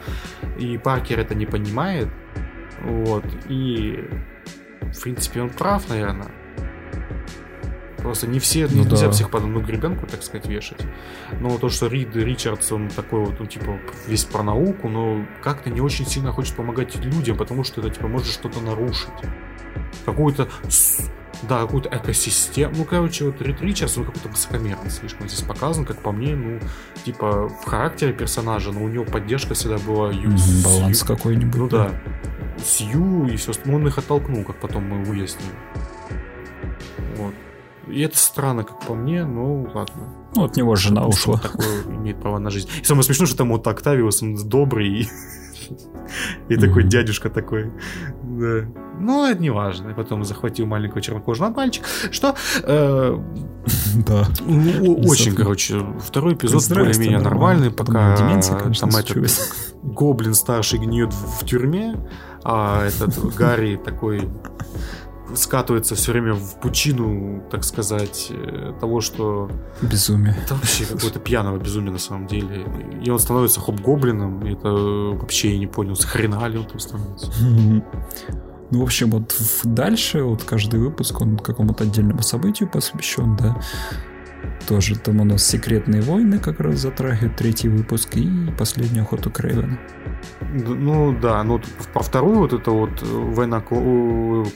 И 0.59 0.79
Паркер 0.79 1.19
это 1.19 1.35
не 1.35 1.47
понимает, 1.47 2.09
вот, 2.83 3.25
и 3.49 4.05
в 4.81 5.03
принципе 5.03 5.43
он 5.43 5.51
прав, 5.51 5.89
наверное. 5.89 6.31
Просто 8.03 8.27
не 8.27 8.39
все, 8.39 8.67
Ну 8.71 8.85
нельзя 8.85 9.07
да. 9.07 9.13
всех 9.13 9.31
под 9.31 9.43
одну 9.45 9.61
гребенку, 9.61 10.07
так 10.07 10.23
сказать, 10.23 10.47
вешать. 10.47 10.81
Но 11.41 11.59
то, 11.59 11.69
что 11.69 11.87
Рид 11.87 12.15
Ричардс, 12.17 12.73
он 12.73 12.89
такой 12.89 13.21
вот, 13.21 13.39
ну, 13.39 13.47
типа, 13.47 13.79
весь 14.07 14.25
про 14.25 14.43
науку, 14.43 14.89
но 14.89 15.25
как-то 15.43 15.71
не 15.71 15.81
очень 15.81 16.07
сильно 16.07 16.33
хочет 16.33 16.57
помогать 16.57 16.97
людям, 16.97 17.37
потому 17.37 17.63
что 17.65 17.81
это, 17.81 17.91
типа, 17.91 18.09
может 18.09 18.29
что-то 18.29 18.61
нарушить. 18.61 19.11
Какую-то, 20.05 20.49
да, 21.43 21.61
какую-то 21.61 21.89
экосистему. 21.93 22.73
Ну, 22.77 22.85
короче, 22.85 23.27
вот 23.27 23.41
Рид 23.43 23.61
Ричардс, 23.61 23.99
он 23.99 24.05
какой-то 24.05 24.29
высокомерный 24.29 24.91
слишком 24.91 25.29
здесь 25.29 25.43
показан, 25.43 25.85
как 25.85 25.99
по 25.99 26.13
мне, 26.13 26.35
ну, 26.35 26.59
типа, 27.05 27.49
в 27.49 27.65
характере 27.67 28.13
персонажа, 28.13 28.73
но 28.73 28.83
у 28.83 28.89
него 28.89 29.05
поддержка 29.05 29.55
всегда 29.55 29.79
была 29.79 30.11
Ю- 30.11 30.35
Баланс 30.65 31.03
какой-нибудь. 31.03 31.55
Ну 31.57 31.69
да. 31.69 31.91
Сью 32.65 33.27
и 33.27 33.37
все. 33.37 33.53
Ну, 33.65 33.77
он 33.77 33.87
их 33.87 33.99
оттолкнул, 33.99 34.45
как 34.45 34.57
потом 34.57 34.85
мы 34.85 35.03
выяснили. 35.05 35.51
И 37.91 38.01
это 38.01 38.17
странно, 38.17 38.65
как 38.65 38.81
по 38.87 38.95
мне, 38.95 39.25
ну 39.25 39.69
ладно. 39.75 40.15
Ну, 40.35 40.45
от 40.45 40.57
него 40.57 40.77
жена 40.77 41.03
он 41.03 41.09
ушла. 41.11 41.39
Такое 41.39 41.83
имеет 41.87 42.21
право 42.21 42.39
на 42.39 42.51
жизнь. 42.51 42.69
И 42.81 42.85
самое 42.85 43.03
смешное, 43.03 43.27
что 43.27 43.37
там 43.39 43.51
вот 43.51 43.67
Октавиус, 43.67 44.23
он 44.23 44.37
добрый 44.49 44.89
и, 44.89 45.09
и 46.49 46.57
такой 46.57 46.85
дядюшка 46.85 47.31
такой. 47.31 47.73
Да. 48.23 48.67
Ну, 49.01 49.27
это 49.27 49.41
не 49.41 49.51
важно. 49.51 49.95
Потом 49.95 50.25
захватил 50.25 50.67
маленького 50.67 51.01
чернокожего 51.01 51.49
мальчика. 51.49 51.87
Что? 52.11 52.35
э, 52.63 53.19
Да. 54.07 54.27
ну, 54.41 54.95
очень, 55.07 55.35
короче, 55.35 55.81
второй 56.01 56.35
эпизод 56.35 56.69
более-менее 56.69 57.19
нормальный, 57.19 57.71
пока 57.71 58.17
там 58.17 58.91
этот 58.97 59.55
гоблин 59.83 60.35
старший 60.35 60.79
гниет 60.79 61.13
в 61.13 61.45
тюрьме, 61.47 61.97
а 62.45 62.87
этот 62.87 63.35
Гарри 63.35 63.77
такой 63.77 64.29
скатывается 65.37 65.95
все 65.95 66.13
время 66.13 66.35
в 66.35 66.61
пучину, 66.61 67.43
так 67.51 67.65
сказать, 67.65 68.29
э, 68.31 68.73
того, 68.81 69.01
что 69.01 69.51
Безумие. 69.83 70.37
это 70.45 70.55
вообще 70.55 70.85
какое-то 70.85 71.19
пьяного 71.21 71.59
безумие 71.59 71.93
на 71.93 71.99
самом 71.99 72.27
деле. 72.27 72.67
И 73.03 73.11
он 73.11 73.19
становится 73.19 73.61
хоп-гоблином, 73.61 74.45
это 74.45 74.69
вообще 74.71 75.53
я 75.53 75.59
не 75.59 75.67
понял, 75.67 75.97
с 75.97 76.05
хрена 76.05 76.47
ли 76.49 76.59
он 76.59 76.65
там 76.67 76.79
становится. 76.79 77.33
Ну, 78.73 78.79
в 78.79 78.83
общем, 78.85 79.11
вот 79.11 79.35
дальше, 79.65 80.23
вот 80.23 80.45
каждый 80.45 80.79
выпуск, 80.79 81.21
он 81.21 81.39
какому-то 81.39 81.83
отдельному 81.83 82.23
событию 82.23 82.69
посвящен, 82.69 83.37
да. 83.37 83.61
Тоже 84.69 84.99
там 84.99 85.21
у 85.21 85.25
нас 85.25 85.43
секретные 85.45 86.01
войны 86.03 86.39
как 86.39 86.61
раз 86.61 86.77
затрагивают 86.79 87.37
третий 87.37 87.69
выпуск 87.69 88.17
и 88.17 88.29
последнюю 88.59 89.03
охоту 89.05 89.31
Крейвена. 89.31 89.79
Ну 90.53 91.19
да, 91.21 91.43
ну 91.45 91.61
про 91.93 92.03
вторую 92.03 92.39
вот 92.39 92.53
это 92.53 92.71
вот 92.71 93.03
э, 93.03 93.07
война 93.07 93.59
кло- 93.59 94.47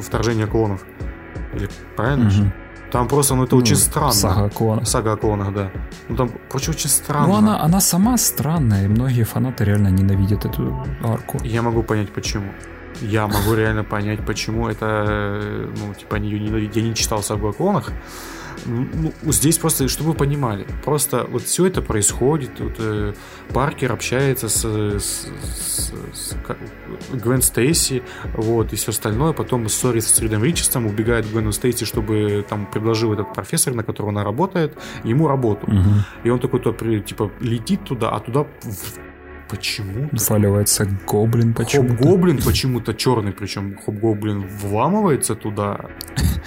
вторжение 0.00 0.46
клонов. 0.46 0.84
Или 1.54 1.68
правильно 1.96 2.30
же? 2.30 2.42
Мгм. 2.42 2.52
Там 2.90 3.08
просто, 3.08 3.34
ну 3.34 3.44
это 3.44 3.56
очень 3.56 3.74
Ну, 3.74 3.80
странно. 3.80 4.12
Сага 4.12 4.44
о 4.44 4.50
клонах. 4.50 4.86
Сага 4.86 5.12
о 5.12 5.16
клонах, 5.16 5.52
да. 5.52 5.70
Ну 6.08 6.16
там, 6.16 6.30
короче, 6.48 6.70
очень 6.70 6.88
странно. 6.90 7.26
Ну, 7.28 7.34
она, 7.34 7.60
она 7.60 7.80
сама 7.80 8.16
странная, 8.16 8.84
и 8.84 8.88
многие 8.88 9.24
фанаты 9.24 9.64
реально 9.64 9.88
ненавидят 9.88 10.44
эту 10.44 10.84
арку. 11.02 11.38
Я 11.42 11.62
могу 11.62 11.82
понять, 11.82 12.10
почему. 12.12 12.52
Я 13.00 13.26
могу 13.26 13.54
реально 13.54 13.82
понять, 13.82 14.24
почему 14.24 14.68
это, 14.68 15.04
э, 15.08 15.68
ну, 15.76 15.94
типа, 15.94 16.16
они 16.16 16.28
ее 16.30 16.38
ненавидят. 16.40 16.76
Я 16.76 16.82
не 16.82 16.94
читал 16.94 17.22
сагу 17.22 17.48
о 17.48 17.52
клонах. 17.52 17.90
Ну, 18.66 19.12
здесь 19.32 19.58
просто, 19.58 19.88
чтобы 19.88 20.10
вы 20.10 20.16
понимали, 20.16 20.66
просто 20.84 21.26
вот 21.30 21.42
все 21.42 21.66
это 21.66 21.82
происходит, 21.82 22.60
вот, 22.60 22.74
э, 22.78 23.14
Паркер 23.52 23.92
общается 23.92 24.48
с, 24.48 24.64
с- 24.64 25.28
с- 25.52 25.92
с 26.12 26.36
Гвен 27.12 27.42
Стейси, 27.42 28.02
вот, 28.34 28.72
и 28.72 28.76
все 28.76 28.90
остальное, 28.90 29.32
потом 29.32 29.68
ссорится 29.68 30.14
с 30.14 30.18
Ридом 30.20 30.42
убегает 30.86 31.26
к 31.26 31.30
Гвену 31.30 31.52
Стейси, 31.52 31.84
чтобы 31.84 32.44
там 32.48 32.66
предложил 32.66 33.12
этот 33.12 33.32
профессор, 33.34 33.74
на 33.74 33.82
которого 33.82 34.10
она 34.12 34.24
работает, 34.24 34.76
ему 35.04 35.28
работу. 35.28 35.66
Мгм. 35.70 36.04
И 36.24 36.30
он 36.30 36.38
такой, 36.38 36.60
то, 36.60 36.72
типа, 36.72 37.30
летит 37.40 37.84
туда, 37.84 38.10
а 38.10 38.20
туда 38.20 38.46
почему 39.48 40.08
Сваливается 40.16 40.86
гоблин 41.06 41.54
почему-то. 41.54 41.96
Хоп-гоблин 41.96 42.42
почему-то 42.42 42.94
черный, 42.94 43.32
причем 43.32 43.78
хоп-гоблин 43.78 44.46
вламывается 44.46 45.34
туда. 45.34 45.80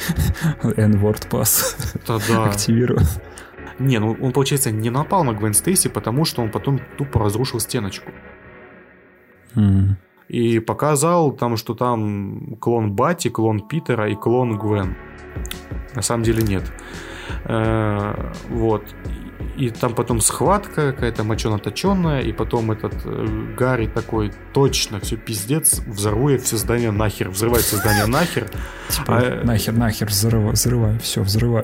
N-word 0.64 1.30
pass 1.30 1.76
Это 1.96 2.20
да. 2.28 2.46
активирован. 2.46 3.04
Не, 3.80 4.00
ну 4.00 4.18
он, 4.20 4.32
получается, 4.32 4.72
не 4.72 4.90
напал 4.90 5.24
на 5.24 5.34
Гвен 5.34 5.54
Стейси, 5.54 5.90
потому 5.90 6.26
что 6.26 6.42
он 6.42 6.52
потом 6.52 6.80
тупо 6.98 7.20
разрушил 7.20 7.60
стеночку. 7.60 8.12
М. 9.56 9.98
И 10.28 10.60
показал 10.60 11.32
там, 11.32 11.58
что 11.58 11.74
там 11.74 12.58
клон 12.60 12.94
Бати, 12.94 13.30
клон 13.30 13.68
Питера 13.68 14.10
и 14.10 14.16
клон 14.16 14.58
Гвен. 14.58 14.96
На 15.96 16.02
самом 16.02 16.24
деле 16.24 16.44
нет. 16.44 16.64
Э, 17.46 18.32
Вот. 18.50 18.84
И 19.56 19.70
там 19.70 19.94
потом 19.96 20.22
схватка 20.22 20.94
какая-то 20.94 21.24
мочено-точеная, 21.24 22.22
и 22.22 22.32
потом 22.32 22.72
этот 22.72 22.94
э, 23.06 23.54
Гарри 23.58 23.88
такой, 23.88 24.32
точно, 24.54 25.00
все 25.00 25.16
пиздец, 25.16 25.80
взорву 25.86 26.30
я 26.30 26.38
все 26.38 26.58
здания 26.58 26.92
нахер, 26.92 27.30
взрывает 27.30 27.64
все 27.64 27.78
здания 27.78 28.06
нахер. 28.06 28.50
Типа, 28.90 29.18
А, 29.18 29.42
нахер, 29.44 29.74
нахер, 29.74 30.08
взрывай, 30.08 30.54
взрывай, 30.54 31.00
все, 31.00 31.22
взрывай. 31.22 31.64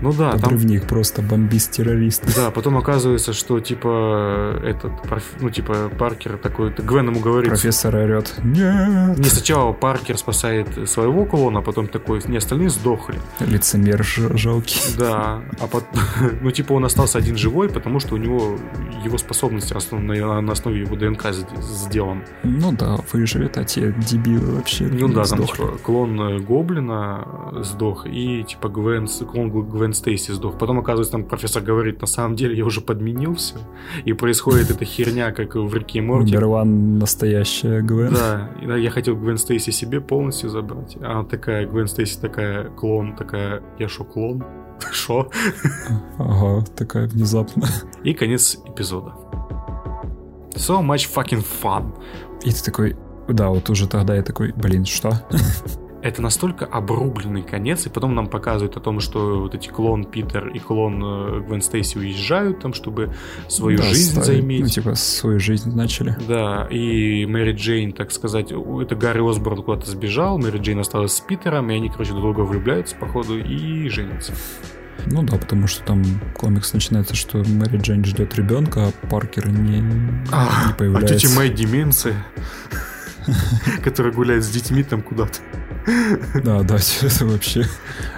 Ну 0.00 0.12
да, 0.12 0.32
там 0.32 0.40
Подрывник 0.40 0.86
просто 0.86 1.22
бомбист 1.22 1.72
террорист. 1.72 2.24
Да, 2.36 2.50
потом 2.50 2.76
оказывается, 2.76 3.32
что 3.32 3.58
типа 3.60 4.60
этот, 4.62 4.92
ну 5.40 5.50
типа 5.50 5.90
Паркер 5.98 6.38
такой, 6.38 6.70
Гвен 6.70 7.08
ему 7.08 7.20
говорит, 7.20 7.48
Профессор 7.50 7.96
орет. 7.96 8.34
Нет. 8.44 9.18
не 9.18 9.24
сначала 9.24 9.72
Паркер 9.72 10.16
спасает 10.18 10.88
своего 10.88 11.24
клона, 11.24 11.60
а 11.60 11.62
потом 11.62 11.88
такой, 11.88 12.20
не 12.28 12.36
остальные 12.36 12.70
сдохли. 12.70 13.18
Лицемер 13.40 14.04
жалкий. 14.04 14.80
Да, 14.98 15.40
а 15.60 15.66
потом, 15.66 15.88
ну 16.42 16.50
типа 16.50 16.72
он 16.74 16.84
остался 16.84 17.18
один 17.18 17.36
живой, 17.36 17.68
потому 17.68 18.00
что 18.00 18.14
у 18.14 18.18
него 18.18 18.56
его 19.04 19.18
способности 19.18 19.72
основ- 19.74 20.00
на, 20.00 20.52
основе 20.52 20.80
его 20.80 20.96
ДНК 20.96 21.26
сд- 21.26 21.60
сделан. 21.60 22.22
Ну 22.44 22.72
да, 22.72 22.98
выживет, 23.12 23.56
а 23.58 23.64
те 23.64 23.92
дебилы 23.92 24.56
вообще 24.56 24.84
Ну 24.84 25.08
да, 25.08 25.24
там 25.24 25.38
сдохли. 25.44 25.56
типа 25.62 25.78
клон 25.78 26.20
э, 26.20 26.38
Гоблина 26.40 27.26
сдох 27.62 28.06
и 28.06 28.44
типа 28.44 28.68
Гвен, 28.68 29.06
клон 29.30 29.50
Г- 29.50 29.77
Гвен 29.78 29.92
Стейси 29.92 30.32
сдох. 30.32 30.58
Потом 30.58 30.78
оказывается, 30.80 31.12
там 31.12 31.24
профессор 31.24 31.62
говорит, 31.62 32.00
на 32.00 32.06
самом 32.06 32.36
деле 32.36 32.56
я 32.56 32.64
уже 32.64 32.80
подменил 32.80 33.34
все. 33.36 33.56
И 34.04 34.12
происходит 34.12 34.70
эта 34.70 34.84
херня, 34.84 35.32
как 35.32 35.54
в 35.54 35.74
Рике 35.74 35.98
и 35.98 36.02
Морти. 36.02 36.34
Номер 36.34 36.48
ван 36.48 36.98
настоящая 36.98 37.80
Гвен. 37.80 38.14
Да, 38.14 38.76
я 38.76 38.90
хотел 38.90 39.16
Гвен 39.16 39.38
Стейси 39.38 39.70
себе 39.70 40.00
полностью 40.00 40.50
забрать. 40.50 40.96
А 41.00 41.12
она 41.12 41.24
такая, 41.24 41.66
Гвен 41.66 41.86
Стейси 41.86 42.18
такая, 42.20 42.64
клон, 42.70 43.16
такая, 43.16 43.62
я 43.78 43.88
шо, 43.88 44.04
клон? 44.04 44.44
Шо? 44.92 45.30
Ага, 46.18 46.64
такая 46.76 47.08
внезапно. 47.08 47.66
И 48.04 48.14
конец 48.14 48.58
эпизода. 48.64 49.14
So 50.54 50.82
much 50.82 51.08
fucking 51.14 51.44
fun. 51.62 51.92
И 52.44 52.50
ты 52.50 52.64
такой, 52.64 52.96
да, 53.28 53.48
вот 53.50 53.70
уже 53.70 53.88
тогда 53.88 54.14
я 54.14 54.22
такой, 54.22 54.52
блин, 54.52 54.84
что? 54.84 55.22
Это 56.00 56.22
настолько 56.22 56.64
обрубленный 56.64 57.42
конец, 57.42 57.86
и 57.86 57.88
потом 57.88 58.14
нам 58.14 58.28
показывают 58.28 58.76
о 58.76 58.80
том, 58.80 59.00
что 59.00 59.40
вот 59.40 59.54
эти 59.56 59.68
клон 59.68 60.04
Питер 60.04 60.46
и 60.48 60.60
клон 60.60 61.02
э, 61.02 61.40
Гвен 61.40 61.60
Стейси 61.60 61.98
уезжают 61.98 62.60
там, 62.60 62.72
чтобы 62.72 63.12
свою 63.48 63.78
Да, 63.78 63.84
жизнь 63.84 64.12
ставить, 64.12 64.26
заиметь. 64.26 64.60
Ну, 64.60 64.68
типа, 64.68 64.94
свою 64.94 65.40
жизнь 65.40 65.74
начали. 65.74 66.16
Да, 66.28 66.68
и 66.70 67.26
Мэри 67.26 67.52
Джейн, 67.52 67.92
так 67.92 68.12
сказать, 68.12 68.52
это 68.52 68.94
Гарри 68.94 69.28
Осборн 69.28 69.62
куда-то 69.62 69.90
сбежал, 69.90 70.38
Мэри 70.38 70.58
Джейн 70.58 70.78
осталась 70.78 71.14
с 71.14 71.20
Питером, 71.20 71.68
и 71.70 71.74
они, 71.74 71.88
короче, 71.88 72.12
друг 72.12 72.22
друга 72.22 72.40
влюбляются, 72.42 72.94
походу, 72.94 73.36
и 73.36 73.88
женятся. 73.88 74.34
Ну 75.06 75.22
да, 75.24 75.36
потому 75.36 75.66
что 75.66 75.82
там 75.84 76.04
комикс 76.36 76.72
начинается, 76.74 77.16
что 77.16 77.38
Мэри 77.38 77.78
Джейн 77.78 78.04
ждет 78.04 78.36
ребенка, 78.36 78.86
а 78.88 79.06
Паркер 79.08 79.48
не, 79.48 79.80
не 79.80 80.26
А 80.30 80.72
появляется. 80.78 81.18
тети 81.18 81.36
Мэй 81.36 81.50
деменция, 81.50 82.24
которая 83.82 84.12
гуляет 84.12 84.44
с 84.44 84.48
детьми 84.50 84.82
там 84.84 85.02
куда-то. 85.02 85.38
Да, 86.42 86.62
да, 86.62 86.76
это 87.02 87.26
вообще... 87.26 87.64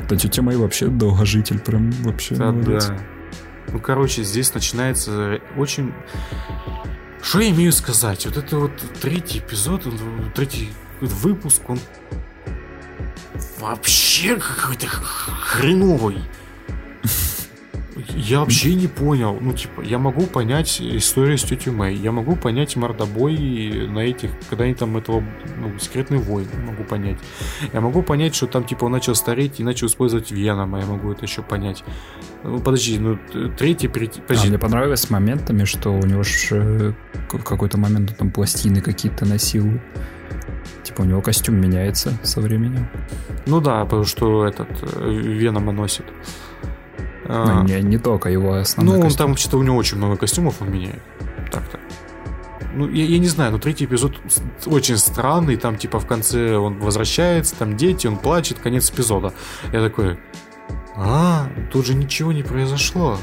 Да, 0.08 0.16
тетя 0.16 0.42
Мэй 0.42 0.56
вообще 0.56 0.86
долгожитель, 0.88 1.58
прям 1.58 1.90
вообще 2.02 2.34
Да, 2.34 2.52
молодец. 2.52 2.86
да. 2.86 2.98
Ну, 3.72 3.78
короче, 3.80 4.22
здесь 4.24 4.52
начинается 4.54 5.38
очень... 5.56 5.92
Что 7.22 7.40
я 7.40 7.50
имею 7.50 7.72
сказать? 7.72 8.24
Вот 8.26 8.36
это 8.36 8.58
вот 8.58 8.72
третий 9.00 9.38
эпизод, 9.38 9.86
третий 10.34 10.70
выпуск, 11.00 11.62
он 11.68 11.78
вообще 13.58 14.36
какой-то 14.36 14.86
хреновый. 14.88 16.18
Я 18.14 18.40
вообще 18.40 18.74
не 18.74 18.86
понял. 18.86 19.36
Ну, 19.40 19.52
типа, 19.52 19.80
я 19.82 19.98
могу 19.98 20.26
понять 20.26 20.80
историю 20.80 21.36
с 21.38 21.42
тетей 21.42 21.72
Мэй. 21.72 21.96
Я 21.96 22.12
могу 22.12 22.36
понять 22.36 22.76
мордобой 22.76 23.88
на 23.88 24.00
этих, 24.00 24.30
когда 24.48 24.64
они 24.64 24.74
там 24.74 24.96
этого, 24.96 25.24
ну, 25.58 25.76
секретный 25.78 26.18
войн, 26.18 26.46
могу 26.64 26.84
понять. 26.84 27.18
Я 27.72 27.80
могу 27.80 28.02
понять, 28.02 28.34
что 28.34 28.46
там, 28.46 28.64
типа, 28.64 28.84
он 28.84 28.92
начал 28.92 29.14
стареть 29.14 29.60
и 29.60 29.64
начал 29.64 29.88
использовать 29.88 30.30
Венома. 30.30 30.80
Я 30.80 30.86
могу 30.86 31.10
это 31.12 31.24
еще 31.24 31.42
понять. 31.42 31.82
Ну, 32.44 32.60
подожди, 32.60 32.98
ну, 32.98 33.18
третий, 33.56 33.88
А, 33.88 34.20
подожди. 34.26 34.48
мне 34.48 34.58
понравилось 34.58 35.00
с 35.00 35.10
моментами, 35.10 35.64
что 35.64 35.90
у 35.90 36.06
него 36.06 36.22
ж 36.22 36.48
э, 36.52 36.92
в 37.32 37.42
какой-то 37.44 37.76
момент 37.78 38.16
там 38.16 38.30
пластины 38.30 38.80
какие-то 38.80 39.26
носил. 39.26 39.80
Типа 40.84 41.02
у 41.02 41.04
него 41.04 41.20
костюм 41.20 41.56
меняется 41.60 42.12
со 42.22 42.40
временем. 42.40 42.88
Ну 43.46 43.60
да, 43.60 43.84
потому 43.84 44.04
что 44.04 44.46
этот 44.46 44.68
э, 44.82 45.10
Венома 45.10 45.72
носит. 45.72 46.04
Ну, 47.30 47.62
не, 47.64 47.80
не 47.82 47.98
только 47.98 48.28
его 48.30 48.54
основной 48.54 48.94
ну, 48.96 49.00
он 49.00 49.06
костюм. 49.08 49.26
там 49.28 49.36
что-то 49.36 49.58
у 49.58 49.62
него 49.62 49.76
очень 49.76 49.96
много 49.98 50.16
костюмов 50.16 50.60
он 50.60 50.70
меняет. 50.72 51.02
Так-то. 51.50 51.78
Ну, 52.74 52.88
я, 52.88 53.04
я 53.04 53.18
не 53.18 53.26
знаю, 53.26 53.52
но 53.52 53.58
третий 53.58 53.84
эпизод 53.86 54.12
очень 54.66 54.96
странный. 54.96 55.56
Там, 55.56 55.76
типа, 55.76 55.98
в 55.98 56.06
конце 56.06 56.56
он 56.56 56.78
возвращается, 56.78 57.56
там 57.56 57.76
дети, 57.76 58.06
он 58.06 58.16
плачет, 58.16 58.58
конец 58.60 58.90
эпизода. 58.90 59.32
Я 59.72 59.82
такой, 59.82 60.18
а, 60.96 61.48
тут 61.72 61.86
же 61.86 61.94
ничего 61.94 62.32
не 62.32 62.42
произошло. 62.42 63.16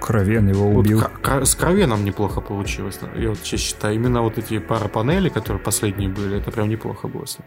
Кровен 0.00 0.48
его 0.48 0.70
Вот 0.70 0.80
убил. 0.86 1.00
к- 1.00 1.20
к- 1.20 1.44
с 1.46 1.54
Кровеном 1.54 2.04
неплохо 2.04 2.40
получилось. 2.40 2.98
Я 3.16 3.28
вот 3.30 3.38
сейчас 3.38 3.60
считаю, 3.60 3.94
именно 3.94 4.22
вот 4.22 4.36
эти 4.36 4.58
пара 4.58 4.88
панели, 4.88 5.28
которые 5.28 5.62
последние 5.62 6.08
были, 6.08 6.38
это 6.38 6.50
прям 6.50 6.68
неплохо 6.68 7.06
было 7.08 7.26
с 7.26 7.38
ним. 7.38 7.46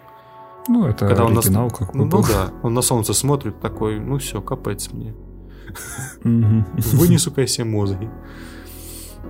Ну, 0.67 0.85
это 0.87 1.07
Когда 1.07 1.25
он 1.25 1.33
на, 1.33 1.39
оригинал 1.39 1.69
с- 1.69 1.73
какой 1.77 1.99
ну, 1.99 2.05
был. 2.07 2.19
ну 2.21 2.25
да, 2.27 2.53
он 2.63 2.73
на 2.73 2.81
солнце 2.81 3.13
смотрит 3.13 3.59
такой, 3.59 3.99
ну 3.99 4.17
все, 4.17 4.41
капец 4.41 4.89
мне. 4.91 5.13
Вынесу-ка 6.23 7.41
я 7.41 7.47
себе 7.47 7.65
мозги. 7.65 8.09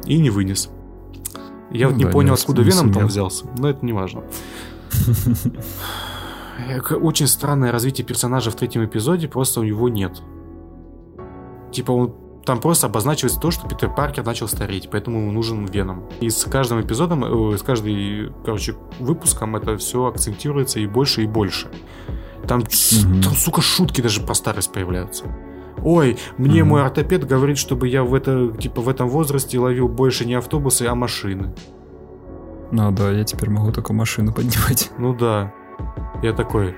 И 0.06 0.19
не 0.19 0.30
вынес. 0.30 0.69
Я 1.72 1.88
Ну 1.88 1.93
вот 1.93 1.98
не 2.00 2.06
да, 2.06 2.11
понял, 2.11 2.30
не 2.30 2.34
откуда. 2.34 2.61
Веном 2.64 2.92
там 2.92 3.08
взялся, 3.08 3.45
но 3.58 3.69
это 3.69 3.85
не 3.85 3.93
важно. 3.93 4.24
Очень 7.01 7.27
странное 7.27 7.72
развитие 7.72 8.06
персонажа 8.06 8.51
в 8.51 8.56
третьем 8.56 8.85
эпизоде, 8.85 9.27
просто 9.27 9.61
у 9.61 9.64
него 9.64 9.90
нет. 9.90 10.22
Типа 11.72 11.92
он 11.92 12.16
там 12.45 12.60
просто 12.60 12.88
обозначивается 12.88 13.40
то, 13.40 13.51
что 13.51 13.68
Питер 13.68 13.93
Паркер 13.93 14.26
начал 14.26 14.48
стареть, 14.48 14.90
поэтому 14.92 15.19
ему 15.22 15.32
нужен 15.32 15.66
Веном. 15.66 16.03
И 16.19 16.30
с 16.30 16.43
каждым 16.45 16.82
эпизодом, 16.82 17.53
э, 17.53 17.58
с 17.58 17.61
каждой, 17.61 18.32
короче, 18.43 18.76
выпуском 19.00 19.56
это 19.56 19.77
все 19.77 20.06
акцентируется 20.06 20.80
и 20.80 20.88
больше, 20.88 21.24
и 21.24 21.27
больше. 21.27 21.69
Там, 22.48 22.60
Мгм. 22.60 23.22
там, 23.22 23.34
сука, 23.34 23.61
шутки 23.61 24.01
даже 24.01 24.22
про 24.22 24.34
старость 24.34 24.74
появляются. 24.74 25.26
Ой, 25.84 26.18
мне 26.38 26.61
Мгм. 26.61 26.69
мой 26.69 26.84
ортопед 26.84 27.26
говорит, 27.26 27.58
чтобы 27.58 27.88
я 27.88 28.03
в 28.03 28.14
это, 28.14 28.51
типа, 28.60 28.82
в 28.82 28.90
этом 28.90 29.10
возрасте 29.10 29.58
ловил 29.60 29.88
больше 29.88 30.26
не 30.26 30.35
автобусы, 30.35 30.84
а 30.84 30.95
машины. 30.95 31.53
Ну 32.72 32.92
да, 32.92 33.11
я 33.11 33.24
теперь 33.24 33.50
могу 33.50 33.72
только 33.72 33.92
машину 33.93 34.32
поднимать. 34.34 34.92
Ну 34.98 35.14
да. 35.16 35.53
Я 36.24 36.34
такой, 36.34 36.76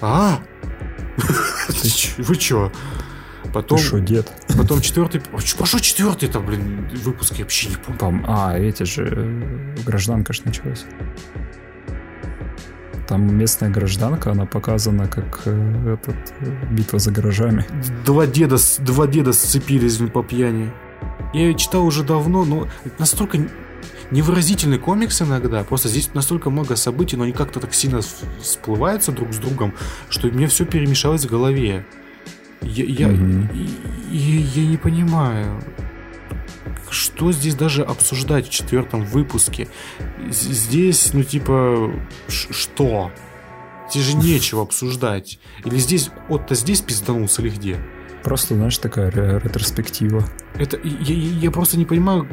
а? 0.00 0.38
Вы 2.18 2.36
чё? 2.36 2.70
Потом, 3.52 3.78
Ты 3.78 3.84
шо, 3.84 3.98
дед? 3.98 4.32
потом 4.58 4.80
четвертый, 4.80 5.20
а 5.32 5.38
чё- 5.40 5.56
про 5.58 5.66
что 5.66 5.78
четвертый-то, 5.80 6.40
блин, 6.40 6.88
выпуск, 7.04 7.34
я 7.34 7.44
вообще 7.44 7.68
не 7.68 7.76
помню. 7.76 7.98
Там, 7.98 8.24
а, 8.26 8.58
эти 8.58 8.82
же, 8.84 9.04
э, 9.16 9.76
гражданка 9.86 10.32
ж 10.32 10.42
началась. 10.44 10.84
Там 13.06 13.36
местная 13.36 13.68
гражданка, 13.70 14.30
она 14.30 14.46
показана 14.46 15.06
как 15.08 15.42
э, 15.44 15.94
этот, 15.94 16.16
э, 16.40 16.46
битва 16.70 16.98
за 16.98 17.10
гаражами. 17.10 17.64
Два 18.06 18.26
деда, 18.26 18.56
два 18.78 19.06
деда 19.06 19.32
сцепились 19.32 19.96
по 20.12 20.22
пьяни. 20.22 20.70
Я 21.34 21.42
ее 21.48 21.54
читал 21.54 21.84
уже 21.84 22.02
давно, 22.02 22.44
но 22.44 22.66
настолько 22.98 23.38
невыразительный 24.10 24.78
комикс 24.78 25.20
иногда. 25.20 25.64
Просто 25.64 25.88
здесь 25.88 26.10
настолько 26.14 26.48
много 26.50 26.76
событий, 26.76 27.16
но 27.16 27.24
они 27.24 27.32
как-то 27.32 27.60
так 27.60 27.74
сильно 27.74 28.00
всплываются 28.40 29.12
друг 29.12 29.32
с 29.34 29.38
другом, 29.38 29.74
что 30.08 30.28
мне 30.28 30.46
все 30.46 30.64
перемешалось 30.64 31.26
в 31.26 31.30
голове. 31.30 31.84
Я, 32.62 32.84
я, 32.84 33.10
и- 33.12 33.68
и- 34.10 34.46
я 34.54 34.66
не 34.66 34.76
понимаю, 34.78 35.60
что 36.94 37.32
здесь 37.32 37.54
даже 37.54 37.82
обсуждать 37.82 38.46
в 38.46 38.50
четвертом 38.50 39.04
выпуске. 39.04 39.68
Здесь, 40.30 41.12
ну 41.12 41.22
типа, 41.22 41.92
что? 42.28 43.10
Здесь 43.90 44.04
же 44.06 44.16
нечего 44.16 44.62
обсуждать. 44.62 45.38
Или 45.64 45.76
здесь, 45.78 46.10
вот-то 46.28 46.54
здесь 46.54 46.80
пизданулся 46.80 47.42
или 47.42 47.50
где? 47.50 47.78
Просто, 48.22 48.54
знаешь, 48.54 48.78
такая 48.78 49.10
ре- 49.10 49.38
ретроспектива. 49.44 50.24
Это, 50.54 50.78
я, 50.82 51.14
я- 51.14 51.50
просто 51.50 51.76
не 51.76 51.84
понимаю, 51.84 52.26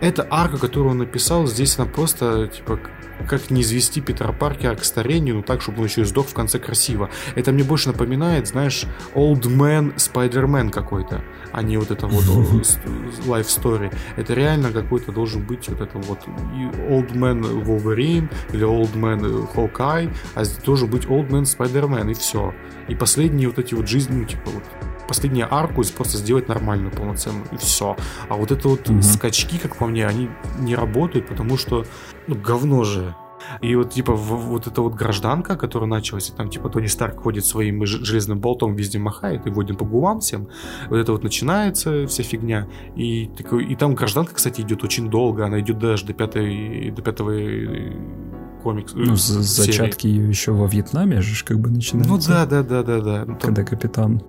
эта 0.00 0.26
арка, 0.30 0.58
которую 0.58 0.90
он 0.90 0.98
написал, 0.98 1.46
здесь 1.46 1.78
она 1.78 1.86
просто, 1.86 2.48
типа, 2.48 2.80
как 3.28 3.50
не 3.50 3.62
извести 3.62 4.00
Питера 4.00 4.32
Паркера 4.32 4.74
к 4.74 4.84
старению, 4.84 5.36
ну 5.36 5.42
так, 5.42 5.62
чтобы 5.62 5.78
он 5.80 5.84
еще 5.86 6.02
и 6.02 6.04
сдох 6.04 6.26
в 6.28 6.34
конце 6.34 6.58
красиво. 6.58 7.10
Это 7.34 7.52
мне 7.52 7.64
больше 7.64 7.88
напоминает, 7.88 8.46
знаешь, 8.48 8.84
Old 9.14 9.42
Man 9.42 9.94
Spider-Man 9.96 10.70
какой-то, 10.70 11.22
а 11.52 11.62
не 11.62 11.76
вот 11.76 11.90
это 11.90 12.06
вот 12.06 12.24
с- 12.66 12.78
life 13.26 13.46
story. 13.46 13.92
Это 14.16 14.34
реально 14.34 14.70
какой-то 14.72 15.12
должен 15.12 15.42
быть 15.44 15.68
вот 15.68 15.80
это 15.80 15.98
вот 15.98 16.20
Old 16.88 17.12
Man 17.12 17.64
Wolverine 17.64 18.28
или 18.52 18.66
Old 18.66 18.94
Man 18.94 19.24
э, 19.24 19.46
Hawkeye, 19.56 20.12
а 20.34 20.42
должен 20.64 20.88
быть 20.90 21.04
Old 21.06 21.28
Man 21.30 21.42
Spider-Man, 21.42 22.10
и 22.10 22.14
все. 22.14 22.54
И 22.88 22.94
последние 22.94 23.48
вот 23.48 23.58
эти 23.58 23.74
вот 23.74 23.88
жизни, 23.88 24.20
ну, 24.20 24.24
типа 24.24 24.50
вот 24.50 24.62
последнюю 25.08 25.52
арку 25.54 25.82
и 25.82 25.86
просто 25.92 26.18
сделать 26.18 26.48
нормальную, 26.48 26.90
полноценную, 26.92 27.46
и 27.52 27.56
все. 27.56 27.96
А 28.28 28.34
вот 28.36 28.50
это 28.52 28.68
вот 28.68 28.88
Мгм. 28.88 29.02
скачки, 29.02 29.58
как 29.58 29.76
по 29.76 29.86
мне, 29.86 30.06
они 30.06 30.28
не 30.58 30.74
работают, 30.74 31.28
потому 31.28 31.56
что, 31.56 31.84
ну, 32.26 32.34
говно 32.36 32.84
же. 32.84 33.14
И 33.60 33.74
вот, 33.76 33.90
типа, 33.90 34.14
в- 34.14 34.46
вот 34.48 34.66
эта 34.66 34.80
вот 34.80 34.94
гражданка, 34.94 35.56
которая 35.56 35.86
началась, 35.90 36.30
и 36.30 36.32
там, 36.32 36.48
типа, 36.48 36.70
Тони 36.70 36.86
Старк 36.86 37.20
ходит 37.22 37.44
своим 37.44 37.84
железным 37.84 38.38
болтом, 38.40 38.74
везде 38.74 38.98
махает 38.98 39.46
и 39.46 39.50
водит 39.50 39.76
по 39.76 39.84
губам 39.84 40.20
всем. 40.20 40.48
Вот 40.88 40.96
это 40.96 41.12
вот 41.12 41.22
начинается 41.24 42.06
вся 42.06 42.22
фигня. 42.22 42.66
И, 42.96 43.26
такой, 43.36 43.66
и 43.66 43.76
там 43.76 43.94
гражданка, 43.94 44.34
кстати, 44.34 44.62
идет 44.62 44.82
очень 44.82 45.10
долго. 45.10 45.44
Она 45.44 45.60
идет 45.60 45.78
даже 45.78 46.06
до 46.06 46.14
пятой, 46.14 46.90
до 46.90 47.02
пятого 47.02 47.32
э, 47.32 47.92
комикса. 48.62 48.96
Ну, 48.96 49.12
э, 49.12 49.16
за- 49.16 49.44
серии. 49.44 49.66
зачатки 49.72 50.06
ее 50.06 50.26
еще 50.26 50.52
во 50.52 50.66
Вьетнаме 50.66 51.20
же 51.20 51.44
как 51.44 51.58
бы 51.60 51.68
начинаются. 51.68 52.10
Ну 52.14 52.18
да, 52.34 52.46
да, 52.46 52.62
да, 52.62 52.82
да, 52.82 53.00
да. 53.02 53.24
Ну, 53.26 53.32
там 53.34 53.38
Когда 53.40 53.62
капитан 53.64 54.22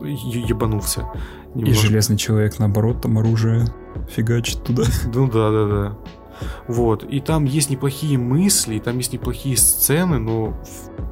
ебанулся. 0.00 1.08
и 1.54 1.58
немножко. 1.58 1.86
железный 1.86 2.16
человек, 2.16 2.58
наоборот, 2.58 3.02
там 3.02 3.18
оружие 3.18 3.66
фигачит 4.08 4.62
туда. 4.64 4.84
Ну 5.14 5.26
да, 5.30 5.50
да, 5.50 5.66
да. 5.66 5.98
Вот. 6.66 7.04
И 7.04 7.20
там 7.20 7.44
есть 7.44 7.70
неплохие 7.70 8.18
мысли, 8.18 8.78
там 8.78 8.98
есть 8.98 9.12
неплохие 9.12 9.56
сцены, 9.56 10.18
но 10.18 10.56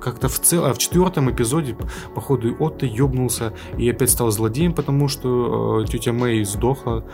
как-то 0.01 0.29
в 0.29 0.39
целом... 0.41 0.71
А 0.71 0.75
в 0.75 0.79
четвертом 0.79 1.31
эпизоде, 1.31 1.77
походу, 2.15 2.49
и 2.49 2.55
Отто 2.59 2.87
ёбнулся 2.87 3.53
и 3.79 3.89
опять 3.91 4.11
стал 4.11 4.31
злодеем, 4.31 4.73
потому 4.75 5.09
что 5.09 5.83
э, 5.83 5.87
тетя 5.87 6.13
Мэй 6.13 6.45
сдохла, 6.45 7.05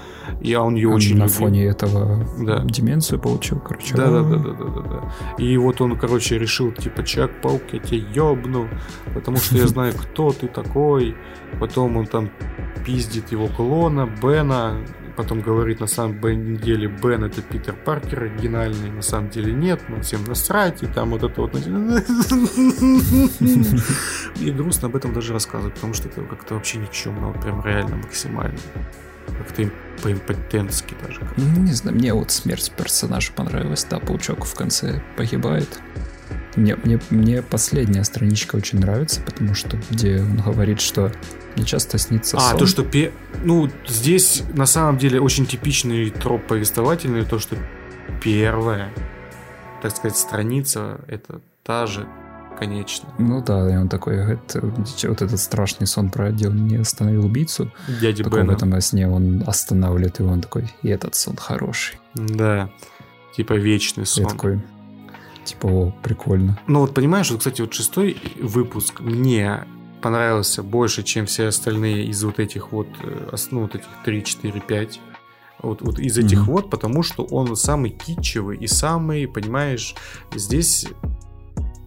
и 0.40 0.52
а 0.52 0.62
он 0.62 0.74
ее 0.74 0.88
Он 0.88 0.94
очень 0.96 1.16
на 1.16 1.24
любил. 1.24 1.34
фоне 1.34 1.64
этого 1.66 2.26
Да. 2.40 2.60
деменцию 2.64 3.20
получил, 3.20 3.60
короче. 3.60 3.94
Да, 3.96 4.10
да, 4.10 4.22
да, 4.22 4.36
да, 4.36 4.52
да, 4.52 4.64
да, 4.64 4.80
да. 4.82 5.12
И 5.42 5.56
вот 5.56 5.80
он, 5.80 5.96
короче, 5.98 6.38
решил, 6.38 6.72
типа, 6.72 7.02
Чак-паук, 7.04 7.62
я 7.72 7.78
тебя 7.78 7.98
ёбну, 8.14 8.68
потому 9.14 9.36
что 9.38 9.56
я 9.56 9.66
знаю, 9.68 9.94
кто 9.94 10.32
ты 10.32 10.48
такой. 10.48 11.16
Потом 11.60 11.96
он 11.96 12.06
там 12.06 12.30
пиздит 12.86 13.30
его 13.32 13.46
клона, 13.48 14.08
Бена, 14.22 14.78
потом 15.16 15.40
говорит, 15.40 15.80
на 15.80 15.86
самом 15.86 16.56
деле 16.56 16.88
Бен 16.88 17.24
это 17.24 17.42
Питер 17.42 17.74
Паркер 17.74 18.24
оригинальный, 18.24 18.90
на 18.90 19.02
самом 19.02 19.30
деле 19.30 19.52
нет, 19.52 19.80
ну 19.88 20.00
всем 20.00 20.24
насрать, 20.24 20.82
и 20.82 20.86
там 20.86 21.10
вот 21.10 21.22
это 21.22 21.40
вот... 21.40 21.54
И 24.40 24.50
грустно 24.50 24.88
об 24.88 24.96
этом 24.96 25.12
даже 25.12 25.32
рассказывать, 25.32 25.74
потому 25.74 25.94
что 25.94 26.08
это 26.08 26.22
как-то 26.22 26.54
вообще 26.54 26.78
никчемно, 26.78 27.28
вот 27.28 27.40
прям 27.40 27.64
реально 27.64 27.96
максимально. 27.96 28.58
Как-то 29.38 29.62
им 29.62 29.72
по-импотентски 30.02 30.96
даже. 31.02 31.20
Ну, 31.36 31.62
не 31.62 31.72
знаю, 31.72 31.96
мне 31.96 32.12
вот 32.12 32.30
смерть 32.30 32.72
персонажа 32.76 33.32
понравилась. 33.32 33.86
Да, 33.88 34.00
паучок 34.00 34.44
в 34.44 34.54
конце 34.54 35.02
погибает. 35.16 35.80
Мне, 36.56 36.76
мне, 36.76 37.00
мне 37.10 37.42
последняя 37.42 38.04
страничка 38.04 38.56
очень 38.56 38.80
нравится, 38.80 39.20
потому 39.20 39.54
что 39.54 39.78
где 39.90 40.20
он 40.20 40.36
говорит, 40.36 40.80
что 40.80 41.12
мне 41.56 41.64
часто 41.64 41.98
снится 41.98 42.36
А, 42.36 42.50
сон. 42.50 42.58
то, 42.58 42.66
что... 42.66 42.82
пе- 42.84 43.12
Ну, 43.44 43.68
здесь 43.86 44.42
на 44.54 44.66
самом 44.66 44.98
деле 44.98 45.20
очень 45.20 45.46
типичный 45.46 46.10
троп 46.10 46.46
повествовательный, 46.46 47.24
то, 47.24 47.38
что 47.38 47.56
первая, 48.22 48.92
так 49.82 49.96
сказать, 49.96 50.16
страница, 50.16 51.00
это 51.08 51.40
та 51.62 51.86
же 51.86 52.06
конечная. 52.58 53.12
Ну 53.18 53.42
да, 53.42 53.72
и 53.72 53.76
он 53.76 53.88
такой 53.88 54.16
говорит, 54.16 54.54
вот 54.54 55.22
этот 55.22 55.40
страшный 55.40 55.86
сон 55.86 56.10
про 56.10 56.26
отдел 56.26 56.52
не 56.52 56.76
остановил 56.76 57.24
убийцу. 57.26 57.72
Дядя 58.00 58.24
Такой 58.24 58.44
в 58.44 58.50
этом 58.50 58.80
сне 58.80 59.08
он 59.08 59.42
останавливает 59.46 60.18
его, 60.20 60.30
он 60.30 60.40
такой, 60.42 60.70
и 60.82 60.88
этот 60.88 61.14
сон 61.14 61.36
хороший. 61.36 61.98
Да. 62.14 62.70
Типа 63.36 63.54
вечный 63.54 64.02
Я 64.02 64.06
сон. 64.06 64.26
такой, 64.26 64.60
типа, 65.44 65.66
о, 65.66 65.94
прикольно. 66.02 66.58
Ну 66.66 66.80
вот 66.80 66.94
понимаешь, 66.94 67.30
вот, 67.30 67.38
кстати, 67.38 67.62
вот 67.62 67.72
шестой 67.72 68.16
выпуск 68.40 69.00
мне 69.00 69.64
понравился 70.02 70.62
больше, 70.62 71.02
чем 71.02 71.26
все 71.26 71.46
остальные 71.46 72.06
из 72.06 72.22
вот 72.24 72.38
этих 72.38 72.72
вот, 72.72 72.88
э, 73.02 73.34
ну, 73.50 73.62
вот 73.62 73.74
этих 73.74 73.88
3, 74.04 74.24
4, 74.24 74.60
5. 74.60 75.00
Вот, 75.62 75.80
вот 75.80 75.98
из 76.00 76.18
этих 76.18 76.38
Мгм. 76.38 76.46
вот, 76.46 76.70
потому 76.70 77.02
что 77.02 77.22
он 77.24 77.54
самый 77.56 77.90
китчевый 77.90 78.58
и 78.58 78.66
самый, 78.66 79.28
понимаешь, 79.28 79.94
здесь 80.34 80.86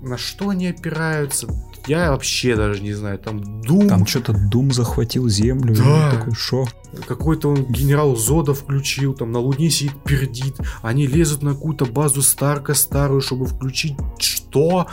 на 0.02 0.18
что 0.18 0.50
они 0.50 0.68
опираются, 0.68 1.48
я 1.88 2.12
вообще 2.12 2.56
даже 2.56 2.82
не 2.82 2.94
знаю, 2.94 3.20
там 3.20 3.40
Doom, 3.62 3.90
Там 3.90 4.06
что-то 4.06 4.34
Дум 4.34 4.72
захватил 4.72 5.28
землю. 5.28 5.76
Да. 5.76 6.12
такой, 6.12 6.34
шо? 6.34 6.68
какой-то 7.08 7.50
он 7.50 7.66
генерал 7.66 8.16
Зода 8.16 8.54
включил, 8.54 9.14
там 9.14 9.32
на 9.32 9.40
Луне 9.40 9.70
сидит, 9.70 10.02
пердит, 10.04 10.56
они 10.82 11.08
лезут 11.08 11.42
на 11.44 11.54
какую-то 11.54 11.86
базу 11.86 12.22
Старка 12.22 12.74
старую, 12.74 13.22
чтобы 13.22 13.46
включить 13.46 13.96
что? 14.18 14.88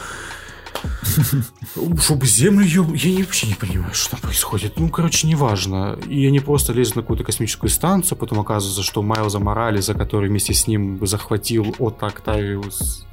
Чтобы 2.00 2.26
землю 2.26 2.64
ее... 2.64 2.86
Я 2.94 3.10
не- 3.10 3.22
вообще 3.22 3.46
не 3.46 3.54
понимаю, 3.54 3.94
что 3.94 4.12
там 4.12 4.20
происходит. 4.20 4.78
Ну, 4.78 4.88
короче, 4.88 5.26
неважно. 5.26 5.98
И 6.08 6.26
они 6.26 6.40
просто 6.40 6.72
лезут 6.72 6.96
на 6.96 7.02
какую-то 7.02 7.24
космическую 7.24 7.70
станцию, 7.70 8.18
потом 8.18 8.40
оказывается, 8.40 8.82
что 8.82 9.02
Майлза 9.02 9.38
Морализа, 9.38 9.94
который 9.94 10.28
вместе 10.28 10.54
с 10.54 10.66
ним 10.66 11.04
захватил 11.06 11.74
Отто 11.78 12.06
Октавиус... 12.06 13.06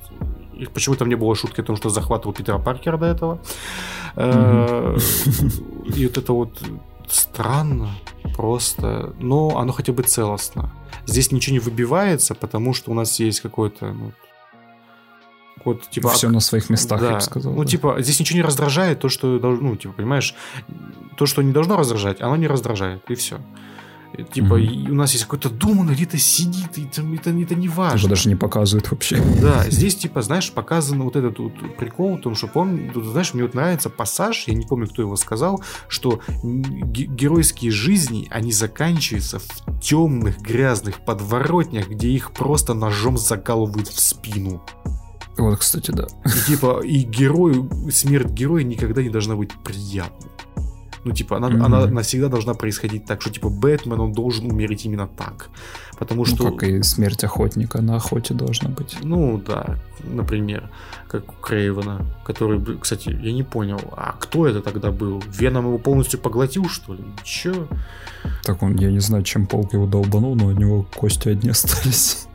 И 0.54 0.66
почему 0.66 0.96
там 0.96 1.08
не 1.08 1.16
было 1.16 1.36
шутки 1.36 1.62
о 1.62 1.64
том, 1.64 1.78
что 1.78 1.90
захватывал 1.90 2.34
Питера 2.34 2.58
Паркера 2.58 2.98
до 2.98 3.06
этого. 3.06 3.40
Э, 4.18 4.98
И 5.96 6.06
вот 6.06 6.18
это 6.18 6.34
вот 6.34 6.62
странно 7.08 7.92
просто, 8.36 9.14
но 9.20 9.58
оно 9.58 9.72
хотя 9.72 9.94
бы 9.94 10.04
целостно. 10.04 10.72
Здесь 11.06 11.32
ничего 11.32 11.54
не 11.54 11.60
выбивается, 11.60 12.36
потому 12.36 12.74
что 12.74 12.92
у 12.92 12.94
нас 12.94 13.20
есть 13.22 13.40
какой-то, 13.40 13.94
ну, 13.94 14.12
вот, 15.66 15.90
типа... 15.90 16.10
Все 16.10 16.30
на 16.30 16.40
своих 16.40 16.70
местах, 16.70 17.02
я 17.02 17.10
да. 17.10 17.16
бы 17.16 17.22
сказал. 17.22 17.54
Ну, 17.54 17.64
да. 17.64 17.70
типа, 17.70 17.98
здесь 18.00 18.20
ничего 18.20 18.38
не 18.38 18.44
раздражает, 18.44 19.00
то, 19.00 19.10
что 19.10 19.40
должно, 19.40 19.70
ну, 19.70 19.76
типа, 19.76 19.94
понимаешь, 19.94 20.36
то, 21.18 21.26
что 21.26 21.42
не 21.42 21.52
должно 21.52 21.78
раздражать, 21.78 22.22
оно 22.22 22.36
не 22.36 22.48
раздражает, 22.48 23.02
и 23.10 23.16
все. 23.16 23.40
Типа, 24.34 24.56
и 24.56 24.90
у 24.90 24.96
нас 24.96 25.14
есть 25.14 25.26
какой-то 25.26 25.50
Дум, 25.50 25.82
он 25.82 25.94
где-то 25.94 26.18
сидит, 26.18 26.78
и 26.78 26.86
там 26.86 27.14
это, 27.14 27.30
это 27.30 27.56
не 27.56 27.70
важно. 27.70 27.98
Его 27.98 28.10
даже 28.10 28.28
не 28.28 28.36
показывают 28.36 28.90
вообще. 28.92 29.22
Да, 29.40 29.70
здесь, 29.70 29.96
типа, 29.96 30.22
знаешь, 30.22 30.52
показан 30.52 31.02
вот 31.04 31.16
этот 31.16 31.40
вот 31.40 31.54
прикол 31.78 32.18
в 32.18 32.22
том, 32.22 32.36
что, 32.36 32.48
помню, 32.48 32.92
знаешь, 33.04 33.34
мне 33.34 33.44
вот 33.44 33.54
нравится 33.54 33.90
пассаж, 33.90 34.46
я 34.48 34.56
не 34.56 34.66
помню, 34.66 34.88
кто 34.88 35.04
его 35.04 35.16
сказал, 35.16 35.64
что 35.88 36.22
геройские 36.44 37.72
жизни, 37.72 38.28
они 38.32 38.52
заканчиваются 38.52 39.40
в 39.40 39.80
темных, 39.80 40.42
грязных 40.42 41.06
подворотнях, 41.06 41.88
где 41.90 42.10
их 42.10 42.32
просто 42.32 42.74
ножом 42.74 43.18
закалывают 43.18 43.88
в 43.88 44.00
спину. 44.00 44.64
Вот, 45.40 45.58
кстати, 45.60 45.92
да. 45.92 46.08
И, 46.26 46.52
типа, 46.52 46.82
и 46.84 47.00
герою, 47.04 47.70
смерть 47.92 48.30
героя 48.32 48.64
никогда 48.64 49.02
не 49.02 49.10
должна 49.10 49.36
быть 49.36 49.52
приятной. 49.64 50.30
Ну, 51.06 51.14
типа, 51.14 51.38
она, 51.38 51.48
Мгм. 51.50 51.64
она 51.64 51.86
навсегда 51.88 52.28
должна 52.28 52.54
происходить 52.54 53.06
так, 53.06 53.22
что, 53.22 53.30
типа, 53.32 53.48
Бэтмен, 53.50 54.02
он 54.02 54.12
должен 54.12 54.52
умереть 54.52 54.86
именно 54.86 55.08
так. 55.08 55.50
Потому 55.98 56.20
Ну, 56.22 56.26
что... 56.26 56.52
как 56.52 56.64
и 56.64 56.84
смерть 56.84 57.24
охотника 57.24 57.82
на 57.82 57.96
охоте 57.96 58.34
должна 58.34 58.70
быть. 58.70 58.98
Ну 59.02 59.38
да, 59.38 59.78
например, 60.04 60.70
как 61.08 61.30
у 61.32 61.36
Крейвена, 61.42 62.06
который, 62.26 62.62
кстати, 62.80 63.18
я 63.24 63.32
не 63.32 63.44
понял, 63.44 63.80
а 63.96 64.12
кто 64.20 64.46
это 64.46 64.62
тогда 64.62 64.92
был? 64.92 65.24
Веном 65.40 65.68
его 65.68 65.78
полностью 65.78 66.20
поглотил, 66.20 66.68
что 66.68 66.94
ли? 66.94 67.04
Чё? 67.24 67.68
Так 68.44 68.62
он, 68.62 68.76
я 68.76 68.92
не 68.92 69.00
знаю, 69.00 69.24
чем 69.24 69.48
полк 69.48 69.72
его 69.74 69.86
долбанул, 69.88 70.36
но 70.36 70.50
от 70.50 70.58
него 70.58 70.86
кости 70.96 71.30
одни 71.30 71.50
остались. 71.52 72.28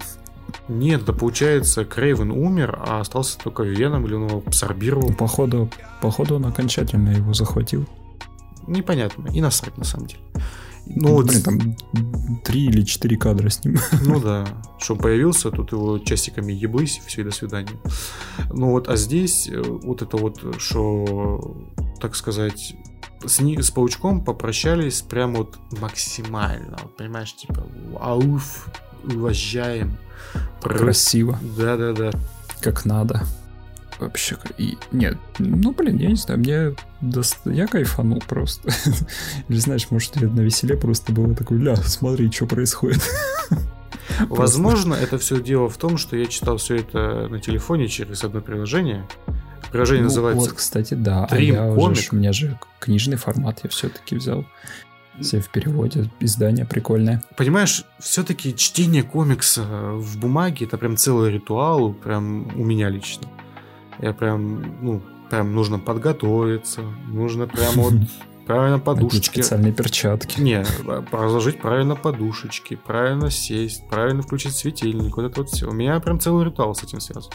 Нет, 0.68 1.04
да 1.04 1.12
получается, 1.12 1.84
Крейвен 1.84 2.30
умер, 2.30 2.78
а 2.86 3.00
остался 3.00 3.38
только 3.38 3.62
Веном, 3.62 4.06
или 4.06 4.14
он 4.14 4.28
его 4.28 4.42
абсорбировал. 4.46 5.12
Походу, 5.12 5.70
походу 6.00 6.36
он 6.36 6.46
окончательно 6.46 7.10
его 7.10 7.34
захватил. 7.34 7.86
Непонятно, 8.66 9.28
и 9.28 9.40
насрать 9.40 9.76
на 9.76 9.84
самом 9.84 10.06
деле. 10.06 10.22
Ну, 10.86 11.14
вот, 11.14 11.26
Блин, 11.26 11.42
там 11.42 11.76
три 12.44 12.66
или 12.66 12.82
четыре 12.82 13.16
кадра 13.16 13.48
с 13.48 13.64
ним. 13.64 13.78
ну 14.04 14.20
да, 14.20 14.46
что 14.78 14.94
он 14.94 15.00
появился, 15.00 15.50
тут 15.50 15.72
его 15.72 15.98
часиками 15.98 16.52
еблысь, 16.52 17.00
все, 17.06 17.22
и 17.22 17.24
до 17.24 17.30
свидания. 17.30 17.72
Ну 18.50 18.70
вот, 18.70 18.88
а 18.88 18.96
здесь 18.96 19.48
э, 19.48 19.62
вот 19.62 20.02
это 20.02 20.16
вот, 20.16 20.40
что, 20.58 21.56
так 22.00 22.14
сказать, 22.14 22.74
с, 23.24 23.40
ни- 23.40 23.60
с 23.60 23.70
паучком 23.70 24.22
попрощались 24.22 25.00
прям 25.00 25.34
вот 25.34 25.58
максимально, 25.80 26.76
вот, 26.82 26.96
понимаешь, 26.96 27.34
типа, 27.34 27.66
ауф, 27.98 28.68
уважаем. 29.04 29.96
Про- 30.60 30.78
Красиво, 30.78 31.38
Да-да-да. 31.56 32.10
как 32.60 32.84
надо. 32.84 33.22
Вообще, 34.00 34.36
и 34.58 34.76
нет, 34.90 35.16
ну 35.38 35.72
блин, 35.72 35.98
я 35.98 36.08
не 36.08 36.16
знаю, 36.16 36.40
мне 36.40 36.74
дост- 37.00 37.38
я 37.44 37.66
кайфанул 37.68 38.20
просто. 38.26 38.70
Или 39.48 39.58
знаешь, 39.58 39.86
может, 39.90 40.16
я 40.16 40.28
на 40.28 40.40
веселе 40.40 40.76
просто 40.76 41.12
было 41.12 41.32
такой, 41.34 41.58
ля, 41.58 41.76
смотри, 41.76 42.30
что 42.32 42.46
происходит. 42.46 43.00
Возможно, 44.28 44.94
это 44.94 45.18
все 45.18 45.40
дело 45.40 45.68
в 45.68 45.76
том, 45.76 45.96
что 45.98 46.16
я 46.16 46.26
читал 46.26 46.56
все 46.58 46.76
это 46.76 47.28
на 47.28 47.40
телефоне 47.40 47.88
через 47.88 48.22
одно 48.24 48.40
приложение. 48.40 49.06
Приложение 49.72 50.02
Ну, 50.02 50.08
называется 50.08 50.48
Вот, 50.50 50.52
кстати, 50.58 50.94
да. 50.94 51.24
А 51.30 51.36
Dream 51.36 51.42
я 51.52 51.66
уже, 51.66 52.02
Comic. 52.02 52.08
у 52.12 52.16
меня 52.16 52.32
же 52.32 52.58
книжный 52.80 53.16
формат 53.16 53.60
я 53.64 53.70
все-таки 53.70 54.14
взял. 54.16 54.44
Все 55.20 55.40
в 55.40 55.48
переводе, 55.48 56.10
издание 56.20 56.64
прикольное. 56.64 57.22
Понимаешь, 57.36 57.84
все-таки 58.00 58.54
чтение 58.56 59.02
комикса 59.02 59.62
в 59.62 60.18
бумаге 60.18 60.66
это 60.66 60.76
прям 60.76 60.96
целый 60.96 61.32
ритуал, 61.32 61.92
прям 61.92 62.48
у 62.56 62.64
меня 62.64 62.88
лично. 62.88 63.28
Я 64.00 64.12
прям, 64.12 64.82
ну, 64.82 65.02
прям 65.30 65.54
нужно 65.54 65.78
подготовиться, 65.78 66.80
нужно 67.06 67.46
прям 67.46 67.74
вот 67.74 67.94
правильно 68.46 68.78
подушечки. 68.80 69.40
специальные 69.40 69.72
перчатки. 69.72 70.40
Не, 70.40 70.64
разложить 71.12 71.60
правильно 71.60 71.94
подушечки, 71.94 72.76
правильно 72.76 73.30
сесть, 73.30 73.88
правильно 73.88 74.22
включить 74.22 74.56
светильник, 74.56 75.16
вот 75.16 75.26
это 75.26 75.40
вот 75.40 75.50
все. 75.50 75.68
У 75.68 75.72
меня 75.72 76.00
прям 76.00 76.18
целый 76.18 76.44
ритуал 76.44 76.74
с 76.74 76.82
этим 76.82 77.00
связан. 77.00 77.32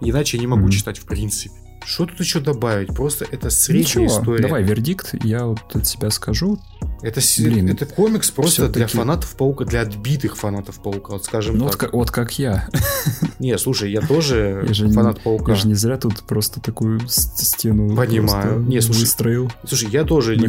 Иначе 0.00 0.36
я 0.36 0.42
не 0.42 0.46
могу 0.46 0.68
читать 0.68 0.98
в 0.98 1.06
принципе. 1.06 1.54
Что 1.84 2.06
тут 2.06 2.20
еще 2.20 2.40
добавить? 2.40 2.88
Просто 2.94 3.26
это 3.30 3.50
средняя 3.50 3.84
Ничего, 3.84 4.06
история. 4.06 4.42
давай 4.42 4.62
вердикт, 4.62 5.14
я 5.24 5.44
вот 5.46 5.60
от 5.74 5.86
себя 5.86 6.10
скажу. 6.10 6.58
Это, 7.02 7.20
Блин, 7.38 7.68
это 7.68 7.84
комикс 7.86 8.30
просто 8.30 8.68
для 8.68 8.86
всё-таки- 8.86 8.96
фанатов 8.98 9.36
Паука, 9.36 9.64
для 9.64 9.80
отбитых 9.82 10.36
фанатов 10.36 10.80
Паука, 10.80 11.14
вот 11.14 11.24
скажем 11.24 11.56
Ну, 11.58 11.64
вот 11.64 11.72
так. 11.72 11.80
как, 11.80 11.92
вот 11.92 12.10
как 12.10 12.38
я. 12.38 12.68
Не, 13.40 13.58
слушай, 13.58 13.90
я 13.90 14.00
тоже 14.00 14.62
Я 14.68 14.72
же 14.74 14.86
не- 14.86 14.92
фанат 14.92 15.20
Паука. 15.20 15.52
Я 15.52 15.56
же 15.58 15.66
не 15.66 15.74
зря 15.74 15.96
тут 15.98 16.20
просто 16.22 16.60
такую 16.60 17.00
стену 17.08 17.94
Понимаю. 17.96 18.60
Не, 18.60 18.80
слушай, 18.80 19.00
выстроил 19.00 19.52
Слушай, 19.66 19.88
я 19.90 20.04
тоже 20.04 20.34
в 20.34 20.38
не. 20.38 20.48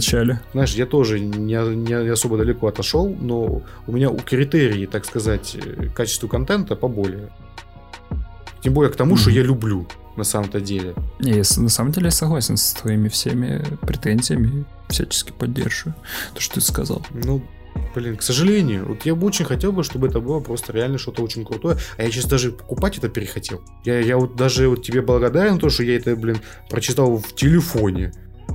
Знаешь, 0.53 0.75
я 0.75 0.85
тоже 0.85 1.19
не, 1.19 1.75
не 1.75 2.11
особо 2.11 2.37
далеко 2.37 2.67
отошел, 2.67 3.09
но 3.19 3.63
у 3.87 3.91
меня 3.91 4.09
у 4.11 4.17
критерии, 4.17 4.85
так 4.85 5.05
сказать, 5.05 5.55
э, 5.55 5.87
качеству 5.89 6.27
контента 6.29 6.75
поболее. 6.75 7.29
Тем 8.63 8.73
более 8.73 8.91
к 8.93 8.95
тому, 8.95 9.17
что 9.17 9.29
Мгм. 9.29 9.37
я 9.37 9.43
люблю 9.43 9.87
на 10.15 10.23
самом-то 10.23 10.59
деле. 10.59 10.95
Не, 11.19 11.31
я 11.31 11.43
на 11.57 11.69
самом 11.69 11.91
деле 11.91 12.11
согласен 12.11 12.57
с 12.57 12.73
твоими 12.73 13.09
всеми 13.09 13.63
претензиями, 13.81 14.65
всячески 14.89 15.31
поддерживаю 15.31 15.95
то, 16.33 16.41
что 16.41 16.55
ты 16.55 16.61
сказал. 16.61 17.05
Ну, 17.13 17.43
блин, 17.95 18.17
к 18.17 18.21
сожалению, 18.21 18.87
вот 18.87 19.05
я 19.05 19.15
бы 19.15 19.25
очень 19.27 19.45
хотел 19.45 19.71
бы, 19.71 19.83
чтобы 19.83 20.07
это 20.07 20.19
было 20.19 20.39
просто 20.39 20.73
реально 20.73 20.97
что-то 20.97 21.23
очень 21.23 21.45
крутое. 21.45 21.77
А 21.97 22.03
я 22.03 22.11
сейчас 22.11 22.25
даже 22.25 22.51
покупать 22.51 22.97
это 22.97 23.09
перехотел. 23.09 23.61
Я, 23.85 23.99
я 23.99 24.17
вот 24.17 24.35
даже 24.35 24.67
вот 24.67 24.83
тебе 24.83 25.01
благодарен, 25.01 25.59
то, 25.59 25.69
что 25.69 25.83
я 25.83 25.95
это, 25.97 26.15
блин, 26.15 26.37
прочитал 26.69 27.17
в 27.17 27.33
телефоне. 27.35 28.13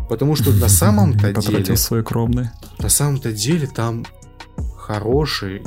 Потому 0.09 0.37
что 0.37 0.53
на 0.53 0.69
самом-то 0.69 1.33
Потратил 1.33 1.63
деле, 1.63 1.77
свои 1.77 2.03
кровные. 2.03 2.53
на 2.79 2.89
самом-то 2.89 3.33
деле 3.33 3.67
там 3.67 4.07
хорошей 4.77 5.63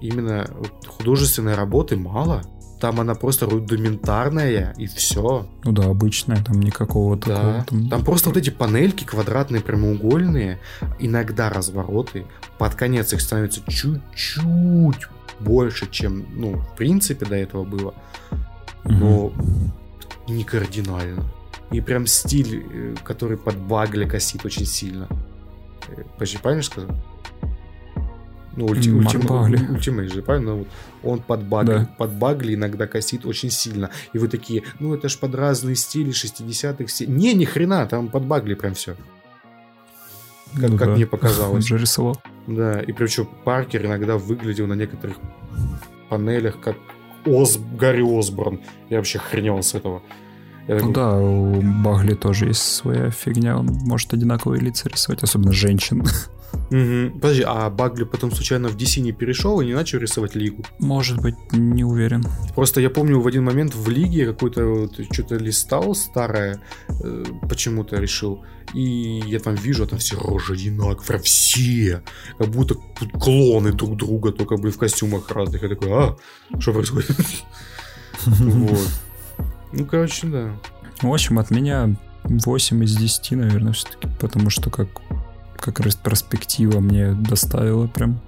именно 0.00 0.48
художественной 0.86 1.54
работы 1.54 1.96
мало. 1.96 2.42
Там 2.82 2.98
она 2.98 3.14
просто 3.14 3.46
рудиментарная 3.46 4.74
и 4.76 4.88
все. 4.88 5.48
Ну 5.62 5.70
да, 5.70 5.84
обычная, 5.84 6.42
там 6.42 6.58
никакого 6.58 7.16
такого. 7.16 7.52
Да. 7.52 7.64
Там... 7.68 7.88
Там 7.88 8.04
просто 8.04 8.30
вот 8.30 8.36
эти 8.36 8.50
панельки 8.50 9.04
квадратные, 9.04 9.62
прямоугольные, 9.62 10.58
иногда 10.98 11.48
развороты. 11.48 12.26
Под 12.58 12.74
конец 12.74 13.12
их 13.12 13.20
становится 13.20 13.60
чуть-чуть 13.68 15.06
больше, 15.38 15.88
чем, 15.92 16.26
ну, 16.34 16.56
в 16.56 16.74
принципе, 16.74 17.24
до 17.24 17.36
этого 17.36 17.62
было. 17.62 17.94
Но 18.82 19.32
не 20.26 20.42
кардинально. 20.42 21.22
И 21.70 21.80
прям 21.80 22.08
стиль, 22.08 22.66
э, 22.68 22.96
который 23.04 23.36
под 23.36 23.58
багли 23.58 24.06
косит 24.06 24.44
очень 24.44 24.66
сильно. 24.66 25.06
Э, 25.86 26.02
Почти 26.18 26.38
правильно 26.38 26.64
сказал? 26.64 26.90
Ну, 28.56 28.66
ульти, 28.66 28.90
М, 28.90 29.00
ультима- 29.00 29.28
Багли. 29.28 29.56
ультимейт 29.70 30.12
же, 30.12 30.22
правильно? 30.22 30.54
Вот 30.54 30.68
он 31.02 31.20
под 31.20 31.42
багли, 31.44 31.72
Да. 31.78 31.88
под 31.98 32.12
багли 32.12 32.54
иногда 32.54 32.86
косит 32.86 33.24
очень 33.24 33.50
сильно. 33.50 33.90
И 34.12 34.18
вы 34.18 34.28
такие, 34.28 34.62
ну 34.78 34.94
это 34.94 35.08
ж 35.08 35.18
под 35.18 35.34
разные 35.34 35.74
стили 35.76 36.10
60-х. 36.12 36.86
Все... 36.86 37.06
Не, 37.06 37.32
ни 37.34 37.44
хрена, 37.46 37.86
там 37.86 38.08
под 38.08 38.24
багли 38.24 38.54
прям 38.54 38.74
все. 38.74 38.94
Как, 40.54 40.70
Ну 40.70 40.76
как 40.78 40.88
да. 40.88 40.94
мне 40.94 41.04
Он 41.04 41.10
показалось. 41.10 41.64
же 41.68 41.78
рисовал. 41.78 42.20
Да, 42.46 42.80
и 42.80 42.92
причем 42.92 43.26
Паркер 43.44 43.86
иногда 43.86 44.18
выглядел 44.18 44.66
на 44.66 44.74
некоторых 44.74 45.16
панелях 46.10 46.60
как 46.60 46.76
Оз... 47.24 47.58
Гарри 47.78 48.02
Осборн. 48.18 48.60
Я 48.90 48.98
вообще 48.98 49.18
хренел 49.18 49.62
с 49.62 49.74
этого. 49.74 50.02
Я 50.68 50.74
Ну 50.74 50.80
такой, 50.92 50.94
да, 50.94 51.16
у 51.18 51.62
Багли 51.82 52.14
тоже 52.14 52.46
есть 52.48 52.62
своя 52.62 53.10
фигня. 53.10 53.56
Он 53.58 53.66
может 53.66 54.12
одинаковые 54.12 54.60
лица 54.60 54.88
рисовать, 54.88 55.22
особенно 55.22 55.52
женщин. 55.52 56.04
«Мгм. 56.70 57.20
Подожди, 57.20 57.42
а 57.46 57.68
Багли 57.70 58.04
потом 58.04 58.32
случайно 58.32 58.68
в 58.68 58.76
DC 58.76 59.00
не 59.00 59.12
перешел 59.12 59.60
и 59.60 59.66
не 59.66 59.74
начал 59.74 59.98
рисовать 59.98 60.34
Лигу? 60.34 60.64
Может 60.78 61.20
быть, 61.20 61.34
не 61.52 61.84
уверен. 61.84 62.24
Просто 62.54 62.80
я 62.80 62.88
помню 62.88 63.20
в 63.20 63.26
один 63.26 63.44
момент 63.44 63.74
в 63.74 63.88
Лиге 63.90 64.26
какой-то 64.26 64.64
вот 64.64 65.00
что-то 65.12 65.36
листал 65.36 65.94
старое, 65.94 66.60
э, 66.88 67.24
почему-то 67.48 67.96
решил, 67.96 68.42
и 68.74 69.22
я 69.26 69.38
там 69.38 69.54
вижу, 69.54 69.84
а 69.84 69.86
там 69.86 69.98
все 69.98 70.16
рожи 70.16 70.54
одинаковые, 70.54 71.20
все, 71.20 72.02
как 72.38 72.48
будто 72.48 72.76
клоны 73.20 73.72
друг 73.72 73.96
друга, 73.96 74.32
только, 74.32 74.56
блин, 74.56 74.72
в 74.72 74.78
костюмах 74.78 75.30
разных. 75.30 75.62
Я 75.62 75.68
такой, 75.68 75.88
а, 75.92 76.16
что 76.58 76.72
происходит? 76.72 77.16
Вот. 78.24 78.88
Ну, 79.72 79.84
короче, 79.84 80.26
да. 80.28 80.56
В 81.00 81.12
общем, 81.12 81.38
от 81.38 81.50
меня 81.50 81.96
8 82.24 82.84
из 82.84 82.96
10, 82.96 83.32
наверное, 83.32 83.72
все-таки. 83.72 84.08
Потому 84.20 84.50
что 84.50 84.70
как, 84.70 84.88
как 85.62 85.78
ретроспектива 85.80 86.80
мне 86.80 87.12
доставила 87.12 87.86
прям 87.86 88.20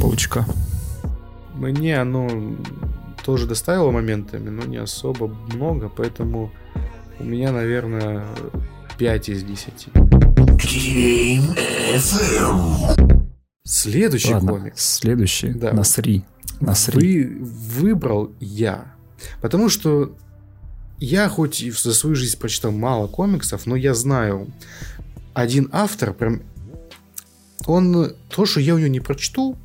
паучка. 0.00 0.46
Мне 1.54 2.00
оно 2.00 2.56
тоже 3.24 3.46
доставило 3.46 3.90
моментами, 3.90 4.48
но 4.48 4.64
не 4.64 4.78
особо 4.78 5.28
много, 5.28 5.90
поэтому 5.94 6.50
у 7.20 7.24
меня, 7.24 7.52
наверное, 7.52 8.26
5 8.98 9.28
из 9.28 9.44
10. 9.44 9.88
Следующий 13.66 14.34
Ладно, 14.34 14.52
комикс 14.52 14.96
следующий. 14.96 15.52
Да. 15.52 15.72
Насри. 15.72 16.24
Насри. 16.60 17.26
вы, 17.26 17.44
выбрал 17.44 18.32
я. 18.40 18.94
Потому 19.40 19.68
что 19.68 20.16
я 20.98 21.28
хоть 21.28 21.60
и 21.60 21.70
за 21.70 21.92
свою 21.92 22.16
жизнь 22.16 22.38
прочитал 22.38 22.72
мало 22.72 23.06
комиксов, 23.06 23.66
но 23.66 23.76
я 23.76 23.94
знаю 23.94 24.48
один 25.34 25.68
автор, 25.72 26.14
прям 26.14 26.42
он, 27.66 28.14
то, 28.28 28.46
что 28.46 28.60
я 28.60 28.74
у 28.74 28.78
него 28.78 28.88
не 28.88 29.00
прочту, 29.00 29.56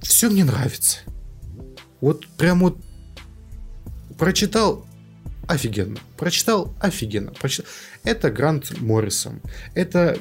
все 0.00 0.28
мне 0.30 0.44
нравится. 0.44 0.98
Вот 2.00 2.26
прям 2.36 2.60
вот 2.60 2.78
прочитал 4.18 4.86
офигенно, 5.46 5.98
прочитал 6.16 6.74
офигенно. 6.80 7.32
Прочитал. 7.32 7.70
Это 8.04 8.30
Грант 8.30 8.80
Моррисон. 8.80 9.40
Это 9.74 10.18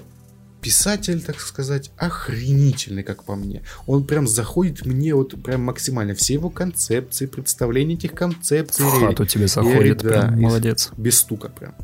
писатель, 0.62 1.22
так 1.22 1.40
сказать, 1.40 1.92
охренительный, 1.98 3.04
как 3.04 3.24
по 3.24 3.36
мне. 3.36 3.64
Он 3.88 4.06
прям 4.06 4.28
заходит 4.28 4.86
мне 4.86 5.16
вот 5.16 5.42
прям 5.44 5.64
максимально. 5.64 6.14
Все 6.14 6.34
его 6.34 6.50
концепции, 6.50 7.26
представления 7.26 7.96
этих 7.96 8.14
концепций. 8.14 8.86
В 8.86 9.00
хату 9.00 9.26
тебе 9.26 9.48
заходит, 9.48 9.98
да, 10.04 10.10
прям 10.10 10.38
и- 10.38 10.42
молодец. 10.42 10.92
Без 10.98 11.18
стука 11.18 11.50
прям. 11.50 11.76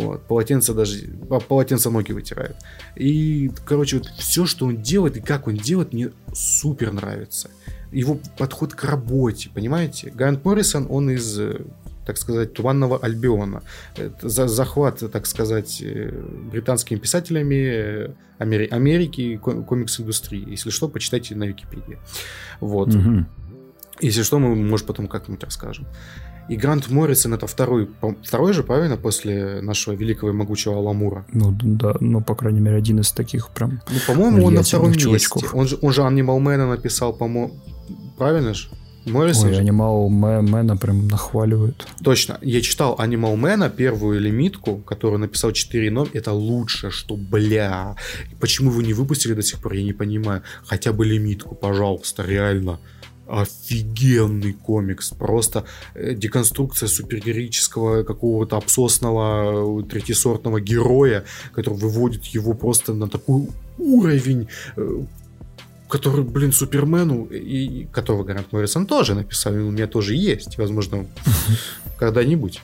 Вот. 0.00 0.26
Полотенце 0.26 0.74
даже... 0.74 1.06
по- 1.28 1.40
Полотенце 1.40 1.90
ноги 1.90 2.12
вытирает. 2.12 2.56
И, 2.96 3.50
короче, 3.64 3.98
вот 3.98 4.06
все, 4.18 4.46
что 4.46 4.66
он 4.66 4.80
делает 4.82 5.16
и 5.16 5.20
как 5.20 5.46
он 5.48 5.54
делает, 5.54 5.92
мне 5.92 6.10
супер 6.32 6.92
нравится. 6.92 7.50
Его 7.90 8.18
подход 8.38 8.74
к 8.74 8.84
работе, 8.84 9.50
понимаете? 9.54 10.10
Гант 10.10 10.44
Моррисон, 10.44 10.86
он 10.88 11.10
из, 11.10 11.38
э, 11.38 11.60
так 12.06 12.16
сказать, 12.16 12.54
Туманного 12.54 12.98
Альбиона. 12.98 13.62
За- 14.22 14.48
захват, 14.48 15.02
так 15.12 15.26
сказать, 15.26 15.82
э, 15.82 16.10
британскими 16.50 16.98
писателями 16.98 17.54
э, 17.54 18.08
Амери- 18.38 18.68
Америки 18.70 19.36
комикс-индустрии. 19.36 20.50
Если 20.50 20.70
что, 20.70 20.88
почитайте 20.88 21.34
на 21.36 21.44
Википедии. 21.44 21.98
Вот. 22.60 22.94
Мгм. 22.94 23.26
Если 24.00 24.22
что, 24.22 24.38
мы, 24.38 24.56
может, 24.56 24.86
потом 24.86 25.06
как-нибудь 25.06 25.44
расскажем. 25.44 25.86
И 26.52 26.56
Грант 26.56 26.90
Моррисон 26.90 27.32
это 27.32 27.46
второй, 27.46 27.88
второй 28.22 28.52
же, 28.52 28.62
правильно, 28.62 28.98
после 28.98 29.62
нашего 29.62 29.94
великого 29.94 30.32
и 30.32 30.34
могучего 30.34 30.76
Аламура. 30.76 31.24
Ну 31.32 31.56
да, 31.62 31.94
ну, 32.00 32.20
по 32.20 32.34
крайней 32.34 32.60
мере, 32.60 32.76
один 32.76 33.00
из 33.00 33.10
таких 33.10 33.48
прям... 33.48 33.80
Ну, 33.90 33.98
по-моему, 34.06 34.44
он 34.44 34.54
на 34.54 34.62
втором 34.62 34.88
месте. 34.88 35.04
чувачков. 35.04 35.54
Он 35.54 35.66
же, 35.66 35.78
он 35.80 35.92
же 35.92 36.02
Анимал 36.02 36.40
Мэна 36.40 36.68
написал, 36.68 37.14
по-моему... 37.14 37.54
Правильно 38.18 38.52
же? 38.52 38.68
Моррисон 39.06 39.48
Ой, 39.48 39.54
же? 39.54 39.60
анимал 39.60 40.10
Мэ- 40.10 40.42
Мэна 40.42 40.76
прям 40.76 41.08
нахваливают. 41.08 41.86
Точно. 42.04 42.38
Я 42.42 42.60
читал 42.60 42.96
Анимал 42.98 43.36
Мэна, 43.36 43.70
первую 43.70 44.20
лимитку, 44.20 44.76
которую 44.76 45.20
написал 45.20 45.52
4 45.52 45.90
ном. 45.90 46.08
Это 46.12 46.32
лучшее, 46.32 46.90
что, 46.90 47.16
бля. 47.16 47.96
Почему 48.40 48.70
вы 48.70 48.84
не 48.84 48.92
выпустили 48.92 49.32
до 49.32 49.42
сих 49.42 49.60
пор, 49.60 49.72
я 49.72 49.82
не 49.82 49.94
понимаю. 49.94 50.42
Хотя 50.66 50.92
бы 50.92 51.06
лимитку, 51.06 51.54
пожалуйста, 51.54 52.22
реально. 52.24 52.78
Офигенный 53.32 54.52
комикс. 54.52 55.10
Просто 55.10 55.64
э, 55.94 56.14
деконструкция 56.14 56.86
супергероического 56.86 58.02
какого-то 58.02 58.58
обсосного 58.58 59.80
э, 59.80 59.88
третьесортного 59.88 60.60
героя, 60.60 61.24
который 61.54 61.78
выводит 61.78 62.26
его 62.26 62.52
просто 62.52 62.92
на 62.92 63.08
такой 63.08 63.48
уровень, 63.78 64.48
э, 64.76 65.02
который, 65.88 66.24
блин, 66.24 66.52
Супермену, 66.52 67.24
и, 67.24 67.82
и 67.82 67.86
которого 67.86 68.24
Грант 68.24 68.52
Моррисон 68.52 68.86
тоже 68.86 69.14
написал, 69.14 69.54
и 69.54 69.60
у 69.60 69.70
меня 69.70 69.86
тоже 69.86 70.14
есть, 70.14 70.58
возможно, 70.58 71.06
когда-нибудь. 71.98 72.60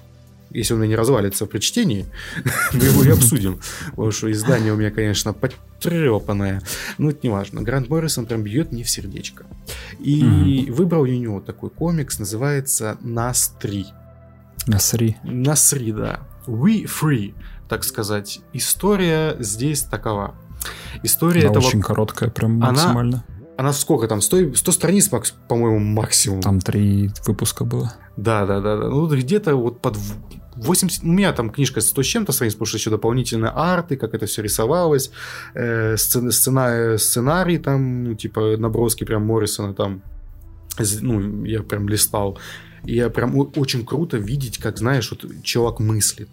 Если 0.51 0.75
он 0.75 0.81
у 0.81 0.83
меня 0.83 0.91
не 0.91 0.97
развалится 0.97 1.47
при 1.47 1.59
чтении, 1.61 2.07
мы 2.73 2.85
его 2.85 3.05
и 3.05 3.11
обсудим. 3.11 3.61
Потому 3.91 4.11
что 4.11 4.31
издание 4.31 4.73
у 4.73 4.77
меня, 4.77 4.91
конечно, 4.91 5.33
потрепанное. 5.33 6.63
Но 6.99 7.11
это 7.11 7.21
не 7.23 7.29
важно. 7.29 7.63
Грант 7.63 7.89
Моррисон 7.89 8.27
прям 8.27 8.43
бьет 8.43 8.73
мне 8.73 8.83
в 8.83 8.91
сердечко. 8.91 9.45
И 9.99 10.69
выбрал 10.71 11.03
у 11.03 11.07
него 11.07 11.41
такой 11.41 11.71
комикс, 11.71 12.19
называется 12.19 12.97
«Нас 13.01 13.55
3». 13.61 13.87
Насри. 14.67 15.17
Насри, 15.23 15.93
да. 15.93 16.21
We 16.47 16.85
Free, 16.85 17.35
так 17.69 17.85
сказать. 17.85 18.41
История 18.53 19.37
здесь 19.39 19.83
такова. 19.83 20.35
История 21.03 21.43
Она 21.43 21.51
этого... 21.51 21.67
очень 21.67 21.81
короткая, 21.81 22.31
прям 22.31 22.59
максимально. 22.59 23.25
Она 23.29 23.38
сколько 23.73 24.07
там? 24.07 24.21
100, 24.21 24.55
100 24.55 24.73
страниц, 24.73 25.11
по-моему, 25.49 25.79
максимум. 25.81 26.41
Там 26.41 26.61
три 26.61 27.11
выпуска 27.27 27.65
было. 27.65 27.93
Да, 28.17 28.47
да, 28.47 28.61
да, 28.61 28.77
да. 28.77 28.89
Ну, 28.89 29.07
где-то 29.09 29.57
вот 29.57 29.81
под 29.83 29.97
в- 29.97 30.15
80... 30.57 31.03
У 31.05 31.09
меня 31.09 31.33
там 31.33 31.51
книжка 31.51 31.81
100 31.81 32.03
с 32.03 32.07
чем-то 32.07 32.33
страниц, 32.33 32.55
потому 32.55 32.67
что 32.67 32.79
еще 32.79 32.91
дополнительные 32.91 33.51
арты, 33.55 33.97
как 33.97 34.15
это 34.15 34.27
все 34.27 34.43
рисовалось, 34.43 35.11
э, 35.55 35.97
сцена, 35.97 36.31
сцена- 36.31 36.99
сценарий 36.99 37.59
там, 37.59 38.05
ну, 38.05 38.15
типа 38.15 38.57
наброски 38.57 39.05
прям 39.05 39.27
Моррисона 39.27 39.75
там, 39.75 40.03
ну, 41.01 41.45
я 41.45 41.63
прям 41.63 41.89
листал. 41.89 42.39
И 42.85 42.95
я 42.95 43.11
прям 43.11 43.37
очень 43.57 43.85
круто 43.85 44.19
видеть, 44.19 44.59
как, 44.59 44.79
знаешь, 44.79 45.11
вот 45.11 45.25
человек 45.43 45.81
мыслит. 45.81 46.29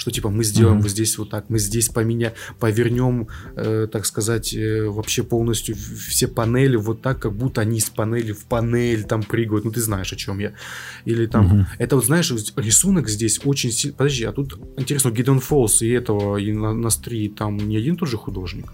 Что 0.00 0.10
типа 0.10 0.30
мы 0.30 0.44
сделаем 0.44 0.76
Мгм. 0.76 0.82
вот 0.84 0.90
здесь 0.92 1.18
вот 1.18 1.28
так, 1.28 1.44
мы 1.50 1.58
здесь 1.58 1.90
поменяем, 1.90 2.32
повернем, 2.58 3.28
э, 3.54 3.86
так 3.92 4.06
сказать, 4.06 4.54
э, 4.54 4.84
вообще 4.88 5.22
полностью 5.22 5.76
все 6.08 6.26
панели 6.26 6.76
вот 6.76 7.02
так, 7.02 7.18
как 7.18 7.34
будто 7.34 7.60
они 7.60 7.76
из 7.76 7.90
панели 7.90 8.32
в 8.32 8.46
панель 8.46 9.04
там 9.04 9.22
прыгают. 9.22 9.66
Ну 9.66 9.70
ты 9.70 9.82
знаешь, 9.82 10.10
о 10.10 10.16
чем 10.16 10.38
я. 10.38 10.52
Или 11.04 11.26
там 11.26 11.44
Мгм. 11.44 11.66
это 11.78 11.96
вот, 11.96 12.06
знаешь, 12.06 12.32
рисунок 12.56 13.10
здесь 13.10 13.40
очень 13.44 13.70
сильно... 13.72 13.94
Подожди, 13.94 14.24
а 14.24 14.32
тут, 14.32 14.58
интересно, 14.78 15.10
Гидеон 15.10 15.40
Фолс 15.40 15.82
и 15.82 15.90
этого, 15.90 16.38
и 16.38 16.50
на, 16.50 16.72
Настри, 16.72 17.28
там 17.28 17.58
не 17.58 17.76
один 17.76 17.96
тот 17.98 18.08
же 18.08 18.16
художник? 18.16 18.72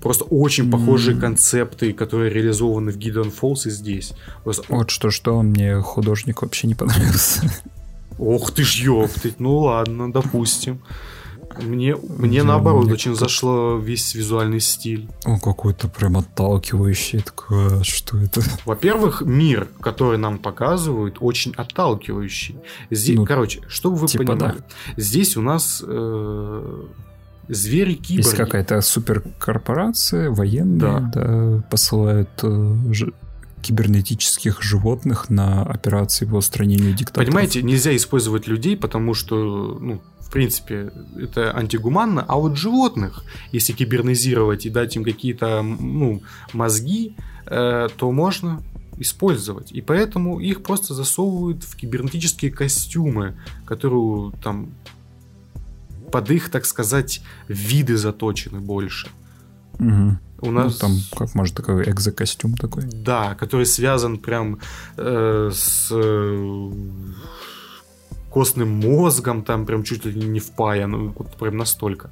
Просто 0.00 0.22
очень 0.22 0.70
похожие 0.70 1.14
М. 1.16 1.20
концепты, 1.20 1.92
которые 1.92 2.32
реализованы 2.32 2.92
в 2.92 2.96
Гидеон 2.96 3.32
Фолс 3.32 3.66
и 3.66 3.70
здесь. 3.70 4.12
Просто- 4.44 4.62
Вот 4.68 4.90
что-что, 4.90 5.42
мне 5.42 5.80
художник 5.80 6.42
вообще 6.42 6.68
не 6.68 6.76
понравился. 6.76 7.42
Ох 8.18 8.50
ты 8.50 8.62
ж 8.64 8.76
ёптыть, 8.84 9.40
ну 9.40 9.58
ладно, 9.58 10.12
допустим. 10.12 10.80
Мне, 11.62 11.96
мне 11.96 12.38
Я- 12.38 12.44
наоборот 12.44 12.84
мне 12.84 12.92
очень 12.92 13.14
зашло 13.16 13.78
весь 13.78 14.14
визуальный 14.14 14.60
стиль. 14.60 15.08
Он 15.24 15.38
какой-то 15.40 15.88
прям 15.88 16.16
отталкивающий. 16.18 17.20
Такой, 17.20 17.80
«А, 17.80 17.84
что 17.84 18.18
это? 18.18 18.42
Во-первых, 18.66 19.22
мир, 19.22 19.66
который 19.80 20.18
нам 20.18 20.38
показывают, 20.38 21.16
очень 21.20 21.54
отталкивающий. 21.56 22.56
Здесь, 22.90 23.16
Ну, 23.16 23.24
короче, 23.24 23.62
чтобы 23.68 23.96
вы 23.96 24.06
типа 24.06 24.24
понимали, 24.24 24.56
здесь 24.98 25.36
у 25.38 25.40
нас 25.40 25.82
э, 25.86 26.82
звери 27.48 27.94
киборги. 27.94 28.16
Есть 28.26 28.36
какая-то 28.36 28.80
суперкорпорация, 28.82 30.30
военные, 30.30 31.10
да, 31.14 31.62
посылают 31.70 32.28
э, 32.42 32.76
ж- 32.92 33.12
кибернетических 33.62 34.62
животных 34.62 35.30
на 35.30 35.62
операции 35.62 36.24
по 36.24 36.36
устранению 36.36 36.94
диктаторов. 36.94 37.26
Понимаете, 37.26 37.62
нельзя 37.62 37.94
использовать 37.96 38.46
людей, 38.46 38.76
потому 38.76 39.14
что, 39.14 39.78
ну, 39.80 40.00
в 40.20 40.30
принципе, 40.30 40.92
это 41.16 41.56
антигуманно, 41.56 42.24
а 42.26 42.36
вот 42.36 42.56
животных, 42.56 43.24
если 43.52 43.72
кибернизировать 43.72 44.66
и 44.66 44.70
дать 44.70 44.96
им 44.96 45.04
какие-то, 45.04 45.62
ну, 45.62 46.22
мозги, 46.52 47.16
э, 47.46 47.88
то 47.96 48.12
можно 48.12 48.62
использовать. 48.98 49.72
И 49.72 49.80
поэтому 49.80 50.40
их 50.40 50.62
просто 50.62 50.94
засовывают 50.94 51.64
в 51.64 51.76
кибернетические 51.76 52.50
костюмы, 52.50 53.34
которые 53.64 54.32
там 54.42 54.70
под 56.10 56.30
их, 56.30 56.50
так 56.50 56.66
сказать, 56.66 57.20
виды 57.48 57.96
заточены 57.96 58.60
больше. 58.60 59.08
Мгм. 59.78 60.18
У 60.40 60.46
Ну, 60.46 60.52
нас 60.52 60.76
там, 60.76 60.92
как 61.16 61.34
может, 61.34 61.54
такой 61.56 61.84
экзокостюм 61.88 62.54
такой. 62.54 62.84
Да, 62.84 63.34
который 63.34 63.64
связан 63.66 64.18
прям 64.18 64.58
э, 64.96 65.50
с 65.52 65.88
э, 65.92 66.70
костным 68.30 68.68
мозгом, 68.80 69.42
там 69.42 69.64
прям 69.66 69.82
чуть 69.82 70.04
ли 70.04 70.28
не 70.28 70.40
впаян, 70.40 70.90
ну, 70.90 71.14
вот 71.16 71.36
прям 71.36 71.56
настолько. 71.56 72.10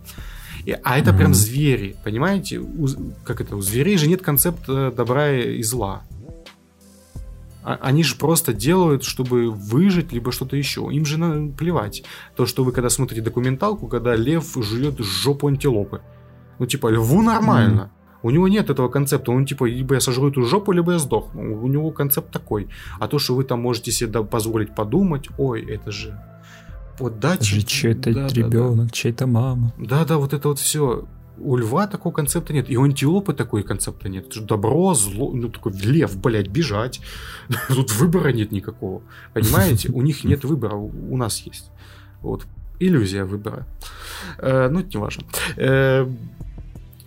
И- 0.64 0.72
а 0.82 0.98
это 0.98 1.12
прям 1.12 1.30
Мгм. 1.30 1.34
звери, 1.34 1.96
понимаете? 2.04 2.58
У 2.58 2.88
как 3.24 3.40
это? 3.42 3.56
У 3.56 3.60
зверей 3.60 3.98
же 3.98 4.06
нет 4.08 4.22
концепта 4.22 4.90
добра 4.90 5.30
и 5.30 5.62
зла. 5.62 6.02
А- 7.62 7.78
Они 7.82 8.02
же 8.04 8.16
просто 8.16 8.52
делают, 8.54 9.04
чтобы 9.04 9.50
выжить, 9.50 10.12
либо 10.12 10.32
что-то 10.32 10.56
еще. 10.56 10.88
Им 10.90 11.04
же 11.04 11.18
на- 11.18 11.52
плевать. 11.52 12.04
То, 12.36 12.46
что 12.46 12.64
вы 12.64 12.72
когда 12.72 12.88
смотрите 12.90 13.22
документалку, 13.22 13.86
когда 13.88 14.14
лев 14.16 14.44
жует 14.56 14.98
жопу 14.98 15.48
антилопы. 15.48 16.00
Ну, 16.58 16.66
типа, 16.66 16.88
льву 16.88 17.20
нормально. 17.22 17.90
У 18.24 18.30
него 18.30 18.48
нет 18.48 18.70
этого 18.70 18.88
концепта. 18.88 19.32
Он 19.32 19.44
типа, 19.44 19.66
либо 19.66 19.94
я 19.94 20.00
сожру 20.00 20.30
эту 20.30 20.42
жопу, 20.44 20.72
либо 20.72 20.92
я 20.92 20.98
сдохну. 20.98 21.62
У 21.62 21.68
него 21.68 21.90
концепт 21.90 22.30
такой. 22.32 22.68
А 22.98 23.06
то, 23.06 23.18
что 23.18 23.34
вы 23.34 23.44
там 23.44 23.60
можете 23.60 23.92
себе 23.92 24.10
да- 24.10 24.22
позволить 24.22 24.74
подумать, 24.74 25.28
ой, 25.36 25.62
это 25.62 25.92
же... 25.92 26.18
Вот 26.98 27.20
да, 27.20 27.34
Это 27.34 27.44
же 27.44 27.62
чей-то 27.62 28.14
да, 28.14 28.22
да, 28.22 28.28
да. 28.28 28.34
ребенок, 28.34 28.92
чей-то 28.92 29.26
мама. 29.26 29.74
Да, 29.76 30.04
да, 30.06 30.16
вот 30.16 30.32
это 30.32 30.48
вот 30.48 30.58
все. 30.58 31.04
У 31.36 31.56
льва 31.56 31.86
такого 31.86 32.14
концепта 32.14 32.54
нет. 32.54 32.70
И 32.70 32.78
у 32.78 32.84
антилопы 32.84 33.34
такой 33.34 33.62
концепта 33.62 34.08
нет. 34.08 34.26
Добро, 34.46 34.94
зло. 34.94 35.30
Ну, 35.34 35.50
такой 35.50 35.72
лев, 35.72 36.16
блядь, 36.16 36.48
бежать. 36.48 37.00
Тут 37.68 37.92
выбора 37.92 38.32
нет 38.32 38.52
никакого. 38.52 39.02
Понимаете? 39.34 39.90
У 39.92 40.00
них 40.00 40.24
нет 40.24 40.44
выбора. 40.44 40.76
У 40.76 40.90
у 41.10 41.16
нас 41.18 41.40
есть. 41.40 41.70
Вот. 42.22 42.46
Иллюзия 42.80 43.24
выбора. 43.24 43.66
Э, 44.38 44.68
ну, 44.70 44.80
это 44.80 44.88
не 44.94 44.96
важно. 44.98 45.24
Э, 45.56 46.06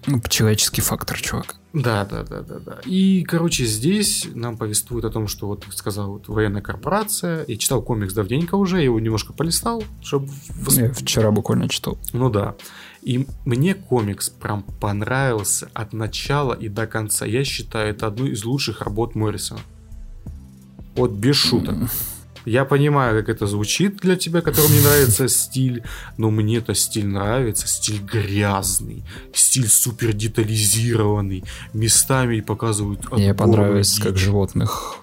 Ну, 0.08 0.22
человеческий 0.30 0.82
фактор, 0.82 1.20
чувак. 1.20 1.56
да, 1.74 2.06
да, 2.06 2.24
да, 2.24 2.42
да, 2.42 2.60
да. 2.60 2.80
И, 2.86 3.24
короче, 3.24 3.66
здесь 3.66 4.26
нам 4.34 4.56
повествует 4.56 5.04
о 5.04 5.10
том, 5.10 5.28
что 5.28 5.48
вот 5.48 5.66
сказал, 5.76 6.14
вот 6.14 6.30
военная 6.30 6.62
корпорация. 6.62 7.44
Я 7.46 7.58
читал 7.58 7.82
комикс 7.82 8.14
давненько 8.14 8.56
уже, 8.56 8.78
я 8.78 8.84
его 8.84 9.02
немножко 9.02 9.34
полистал, 9.34 9.84
чтобы 10.02 10.30
Я 10.70 10.94
вчера 10.94 11.30
буквально 11.32 11.68
читал. 11.68 11.98
Ну 12.14 12.30
да. 12.30 12.56
И 13.02 13.28
мне 13.44 13.76
комикс 13.76 14.30
прям 14.30 14.64
понравился 14.64 15.70
от 15.74 15.92
начала 15.92 16.54
и 16.54 16.70
до 16.70 16.88
конца. 16.88 17.26
Я 17.26 17.44
считаю, 17.44 17.90
это 17.90 18.08
одну 18.08 18.28
из 18.28 18.46
лучших 18.46 18.82
работ 18.82 19.14
Моррисона. 19.14 19.60
Вот 20.96 21.12
без 21.12 21.36
шуток. 21.36 21.76
Я 22.48 22.64
понимаю, 22.64 23.20
как 23.20 23.30
это 23.36 23.46
звучит 23.46 23.98
для 23.98 24.16
тебя, 24.16 24.42
которому 24.42 24.74
не 24.74 24.80
нравится 24.80 25.28
стиль, 25.28 25.84
но 26.16 26.32
мне-то 26.32 26.74
стиль 26.76 27.06
нравится. 27.06 27.68
Стиль 27.68 28.00
грязный, 28.00 29.04
стиль 29.34 29.68
супер 29.68 30.14
детализированный. 30.14 31.44
Местами 31.74 32.40
показывают 32.40 33.12
Мне 33.12 33.34
понравилось, 33.34 34.00
как 34.00 34.14
дичь. 34.14 34.22
животных 34.24 34.96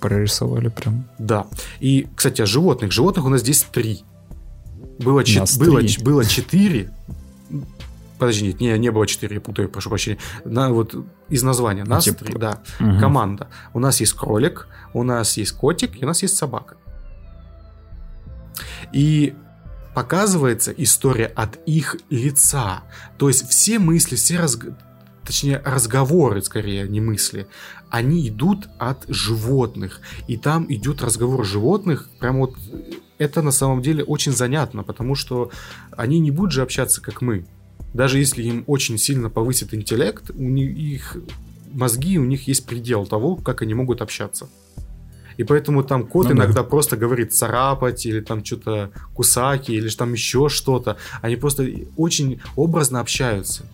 прорисовали 0.00 0.68
прям. 0.68 1.08
Да. 1.18 1.46
И, 1.78 2.08
кстати, 2.16 2.42
о 2.42 2.46
животных. 2.46 2.90
Животных 2.90 3.24
у 3.24 3.28
нас 3.28 3.42
здесь 3.42 3.64
три. 3.70 4.02
Было, 4.98 5.22
Нас 5.36 5.56
было, 5.56 5.80
три. 5.80 6.02
было 6.02 6.24
четыре. 6.24 6.92
Подожди, 8.18 8.46
нет, 8.46 8.60
не, 8.60 8.76
не 8.78 8.90
было 8.90 9.06
четыре, 9.06 9.36
я 9.36 9.40
путаю, 9.40 9.68
прошу 9.68 9.90
прощения. 9.90 10.18
На, 10.44 10.70
вот 10.70 10.96
из 11.28 11.44
названия. 11.44 11.84
Нас 11.84 12.02
типа, 12.02 12.24
три, 12.24 12.34
да. 12.34 12.58
мгм. 12.80 12.98
Команда. 12.98 13.46
У 13.72 13.78
нас 13.78 14.00
есть 14.00 14.14
кролик, 14.14 14.66
у 14.92 15.04
нас 15.04 15.36
есть 15.36 15.52
котик, 15.52 16.02
и 16.02 16.04
у 16.04 16.08
нас 16.08 16.22
есть 16.22 16.36
собака. 16.36 16.76
И 18.92 19.34
показывается 19.94 20.72
история 20.72 21.26
от 21.26 21.58
их 21.66 21.96
лица. 22.10 22.82
То 23.16 23.28
есть 23.28 23.48
все 23.48 23.78
мысли, 23.78 24.16
все 24.16 24.38
разг... 24.38 24.66
точнее 25.24 25.60
разговоры, 25.64 26.42
скорее, 26.42 26.88
не 26.88 27.00
мысли, 27.00 27.48
они 27.90 28.28
идут 28.28 28.68
от 28.78 29.04
животных. 29.08 30.00
И 30.28 30.36
там 30.36 30.66
идет 30.68 31.02
разговор 31.02 31.44
животных, 31.44 32.08
прям 32.20 32.38
вот 32.38 32.56
э, 32.70 32.92
это 33.18 33.42
на 33.42 33.50
самом 33.50 33.82
деле 33.82 34.04
очень 34.04 34.32
занятно, 34.32 34.84
потому 34.84 35.14
что 35.14 35.50
они 35.90 36.20
не 36.20 36.30
будут 36.30 36.52
же 36.52 36.62
общаться, 36.62 37.00
как 37.00 37.20
мы. 37.20 37.46
Даже 37.94 38.18
если 38.18 38.42
им 38.42 38.64
очень 38.66 38.98
сильно 38.98 39.30
повысит 39.30 39.74
интеллект, 39.74 40.30
у 40.30 40.48
них 40.48 40.76
их 40.76 41.16
мозги, 41.72 42.18
у 42.18 42.24
них 42.24 42.46
есть 42.48 42.66
предел 42.66 43.06
того, 43.06 43.36
как 43.36 43.62
они 43.62 43.74
могут 43.74 44.02
общаться. 44.02 44.48
И 45.38 45.44
поэтому 45.44 45.82
там 45.84 46.04
кот 46.04 46.28
Ну 46.28 46.34
да. 46.34 46.44
иногда 46.44 46.62
просто 46.62 46.96
говорит 46.96 47.32
царапать, 47.32 48.04
или 48.04 48.20
там 48.20 48.44
что-то 48.44 48.90
кусаки, 49.14 49.70
или 49.70 49.88
там 49.88 50.12
еще 50.12 50.48
что-то. 50.48 50.96
Они 51.22 51.36
просто 51.36 51.66
очень 51.96 52.40
образно 52.56 53.00
общаются. 53.00 53.64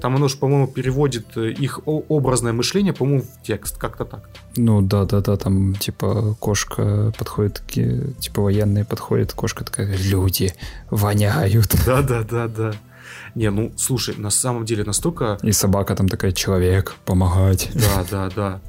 Там 0.00 0.16
оно 0.16 0.28
же, 0.28 0.36
по-моему, 0.38 0.66
переводит 0.66 1.36
э, 1.36 1.50
их 1.50 1.80
образное 1.84 2.52
мышление, 2.52 2.94
по-моему, 2.94 3.22
в 3.22 3.46
текст, 3.46 3.76
как-то 3.76 4.04
так. 4.04 4.30
Ну 4.56 4.80
да, 4.80 5.04
да, 5.04 5.20
да, 5.20 5.36
там 5.36 5.74
типа 5.74 6.36
кошка 6.40 7.12
подходит, 7.18 7.62
типа 7.66 8.40
военные 8.40 8.84
подходят, 8.84 9.32
кошка 9.32 9.64
такая, 9.64 9.94
люди 9.94 10.54
воняют. 10.90 11.74
Да, 11.84 12.02
да, 12.02 12.22
да, 12.22 12.48
да. 12.48 12.72
Не, 13.34 13.50
ну 13.50 13.72
слушай, 13.76 14.14
на 14.16 14.30
самом 14.30 14.64
деле 14.64 14.84
настолько. 14.84 15.38
И 15.42 15.52
собака 15.52 15.94
там 15.96 16.08
такая, 16.08 16.32
человек, 16.32 16.94
помогать. 17.04 17.68
Да, 17.74 18.06
да, 18.10 18.30
да. 18.34 18.60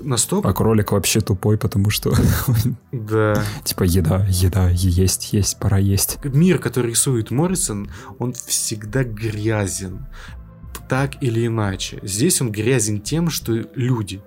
Настолько. 0.00 0.48
А 0.48 0.52
кролик 0.52 0.92
вообще 0.92 1.20
тупой, 1.20 1.58
потому 1.58 1.90
что 1.90 2.12
Да. 2.92 3.42
типа 3.64 3.84
еда, 3.84 4.26
еда, 4.28 4.68
есть, 4.70 5.32
есть, 5.32 5.58
пора 5.58 5.78
есть. 5.78 6.18
Мир, 6.24 6.58
который 6.58 6.90
рисует 6.90 7.30
Моррисон, 7.30 7.88
он 8.18 8.32
всегда 8.32 9.04
грязен. 9.04 10.06
Так 10.88 11.22
или 11.22 11.46
иначе. 11.46 12.00
Здесь 12.02 12.40
он 12.40 12.50
грязен 12.52 13.00
тем, 13.00 13.30
что 13.30 13.52
люди. 13.74 14.20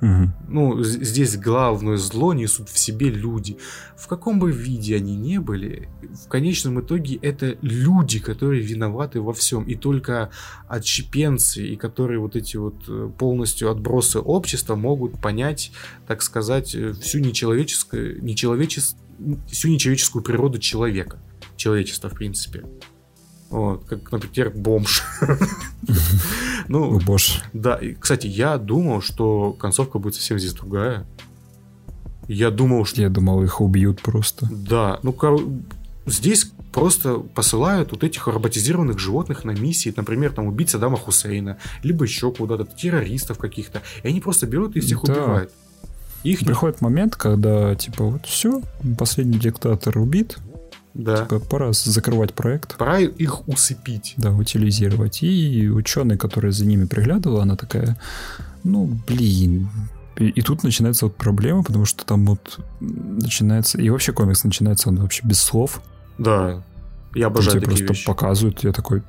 Мгм. 0.00 0.32
Ну, 0.48 0.82
здесь 0.82 1.36
главное 1.36 1.96
зло 1.96 2.32
несут 2.32 2.68
в 2.68 2.78
себе 2.78 3.10
люди. 3.10 3.58
В 3.96 4.06
каком 4.06 4.38
бы 4.38 4.52
виде 4.52 4.96
они 4.96 5.16
не 5.16 5.38
были, 5.38 5.88
в 6.24 6.28
конечном 6.28 6.80
итоге 6.80 7.16
это 7.16 7.56
люди, 7.62 8.20
которые 8.20 8.62
виноваты 8.62 9.20
во 9.20 9.32
всем. 9.32 9.64
И 9.64 9.74
только 9.74 10.30
отщепенцы, 10.68 11.66
и 11.66 11.76
которые 11.76 12.20
вот 12.20 12.36
эти 12.36 12.56
вот 12.56 12.84
э, 12.88 13.10
полностью 13.18 13.70
отбросы 13.70 14.20
общества 14.20 14.76
могут 14.76 15.20
понять, 15.20 15.72
так 16.06 16.22
сказать, 16.22 16.74
э, 16.74 16.92
всю 16.92 17.18
нечеловеческую, 17.18 18.22
нечеловечес... 18.22 18.96
всю 19.48 19.68
нечеловеческую 19.68 20.22
природу 20.22 20.58
человека. 20.58 21.18
Человечества, 21.56 22.08
в 22.08 22.14
принципе. 22.14 22.64
Вот, 23.50 23.84
как, 23.86 24.10
например, 24.12 24.50
бомж. 24.50 25.02
Ну, 26.68 27.00
боже. 27.00 27.40
да, 27.54 27.76
и, 27.76 27.94
кстати, 27.94 28.26
я 28.26 28.58
думал, 28.58 29.00
что 29.00 29.52
концовка 29.54 29.98
будет 29.98 30.16
совсем 30.16 30.38
здесь 30.38 30.52
другая. 30.52 31.06
Я 32.26 32.50
думал, 32.50 32.84
что... 32.84 33.00
Я 33.00 33.08
думал, 33.08 33.42
их 33.42 33.62
убьют 33.62 34.02
просто. 34.02 34.46
Да, 34.50 35.00
ну, 35.02 35.16
здесь 36.04 36.52
просто 36.72 37.14
посылают 37.14 37.92
вот 37.92 38.04
этих 38.04 38.26
роботизированных 38.28 38.98
животных 38.98 39.44
на 39.44 39.52
миссии, 39.52 39.92
например, 39.96 40.32
там 40.32 40.46
убить 40.46 40.68
Саддама 40.68 40.98
Хусейна, 40.98 41.56
либо 41.82 42.04
еще 42.04 42.30
куда-то, 42.32 42.64
террористов 42.64 43.38
каких-то, 43.38 43.80
и 44.02 44.08
они 44.08 44.20
просто 44.20 44.46
берут 44.46 44.76
и 44.76 44.80
всех 44.80 45.02
Да. 45.04 45.12
убивают. 45.14 45.52
Их. 46.24 46.40
Приходит 46.40 46.80
момент, 46.82 47.16
когда, 47.16 47.74
типа, 47.76 48.04
вот 48.04 48.26
все, 48.26 48.60
последний 48.98 49.38
диктатор 49.38 49.96
убит, 49.98 50.36
Да. 50.94 51.18
типа, 51.18 51.38
пора 51.38 51.72
закрывать 51.72 52.34
проект. 52.34 52.76
Пора 52.76 52.98
их 52.98 53.46
усыпить. 53.48 54.14
Да, 54.16 54.32
утилизировать. 54.32 55.22
И 55.22 55.68
ученый, 55.68 56.16
который 56.16 56.50
за 56.50 56.66
ними 56.66 56.86
приглядывал, 56.86 57.40
она 57.40 57.56
такая, 57.56 57.96
ну, 58.64 58.98
блин. 59.06 59.68
И, 60.16 60.28
и 60.28 60.42
тут 60.42 60.64
начинается 60.64 61.06
вот 61.06 61.16
проблема, 61.16 61.62
потому 61.62 61.84
что 61.84 62.04
там 62.04 62.26
вот 62.26 62.58
начинается... 62.80 63.78
И 63.78 63.88
вообще 63.90 64.12
комикс 64.12 64.42
начинается, 64.44 64.88
он 64.88 64.96
вообще 64.96 65.22
без 65.24 65.40
слов. 65.40 65.80
Да. 66.18 66.62
Я 67.14 67.28
обожаю 67.28 67.60
тебе 67.60 67.70
такие 67.70 67.86
просто 67.86 68.00
вещи. 68.00 68.06
показывают, 68.06 68.64
я 68.64 68.72
такой... 68.72 69.02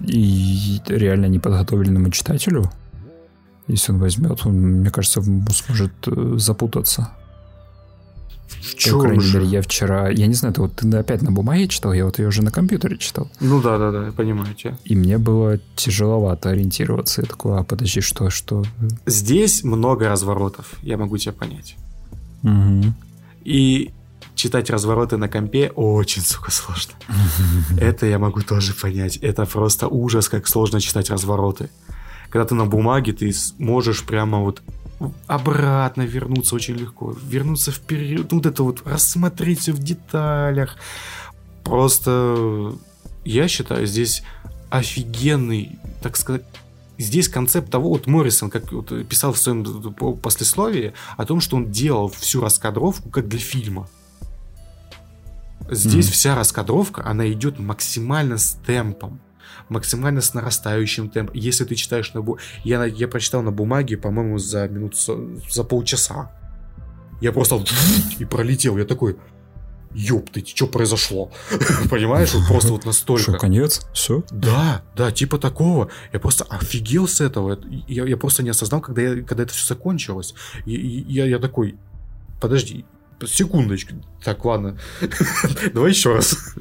И 0.00 0.80
реально 0.86 1.26
неподготовленному 1.26 2.10
читателю, 2.10 2.72
если 3.68 3.92
он 3.92 3.98
возьмет, 3.98 4.44
он, 4.44 4.54
мне 4.54 4.90
кажется, 4.90 5.22
сможет 5.22 5.92
э, 6.06 6.34
запутаться. 6.38 7.12
В 8.60 8.74
По 8.74 8.78
чём 8.78 9.00
крайней 9.00 9.20
же? 9.20 9.38
мере, 9.38 9.50
я 9.50 9.62
вчера... 9.62 10.08
Я 10.10 10.26
не 10.26 10.34
знаю, 10.34 10.52
это 10.52 10.62
вот 10.62 10.76
ты 10.76 10.96
опять 10.96 11.22
на 11.22 11.30
бумаге 11.32 11.68
читал, 11.68 11.92
я 11.92 12.04
вот 12.04 12.18
ее 12.18 12.28
уже 12.28 12.42
на 12.42 12.50
компьютере 12.50 12.98
читал. 12.98 13.30
Ну 13.40 13.60
да, 13.60 13.78
да, 13.78 13.90
да, 13.90 14.12
понимаю 14.12 14.54
тебя. 14.54 14.76
И 14.84 14.94
мне 14.94 15.18
было 15.18 15.58
тяжеловато 15.76 16.50
ориентироваться. 16.50 17.22
Я 17.22 17.26
такой, 17.26 17.58
а 17.58 17.62
подожди, 17.64 18.00
что, 18.00 18.30
что? 18.30 18.64
Здесь 19.06 19.64
много 19.64 20.08
разворотов, 20.08 20.74
я 20.82 20.96
могу 20.96 21.18
тебя 21.18 21.32
понять. 21.32 21.76
Мгм. 22.42 22.94
И 23.44 23.90
читать 24.34 24.70
развороты 24.70 25.16
на 25.16 25.28
компе 25.28 25.70
очень, 25.74 26.22
сука, 26.22 26.50
сложно. 26.50 26.94
Это 27.80 28.06
я 28.06 28.18
могу 28.18 28.40
тоже 28.42 28.74
понять. 28.74 29.16
Это 29.18 29.44
просто 29.46 29.88
ужас, 29.88 30.28
как 30.28 30.46
сложно 30.46 30.80
читать 30.80 31.10
развороты. 31.10 31.70
Когда 32.28 32.44
ты 32.46 32.54
на 32.54 32.64
бумаге, 32.64 33.12
ты 33.12 33.32
можешь 33.58 34.04
прямо 34.04 34.38
вот 34.40 34.62
обратно 35.26 36.02
вернуться 36.02 36.54
очень 36.54 36.74
легко. 36.76 37.16
Вернуться 37.22 37.72
вперед. 37.72 38.32
Вот 38.32 38.46
это 38.46 38.62
вот 38.62 38.82
рассмотреть 38.86 39.60
все 39.60 39.72
в 39.72 39.78
деталях. 39.78 40.76
Просто 41.64 42.74
я 43.24 43.48
считаю, 43.48 43.86
здесь 43.86 44.22
офигенный, 44.70 45.78
так 46.02 46.16
сказать, 46.16 46.42
здесь 46.98 47.28
концепт 47.28 47.70
того, 47.70 47.90
вот 47.90 48.06
Моррисон, 48.06 48.50
как 48.50 48.72
вот 48.72 49.06
писал 49.08 49.32
в 49.32 49.38
своем 49.38 49.64
по- 49.94 50.14
послесловии, 50.14 50.92
о 51.16 51.24
том, 51.24 51.40
что 51.40 51.56
он 51.56 51.70
делал 51.70 52.08
всю 52.08 52.40
раскадровку 52.40 53.10
как 53.10 53.28
для 53.28 53.38
фильма. 53.38 53.88
Здесь 55.70 56.06
Мгм. 56.06 56.12
вся 56.12 56.34
раскадровка, 56.34 57.06
она 57.06 57.30
идет 57.30 57.58
максимально 57.58 58.36
с 58.38 58.56
темпом. 58.66 59.20
Максимально 59.72 60.20
с 60.20 60.34
нарастающим 60.34 61.08
темпом. 61.08 61.34
Если 61.34 61.64
ты 61.64 61.74
читаешь 61.74 62.12
на 62.14 62.20
бу... 62.22 62.38
я, 62.64 62.84
я 62.84 63.08
прочитал 63.08 63.42
на 63.42 63.50
бумаге, 63.50 63.96
по-моему, 63.96 64.38
за 64.38 64.68
минут 64.68 64.96
за 64.96 65.64
полчаса. 65.64 66.30
Я 67.20 67.32
просто 67.32 67.64
и 68.18 68.24
пролетел. 68.24 68.76
Я 68.78 68.84
такой, 68.84 69.16
ёптыть, 69.94 70.48
что 70.54 70.66
произошло? 70.66 71.30
Понимаешь, 71.90 72.34
вот 72.34 72.46
просто 72.46 72.70
вот 72.72 72.80
Что, 72.80 72.88
настолько. 72.88 73.38
конец? 73.38 73.86
Все? 73.92 74.22
Да, 74.30 74.82
да, 74.96 75.10
типа 75.12 75.38
такого. 75.38 75.88
Я 76.12 76.18
просто 76.20 76.44
офигел 76.44 77.06
с 77.08 77.20
этого. 77.20 77.52
Это- 77.54 77.66
Я, 77.88 78.04
я 78.06 78.16
просто 78.16 78.42
не 78.42 78.50
осознал, 78.50 78.80
когда, 78.80 79.02
я, 79.02 79.22
когда 79.22 79.42
это 79.44 79.52
все 79.52 79.66
закончилось. 79.66 80.34
И, 80.66 80.74
и 80.74 81.12
я, 81.12 81.26
я 81.26 81.38
такой, 81.38 81.76
подожди, 82.40 82.84
секундочку. 83.26 83.94
Так, 84.24 84.44
ладно. 84.44 84.78
Давай 85.74 85.90
еще 85.90 86.14
раз. 86.14 86.54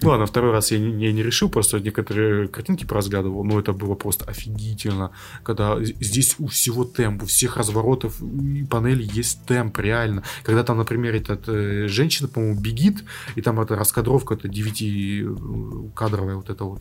Ну 0.00 0.08
ладно, 0.08 0.26
второй 0.26 0.52
раз 0.52 0.70
я 0.70 0.78
не, 0.78 1.04
я 1.04 1.12
не 1.12 1.22
решил, 1.22 1.48
просто 1.48 1.80
некоторые 1.80 2.48
картинки 2.48 2.84
поразглядывал, 2.84 3.44
но 3.44 3.60
это 3.60 3.72
было 3.72 3.94
просто 3.94 4.24
офигительно. 4.24 5.10
Когда 5.42 5.82
здесь 5.82 6.36
у 6.38 6.46
всего 6.46 6.84
темп, 6.84 7.24
у 7.24 7.26
всех 7.26 7.56
разворотов 7.56 8.22
и 8.22 8.64
панелей 8.64 9.08
есть 9.12 9.44
темп, 9.46 9.78
реально. 9.78 10.22
Когда 10.44 10.64
там, 10.64 10.78
например, 10.78 11.14
этот, 11.14 11.48
э, 11.48 11.88
женщина, 11.88 12.28
по-моему, 12.28 12.60
бегит, 12.60 13.04
и 13.36 13.42
там 13.42 13.60
эта 13.60 13.76
раскадровка, 13.76 14.34
это 14.34 14.48
9-кадровая 14.48 16.36
вот 16.36 16.50
это 16.50 16.64
вот. 16.64 16.80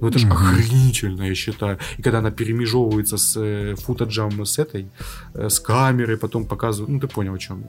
Ну 0.00 0.08
это 0.08 0.18
же 0.18 0.28
охренительно, 0.28 1.22
я 1.22 1.34
считаю. 1.34 1.78
И 1.98 2.02
когда 2.02 2.18
она 2.18 2.30
перемежевывается 2.30 3.16
с 3.16 3.36
э, 3.36 3.74
футаджем 3.76 4.44
с 4.44 4.58
этой, 4.58 4.90
э, 5.34 5.48
с 5.48 5.60
камерой, 5.60 6.16
потом 6.16 6.44
показывают, 6.44 6.90
ну 6.90 7.00
ты 7.00 7.08
понял, 7.08 7.34
о 7.34 7.38
чем 7.38 7.62
я. 7.62 7.68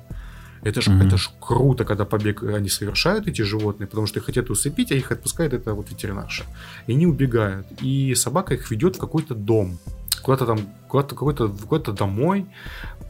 Это 0.63 0.81
ж, 0.81 0.89
Мгм. 0.91 1.07
это 1.07 1.17
ж 1.17 1.29
круто, 1.39 1.85
когда 1.85 2.05
побег 2.05 2.43
они 2.43 2.69
совершают, 2.69 3.27
эти 3.27 3.41
животные, 3.43 3.87
потому 3.87 4.07
что 4.07 4.19
их 4.19 4.25
хотят 4.25 4.49
усыпить, 4.49 4.91
а 4.91 4.95
их 4.95 5.11
отпускает 5.11 5.53
это 5.53 5.73
вот 5.73 5.89
ветеринарша. 5.89 6.43
И 6.87 6.93
они 6.93 7.07
убегают. 7.07 7.65
И 7.81 8.13
собака 8.15 8.53
их 8.55 8.71
ведет 8.71 8.95
в 8.95 8.99
какой-то 8.99 9.35
дом. 9.35 9.77
Куда-то 10.21 10.45
там, 10.45 10.59
куда-то 10.89 11.15
какой-то, 11.15 11.47
какой-то 11.49 11.91
домой. 11.93 12.45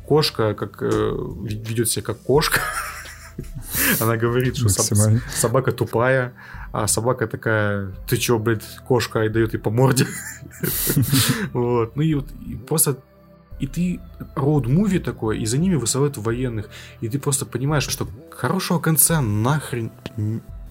Кошка 0.07 0.53
как 0.53 0.77
э, 0.81 0.87
ведет 1.43 1.89
себя 1.89 2.03
как 2.03 2.19
кошка. 2.19 2.61
Она 3.99 4.17
говорит, 4.17 4.57
что 4.57 4.67
соб- 4.67 5.21
собака 5.33 5.71
тупая, 5.71 6.33
а 6.71 6.87
собака 6.87 7.25
такая, 7.27 7.91
ты 8.07 8.17
чё, 8.17 8.37
блядь, 8.37 8.65
кошка, 8.87 9.23
и 9.23 9.29
дает 9.29 9.53
ей 9.53 9.59
по 9.59 9.71
морде. 9.71 10.05
Вот. 11.53 11.95
Ну 11.95 12.01
и 12.01 12.13
вот 12.15 12.25
просто 12.67 12.97
и 13.59 13.67
ты 13.67 13.99
роуд-муви 14.35 14.99
такой, 14.99 15.39
и 15.39 15.45
за 15.45 15.57
ними 15.57 15.75
высылают 15.75 16.17
военных, 16.17 16.69
и 17.01 17.09
ты 17.09 17.19
просто 17.19 17.45
понимаешь, 17.45 17.87
что 17.87 18.07
хорошего 18.31 18.79
конца 18.79 19.21
нахрен 19.21 19.91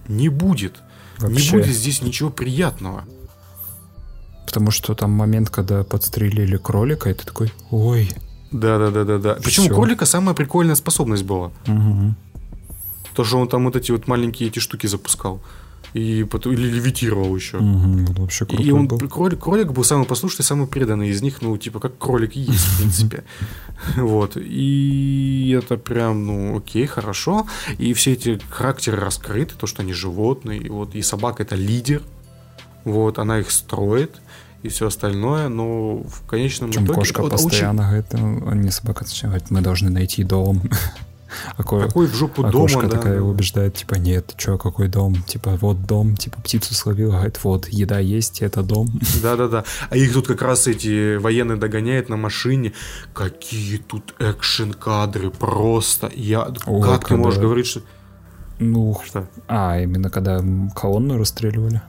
не 0.07 0.29
будет. 0.29 0.81
Не 1.19 1.27
Вообще. 1.27 1.57
будет 1.57 1.67
здесь 1.67 2.01
ничего 2.01 2.29
приятного. 2.29 3.03
Потому 4.45 4.71
что 4.71 4.95
там 4.95 5.11
момент, 5.11 5.49
когда 5.49 5.83
подстрелили 5.83 6.57
кролика, 6.57 7.09
и 7.09 7.13
ты 7.13 7.25
такой, 7.25 7.53
ой. 7.69 8.09
Да-да-да-да-да. 8.51 9.37
Причем 9.43 9.65
у 9.65 9.75
кролика 9.75 10.05
самая 10.05 10.33
прикольная 10.33 10.75
способность 10.75 11.23
была. 11.23 11.51
Мгм. 11.67 12.15
То, 13.13 13.23
что 13.23 13.37
он 13.37 13.47
там 13.47 13.65
вот 13.65 13.75
эти 13.75 13.91
вот 13.91 14.07
маленькие 14.07 14.49
эти 14.49 14.59
штуки 14.59 14.87
запускал. 14.87 15.41
И 15.93 16.23
потом, 16.23 16.53
или 16.53 16.67
левитировал 16.67 17.35
еще. 17.35 17.57
Он 17.57 18.05
вообще 18.05 18.45
крутой 18.45 18.65
И 18.65 18.71
он, 18.71 18.87
был. 18.87 18.99
кролик, 18.99 19.39
кролик 19.39 19.71
был 19.71 19.83
самый 19.83 20.05
послушный, 20.05 20.45
самый 20.45 20.67
преданный 20.67 21.09
из 21.09 21.21
них, 21.21 21.41
ну, 21.41 21.57
типа, 21.57 21.79
как 21.79 21.97
кролик 21.97 22.35
и 22.35 22.41
есть, 22.41 22.65
в 22.65 22.77
принципе. 22.77 23.23
Вот. 23.95 24.35
И 24.35 25.55
это 25.57 25.77
прям, 25.77 26.25
ну, 26.25 26.57
окей, 26.57 26.85
хорошо. 26.85 27.47
И 27.77 27.93
все 27.93 28.13
эти 28.13 28.39
характеры 28.49 28.97
раскрыты, 28.97 29.55
то, 29.57 29.67
что 29.67 29.81
они 29.81 29.93
животные. 29.93 30.59
И 30.59 30.69
вот, 30.69 30.95
и 30.95 31.01
собака 31.01 31.43
это 31.43 31.55
лидер. 31.55 32.01
Вот, 32.83 33.17
она 33.19 33.39
их 33.39 33.49
строит 33.51 34.21
и 34.61 34.67
все 34.67 34.87
остальное, 34.87 35.47
но 35.47 36.03
в 36.03 36.25
конечном 36.27 36.69
Причем 36.69 36.83
итоге... 36.85 36.99
кошка 36.99 37.21
вот 37.21 37.33
очень- 37.33 37.43
постоянно 37.45 37.83
говорит, 37.83 38.05
ну, 38.13 38.53
не 38.55 38.71
собака, 38.71 39.05
говорит, 39.23 39.49
мы 39.51 39.61
должны 39.61 39.89
найти 39.89 40.23
дом. 40.23 40.61
А 41.57 41.63
ко- 41.63 41.79
Какой 41.79 42.07
в 42.07 42.15
жопу 42.15 42.41
дома, 42.43 42.51
кошка 42.51 42.87
да, 42.87 42.97
такая 42.97 43.17
да. 43.19 43.23
убеждает, 43.23 43.75
типа, 43.75 43.95
нет, 43.95 44.33
чё, 44.37 44.57
какой 44.57 44.87
дом? 44.87 45.15
Типа, 45.27 45.57
вот 45.61 45.85
дом, 45.85 46.15
типа, 46.17 46.41
птицу 46.41 46.73
словила, 46.73 47.11
говорит, 47.13 47.39
вот, 47.43 47.67
еда 47.69 47.99
есть, 47.99 48.41
это 48.41 48.63
дом. 48.63 48.89
Да-да-да. 49.21 49.63
А 49.89 49.95
их 49.97 50.13
тут 50.13 50.27
как 50.27 50.41
раз 50.41 50.67
эти 50.67 51.17
военные 51.17 51.57
догоняют 51.57 52.09
на 52.09 52.17
машине. 52.17 52.73
Какие 53.13 53.77
тут 53.77 54.15
экшен-кадры 54.19 55.29
просто. 55.31 56.11
Я... 56.15 56.47
Ой, 56.65 56.81
как 56.81 57.01
ты 57.01 57.07
когда- 57.09 57.23
можешь 57.23 57.39
говорить, 57.39 57.67
что... 57.67 57.81
Ну, 58.61 58.99
Что? 59.05 59.25
а, 59.47 59.79
именно 59.79 60.09
когда 60.09 60.43
колонну 60.75 61.17
расстреливали. 61.17 61.81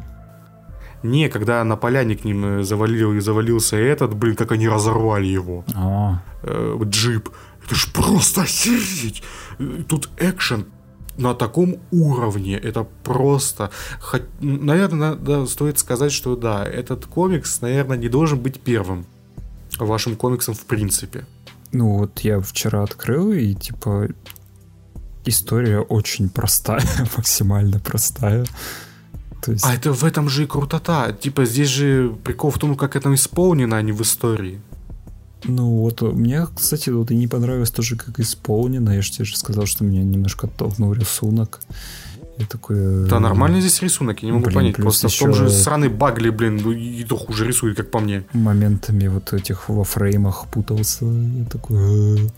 Не, 1.02 1.28
когда 1.28 1.64
на 1.64 1.76
поляне 1.76 2.14
к 2.14 2.24
ним 2.24 2.62
завалил, 2.62 3.20
завалился 3.20 3.76
этот, 3.76 4.14
блин, 4.14 4.36
как 4.36 4.52
они 4.52 4.68
разорвали 4.68 5.26
его. 5.26 5.64
А, 5.74 6.22
Э, 6.42 6.78
джип. 6.84 7.28
Это 7.70 7.78
ж 7.78 7.92
просто 7.92 8.42
охереть. 8.42 9.22
Тут 9.88 10.08
экшен 10.18 10.66
на 11.16 11.34
таком 11.34 11.76
уровне. 11.92 12.58
Это 12.58 12.84
просто... 13.04 13.70
Хоть, 14.00 14.22
наверное, 14.40 15.10
надо, 15.10 15.46
стоит 15.46 15.78
сказать, 15.78 16.10
что 16.10 16.34
да, 16.34 16.64
этот 16.64 17.06
комикс, 17.06 17.60
наверное, 17.60 17.96
не 17.96 18.08
должен 18.08 18.40
быть 18.40 18.60
первым 18.60 19.06
вашим 19.78 20.16
комиксом 20.16 20.54
в 20.54 20.64
принципе. 20.66 21.24
Ну 21.72 21.98
вот 21.98 22.20
я 22.20 22.40
вчера 22.40 22.82
открыл, 22.82 23.32
и 23.32 23.54
типа 23.54 24.08
история 25.24 25.78
очень 25.78 26.28
простая, 26.28 26.82
максимально 27.16 27.78
простая. 27.78 28.46
То 29.42 29.52
есть, 29.52 29.64
А 29.64 29.74
это 29.74 29.92
в 29.92 30.04
этом 30.04 30.28
же 30.28 30.42
и 30.42 30.46
крутота. 30.46 31.12
Типа 31.12 31.44
здесь 31.44 31.68
же 31.68 32.12
прикол 32.24 32.50
в 32.50 32.58
том, 32.58 32.76
как 32.76 32.96
это 32.96 33.14
исполнено, 33.14 33.76
а 33.76 33.82
не 33.82 33.92
в 33.92 34.02
истории. 34.02 34.60
Ну 35.44 35.80
вот 35.80 36.02
мне, 36.02 36.46
кстати, 36.54 36.90
вот 36.90 37.10
и 37.10 37.16
не 37.16 37.26
понравилось 37.26 37.70
тоже, 37.70 37.96
как 37.96 38.18
исполнено. 38.20 38.90
Я 38.90 39.02
же 39.02 39.10
тебе 39.10 39.24
же 39.24 39.36
сказал, 39.36 39.66
что 39.66 39.84
меня 39.84 40.02
немножко 40.02 40.46
оттолкнул 40.46 40.92
рисунок. 40.92 41.60
Я 42.38 42.46
такой... 42.46 42.76
э, 42.78 43.06
Да, 43.08 43.20
нормальный 43.20 43.60
здесь 43.60 43.82
рисунок, 43.82 44.22
я 44.22 44.26
не 44.28 44.32
могу 44.32 44.46
Блин, 44.46 44.54
понять. 44.54 44.76
Просто 44.76 45.08
в 45.08 45.18
том 45.18 45.34
же 45.34 45.50
сраный 45.50 45.88
Багли, 45.88 46.30
блин, 46.30 46.60
ну, 46.64 46.72
и 46.72 47.04
то 47.04 47.16
хуже 47.16 47.46
рисует, 47.46 47.76
как 47.76 47.90
по 47.90 48.00
мне. 48.00 48.24
моментами 48.32 49.08
вот 49.08 49.32
этих 49.34 49.68
во 49.68 49.84
фреймах 49.84 50.46
путался. 50.50 51.04
Я 51.04 51.44
такой... 51.44 52.24
«Э». 52.26 52.28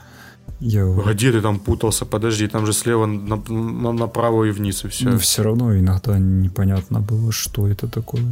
Я 0.64 0.84
где 1.12 1.32
ты 1.32 1.40
там 1.40 1.58
путался? 1.58 2.04
Подожди, 2.04 2.46
там 2.46 2.66
же 2.66 2.72
слева 2.72 3.06
на- 3.06 3.42
на- 3.48 3.92
направо 3.92 4.44
и 4.44 4.50
вниз, 4.52 4.84
и 4.84 4.88
все. 4.88 5.08
Но 5.10 5.18
все 5.18 5.42
равно 5.42 5.76
иногда 5.76 6.18
непонятно 6.18 7.00
было, 7.00 7.32
что 7.32 7.66
это 7.66 7.88
такое. 7.88 8.22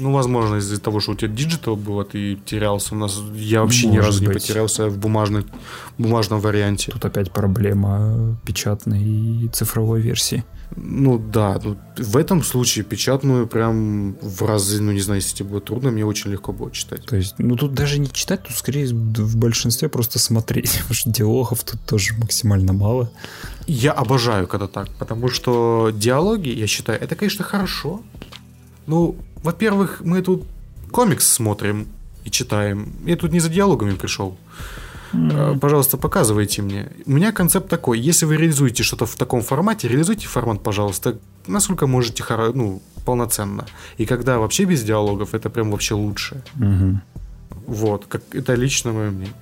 Ну, 0.00 0.12
возможно, 0.12 0.56
из-за 0.56 0.80
того, 0.80 1.00
что 1.00 1.12
у 1.12 1.14
тебя 1.14 1.28
digital 1.28 1.76
было, 1.76 2.04
ты 2.04 2.36
терялся. 2.44 2.94
У 2.94 2.98
нас 2.98 3.20
я 3.34 3.62
вообще 3.62 3.86
ни 3.86 3.96
Может 3.96 4.06
разу 4.06 4.20
не 4.20 4.26
быть. 4.28 4.42
потерялся 4.42 4.88
в 4.88 4.98
бумажной, 4.98 5.44
бумажном 5.98 6.40
варианте. 6.40 6.92
Тут 6.92 7.04
опять 7.04 7.30
проблема 7.30 8.36
печатной 8.44 9.02
и 9.02 9.48
цифровой 9.48 10.00
версии. 10.00 10.44
Ну 10.76 11.18
да, 11.18 11.58
ну, 11.64 11.76
в 11.96 12.16
этом 12.16 12.42
случае 12.42 12.84
печатную 12.84 13.46
прям 13.46 14.16
в 14.20 14.42
разы, 14.42 14.82
ну 14.82 14.92
не 14.92 15.00
знаю, 15.00 15.20
если 15.20 15.36
тебе 15.36 15.48
было 15.48 15.60
трудно, 15.60 15.90
мне 15.90 16.04
очень 16.04 16.30
легко 16.30 16.52
было 16.52 16.70
читать. 16.70 17.04
То 17.06 17.16
есть, 17.16 17.34
ну 17.38 17.56
тут 17.56 17.72
даже 17.72 17.98
не 17.98 18.10
читать, 18.10 18.42
тут 18.42 18.54
скорее 18.56 18.86
в 18.86 19.36
большинстве 19.36 19.88
просто 19.88 20.18
смотреть, 20.18 20.70
потому 20.78 20.94
что 20.94 21.10
диалогов 21.10 21.64
тут 21.64 21.80
тоже 21.86 22.14
максимально 22.18 22.72
мало. 22.72 23.10
Я 23.66 23.92
обожаю, 23.92 24.46
когда 24.46 24.66
так, 24.66 24.88
потому 24.98 25.28
что 25.28 25.90
диалоги, 25.92 26.50
я 26.50 26.66
считаю, 26.66 27.00
это, 27.00 27.14
конечно, 27.16 27.44
хорошо. 27.44 28.02
Ну, 28.88 29.16
во-первых, 29.42 30.00
мы 30.04 30.22
тут 30.22 30.44
комикс 30.90 31.26
смотрим 31.26 31.86
и 32.24 32.30
читаем. 32.30 32.88
Я 33.06 33.16
тут 33.16 33.32
не 33.32 33.40
за 33.40 33.48
диалогами 33.48 33.94
пришел. 33.94 34.36
Э, 35.12 35.54
Пожалуйста, 35.60 35.96
показывайте 35.96 36.62
мне. 36.62 36.88
У 37.06 37.12
меня 37.12 37.32
концепт 37.32 37.68
такой. 37.68 38.00
Если 38.00 38.26
вы 38.26 38.36
реализуете 38.36 38.82
что-то 38.82 39.06
в 39.06 39.14
таком 39.14 39.42
формате, 39.42 39.88
реализуйте 39.88 40.26
формат, 40.26 40.62
пожалуйста, 40.62 41.18
насколько 41.46 41.86
можете, 41.86 42.24
ну, 42.54 42.80
полноценно. 43.04 43.66
И 43.98 44.06
когда 44.06 44.38
вообще 44.38 44.64
без 44.64 44.82
диалогов, 44.82 45.34
это 45.34 45.50
прям 45.50 45.70
вообще 45.70 45.94
лучше. 45.94 46.42
Вот, 47.68 48.06
как 48.06 48.22
это 48.32 48.54
лично 48.54 48.92
мое 48.92 49.10
мнение. 49.10 49.34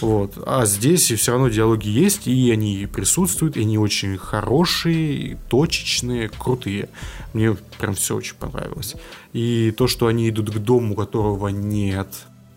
Вот. 0.00 0.32
А 0.44 0.66
здесь 0.66 1.12
все 1.12 1.30
равно 1.30 1.48
диалоги 1.48 1.88
есть, 1.88 2.26
и 2.26 2.50
они 2.50 2.88
присутствуют, 2.92 3.56
и 3.56 3.60
они 3.60 3.78
очень 3.78 4.18
хорошие, 4.18 5.38
точечные, 5.48 6.28
крутые. 6.28 6.88
Мне 7.34 7.56
прям 7.78 7.94
все 7.94 8.16
очень 8.16 8.34
понравилось. 8.34 8.96
И 9.32 9.72
то, 9.76 9.86
что 9.86 10.08
они 10.08 10.28
идут 10.28 10.50
к 10.50 10.58
дому, 10.58 10.96
которого 10.96 11.48
нет, 11.48 12.08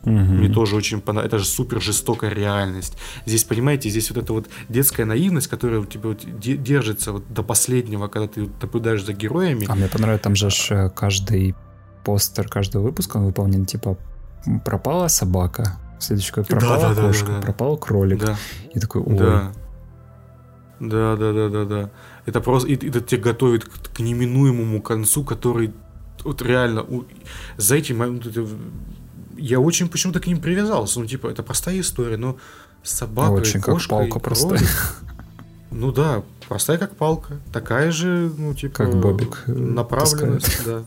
мне 0.04 0.50
тоже 0.50 0.76
очень 0.76 1.02
понравилось. 1.02 1.28
Это 1.34 1.38
же 1.38 1.46
супер 1.46 1.80
жестокая 1.80 2.32
реальность. 2.34 2.98
Здесь, 3.28 3.44
понимаете, 3.44 3.90
здесь 3.90 4.10
вот 4.10 4.24
эта 4.24 4.34
вот 4.34 4.50
детская 4.70 5.06
наивность, 5.06 5.48
которая 5.48 5.82
у 5.82 5.86
тебя 5.86 6.08
вот 6.10 6.26
де- 6.40 6.58
держится 6.58 7.12
вот 7.12 7.32
до 7.32 7.44
последнего, 7.44 8.08
когда 8.08 8.28
ты 8.28 8.50
наблюдаешь 8.60 9.04
за 9.06 9.14
героями. 9.14 9.68
А 9.70 9.76
мне 9.76 9.88
понравилось, 9.88 10.22
там 10.24 10.36
же 10.36 10.50
э, 10.72 10.90
каждый 10.90 11.54
постер 12.04 12.48
каждого 12.48 12.82
выпуска 12.82 13.18
он 13.18 13.26
выполнен, 13.26 13.66
типа, 13.66 13.96
пропала 14.64 15.08
собака, 15.08 15.78
следующий 16.00 16.32
какой 16.32 16.46
пропала 16.46 16.80
Да, 16.82 16.90
да, 16.90 16.96
да, 17.02 17.08
кошка, 17.08 17.26
да, 17.28 17.36
да. 17.36 17.42
пропал 17.42 17.78
кролик. 17.78 18.20
Да. 18.26 18.38
И 18.74 18.80
такой, 18.80 19.02
ой, 19.02 19.18
Да. 19.18 19.52
Да, 20.80 21.16
да, 21.16 21.32
да, 21.32 21.50
да, 21.50 21.66
да. 21.66 21.90
Это 22.26 22.42
просто 22.42 22.70
и- 22.70 22.88
это 22.90 23.02
тебя 23.02 23.22
готовит 23.22 23.66
к, 23.66 23.94
к 23.96 24.00
неминуемому 24.00 24.82
концу, 24.82 25.24
который 25.24 25.74
вот 26.24 26.42
реально 26.42 26.82
у- 26.84 27.06
за 27.58 27.76
этим 27.76 27.98
вот 28.00 28.26
это- 28.26 28.48
я 29.38 29.60
очень 29.60 29.90
почему-то 29.90 30.20
к 30.20 30.28
ним 30.28 30.40
привязался. 30.42 31.00
Ну, 31.00 31.06
типа, 31.06 31.28
это 31.28 31.44
простая 31.44 31.80
история, 31.80 32.18
но 32.18 32.38
собака, 32.84 33.32
Очень 33.34 33.60
и 33.60 33.64
как 33.64 33.74
кошка, 33.76 33.90
палка 33.92 34.18
и 34.20 34.22
простая. 34.22 34.50
кролик. 34.58 34.96
Ну 35.74 35.92
да, 35.94 36.24
простая 36.50 36.78
как 36.78 36.96
палка. 36.98 37.38
Такая 37.54 37.92
же, 37.92 38.30
ну, 38.38 38.54
типа, 38.54 38.76
Как 38.76 38.96
Бобик, 39.00 39.44
э, 39.48 39.52
направленность, 39.54 40.66
да. 40.66 40.84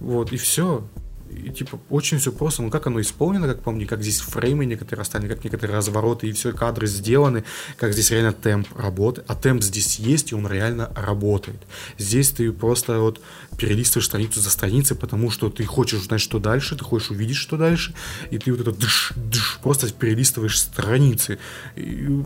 Вот, 0.00 0.32
и 0.32 0.36
все. 0.36 0.82
И, 1.30 1.50
типа, 1.50 1.78
очень 1.90 2.18
все 2.18 2.32
просто. 2.32 2.62
Ну, 2.62 2.70
как 2.70 2.86
оно 2.86 3.00
исполнено, 3.00 3.46
как 3.46 3.62
по 3.62 3.70
мне, 3.70 3.86
как 3.86 4.02
здесь 4.02 4.20
фреймы 4.20 4.66
некоторые 4.66 5.02
остались, 5.02 5.28
как 5.28 5.44
некоторые 5.44 5.76
развороты, 5.76 6.28
и 6.28 6.32
все 6.32 6.52
кадры 6.52 6.86
сделаны, 6.86 7.44
как 7.76 7.92
здесь 7.92 8.10
реально 8.10 8.32
темп 8.32 8.68
работы. 8.76 9.24
А 9.26 9.34
темп 9.34 9.62
здесь 9.62 9.98
есть, 9.98 10.32
и 10.32 10.34
он 10.34 10.46
реально 10.46 10.90
работает. 10.96 11.60
Здесь 11.98 12.30
ты 12.30 12.52
просто 12.52 13.00
вот 13.00 13.20
перелистываешь 13.56 14.06
страницу 14.06 14.40
за 14.40 14.50
страницей, 14.50 14.96
потому 14.96 15.30
что 15.30 15.50
ты 15.50 15.64
хочешь 15.64 16.00
узнать, 16.00 16.20
что 16.20 16.38
дальше, 16.38 16.76
ты 16.76 16.84
хочешь 16.84 17.10
увидеть, 17.10 17.36
что 17.36 17.56
дальше, 17.56 17.94
и 18.30 18.38
ты 18.38 18.50
вот 18.50 18.60
это 18.60 18.72
дыш, 18.72 19.12
дыш, 19.16 19.58
просто 19.62 19.92
перелистываешь 19.92 20.60
страницы. 20.60 21.38
И 21.76 22.22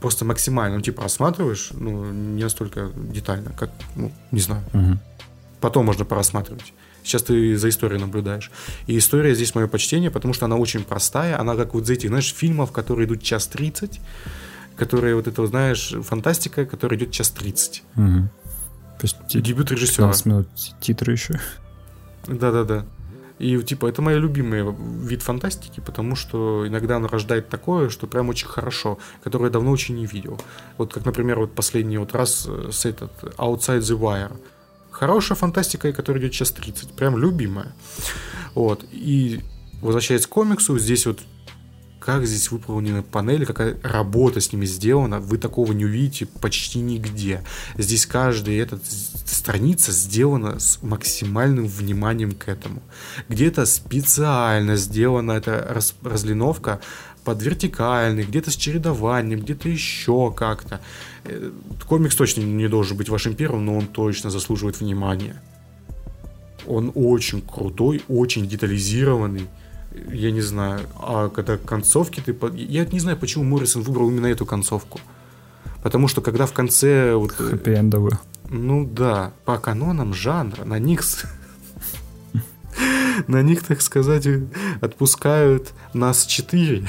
просто 0.00 0.24
максимально, 0.24 0.76
ну, 0.76 0.82
типа, 0.82 1.02
рассматриваешь, 1.02 1.70
ну, 1.72 2.10
не 2.10 2.42
настолько 2.42 2.90
детально, 2.96 3.52
как, 3.52 3.70
ну, 3.96 4.12
не 4.30 4.40
знаю. 4.40 4.62
Потом 5.60 5.84
можно 5.84 6.04
порассматривать. 6.06 6.72
Сейчас 7.10 7.24
ты 7.24 7.56
за 7.56 7.68
историей 7.68 8.00
наблюдаешь. 8.00 8.50
И 8.86 8.96
история 8.96 9.34
здесь 9.34 9.54
мое 9.54 9.66
почтение, 9.66 10.10
потому 10.10 10.32
что 10.32 10.46
она 10.46 10.56
очень 10.56 10.84
простая. 10.84 11.40
Она 11.40 11.56
как 11.56 11.74
вот 11.74 11.82
из 11.84 11.90
этих, 11.90 12.08
знаешь, 12.08 12.32
фильмов, 12.32 12.70
которые 12.70 13.06
идут 13.06 13.22
час 13.22 13.48
30, 13.48 14.00
которые 14.76 15.16
вот 15.16 15.26
это, 15.26 15.44
знаешь, 15.46 15.92
фантастика, 16.02 16.64
которая 16.64 16.98
идет 16.98 17.10
час 17.10 17.30
30. 17.30 17.82
Мгм. 17.96 18.30
То 19.00 19.06
есть 19.06 19.16
Дебют 19.42 19.70
режиссера. 19.72 20.06
15 20.06 20.26
минут 20.26 20.48
титры 20.80 21.12
еще. 21.12 21.40
Да-да-да. 22.28 22.84
И, 23.40 23.58
типа, 23.62 23.86
это 23.86 24.02
мой 24.02 24.18
любимый 24.18 24.62
вид 25.06 25.22
фантастики, 25.22 25.80
потому 25.80 26.14
что 26.14 26.68
иногда 26.68 26.96
он 26.96 27.06
рождает 27.06 27.48
такое, 27.48 27.88
что 27.88 28.06
прям 28.06 28.28
очень 28.28 28.46
хорошо, 28.46 28.98
которое 29.24 29.46
я 29.46 29.50
давно 29.50 29.70
очень 29.70 29.96
не 29.96 30.04
видел. 30.04 30.38
Вот 30.76 30.92
как, 30.92 31.06
например, 31.06 31.40
вот 31.40 31.54
последний 31.54 31.96
вот 31.96 32.14
раз 32.14 32.46
э, 32.46 32.68
с 32.70 32.84
этот 32.84 33.10
Outside 33.38 33.80
the 33.80 33.98
Wire. 33.98 34.36
Хорошая 35.00 35.34
фантастика, 35.34 35.94
которая 35.94 36.22
идет 36.22 36.32
час 36.32 36.50
30. 36.52 36.92
Прям 36.92 37.16
любимая. 37.16 37.72
Вот. 38.54 38.84
И 38.92 39.40
возвращаясь 39.80 40.26
к 40.26 40.28
комиксу, 40.28 40.78
здесь 40.78 41.06
вот 41.06 41.20
как 42.00 42.26
здесь 42.26 42.50
выполнены 42.50 43.02
панели, 43.02 43.46
какая 43.46 43.78
работа 43.82 44.40
с 44.40 44.52
ними 44.52 44.66
сделана, 44.66 45.20
вы 45.20 45.38
такого 45.38 45.72
не 45.72 45.86
увидите 45.86 46.26
почти 46.26 46.80
нигде. 46.80 47.42
Здесь 47.78 48.04
каждая 48.04 48.56
эта 48.56 48.78
страница 49.24 49.90
сделана 49.92 50.58
с 50.58 50.82
максимальным 50.82 51.66
вниманием 51.66 52.32
к 52.32 52.48
этому. 52.48 52.82
Где-то 53.28 53.64
специально 53.64 54.76
сделана 54.76 55.32
эта 55.32 55.66
раз- 55.70 55.94
разлиновка 56.02 56.80
под 57.24 57.42
вертикальный, 57.42 58.24
где-то 58.24 58.50
с 58.50 58.56
чередованием, 58.56 59.40
где-то 59.40 59.68
еще 59.68 60.32
как-то. 60.32 60.80
Э, 61.24 61.50
Комикс 61.88 62.14
точно 62.16 62.42
не 62.42 62.68
должен 62.68 62.96
быть 62.96 63.08
вашим 63.08 63.34
первым, 63.34 63.66
но 63.66 63.76
он 63.76 63.86
точно 63.86 64.30
заслуживает 64.30 64.80
внимания. 64.80 65.40
Он 66.66 66.92
очень 66.94 67.42
крутой, 67.42 68.02
очень 68.08 68.46
детализированный. 68.46 69.48
Я 70.12 70.30
не 70.30 70.40
знаю. 70.40 70.80
А 70.96 71.28
когда 71.28 71.56
концовки 71.56 72.20
ты... 72.20 72.36
Я 72.54 72.84
не 72.84 73.00
знаю, 73.00 73.16
почему 73.16 73.44
Моррисон 73.44 73.82
выбрал 73.82 74.10
именно 74.10 74.26
эту 74.26 74.46
концовку. 74.46 75.00
Потому 75.82 76.08
что 76.08 76.20
когда 76.20 76.46
в 76.46 76.52
конце... 76.52 77.14
Вот, 77.14 77.34
э, 77.38 77.50
Хэппи-эндовые. 77.50 78.18
ну 78.48 78.86
да, 78.86 79.32
по 79.44 79.58
канонам 79.58 80.14
жанра, 80.14 80.64
на 80.64 80.78
них... 80.78 81.02
На 83.26 83.42
них, 83.42 83.62
так 83.62 83.82
сказать, 83.82 84.26
отпускают 84.80 85.72
нас 85.94 86.26
четыре. 86.26 86.84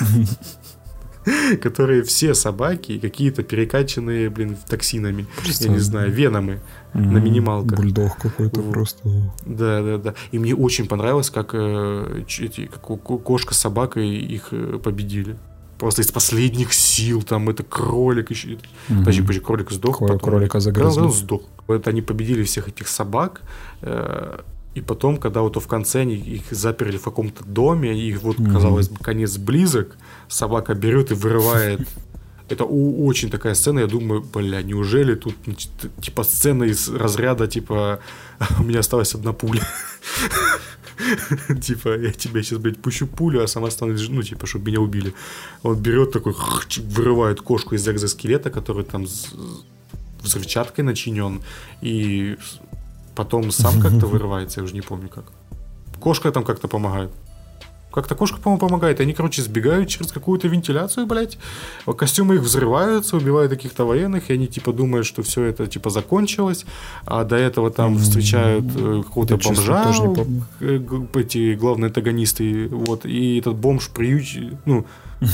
Которые 1.62 2.02
все 2.02 2.34
собаки, 2.34 2.98
какие-то 2.98 3.42
перекачанные, 3.42 4.28
блин, 4.28 4.58
токсинами. 4.68 5.26
Я 5.60 5.68
не 5.68 5.78
знаю, 5.78 6.12
веномы 6.12 6.60
на 6.92 7.16
минималках. 7.16 7.78
Бульдог 7.78 8.16
какой-то 8.18 8.60
просто. 8.60 9.08
Да, 9.46 9.82
да, 9.82 9.98
да. 9.98 10.14
И 10.32 10.38
мне 10.38 10.54
очень 10.54 10.86
понравилось, 10.86 11.30
как, 11.30 11.54
э, 11.54 12.24
эти, 12.40 12.66
как 12.66 12.82
кошка 12.82 13.54
с 13.54 13.58
собакой 13.58 14.06
их 14.08 14.48
э, 14.50 14.78
победили. 14.82 15.36
Просто 15.78 16.02
из 16.02 16.12
последних 16.12 16.72
сил, 16.72 17.22
там 17.22 17.48
это 17.48 17.62
кролик 17.62 18.30
еще. 18.30 18.58
Подожди, 18.88 19.22
подожди, 19.22 19.40
кролик 19.40 19.70
сдох. 19.70 20.00
Потом. 20.00 20.18
кролика 20.18 20.60
загрызли. 20.60 21.00
Кролик 21.00 21.14
сдох. 21.14 21.42
Вот 21.66 21.88
они 21.88 22.02
победили 22.02 22.42
всех 22.42 22.68
этих 22.68 22.86
собак. 22.88 23.40
э, 23.80 24.40
и 24.74 24.80
потом, 24.80 25.16
когда 25.18 25.40
вот 25.40 25.56
в 25.56 25.66
конце 25.66 26.00
они 26.00 26.14
их 26.14 26.50
заперли 26.50 26.96
в 26.96 27.02
каком-то 27.02 27.44
доме, 27.44 27.98
и 27.98 28.14
вот, 28.16 28.36
казалось 28.36 28.88
бы, 28.88 28.96
конец 28.98 29.36
близок, 29.36 29.96
собака 30.28 30.74
берет 30.74 31.10
и 31.10 31.14
вырывает 31.14 31.80
это 32.48 32.64
очень 32.64 33.30
такая 33.30 33.54
сцена, 33.54 33.80
я 33.80 33.86
думаю, 33.86 34.22
бля, 34.22 34.62
неужели 34.62 35.14
тут 35.14 35.34
типа 36.00 36.24
сцена 36.24 36.64
из 36.64 36.88
разряда, 36.88 37.46
типа, 37.46 38.00
у 38.58 38.62
меня 38.62 38.80
осталась 38.80 39.14
одна 39.14 39.32
пуля. 39.32 39.62
Типа, 41.60 41.98
я 41.98 42.12
тебя 42.12 42.40
сейчас, 42.42 42.58
блядь, 42.58 42.80
пущу 42.80 43.08
пулю, 43.08 43.42
а 43.42 43.48
сама 43.48 43.70
станет, 43.70 44.00
ну, 44.10 44.22
типа, 44.22 44.46
чтобы 44.46 44.66
меня 44.66 44.80
убили. 44.80 45.12
Он 45.64 45.76
берет 45.76 46.12
такой, 46.12 46.36
вырывает 46.76 47.40
кошку 47.40 47.74
из 47.74 47.88
экзоскелета, 47.88 48.50
который 48.50 48.84
там 48.84 49.04
взрывчаткой 50.22 50.84
начинен, 50.84 51.42
и 51.82 52.36
потом 53.14 53.50
сам 53.50 53.80
как-то 53.80 54.06
вырывается, 54.06 54.60
я 54.60 54.64
уже 54.64 54.74
не 54.74 54.80
помню 54.82 55.08
как. 55.08 55.24
Кошка 56.00 56.30
там 56.30 56.44
как-то 56.44 56.68
помогает. 56.68 57.10
Как-то 57.92 58.16
кошка, 58.16 58.40
по-моему, 58.40 58.58
помогает. 58.58 58.98
Они, 59.00 59.12
короче, 59.12 59.40
сбегают 59.40 59.88
через 59.88 60.10
какую-то 60.10 60.48
вентиляцию, 60.48 61.06
блядь. 61.06 61.38
Костюмы 61.96 62.34
их 62.34 62.40
взрываются, 62.40 63.16
убивают 63.16 63.50
каких-то 63.52 63.84
военных, 63.86 64.30
и 64.30 64.32
они, 64.34 64.48
типа, 64.48 64.72
думают, 64.72 65.06
что 65.06 65.22
все 65.22 65.44
это, 65.44 65.68
типа, 65.68 65.90
закончилось. 65.90 66.66
А 67.06 67.22
до 67.22 67.36
этого 67.36 67.70
там 67.70 67.96
встречают 67.98 68.64
э, 68.74 69.02
какого-то 69.04 69.36
бомжа, 69.36 69.84
тоже 69.84 70.02
не 70.08 70.14
помню. 70.14 70.42
э, 70.60 70.78
г- 70.78 71.20
эти 71.20 71.54
главные 71.54 71.86
антагонисты. 71.86 72.66
Вот. 72.66 73.06
И 73.06 73.38
этот 73.38 73.54
бомж 73.54 73.88
приют... 73.90 74.24
ну, 74.64 74.84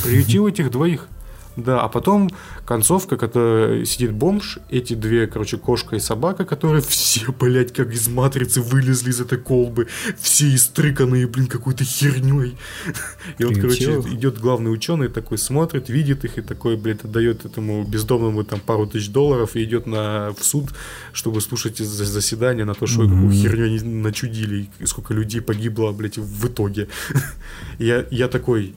приютил 0.04 0.46
этих 0.46 0.70
двоих. 0.70 1.08
Да, 1.56 1.80
а 1.80 1.88
потом 1.88 2.30
концовка, 2.64 3.16
которая 3.16 3.84
сидит 3.84 4.12
бомж, 4.12 4.58
эти 4.68 4.94
две, 4.94 5.26
короче, 5.26 5.56
кошка 5.56 5.96
и 5.96 6.00
собака, 6.00 6.44
которые 6.44 6.80
все, 6.80 7.32
блядь, 7.40 7.72
как 7.72 7.92
из 7.92 8.08
матрицы 8.08 8.60
вылезли 8.60 9.10
из 9.10 9.20
этой 9.20 9.38
колбы, 9.38 9.88
все 10.18 10.54
истрыканные, 10.54 11.26
блин, 11.26 11.48
какой-то 11.48 11.84
херней. 11.84 12.56
И 13.38 13.44
вот, 13.44 13.56
короче, 13.56 14.00
идет 14.12 14.38
главный 14.38 14.72
ученый, 14.72 15.08
такой 15.08 15.38
смотрит, 15.38 15.88
видит 15.88 16.24
их 16.24 16.38
и 16.38 16.42
такой, 16.42 16.76
блядь, 16.76 17.04
отдает 17.04 17.44
этому 17.44 17.84
бездомному 17.84 18.44
там 18.44 18.60
пару 18.60 18.86
тысяч 18.86 19.10
долларов 19.10 19.56
и 19.56 19.64
идет 19.64 19.86
на, 19.86 20.32
в 20.38 20.44
суд, 20.44 20.70
чтобы 21.12 21.40
слушать 21.40 21.78
за- 21.78 22.04
заседание 22.04 22.64
на 22.64 22.74
то, 22.74 22.86
что 22.86 23.02
какую 23.02 23.32
херню 23.32 23.84
начудили, 23.84 24.68
и 24.78 24.86
сколько 24.86 25.14
людей 25.14 25.40
погибло, 25.40 25.92
блядь, 25.92 26.18
в 26.18 26.46
итоге. 26.46 26.88
Я, 27.78 28.06
я 28.10 28.28
такой, 28.28 28.74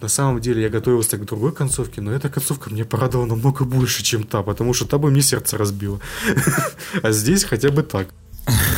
на 0.00 0.08
самом 0.08 0.40
деле 0.40 0.62
я 0.62 0.68
готовился 0.68 1.18
к 1.18 1.24
другой 1.24 1.52
концовке, 1.52 2.00
но 2.00 2.12
эта 2.12 2.28
концовка 2.28 2.70
мне 2.70 2.84
порадовала 2.84 3.26
намного 3.26 3.64
больше, 3.64 4.02
чем 4.02 4.24
та, 4.24 4.42
потому 4.42 4.74
что 4.74 4.86
та 4.86 4.98
бы 4.98 5.10
мне 5.10 5.22
сердце 5.22 5.58
разбила. 5.58 6.00
А 7.02 7.12
здесь 7.12 7.44
хотя 7.44 7.70
бы 7.70 7.82
так. 7.82 8.08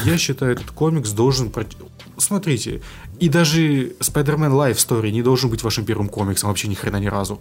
Я 0.04 0.18
считаю, 0.18 0.52
этот 0.52 0.70
комикс 0.70 1.10
должен... 1.10 1.52
Смотрите, 2.18 2.82
и 3.20 3.28
даже 3.28 3.94
Spider-Man 4.00 4.52
Life 4.52 4.76
Story 4.76 5.10
не 5.10 5.22
должен 5.22 5.50
быть 5.50 5.62
вашим 5.62 5.84
первым 5.84 6.08
комиксом, 6.08 6.48
вообще 6.48 6.68
ни 6.68 6.74
хрена 6.74 6.98
ни 6.98 7.06
разу. 7.06 7.40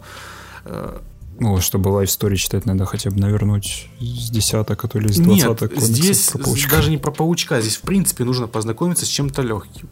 Ну, 1.39 1.59
чтобы 1.59 1.89
Life 1.89 2.05
Story 2.05 2.35
читать, 2.35 2.65
надо 2.65 2.85
хотя 2.85 3.09
бы 3.09 3.19
навернуть 3.19 3.89
с 3.99 4.29
десяток, 4.29 4.85
а 4.85 4.87
то 4.87 4.99
ли 4.99 5.11
с 5.11 5.17
Нет, 5.17 5.27
двадцаток 5.27 5.69
комиксов 5.73 5.95
здесь 5.95 6.29
про 6.29 6.37
паучка. 6.39 6.71
даже 6.71 6.89
не 6.91 6.97
про 6.97 7.11
паучка, 7.11 7.61
здесь 7.61 7.77
в 7.77 7.81
принципе 7.81 8.23
нужно 8.23 8.47
познакомиться 8.47 9.05
с 9.05 9.09
чем-то 9.09 9.41
легким. 9.41 9.89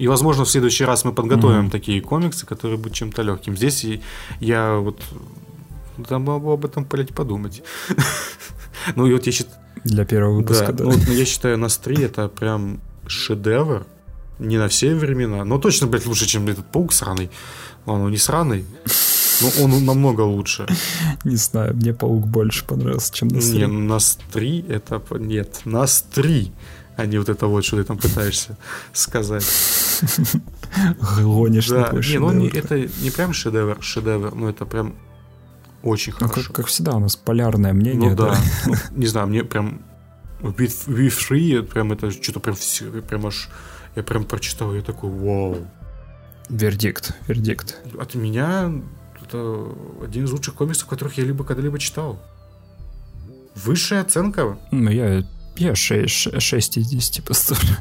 И, 0.00 0.08
возможно, 0.08 0.44
в 0.44 0.50
следующий 0.50 0.86
раз 0.86 1.04
мы 1.04 1.12
подготовим 1.12 1.64
Мгм. 1.64 1.70
такие 1.70 2.00
комиксы, 2.00 2.46
которые 2.46 2.78
будут 2.78 2.94
чем-то 2.94 3.20
легким. 3.20 3.54
Здесь 3.54 3.84
я 4.40 4.76
вот 4.76 4.98
там 6.08 6.24
бы 6.24 6.52
об 6.52 6.64
этом, 6.64 6.86
блядь, 6.90 7.14
подумать. 7.14 7.62
Ну, 8.96 9.06
и 9.06 9.12
вот 9.12 9.26
я 9.26 9.32
считаю... 9.32 9.56
Для 9.84 10.06
первого 10.06 10.36
выпуска, 10.36 10.72
да. 10.72 10.84
ну, 10.84 10.90
вот 10.92 11.08
я 11.08 11.24
считаю, 11.26 11.58
нас 11.58 11.76
три 11.76 12.02
это 12.02 12.28
прям 12.28 12.80
шедевр. 13.06 13.86
Не 14.38 14.56
на 14.56 14.68
все 14.68 14.94
времена, 14.94 15.44
но 15.44 15.58
точно, 15.58 15.86
блядь, 15.86 16.06
лучше, 16.06 16.26
чем 16.26 16.48
этот 16.48 16.64
паук 16.72 16.94
сраный. 16.94 17.30
Ладно, 17.84 18.04
он 18.06 18.10
не 18.10 18.16
сраный, 18.16 18.64
но 19.42 19.50
он 19.62 19.84
намного 19.84 20.22
лучше. 20.22 20.66
Не 21.24 21.36
знаю, 21.36 21.74
мне 21.74 21.92
паук 21.92 22.26
больше 22.26 22.64
понравился, 22.64 23.12
чем 23.12 23.28
на 23.28 23.36
Не, 23.36 23.66
нас 23.66 24.18
три 24.32 24.64
это... 24.66 25.02
Нет, 25.18 25.60
нас 25.66 26.06
три, 26.14 26.52
а 26.96 27.06
не 27.06 27.18
вот 27.18 27.28
это 27.28 27.46
вот, 27.46 27.64
что 27.64 27.76
ты 27.76 27.84
там 27.84 27.98
пытаешься 27.98 28.56
сказать. 28.92 29.44
Гонишь 31.22 31.68
Да, 31.68 31.84
такой 31.84 32.06
не, 32.06 32.18
ну 32.18 32.32
не- 32.32 32.48
шедевр. 32.50 32.64
это 32.66 33.02
не 33.02 33.10
прям 33.10 33.32
шедевр, 33.32 33.78
шедевр, 33.82 34.34
но 34.34 34.48
это 34.50 34.64
прям 34.66 34.94
очень 35.82 36.12
Ну, 36.20 36.28
хорошо. 36.28 36.46
как, 36.48 36.56
как 36.56 36.66
всегда, 36.66 36.96
у 36.96 37.00
нас 37.00 37.16
полярное 37.16 37.72
мнение. 37.72 38.10
Ну 38.10 38.16
да, 38.16 38.36
Ну, 38.66 38.74
не 38.92 39.06
знаю, 39.06 39.26
мне 39.28 39.44
прям 39.44 39.82
with, 40.40 40.86
with 40.88 41.14
Free, 41.30 41.62
прям 41.62 41.92
это 41.92 42.10
что-то 42.10 42.40
прям 42.40 42.56
все, 42.56 42.84
прям 43.02 43.26
аж, 43.26 43.48
я 43.96 44.02
прям 44.02 44.24
прочитал, 44.24 44.74
я 44.74 44.82
такой, 44.82 45.10
вау. 45.10 45.56
Вердикт, 46.48 47.12
вердикт. 47.28 47.78
От 47.98 48.14
меня 48.14 48.72
это 49.22 49.66
один 50.02 50.24
из 50.24 50.32
лучших 50.32 50.54
комиксов, 50.54 50.88
которых 50.88 51.16
я 51.18 51.24
либо 51.24 51.44
когда-либо 51.44 51.78
читал. 51.78 52.18
Высшая 53.54 54.00
оценка. 54.02 54.58
Ну, 54.70 54.90
я, 54.90 55.24
я 55.56 55.74
6, 55.74 56.40
6 56.40 56.78
из 56.78 56.88
10 56.88 57.24
поставлю. 57.26 57.76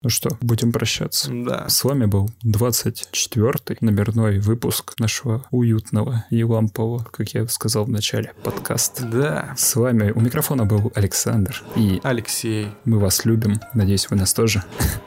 Ну 0.00 0.10
что, 0.10 0.38
будем 0.40 0.72
прощаться. 0.72 1.28
Да. 1.30 1.68
С 1.68 1.82
вами 1.82 2.06
был 2.06 2.30
24-й 2.44 3.78
номерной 3.80 4.38
выпуск 4.38 4.94
нашего 5.00 5.44
уютного 5.50 6.24
и 6.30 6.44
лампового, 6.44 7.02
как 7.02 7.34
я 7.34 7.46
сказал 7.48 7.84
в 7.84 7.90
начале, 7.90 8.32
подкаста. 8.44 9.04
Да. 9.04 9.54
С 9.56 9.74
вами 9.74 10.12
у 10.12 10.20
микрофона 10.20 10.64
был 10.64 10.92
Александр. 10.94 11.62
И 11.74 12.00
Алексей. 12.04 12.68
мы 12.84 13.00
вас 13.00 13.24
любим. 13.24 13.60
Надеюсь, 13.74 14.08
вы 14.08 14.16
нас 14.16 14.32
тоже. 14.32 14.62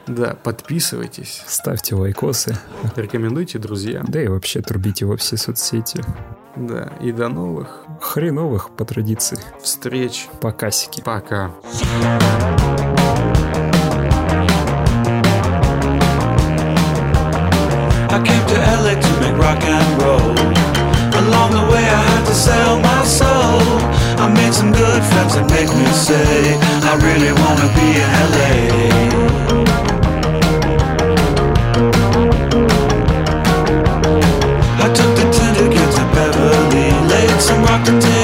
Да, 0.06 0.34
подписывайтесь. 0.34 1.42
Ставьте 1.46 1.94
лайкосы. 1.94 2.58
Рекомендуйте 2.94 3.58
друзьям. 3.58 4.04
Да 4.08 4.22
и 4.22 4.28
вообще 4.28 4.60
трубите 4.60 5.06
во 5.06 5.16
все 5.16 5.38
соцсети. 5.38 6.04
Да, 6.56 6.92
и 7.00 7.12
до 7.12 7.28
новых 7.28 7.84
Хреновых 8.00 8.70
по 8.70 8.84
традиции. 8.84 9.38
встреч. 9.62 10.28
Покасики. 10.40 11.00
Пока. 11.02 11.50
I 18.10 18.18
came 18.26 18.44
to 18.52 18.56
LA 18.82 18.94
to 19.00 19.10
make 19.20 19.36
rock 19.38 19.62
and 19.64 20.02
roll. 20.02 20.32
Along 21.22 21.50
the 21.52 21.64
way, 21.72 21.84
I 21.84 22.02
had 22.10 22.24
to 22.26 22.34
sell 22.34 22.78
my 22.80 23.02
soul. 23.04 23.62
I 24.18 24.28
made 24.28 24.52
some 24.52 24.72
good 24.72 25.02
friends 25.10 25.34
that 25.36 25.48
make 25.50 25.70
me 25.80 25.86
say, 25.92 26.58
I 26.90 26.92
really 27.06 27.32
wanna 27.32 27.68
be 27.78 27.88
in 28.02 28.10
LA. 28.32 29.21
to 37.84 38.21